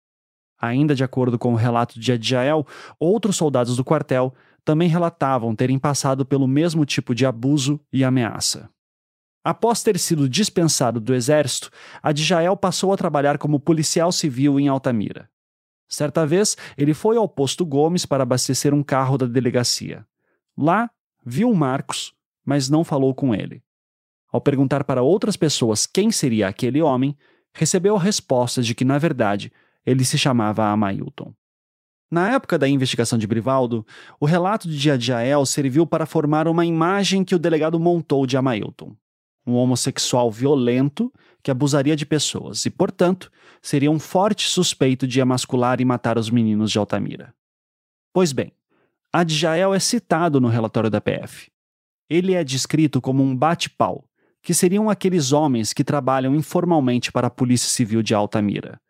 Ainda 0.59 0.93
de 0.93 1.05
acordo 1.05 1.39
com 1.39 1.53
o 1.53 1.55
relato 1.55 1.97
de 1.97 2.11
Adjael, 2.11 2.67
outros 2.99 3.37
soldados 3.37 3.77
do 3.77 3.83
quartel 3.83 4.33
também 4.65 4.89
relatavam 4.89 5.55
terem 5.55 5.79
passado 5.79 6.25
pelo 6.25 6.49
mesmo 6.49 6.85
tipo 6.85 7.15
de 7.15 7.25
abuso 7.25 7.79
e 7.93 8.03
ameaça. 8.03 8.69
Após 9.41 9.81
ter 9.81 9.97
sido 9.97 10.27
dispensado 10.27 10.99
do 10.99 11.15
exército, 11.15 11.69
Adjael 12.01 12.57
passou 12.57 12.91
a 12.91 12.97
trabalhar 12.97 13.37
como 13.37 13.57
policial 13.57 14.11
civil 14.11 14.59
em 14.59 14.67
Altamira. 14.67 15.29
Certa 15.87 16.25
vez, 16.25 16.57
ele 16.77 16.93
foi 16.93 17.17
ao 17.17 17.27
posto 17.27 17.65
Gomes 17.65 18.05
para 18.05 18.23
abastecer 18.23 18.73
um 18.73 18.83
carro 18.83 19.17
da 19.17 19.25
delegacia. 19.25 20.05
Lá, 20.57 20.89
viu 21.25 21.53
Marcos, 21.53 22.13
mas 22.45 22.69
não 22.69 22.83
falou 22.83 23.13
com 23.13 23.33
ele. 23.33 23.61
Ao 24.31 24.41
perguntar 24.41 24.83
para 24.83 25.03
outras 25.03 25.37
pessoas 25.37 25.85
quem 25.85 26.11
seria 26.11 26.47
aquele 26.47 26.81
homem, 26.81 27.15
recebeu 27.53 27.95
a 27.95 27.99
resposta 27.99 28.61
de 28.61 28.73
que, 28.73 28.83
na 28.83 28.97
verdade, 28.97 29.51
ele 29.85 30.03
se 30.03 30.17
chamava 30.17 30.65
Amailton. 30.65 31.33
Na 32.09 32.31
época 32.31 32.59
da 32.59 32.67
investigação 32.67 33.17
de 33.17 33.25
Brivaldo, 33.25 33.85
o 34.19 34.25
relato 34.25 34.69
de 34.69 34.91
Adiael 34.91 35.45
serviu 35.45 35.85
para 35.85 36.05
formar 36.05 36.47
uma 36.47 36.65
imagem 36.65 37.23
que 37.23 37.33
o 37.33 37.39
delegado 37.39 37.79
montou 37.79 38.25
de 38.25 38.37
Amailton. 38.37 38.95
Um 39.45 39.53
homossexual 39.53 40.31
violento 40.31 41.11
que 41.41 41.51
abusaria 41.51 41.95
de 41.95 42.05
pessoas 42.05 42.65
e, 42.65 42.69
portanto, 42.69 43.31
seria 43.63 43.89
um 43.89 43.97
forte 43.97 44.45
suspeito 44.45 45.07
de 45.07 45.21
emascular 45.21 45.79
e 45.79 45.85
matar 45.85 46.17
os 46.17 46.29
meninos 46.29 46.69
de 46.69 46.77
Altamira. 46.77 47.33
Pois 48.11 48.33
bem, 48.33 48.51
Adjael 49.11 49.73
é 49.73 49.79
citado 49.79 50.41
no 50.41 50.49
relatório 50.49 50.89
da 50.89 50.99
PF. 50.99 51.49
Ele 52.09 52.33
é 52.33 52.43
descrito 52.43 52.99
como 52.99 53.23
um 53.23 53.35
bate-pau, 53.35 54.03
que 54.41 54.53
seriam 54.53 54.89
aqueles 54.89 55.31
homens 55.31 55.71
que 55.71 55.83
trabalham 55.83 56.35
informalmente 56.35 57.09
para 57.09 57.27
a 57.27 57.31
Polícia 57.31 57.69
Civil 57.69 58.03
de 58.03 58.13
Altamira. 58.13 58.81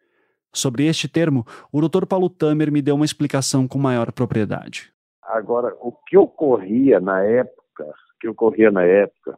Sobre 0.52 0.88
este 0.88 1.08
termo, 1.08 1.46
o 1.72 1.80
Dr. 1.80 2.08
Paulo 2.08 2.28
Tamer 2.28 2.72
me 2.72 2.82
deu 2.82 2.96
uma 2.96 3.06
explicação 3.06 3.68
com 3.68 3.78
maior 3.78 4.12
propriedade. 4.12 4.92
Agora, 5.22 5.76
o 5.80 5.92
que 5.92 6.18
ocorria 6.18 7.00
na 7.00 7.24
época, 7.24 7.84
o 7.86 8.20
que 8.20 8.28
ocorria 8.28 8.72
na 8.72 8.84
época, 8.84 9.38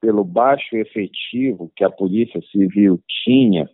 pelo 0.00 0.22
baixo 0.22 0.76
efetivo 0.76 1.72
que 1.74 1.82
a 1.82 1.90
Polícia 1.90 2.40
Civil 2.52 3.02
tinha, 3.24 3.68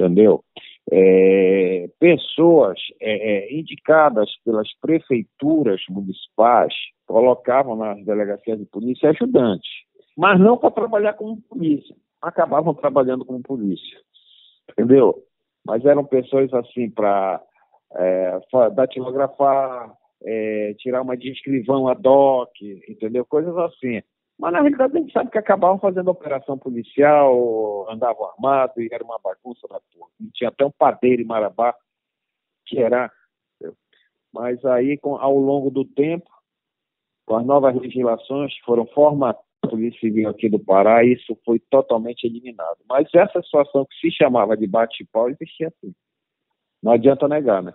entendeu? 0.00 0.42
É, 0.90 1.88
pessoas 1.98 2.78
é, 3.00 3.12
é, 3.12 3.54
indicadas 3.54 4.30
pelas 4.44 4.68
prefeituras 4.80 5.80
municipais 5.88 6.74
colocavam 7.06 7.76
nas 7.76 8.04
delegacias 8.04 8.58
de 8.58 8.64
polícia 8.66 9.10
ajudantes, 9.10 9.70
mas 10.16 10.40
não 10.40 10.56
para 10.56 10.70
trabalhar 10.70 11.12
como 11.12 11.40
polícia, 11.42 11.94
acabavam 12.20 12.74
trabalhando 12.74 13.24
como 13.24 13.42
polícia, 13.42 13.98
entendeu? 14.70 15.22
Mas 15.64 15.84
eram 15.84 16.04
pessoas 16.04 16.52
assim 16.54 16.90
para 16.90 17.40
é, 17.94 18.40
datilografar, 18.74 19.94
é, 20.24 20.74
tirar 20.78 21.02
uma 21.02 21.16
de 21.16 21.30
escrivão 21.30 21.88
ad 21.88 22.06
hoc, 22.08 22.50
entendeu? 22.88 23.24
Coisas 23.24 23.56
assim. 23.58 24.02
Mas 24.40 24.54
na 24.54 24.60
realidade 24.60 24.96
a 24.96 25.00
gente 25.00 25.12
sabe 25.12 25.30
que 25.30 25.36
acabavam 25.36 25.78
fazendo 25.78 26.10
operação 26.10 26.56
policial, 26.56 27.86
andavam 27.90 28.24
armados 28.24 28.74
e 28.78 28.88
era 28.90 29.04
uma 29.04 29.18
bagunça 29.18 29.68
da 29.68 29.78
porra. 29.92 30.10
E 30.18 30.30
tinha 30.32 30.48
até 30.48 30.64
um 30.64 30.70
padeiro 30.70 31.20
em 31.20 31.26
Marabá, 31.26 31.74
que 32.64 32.78
era. 32.78 33.12
Mas 34.32 34.64
aí, 34.64 34.96
com, 34.96 35.16
ao 35.16 35.36
longo 35.36 35.70
do 35.70 35.84
tempo, 35.84 36.30
com 37.26 37.36
as 37.36 37.44
novas 37.44 37.76
legislações 37.76 38.54
que 38.54 38.64
foram 38.64 38.86
formatadas 38.86 39.44
a 39.62 39.68
Polícia 39.68 40.00
Civil 40.00 40.30
aqui 40.30 40.48
do 40.48 40.58
Pará, 40.58 41.04
isso 41.04 41.38
foi 41.44 41.58
totalmente 41.70 42.24
eliminado. 42.24 42.78
Mas 42.88 43.08
essa 43.14 43.42
situação 43.42 43.84
que 43.84 43.94
se 44.00 44.10
chamava 44.16 44.56
de 44.56 44.66
bate-pau 44.66 45.28
existia 45.28 45.68
assim. 45.68 45.92
Não 46.82 46.92
adianta 46.92 47.28
negar, 47.28 47.62
né? 47.62 47.74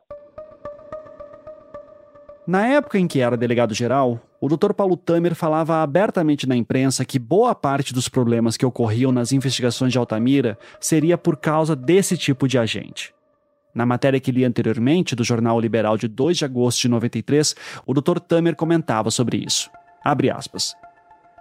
Na 2.47 2.67
época 2.67 2.97
em 2.97 3.07
que 3.07 3.21
era 3.21 3.37
delegado-geral, 3.37 4.19
o 4.39 4.47
Dr. 4.47 4.73
Paulo 4.73 4.97
Tamer 4.97 5.33
falava 5.33 5.81
abertamente 5.81 6.47
na 6.47 6.55
imprensa 6.55 7.05
que 7.05 7.17
boa 7.17 7.55
parte 7.55 7.93
dos 7.93 8.09
problemas 8.09 8.57
que 8.57 8.65
ocorriam 8.65 9.11
nas 9.11 9.31
investigações 9.31 9.91
de 9.91 9.97
Altamira 9.97 10.57
seria 10.79 11.17
por 11.17 11.37
causa 11.37 11.75
desse 11.75 12.17
tipo 12.17 12.47
de 12.47 12.57
agente. 12.57 13.13
Na 13.73 13.85
matéria 13.85 14.19
que 14.19 14.31
li 14.31 14.45
anteriormente, 14.45 15.15
do 15.15 15.23
Jornal 15.23 15.59
Liberal 15.59 15.97
de 15.97 16.07
2 16.07 16.37
de 16.37 16.45
agosto 16.45 16.81
de 16.81 16.87
93, 16.89 17.55
o 17.85 17.93
Dr. 17.93 18.19
Tamer 18.19 18.55
comentava 18.55 19.11
sobre 19.11 19.37
isso. 19.37 19.69
Abre 20.03 20.29
aspas. 20.29 20.75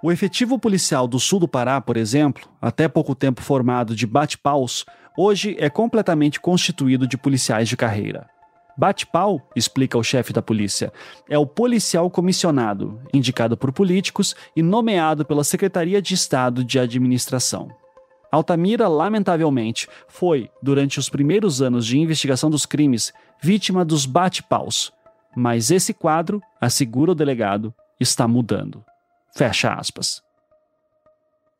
O 0.03 0.11
efetivo 0.11 0.59
policial 0.59 1.07
do 1.07 1.19
sul 1.19 1.41
do 1.41 1.49
Pará, 1.49 1.81
por 1.81 1.97
exemplo, 1.97 2.49
até 2.61 2.89
pouco 2.89 3.15
tempo 3.15 3.41
formado 3.41 3.95
de 3.95 4.07
bate-paus, 4.07 4.85
hoje 5.17 5.57
é 5.59 5.71
completamente 5.71 6.41
constituído 6.41 7.07
de 7.07 7.17
policiais 7.17 7.69
de 7.69 7.77
carreira. 7.77 8.29
Bate-pau, 8.77 9.41
explica 9.55 9.97
o 9.97 10.03
chefe 10.03 10.33
da 10.33 10.43
polícia, 10.43 10.93
é 11.28 11.39
o 11.39 11.47
policial 11.47 12.11
comissionado, 12.11 13.01
indicado 13.12 13.57
por 13.57 13.73
políticos 13.73 14.35
e 14.57 14.62
nomeado 14.62 15.25
pela 15.25 15.44
Secretaria 15.44 16.03
de 16.03 16.15
Estado 16.15 16.65
de 16.65 16.78
Administração. 16.78 17.69
Altamira, 18.33 18.89
lamentavelmente, 18.89 19.89
foi, 20.09 20.51
durante 20.61 20.99
os 20.99 21.09
primeiros 21.09 21.62
anos 21.62 21.86
de 21.86 21.99
investigação 21.99 22.51
dos 22.51 22.67
crimes, 22.67 23.12
vítima 23.41 23.85
dos 23.85 24.07
bate-paus. 24.07 24.93
Mas 25.36 25.70
esse 25.70 25.94
quadro, 25.94 26.43
assegura 26.61 27.12
o 27.12 27.15
delegado, 27.15 27.73
está 28.01 28.27
mudando. 28.27 28.85
Fecha 29.36 29.73
aspas. 29.73 30.20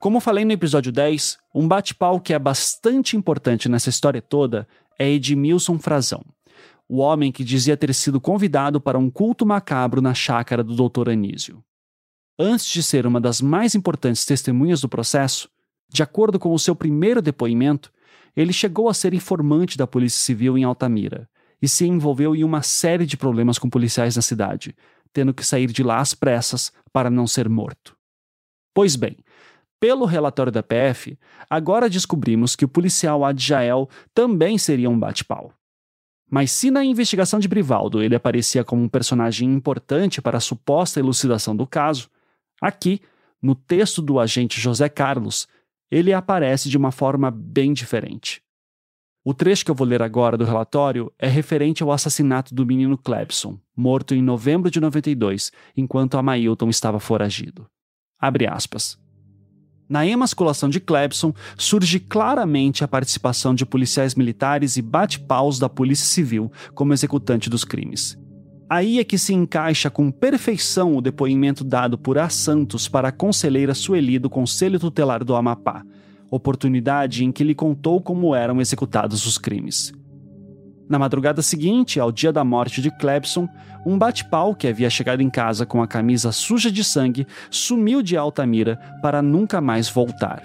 Como 0.01 0.21
falei 0.21 0.45
no 0.45 0.53
episódio 0.53 0.91
10, 0.91 1.39
um 1.55 1.67
bate-pau 1.67 2.21
que 2.21 2.35
é 2.35 2.39
bastante 2.39 3.17
importante 3.17 3.69
nessa 3.69 3.89
história 3.89 4.21
toda 4.21 4.67
é 4.99 5.09
Edmilson 5.09 5.79
Frazão, 5.79 6.23
o 6.89 6.99
homem 6.99 7.33
que 7.33 7.45
dizia 7.45 7.77
ter 7.77 7.95
sido 7.95 8.21
convidado 8.21 8.81
para 8.81 8.99
um 8.99 9.11
culto 9.11 9.47
macabro 9.47 10.01
na 10.01 10.15
chácara 10.15 10.63
do 10.63 10.75
Dr. 10.75 11.11
Anísio. 11.11 11.63
Antes 12.39 12.67
de 12.67 12.83
ser 12.83 13.07
uma 13.07 13.21
das 13.21 13.41
mais 13.41 13.75
importantes 13.75 14.25
testemunhas 14.25 14.81
do 14.81 14.89
processo, 14.89 15.49
de 15.89 16.03
acordo 16.03 16.39
com 16.39 16.53
o 16.53 16.59
seu 16.59 16.75
primeiro 16.75 17.23
depoimento, 17.23 17.93
ele 18.37 18.53
chegou 18.53 18.89
a 18.89 18.95
ser 18.95 19.15
informante 19.15 19.79
da 19.79 19.87
Polícia 19.87 20.21
Civil 20.21 20.59
em 20.59 20.65
Altamira 20.65 21.29
e 21.63 21.69
se 21.69 21.87
envolveu 21.87 22.35
em 22.35 22.43
uma 22.43 22.63
série 22.63 23.07
de 23.07 23.17
problemas 23.17 23.59
com 23.59 23.71
policiais 23.71 24.17
na 24.17 24.23
cidade, 24.23 24.75
tendo 25.13 25.33
que 25.33 25.47
sair 25.47 25.71
de 25.71 25.83
lá 25.83 26.01
às 26.01 26.13
pressas 26.13 26.73
para 26.93 27.09
não 27.09 27.27
ser 27.27 27.49
morto. 27.49 27.97
Pois 28.75 28.97
bem, 28.97 29.17
pelo 29.79 30.05
relatório 30.05 30.51
da 30.51 30.63
PF, 30.63 31.17
agora 31.49 31.89
descobrimos 31.89 32.57
que 32.57 32.65
o 32.65 32.69
policial 32.69 33.25
Adjael 33.25 33.89
também 34.13 34.59
seria 34.59 34.91
um 34.91 34.99
bate-pau. 34.99 35.53
Mas 36.31 36.51
se 36.51 36.71
na 36.71 36.85
investigação 36.85 37.39
de 37.39 37.49
Brivaldo 37.49 38.03
ele 38.03 38.15
aparecia 38.15 38.65
como 38.65 38.83
um 38.83 38.89
personagem 38.89 39.53
importante 39.53 40.23
para 40.23 40.39
a 40.39 40.41
suposta 40.41 40.99
elucidação 40.99 41.55
do 41.55 41.67
caso, 41.67 42.09
aqui, 42.61 43.01
no 43.41 43.55
texto 43.55 44.01
do 44.01 44.19
agente 44.19 44.61
José 44.61 44.89
Carlos, 44.89 45.47
ele 45.91 46.13
aparece 46.13 46.69
de 46.69 46.77
uma 46.77 46.91
forma 46.91 47.31
bem 47.31 47.73
diferente. 47.73 48.43
O 49.23 49.33
trecho 49.33 49.65
que 49.65 49.71
eu 49.71 49.75
vou 49.75 49.87
ler 49.87 50.03
agora 50.03 50.37
do 50.37 50.45
relatório 50.45 51.13
é 51.19 51.29
referente 51.29 51.83
ao 51.83 51.91
assassinato 51.91 52.55
do 52.55 52.67
menino 52.67 52.99
Clebson, 52.99 53.59
morto 53.75 54.15
em 54.15 54.23
novembro 54.23 54.71
de 54.71 54.81
92, 54.81 55.51
enquanto 55.77 56.19
Amailton 56.19 56.69
estava 56.69 57.01
foragido. 57.01 57.67
Abre 58.19 58.47
aspas. 58.47 58.99
Na 59.89 60.07
emasculação 60.07 60.69
de 60.69 60.81
Clebson, 60.81 61.35
surge 61.59 62.01
claramente 62.01 62.83
a 62.83 62.89
participação 62.89 63.55
de 63.55 63.67
policiais 63.67 64.15
militares 64.15 64.77
e 64.77 64.83
bate-paus 64.83 65.59
da 65.59 65.69
Polícia 65.69 66.07
Civil 66.07 66.51
como 66.75 66.93
executante 66.93 67.51
dos 67.51 67.65
crimes. 67.65 68.19
Aí 68.69 68.99
é 68.99 69.05
que 69.05 69.19
se 69.19 69.35
encaixa 69.35 69.91
com 69.91 70.11
perfeição 70.11 70.97
o 70.97 71.03
depoimento 71.03 71.63
dado 71.63 71.99
por 71.99 72.19
A. 72.19 72.31
Santos 72.31 72.89
para 72.89 73.09
a 73.09 73.13
conselheira 73.13 73.75
Sueli 73.75 74.19
do 74.19 74.31
Conselho 74.31 74.81
Tutelar 74.81 75.23
do 75.23 75.35
Amapá, 75.35 75.85
oportunidade 76.31 77.25
em 77.25 77.31
que 77.31 77.45
lhe 77.45 77.55
contou 77.55 78.01
como 78.01 78.35
eram 78.35 78.61
executados 78.61 79.27
os 79.27 79.37
crimes. 79.37 79.93
Na 80.89 80.99
madrugada 80.99 81.41
seguinte, 81.41 81.99
ao 81.99 82.13
dia 82.13 82.33
da 82.33 82.45
morte 82.45 82.83
de 82.83 82.91
Clebson, 82.91 83.49
um 83.87 83.99
bate-pau 83.99 84.55
que 84.55 84.69
havia 84.69 84.91
chegado 84.91 85.23
em 85.23 85.31
casa 85.31 85.65
com 85.65 85.83
a 85.83 85.87
camisa 85.87 86.31
suja 86.31 86.71
de 86.71 86.85
sangue 86.85 87.27
sumiu 87.51 88.03
de 88.03 88.17
Altamira 88.17 88.77
para 89.01 89.23
nunca 89.23 89.61
mais 89.61 89.89
voltar. 89.89 90.43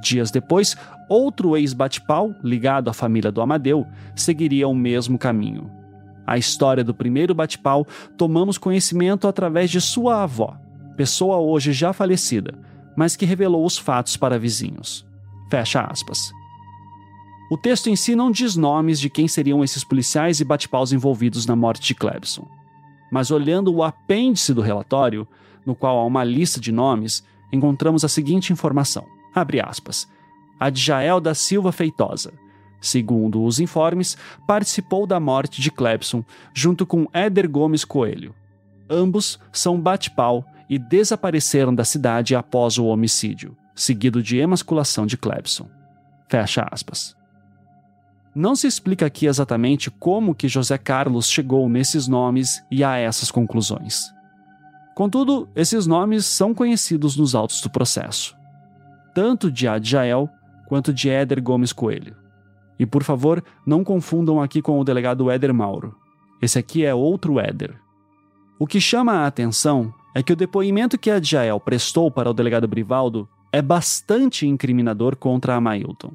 Dias 0.00 0.30
depois, 0.30 0.76
outro 1.08 1.56
ex-bate-pau, 1.56 2.34
ligado 2.42 2.88
à 2.88 2.92
família 2.92 3.32
do 3.32 3.40
Amadeu, 3.40 3.86
seguiria 4.14 4.68
o 4.68 4.74
mesmo 4.74 5.18
caminho. 5.18 5.70
A 6.24 6.38
história 6.38 6.84
do 6.84 6.94
primeiro 6.94 7.34
bate-pau 7.34 7.86
tomamos 8.16 8.58
conhecimento 8.58 9.26
através 9.26 9.70
de 9.70 9.80
sua 9.80 10.22
avó, 10.22 10.56
pessoa 10.96 11.38
hoje 11.38 11.72
já 11.72 11.92
falecida, 11.92 12.54
mas 12.96 13.16
que 13.16 13.26
revelou 13.26 13.64
os 13.64 13.76
fatos 13.76 14.16
para 14.16 14.38
vizinhos. 14.38 15.06
Fecha 15.50 15.80
aspas. 15.80 16.37
O 17.50 17.56
texto 17.56 17.88
em 17.88 17.96
si 17.96 18.14
não 18.14 18.30
diz 18.30 18.56
nomes 18.56 19.00
de 19.00 19.08
quem 19.08 19.26
seriam 19.26 19.64
esses 19.64 19.82
policiais 19.82 20.38
e 20.38 20.44
bate-paus 20.44 20.92
envolvidos 20.92 21.46
na 21.46 21.56
morte 21.56 21.86
de 21.86 21.94
Clebson. 21.94 22.46
Mas 23.10 23.30
olhando 23.30 23.72
o 23.72 23.82
apêndice 23.82 24.52
do 24.52 24.60
relatório, 24.60 25.26
no 25.64 25.74
qual 25.74 25.98
há 25.98 26.04
uma 26.04 26.24
lista 26.24 26.60
de 26.60 26.70
nomes, 26.70 27.24
encontramos 27.50 28.04
a 28.04 28.08
seguinte 28.08 28.52
informação: 28.52 29.06
abre 29.34 29.60
aspas. 29.60 30.06
Adjael 30.60 31.20
da 31.20 31.34
Silva 31.34 31.72
Feitosa, 31.72 32.32
segundo 32.80 33.42
os 33.44 33.60
informes, 33.60 34.18
participou 34.46 35.06
da 35.06 35.18
morte 35.18 35.62
de 35.62 35.70
Clebson 35.70 36.24
junto 36.52 36.84
com 36.84 37.06
Éder 37.12 37.48
Gomes 37.48 37.84
Coelho. 37.84 38.34
Ambos 38.90 39.38
são 39.52 39.80
bate-pau 39.80 40.44
e 40.68 40.78
desapareceram 40.78 41.74
da 41.74 41.84
cidade 41.84 42.34
após 42.34 42.76
o 42.76 42.86
homicídio, 42.86 43.56
seguido 43.74 44.22
de 44.22 44.36
emasculação 44.38 45.06
de 45.06 45.16
Clebson. 45.16 45.68
Fecha 46.28 46.66
aspas. 46.70 47.17
Não 48.34 48.54
se 48.54 48.66
explica 48.66 49.06
aqui 49.06 49.26
exatamente 49.26 49.90
como 49.90 50.34
que 50.34 50.48
José 50.48 50.76
Carlos 50.78 51.28
chegou 51.28 51.68
nesses 51.68 52.06
nomes 52.06 52.62
e 52.70 52.84
a 52.84 52.96
essas 52.96 53.30
conclusões. 53.30 54.12
Contudo, 54.94 55.48
esses 55.54 55.86
nomes 55.86 56.26
são 56.26 56.52
conhecidos 56.52 57.16
nos 57.16 57.34
autos 57.34 57.60
do 57.60 57.70
processo, 57.70 58.36
tanto 59.14 59.50
de 59.50 59.66
Adjael 59.66 60.28
quanto 60.68 60.92
de 60.92 61.08
Éder 61.08 61.42
Gomes 61.42 61.72
Coelho. 61.72 62.16
E 62.78 62.86
por 62.86 63.02
favor, 63.02 63.42
não 63.66 63.82
confundam 63.82 64.40
aqui 64.40 64.60
com 64.60 64.78
o 64.78 64.84
delegado 64.84 65.30
Éder 65.30 65.54
Mauro. 65.54 65.96
Esse 66.40 66.58
aqui 66.58 66.84
é 66.84 66.94
outro 66.94 67.40
Éder. 67.40 67.74
O 68.58 68.66
que 68.66 68.80
chama 68.80 69.12
a 69.12 69.26
atenção 69.26 69.92
é 70.14 70.22
que 70.22 70.32
o 70.32 70.36
depoimento 70.36 70.98
que 70.98 71.10
Adjael 71.10 71.58
prestou 71.58 72.10
para 72.10 72.30
o 72.30 72.34
delegado 72.34 72.68
Brivaldo 72.68 73.28
é 73.52 73.62
bastante 73.62 74.46
incriminador 74.46 75.16
contra 75.16 75.54
Amailton 75.54 76.12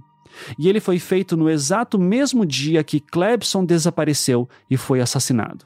e 0.58 0.68
ele 0.70 0.80
foi 0.80 1.00
feito 1.00 1.36
no 1.38 1.50
exato 1.50 2.00
mesmo 2.00 2.46
dia 2.46 2.84
que 2.84 3.00
Clebson 3.00 3.66
desapareceu 3.66 4.48
e 4.70 4.78
foi 4.78 5.02
assassinado. 5.02 5.66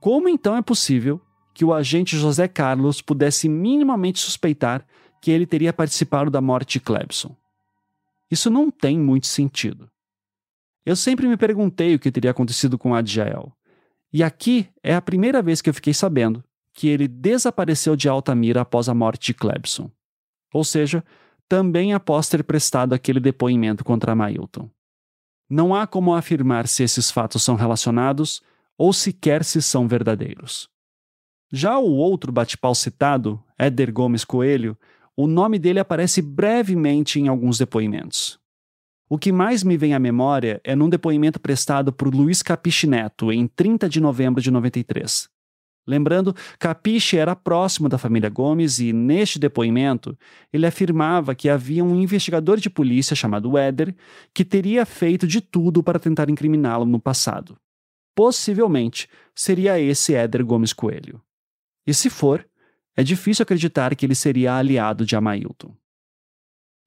Como 0.00 0.28
então 0.28 0.56
é 0.56 0.62
possível 0.62 1.20
que 1.54 1.64
o 1.64 1.72
agente 1.72 2.16
José 2.16 2.48
Carlos 2.48 3.00
pudesse 3.00 3.48
minimamente 3.48 4.18
suspeitar 4.18 4.86
que 5.20 5.30
ele 5.30 5.46
teria 5.46 5.72
participado 5.72 6.30
da 6.30 6.40
morte 6.40 6.74
de 6.74 6.80
Clebson? 6.80 7.34
Isso 8.30 8.50
não 8.50 8.70
tem 8.70 8.98
muito 8.98 9.26
sentido. 9.26 9.88
Eu 10.84 10.96
sempre 10.96 11.26
me 11.26 11.36
perguntei 11.36 11.94
o 11.94 11.98
que 11.98 12.10
teria 12.10 12.30
acontecido 12.30 12.76
com 12.76 12.94
Adjael. 12.94 13.52
E 14.12 14.22
aqui 14.22 14.68
é 14.82 14.94
a 14.94 15.00
primeira 15.00 15.40
vez 15.40 15.62
que 15.62 15.70
eu 15.70 15.74
fiquei 15.74 15.94
sabendo 15.94 16.44
que 16.74 16.88
ele 16.88 17.08
desapareceu 17.08 17.96
de 17.96 18.08
Altamira 18.08 18.60
após 18.60 18.88
a 18.88 18.94
morte 18.94 19.26
de 19.26 19.34
Clebson. 19.34 19.90
Ou 20.52 20.64
seja, 20.64 21.02
também 21.48 21.92
após 21.92 22.28
ter 22.28 22.42
prestado 22.44 22.92
aquele 22.92 23.20
depoimento 23.20 23.84
contra 23.84 24.14
Mailton. 24.14 24.68
Não 25.48 25.74
há 25.74 25.86
como 25.86 26.14
afirmar 26.14 26.66
se 26.66 26.82
esses 26.82 27.10
fatos 27.10 27.42
são 27.42 27.54
relacionados 27.54 28.42
ou 28.76 28.92
sequer 28.92 29.44
se 29.44 29.60
são 29.62 29.86
verdadeiros. 29.86 30.68
Já 31.52 31.78
o 31.78 31.92
outro 31.92 32.32
bate-pau 32.32 32.74
citado, 32.74 33.42
Éder 33.58 33.92
Gomes 33.92 34.24
Coelho, 34.24 34.76
o 35.16 35.26
nome 35.26 35.58
dele 35.58 35.78
aparece 35.78 36.20
brevemente 36.20 37.20
em 37.20 37.28
alguns 37.28 37.58
depoimentos. 37.58 38.38
O 39.08 39.18
que 39.18 39.30
mais 39.30 39.62
me 39.62 39.76
vem 39.76 39.94
à 39.94 39.98
memória 39.98 40.60
é 40.64 40.74
num 40.74 40.88
depoimento 40.88 41.38
prestado 41.38 41.92
por 41.92 42.12
Luiz 42.12 42.42
Capiche 42.42 42.86
Neto 42.86 43.30
em 43.30 43.46
30 43.46 43.88
de 43.88 44.00
novembro 44.00 44.42
de 44.42 44.50
93. 44.50 45.28
Lembrando, 45.86 46.34
Capiche 46.58 47.18
era 47.18 47.36
próximo 47.36 47.88
da 47.88 47.98
família 47.98 48.30
Gomes 48.30 48.78
e, 48.78 48.92
neste 48.92 49.38
depoimento, 49.38 50.16
ele 50.50 50.66
afirmava 50.66 51.34
que 51.34 51.48
havia 51.48 51.84
um 51.84 52.00
investigador 52.00 52.58
de 52.58 52.70
polícia 52.70 53.14
chamado 53.14 53.58
Éder 53.58 53.94
que 54.32 54.44
teria 54.44 54.86
feito 54.86 55.26
de 55.26 55.42
tudo 55.42 55.82
para 55.82 55.98
tentar 55.98 56.30
incriminá-lo 56.30 56.86
no 56.86 56.98
passado. 56.98 57.56
Possivelmente 58.14 59.08
seria 59.34 59.78
esse 59.78 60.14
Éder 60.14 60.44
Gomes 60.44 60.72
Coelho. 60.72 61.20
E 61.86 61.92
se 61.92 62.08
for, 62.08 62.46
é 62.96 63.02
difícil 63.02 63.42
acreditar 63.42 63.94
que 63.94 64.06
ele 64.06 64.14
seria 64.14 64.56
aliado 64.56 65.04
de 65.04 65.14
Amailton. 65.14 65.74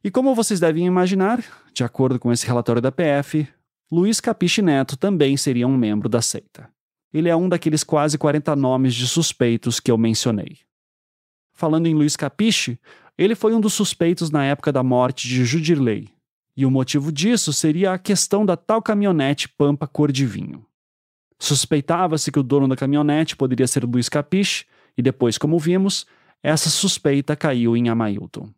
E 0.03 0.09
como 0.09 0.33
vocês 0.33 0.59
devem 0.59 0.85
imaginar, 0.85 1.43
de 1.71 1.83
acordo 1.83 2.17
com 2.17 2.31
esse 2.31 2.47
relatório 2.47 2.81
da 2.81 2.91
PF, 2.91 3.47
Luiz 3.91 4.19
Capiche 4.19 4.61
Neto 4.61 4.97
também 4.97 5.37
seria 5.37 5.67
um 5.67 5.77
membro 5.77 6.09
da 6.09 6.21
seita 6.21 6.75
ele 7.13 7.29
é 7.29 7.35
um 7.35 7.47
daqueles 7.49 7.83
quase 7.83 8.17
40 8.17 8.55
nomes 8.55 8.93
de 8.93 9.07
suspeitos 9.07 9.79
que 9.79 9.91
eu 9.91 9.97
mencionei. 9.97 10.57
Falando 11.53 11.87
em 11.87 11.93
Luiz 11.93 12.15
Capiche, 12.15 12.79
ele 13.17 13.33
foi 13.33 13.53
um 13.53 13.59
dos 13.59 13.73
suspeitos 13.73 14.29
na 14.29 14.45
época 14.45 14.71
da 14.71 14.83
morte 14.83 15.27
de 15.27 15.43
Judirley, 15.43 16.09
e 16.55 16.65
o 16.65 16.71
motivo 16.71 17.11
disso 17.11 17.51
seria 17.51 17.93
a 17.93 17.99
questão 17.99 18.45
da 18.45 18.55
tal 18.55 18.81
caminhonete 18.81 19.49
Pampa 19.49 19.87
cor 19.87 20.11
de 20.11 20.25
vinho. 20.25 20.65
Suspeitava-se 21.39 22.31
que 22.31 22.39
o 22.39 22.43
dono 22.43 22.67
da 22.67 22.75
caminhonete 22.75 23.35
poderia 23.35 23.67
ser 23.67 23.83
Luiz 23.85 24.09
Capiche, 24.09 24.65
e 24.97 25.01
depois, 25.01 25.37
como 25.37 25.59
vimos, 25.59 26.05
essa 26.41 26.69
suspeita 26.69 27.35
caiu 27.35 27.77
em 27.77 27.89
Amailton. 27.89 28.49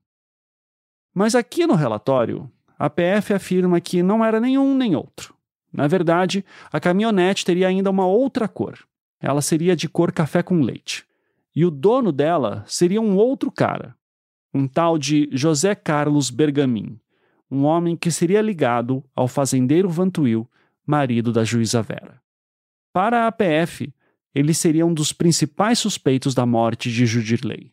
Mas 1.13 1.35
aqui 1.35 1.65
no 1.65 1.75
relatório, 1.75 2.49
a 2.77 2.89
PF 2.89 3.33
afirma 3.33 3.81
que 3.81 4.01
não 4.01 4.23
era 4.23 4.39
nenhum 4.39 4.75
nem 4.75 4.95
outro. 4.95 5.35
Na 5.71 5.87
verdade, 5.87 6.43
a 6.71 6.79
caminhonete 6.79 7.45
teria 7.45 7.67
ainda 7.67 7.89
uma 7.89 8.05
outra 8.05 8.47
cor. 8.47 8.79
Ela 9.21 9.41
seria 9.41 9.75
de 9.75 9.87
cor 9.87 10.11
café 10.11 10.41
com 10.41 10.61
leite. 10.61 11.05
E 11.55 11.65
o 11.65 11.71
dono 11.71 12.11
dela 12.11 12.63
seria 12.67 13.01
um 13.01 13.15
outro 13.15 13.51
cara, 13.51 13.95
um 14.53 14.67
tal 14.67 14.97
de 14.97 15.29
José 15.31 15.75
Carlos 15.75 16.29
Bergamin, 16.29 16.99
um 17.51 17.63
homem 17.63 17.95
que 17.95 18.11
seria 18.11 18.41
ligado 18.41 19.03
ao 19.15 19.27
fazendeiro 19.27 19.89
Vantuil, 19.89 20.49
marido 20.85 21.31
da 21.31 21.43
juíza 21.43 21.81
Vera. 21.81 22.21
Para 22.93 23.23
a 23.23 23.27
APF, 23.27 23.93
ele 24.33 24.53
seria 24.53 24.85
um 24.85 24.93
dos 24.93 25.11
principais 25.11 25.79
suspeitos 25.79 26.33
da 26.33 26.45
morte 26.45 26.91
de 26.91 27.05
Judirley. 27.05 27.71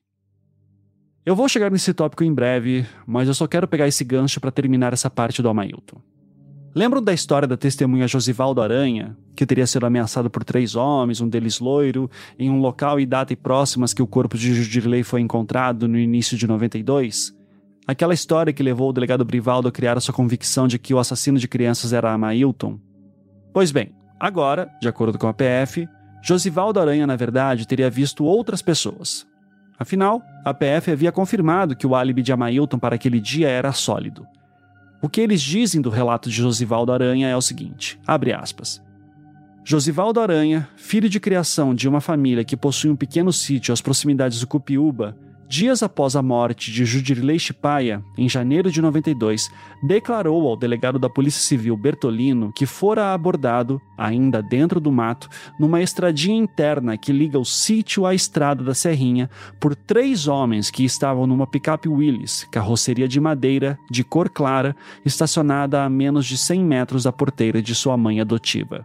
Eu 1.25 1.35
vou 1.35 1.49
chegar 1.49 1.71
nesse 1.71 1.93
tópico 1.93 2.23
em 2.25 2.33
breve, 2.33 2.87
mas 3.07 3.29
eu 3.29 3.35
só 3.35 3.47
quero 3.47 3.67
pegar 3.67 3.89
esse 3.89 4.05
gancho 4.05 4.41
para 4.41 4.51
terminar 4.51 4.93
essa 4.93 5.11
parte 5.11 5.43
do 5.43 5.49
Amailton. 5.49 6.01
Lembram 6.77 7.03
da 7.03 7.15
história 7.15 7.49
da 7.49 7.57
testemunha 7.57 8.07
Josivaldo 8.07 8.61
Aranha, 8.61 9.17
que 9.35 9.47
teria 9.47 9.67
sido 9.67 9.87
ameaçado 9.87 10.29
por 10.29 10.45
três 10.45 10.77
homens, 10.77 11.23
um 11.23 11.29
deles 11.29 11.59
loiro, 11.59 12.11
em 12.39 12.51
um 12.51 12.61
local 12.61 13.01
e 13.01 13.07
data 13.07 13.33
e 13.33 13.37
próximas 13.37 13.95
que 13.95 14.03
o 14.03 14.07
corpo 14.07 14.37
de 14.37 14.53
Judirley 14.53 15.03
foi 15.03 15.23
encontrado 15.23 15.89
no 15.89 15.99
início 15.99 16.37
de 16.37 16.47
92? 16.47 17.35
Aquela 17.87 18.13
história 18.13 18.53
que 18.53 18.63
levou 18.63 18.91
o 18.91 18.93
delegado 18.93 19.25
Brivaldo 19.25 19.69
a 19.69 19.73
criar 19.73 19.97
a 19.97 20.03
sua 20.03 20.13
convicção 20.13 20.69
de 20.69 20.79
que 20.79 20.93
o 20.93 20.99
assassino 20.99 21.39
de 21.39 21.49
crianças 21.49 21.95
era 21.95 22.13
Amailton? 22.13 22.79
Pois 23.55 23.73
bem, 23.73 23.95
agora, 24.21 24.69
de 24.79 24.87
acordo 24.87 25.19
com 25.19 25.29
a 25.29 25.33
PF, 25.33 25.89
Josivaldo 26.23 26.79
Aranha, 26.79 27.07
na 27.07 27.17
verdade, 27.17 27.67
teria 27.67 27.89
visto 27.89 28.23
outras 28.23 28.61
pessoas. 28.61 29.27
Afinal, 29.79 30.21
a 30.45 30.53
PF 30.53 30.91
havia 30.91 31.11
confirmado 31.11 31.75
que 31.75 31.87
o 31.87 31.95
álibi 31.95 32.21
de 32.21 32.35
Amailton 32.35 32.79
para 32.79 32.97
aquele 32.97 33.19
dia 33.19 33.49
era 33.49 33.73
sólido. 33.73 34.27
O 35.07 35.09
que 35.09 35.21
eles 35.21 35.41
dizem 35.41 35.81
do 35.81 35.89
relato 35.89 36.29
de 36.29 36.35
Josivaldo 36.35 36.91
Aranha 36.91 37.29
é 37.29 37.37
o 37.37 37.41
seguinte: 37.41 37.97
abre 38.05 38.33
aspas. 38.33 38.83
Josivaldo 39.65 40.19
Aranha, 40.19 40.69
filho 40.75 41.09
de 41.09 41.21
criação 41.21 41.73
de 41.73 41.89
uma 41.89 42.01
família 42.01 42.45
que 42.45 42.57
possui 42.57 42.91
um 42.91 42.97
pequeno 42.97 43.33
sítio 43.33 43.73
às 43.73 43.81
proximidades 43.81 44.41
do 44.41 44.49
Cupiúba, 44.49 45.17
dias 45.49 45.83
após 45.83 46.17
a 46.17 46.23
morte 46.23 46.73
de 46.73 46.85
Judirley 46.85 47.39
Chipaia, 47.39 48.03
em 48.17 48.29
janeiro 48.29 48.71
de 48.71 48.83
92, 48.83 49.51
declarou 49.83 50.49
ao 50.49 50.57
delegado 50.57 50.99
da 50.99 51.09
Polícia 51.09 51.41
Civil 51.41 51.77
Bertolino 51.77 52.53
que 52.53 52.67
fora 52.67 53.13
abordado, 53.13 53.81
ainda 53.97 54.43
dentro 54.43 54.81
do 54.81 54.91
mato, 54.91 55.29
numa 55.59 55.81
estradinha 55.81 56.37
interna 56.37 56.97
que 56.97 57.13
liga 57.13 57.39
o 57.39 57.45
sítio 57.45 58.05
à 58.07 58.15
estrada 58.15 58.65
da 58.65 58.75
Serrinha, 58.75 59.31
por 59.61 59.75
três 59.75 60.27
homens 60.27 60.71
que 60.71 60.85
estavam 60.85 61.27
numa 61.27 61.47
picape 61.47 61.89
Willys, 61.89 62.47
carroceria 62.51 63.07
de 63.07 63.21
madeira, 63.21 63.79
de 63.91 64.03
cor 64.03 64.29
clara, 64.29 64.75
estacionada 65.05 65.85
a 65.85 65.89
menos 65.89 66.27
de 66.27 66.37
100 66.37 66.65
metros 66.65 67.05
da 67.05 67.13
porteira 67.13 67.63
de 67.63 67.75
sua 67.75 67.97
mãe 67.97 68.21
adotiva. 68.21 68.85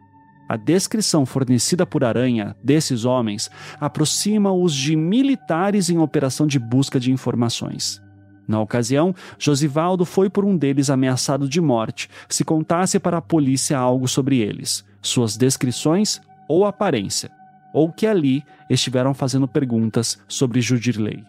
A 0.51 0.57
descrição 0.57 1.25
fornecida 1.25 1.85
por 1.85 2.03
Aranha 2.03 2.57
desses 2.61 3.05
homens 3.05 3.49
aproxima-os 3.79 4.73
de 4.73 4.97
militares 4.97 5.89
em 5.89 5.97
operação 5.97 6.45
de 6.45 6.59
busca 6.59 6.99
de 6.99 7.09
informações. 7.09 8.01
Na 8.45 8.59
ocasião, 8.59 9.15
Josivaldo 9.39 10.03
foi 10.03 10.29
por 10.29 10.43
um 10.43 10.57
deles 10.57 10.89
ameaçado 10.89 11.47
de 11.47 11.61
morte 11.61 12.09
se 12.27 12.43
contasse 12.43 12.99
para 12.99 13.19
a 13.19 13.21
polícia 13.21 13.79
algo 13.79 14.09
sobre 14.09 14.39
eles, 14.39 14.83
suas 15.01 15.37
descrições 15.37 16.19
ou 16.49 16.65
aparência, 16.65 17.31
ou 17.73 17.89
que 17.89 18.05
ali 18.05 18.43
estiveram 18.69 19.13
fazendo 19.13 19.47
perguntas 19.47 20.19
sobre 20.27 20.59
Judirley. 20.59 21.23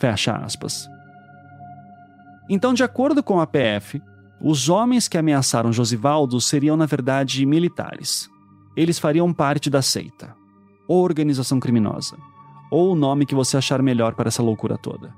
Fecha 0.00 0.32
aspas. 0.38 0.90
Então, 2.48 2.74
de 2.74 2.82
acordo 2.82 3.22
com 3.22 3.38
a 3.38 3.46
PF, 3.46 4.02
os 4.40 4.68
homens 4.68 5.06
que 5.06 5.16
ameaçaram 5.16 5.72
Josivaldo 5.72 6.40
seriam, 6.40 6.76
na 6.76 6.86
verdade, 6.86 7.46
militares 7.46 8.28
eles 8.76 8.98
fariam 8.98 9.32
parte 9.32 9.70
da 9.70 9.80
seita, 9.80 10.36
ou 10.86 11.02
organização 11.02 11.58
criminosa, 11.58 12.16
ou 12.70 12.92
o 12.92 12.94
nome 12.94 13.26
que 13.26 13.34
você 13.34 13.56
achar 13.56 13.82
melhor 13.82 14.14
para 14.14 14.28
essa 14.28 14.42
loucura 14.42 14.76
toda. 14.76 15.14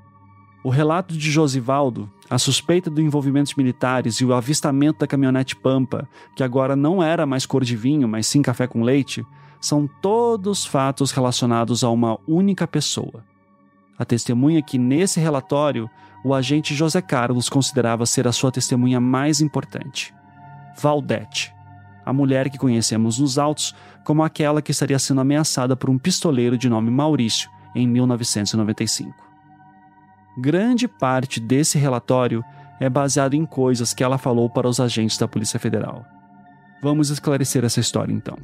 O 0.63 0.69
relato 0.69 1.15
de 1.15 1.31
Josivaldo, 1.31 2.09
a 2.29 2.37
suspeita 2.37 2.89
do 2.89 3.01
envolvimento 3.01 3.53
militares 3.57 4.15
e 4.15 4.25
o 4.25 4.33
avistamento 4.33 4.99
da 4.99 5.07
caminhonete 5.07 5.55
Pampa, 5.55 6.07
que 6.35 6.43
agora 6.43 6.75
não 6.75 7.01
era 7.01 7.25
mais 7.25 7.45
cor 7.45 7.63
de 7.63 7.75
vinho, 7.75 8.07
mas 8.07 8.27
sim 8.27 8.41
café 8.41 8.67
com 8.67 8.83
leite, 8.83 9.25
são 9.61 9.89
todos 10.01 10.65
fatos 10.65 11.11
relacionados 11.11 11.83
a 11.83 11.89
uma 11.89 12.19
única 12.27 12.67
pessoa. 12.67 13.23
A 13.97 14.05
testemunha 14.05 14.61
que, 14.61 14.77
nesse 14.77 15.19
relatório, 15.19 15.89
o 16.23 16.33
agente 16.33 16.75
José 16.75 17.01
Carlos 17.01 17.49
considerava 17.49 18.05
ser 18.05 18.27
a 18.27 18.31
sua 18.31 18.51
testemunha 18.51 18.99
mais 18.99 19.41
importante. 19.41 20.13
Valdete, 20.77 21.53
a 22.09 22.13
mulher 22.13 22.49
que 22.49 22.57
conhecemos 22.57 23.19
nos 23.19 23.37
autos 23.37 23.75
como 24.03 24.23
aquela 24.23 24.63
que 24.63 24.71
estaria 24.71 24.97
sendo 24.97 25.21
ameaçada 25.21 25.75
por 25.75 25.89
um 25.89 25.97
pistoleiro 25.97 26.57
de 26.57 26.67
nome 26.67 26.89
Maurício 26.89 27.49
em 27.75 27.87
1995. 27.87 29.13
Grande 30.39 30.87
parte 30.87 31.39
desse 31.39 31.77
relatório 31.77 32.43
é 32.79 32.89
baseado 32.89 33.35
em 33.35 33.45
coisas 33.45 33.93
que 33.93 34.03
ela 34.03 34.17
falou 34.17 34.49
para 34.49 34.67
os 34.67 34.79
agentes 34.79 35.17
da 35.17 35.27
Polícia 35.27 35.59
Federal. 35.59 36.03
Vamos 36.81 37.09
esclarecer 37.09 37.63
essa 37.63 37.79
história 37.79 38.11
então. 38.11 38.37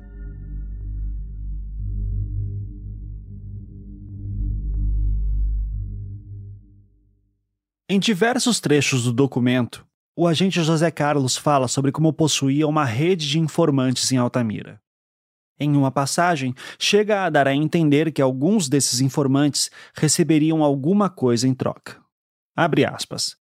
Em 7.89 7.99
diversos 7.99 8.59
trechos 8.59 9.05
do 9.05 9.13
documento, 9.13 9.84
o 10.15 10.27
agente 10.27 10.63
José 10.63 10.89
Carlos 10.89 11.35
fala 11.35 11.67
sobre 11.67 11.91
como 11.91 12.13
possuía 12.13 12.65
uma 12.67 12.85
rede 12.85 13.27
de 13.27 13.37
informantes 13.37 14.11
em 14.11 14.17
Altamira. 14.17 14.79
Em 15.59 15.75
uma 15.75 15.91
passagem, 15.91 16.53
chega 16.79 17.25
a 17.25 17.29
dar 17.29 17.47
a 17.47 17.53
entender 17.53 18.11
que 18.11 18.21
alguns 18.21 18.69
desses 18.69 19.01
informantes 19.01 19.69
receberiam 19.93 20.63
alguma 20.63 21.09
coisa 21.09 21.47
em 21.47 21.53
troca. 21.53 21.97
Abre 22.55 22.85
aspas. 22.85 23.35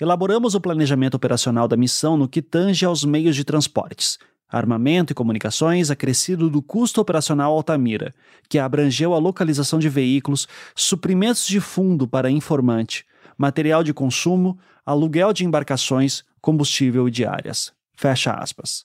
Elaboramos 0.00 0.54
o 0.54 0.60
planejamento 0.60 1.14
operacional 1.14 1.66
da 1.68 1.76
missão 1.76 2.16
no 2.16 2.28
que 2.28 2.42
tange 2.42 2.84
aos 2.84 3.04
meios 3.04 3.34
de 3.34 3.44
transportes, 3.44 4.18
armamento 4.48 5.12
e 5.12 5.14
comunicações 5.14 5.90
acrescido 5.90 6.48
do 6.48 6.62
custo 6.62 7.00
operacional 7.00 7.52
Altamira, 7.52 8.14
que 8.48 8.58
abrangeu 8.58 9.12
a 9.12 9.18
localização 9.18 9.78
de 9.78 9.88
veículos, 9.88 10.46
suprimentos 10.74 11.46
de 11.46 11.60
fundo 11.60 12.06
para 12.06 12.30
informante, 12.30 13.04
material 13.38 13.84
de 13.84 13.94
consumo, 13.94 14.58
aluguel 14.84 15.32
de 15.32 15.44
embarcações, 15.44 16.24
combustível 16.40 17.06
e 17.06 17.10
diárias. 17.10 17.72
Fecha 17.94 18.32
aspas. 18.32 18.84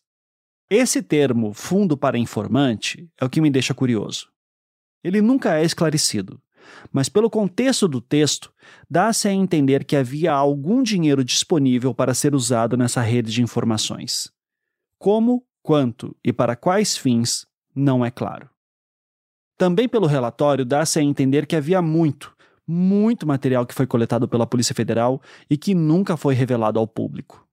Esse 0.70 1.02
termo, 1.02 1.54
fundo 1.54 1.98
para 1.98 2.18
informante, 2.18 3.10
é 3.20 3.26
o 3.26 3.30
que 3.30 3.42
me 3.42 3.50
deixa 3.50 3.74
curioso. 3.74 4.28
Ele 5.04 5.22
nunca 5.22 5.58
é 5.58 5.64
esclarecido, 5.64 6.42
mas 6.92 7.10
pelo 7.10 7.30
contexto 7.30 7.88
do 7.88 8.00
texto, 8.00 8.54
dá-se 8.90 9.28
a 9.28 9.34
entender 9.34 9.84
que 9.84 9.96
havia 9.96 10.32
algum 10.32 10.82
dinheiro 10.82 11.24
disponível 11.24 11.94
para 11.94 12.14
ser 12.14 12.34
usado 12.34 12.78
nessa 12.78 13.02
rede 13.02 13.32
de 13.32 13.42
informações. 13.42 14.32
Como, 14.98 15.46
quanto 15.62 16.16
e 16.24 16.32
para 16.32 16.56
quais 16.56 16.96
fins, 16.96 17.46
não 17.76 18.06
é 18.06 18.12
claro. 18.12 18.50
Também 19.58 19.88
pelo 19.88 20.08
relatório 20.08 20.66
dá-se 20.66 21.00
a 21.00 21.04
entender 21.04 21.46
que 21.46 21.56
havia 21.56 21.82
muito, 21.82 22.33
muito 22.68 23.28
material 23.28 23.66
que 23.66 23.74
foi 23.74 23.86
coletado 23.86 24.28
pela 24.28 24.48
Polícia 24.48 24.76
Federal 24.76 25.22
e 25.50 25.58
que 25.58 25.74
nunca 25.74 26.16
foi 26.16 26.34
revelado 26.34 26.80
ao 26.80 26.88
público. 26.88 27.48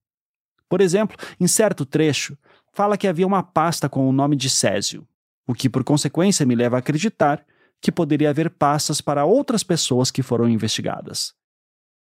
Por 0.68 0.80
exemplo, 0.80 1.16
em 1.38 1.46
certo 1.46 1.84
trecho, 1.84 2.38
fala 2.72 2.96
que 2.96 3.08
havia 3.08 3.26
uma 3.26 3.42
pasta 3.42 3.88
com 3.88 4.08
o 4.08 4.12
nome 4.12 4.36
de 4.36 4.48
Césio, 4.48 5.06
o 5.46 5.54
que 5.54 5.68
por 5.68 5.82
consequência 5.82 6.46
me 6.46 6.54
leva 6.54 6.76
a 6.76 6.78
acreditar 6.78 7.44
que 7.80 7.90
poderia 7.90 8.30
haver 8.30 8.50
pastas 8.50 9.00
para 9.00 9.24
outras 9.24 9.64
pessoas 9.64 10.10
que 10.10 10.22
foram 10.22 10.48
investigadas. 10.48 11.34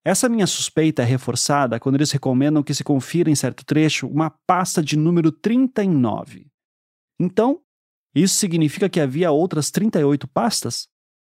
Essa 0.05 0.28
minha 0.28 0.47
suspeita 0.47 1.02
é 1.02 1.05
reforçada 1.05 1.78
quando 1.78 1.97
eles 1.97 2.10
recomendam 2.10 2.62
que 2.62 2.73
se 2.73 2.83
confira 2.83 3.31
em 3.31 3.35
certo 3.35 3.65
trecho 3.65 4.07
uma 4.09 4.31
pasta 4.31 4.83
de 4.83 4.97
número 4.97 5.31
39. 5.31 6.47
Então, 7.20 7.60
isso 8.15 8.36
significa 8.36 8.89
que 8.89 9.01
havia 9.01 9.31
outras 9.31 9.70
38 9.70 10.27
pastas? 10.28 10.89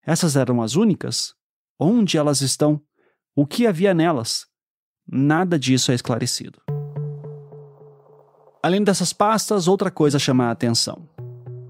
Essas 0.05 0.37
eram 0.37 0.63
as 0.63 0.77
únicas? 0.77 1.35
Onde 1.83 2.19
elas 2.19 2.43
estão? 2.43 2.79
O 3.35 3.47
que 3.47 3.67
havia 3.67 3.95
nelas? 3.95 4.45
Nada 5.11 5.59
disso 5.59 5.91
é 5.91 5.95
esclarecido. 5.95 6.61
Além 8.63 8.85
dessas 8.85 9.15
pastas, 9.15 9.67
outra 9.67 9.91
coisa 9.91 10.19
chama 10.19 10.45
a 10.45 10.51
atenção. 10.51 11.09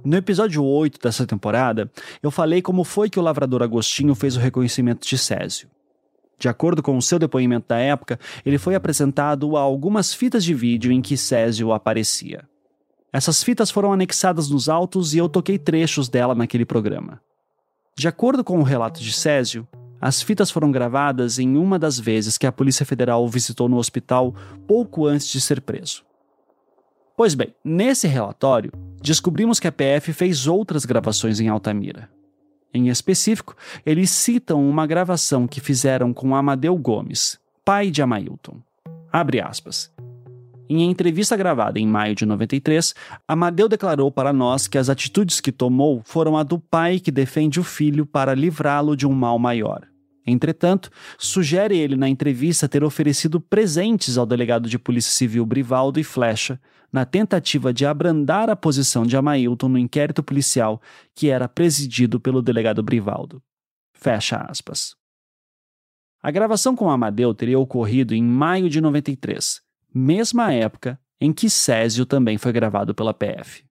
No 0.04 0.16
episódio 0.16 0.64
8 0.64 0.98
dessa 1.00 1.24
temporada, 1.24 1.88
eu 2.20 2.28
falei 2.28 2.60
como 2.60 2.82
foi 2.82 3.08
que 3.08 3.20
o 3.20 3.22
lavrador 3.22 3.62
Agostinho 3.62 4.16
fez 4.16 4.34
o 4.34 4.40
reconhecimento 4.40 5.06
de 5.06 5.16
Césio. 5.16 5.70
De 6.36 6.48
acordo 6.48 6.82
com 6.82 6.96
o 6.96 7.02
seu 7.02 7.18
depoimento 7.18 7.68
da 7.68 7.78
época, 7.78 8.18
ele 8.44 8.58
foi 8.58 8.74
apresentado 8.74 9.56
a 9.56 9.60
algumas 9.60 10.12
fitas 10.12 10.42
de 10.42 10.54
vídeo 10.54 10.90
em 10.90 11.00
que 11.00 11.16
Césio 11.16 11.72
aparecia. 11.72 12.48
Essas 13.12 13.44
fitas 13.44 13.70
foram 13.70 13.92
anexadas 13.92 14.50
nos 14.50 14.68
autos 14.68 15.14
e 15.14 15.18
eu 15.18 15.28
toquei 15.28 15.56
trechos 15.56 16.08
dela 16.08 16.34
naquele 16.34 16.64
programa. 16.64 17.22
De 17.96 18.08
acordo 18.08 18.42
com 18.42 18.58
o 18.58 18.64
relato 18.64 19.00
de 19.00 19.12
Césio, 19.12 19.68
as 20.00 20.22
fitas 20.22 20.50
foram 20.50 20.70
gravadas 20.70 21.38
em 21.38 21.56
uma 21.56 21.78
das 21.78 21.98
vezes 21.98 22.38
que 22.38 22.46
a 22.46 22.52
Polícia 22.52 22.86
Federal 22.86 23.28
visitou 23.28 23.68
no 23.68 23.76
hospital 23.76 24.34
pouco 24.66 25.06
antes 25.06 25.28
de 25.28 25.40
ser 25.40 25.60
preso. 25.60 26.02
Pois 27.16 27.34
bem, 27.34 27.54
nesse 27.62 28.08
relatório, 28.08 28.72
descobrimos 29.02 29.60
que 29.60 29.68
a 29.68 29.72
PF 29.72 30.12
fez 30.12 30.46
outras 30.46 30.86
gravações 30.86 31.38
em 31.38 31.48
Altamira. 31.48 32.08
Em 32.72 32.88
específico, 32.88 33.54
eles 33.84 34.10
citam 34.10 34.66
uma 34.66 34.86
gravação 34.86 35.46
que 35.46 35.60
fizeram 35.60 36.14
com 36.14 36.34
Amadeu 36.34 36.76
Gomes, 36.76 37.38
pai 37.64 37.90
de 37.90 38.00
Amailton. 38.00 38.62
Abre 39.12 39.40
aspas. 39.40 39.92
Em 40.72 40.88
entrevista 40.88 41.36
gravada 41.36 41.80
em 41.80 41.86
maio 41.86 42.14
de 42.14 42.24
93, 42.24 42.94
Amadeu 43.26 43.68
declarou 43.68 44.08
para 44.08 44.32
nós 44.32 44.68
que 44.68 44.78
as 44.78 44.88
atitudes 44.88 45.40
que 45.40 45.50
tomou 45.50 46.00
foram 46.04 46.36
a 46.36 46.44
do 46.44 46.60
pai 46.60 47.00
que 47.00 47.10
defende 47.10 47.58
o 47.58 47.64
filho 47.64 48.06
para 48.06 48.36
livrá-lo 48.36 48.96
de 48.96 49.04
um 49.04 49.10
mal 49.10 49.36
maior. 49.36 49.84
Entretanto, 50.24 50.88
sugere 51.18 51.76
ele 51.76 51.96
na 51.96 52.08
entrevista 52.08 52.68
ter 52.68 52.84
oferecido 52.84 53.40
presentes 53.40 54.16
ao 54.16 54.24
delegado 54.24 54.68
de 54.68 54.78
Polícia 54.78 55.10
Civil 55.10 55.44
Brivaldo 55.44 55.98
e 55.98 56.04
Flecha, 56.04 56.60
na 56.92 57.04
tentativa 57.04 57.72
de 57.72 57.84
abrandar 57.84 58.48
a 58.48 58.54
posição 58.54 59.04
de 59.04 59.16
Amailton 59.16 59.70
no 59.70 59.78
inquérito 59.78 60.22
policial 60.22 60.80
que 61.16 61.30
era 61.30 61.48
presidido 61.48 62.20
pelo 62.20 62.40
delegado 62.40 62.80
Brivaldo. 62.80 63.42
Fecha 63.92 64.36
aspas. 64.48 64.94
A 66.22 66.30
gravação 66.30 66.76
com 66.76 66.88
Amadeu 66.88 67.34
teria 67.34 67.58
ocorrido 67.58 68.14
em 68.14 68.22
maio 68.22 68.70
de 68.70 68.80
93, 68.80 69.68
mesma 69.92 70.52
época 70.52 71.00
em 71.20 71.32
que 71.32 71.50
Césio 71.50 72.06
também 72.06 72.38
foi 72.38 72.52
gravado 72.52 72.94
pela 72.94 73.12
PF. 73.12 73.64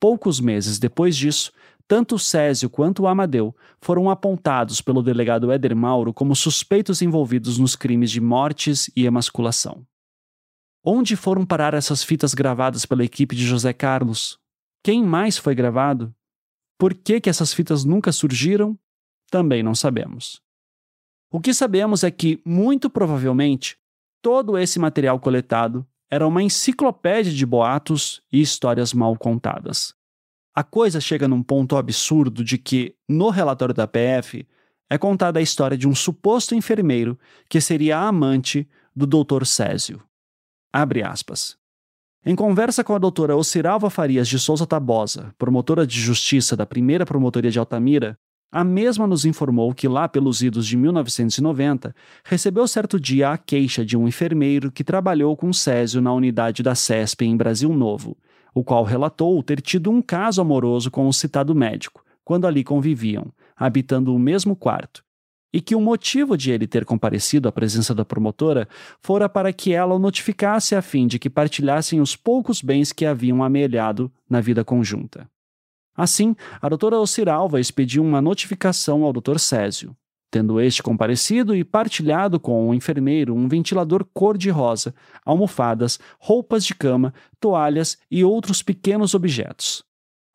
Poucos 0.00 0.40
meses 0.40 0.78
depois 0.78 1.16
disso, 1.16 1.52
tanto 1.86 2.18
Césio 2.18 2.68
quanto 2.70 3.06
Amadeu 3.06 3.54
foram 3.80 4.10
apontados 4.10 4.80
pelo 4.80 5.02
delegado 5.02 5.52
Éder 5.52 5.76
Mauro 5.76 6.12
como 6.12 6.34
suspeitos 6.34 7.02
envolvidos 7.02 7.58
nos 7.58 7.76
crimes 7.76 8.10
de 8.10 8.20
mortes 8.20 8.90
e 8.96 9.04
emasculação. 9.04 9.86
Onde 10.82 11.16
foram 11.16 11.46
parar 11.46 11.74
essas 11.74 12.02
fitas 12.02 12.34
gravadas 12.34 12.84
pela 12.84 13.04
equipe 13.04 13.36
de 13.36 13.46
José 13.46 13.72
Carlos? 13.72 14.38
Quem 14.82 15.02
mais 15.02 15.38
foi 15.38 15.54
gravado? 15.54 16.14
Por 16.78 16.92
que, 16.92 17.20
que 17.20 17.30
essas 17.30 17.54
fitas 17.54 17.84
nunca 17.84 18.12
surgiram? 18.12 18.78
Também 19.30 19.62
não 19.62 19.74
sabemos. 19.74 20.42
O 21.30 21.40
que 21.40 21.54
sabemos 21.54 22.04
é 22.04 22.10
que, 22.10 22.40
muito 22.44 22.90
provavelmente, 22.90 23.78
todo 24.24 24.56
esse 24.56 24.78
material 24.78 25.20
coletado 25.20 25.86
era 26.10 26.26
uma 26.26 26.42
enciclopédia 26.42 27.30
de 27.30 27.44
boatos 27.44 28.22
e 28.32 28.40
histórias 28.40 28.94
mal 28.94 29.18
contadas. 29.18 29.94
A 30.54 30.64
coisa 30.64 30.98
chega 30.98 31.28
num 31.28 31.42
ponto 31.42 31.76
absurdo 31.76 32.42
de 32.42 32.56
que, 32.56 32.96
no 33.06 33.28
relatório 33.28 33.74
da 33.74 33.86
PF, 33.86 34.48
é 34.88 34.96
contada 34.96 35.40
a 35.40 35.42
história 35.42 35.76
de 35.76 35.86
um 35.86 35.94
suposto 35.94 36.54
enfermeiro 36.54 37.18
que 37.50 37.60
seria 37.60 37.98
a 37.98 38.08
amante 38.08 38.66
do 38.96 39.06
Dr. 39.06 39.44
Césio. 39.44 40.02
Abre 40.72 41.02
aspas. 41.02 41.58
Em 42.24 42.34
conversa 42.34 42.82
com 42.82 42.94
a 42.94 42.98
doutora 42.98 43.36
Ociralva 43.36 43.90
Farias 43.90 44.26
de 44.26 44.38
Souza 44.38 44.66
Tabosa, 44.66 45.34
promotora 45.36 45.86
de 45.86 46.00
justiça 46.00 46.56
da 46.56 46.64
primeira 46.64 47.04
promotoria 47.04 47.50
de 47.50 47.58
Altamira, 47.58 48.18
a 48.54 48.62
mesma 48.62 49.04
nos 49.04 49.24
informou 49.24 49.74
que 49.74 49.88
lá 49.88 50.08
pelos 50.08 50.40
idos 50.40 50.64
de 50.64 50.76
1990, 50.76 51.92
recebeu 52.24 52.68
certo 52.68 53.00
dia 53.00 53.30
a 53.30 53.36
queixa 53.36 53.84
de 53.84 53.96
um 53.96 54.06
enfermeiro 54.06 54.70
que 54.70 54.84
trabalhou 54.84 55.36
com 55.36 55.52
Césio 55.52 56.00
na 56.00 56.12
unidade 56.12 56.62
da 56.62 56.72
CESP 56.72 57.24
em 57.24 57.36
Brasil 57.36 57.74
Novo, 57.74 58.16
o 58.54 58.62
qual 58.62 58.84
relatou 58.84 59.42
ter 59.42 59.60
tido 59.60 59.90
um 59.90 60.00
caso 60.00 60.40
amoroso 60.40 60.88
com 60.88 61.08
o 61.08 61.12
citado 61.12 61.52
médico, 61.52 62.04
quando 62.24 62.46
ali 62.46 62.62
conviviam, 62.62 63.26
habitando 63.56 64.14
o 64.14 64.20
mesmo 64.20 64.54
quarto, 64.54 65.02
e 65.52 65.60
que 65.60 65.74
o 65.74 65.80
motivo 65.80 66.36
de 66.36 66.52
ele 66.52 66.68
ter 66.68 66.84
comparecido 66.84 67.48
à 67.48 67.52
presença 67.52 67.92
da 67.92 68.04
promotora 68.04 68.68
fora 69.00 69.28
para 69.28 69.52
que 69.52 69.72
ela 69.72 69.96
o 69.96 69.98
notificasse 69.98 70.76
a 70.76 70.80
fim 70.80 71.08
de 71.08 71.18
que 71.18 71.28
partilhassem 71.28 72.00
os 72.00 72.14
poucos 72.14 72.62
bens 72.62 72.92
que 72.92 73.04
haviam 73.04 73.42
amelhado 73.42 74.12
na 74.30 74.40
vida 74.40 74.64
conjunta. 74.64 75.28
Assim, 75.96 76.34
a 76.60 76.68
doutora 76.68 76.98
Ociralva 76.98 77.60
expediu 77.60 78.02
uma 78.02 78.20
notificação 78.20 79.04
ao 79.04 79.12
Dr. 79.12 79.38
Césio, 79.38 79.96
tendo 80.30 80.60
este 80.60 80.82
comparecido 80.82 81.54
e 81.54 81.62
partilhado 81.62 82.40
com 82.40 82.68
o 82.68 82.74
enfermeiro 82.74 83.32
um 83.32 83.46
ventilador 83.46 84.04
cor-de-rosa, 84.12 84.92
almofadas, 85.24 86.00
roupas 86.18 86.64
de 86.64 86.74
cama, 86.74 87.14
toalhas 87.38 87.96
e 88.10 88.24
outros 88.24 88.60
pequenos 88.60 89.14
objetos. 89.14 89.84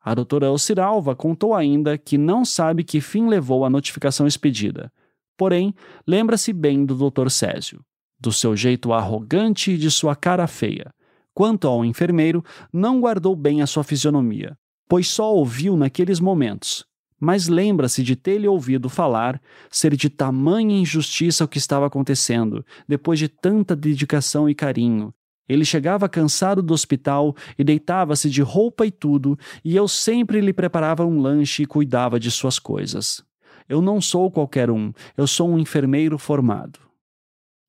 A 0.02 0.14
doutora 0.14 0.50
Ociralva 0.50 1.14
contou 1.14 1.54
ainda 1.54 1.98
que 1.98 2.16
não 2.16 2.42
sabe 2.42 2.82
que 2.82 3.02
fim 3.02 3.28
levou 3.28 3.62
a 3.62 3.68
notificação 3.68 4.26
expedida, 4.26 4.90
porém, 5.36 5.74
lembra-se 6.06 6.54
bem 6.54 6.86
do 6.86 7.10
Dr. 7.10 7.28
Césio, 7.28 7.84
do 8.18 8.32
seu 8.32 8.56
jeito 8.56 8.94
arrogante 8.94 9.72
e 9.72 9.76
de 9.76 9.90
sua 9.90 10.16
cara 10.16 10.46
feia. 10.46 10.90
Quanto 11.34 11.68
ao 11.68 11.84
enfermeiro, 11.84 12.42
não 12.72 13.00
guardou 13.00 13.36
bem 13.36 13.60
a 13.60 13.66
sua 13.66 13.84
fisionomia, 13.84 14.56
pois 14.90 15.06
só 15.06 15.32
ouviu 15.32 15.76
naqueles 15.76 16.18
momentos, 16.18 16.84
mas 17.20 17.46
lembra-se 17.46 18.02
de 18.02 18.16
ter 18.16 18.38
lhe 18.38 18.48
ouvido 18.48 18.88
falar, 18.88 19.40
ser 19.70 19.94
de 19.94 20.10
tamanha 20.10 20.76
injustiça 20.76 21.44
o 21.44 21.48
que 21.48 21.58
estava 21.58 21.86
acontecendo, 21.86 22.66
depois 22.88 23.16
de 23.16 23.28
tanta 23.28 23.76
dedicação 23.76 24.48
e 24.48 24.54
carinho. 24.54 25.14
Ele 25.48 25.64
chegava 25.64 26.08
cansado 26.08 26.60
do 26.60 26.74
hospital 26.74 27.36
e 27.56 27.62
deitava-se 27.62 28.28
de 28.28 28.42
roupa 28.42 28.84
e 28.84 28.90
tudo, 28.90 29.38
e 29.64 29.76
eu 29.76 29.86
sempre 29.86 30.40
lhe 30.40 30.52
preparava 30.52 31.06
um 31.06 31.20
lanche 31.20 31.62
e 31.62 31.66
cuidava 31.66 32.18
de 32.18 32.28
suas 32.28 32.58
coisas. 32.58 33.22
Eu 33.68 33.80
não 33.80 34.00
sou 34.00 34.28
qualquer 34.28 34.72
um, 34.72 34.92
eu 35.16 35.28
sou 35.28 35.48
um 35.50 35.58
enfermeiro 35.60 36.18
formado. 36.18 36.80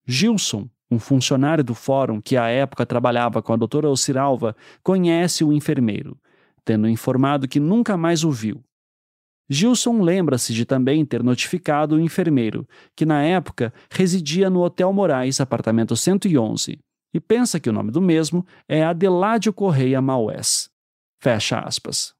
Gilson, 0.07 0.67
um 0.89 0.97
funcionário 0.97 1.63
do 1.63 1.75
fórum 1.75 2.19
que 2.19 2.35
à 2.35 2.47
época 2.47 2.83
trabalhava 2.83 3.43
com 3.43 3.53
a 3.53 3.57
doutora 3.57 3.87
Ociralva, 3.89 4.55
conhece 4.81 5.43
o 5.43 5.53
enfermeiro 5.53 6.17
tendo 6.65 6.87
informado 6.87 7.47
que 7.47 7.59
nunca 7.59 7.97
mais 7.97 8.23
o 8.23 8.31
viu. 8.31 8.63
Gilson 9.49 10.01
lembra-se 10.01 10.53
de 10.53 10.65
também 10.65 11.05
ter 11.05 11.21
notificado 11.21 11.95
o 11.95 11.99
enfermeiro, 11.99 12.65
que 12.95 13.05
na 13.05 13.21
época 13.21 13.73
residia 13.89 14.49
no 14.49 14.61
Hotel 14.61 14.93
Moraes, 14.93 15.41
apartamento 15.41 15.95
111, 15.95 16.79
e 17.13 17.19
pensa 17.19 17.59
que 17.59 17.69
o 17.69 17.73
nome 17.73 17.91
do 17.91 18.01
mesmo 18.01 18.45
é 18.67 18.83
Adeládio 18.83 19.51
Correia 19.51 20.01
Maués. 20.01 20.69
Fecha 21.19 21.59
aspas. 21.59 22.13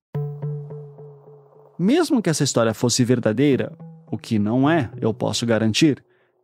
Mesmo 1.79 2.21
que 2.21 2.29
essa 2.29 2.43
história 2.43 2.73
fosse 2.73 3.03
verdadeira, 3.05 3.75
o 4.11 4.17
que 4.17 4.37
não 4.37 4.69
é, 4.69 4.91
eu 4.99 5.13
posso 5.13 5.45
garantir, 5.45 6.03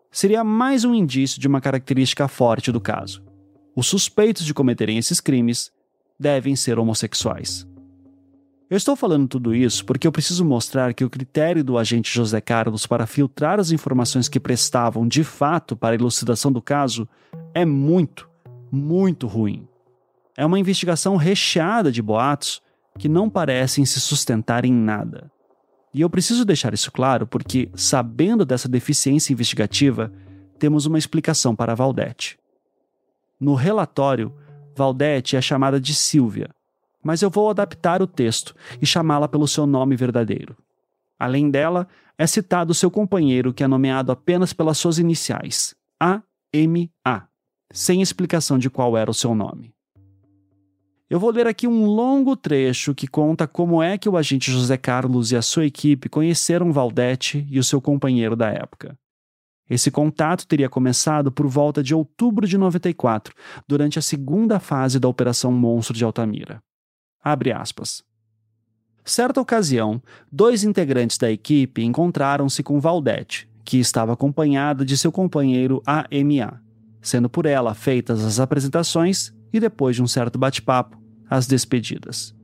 seria 0.10 0.44
mais 0.44 0.86
um 0.86 0.96
indício 0.96 1.40
de 1.40 1.48
uma 1.48 1.60
característica 1.60 2.28
forte 2.30 2.72
do 2.72 2.80
caso. 2.80 3.22
Os 3.76 3.88
suspeitos 3.88 4.46
de 4.46 4.54
cometerem 4.54 4.98
esses 4.98 5.20
crimes 5.20 5.70
devem 6.18 6.56
ser 6.56 6.80
homossexuais. 6.80 7.68
Eu 8.70 8.76
estou 8.76 8.98
falando 8.98 9.30
tudo 9.30 9.56
isso 9.56 9.86
porque 9.86 10.06
eu 10.06 10.12
preciso 10.12 10.44
mostrar 10.44 10.94
que 10.94 11.06
o 11.06 11.10
critério 11.10 11.64
do 11.64 11.78
agente 11.78 12.14
José 12.14 12.42
Carlos 12.42 12.86
para 12.86 13.08
filtrar 13.08 13.62
as 13.62 13.72
informações 13.72 14.28
que 14.28 14.42
prestavam 14.42 15.08
de 15.08 15.24
fato 15.24 15.74
para 15.74 15.96
a 15.96 15.98
elucidação 15.98 16.52
do 16.52 16.62
caso 16.62 17.08
é 17.54 17.64
muito, 17.64 18.30
muito 18.70 19.26
ruim. 19.26 19.66
É 20.36 20.46
uma 20.46 20.60
investigação 20.60 21.16
recheada 21.16 21.90
de 21.90 22.02
boatos 22.02 22.62
que 23.00 23.08
não 23.08 23.30
parecem 23.30 23.86
se 23.86 24.02
sustentar 24.02 24.66
em 24.66 24.74
nada. 24.74 25.32
E 25.94 26.02
eu 26.02 26.10
preciso 26.10 26.44
deixar 26.44 26.74
isso 26.74 26.92
claro 26.92 27.26
porque, 27.26 27.72
sabendo 27.74 28.46
dessa 28.46 28.68
deficiência 28.68 29.32
investigativa, 29.32 30.12
temos 30.60 30.86
uma 30.86 30.98
explicação 30.98 31.56
para 31.56 31.74
Valdete. 31.74 32.38
No 33.40 33.56
relatório, 33.56 34.34
Valdete 34.76 35.38
é 35.38 35.42
chamada 35.42 35.80
de 35.80 35.96
Silvia, 35.96 36.50
mas 37.08 37.22
eu 37.22 37.30
vou 37.30 37.50
adaptar 37.50 38.02
o 38.02 38.06
texto 38.06 38.54
e 38.82 38.86
chamá-la 38.86 39.30
pelo 39.30 39.48
seu 39.48 39.66
nome 39.66 39.96
verdadeiro. 39.96 40.58
Além 41.18 41.50
dela, 41.50 41.88
é 42.18 42.28
citado 42.28 42.74
seu 42.74 42.92
companheiro, 42.92 43.54
que 43.54 43.64
é 43.64 43.68
nomeado 43.68 44.12
apenas 44.12 44.52
pelas 44.52 44.78
suas 44.78 45.00
iniciais, 45.00 45.74
A-M-A, 46.02 47.28
sem 47.72 48.02
explicação 48.02 48.60
de 48.60 48.70
qual 48.70 48.98
era 48.98 49.10
o 49.10 49.14
seu 49.14 49.34
nome. 49.34 49.74
Eu 51.10 51.18
vou 51.18 51.32
ler 51.32 51.48
aqui 51.48 51.66
um 51.66 51.86
longo 51.86 52.36
trecho 52.36 52.94
que 52.94 53.08
conta 53.08 53.48
como 53.48 53.82
é 53.82 53.98
que 53.98 54.10
o 54.10 54.18
agente 54.18 54.52
José 54.52 54.76
Carlos 54.76 55.32
e 55.32 55.38
a 55.38 55.42
sua 55.42 55.66
equipe 55.66 56.10
conheceram 56.10 56.74
Valdete 56.74 57.48
e 57.50 57.58
o 57.58 57.64
seu 57.64 57.80
companheiro 57.80 58.36
da 58.36 58.50
época. 58.50 59.00
Esse 59.70 59.90
contato 59.90 60.46
teria 60.46 60.68
começado 60.68 61.32
por 61.32 61.48
volta 61.48 61.82
de 61.82 61.96
outubro 61.96 62.46
de 62.46 62.58
94, 62.58 63.34
durante 63.66 63.98
a 63.98 64.02
segunda 64.02 64.60
fase 64.60 65.00
da 65.00 65.08
Operação 65.08 65.54
Monstro 65.54 65.96
de 65.96 66.04
Altamira. 66.04 66.62
Abre 67.24 67.52
aspas. 67.52 68.04
Certa 69.04 69.40
ocasião, 69.40 70.02
dois 70.32 70.64
integrantes 70.64 71.18
da 71.18 71.32
equipe 71.32 71.84
encontraram-se 71.84 72.62
com 72.62 72.80
Valdete, 72.80 73.50
que 73.64 73.78
estava 73.78 74.14
acompanhada 74.14 74.84
de 74.84 74.98
seu 74.98 75.12
companheiro 75.12 75.82
AMA, 75.86 76.62
sendo 77.02 77.30
por 77.30 77.46
ela 77.46 77.74
feitas 77.74 78.24
as 78.24 78.40
apresentações 78.40 79.34
e, 79.54 79.60
depois 79.60 79.96
de 79.96 80.04
um 80.04 80.08
certo 80.08 80.38
bate-papo, 80.38 81.02
as 81.30 81.48
despedidas. 81.48 82.36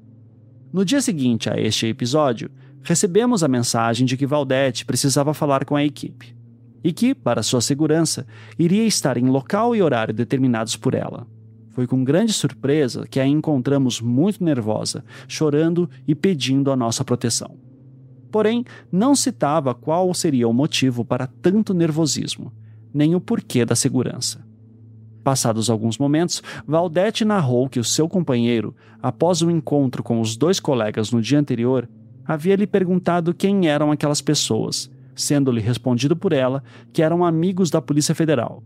No 0.71 0.83
dia 0.83 1.01
seguinte 1.01 1.49
a 1.49 1.59
este 1.59 1.87
episódio, 1.87 2.49
recebemos 2.81 3.43
a 3.43 3.47
mensagem 3.47 4.05
de 4.05 4.17
que 4.17 4.25
Valdete 4.25 4.85
precisava 4.85 5.33
falar 5.33 5.65
com 5.65 5.75
a 5.75 5.83
equipe 5.83 6.35
e 6.83 6.91
que, 6.91 7.15
para 7.15 7.43
sua 7.43 7.61
segurança, 7.61 8.25
iria 8.59 8.85
estar 8.85 9.17
em 9.17 9.25
local 9.25 9.75
e 9.75 9.81
horário 9.81 10.13
determinados 10.13 10.75
por 10.75 10.93
ela. 10.93 11.25
Foi 11.73 11.87
com 11.87 12.03
grande 12.03 12.31
surpresa 12.31 13.07
que 13.09 13.19
a 13.19 13.25
encontramos 13.25 13.99
muito 13.99 14.43
nervosa, 14.43 15.03
chorando 15.27 15.89
e 16.07 16.13
pedindo 16.13 16.71
a 16.71 16.75
nossa 16.75 17.03
proteção. 17.03 17.57
Porém, 18.31 18.63
não 18.91 19.15
citava 19.15 19.73
qual 19.73 20.13
seria 20.13 20.47
o 20.47 20.53
motivo 20.53 21.03
para 21.03 21.27
tanto 21.27 21.73
nervosismo, 21.73 22.51
nem 22.93 23.15
o 23.15 23.21
porquê 23.21 23.65
da 23.65 23.75
segurança. 23.75 24.43
Passados 25.23 25.69
alguns 25.69 25.97
momentos, 25.97 26.43
Valdete 26.67 27.23
narrou 27.23 27.69
que 27.69 27.79
o 27.79 27.83
seu 27.83 28.09
companheiro, 28.09 28.75
após 29.01 29.41
o 29.41 29.49
encontro 29.49 30.03
com 30.03 30.19
os 30.19 30.35
dois 30.35 30.59
colegas 30.59 31.11
no 31.11 31.21
dia 31.21 31.39
anterior, 31.39 31.89
havia 32.25 32.55
lhe 32.55 32.67
perguntado 32.67 33.33
quem 33.33 33.67
eram 33.67 33.91
aquelas 33.91 34.21
pessoas, 34.21 34.91
sendo-lhe 35.15 35.61
respondido 35.61 36.15
por 36.15 36.33
ela 36.33 36.63
que 36.91 37.01
eram 37.01 37.25
amigos 37.25 37.69
da 37.69 37.81
Polícia 37.81 38.13
Federal. 38.13 38.61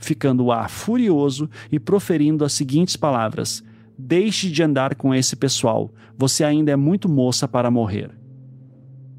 Ficando 0.00 0.50
A 0.50 0.66
furioso 0.66 1.48
e 1.70 1.78
proferindo 1.78 2.44
as 2.44 2.54
seguintes 2.54 2.96
palavras: 2.96 3.62
Deixe 3.96 4.50
de 4.50 4.62
andar 4.62 4.94
com 4.94 5.14
esse 5.14 5.36
pessoal, 5.36 5.92
você 6.16 6.42
ainda 6.42 6.72
é 6.72 6.76
muito 6.76 7.08
moça 7.08 7.46
para 7.46 7.70
morrer. 7.70 8.10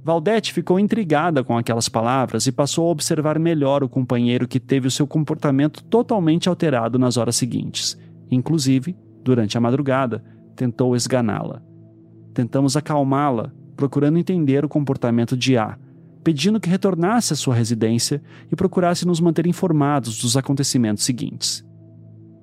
Valdete 0.03 0.51
ficou 0.51 0.79
intrigada 0.79 1.43
com 1.43 1.55
aquelas 1.55 1.87
palavras 1.87 2.47
e 2.47 2.51
passou 2.51 2.87
a 2.87 2.91
observar 2.91 3.37
melhor 3.37 3.83
o 3.83 3.89
companheiro 3.89 4.47
que 4.47 4.59
teve 4.59 4.87
o 4.87 4.91
seu 4.91 5.05
comportamento 5.05 5.83
totalmente 5.83 6.49
alterado 6.49 6.97
nas 6.97 7.17
horas 7.17 7.35
seguintes. 7.35 7.95
Inclusive, 8.31 8.97
durante 9.23 9.55
a 9.55 9.61
madrugada, 9.61 10.23
tentou 10.55 10.95
esganá-la. 10.95 11.61
Tentamos 12.33 12.75
acalmá-la, 12.75 13.53
procurando 13.75 14.17
entender 14.17 14.65
o 14.65 14.69
comportamento 14.69 15.37
de 15.37 15.55
A, 15.55 15.77
pedindo 16.23 16.59
que 16.59 16.69
retornasse 16.69 17.33
à 17.33 17.35
sua 17.35 17.55
residência 17.55 18.21
e 18.51 18.55
procurasse 18.55 19.05
nos 19.05 19.19
manter 19.19 19.47
informados 19.47 20.21
dos 20.21 20.37
acontecimentos 20.37 21.03
seguintes. 21.03 21.65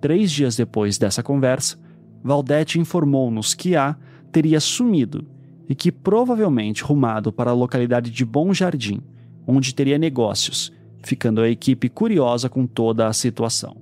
Três 0.01 0.31
dias 0.31 0.57
depois 0.57 0.99
dessa 0.99 1.23
conversa, 1.23 1.79
Valdete 2.23 2.79
informou-nos 2.79 3.55
que 3.55 3.77
A 3.77 3.97
teria 4.33 4.61
sumido 4.61 5.27
e 5.69 5.75
que 5.75 5.93
provavelmente 5.93 6.83
rumado 6.83 7.33
para 7.33 7.51
a 7.51 7.55
localidade 7.55 8.11
de 8.11 8.25
Bom 8.25 8.53
Jardim, 8.53 9.01
onde 9.47 9.75
teria 9.75 9.99
negócios, 9.99 10.73
ficando 11.03 11.41
a 11.41 11.49
equipe 11.49 11.89
curiosa 11.89 12.49
com 12.49 12.67
toda 12.67 13.07
a 13.07 13.13
situação. 13.13 13.77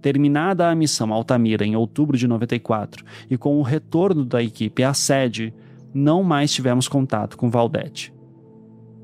Terminada 0.00 0.68
a 0.68 0.74
missão 0.74 1.12
Altamira 1.12 1.64
em 1.64 1.74
outubro 1.74 2.16
de 2.16 2.28
94 2.28 3.04
e 3.28 3.36
com 3.36 3.58
o 3.58 3.62
retorno 3.62 4.24
da 4.24 4.42
equipe 4.42 4.84
à 4.84 4.94
sede, 4.94 5.52
não 5.92 6.22
mais 6.22 6.52
tivemos 6.52 6.86
contato 6.86 7.36
com 7.36 7.50
Valdete. 7.50 8.12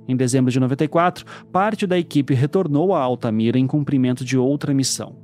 Em 0.07 0.16
dezembro 0.16 0.50
de 0.50 0.60
94, 0.60 1.24
parte 1.52 1.86
da 1.86 1.99
equipe 1.99 2.34
retornou 2.34 2.94
a 2.94 3.00
Altamira 3.00 3.58
em 3.58 3.66
cumprimento 3.66 4.24
de 4.24 4.36
outra 4.36 4.74
missão. 4.74 5.16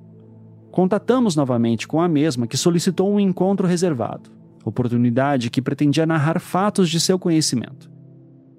Contatamos 0.71 1.37
novamente 1.37 1.87
com 1.87 2.01
a 2.01 2.09
mesma 2.09 2.47
que 2.47 2.57
solicitou 2.57 3.13
um 3.13 3.21
encontro 3.21 3.67
reservado 3.67 4.41
oportunidade 4.65 5.51
que 5.51 5.63
pretendia 5.63 6.07
narrar 6.07 6.39
fatos 6.41 6.89
de 6.91 7.01
seu 7.01 7.19
conhecimento. 7.19 7.91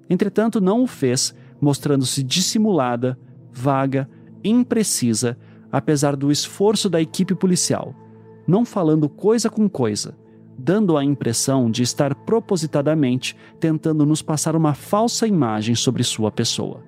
Entretanto, 0.09 0.59
não 0.59 0.83
o 0.83 0.87
fez, 0.87 1.33
mostrando-se 1.59 2.23
dissimulada, 2.23 3.17
vaga, 3.51 4.09
imprecisa, 4.43 5.37
apesar 5.71 6.15
do 6.15 6.31
esforço 6.31 6.89
da 6.89 7.01
equipe 7.01 7.35
policial, 7.35 7.95
não 8.47 8.65
falando 8.65 9.07
coisa 9.07 9.49
com 9.49 9.69
coisa, 9.69 10.15
dando 10.61 10.95
a 10.97 11.03
impressão 11.03 11.71
de 11.71 11.83
estar 11.83 12.13
propositadamente 12.13 13.35
tentando 13.59 14.05
nos 14.05 14.21
passar 14.21 14.55
uma 14.55 14.73
falsa 14.73 15.27
imagem 15.27 15.75
sobre 15.75 16.03
sua 16.03 16.31
pessoa. 16.31 16.83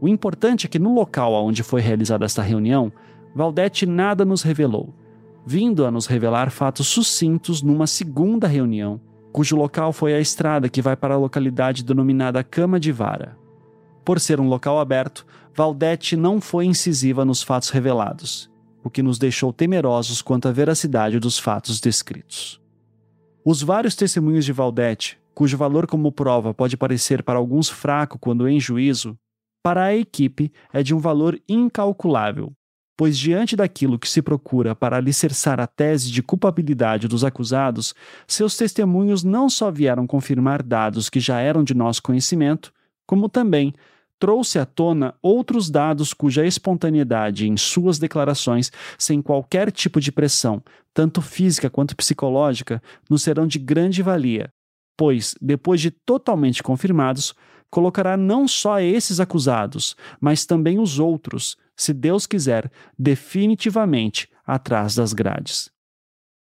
O 0.00 0.06
importante 0.06 0.66
é 0.66 0.68
que 0.68 0.78
no 0.78 0.94
local 0.94 1.32
onde 1.32 1.62
foi 1.62 1.80
realizada 1.80 2.24
esta 2.24 2.42
reunião, 2.42 2.92
Valdete 3.34 3.86
nada 3.86 4.24
nos 4.24 4.42
revelou 4.42 4.92
vindo 5.46 5.86
a 5.86 5.92
nos 5.92 6.06
revelar 6.06 6.50
fatos 6.50 6.88
sucintos 6.88 7.62
numa 7.62 7.86
segunda 7.86 8.48
reunião, 8.48 9.00
cujo 9.30 9.54
local 9.54 9.92
foi 9.92 10.12
a 10.12 10.18
estrada 10.18 10.68
que 10.68 10.82
vai 10.82 10.96
para 10.96 11.14
a 11.14 11.18
localidade 11.18 11.84
denominada 11.84 12.42
Cama 12.42 12.80
de 12.80 12.90
Vara. 12.90 13.38
Por 14.04 14.18
ser 14.18 14.40
um 14.40 14.48
local 14.48 14.80
aberto, 14.80 15.24
Valdete 15.54 16.16
não 16.16 16.40
foi 16.40 16.66
incisiva 16.66 17.24
nos 17.24 17.44
fatos 17.44 17.70
revelados, 17.70 18.50
o 18.82 18.90
que 18.90 19.02
nos 19.02 19.18
deixou 19.18 19.52
temerosos 19.52 20.20
quanto 20.20 20.48
à 20.48 20.52
veracidade 20.52 21.20
dos 21.20 21.38
fatos 21.38 21.80
descritos. 21.80 22.60
Os 23.48 23.62
vários 23.62 23.94
testemunhos 23.94 24.44
de 24.44 24.52
Valdete, 24.52 25.20
cujo 25.32 25.56
valor 25.56 25.86
como 25.86 26.10
prova 26.10 26.52
pode 26.52 26.76
parecer 26.76 27.22
para 27.22 27.38
alguns 27.38 27.68
fraco 27.68 28.18
quando 28.18 28.48
em 28.48 28.58
juízo, 28.58 29.16
para 29.62 29.84
a 29.84 29.94
equipe 29.94 30.52
é 30.72 30.82
de 30.82 30.92
um 30.92 30.98
valor 30.98 31.40
incalculável, 31.48 32.52
pois 32.96 33.16
diante 33.16 33.54
daquilo 33.54 34.00
que 34.00 34.08
se 34.08 34.20
procura 34.20 34.74
para 34.74 34.96
alicerçar 34.96 35.60
a 35.60 35.66
tese 35.68 36.10
de 36.10 36.24
culpabilidade 36.24 37.06
dos 37.06 37.22
acusados, 37.22 37.94
seus 38.26 38.56
testemunhos 38.56 39.22
não 39.22 39.48
só 39.48 39.70
vieram 39.70 40.08
confirmar 40.08 40.60
dados 40.60 41.08
que 41.08 41.20
já 41.20 41.38
eram 41.38 41.62
de 41.62 41.72
nosso 41.72 42.02
conhecimento, 42.02 42.72
como 43.06 43.28
também 43.28 43.72
trouxe 44.18 44.58
à 44.58 44.66
tona 44.66 45.14
outros 45.22 45.70
dados 45.70 46.14
cuja 46.14 46.46
espontaneidade 46.46 47.48
em 47.48 47.56
suas 47.56 47.98
declarações, 47.98 48.72
sem 48.98 49.20
qualquer 49.20 49.70
tipo 49.70 50.00
de 50.00 50.10
pressão, 50.10 50.62
tanto 50.94 51.20
física 51.20 51.68
quanto 51.68 51.96
psicológica, 51.96 52.82
nos 53.08 53.22
serão 53.22 53.46
de 53.46 53.58
grande 53.58 54.02
valia, 54.02 54.48
pois, 54.96 55.34
depois 55.40 55.80
de 55.80 55.90
totalmente 55.90 56.62
confirmados, 56.62 57.34
colocará 57.70 58.16
não 58.16 58.48
só 58.48 58.80
esses 58.80 59.20
acusados, 59.20 59.96
mas 60.20 60.46
também 60.46 60.78
os 60.78 60.98
outros, 60.98 61.56
se 61.76 61.92
Deus 61.92 62.26
quiser, 62.26 62.70
definitivamente 62.98 64.28
atrás 64.46 64.94
das 64.94 65.12
grades. 65.12 65.70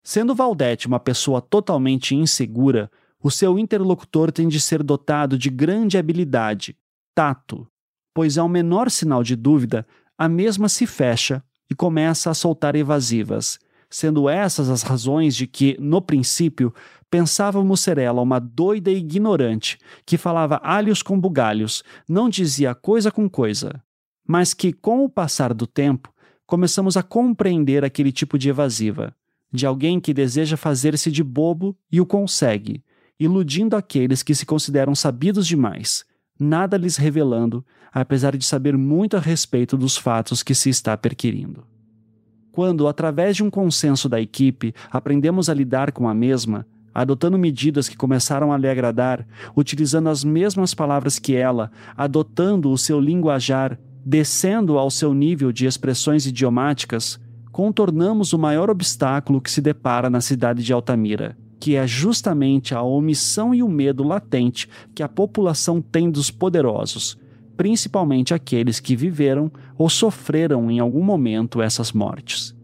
Sendo 0.04 0.36
Valdete 0.36 0.88
uma 0.88 1.00
pessoa 1.00 1.42
totalmente 1.42 2.16
insegura, 2.16 2.92
o 3.24 3.30
seu 3.30 3.60
interlocutor 3.60 4.32
tem 4.32 4.48
de 4.48 4.60
ser 4.60 4.82
dotado 4.82 5.38
de 5.38 5.50
grande 5.50 5.98
habilidade, 5.98 6.76
tato, 7.14 7.68
pois 8.14 8.38
ao 8.38 8.50
menor 8.50 8.90
sinal 8.90 9.24
de 9.24 9.36
dúvida, 9.36 9.86
a 10.18 10.28
mesma 10.30 10.70
se 10.70 10.86
fecha 10.86 11.44
e 11.70 11.76
começa 11.76 12.30
a 12.30 12.34
soltar 12.34 12.76
evasivas, 12.76 13.58
sendo 13.90 14.30
essas 14.30 14.70
as 14.70 14.84
razões 14.84 15.36
de 15.36 15.48
que, 15.48 15.78
no 15.80 16.02
princípio, 16.02 16.74
pensávamos 17.10 17.82
ser 17.82 17.98
ela 17.98 18.22
uma 18.22 18.40
doida 18.40 18.90
e 18.90 18.98
ignorante 18.98 19.78
que 20.06 20.18
falava 20.18 20.60
alhos 20.64 21.02
com 21.02 21.20
bugalhos, 21.20 21.84
não 22.08 22.30
dizia 22.30 22.74
coisa 22.74 23.12
com 23.12 23.30
coisa, 23.30 23.84
mas 24.26 24.54
que, 24.54 24.72
com 24.72 25.04
o 25.04 25.10
passar 25.10 25.54
do 25.54 25.68
tempo, 25.68 26.14
começamos 26.46 26.96
a 26.96 27.04
compreender 27.04 27.84
aquele 27.84 28.12
tipo 28.12 28.38
de 28.38 28.50
evasiva, 28.50 29.14
de 29.52 29.66
alguém 29.66 30.00
que 30.00 30.14
deseja 30.14 30.56
fazer-se 30.56 31.12
de 31.12 31.24
bobo 31.24 31.78
e 31.92 32.00
o 32.00 32.06
consegue, 32.06 32.84
iludindo 33.20 33.76
aqueles 33.76 34.24
que 34.24 34.34
se 34.34 34.46
consideram 34.46 34.96
sabidos 34.96 35.46
demais, 35.46 36.06
nada 36.42 36.78
lhes 36.78 36.98
revelando, 36.98 37.64
apesar 37.94 38.36
de 38.36 38.46
saber 38.46 38.78
muito 38.78 39.16
a 39.16 39.20
respeito 39.20 39.78
dos 39.78 39.98
fatos 39.98 40.42
que 40.44 40.56
se 40.56 40.70
está 40.70 40.98
perquirindo. 40.98 41.64
Quando, 42.52 42.88
através 42.88 43.38
de 43.38 43.44
um 43.44 43.50
consenso 43.50 44.10
da 44.10 44.20
equipe, 44.20 44.74
aprendemos 44.90 45.50
a 45.50 45.54
lidar 45.54 45.92
com 45.92 46.10
a 46.10 46.14
mesma, 46.14 46.66
adotando 46.94 47.38
medidas 47.38 47.88
que 47.88 47.96
começaram 47.96 48.52
a 48.52 48.58
lhe 48.58 48.68
agradar, 48.68 49.26
utilizando 49.56 50.10
as 50.10 50.24
mesmas 50.24 50.74
palavras 50.74 51.18
que 51.18 51.36
ela, 51.36 51.72
adotando 51.96 52.70
o 52.70 52.78
seu 52.78 53.00
linguajar, 53.00 53.80
descendo 54.06 54.78
ao 54.78 54.90
seu 54.90 55.14
nível 55.14 55.52
de 55.52 55.66
expressões 55.66 56.26
idiomáticas, 56.26 57.20
contornamos 57.52 58.34
o 58.34 58.40
maior 58.40 58.70
obstáculo 58.70 59.40
que 59.40 59.52
se 59.52 59.62
depara 59.62 60.10
na 60.10 60.22
cidade 60.22 60.64
de 60.64 60.74
Altamira, 60.74 61.38
que 61.62 61.76
é 61.76 61.86
justamente 61.86 62.74
a 62.74 62.82
omissão 62.82 63.54
e 63.54 63.62
o 63.62 63.70
medo 63.70 64.04
latente 64.04 64.68
que 64.96 65.04
a 65.04 65.08
população 65.08 65.80
tem 65.80 66.10
dos 66.10 66.32
poderosos, 66.32 67.16
principalmente 67.56 68.34
aqueles 68.34 68.80
que 68.80 68.96
viveram 68.96 69.52
ou 69.78 69.88
sofreram 69.88 70.72
em 70.72 70.80
algum 70.80 71.04
momento 71.04 71.62
essas 71.62 71.92
mortes. 71.92 72.56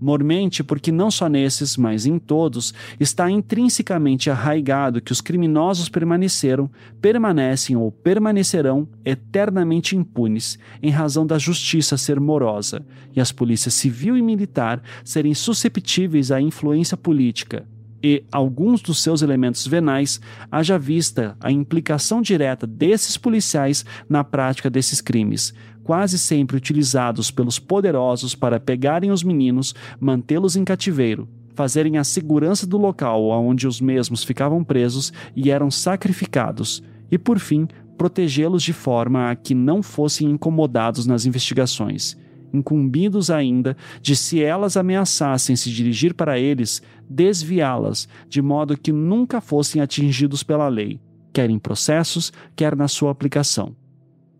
Mormente, 0.00 0.64
porque 0.64 0.90
não 0.90 1.10
só 1.10 1.28
nesses, 1.28 1.76
mas 1.76 2.06
em 2.06 2.18
todos, 2.18 2.72
está 2.98 3.30
intrinsecamente 3.30 4.30
arraigado 4.30 5.00
que 5.02 5.12
os 5.12 5.20
criminosos 5.20 5.90
permaneceram, 5.90 6.70
permanecem 7.02 7.76
ou 7.76 7.92
permanecerão 7.92 8.88
eternamente 9.04 9.94
impunes, 9.94 10.58
em 10.82 10.90
razão 10.90 11.26
da 11.26 11.38
justiça 11.38 11.98
ser 11.98 12.18
morosa 12.18 12.84
e 13.14 13.20
as 13.20 13.30
polícias 13.30 13.74
civil 13.74 14.16
e 14.16 14.22
militar 14.22 14.82
serem 15.04 15.34
susceptíveis 15.34 16.30
à 16.30 16.40
influência 16.40 16.96
política, 16.96 17.66
e 18.02 18.24
alguns 18.30 18.80
dos 18.80 19.02
seus 19.02 19.22
elementos 19.22 19.66
venais, 19.66 20.20
haja 20.50 20.78
vista 20.78 21.36
a 21.40 21.50
implicação 21.50 22.20
direta 22.20 22.66
desses 22.66 23.16
policiais 23.16 23.84
na 24.08 24.22
prática 24.22 24.70
desses 24.70 25.00
crimes, 25.00 25.54
quase 25.82 26.18
sempre 26.18 26.56
utilizados 26.56 27.30
pelos 27.30 27.58
poderosos 27.58 28.34
para 28.34 28.60
pegarem 28.60 29.10
os 29.10 29.22
meninos, 29.22 29.74
mantê-los 30.00 30.56
em 30.56 30.64
cativeiro, 30.64 31.28
fazerem 31.54 31.96
a 31.96 32.04
segurança 32.04 32.66
do 32.66 32.76
local 32.76 33.28
onde 33.28 33.66
os 33.66 33.80
mesmos 33.80 34.22
ficavam 34.22 34.62
presos 34.62 35.12
e 35.34 35.50
eram 35.50 35.70
sacrificados, 35.70 36.82
e 37.10 37.16
por 37.16 37.38
fim, 37.38 37.66
protegê-los 37.96 38.62
de 38.62 38.72
forma 38.72 39.30
a 39.30 39.34
que 39.34 39.54
não 39.54 39.82
fossem 39.82 40.30
incomodados 40.30 41.06
nas 41.06 41.24
investigações, 41.24 42.16
incumbidos 42.56 43.30
ainda 43.30 43.76
de, 44.00 44.16
se 44.16 44.42
elas 44.42 44.76
ameaçassem 44.76 45.54
se 45.54 45.70
dirigir 45.70 46.14
para 46.14 46.38
eles, 46.38 46.82
desviá-las, 47.08 48.08
de 48.28 48.42
modo 48.42 48.76
que 48.76 48.92
nunca 48.92 49.40
fossem 49.40 49.80
atingidos 49.80 50.42
pela 50.42 50.68
lei, 50.68 51.00
quer 51.32 51.50
em 51.50 51.58
processos, 51.58 52.32
quer 52.54 52.74
na 52.74 52.88
sua 52.88 53.10
aplicação. 53.10 53.76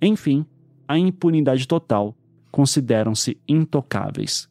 Enfim, 0.01 0.45
a 0.89 0.99
impunidade 0.99 1.67
total 1.67 2.17
consideram-se 2.51 3.39
intocáveis. 3.49 4.49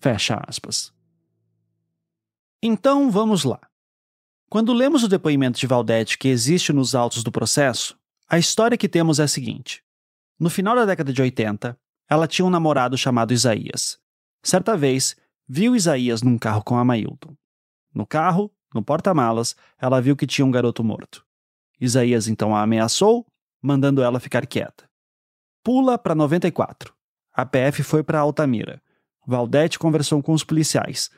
Fecha 0.00 0.42
aspas. 0.46 0.92
Então 2.62 3.10
vamos 3.10 3.44
lá. 3.44 3.60
Quando 4.50 4.72
lemos 4.72 5.02
o 5.02 5.08
depoimento 5.08 5.58
de 5.58 5.66
Valdete 5.66 6.18
que 6.18 6.28
existe 6.28 6.72
nos 6.72 6.94
autos 6.94 7.22
do 7.22 7.32
processo, 7.32 7.98
a 8.28 8.38
história 8.38 8.78
que 8.78 8.88
temos 8.88 9.18
é 9.18 9.24
a 9.24 9.28
seguinte. 9.28 9.82
No 10.38 10.50
final 10.50 10.74
da 10.74 10.84
década 10.84 11.12
de 11.12 11.20
80, 11.20 11.78
ela 12.08 12.26
tinha 12.26 12.44
um 12.44 12.50
namorado 12.50 12.96
chamado 12.96 13.32
Isaías. 13.32 13.98
Certa 14.42 14.76
vez, 14.76 15.16
viu 15.48 15.74
Isaías 15.74 16.22
num 16.22 16.38
carro 16.38 16.62
com 16.62 16.76
a 16.76 16.84
Mailton. 16.84 17.34
No 17.94 18.06
carro, 18.06 18.52
no 18.74 18.82
porta-malas, 18.82 19.56
ela 19.80 20.00
viu 20.00 20.16
que 20.16 20.26
tinha 20.26 20.44
um 20.44 20.50
garoto 20.50 20.82
morto. 20.84 21.24
Isaías 21.80 22.28
então 22.28 22.54
a 22.54 22.62
ameaçou, 22.62 23.26
mandando 23.62 24.02
ela 24.02 24.20
ficar 24.20 24.46
quieta. 24.46 24.88
Pula 25.62 25.96
para 25.96 26.14
94. 26.14 26.92
A 27.32 27.46
PF 27.46 27.82
foi 27.82 28.02
para 28.02 28.20
Altamira. 28.20 28.82
Valdete 29.26 29.78
conversou 29.78 30.22
com 30.22 30.32
os 30.32 30.44
policiais. 30.44 31.10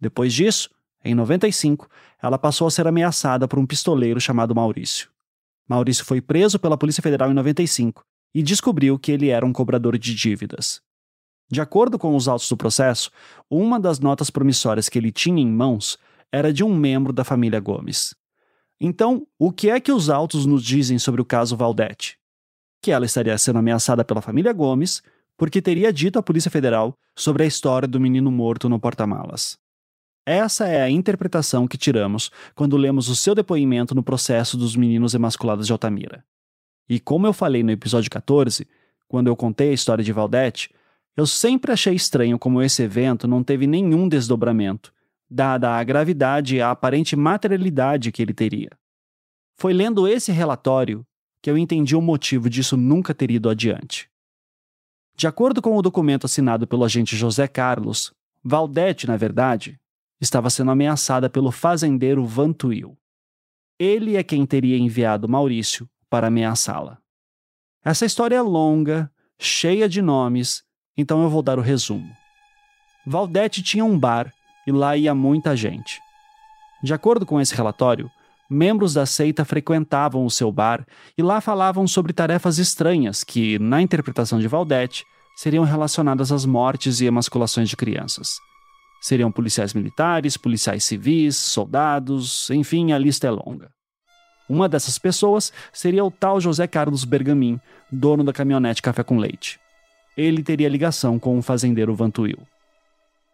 Depois 0.00 0.34
disso, 0.34 0.68
em 1.04 1.14
95, 1.14 1.88
ela 2.20 2.38
passou 2.38 2.66
a 2.66 2.70
ser 2.70 2.86
ameaçada 2.86 3.46
por 3.46 3.58
um 3.58 3.66
pistoleiro 3.66 4.20
chamado 4.20 4.54
Maurício. 4.54 5.08
Maurício 5.68 6.04
foi 6.04 6.20
preso 6.20 6.58
pela 6.58 6.76
Polícia 6.76 7.02
Federal 7.02 7.30
em 7.30 7.34
95 7.34 8.04
e 8.34 8.42
descobriu 8.42 8.98
que 8.98 9.12
ele 9.12 9.28
era 9.28 9.44
um 9.44 9.52
cobrador 9.52 9.98
de 9.98 10.14
dívidas. 10.14 10.80
De 11.50 11.60
acordo 11.60 11.98
com 11.98 12.16
os 12.16 12.28
autos 12.28 12.48
do 12.48 12.56
processo, 12.56 13.10
uma 13.50 13.78
das 13.78 14.00
notas 14.00 14.30
promissórias 14.30 14.88
que 14.88 14.98
ele 14.98 15.12
tinha 15.12 15.42
em 15.42 15.50
mãos 15.50 15.98
era 16.32 16.52
de 16.52 16.64
um 16.64 16.74
membro 16.74 17.12
da 17.12 17.24
família 17.24 17.60
Gomes. 17.60 18.14
Então, 18.80 19.26
o 19.38 19.52
que 19.52 19.68
é 19.68 19.78
que 19.78 19.92
os 19.92 20.08
autos 20.08 20.46
nos 20.46 20.64
dizem 20.64 20.98
sobre 20.98 21.20
o 21.20 21.24
caso 21.24 21.56
Valdete? 21.56 22.18
Que 22.82 22.90
ela 22.90 23.04
estaria 23.04 23.36
sendo 23.36 23.58
ameaçada 23.58 24.04
pela 24.04 24.22
família 24.22 24.52
Gomes 24.52 25.02
porque 25.36 25.60
teria 25.60 25.92
dito 25.92 26.18
à 26.18 26.22
Polícia 26.22 26.50
Federal 26.50 26.96
sobre 27.16 27.42
a 27.42 27.46
história 27.46 27.86
do 27.86 28.00
menino 28.00 28.30
morto 28.30 28.68
no 28.68 28.80
porta-malas. 28.80 29.58
Essa 30.24 30.68
é 30.68 30.80
a 30.80 30.90
interpretação 30.90 31.66
que 31.66 31.76
tiramos 31.76 32.30
quando 32.54 32.76
lemos 32.76 33.08
o 33.08 33.16
seu 33.16 33.34
depoimento 33.34 33.94
no 33.94 34.02
processo 34.02 34.56
dos 34.56 34.76
meninos 34.76 35.14
emasculados 35.14 35.66
de 35.66 35.72
Altamira. 35.72 36.24
E 36.92 37.00
como 37.00 37.26
eu 37.26 37.32
falei 37.32 37.62
no 37.62 37.70
episódio 37.70 38.10
14, 38.10 38.68
quando 39.08 39.26
eu 39.26 39.34
contei 39.34 39.70
a 39.70 39.72
história 39.72 40.04
de 40.04 40.12
Valdete, 40.12 40.68
eu 41.16 41.26
sempre 41.26 41.72
achei 41.72 41.94
estranho 41.94 42.38
como 42.38 42.60
esse 42.60 42.82
evento 42.82 43.26
não 43.26 43.42
teve 43.42 43.66
nenhum 43.66 44.06
desdobramento, 44.06 44.92
dada 45.30 45.70
a 45.70 45.82
gravidade 45.82 46.56
e 46.56 46.60
a 46.60 46.70
aparente 46.70 47.16
materialidade 47.16 48.12
que 48.12 48.20
ele 48.20 48.34
teria. 48.34 48.68
Foi 49.56 49.72
lendo 49.72 50.06
esse 50.06 50.30
relatório 50.30 51.02
que 51.40 51.48
eu 51.48 51.56
entendi 51.56 51.96
o 51.96 52.02
motivo 52.02 52.50
disso 52.50 52.76
nunca 52.76 53.14
ter 53.14 53.30
ido 53.30 53.48
adiante. 53.48 54.10
De 55.16 55.26
acordo 55.26 55.62
com 55.62 55.74
o 55.74 55.80
documento 55.80 56.26
assinado 56.26 56.66
pelo 56.66 56.84
agente 56.84 57.16
José 57.16 57.48
Carlos, 57.48 58.12
Valdete, 58.44 59.06
na 59.06 59.16
verdade, 59.16 59.80
estava 60.20 60.50
sendo 60.50 60.72
ameaçada 60.72 61.30
pelo 61.30 61.50
fazendeiro 61.50 62.22
Vantuil. 62.26 62.98
Ele 63.78 64.14
é 64.14 64.22
quem 64.22 64.44
teria 64.44 64.76
enviado 64.76 65.26
Maurício 65.26 65.88
para 66.12 66.26
ameaçá-la. 66.26 66.98
Essa 67.82 68.04
história 68.04 68.36
é 68.36 68.42
longa, 68.42 69.10
cheia 69.38 69.88
de 69.88 70.02
nomes, 70.02 70.62
então 70.94 71.22
eu 71.22 71.30
vou 71.30 71.42
dar 71.42 71.58
o 71.58 71.62
resumo. 71.62 72.14
Valdete 73.06 73.62
tinha 73.62 73.82
um 73.82 73.98
bar 73.98 74.30
e 74.66 74.70
lá 74.70 74.94
ia 74.94 75.14
muita 75.14 75.56
gente. 75.56 75.98
De 76.84 76.92
acordo 76.92 77.24
com 77.24 77.40
esse 77.40 77.54
relatório, 77.54 78.10
membros 78.50 78.92
da 78.92 79.06
seita 79.06 79.42
frequentavam 79.42 80.26
o 80.26 80.30
seu 80.30 80.52
bar 80.52 80.86
e 81.16 81.22
lá 81.22 81.40
falavam 81.40 81.88
sobre 81.88 82.12
tarefas 82.12 82.58
estranhas 82.58 83.24
que, 83.24 83.58
na 83.58 83.80
interpretação 83.80 84.38
de 84.38 84.46
Valdete, 84.46 85.06
seriam 85.34 85.64
relacionadas 85.64 86.30
às 86.30 86.44
mortes 86.44 87.00
e 87.00 87.06
emasculações 87.06 87.70
de 87.70 87.76
crianças. 87.76 88.36
Seriam 89.00 89.32
policiais 89.32 89.72
militares, 89.72 90.36
policiais 90.36 90.84
civis, 90.84 91.38
soldados, 91.38 92.50
enfim, 92.50 92.92
a 92.92 92.98
lista 92.98 93.26
é 93.26 93.30
longa. 93.30 93.71
Uma 94.52 94.68
dessas 94.68 94.98
pessoas 94.98 95.50
seria 95.72 96.04
o 96.04 96.10
tal 96.10 96.38
José 96.38 96.66
Carlos 96.66 97.06
Bergamin, 97.06 97.58
dono 97.90 98.22
da 98.22 98.34
caminhonete 98.34 98.82
Café 98.82 99.02
com 99.02 99.16
Leite. 99.16 99.58
Ele 100.14 100.42
teria 100.42 100.68
ligação 100.68 101.18
com 101.18 101.38
o 101.38 101.42
fazendeiro 101.42 101.94
Vantuil. 101.94 102.36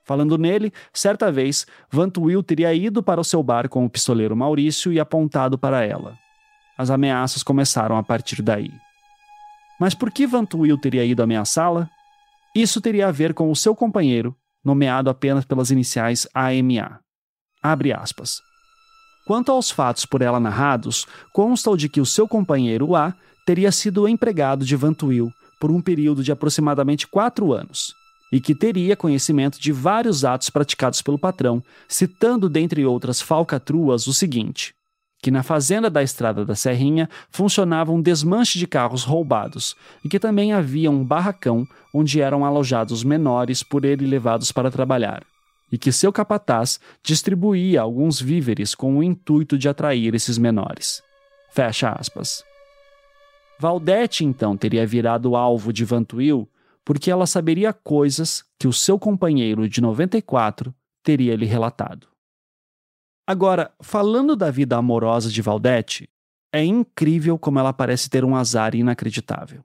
Falando 0.05 0.39
nele, 0.39 0.73
certa 0.93 1.33
vez, 1.33 1.67
Vantuil 1.91 2.41
teria 2.41 2.73
ido 2.73 3.03
para 3.03 3.21
o 3.21 3.25
seu 3.25 3.43
bar 3.43 3.69
com 3.69 3.85
o 3.85 3.91
pistoleiro 3.91 4.37
Maurício 4.37 4.93
e 4.93 5.01
apontado 5.01 5.59
para 5.59 5.85
ela. 5.85 6.17
As 6.79 6.89
ameaças 6.89 7.43
começaram 7.43 7.97
a 7.97 8.03
partir 8.05 8.41
daí. 8.41 8.71
Mas 9.81 9.95
por 9.95 10.13
que 10.13 10.25
Vantuil 10.25 10.79
teria 10.79 11.05
ido 11.05 11.21
ameaçá-la? 11.21 11.91
Isso 12.55 12.81
teria 12.81 13.09
a 13.09 13.13
ver 13.13 13.35
com 13.35 13.51
o 13.51 13.57
seu 13.57 13.75
companheiro, 13.75 14.37
nomeado 14.65 15.11
apenas 15.11 15.45
pelas 15.45 15.73
iniciais 15.73 16.29
AMA. 16.33 17.01
Abre 17.61 17.93
aspas. 17.93 18.39
Quanto 19.29 19.53
aos 19.53 19.71
fatos 19.71 20.07
por 20.07 20.23
ela 20.23 20.41
narrados, 20.41 21.07
consta 21.35 21.71
o 21.71 21.77
de 21.77 21.87
que 21.87 22.01
o 22.01 22.07
seu 22.07 22.27
companheiro 22.27 22.97
A 22.97 23.13
teria 23.45 23.71
sido 23.71 24.09
empregado 24.09 24.65
de 24.65 24.75
Vantuil 24.75 25.31
por 25.61 25.71
um 25.71 25.83
período 25.83 26.25
de 26.25 26.33
aproximadamente 26.33 27.07
quatro 27.07 27.53
anos, 27.53 27.93
e 28.33 28.41
que 28.41 28.55
teria 28.55 28.97
conhecimento 28.97 29.61
de 29.61 29.71
vários 29.71 30.25
atos 30.25 30.49
praticados 30.49 31.03
pelo 31.03 31.19
patrão, 31.19 31.63
citando, 31.87 32.49
dentre 32.49 32.87
outras 32.87 33.21
falcatruas, 33.21 34.07
o 34.07 34.15
seguinte: 34.15 34.73
que 35.23 35.31
na 35.31 35.43
fazenda 35.43 35.91
da 35.91 36.03
Estrada 36.03 36.43
da 36.43 36.55
Serrinha 36.55 37.07
funcionava 37.31 37.93
um 37.93 38.01
desmanche 38.01 38.59
de 38.59 38.67
carros 38.67 39.05
roubados 39.05 39.77
e 40.03 40.09
que 40.09 40.19
também 40.19 40.55
havia 40.55 40.91
um 40.91 41.05
barracão 41.05 41.67
onde 41.93 42.23
eram 42.23 42.47
alojados 42.47 43.05
menores 43.05 43.63
por 43.63 43.85
ele 43.85 44.07
levados 44.07 44.51
para 44.51 44.71
trabalhar, 44.71 45.23
e 45.71 45.79
que 45.79 45.93
seu 45.93 46.13
capataz 46.13 46.81
distribuía 47.03 47.81
alguns 47.81 48.21
víveres 48.21 48.75
com 48.75 48.97
o 48.97 49.03
intuito 49.03 49.59
de 49.59 49.69
atrair 49.69 50.15
esses 50.15 50.39
menores. 50.39 51.03
Fecha 51.51 51.91
aspas. 51.91 52.45
Valdete 53.59 54.25
então 54.25 54.57
teria 54.57 54.87
virado 54.87 55.35
alvo 55.35 55.73
de 55.73 55.85
Vantuil 55.85 56.49
porque 56.85 57.11
ela 57.11 57.27
saberia 57.27 57.73
coisas 57.73 58.45
que 58.59 58.67
o 58.67 58.73
seu 58.73 58.99
companheiro 58.99 59.69
de 59.69 59.81
94 59.81 60.75
teria 61.03 61.37
lhe 61.37 61.45
relatado. 61.45 62.07
Agora, 63.27 63.71
falando 63.81 64.35
da 64.35 64.51
vida 64.51 64.77
amorosa 64.77 65.29
de 65.29 65.43
Valdete, 65.43 66.09
é 66.51 66.65
incrível 66.65 67.39
como 67.39 67.59
ela 67.59 67.75
parece 67.75 68.09
ter 68.09 68.25
um 68.25 68.35
azar 68.35 68.75
inacreditável. 68.75 69.63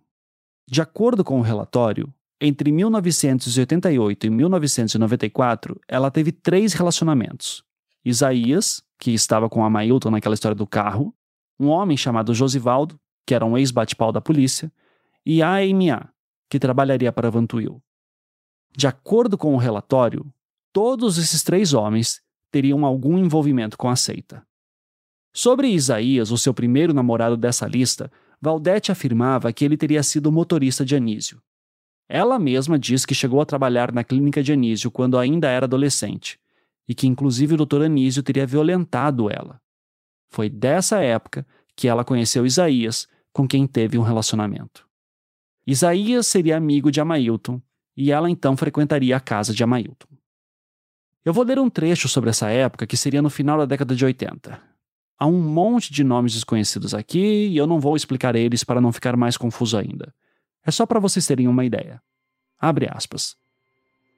De 0.70 0.82
acordo 0.82 1.24
com 1.24 1.40
o 1.40 1.42
relatório, 1.42 2.14
entre 2.46 2.74
1988 2.74 4.28
e 4.28 4.30
1994, 4.30 5.80
ela 5.88 6.12
teve 6.12 6.34
três 6.34 6.74
relacionamentos. 6.74 7.64
Isaías, 8.04 8.84
que 9.00 9.12
estava 9.12 9.50
com 9.50 9.64
a 9.64 9.70
Mailton 9.70 10.12
naquela 10.12 10.36
história 10.36 10.54
do 10.54 10.68
carro, 10.68 11.16
um 11.58 11.70
homem 11.70 11.96
chamado 11.96 12.34
Josivaldo, 12.34 13.00
que 13.26 13.34
era 13.34 13.46
um 13.46 13.58
ex-bate-pau 13.58 14.12
da 14.12 14.20
polícia, 14.20 14.70
e 15.26 15.42
a 15.42 15.56
AMA, 15.56 16.14
que 16.50 16.60
trabalharia 16.60 17.14
para 17.14 17.32
Vantuil. 17.32 17.82
De 18.76 18.88
acordo 18.88 19.38
com 19.38 19.54
o 19.54 19.58
relatório, 19.58 20.26
todos 20.74 21.18
esses 21.18 21.44
três 21.44 21.74
homens 21.74 22.22
teriam 22.52 22.86
algum 22.86 23.18
envolvimento 23.18 23.78
com 23.78 23.88
a 23.88 23.96
seita. 23.96 24.46
Sobre 25.32 25.70
Isaías, 25.70 26.30
o 26.30 26.38
seu 26.38 26.54
primeiro 26.54 26.94
namorado 26.94 27.38
dessa 27.38 27.66
lista, 27.68 28.12
Valdete 28.42 28.92
afirmava 28.92 29.54
que 29.54 29.64
ele 29.64 29.78
teria 29.78 30.04
sido 30.04 30.30
motorista 30.30 30.84
de 30.84 30.94
Anísio. 30.94 31.42
Ela 32.14 32.38
mesma 32.38 32.78
diz 32.78 33.08
que 33.08 33.16
chegou 33.16 33.42
a 33.42 33.46
trabalhar 33.46 33.92
na 33.92 34.04
clínica 34.04 34.44
de 34.44 34.54
Anísio 34.54 34.92
quando 34.92 35.18
ainda 35.18 35.50
era 35.50 35.66
adolescente, 35.66 36.40
e 36.88 36.94
que 36.94 37.08
inclusive 37.08 37.56
o 37.56 37.66
Dr. 37.66 37.86
Anísio 37.86 38.22
teria 38.22 38.46
violentado 38.46 39.32
ela. 39.32 39.60
Foi 40.30 40.48
dessa 40.48 41.02
época 41.02 41.44
que 41.76 41.88
ela 41.88 42.06
conheceu 42.06 42.46
Isaías, 42.46 43.08
com 43.32 43.48
quem 43.48 43.66
teve 43.66 43.98
um 43.98 44.04
relacionamento. 44.04 44.88
Isaías 45.66 46.28
seria 46.28 46.56
amigo 46.56 46.92
de 46.92 47.02
Amailton, 47.02 47.60
e 47.98 48.12
ela 48.12 48.30
então 48.30 48.56
frequentaria 48.56 49.18
a 49.18 49.20
casa 49.20 49.52
de 49.52 49.64
Amailton. 49.64 50.16
Eu 51.26 51.34
vou 51.34 51.44
ler 51.44 51.58
um 51.58 51.68
trecho 51.68 52.08
sobre 52.08 52.30
essa 52.30 52.48
época 52.48 52.86
que 52.86 52.96
seria 52.96 53.24
no 53.24 53.30
final 53.32 53.58
da 53.58 53.66
década 53.66 53.96
de 53.96 54.06
80. 54.06 54.62
Há 55.18 55.26
um 55.26 55.42
monte 55.42 55.92
de 55.92 56.04
nomes 56.04 56.34
desconhecidos 56.34 56.94
aqui 56.94 57.48
e 57.48 57.58
eu 57.58 57.66
não 57.66 57.80
vou 57.80 57.96
explicar 57.96 58.36
eles 58.36 58.64
para 58.64 58.80
não 58.80 58.94
ficar 58.94 59.18
mais 59.18 59.36
confuso 59.36 59.76
ainda. 59.80 60.14
É 60.66 60.72
só 60.72 60.86
para 60.86 61.00
vocês 61.00 61.26
terem 61.26 61.48
uma 61.48 61.66
ideia. 61.66 62.02
Abre 62.60 62.90
aspas. 62.90 63.36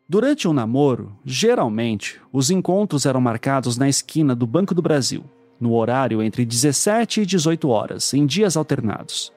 Durante 0.07 0.47
um 0.47 0.53
namoro, 0.53 1.17
geralmente, 1.25 2.21
os 2.31 2.51
encontros 2.51 3.07
eram 3.07 3.19
marcados 3.19 3.75
na 3.75 3.89
esquina 3.89 4.35
do 4.35 4.45
Banco 4.45 4.75
do 4.75 4.81
Brasil, 4.81 5.25
no 5.59 5.73
horário 5.73 6.21
entre 6.21 6.45
17 6.45 7.21
e 7.21 7.25
18 7.25 7.67
horas, 7.69 8.13
em 8.13 8.25
dias 8.25 8.55
alternados. 8.55 9.33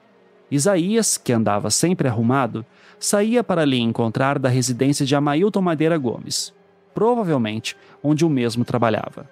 Isaías, 0.51 1.17
que 1.17 1.33
andava 1.33 1.71
sempre 1.71 2.07
arrumado, 2.07 2.63
saía 2.99 3.43
para 3.43 3.63
ali 3.63 3.79
encontrar 3.79 4.37
da 4.37 4.49
residência 4.49 5.05
de 5.05 5.15
Amailton 5.15 5.61
Madeira 5.61 5.97
Gomes, 5.97 6.53
provavelmente 6.93 7.75
onde 8.03 8.23
o 8.23 8.29
mesmo 8.29 8.63
trabalhava. 8.63 9.27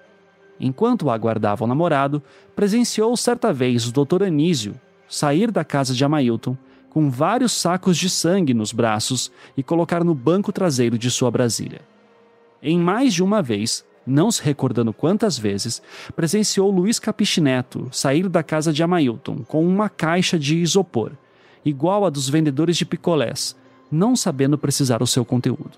Enquanto 0.59 1.09
aguardava 1.09 1.65
o 1.65 1.67
namorado, 1.67 2.21
presenciou 2.55 3.15
certa 3.15 3.53
vez 3.53 3.87
o 3.87 3.91
Dr. 3.91 4.23
Anísio 4.23 4.73
sair 5.07 5.51
da 5.51 5.63
casa 5.63 5.93
de 5.93 6.03
Amailton 6.03 6.57
com 6.89 7.09
vários 7.09 7.51
sacos 7.51 7.97
de 7.97 8.09
sangue 8.09 8.53
nos 8.53 8.71
braços 8.71 9.31
e 9.55 9.63
colocar 9.63 10.03
no 10.03 10.15
banco 10.15 10.51
traseiro 10.51 10.97
de 10.97 11.11
sua 11.11 11.29
Brasília. 11.29 11.81
Em 12.61 12.79
mais 12.79 13.13
de 13.13 13.23
uma 13.23 13.41
vez, 13.41 13.85
não 14.05 14.31
se 14.31 14.41
recordando 14.41 14.93
quantas 14.93 15.37
vezes, 15.37 15.81
presenciou 16.15 16.71
Luiz 16.71 16.97
Capiche 16.97 17.41
Neto 17.41 17.89
sair 17.91 18.29
da 18.29 18.41
casa 18.41 18.71
de 18.71 18.81
Amailton 18.81 19.43
com 19.47 19.67
uma 19.67 19.89
caixa 19.89 20.39
de 20.39 20.57
isopor, 20.57 21.11
igual 21.63 22.05
a 22.05 22.09
dos 22.09 22.29
vendedores 22.29 22.77
de 22.77 22.85
picolés, 22.85 23.55
não 23.91 24.15
sabendo 24.15 24.57
precisar 24.57 25.03
o 25.03 25.07
seu 25.07 25.25
conteúdo. 25.25 25.71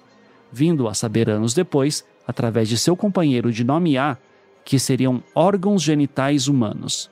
Vindo 0.51 0.87
a 0.87 0.93
saber 0.93 1.29
anos 1.29 1.53
depois, 1.53 2.05
através 2.27 2.69
de 2.69 2.77
seu 2.77 2.95
companheiro 2.95 3.51
de 3.51 3.63
nome 3.63 3.97
A, 3.97 4.17
que 4.63 4.77
seriam 4.77 5.23
órgãos 5.33 5.81
genitais 5.81 6.47
humanos. 6.47 7.09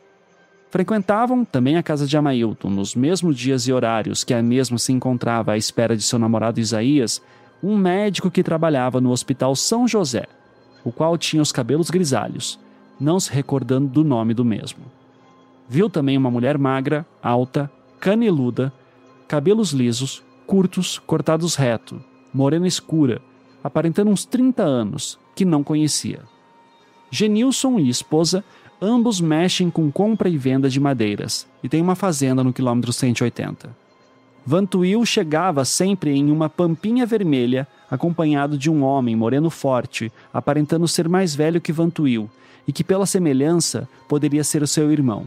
Frequentavam 0.70 1.46
também 1.46 1.78
a 1.78 1.84
casa 1.84 2.06
de 2.06 2.18
Amailton 2.18 2.70
nos 2.70 2.94
mesmos 2.94 3.38
dias 3.38 3.68
e 3.68 3.74
horários 3.74 4.24
que 4.24 4.34
a 4.34 4.44
mesma 4.44 4.78
se 4.78 4.92
encontrava 4.92 5.54
à 5.54 5.58
espera 5.58 5.96
de 5.96 6.04
seu 6.04 6.20
namorado 6.20 6.60
Isaías, 6.60 7.22
um 7.64 7.78
médico 7.78 8.30
que 8.30 8.44
trabalhava 8.44 9.00
no 9.00 9.12
Hospital 9.12 9.56
São 9.56 9.88
José, 9.88 10.28
o 10.84 10.92
qual 10.92 11.18
tinha 11.18 11.42
os 11.42 11.52
cabelos 11.52 11.90
grisalhos, 11.90 12.60
não 13.00 13.20
se 13.20 13.32
recordando 13.32 13.88
do 13.88 14.04
nome 14.04 14.34
do 14.34 14.44
mesmo. 14.44 14.84
Viu 15.70 15.90
também 15.90 16.18
uma 16.18 16.32
mulher 16.32 16.58
magra, 16.58 17.06
alta, 17.22 17.72
caneluda, 18.00 18.72
cabelos 19.28 19.72
lisos, 19.72 20.22
curtos, 20.46 21.00
cortados 21.00 21.56
reto, 21.56 22.02
morena 22.34 22.68
escura, 22.68 23.22
aparentando 23.64 24.12
uns 24.12 24.26
30 24.26 24.64
anos, 24.64 25.18
que 25.36 25.46
não 25.46 25.64
conhecia. 25.64 26.22
Genilson 27.10 27.80
e 27.80 27.90
esposa 27.90 28.44
Ambos 28.82 29.20
mexem 29.20 29.72
com 29.72 29.92
compra 29.92 30.30
e 30.30 30.38
venda 30.38 30.70
de 30.70 30.80
madeiras 30.80 31.48
e 31.64 31.70
tem 31.70 31.82
uma 31.82 31.96
fazenda 31.96 32.44
no 32.44 32.54
quilômetro 32.54 32.94
180. 32.94 33.76
Vantuil 34.46 35.04
chegava 35.04 35.66
sempre 35.66 36.12
em 36.12 36.32
uma 36.32 36.48
pampinha 36.48 37.04
vermelha, 37.04 37.68
acompanhado 37.90 38.56
de 38.56 38.70
um 38.70 38.84
homem 38.84 39.16
moreno 39.16 39.50
forte, 39.50 40.12
aparentando 40.32 40.88
ser 40.88 41.10
mais 41.10 41.34
velho 41.34 41.60
que 41.60 41.74
Vantuil 41.74 42.30
e 42.68 42.72
que, 42.72 42.84
pela 42.84 43.08
semelhança, 43.08 43.90
poderia 44.08 44.44
ser 44.44 44.62
o 44.62 44.68
seu 44.68 44.92
irmão. 44.92 45.26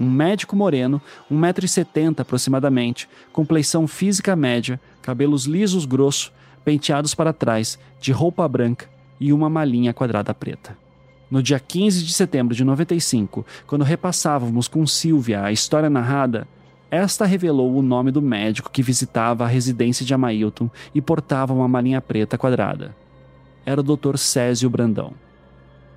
Um 0.00 0.10
médico 0.10 0.56
moreno, 0.56 1.02
1,70m 1.30 2.20
aproximadamente, 2.20 3.08
compleição 3.30 3.86
física 3.86 4.34
média, 4.34 4.80
cabelos 5.02 5.44
lisos 5.44 5.84
grossos, 5.84 6.32
penteados 6.64 7.14
para 7.14 7.32
trás, 7.32 7.78
de 8.00 8.10
roupa 8.10 8.48
branca 8.48 8.88
e 9.20 9.34
uma 9.34 9.50
malinha 9.50 9.92
quadrada 9.92 10.32
preta. 10.32 10.83
No 11.30 11.42
dia 11.42 11.58
15 11.58 12.04
de 12.04 12.12
setembro 12.12 12.54
de 12.54 12.64
95, 12.64 13.44
quando 13.66 13.82
repassávamos 13.82 14.68
com 14.68 14.86
Silvia 14.86 15.42
a 15.42 15.52
história 15.52 15.88
narrada, 15.88 16.46
esta 16.90 17.24
revelou 17.24 17.74
o 17.74 17.82
nome 17.82 18.10
do 18.10 18.22
médico 18.22 18.70
que 18.70 18.82
visitava 18.82 19.44
a 19.44 19.48
residência 19.48 20.06
de 20.06 20.14
Amailton 20.14 20.70
e 20.94 21.00
portava 21.00 21.52
uma 21.52 21.66
malinha 21.66 22.00
preta 22.00 22.38
quadrada. 22.38 22.94
Era 23.66 23.80
o 23.80 23.84
Dr. 23.84 24.16
Césio 24.16 24.70
Brandão. 24.70 25.12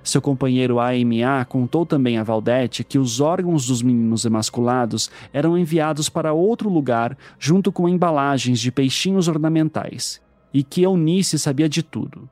Seu 0.02 0.22
companheiro 0.22 0.80
AMA 0.80 1.44
contou 1.44 1.84
também 1.84 2.16
a 2.16 2.22
Valdete 2.22 2.82
que 2.82 2.98
os 2.98 3.20
órgãos 3.20 3.66
dos 3.66 3.82
meninos 3.82 4.24
emasculados 4.24 5.10
eram 5.32 5.58
enviados 5.58 6.08
para 6.08 6.32
outro 6.32 6.70
lugar 6.70 7.16
junto 7.38 7.70
com 7.70 7.88
embalagens 7.88 8.58
de 8.58 8.72
peixinhos 8.72 9.28
ornamentais, 9.28 10.20
e 10.52 10.62
que 10.62 10.82
Eunice 10.82 11.38
sabia 11.38 11.68
de 11.68 11.82
tudo. 11.82 12.28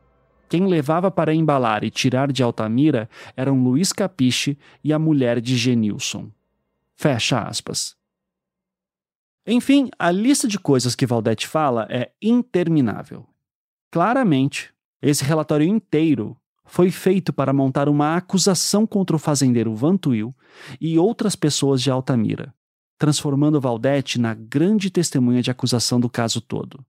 Quem 0.49 0.67
levava 0.67 1.11
para 1.11 1.35
embalar 1.35 1.83
e 1.83 1.91
tirar 1.91 2.31
de 2.31 2.43
Altamira 2.43 3.09
eram 3.37 3.63
Luiz 3.63 3.93
Capiche 3.93 4.57
e 4.83 4.93
a 4.93 4.99
mulher 4.99 5.41
de 5.41 5.57
Genilson. 5.57 6.31
Fecha 6.95 7.41
aspas. 7.41 7.97
Enfim, 9.47 9.91
a 9.99 10.11
lista 10.11 10.49
de 10.49 10.59
coisas 10.59 10.95
que 10.95 11.07
Valdete 11.07 11.47
fala 11.47 11.87
é 11.91 12.11
interminável. 12.21 13.27
Claramente, 13.91 14.73
esse 15.01 15.25
relatório 15.25 15.67
inteiro 15.67 16.37
foi 16.65 16.91
feito 16.91 17.33
para 17.33 17.53
montar 17.53 17.89
uma 17.89 18.17
acusação 18.17 18.87
contra 18.87 19.15
o 19.15 19.21
fazendeiro 19.21 19.75
Vantuil 19.75 20.35
e 20.81 20.99
outras 20.99 21.37
pessoas 21.37 21.81
de 21.81 21.91
Altamira, 21.91 22.53
transformando 22.99 23.61
Valdete 23.61 24.21
na 24.21 24.35
grande 24.35 24.91
testemunha 24.91 25.43
de 25.43 25.51
acusação 25.51 26.01
do 26.01 26.11
caso 26.11 26.41
todo 26.41 26.85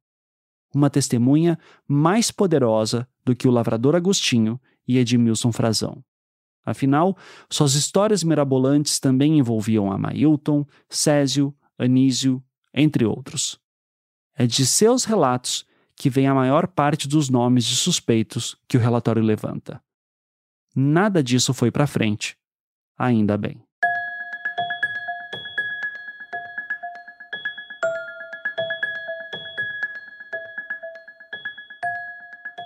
uma 0.74 0.90
testemunha 0.90 1.58
mais 1.88 2.32
poderosa 2.32 3.08
do 3.26 3.36
que 3.36 3.48
o 3.48 3.52
lavrador 3.52 3.96
Agostinho 3.96 4.60
e 4.88 4.98
Edmilson 4.98 5.52
Frazão. 5.52 6.04
Afinal, 6.66 7.18
suas 7.50 7.76
histórias 7.76 8.24
mirabolantes 8.24 9.00
também 9.00 9.38
envolviam 9.40 9.92
Amailton, 9.92 10.66
Césio, 10.90 11.56
Anísio, 11.78 12.44
entre 12.74 13.06
outros. 13.06 13.60
É 14.36 14.46
de 14.46 14.66
seus 14.66 15.06
relatos 15.06 15.66
que 15.96 16.10
vem 16.10 16.28
a 16.28 16.34
maior 16.34 16.68
parte 16.68 17.08
dos 17.08 17.30
nomes 17.30 17.66
de 17.66 17.76
suspeitos 17.76 18.56
que 18.68 18.78
o 18.78 18.80
relatório 18.80 19.24
levanta. 19.24 19.82
Nada 20.76 21.24
disso 21.24 21.54
foi 21.54 21.72
para 21.72 21.88
frente, 21.88 22.38
ainda 22.98 23.36
bem. 23.36 23.67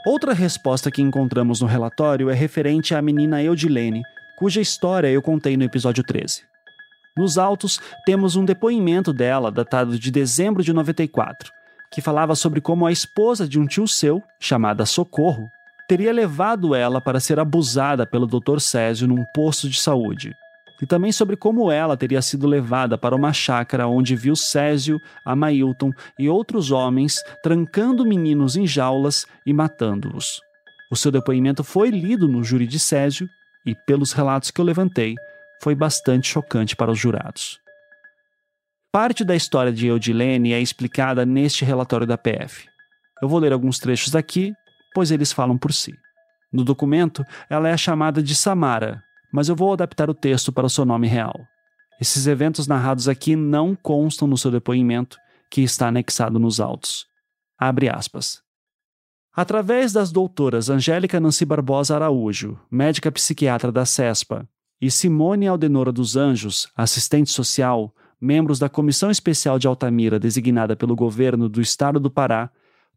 Outra 0.03 0.33
resposta 0.33 0.89
que 0.89 1.01
encontramos 1.01 1.61
no 1.61 1.67
relatório 1.67 2.31
é 2.31 2.33
referente 2.33 2.95
à 2.95 3.01
menina 3.03 3.43
Eudilene, 3.43 4.01
cuja 4.35 4.59
história 4.59 5.07
eu 5.07 5.21
contei 5.21 5.55
no 5.55 5.63
episódio 5.63 6.03
13. 6.03 6.41
Nos 7.15 7.37
autos, 7.37 7.79
temos 8.03 8.35
um 8.35 8.43
depoimento 8.43 9.13
dela, 9.13 9.51
datado 9.51 9.99
de 9.99 10.09
dezembro 10.09 10.63
de 10.63 10.73
94, 10.73 11.51
que 11.91 12.01
falava 12.01 12.33
sobre 12.33 12.59
como 12.59 12.87
a 12.87 12.91
esposa 12.91 13.47
de 13.47 13.59
um 13.59 13.67
tio 13.67 13.87
seu, 13.87 14.23
chamada 14.39 14.87
Socorro, 14.87 15.47
teria 15.87 16.11
levado 16.11 16.73
ela 16.73 16.99
para 16.99 17.19
ser 17.19 17.39
abusada 17.39 18.03
pelo 18.03 18.25
Dr. 18.25 18.59
Césio 18.59 19.07
num 19.07 19.23
posto 19.35 19.69
de 19.69 19.79
saúde 19.79 20.35
e 20.81 20.85
também 20.85 21.11
sobre 21.11 21.35
como 21.35 21.71
ela 21.71 21.95
teria 21.95 22.21
sido 22.21 22.47
levada 22.47 22.97
para 22.97 23.15
uma 23.15 23.31
chácara 23.31 23.87
onde 23.87 24.15
viu 24.15 24.35
Césio, 24.35 24.99
Amailton 25.25 25.91
e 26.17 26.27
outros 26.27 26.71
homens 26.71 27.21
trancando 27.43 28.05
meninos 28.05 28.55
em 28.55 28.65
jaulas 28.65 29.25
e 29.45 29.53
matando-os. 29.53 30.41
O 30.91 30.95
seu 30.95 31.11
depoimento 31.11 31.63
foi 31.63 31.89
lido 31.89 32.27
no 32.27 32.43
júri 32.43 32.65
de 32.65 32.79
Césio 32.79 33.29
e, 33.65 33.75
pelos 33.85 34.11
relatos 34.11 34.49
que 34.49 34.59
eu 34.59 34.65
levantei, 34.65 35.15
foi 35.61 35.75
bastante 35.75 36.27
chocante 36.27 36.75
para 36.75 36.91
os 36.91 36.97
jurados. 36.97 37.59
Parte 38.91 39.23
da 39.23 39.35
história 39.35 39.71
de 39.71 39.87
Eudilene 39.87 40.51
é 40.51 40.59
explicada 40.59 41.25
neste 41.25 41.63
relatório 41.63 42.05
da 42.05 42.17
PF. 42.17 42.67
Eu 43.21 43.29
vou 43.29 43.39
ler 43.39 43.53
alguns 43.53 43.77
trechos 43.77 44.15
aqui, 44.15 44.51
pois 44.93 45.11
eles 45.11 45.31
falam 45.31 45.57
por 45.57 45.71
si. 45.71 45.93
No 46.51 46.65
documento, 46.65 47.23
ela 47.49 47.69
é 47.69 47.77
chamada 47.77 48.21
de 48.21 48.35
Samara, 48.35 49.01
mas 49.31 49.49
eu 49.49 49.55
vou 49.55 49.73
adaptar 49.73 50.09
o 50.09 50.13
texto 50.13 50.51
para 50.51 50.65
o 50.65 50.69
seu 50.69 50.85
nome 50.85 51.07
real. 51.07 51.35
Esses 51.99 52.27
eventos 52.27 52.67
narrados 52.67 53.07
aqui 53.07 53.35
não 53.35 53.75
constam 53.75 54.27
no 54.27 54.37
seu 54.37 54.49
depoimento, 54.51 55.17
que 55.49 55.61
está 55.61 55.87
anexado 55.87 56.39
nos 56.39 56.59
autos. 56.59 57.05
Abre 57.57 57.89
aspas. 57.89 58.41
Através 59.33 59.93
das 59.93 60.11
doutoras 60.11 60.69
Angélica 60.69 61.19
Nancy 61.19 61.45
Barbosa 61.45 61.95
Araújo, 61.95 62.59
médica 62.69 63.11
psiquiatra 63.11 63.71
da 63.71 63.85
CESPA, 63.85 64.47
e 64.81 64.89
Simone 64.89 65.47
Aldenora 65.47 65.91
dos 65.91 66.17
Anjos, 66.17 66.67
assistente 66.75 67.29
social, 67.29 67.93
membros 68.19 68.59
da 68.59 68.67
Comissão 68.67 69.11
Especial 69.11 69.59
de 69.59 69.67
Altamira 69.67 70.19
designada 70.19 70.75
pelo 70.75 70.95
governo 70.95 71.47
do 71.47 71.61
estado 71.61 71.99
do 71.99 72.09
Pará, 72.09 72.49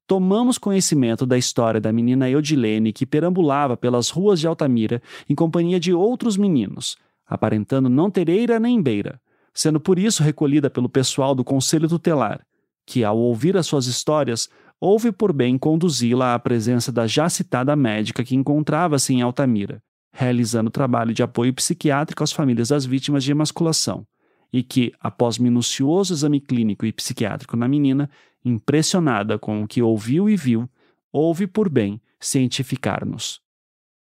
tomamos 0.06 0.58
conhecimento 0.58 1.24
da 1.24 1.38
história 1.38 1.80
da 1.80 1.92
menina 1.92 2.28
Eudilene 2.28 2.92
que 2.92 3.06
perambulava 3.06 3.76
pelas 3.76 4.10
ruas 4.10 4.38
de 4.40 4.46
Altamira 4.46 5.02
em 5.28 5.34
companhia 5.34 5.80
de 5.80 5.92
outros 5.92 6.36
meninos, 6.36 6.96
aparentando 7.26 7.88
não 7.88 8.10
ter 8.10 8.28
eira 8.28 8.60
nem 8.60 8.80
beira, 8.80 9.20
sendo 9.52 9.80
por 9.80 9.98
isso 9.98 10.22
recolhida 10.22 10.68
pelo 10.68 10.88
pessoal 10.88 11.34
do 11.34 11.44
Conselho 11.44 11.88
Tutelar, 11.88 12.44
que, 12.86 13.02
ao 13.02 13.16
ouvir 13.16 13.56
as 13.56 13.66
suas 13.66 13.86
histórias, 13.86 14.48
houve 14.80 15.10
por 15.10 15.32
bem 15.32 15.56
conduzi-la 15.56 16.34
à 16.34 16.38
presença 16.38 16.92
da 16.92 17.06
já 17.06 17.28
citada 17.28 17.74
médica 17.74 18.22
que 18.22 18.36
encontrava-se 18.36 19.14
em 19.14 19.22
Altamira, 19.22 19.82
realizando 20.12 20.70
trabalho 20.70 21.14
de 21.14 21.22
apoio 21.22 21.54
psiquiátrico 21.54 22.22
às 22.22 22.32
famílias 22.32 22.68
das 22.68 22.84
vítimas 22.84 23.24
de 23.24 23.30
emasculação, 23.30 24.06
e 24.54 24.62
que, 24.62 24.92
após 25.00 25.36
minucioso 25.36 26.14
exame 26.14 26.38
clínico 26.40 26.86
e 26.86 26.92
psiquiátrico 26.92 27.56
na 27.56 27.66
menina, 27.66 28.08
impressionada 28.44 29.36
com 29.36 29.64
o 29.64 29.66
que 29.66 29.82
ouviu 29.82 30.30
e 30.30 30.36
viu, 30.36 30.70
houve 31.12 31.44
por 31.48 31.68
bem 31.68 32.00
cientificar-nos. 32.20 33.40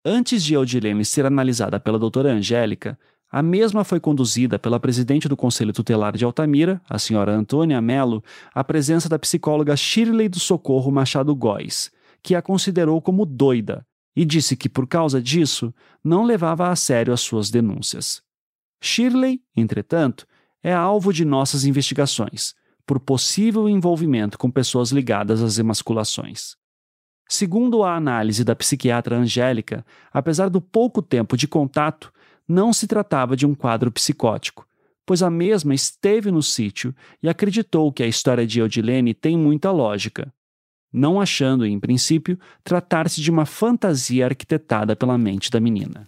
Antes 0.03 0.44
de 0.44 0.56
Eudilene 0.56 1.06
ser 1.06 1.28
analisada 1.28 1.80
pela 1.80 2.00
doutora 2.00 2.32
Angélica, 2.32 2.98
a 3.32 3.44
mesma 3.44 3.84
foi 3.84 4.00
conduzida 4.00 4.58
pela 4.58 4.80
presidente 4.80 5.30
do 5.30 5.38
Conselho 5.38 5.72
Tutelar 5.72 6.18
de 6.18 6.26
Altamira, 6.26 6.82
a 6.90 6.98
senhora 6.98 7.36
Antônia 7.36 7.80
Melo, 7.80 8.24
à 8.52 8.64
presença 8.64 9.08
da 9.08 9.20
psicóloga 9.20 9.78
Shirley 9.78 10.28
do 10.28 10.40
Socorro 10.40 10.92
Machado 10.92 11.36
Góes, 11.36 11.92
que 12.24 12.34
a 12.34 12.42
considerou 12.42 13.00
como 13.00 13.28
doida 13.28 13.86
e 14.16 14.26
disse 14.26 14.58
que, 14.58 14.68
por 14.68 14.88
causa 14.88 15.22
disso, 15.22 15.72
não 16.03 16.24
levava 16.24 16.70
a 16.70 16.76
sério 16.76 17.14
as 17.14 17.22
suas 17.22 17.52
denúncias. 17.52 18.24
Shirley, 18.82 19.40
entretanto, 19.56 20.26
é 20.64 20.73
alvo 20.73 21.11
de 21.11 21.25
nossas 21.25 21.65
investigações, 21.65 22.53
por 22.85 22.99
possível 22.99 23.69
envolvimento 23.69 24.38
com 24.38 24.49
pessoas 24.49 24.91
ligadas 24.91 25.41
às 25.41 25.57
emasculações. 25.57 26.56
Segundo 27.30 27.83
a 27.83 27.95
análise 27.95 28.43
da 28.43 28.56
psiquiatra 28.56 29.17
Angélica, 29.17 29.85
apesar 30.11 30.49
do 30.49 30.59
pouco 30.59 31.01
tempo 31.01 31.38
de 31.38 31.48
contato, 31.48 32.11
não 32.48 32.73
se 32.73 32.88
tratava 32.88 33.35
de 33.35 33.45
um 33.45 33.56
quadro 33.56 33.91
psicótico, 33.91 34.67
pois 35.06 35.23
a 35.23 35.30
mesma 35.30 35.73
esteve 35.73 36.30
no 36.30 36.43
sítio 36.43 36.93
e 37.23 37.30
acreditou 37.30 37.91
que 37.91 38.03
a 38.03 38.07
história 38.07 38.45
de 38.45 38.59
Eudilene 38.59 39.14
tem 39.14 39.38
muita 39.38 39.72
lógica, 39.72 40.33
não 40.91 41.22
achando, 41.22 41.65
em 41.65 41.80
princípio, 41.80 42.38
tratar-se 42.64 43.22
de 43.22 43.31
uma 43.31 43.45
fantasia 43.45 44.25
arquitetada 44.25 44.95
pela 44.95 45.17
mente 45.17 45.49
da 45.49 45.59
menina. 45.59 46.06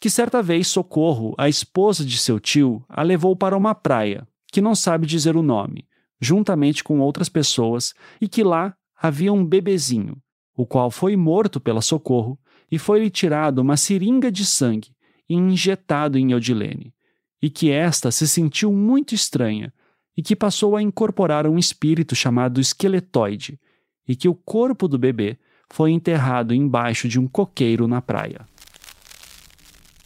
Que 0.00 0.08
certa 0.08 0.40
vez 0.42 0.68
Socorro, 0.68 1.34
a 1.36 1.48
esposa 1.48 2.04
de 2.04 2.18
seu 2.18 2.38
tio, 2.38 2.84
a 2.88 3.02
levou 3.02 3.34
para 3.34 3.56
uma 3.56 3.74
praia, 3.74 4.26
que 4.52 4.60
não 4.60 4.74
sabe 4.74 5.06
dizer 5.06 5.36
o 5.36 5.42
nome, 5.42 5.88
juntamente 6.20 6.84
com 6.84 7.00
outras 7.00 7.28
pessoas, 7.28 7.94
e 8.20 8.28
que 8.28 8.44
lá 8.44 8.76
havia 8.96 9.32
um 9.32 9.44
bebezinho, 9.44 10.16
o 10.56 10.64
qual 10.64 10.90
foi 10.90 11.16
morto 11.16 11.60
pela 11.60 11.80
Socorro 11.80 12.38
e 12.70 12.78
foi-lhe 12.78 13.10
tirado 13.10 13.58
uma 13.58 13.76
seringa 13.76 14.30
de 14.30 14.44
sangue 14.44 14.90
e 15.28 15.34
injetado 15.34 16.16
em 16.16 16.32
Eudilene, 16.32 16.94
e 17.42 17.50
que 17.50 17.70
esta 17.70 18.10
se 18.10 18.28
sentiu 18.28 18.72
muito 18.72 19.14
estranha 19.14 19.72
e 20.16 20.22
que 20.22 20.34
passou 20.34 20.76
a 20.76 20.82
incorporar 20.82 21.46
um 21.46 21.58
espírito 21.58 22.14
chamado 22.14 22.60
esqueletoide, 22.60 23.58
e 24.06 24.16
que 24.16 24.28
o 24.28 24.34
corpo 24.34 24.88
do 24.88 24.98
bebê 24.98 25.38
foi 25.70 25.92
enterrado 25.92 26.54
embaixo 26.54 27.08
de 27.08 27.20
um 27.20 27.28
coqueiro 27.28 27.86
na 27.86 28.02
praia. 28.02 28.47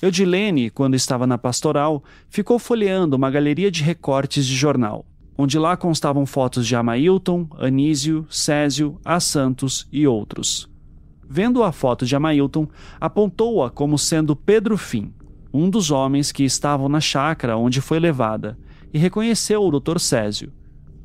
Eudilene, 0.02 0.68
quando 0.68 0.96
estava 0.96 1.26
na 1.26 1.38
pastoral, 1.38 2.02
ficou 2.28 2.58
folheando 2.58 3.16
uma 3.16 3.30
galeria 3.30 3.70
de 3.70 3.82
recortes 3.82 4.44
de 4.44 4.54
jornal 4.54 5.06
onde 5.36 5.58
lá 5.58 5.76
constavam 5.76 6.26
fotos 6.26 6.66
de 6.66 6.76
Amailton, 6.76 7.48
Anísio, 7.58 8.26
Césio, 8.28 9.00
A 9.04 9.18
Santos 9.18 9.88
e 9.90 10.06
outros. 10.06 10.68
Vendo 11.28 11.62
a 11.62 11.72
foto 11.72 12.04
de 12.04 12.14
Amailton, 12.14 12.68
apontou-a 13.00 13.70
como 13.70 13.98
sendo 13.98 14.36
Pedro 14.36 14.76
Fim, 14.76 15.12
um 15.52 15.68
dos 15.70 15.90
homens 15.90 16.30
que 16.30 16.44
estavam 16.44 16.88
na 16.88 17.00
chácara 17.00 17.56
onde 17.56 17.80
foi 17.80 17.98
levada, 17.98 18.58
e 18.92 18.98
reconheceu 18.98 19.62
o 19.62 19.80
Dr. 19.80 19.98
Césio, 19.98 20.52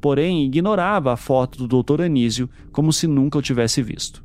porém 0.02 0.46
ignorava 0.46 1.14
a 1.14 1.18
foto 1.18 1.66
do 1.66 1.82
Dr. 1.82 2.02
Anísio 2.02 2.50
como 2.72 2.92
se 2.92 3.08
nunca 3.08 3.38
o 3.38 3.42
tivesse 3.42 3.82
visto. 3.82 4.24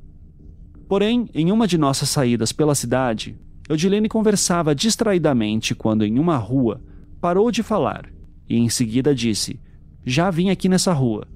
Porém, 0.89 1.29
em 1.33 1.51
uma 1.51 1.67
de 1.67 1.79
nossas 1.79 2.09
saídas 2.09 2.53
pela 2.53 2.75
cidade, 2.75 3.39
Eudilene 3.69 4.09
conversava 4.09 4.75
distraidamente 4.75 5.75
quando, 5.75 6.05
em 6.05 6.19
uma 6.19 6.37
rua, 6.37 6.81
parou 7.21 7.51
de 7.51 7.63
falar 7.63 8.09
e 8.49 8.57
em 8.57 8.69
seguida 8.69 9.15
disse: 9.15 9.59
já 10.05 10.31
vim 10.31 10.51
aqui 10.51 10.69
nessa 10.69 10.93
rua. 10.93 11.27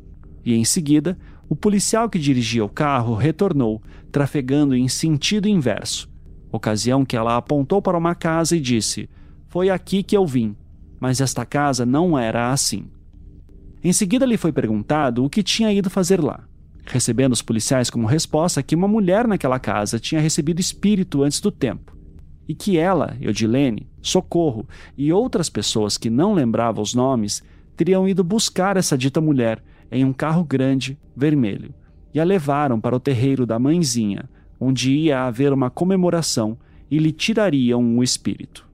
E 0.45 0.55
em 0.55 0.65
seguida, 0.65 1.17
o 1.49 1.57
policial 1.57 2.09
que 2.09 2.19
dirigia 2.19 2.65
o 2.65 2.69
carro 2.69 3.15
retornou, 3.15 3.81
trafegando 4.11 4.75
em 4.75 4.89
sentido 4.89 5.49
inverso, 5.49 6.09
ocasião 6.51 7.05
que 7.05 7.17
ela 7.17 7.37
apontou 7.37 7.81
para 7.81 7.99
uma 7.99 8.15
casa 8.15 8.57
e 8.57 8.61
disse: 8.61 9.09
Foi 9.49 9.71
aqui 9.71 10.03
que 10.03 10.17
eu 10.17 10.27
vim, 10.27 10.57
mas 11.01 11.21
esta 11.21 11.45
casa 11.45 11.87
não 11.87 12.19
era 12.19 12.51
assim. 12.53 12.87
Em 13.83 13.93
seguida 13.93 14.27
lhe 14.27 14.37
foi 14.37 14.53
perguntado 14.53 15.25
o 15.25 15.31
que 15.31 15.43
tinha 15.43 15.73
ido 15.73 15.89
fazer 15.89 16.21
lá, 16.21 16.45
recebendo 16.85 17.33
os 17.33 17.43
policiais 17.43 17.89
como 17.89 18.07
resposta 18.07 18.63
que 18.63 18.75
uma 18.75 18.89
mulher 18.89 19.29
naquela 19.29 19.61
casa 19.61 20.01
tinha 20.01 20.21
recebido 20.21 20.61
espírito 20.61 21.23
antes 21.23 21.41
do 21.41 21.53
tempo, 21.53 21.96
e 22.49 22.55
que 22.55 22.79
ela, 22.79 23.17
Eudilene, 23.21 23.89
Socorro 24.01 24.69
e 24.97 25.13
outras 25.13 25.51
pessoas 25.51 25.97
que 25.97 26.09
não 26.09 26.33
lembravam 26.33 26.83
os 26.83 26.95
nomes 26.95 27.43
teriam 27.77 28.09
ido 28.09 28.23
buscar 28.25 28.77
essa 28.77 28.97
dita 28.97 29.21
mulher 29.21 29.63
em 29.91 30.05
um 30.05 30.13
carro 30.13 30.45
grande, 30.45 30.99
vermelho, 31.17 31.75
e 32.15 32.21
a 32.21 32.25
levaram 32.25 32.81
para 32.81 32.97
o 32.97 33.01
terreiro 33.01 33.45
da 33.45 33.59
mãezinha, 33.59 34.29
onde 34.59 34.93
ia 34.93 35.25
haver 35.25 35.53
uma 35.53 35.71
comemoração 35.71 36.57
e 36.91 36.99
lhe 36.99 37.13
tirariam 37.13 37.99
o 37.99 38.03
espírito. 38.03 38.67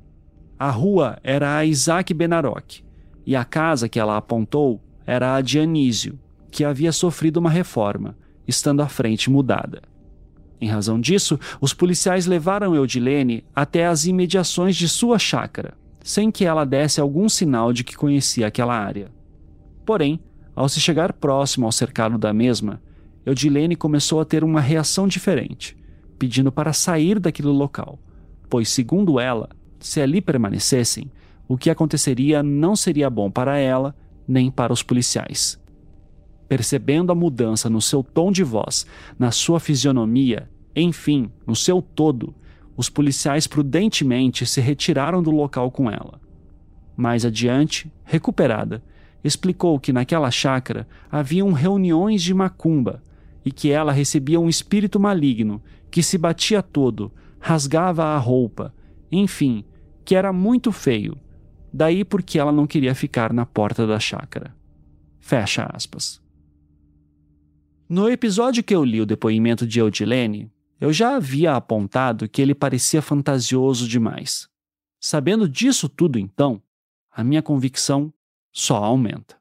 A 0.58 0.70
rua 0.70 1.18
era 1.24 1.56
a 1.56 1.64
Isaac 1.64 2.14
Benaroque, 2.14 2.84
e 3.26 3.34
a 3.34 3.44
casa 3.44 3.88
que 3.88 3.98
ela 3.98 4.16
apontou 4.16 4.80
era 5.06 5.34
a 5.34 5.40
de 5.40 5.58
Anísio, 5.58 6.18
que 6.50 6.64
havia 6.64 6.92
sofrido 6.92 7.38
uma 7.38 7.50
reforma, 7.50 8.16
estando 8.46 8.80
a 8.80 8.88
frente 8.88 9.30
mudada. 9.30 9.82
Em 10.62 10.68
razão 10.68 11.00
disso, 11.00 11.40
os 11.60 11.74
policiais 11.74 12.24
levaram 12.24 12.72
Eudilene 12.72 13.42
até 13.52 13.84
as 13.84 14.04
imediações 14.04 14.76
de 14.76 14.88
sua 14.88 15.18
chácara, 15.18 15.74
sem 16.04 16.30
que 16.30 16.44
ela 16.44 16.64
desse 16.64 17.00
algum 17.00 17.28
sinal 17.28 17.72
de 17.72 17.82
que 17.82 17.96
conhecia 17.96 18.46
aquela 18.46 18.78
área. 18.78 19.10
Porém, 19.84 20.20
ao 20.54 20.68
se 20.68 20.80
chegar 20.80 21.14
próximo 21.14 21.66
ao 21.66 21.72
cercado 21.72 22.16
da 22.16 22.32
mesma, 22.32 22.80
Eudilene 23.26 23.74
começou 23.74 24.20
a 24.20 24.24
ter 24.24 24.44
uma 24.44 24.60
reação 24.60 25.08
diferente, 25.08 25.76
pedindo 26.16 26.52
para 26.52 26.72
sair 26.72 27.18
daquele 27.18 27.48
local, 27.48 27.98
pois, 28.48 28.68
segundo 28.68 29.18
ela, 29.18 29.48
se 29.80 30.00
ali 30.00 30.20
permanecessem, 30.20 31.10
o 31.48 31.58
que 31.58 31.70
aconteceria 31.70 32.40
não 32.40 32.76
seria 32.76 33.10
bom 33.10 33.28
para 33.32 33.58
ela 33.58 33.96
nem 34.28 34.48
para 34.48 34.72
os 34.72 34.80
policiais. 34.80 35.60
Percebendo 36.52 37.10
a 37.10 37.14
mudança 37.14 37.70
no 37.70 37.80
seu 37.80 38.02
tom 38.02 38.30
de 38.30 38.44
voz, 38.44 38.84
na 39.18 39.30
sua 39.30 39.58
fisionomia, 39.58 40.50
enfim, 40.76 41.30
no 41.46 41.56
seu 41.56 41.80
todo, 41.80 42.34
os 42.76 42.90
policiais 42.90 43.46
prudentemente 43.46 44.44
se 44.44 44.60
retiraram 44.60 45.22
do 45.22 45.30
local 45.30 45.70
com 45.70 45.90
ela. 45.90 46.20
Mais 46.94 47.24
adiante, 47.24 47.90
recuperada, 48.04 48.84
explicou 49.24 49.80
que 49.80 49.94
naquela 49.94 50.30
chácara 50.30 50.86
haviam 51.10 51.52
reuniões 51.52 52.22
de 52.22 52.34
macumba 52.34 53.02
e 53.42 53.50
que 53.50 53.70
ela 53.70 53.90
recebia 53.90 54.38
um 54.38 54.46
espírito 54.46 55.00
maligno 55.00 55.62
que 55.90 56.02
se 56.02 56.18
batia 56.18 56.62
todo, 56.62 57.10
rasgava 57.40 58.04
a 58.04 58.18
roupa, 58.18 58.74
enfim, 59.10 59.64
que 60.04 60.14
era 60.14 60.34
muito 60.34 60.70
feio. 60.70 61.16
Daí 61.72 62.04
porque 62.04 62.38
ela 62.38 62.52
não 62.52 62.66
queria 62.66 62.94
ficar 62.94 63.32
na 63.32 63.46
porta 63.46 63.86
da 63.86 63.98
chácara. 63.98 64.54
Fecha 65.18 65.66
aspas. 65.72 66.21
No 67.92 68.08
episódio 68.08 68.64
que 68.64 68.74
eu 68.74 68.82
li 68.82 69.02
o 69.02 69.04
depoimento 69.04 69.66
de 69.66 69.78
Eudilene, 69.78 70.50
eu 70.80 70.94
já 70.94 71.14
havia 71.14 71.54
apontado 71.54 72.26
que 72.26 72.40
ele 72.40 72.54
parecia 72.54 73.02
fantasioso 73.02 73.86
demais. 73.86 74.48
Sabendo 74.98 75.46
disso 75.46 75.90
tudo, 75.90 76.18
então, 76.18 76.62
a 77.10 77.22
minha 77.22 77.42
convicção 77.42 78.10
só 78.50 78.76
aumenta. 78.82 79.36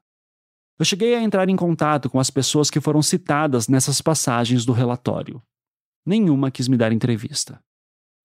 Eu 0.78 0.84
cheguei 0.84 1.14
a 1.14 1.22
entrar 1.22 1.48
em 1.48 1.56
contato 1.56 2.10
com 2.10 2.20
as 2.20 2.28
pessoas 2.28 2.68
que 2.68 2.78
foram 2.78 3.00
citadas 3.00 3.68
nessas 3.68 4.02
passagens 4.02 4.66
do 4.66 4.74
relatório. 4.74 5.42
Nenhuma 6.04 6.50
quis 6.50 6.68
me 6.68 6.76
dar 6.76 6.92
entrevista. 6.92 7.58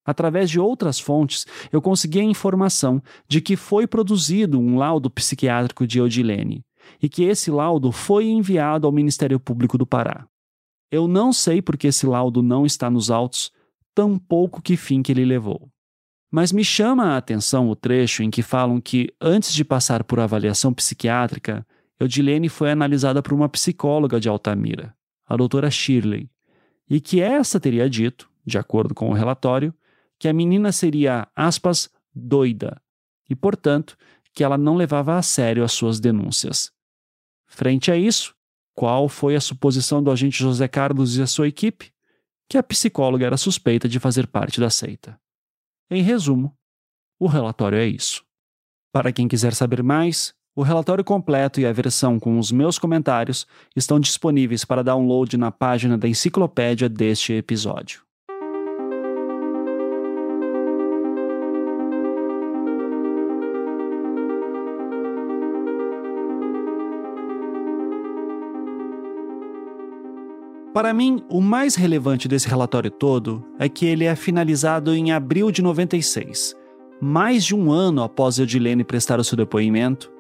Através 0.03 0.49
de 0.49 0.59
outras 0.59 0.99
fontes, 0.99 1.45
eu 1.72 1.81
consegui 1.81 2.19
a 2.19 2.23
informação 2.23 3.01
de 3.30 3.39
que 3.39 3.56
foi 3.56 3.88
produzido 3.88 4.59
um 4.59 4.77
laudo 4.77 5.09
psiquiátrico 5.09 5.88
de 5.88 5.99
Eudilene 5.99 6.66
e 7.01 7.09
que 7.09 7.24
esse 7.24 7.51
laudo 7.51 7.91
foi 7.91 8.27
enviado 8.27 8.85
ao 8.85 8.91
Ministério 8.93 9.40
Público 9.40 9.77
do 9.77 9.85
Pará. 9.85 10.27
Eu 10.91 11.07
não 11.07 11.33
sei 11.33 11.61
porque 11.61 11.88
esse 11.88 12.06
laudo 12.06 12.41
não 12.41 12.66
está 12.66 12.90
nos 12.90 13.11
autos, 13.11 13.51
tampouco 13.93 14.61
que 14.61 14.77
fim 14.77 15.01
que 15.01 15.11
ele 15.11 15.25
levou. 15.25 15.69
Mas 16.32 16.51
me 16.51 16.64
chama 16.64 17.14
a 17.14 17.17
atenção 17.17 17.69
o 17.69 17.75
trecho 17.75 18.22
em 18.22 18.30
que 18.30 18.41
falam 18.41 18.82
que, 18.82 19.14
antes 19.19 19.53
de 19.53 19.64
passar 19.64 20.03
por 20.03 20.19
avaliação 20.19 20.74
psiquiátrica, 20.74 21.66
Eudilene 21.99 22.49
foi 22.49 22.69
analisada 22.69 23.24
por 23.24 23.33
uma 23.33 23.49
psicóloga 23.49 24.19
de 24.19 24.30
Altamira, 24.30 24.93
a 25.25 25.35
doutora 25.35 25.72
Shirley, 25.72 26.30
e 26.90 27.01
que 27.01 27.22
essa 27.22 27.59
teria 27.59 27.90
dito, 27.90 28.30
de 28.45 28.57
acordo 28.57 28.93
com 28.93 29.09
o 29.09 29.14
relatório, 29.14 29.74
que 30.19 30.27
a 30.27 30.33
menina 30.33 30.72
seria, 30.72 31.27
aspas, 31.35 31.90
doida, 32.14 32.82
e, 33.30 33.35
portanto, 33.35 33.98
que 34.33 34.43
ela 34.43 34.57
não 34.57 34.75
levava 34.75 35.17
a 35.17 35.22
sério 35.22 35.64
as 35.64 35.72
suas 35.72 35.99
denúncias. 35.99 36.72
Frente 37.48 37.92
a 37.92 37.95
isso, 37.98 38.35
qual 38.76 39.09
foi 39.09 39.35
a 39.35 39.42
suposição 39.42 40.03
do 40.03 40.11
agente 40.11 40.38
José 40.38 40.67
Carlos 40.67 41.17
e 41.17 41.22
a 41.22 41.27
sua 41.27 41.48
equipe? 41.48 41.92
Que 42.50 42.58
a 42.58 42.64
psicóloga 42.64 43.26
era 43.26 43.38
suspeita 43.38 43.90
de 43.90 44.00
fazer 44.00 44.27
parte 44.27 44.59
da 44.59 44.69
seita. 44.69 45.19
Em 45.90 46.03
resumo, 46.03 46.56
o 47.19 47.27
relatório 47.27 47.77
é 47.77 47.85
isso. 47.85 48.24
Para 48.92 49.11
quem 49.11 49.27
quiser 49.27 49.53
saber 49.53 49.82
mais, 49.82 50.35
O 50.58 50.64
relatório 50.64 51.03
completo 51.03 51.61
e 51.61 51.67
a 51.67 51.72
versão 51.72 52.19
com 52.19 52.40
os 52.40 52.51
meus 52.51 52.80
comentários 52.80 53.45
estão 53.76 54.00
disponíveis 54.00 54.66
para 54.66 54.84
download 54.84 55.38
na 55.38 55.51
página 55.51 55.95
da 55.95 56.08
enciclopédia 56.08 56.90
deste 56.90 57.32
episódio. 57.32 58.07
Para 70.77 70.93
mim, 70.93 71.23
o 71.27 71.41
mais 71.41 71.73
relevante 71.73 72.27
desse 72.27 72.47
relatório 72.47 72.91
todo 72.91 73.43
é 73.57 73.67
que 73.67 73.83
ele 73.83 74.06
é 74.06 74.15
finalizado 74.15 74.93
em 74.93 75.11
abril 75.11 75.49
de 75.49 75.59
96, 75.59 76.56
mais 77.01 77.43
de 77.43 77.56
um 77.56 77.72
ano 77.72 78.03
após 78.03 78.38
Edilene 78.38 78.83
prestar 78.83 79.19
o 79.19 79.23
seu 79.23 79.35
depoimento 79.35 80.11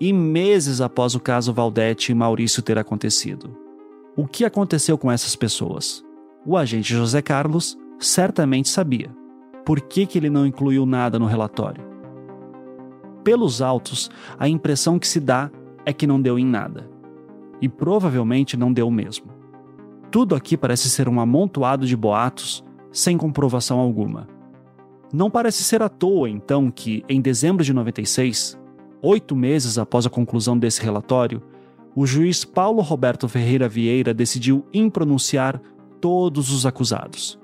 e 0.00 0.12
meses 0.12 0.80
após 0.80 1.16
o 1.16 1.20
caso 1.20 1.52
Valdete 1.52 2.12
e 2.12 2.14
Maurício 2.14 2.62
ter 2.62 2.78
acontecido. 2.78 3.58
O 4.16 4.24
que 4.24 4.44
aconteceu 4.44 4.96
com 4.96 5.10
essas 5.10 5.34
pessoas? 5.34 6.04
O 6.46 6.56
agente 6.56 6.94
José 6.94 7.20
Carlos 7.20 7.76
certamente 7.98 8.68
sabia. 8.68 9.10
Por 9.66 9.80
que, 9.80 10.06
que 10.06 10.16
ele 10.16 10.30
não 10.30 10.46
incluiu 10.46 10.86
nada 10.86 11.18
no 11.18 11.26
relatório? 11.26 11.84
Pelos 13.24 13.60
autos, 13.60 14.08
a 14.38 14.48
impressão 14.48 14.96
que 14.96 15.08
se 15.08 15.18
dá 15.18 15.50
é 15.84 15.92
que 15.92 16.06
não 16.06 16.22
deu 16.22 16.38
em 16.38 16.46
nada. 16.46 16.88
E 17.60 17.68
provavelmente 17.68 18.56
não 18.56 18.72
deu 18.72 18.88
mesmo. 18.92 19.33
Tudo 20.14 20.36
aqui 20.36 20.56
parece 20.56 20.88
ser 20.88 21.08
um 21.08 21.18
amontoado 21.18 21.84
de 21.84 21.96
boatos 21.96 22.64
sem 22.92 23.18
comprovação 23.18 23.80
alguma. 23.80 24.28
Não 25.12 25.28
parece 25.28 25.64
ser 25.64 25.82
à 25.82 25.88
toa, 25.88 26.30
então, 26.30 26.70
que, 26.70 27.02
em 27.08 27.20
dezembro 27.20 27.64
de 27.64 27.74
96, 27.74 28.56
oito 29.02 29.34
meses 29.34 29.76
após 29.76 30.06
a 30.06 30.10
conclusão 30.10 30.56
desse 30.56 30.80
relatório, 30.80 31.42
o 31.96 32.06
juiz 32.06 32.44
Paulo 32.44 32.80
Roberto 32.80 33.26
Ferreira 33.26 33.68
Vieira 33.68 34.14
decidiu 34.14 34.64
impronunciar 34.72 35.60
todos 36.00 36.52
os 36.52 36.64
acusados. 36.64 37.36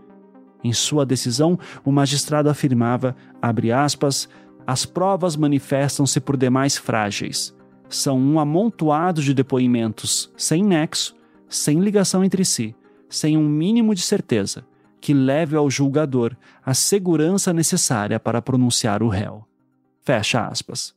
Em 0.62 0.73
sua 0.73 1.05
decisão, 1.05 1.58
o 1.84 1.90
magistrado 1.90 2.49
afirmava, 2.49 3.16
aspas, 3.74 4.28
as 4.65 4.86
provas 4.86 5.34
manifestam-se 5.34 6.20
por 6.20 6.36
demais 6.36 6.76
frágeis. 6.76 7.52
São 7.89 8.16
um 8.16 8.39
amontoado 8.39 9.20
de 9.20 9.34
depoimentos 9.34 10.32
sem 10.36 10.62
nexo 10.62 11.18
sem 11.51 11.81
ligação 11.81 12.25
entre 12.25 12.45
si, 12.45 12.75
sem 13.09 13.37
um 13.37 13.47
mínimo 13.47 13.95
de 13.95 14.01
certeza, 14.01 14.65
que 15.01 15.12
leve 15.12 15.57
ao 15.57 15.69
julgador 15.69 16.37
a 16.65 16.73
segurança 16.73 17.53
necessária 17.53 18.20
para 18.20 18.41
pronunciar 18.41 19.03
o 19.03 19.09
réu. 19.09 19.45
Fecha 20.01 20.47
aspas. 20.47 20.95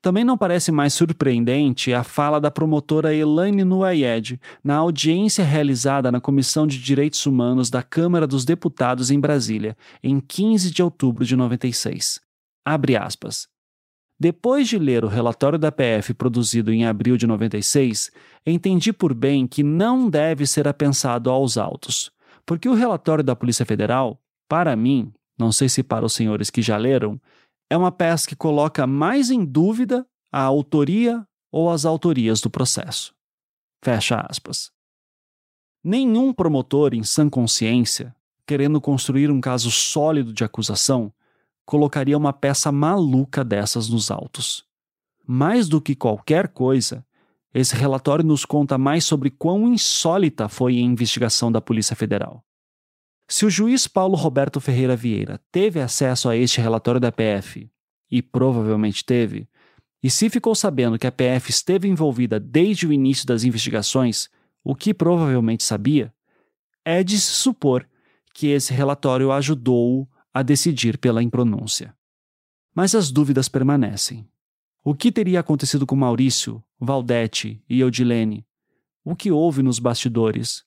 Também 0.00 0.22
não 0.22 0.36
parece 0.36 0.70
mais 0.70 0.92
surpreendente 0.92 1.94
a 1.94 2.04
fala 2.04 2.38
da 2.38 2.50
promotora 2.50 3.14
Elaine 3.14 3.64
Nuayed 3.64 4.38
na 4.62 4.76
audiência 4.76 5.42
realizada 5.42 6.12
na 6.12 6.20
Comissão 6.20 6.66
de 6.66 6.78
Direitos 6.78 7.24
Humanos 7.24 7.70
da 7.70 7.82
Câmara 7.82 8.26
dos 8.26 8.44
Deputados 8.44 9.10
em 9.10 9.18
Brasília, 9.18 9.76
em 10.02 10.20
15 10.20 10.70
de 10.70 10.82
outubro 10.82 11.24
de 11.24 11.34
96. 11.34 12.20
Abre 12.62 12.96
aspas. 12.96 13.48
Depois 14.18 14.68
de 14.68 14.78
ler 14.78 15.04
o 15.04 15.08
relatório 15.08 15.58
da 15.58 15.72
PF 15.72 16.14
produzido 16.14 16.72
em 16.72 16.86
abril 16.86 17.16
de 17.16 17.26
96, 17.26 18.10
entendi 18.46 18.92
por 18.92 19.12
bem 19.12 19.46
que 19.46 19.62
não 19.62 20.08
deve 20.08 20.46
ser 20.46 20.68
apensado 20.68 21.30
aos 21.30 21.58
autos, 21.58 22.10
porque 22.46 22.68
o 22.68 22.74
relatório 22.74 23.24
da 23.24 23.34
Polícia 23.34 23.66
Federal, 23.66 24.20
para 24.48 24.76
mim, 24.76 25.12
não 25.38 25.50
sei 25.50 25.68
se 25.68 25.82
para 25.82 26.04
os 26.04 26.12
senhores 26.12 26.48
que 26.48 26.62
já 26.62 26.76
leram, 26.76 27.20
é 27.68 27.76
uma 27.76 27.90
peça 27.90 28.28
que 28.28 28.36
coloca 28.36 28.86
mais 28.86 29.30
em 29.30 29.44
dúvida 29.44 30.06
a 30.30 30.42
autoria 30.42 31.26
ou 31.50 31.70
as 31.70 31.84
autorias 31.84 32.40
do 32.40 32.50
processo. 32.50 33.14
Fecha 33.84 34.24
aspas. 34.28 34.70
Nenhum 35.82 36.32
promotor 36.32 36.94
em 36.94 37.02
sã 37.02 37.28
consciência, 37.28 38.14
querendo 38.46 38.80
construir 38.80 39.30
um 39.30 39.40
caso 39.40 39.70
sólido 39.70 40.32
de 40.32 40.44
acusação, 40.44 41.12
colocaria 41.64 42.16
uma 42.16 42.32
peça 42.32 42.70
maluca 42.70 43.44
dessas 43.44 43.88
nos 43.88 44.10
autos. 44.10 44.64
Mais 45.26 45.68
do 45.68 45.80
que 45.80 45.94
qualquer 45.94 46.48
coisa, 46.48 47.04
esse 47.52 47.74
relatório 47.74 48.24
nos 48.24 48.44
conta 48.44 48.76
mais 48.76 49.04
sobre 49.04 49.30
quão 49.30 49.72
insólita 49.72 50.48
foi 50.48 50.76
a 50.76 50.80
investigação 50.80 51.50
da 51.50 51.60
Polícia 51.60 51.96
Federal. 51.96 52.44
Se 53.28 53.46
o 53.46 53.50
juiz 53.50 53.86
Paulo 53.86 54.16
Roberto 54.16 54.60
Ferreira 54.60 54.94
Vieira 54.94 55.40
teve 55.50 55.80
acesso 55.80 56.28
a 56.28 56.36
este 56.36 56.60
relatório 56.60 57.00
da 57.00 57.10
PF, 57.10 57.70
e 58.10 58.20
provavelmente 58.20 59.04
teve, 59.04 59.48
e 60.02 60.10
se 60.10 60.28
ficou 60.28 60.54
sabendo 60.54 60.98
que 60.98 61.06
a 61.06 61.12
PF 61.12 61.48
esteve 61.48 61.88
envolvida 61.88 62.38
desde 62.38 62.86
o 62.86 62.92
início 62.92 63.26
das 63.26 63.42
investigações, 63.42 64.28
o 64.62 64.74
que 64.74 64.92
provavelmente 64.92 65.64
sabia, 65.64 66.12
é 66.84 67.02
de 67.02 67.18
se 67.18 67.32
supor 67.32 67.88
que 68.34 68.48
esse 68.48 68.74
relatório 68.74 69.32
ajudou-o 69.32 70.06
a 70.34 70.42
decidir 70.42 70.98
pela 70.98 71.22
impronúncia. 71.22 71.96
Mas 72.74 72.92
as 72.96 73.12
dúvidas 73.12 73.48
permanecem. 73.48 74.28
O 74.82 74.92
que 74.92 75.12
teria 75.12 75.38
acontecido 75.38 75.86
com 75.86 75.94
Maurício, 75.94 76.62
Valdete 76.78 77.62
e 77.68 77.78
Eudilene? 77.78 78.44
O 79.04 79.14
que 79.14 79.30
houve 79.30 79.62
nos 79.62 79.78
bastidores? 79.78 80.64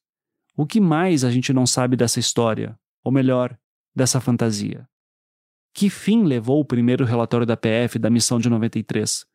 O 0.56 0.66
que 0.66 0.80
mais 0.80 1.26
a 1.26 1.30
gente 1.30 1.52
não 1.52 1.68
sabe 1.68 1.98
dessa 1.98 2.18
história, 2.18 2.80
ou 3.04 3.12
melhor, 3.12 3.60
dessa 3.94 4.22
fantasia? 4.22 4.88
Que 5.74 5.90
fim 5.90 6.24
levou 6.24 6.62
o 6.62 6.66
primeiro 6.66 7.04
relatório 7.04 7.46
da 7.46 7.58
PF 7.58 8.00
da 8.00 8.10
missão 8.10 8.40
de 8.40 8.50
93? 8.50 9.26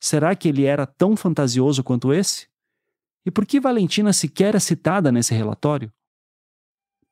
Será 0.00 0.34
que 0.34 0.48
ele 0.48 0.64
era 0.64 0.86
tão 0.86 1.16
fantasioso 1.16 1.84
quanto 1.84 2.12
esse? 2.14 2.48
E 3.26 3.30
por 3.30 3.44
que 3.44 3.60
Valentina 3.60 4.12
sequer 4.12 4.54
é 4.54 4.58
citada 4.58 5.12
nesse 5.12 5.34
relatório? 5.34 5.92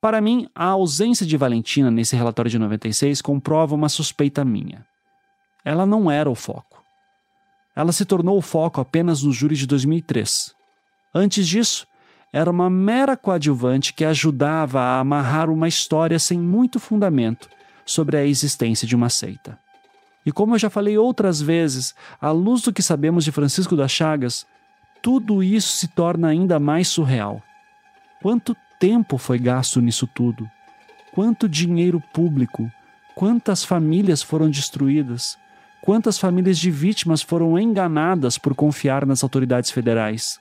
Para 0.04 0.20
mim, 0.20 0.46
a 0.54 0.66
ausência 0.66 1.24
de 1.24 1.34
Valentina 1.34 1.90
nesse 1.90 2.14
relatório 2.14 2.50
de 2.50 2.58
96 2.58 3.22
comprova 3.22 3.74
uma 3.74 3.88
suspeita 3.88 4.44
minha. 4.44 4.84
Ela 5.64 5.86
não 5.86 6.10
era 6.10 6.28
o 6.28 6.34
foco. 6.34 6.84
Ela 7.74 7.90
se 7.90 8.04
tornou 8.04 8.36
o 8.36 8.42
foco 8.42 8.82
apenas 8.82 9.22
no 9.22 9.32
júri 9.32 9.56
de 9.56 9.66
2003. 9.66 10.54
Antes 11.14 11.48
disso, 11.48 11.86
era 12.30 12.50
uma 12.50 12.68
mera 12.68 13.16
coadjuvante 13.16 13.94
que 13.94 14.04
ajudava 14.04 14.78
a 14.78 15.00
amarrar 15.00 15.48
uma 15.48 15.68
história 15.68 16.18
sem 16.18 16.38
muito 16.38 16.78
fundamento 16.78 17.48
sobre 17.86 18.18
a 18.18 18.26
existência 18.26 18.86
de 18.86 18.94
uma 18.94 19.08
seita. 19.08 19.58
E 20.26 20.30
como 20.30 20.54
eu 20.54 20.58
já 20.58 20.68
falei 20.68 20.98
outras 20.98 21.40
vezes, 21.40 21.94
à 22.20 22.30
luz 22.30 22.60
do 22.60 22.74
que 22.74 22.82
sabemos 22.82 23.24
de 23.24 23.32
Francisco 23.32 23.74
das 23.74 23.90
Chagas, 23.90 24.46
tudo 25.00 25.42
isso 25.42 25.72
se 25.72 25.88
torna 25.88 26.28
ainda 26.28 26.60
mais 26.60 26.88
surreal. 26.88 27.42
Quanto 28.20 28.54
tempo 28.84 29.16
foi 29.16 29.38
gasto 29.38 29.80
nisso 29.80 30.06
tudo? 30.06 30.46
Quanto 31.10 31.48
dinheiro 31.48 32.02
público? 32.12 32.70
Quantas 33.14 33.64
famílias 33.64 34.22
foram 34.22 34.50
destruídas? 34.50 35.38
Quantas 35.80 36.18
famílias 36.18 36.58
de 36.58 36.70
vítimas 36.70 37.22
foram 37.22 37.58
enganadas 37.58 38.36
por 38.36 38.54
confiar 38.54 39.06
nas 39.06 39.22
autoridades 39.22 39.70
federais? 39.70 40.38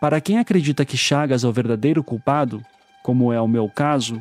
Para 0.00 0.20
quem 0.20 0.40
acredita 0.40 0.84
que 0.84 0.96
Chagas 0.96 1.44
é 1.44 1.46
o 1.46 1.52
verdadeiro 1.52 2.02
culpado, 2.02 2.60
como 3.04 3.32
é 3.32 3.40
o 3.40 3.46
meu 3.46 3.68
caso, 3.68 4.20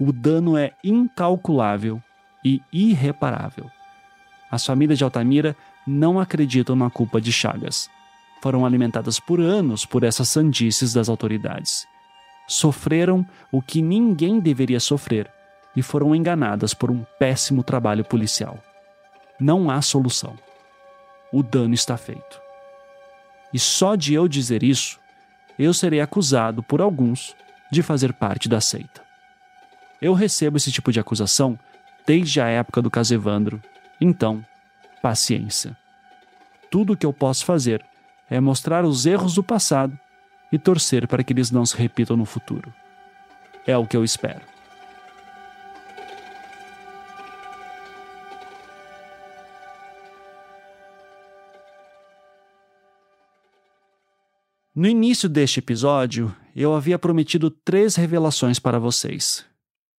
o 0.00 0.10
dano 0.10 0.56
é 0.56 0.72
incalculável 0.82 2.02
e 2.42 2.62
irreparável. 2.72 3.70
As 4.50 4.64
famílias 4.64 4.96
de 4.96 5.04
Altamira 5.04 5.54
não 5.86 6.18
acreditam 6.18 6.74
na 6.74 6.88
culpa 6.88 7.20
de 7.20 7.30
Chagas. 7.30 7.90
Foram 8.40 8.64
alimentadas 8.64 9.20
por 9.20 9.38
anos 9.38 9.84
por 9.84 10.02
essas 10.02 10.30
sandices 10.30 10.94
das 10.94 11.10
autoridades 11.10 11.86
sofreram 12.46 13.26
o 13.50 13.62
que 13.62 13.80
ninguém 13.80 14.38
deveria 14.38 14.80
sofrer 14.80 15.30
e 15.76 15.82
foram 15.82 16.14
enganadas 16.14 16.72
por 16.74 16.90
um 16.90 17.04
péssimo 17.18 17.62
trabalho 17.62 18.04
policial. 18.04 18.58
Não 19.40 19.70
há 19.70 19.82
solução. 19.82 20.36
O 21.32 21.42
dano 21.42 21.74
está 21.74 21.96
feito. 21.96 22.40
E 23.52 23.58
só 23.58 23.96
de 23.96 24.14
eu 24.14 24.28
dizer 24.28 24.62
isso, 24.62 24.98
eu 25.58 25.72
serei 25.72 26.00
acusado 26.00 26.62
por 26.62 26.80
alguns 26.80 27.34
de 27.70 27.82
fazer 27.82 28.12
parte 28.12 28.48
da 28.48 28.60
seita. 28.60 29.02
Eu 30.00 30.12
recebo 30.12 30.56
esse 30.56 30.70
tipo 30.70 30.92
de 30.92 31.00
acusação 31.00 31.58
desde 32.06 32.40
a 32.40 32.46
época 32.48 32.82
do 32.82 32.90
caso 32.90 33.14
Evandro, 33.14 33.62
então, 34.00 34.44
paciência. 35.00 35.76
Tudo 36.70 36.92
o 36.92 36.96
que 36.96 37.06
eu 37.06 37.12
posso 37.12 37.44
fazer 37.44 37.84
é 38.28 38.40
mostrar 38.40 38.84
os 38.84 39.06
erros 39.06 39.34
do 39.34 39.42
passado 39.42 39.98
e 40.54 40.58
torcer 40.58 41.08
para 41.08 41.24
que 41.24 41.32
eles 41.32 41.50
não 41.50 41.66
se 41.66 41.76
repitam 41.76 42.16
no 42.16 42.24
futuro. 42.24 42.72
É 43.66 43.76
o 43.76 43.88
que 43.88 43.96
eu 43.96 44.04
espero. 44.04 44.40
No 54.72 54.86
início 54.86 55.28
deste 55.28 55.58
episódio, 55.58 56.32
eu 56.54 56.72
havia 56.72 57.00
prometido 57.00 57.50
três 57.50 57.96
revelações 57.96 58.60
para 58.60 58.78
vocês. 58.78 59.44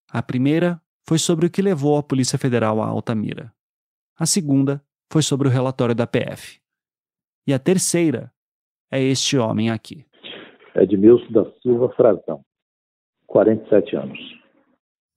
A 0.09 0.23
primeira 0.23 0.81
foi 1.05 1.19
sobre 1.19 1.47
o 1.47 1.49
que 1.49 1.61
levou 1.61 1.97
a 1.97 2.03
Polícia 2.03 2.37
Federal 2.37 2.81
a 2.81 2.87
Altamira. 2.87 3.53
A 4.17 4.25
segunda 4.25 4.81
foi 5.11 5.21
sobre 5.21 5.49
o 5.49 5.51
relatório 5.51 5.93
da 5.93 6.07
PF. 6.07 6.61
E 7.45 7.53
a 7.53 7.59
terceira 7.59 8.33
é 8.89 9.01
este 9.01 9.37
homem 9.37 9.69
aqui. 9.69 10.05
Edmilson 10.75 11.31
da 11.31 11.45
Silva 11.61 11.89
Frazão, 11.95 12.41
47 13.27 13.95
anos. 13.95 14.19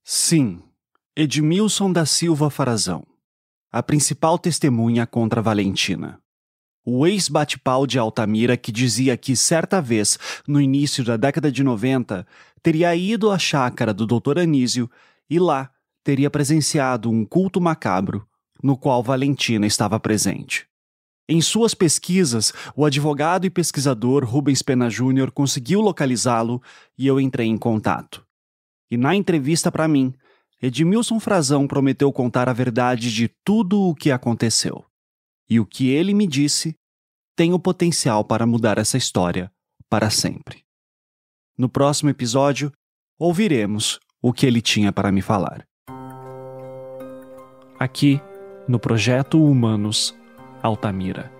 Sim, 0.03 0.61
Edmilson 1.15 1.91
da 1.91 2.05
Silva 2.05 2.49
Frazão, 2.49 3.05
a 3.69 3.83
principal 3.83 4.39
testemunha 4.39 5.05
contra 5.05 5.41
Valentina. 5.41 6.17
O 6.85 7.05
ex-bate-pau 7.05 7.85
de 7.85 7.99
Altamira 7.99 8.55
que 8.55 8.71
dizia 8.71 9.17
que 9.17 9.35
certa 9.35 9.81
vez, 9.81 10.17
no 10.47 10.61
início 10.61 11.03
da 11.03 11.17
década 11.17 11.51
de 11.51 11.61
90, 11.61 12.25
teria 12.63 12.95
ido 12.95 13.29
à 13.29 13.37
chácara 13.37 13.93
do 13.93 14.07
Dr. 14.07 14.39
Anísio 14.39 14.89
e 15.29 15.37
lá 15.39 15.69
teria 16.05 16.29
presenciado 16.29 17.09
um 17.11 17.25
culto 17.25 17.59
macabro 17.59 18.25
no 18.63 18.77
qual 18.77 19.03
Valentina 19.03 19.67
estava 19.67 19.99
presente. 19.99 20.68
Em 21.31 21.41
suas 21.41 21.75
pesquisas, 21.75 22.51
o 22.75 22.83
advogado 22.83 23.45
e 23.45 23.51
pesquisador 23.51 24.25
Rubens 24.25 24.63
Pena 24.63 24.89
Júnior 24.89 25.31
conseguiu 25.31 25.79
localizá-lo 25.79 26.59
e 26.97 27.05
eu 27.05 27.21
entrei 27.21 27.45
em 27.45 27.55
contato. 27.55 28.25
E 28.89 28.97
na 28.97 29.13
entrevista 29.13 29.71
para 29.71 29.87
mim, 29.87 30.11
Edmilson 30.59 31.19
Frazão 31.19 31.67
prometeu 31.67 32.11
contar 32.11 32.49
a 32.49 32.53
verdade 32.53 33.13
de 33.13 33.27
tudo 33.45 33.79
o 33.79 33.93
que 33.93 34.09
aconteceu. 34.09 34.83
E 35.47 35.59
o 35.59 35.67
que 35.67 35.89
ele 35.89 36.15
me 36.15 36.25
disse 36.25 36.73
tem 37.35 37.53
o 37.53 37.59
potencial 37.59 38.25
para 38.25 38.47
mudar 38.47 38.79
essa 38.79 38.97
história 38.97 39.51
para 39.87 40.09
sempre. 40.09 40.63
No 41.55 41.69
próximo 41.69 42.09
episódio, 42.09 42.71
ouviremos 43.19 43.99
o 44.19 44.33
que 44.33 44.47
ele 44.47 44.63
tinha 44.63 44.91
para 44.91 45.11
me 45.11 45.21
falar. 45.21 45.63
Aqui, 47.79 48.19
no 48.67 48.79
Projeto 48.79 49.39
Humanos, 49.43 50.17
Altamira. 50.61 51.39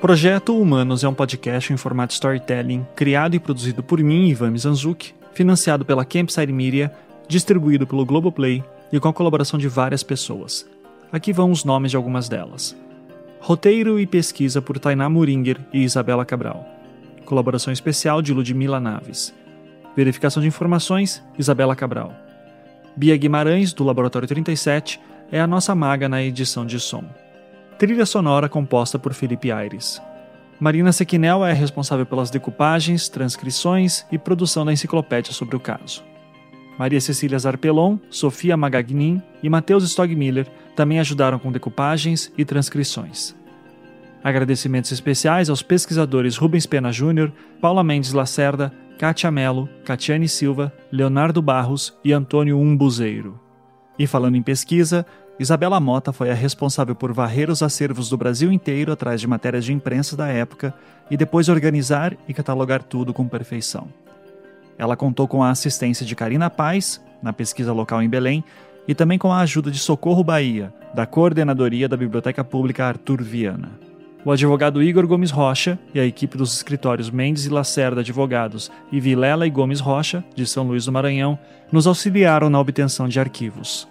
Projeto 0.00 0.56
Humanos 0.56 1.02
é 1.02 1.08
um 1.08 1.12
podcast 1.12 1.72
em 1.72 1.76
formato 1.76 2.14
storytelling, 2.14 2.86
criado 2.94 3.34
e 3.34 3.40
produzido 3.40 3.82
por 3.82 3.98
mim, 4.00 4.28
Ivan 4.28 4.52
Mizanzuki, 4.52 5.12
financiado 5.34 5.84
pela 5.84 6.04
Campside 6.04 6.52
Media, 6.52 6.92
distribuído 7.26 7.86
pelo 7.86 8.06
Globoplay 8.06 8.62
e 8.92 9.00
com 9.00 9.08
a 9.08 9.12
colaboração 9.12 9.58
de 9.58 9.68
várias 9.68 10.02
pessoas. 10.02 10.66
Aqui 11.10 11.32
vão 11.32 11.50
os 11.50 11.64
nomes 11.64 11.90
de 11.90 11.96
algumas 11.96 12.28
delas. 12.28 12.76
Roteiro 13.40 13.98
e 14.00 14.06
pesquisa 14.06 14.60
por 14.60 14.78
Tainá 14.78 15.08
Muringer 15.08 15.58
e 15.72 15.82
Isabela 15.82 16.24
Cabral. 16.24 16.66
Colaboração 17.24 17.72
especial 17.72 18.20
de 18.20 18.34
Ludmila 18.34 18.80
Naves. 18.80 19.34
Verificação 19.96 20.42
de 20.42 20.48
informações, 20.48 21.22
Isabela 21.38 21.76
Cabral. 21.76 22.12
Bia 22.96 23.16
Guimarães, 23.16 23.72
do 23.72 23.84
Laboratório 23.84 24.26
37, 24.26 25.00
é 25.30 25.40
a 25.40 25.46
nossa 25.46 25.74
maga 25.74 26.08
na 26.08 26.22
edição 26.22 26.66
de 26.66 26.80
som. 26.80 27.04
Trilha 27.78 28.04
sonora 28.04 28.48
composta 28.48 28.98
por 28.98 29.14
Felipe 29.14 29.52
Aires. 29.52 30.02
Marina 30.58 30.90
Sequinel 30.90 31.44
é 31.44 31.52
responsável 31.52 32.04
pelas 32.04 32.30
decupagens, 32.30 33.08
transcrições 33.08 34.04
e 34.10 34.18
produção 34.18 34.66
da 34.66 34.72
enciclopédia 34.72 35.32
sobre 35.32 35.54
o 35.54 35.60
caso. 35.60 36.02
Maria 36.76 37.00
Cecília 37.00 37.38
Zarpelon, 37.38 37.98
Sofia 38.10 38.56
Magagnin 38.56 39.22
e 39.42 39.48
Matheus 39.48 39.84
Stogmiller 39.84 40.48
também 40.78 41.00
ajudaram 41.00 41.40
com 41.40 41.50
decupagens 41.50 42.32
e 42.38 42.44
transcrições. 42.44 43.34
Agradecimentos 44.22 44.92
especiais 44.92 45.50
aos 45.50 45.60
pesquisadores 45.60 46.36
Rubens 46.36 46.66
Pena 46.66 46.92
Júnior, 46.92 47.32
Paula 47.60 47.82
Mendes 47.82 48.12
Lacerda, 48.12 48.72
Kátia 48.96 49.28
Melo, 49.28 49.68
Catiane 49.84 50.28
Silva, 50.28 50.72
Leonardo 50.92 51.42
Barros 51.42 51.98
e 52.04 52.12
Antônio 52.12 52.56
Umbuzeiro. 52.56 53.40
E 53.98 54.06
falando 54.06 54.36
em 54.36 54.42
pesquisa, 54.42 55.04
Isabela 55.36 55.80
Mota 55.80 56.12
foi 56.12 56.30
a 56.30 56.34
responsável 56.34 56.94
por 56.94 57.12
varrer 57.12 57.50
os 57.50 57.60
acervos 57.60 58.08
do 58.08 58.16
Brasil 58.16 58.52
inteiro 58.52 58.92
atrás 58.92 59.20
de 59.20 59.26
matérias 59.26 59.64
de 59.64 59.72
imprensa 59.72 60.16
da 60.16 60.28
época 60.28 60.72
e 61.10 61.16
depois 61.16 61.48
organizar 61.48 62.16
e 62.28 62.32
catalogar 62.32 62.84
tudo 62.84 63.12
com 63.12 63.26
perfeição. 63.26 63.88
Ela 64.78 64.96
contou 64.96 65.26
com 65.26 65.42
a 65.42 65.50
assistência 65.50 66.06
de 66.06 66.14
Karina 66.14 66.48
Paz, 66.48 67.02
na 67.20 67.32
pesquisa 67.32 67.72
local 67.72 68.00
em 68.00 68.08
Belém, 68.08 68.44
e 68.88 68.94
também 68.94 69.18
com 69.18 69.30
a 69.30 69.40
ajuda 69.40 69.70
de 69.70 69.78
Socorro 69.78 70.24
Bahia, 70.24 70.72
da 70.94 71.04
Coordenadoria 71.04 71.86
da 71.86 71.96
Biblioteca 71.96 72.42
Pública 72.42 72.86
Arthur 72.86 73.22
Viana. 73.22 73.68
O 74.24 74.32
advogado 74.32 74.82
Igor 74.82 75.06
Gomes 75.06 75.30
Rocha 75.30 75.78
e 75.94 76.00
a 76.00 76.04
equipe 76.04 76.36
dos 76.36 76.54
escritórios 76.54 77.10
Mendes 77.10 77.44
e 77.44 77.50
Lacerda 77.50 78.00
Advogados 78.00 78.70
e 78.90 78.98
Vilela 78.98 79.46
e 79.46 79.50
Gomes 79.50 79.78
Rocha, 79.78 80.24
de 80.34 80.46
São 80.46 80.66
Luís 80.66 80.86
do 80.86 80.92
Maranhão, 80.92 81.38
nos 81.70 81.86
auxiliaram 81.86 82.50
na 82.50 82.58
obtenção 82.58 83.06
de 83.06 83.20
arquivos. 83.20 83.86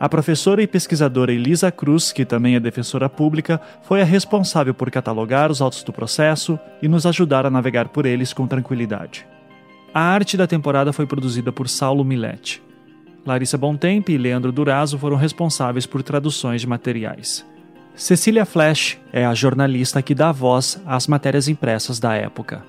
A 0.00 0.08
professora 0.08 0.60
e 0.60 0.66
pesquisadora 0.66 1.32
Elisa 1.32 1.70
Cruz, 1.70 2.10
que 2.10 2.24
também 2.24 2.56
é 2.56 2.60
defensora 2.60 3.08
pública, 3.08 3.60
foi 3.82 4.02
a 4.02 4.04
responsável 4.04 4.74
por 4.74 4.90
catalogar 4.90 5.48
os 5.48 5.62
autos 5.62 5.84
do 5.84 5.92
processo 5.92 6.58
e 6.82 6.88
nos 6.88 7.06
ajudar 7.06 7.46
a 7.46 7.50
navegar 7.50 7.88
por 7.88 8.04
eles 8.04 8.32
com 8.32 8.48
tranquilidade. 8.48 9.24
A 9.94 10.00
arte 10.00 10.36
da 10.36 10.46
temporada 10.46 10.92
foi 10.92 11.06
produzida 11.06 11.52
por 11.52 11.68
Saulo 11.68 12.04
Milete. 12.04 12.60
Larissa 13.24 13.56
Bontempo 13.56 14.10
e 14.10 14.18
Leandro 14.18 14.50
Durazo 14.50 14.98
foram 14.98 15.16
responsáveis 15.16 15.86
por 15.86 16.02
traduções 16.02 16.60
de 16.60 16.66
materiais. 16.66 17.46
Cecília 17.94 18.44
Flash 18.44 18.98
é 19.12 19.24
a 19.24 19.34
jornalista 19.34 20.02
que 20.02 20.14
dá 20.14 20.32
voz 20.32 20.82
às 20.86 21.06
matérias 21.06 21.46
impressas 21.46 22.00
da 22.00 22.14
época. 22.14 22.64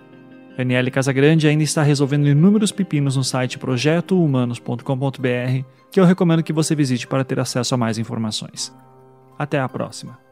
Daniele 0.57 0.91
Casagrande 0.91 1.47
ainda 1.47 1.63
está 1.63 1.81
resolvendo 1.81 2.27
inúmeros 2.27 2.71
pepinos 2.71 3.15
no 3.15 3.23
site 3.23 3.57
projetohumanos.com.br, 3.57 5.65
que 5.91 5.99
eu 5.99 6.05
recomendo 6.05 6.43
que 6.43 6.53
você 6.53 6.75
visite 6.75 7.07
para 7.07 7.23
ter 7.23 7.39
acesso 7.39 7.73
a 7.73 7.77
mais 7.77 7.97
informações. 7.97 8.71
Até 9.39 9.59
a 9.59 9.67
próxima! 9.67 10.22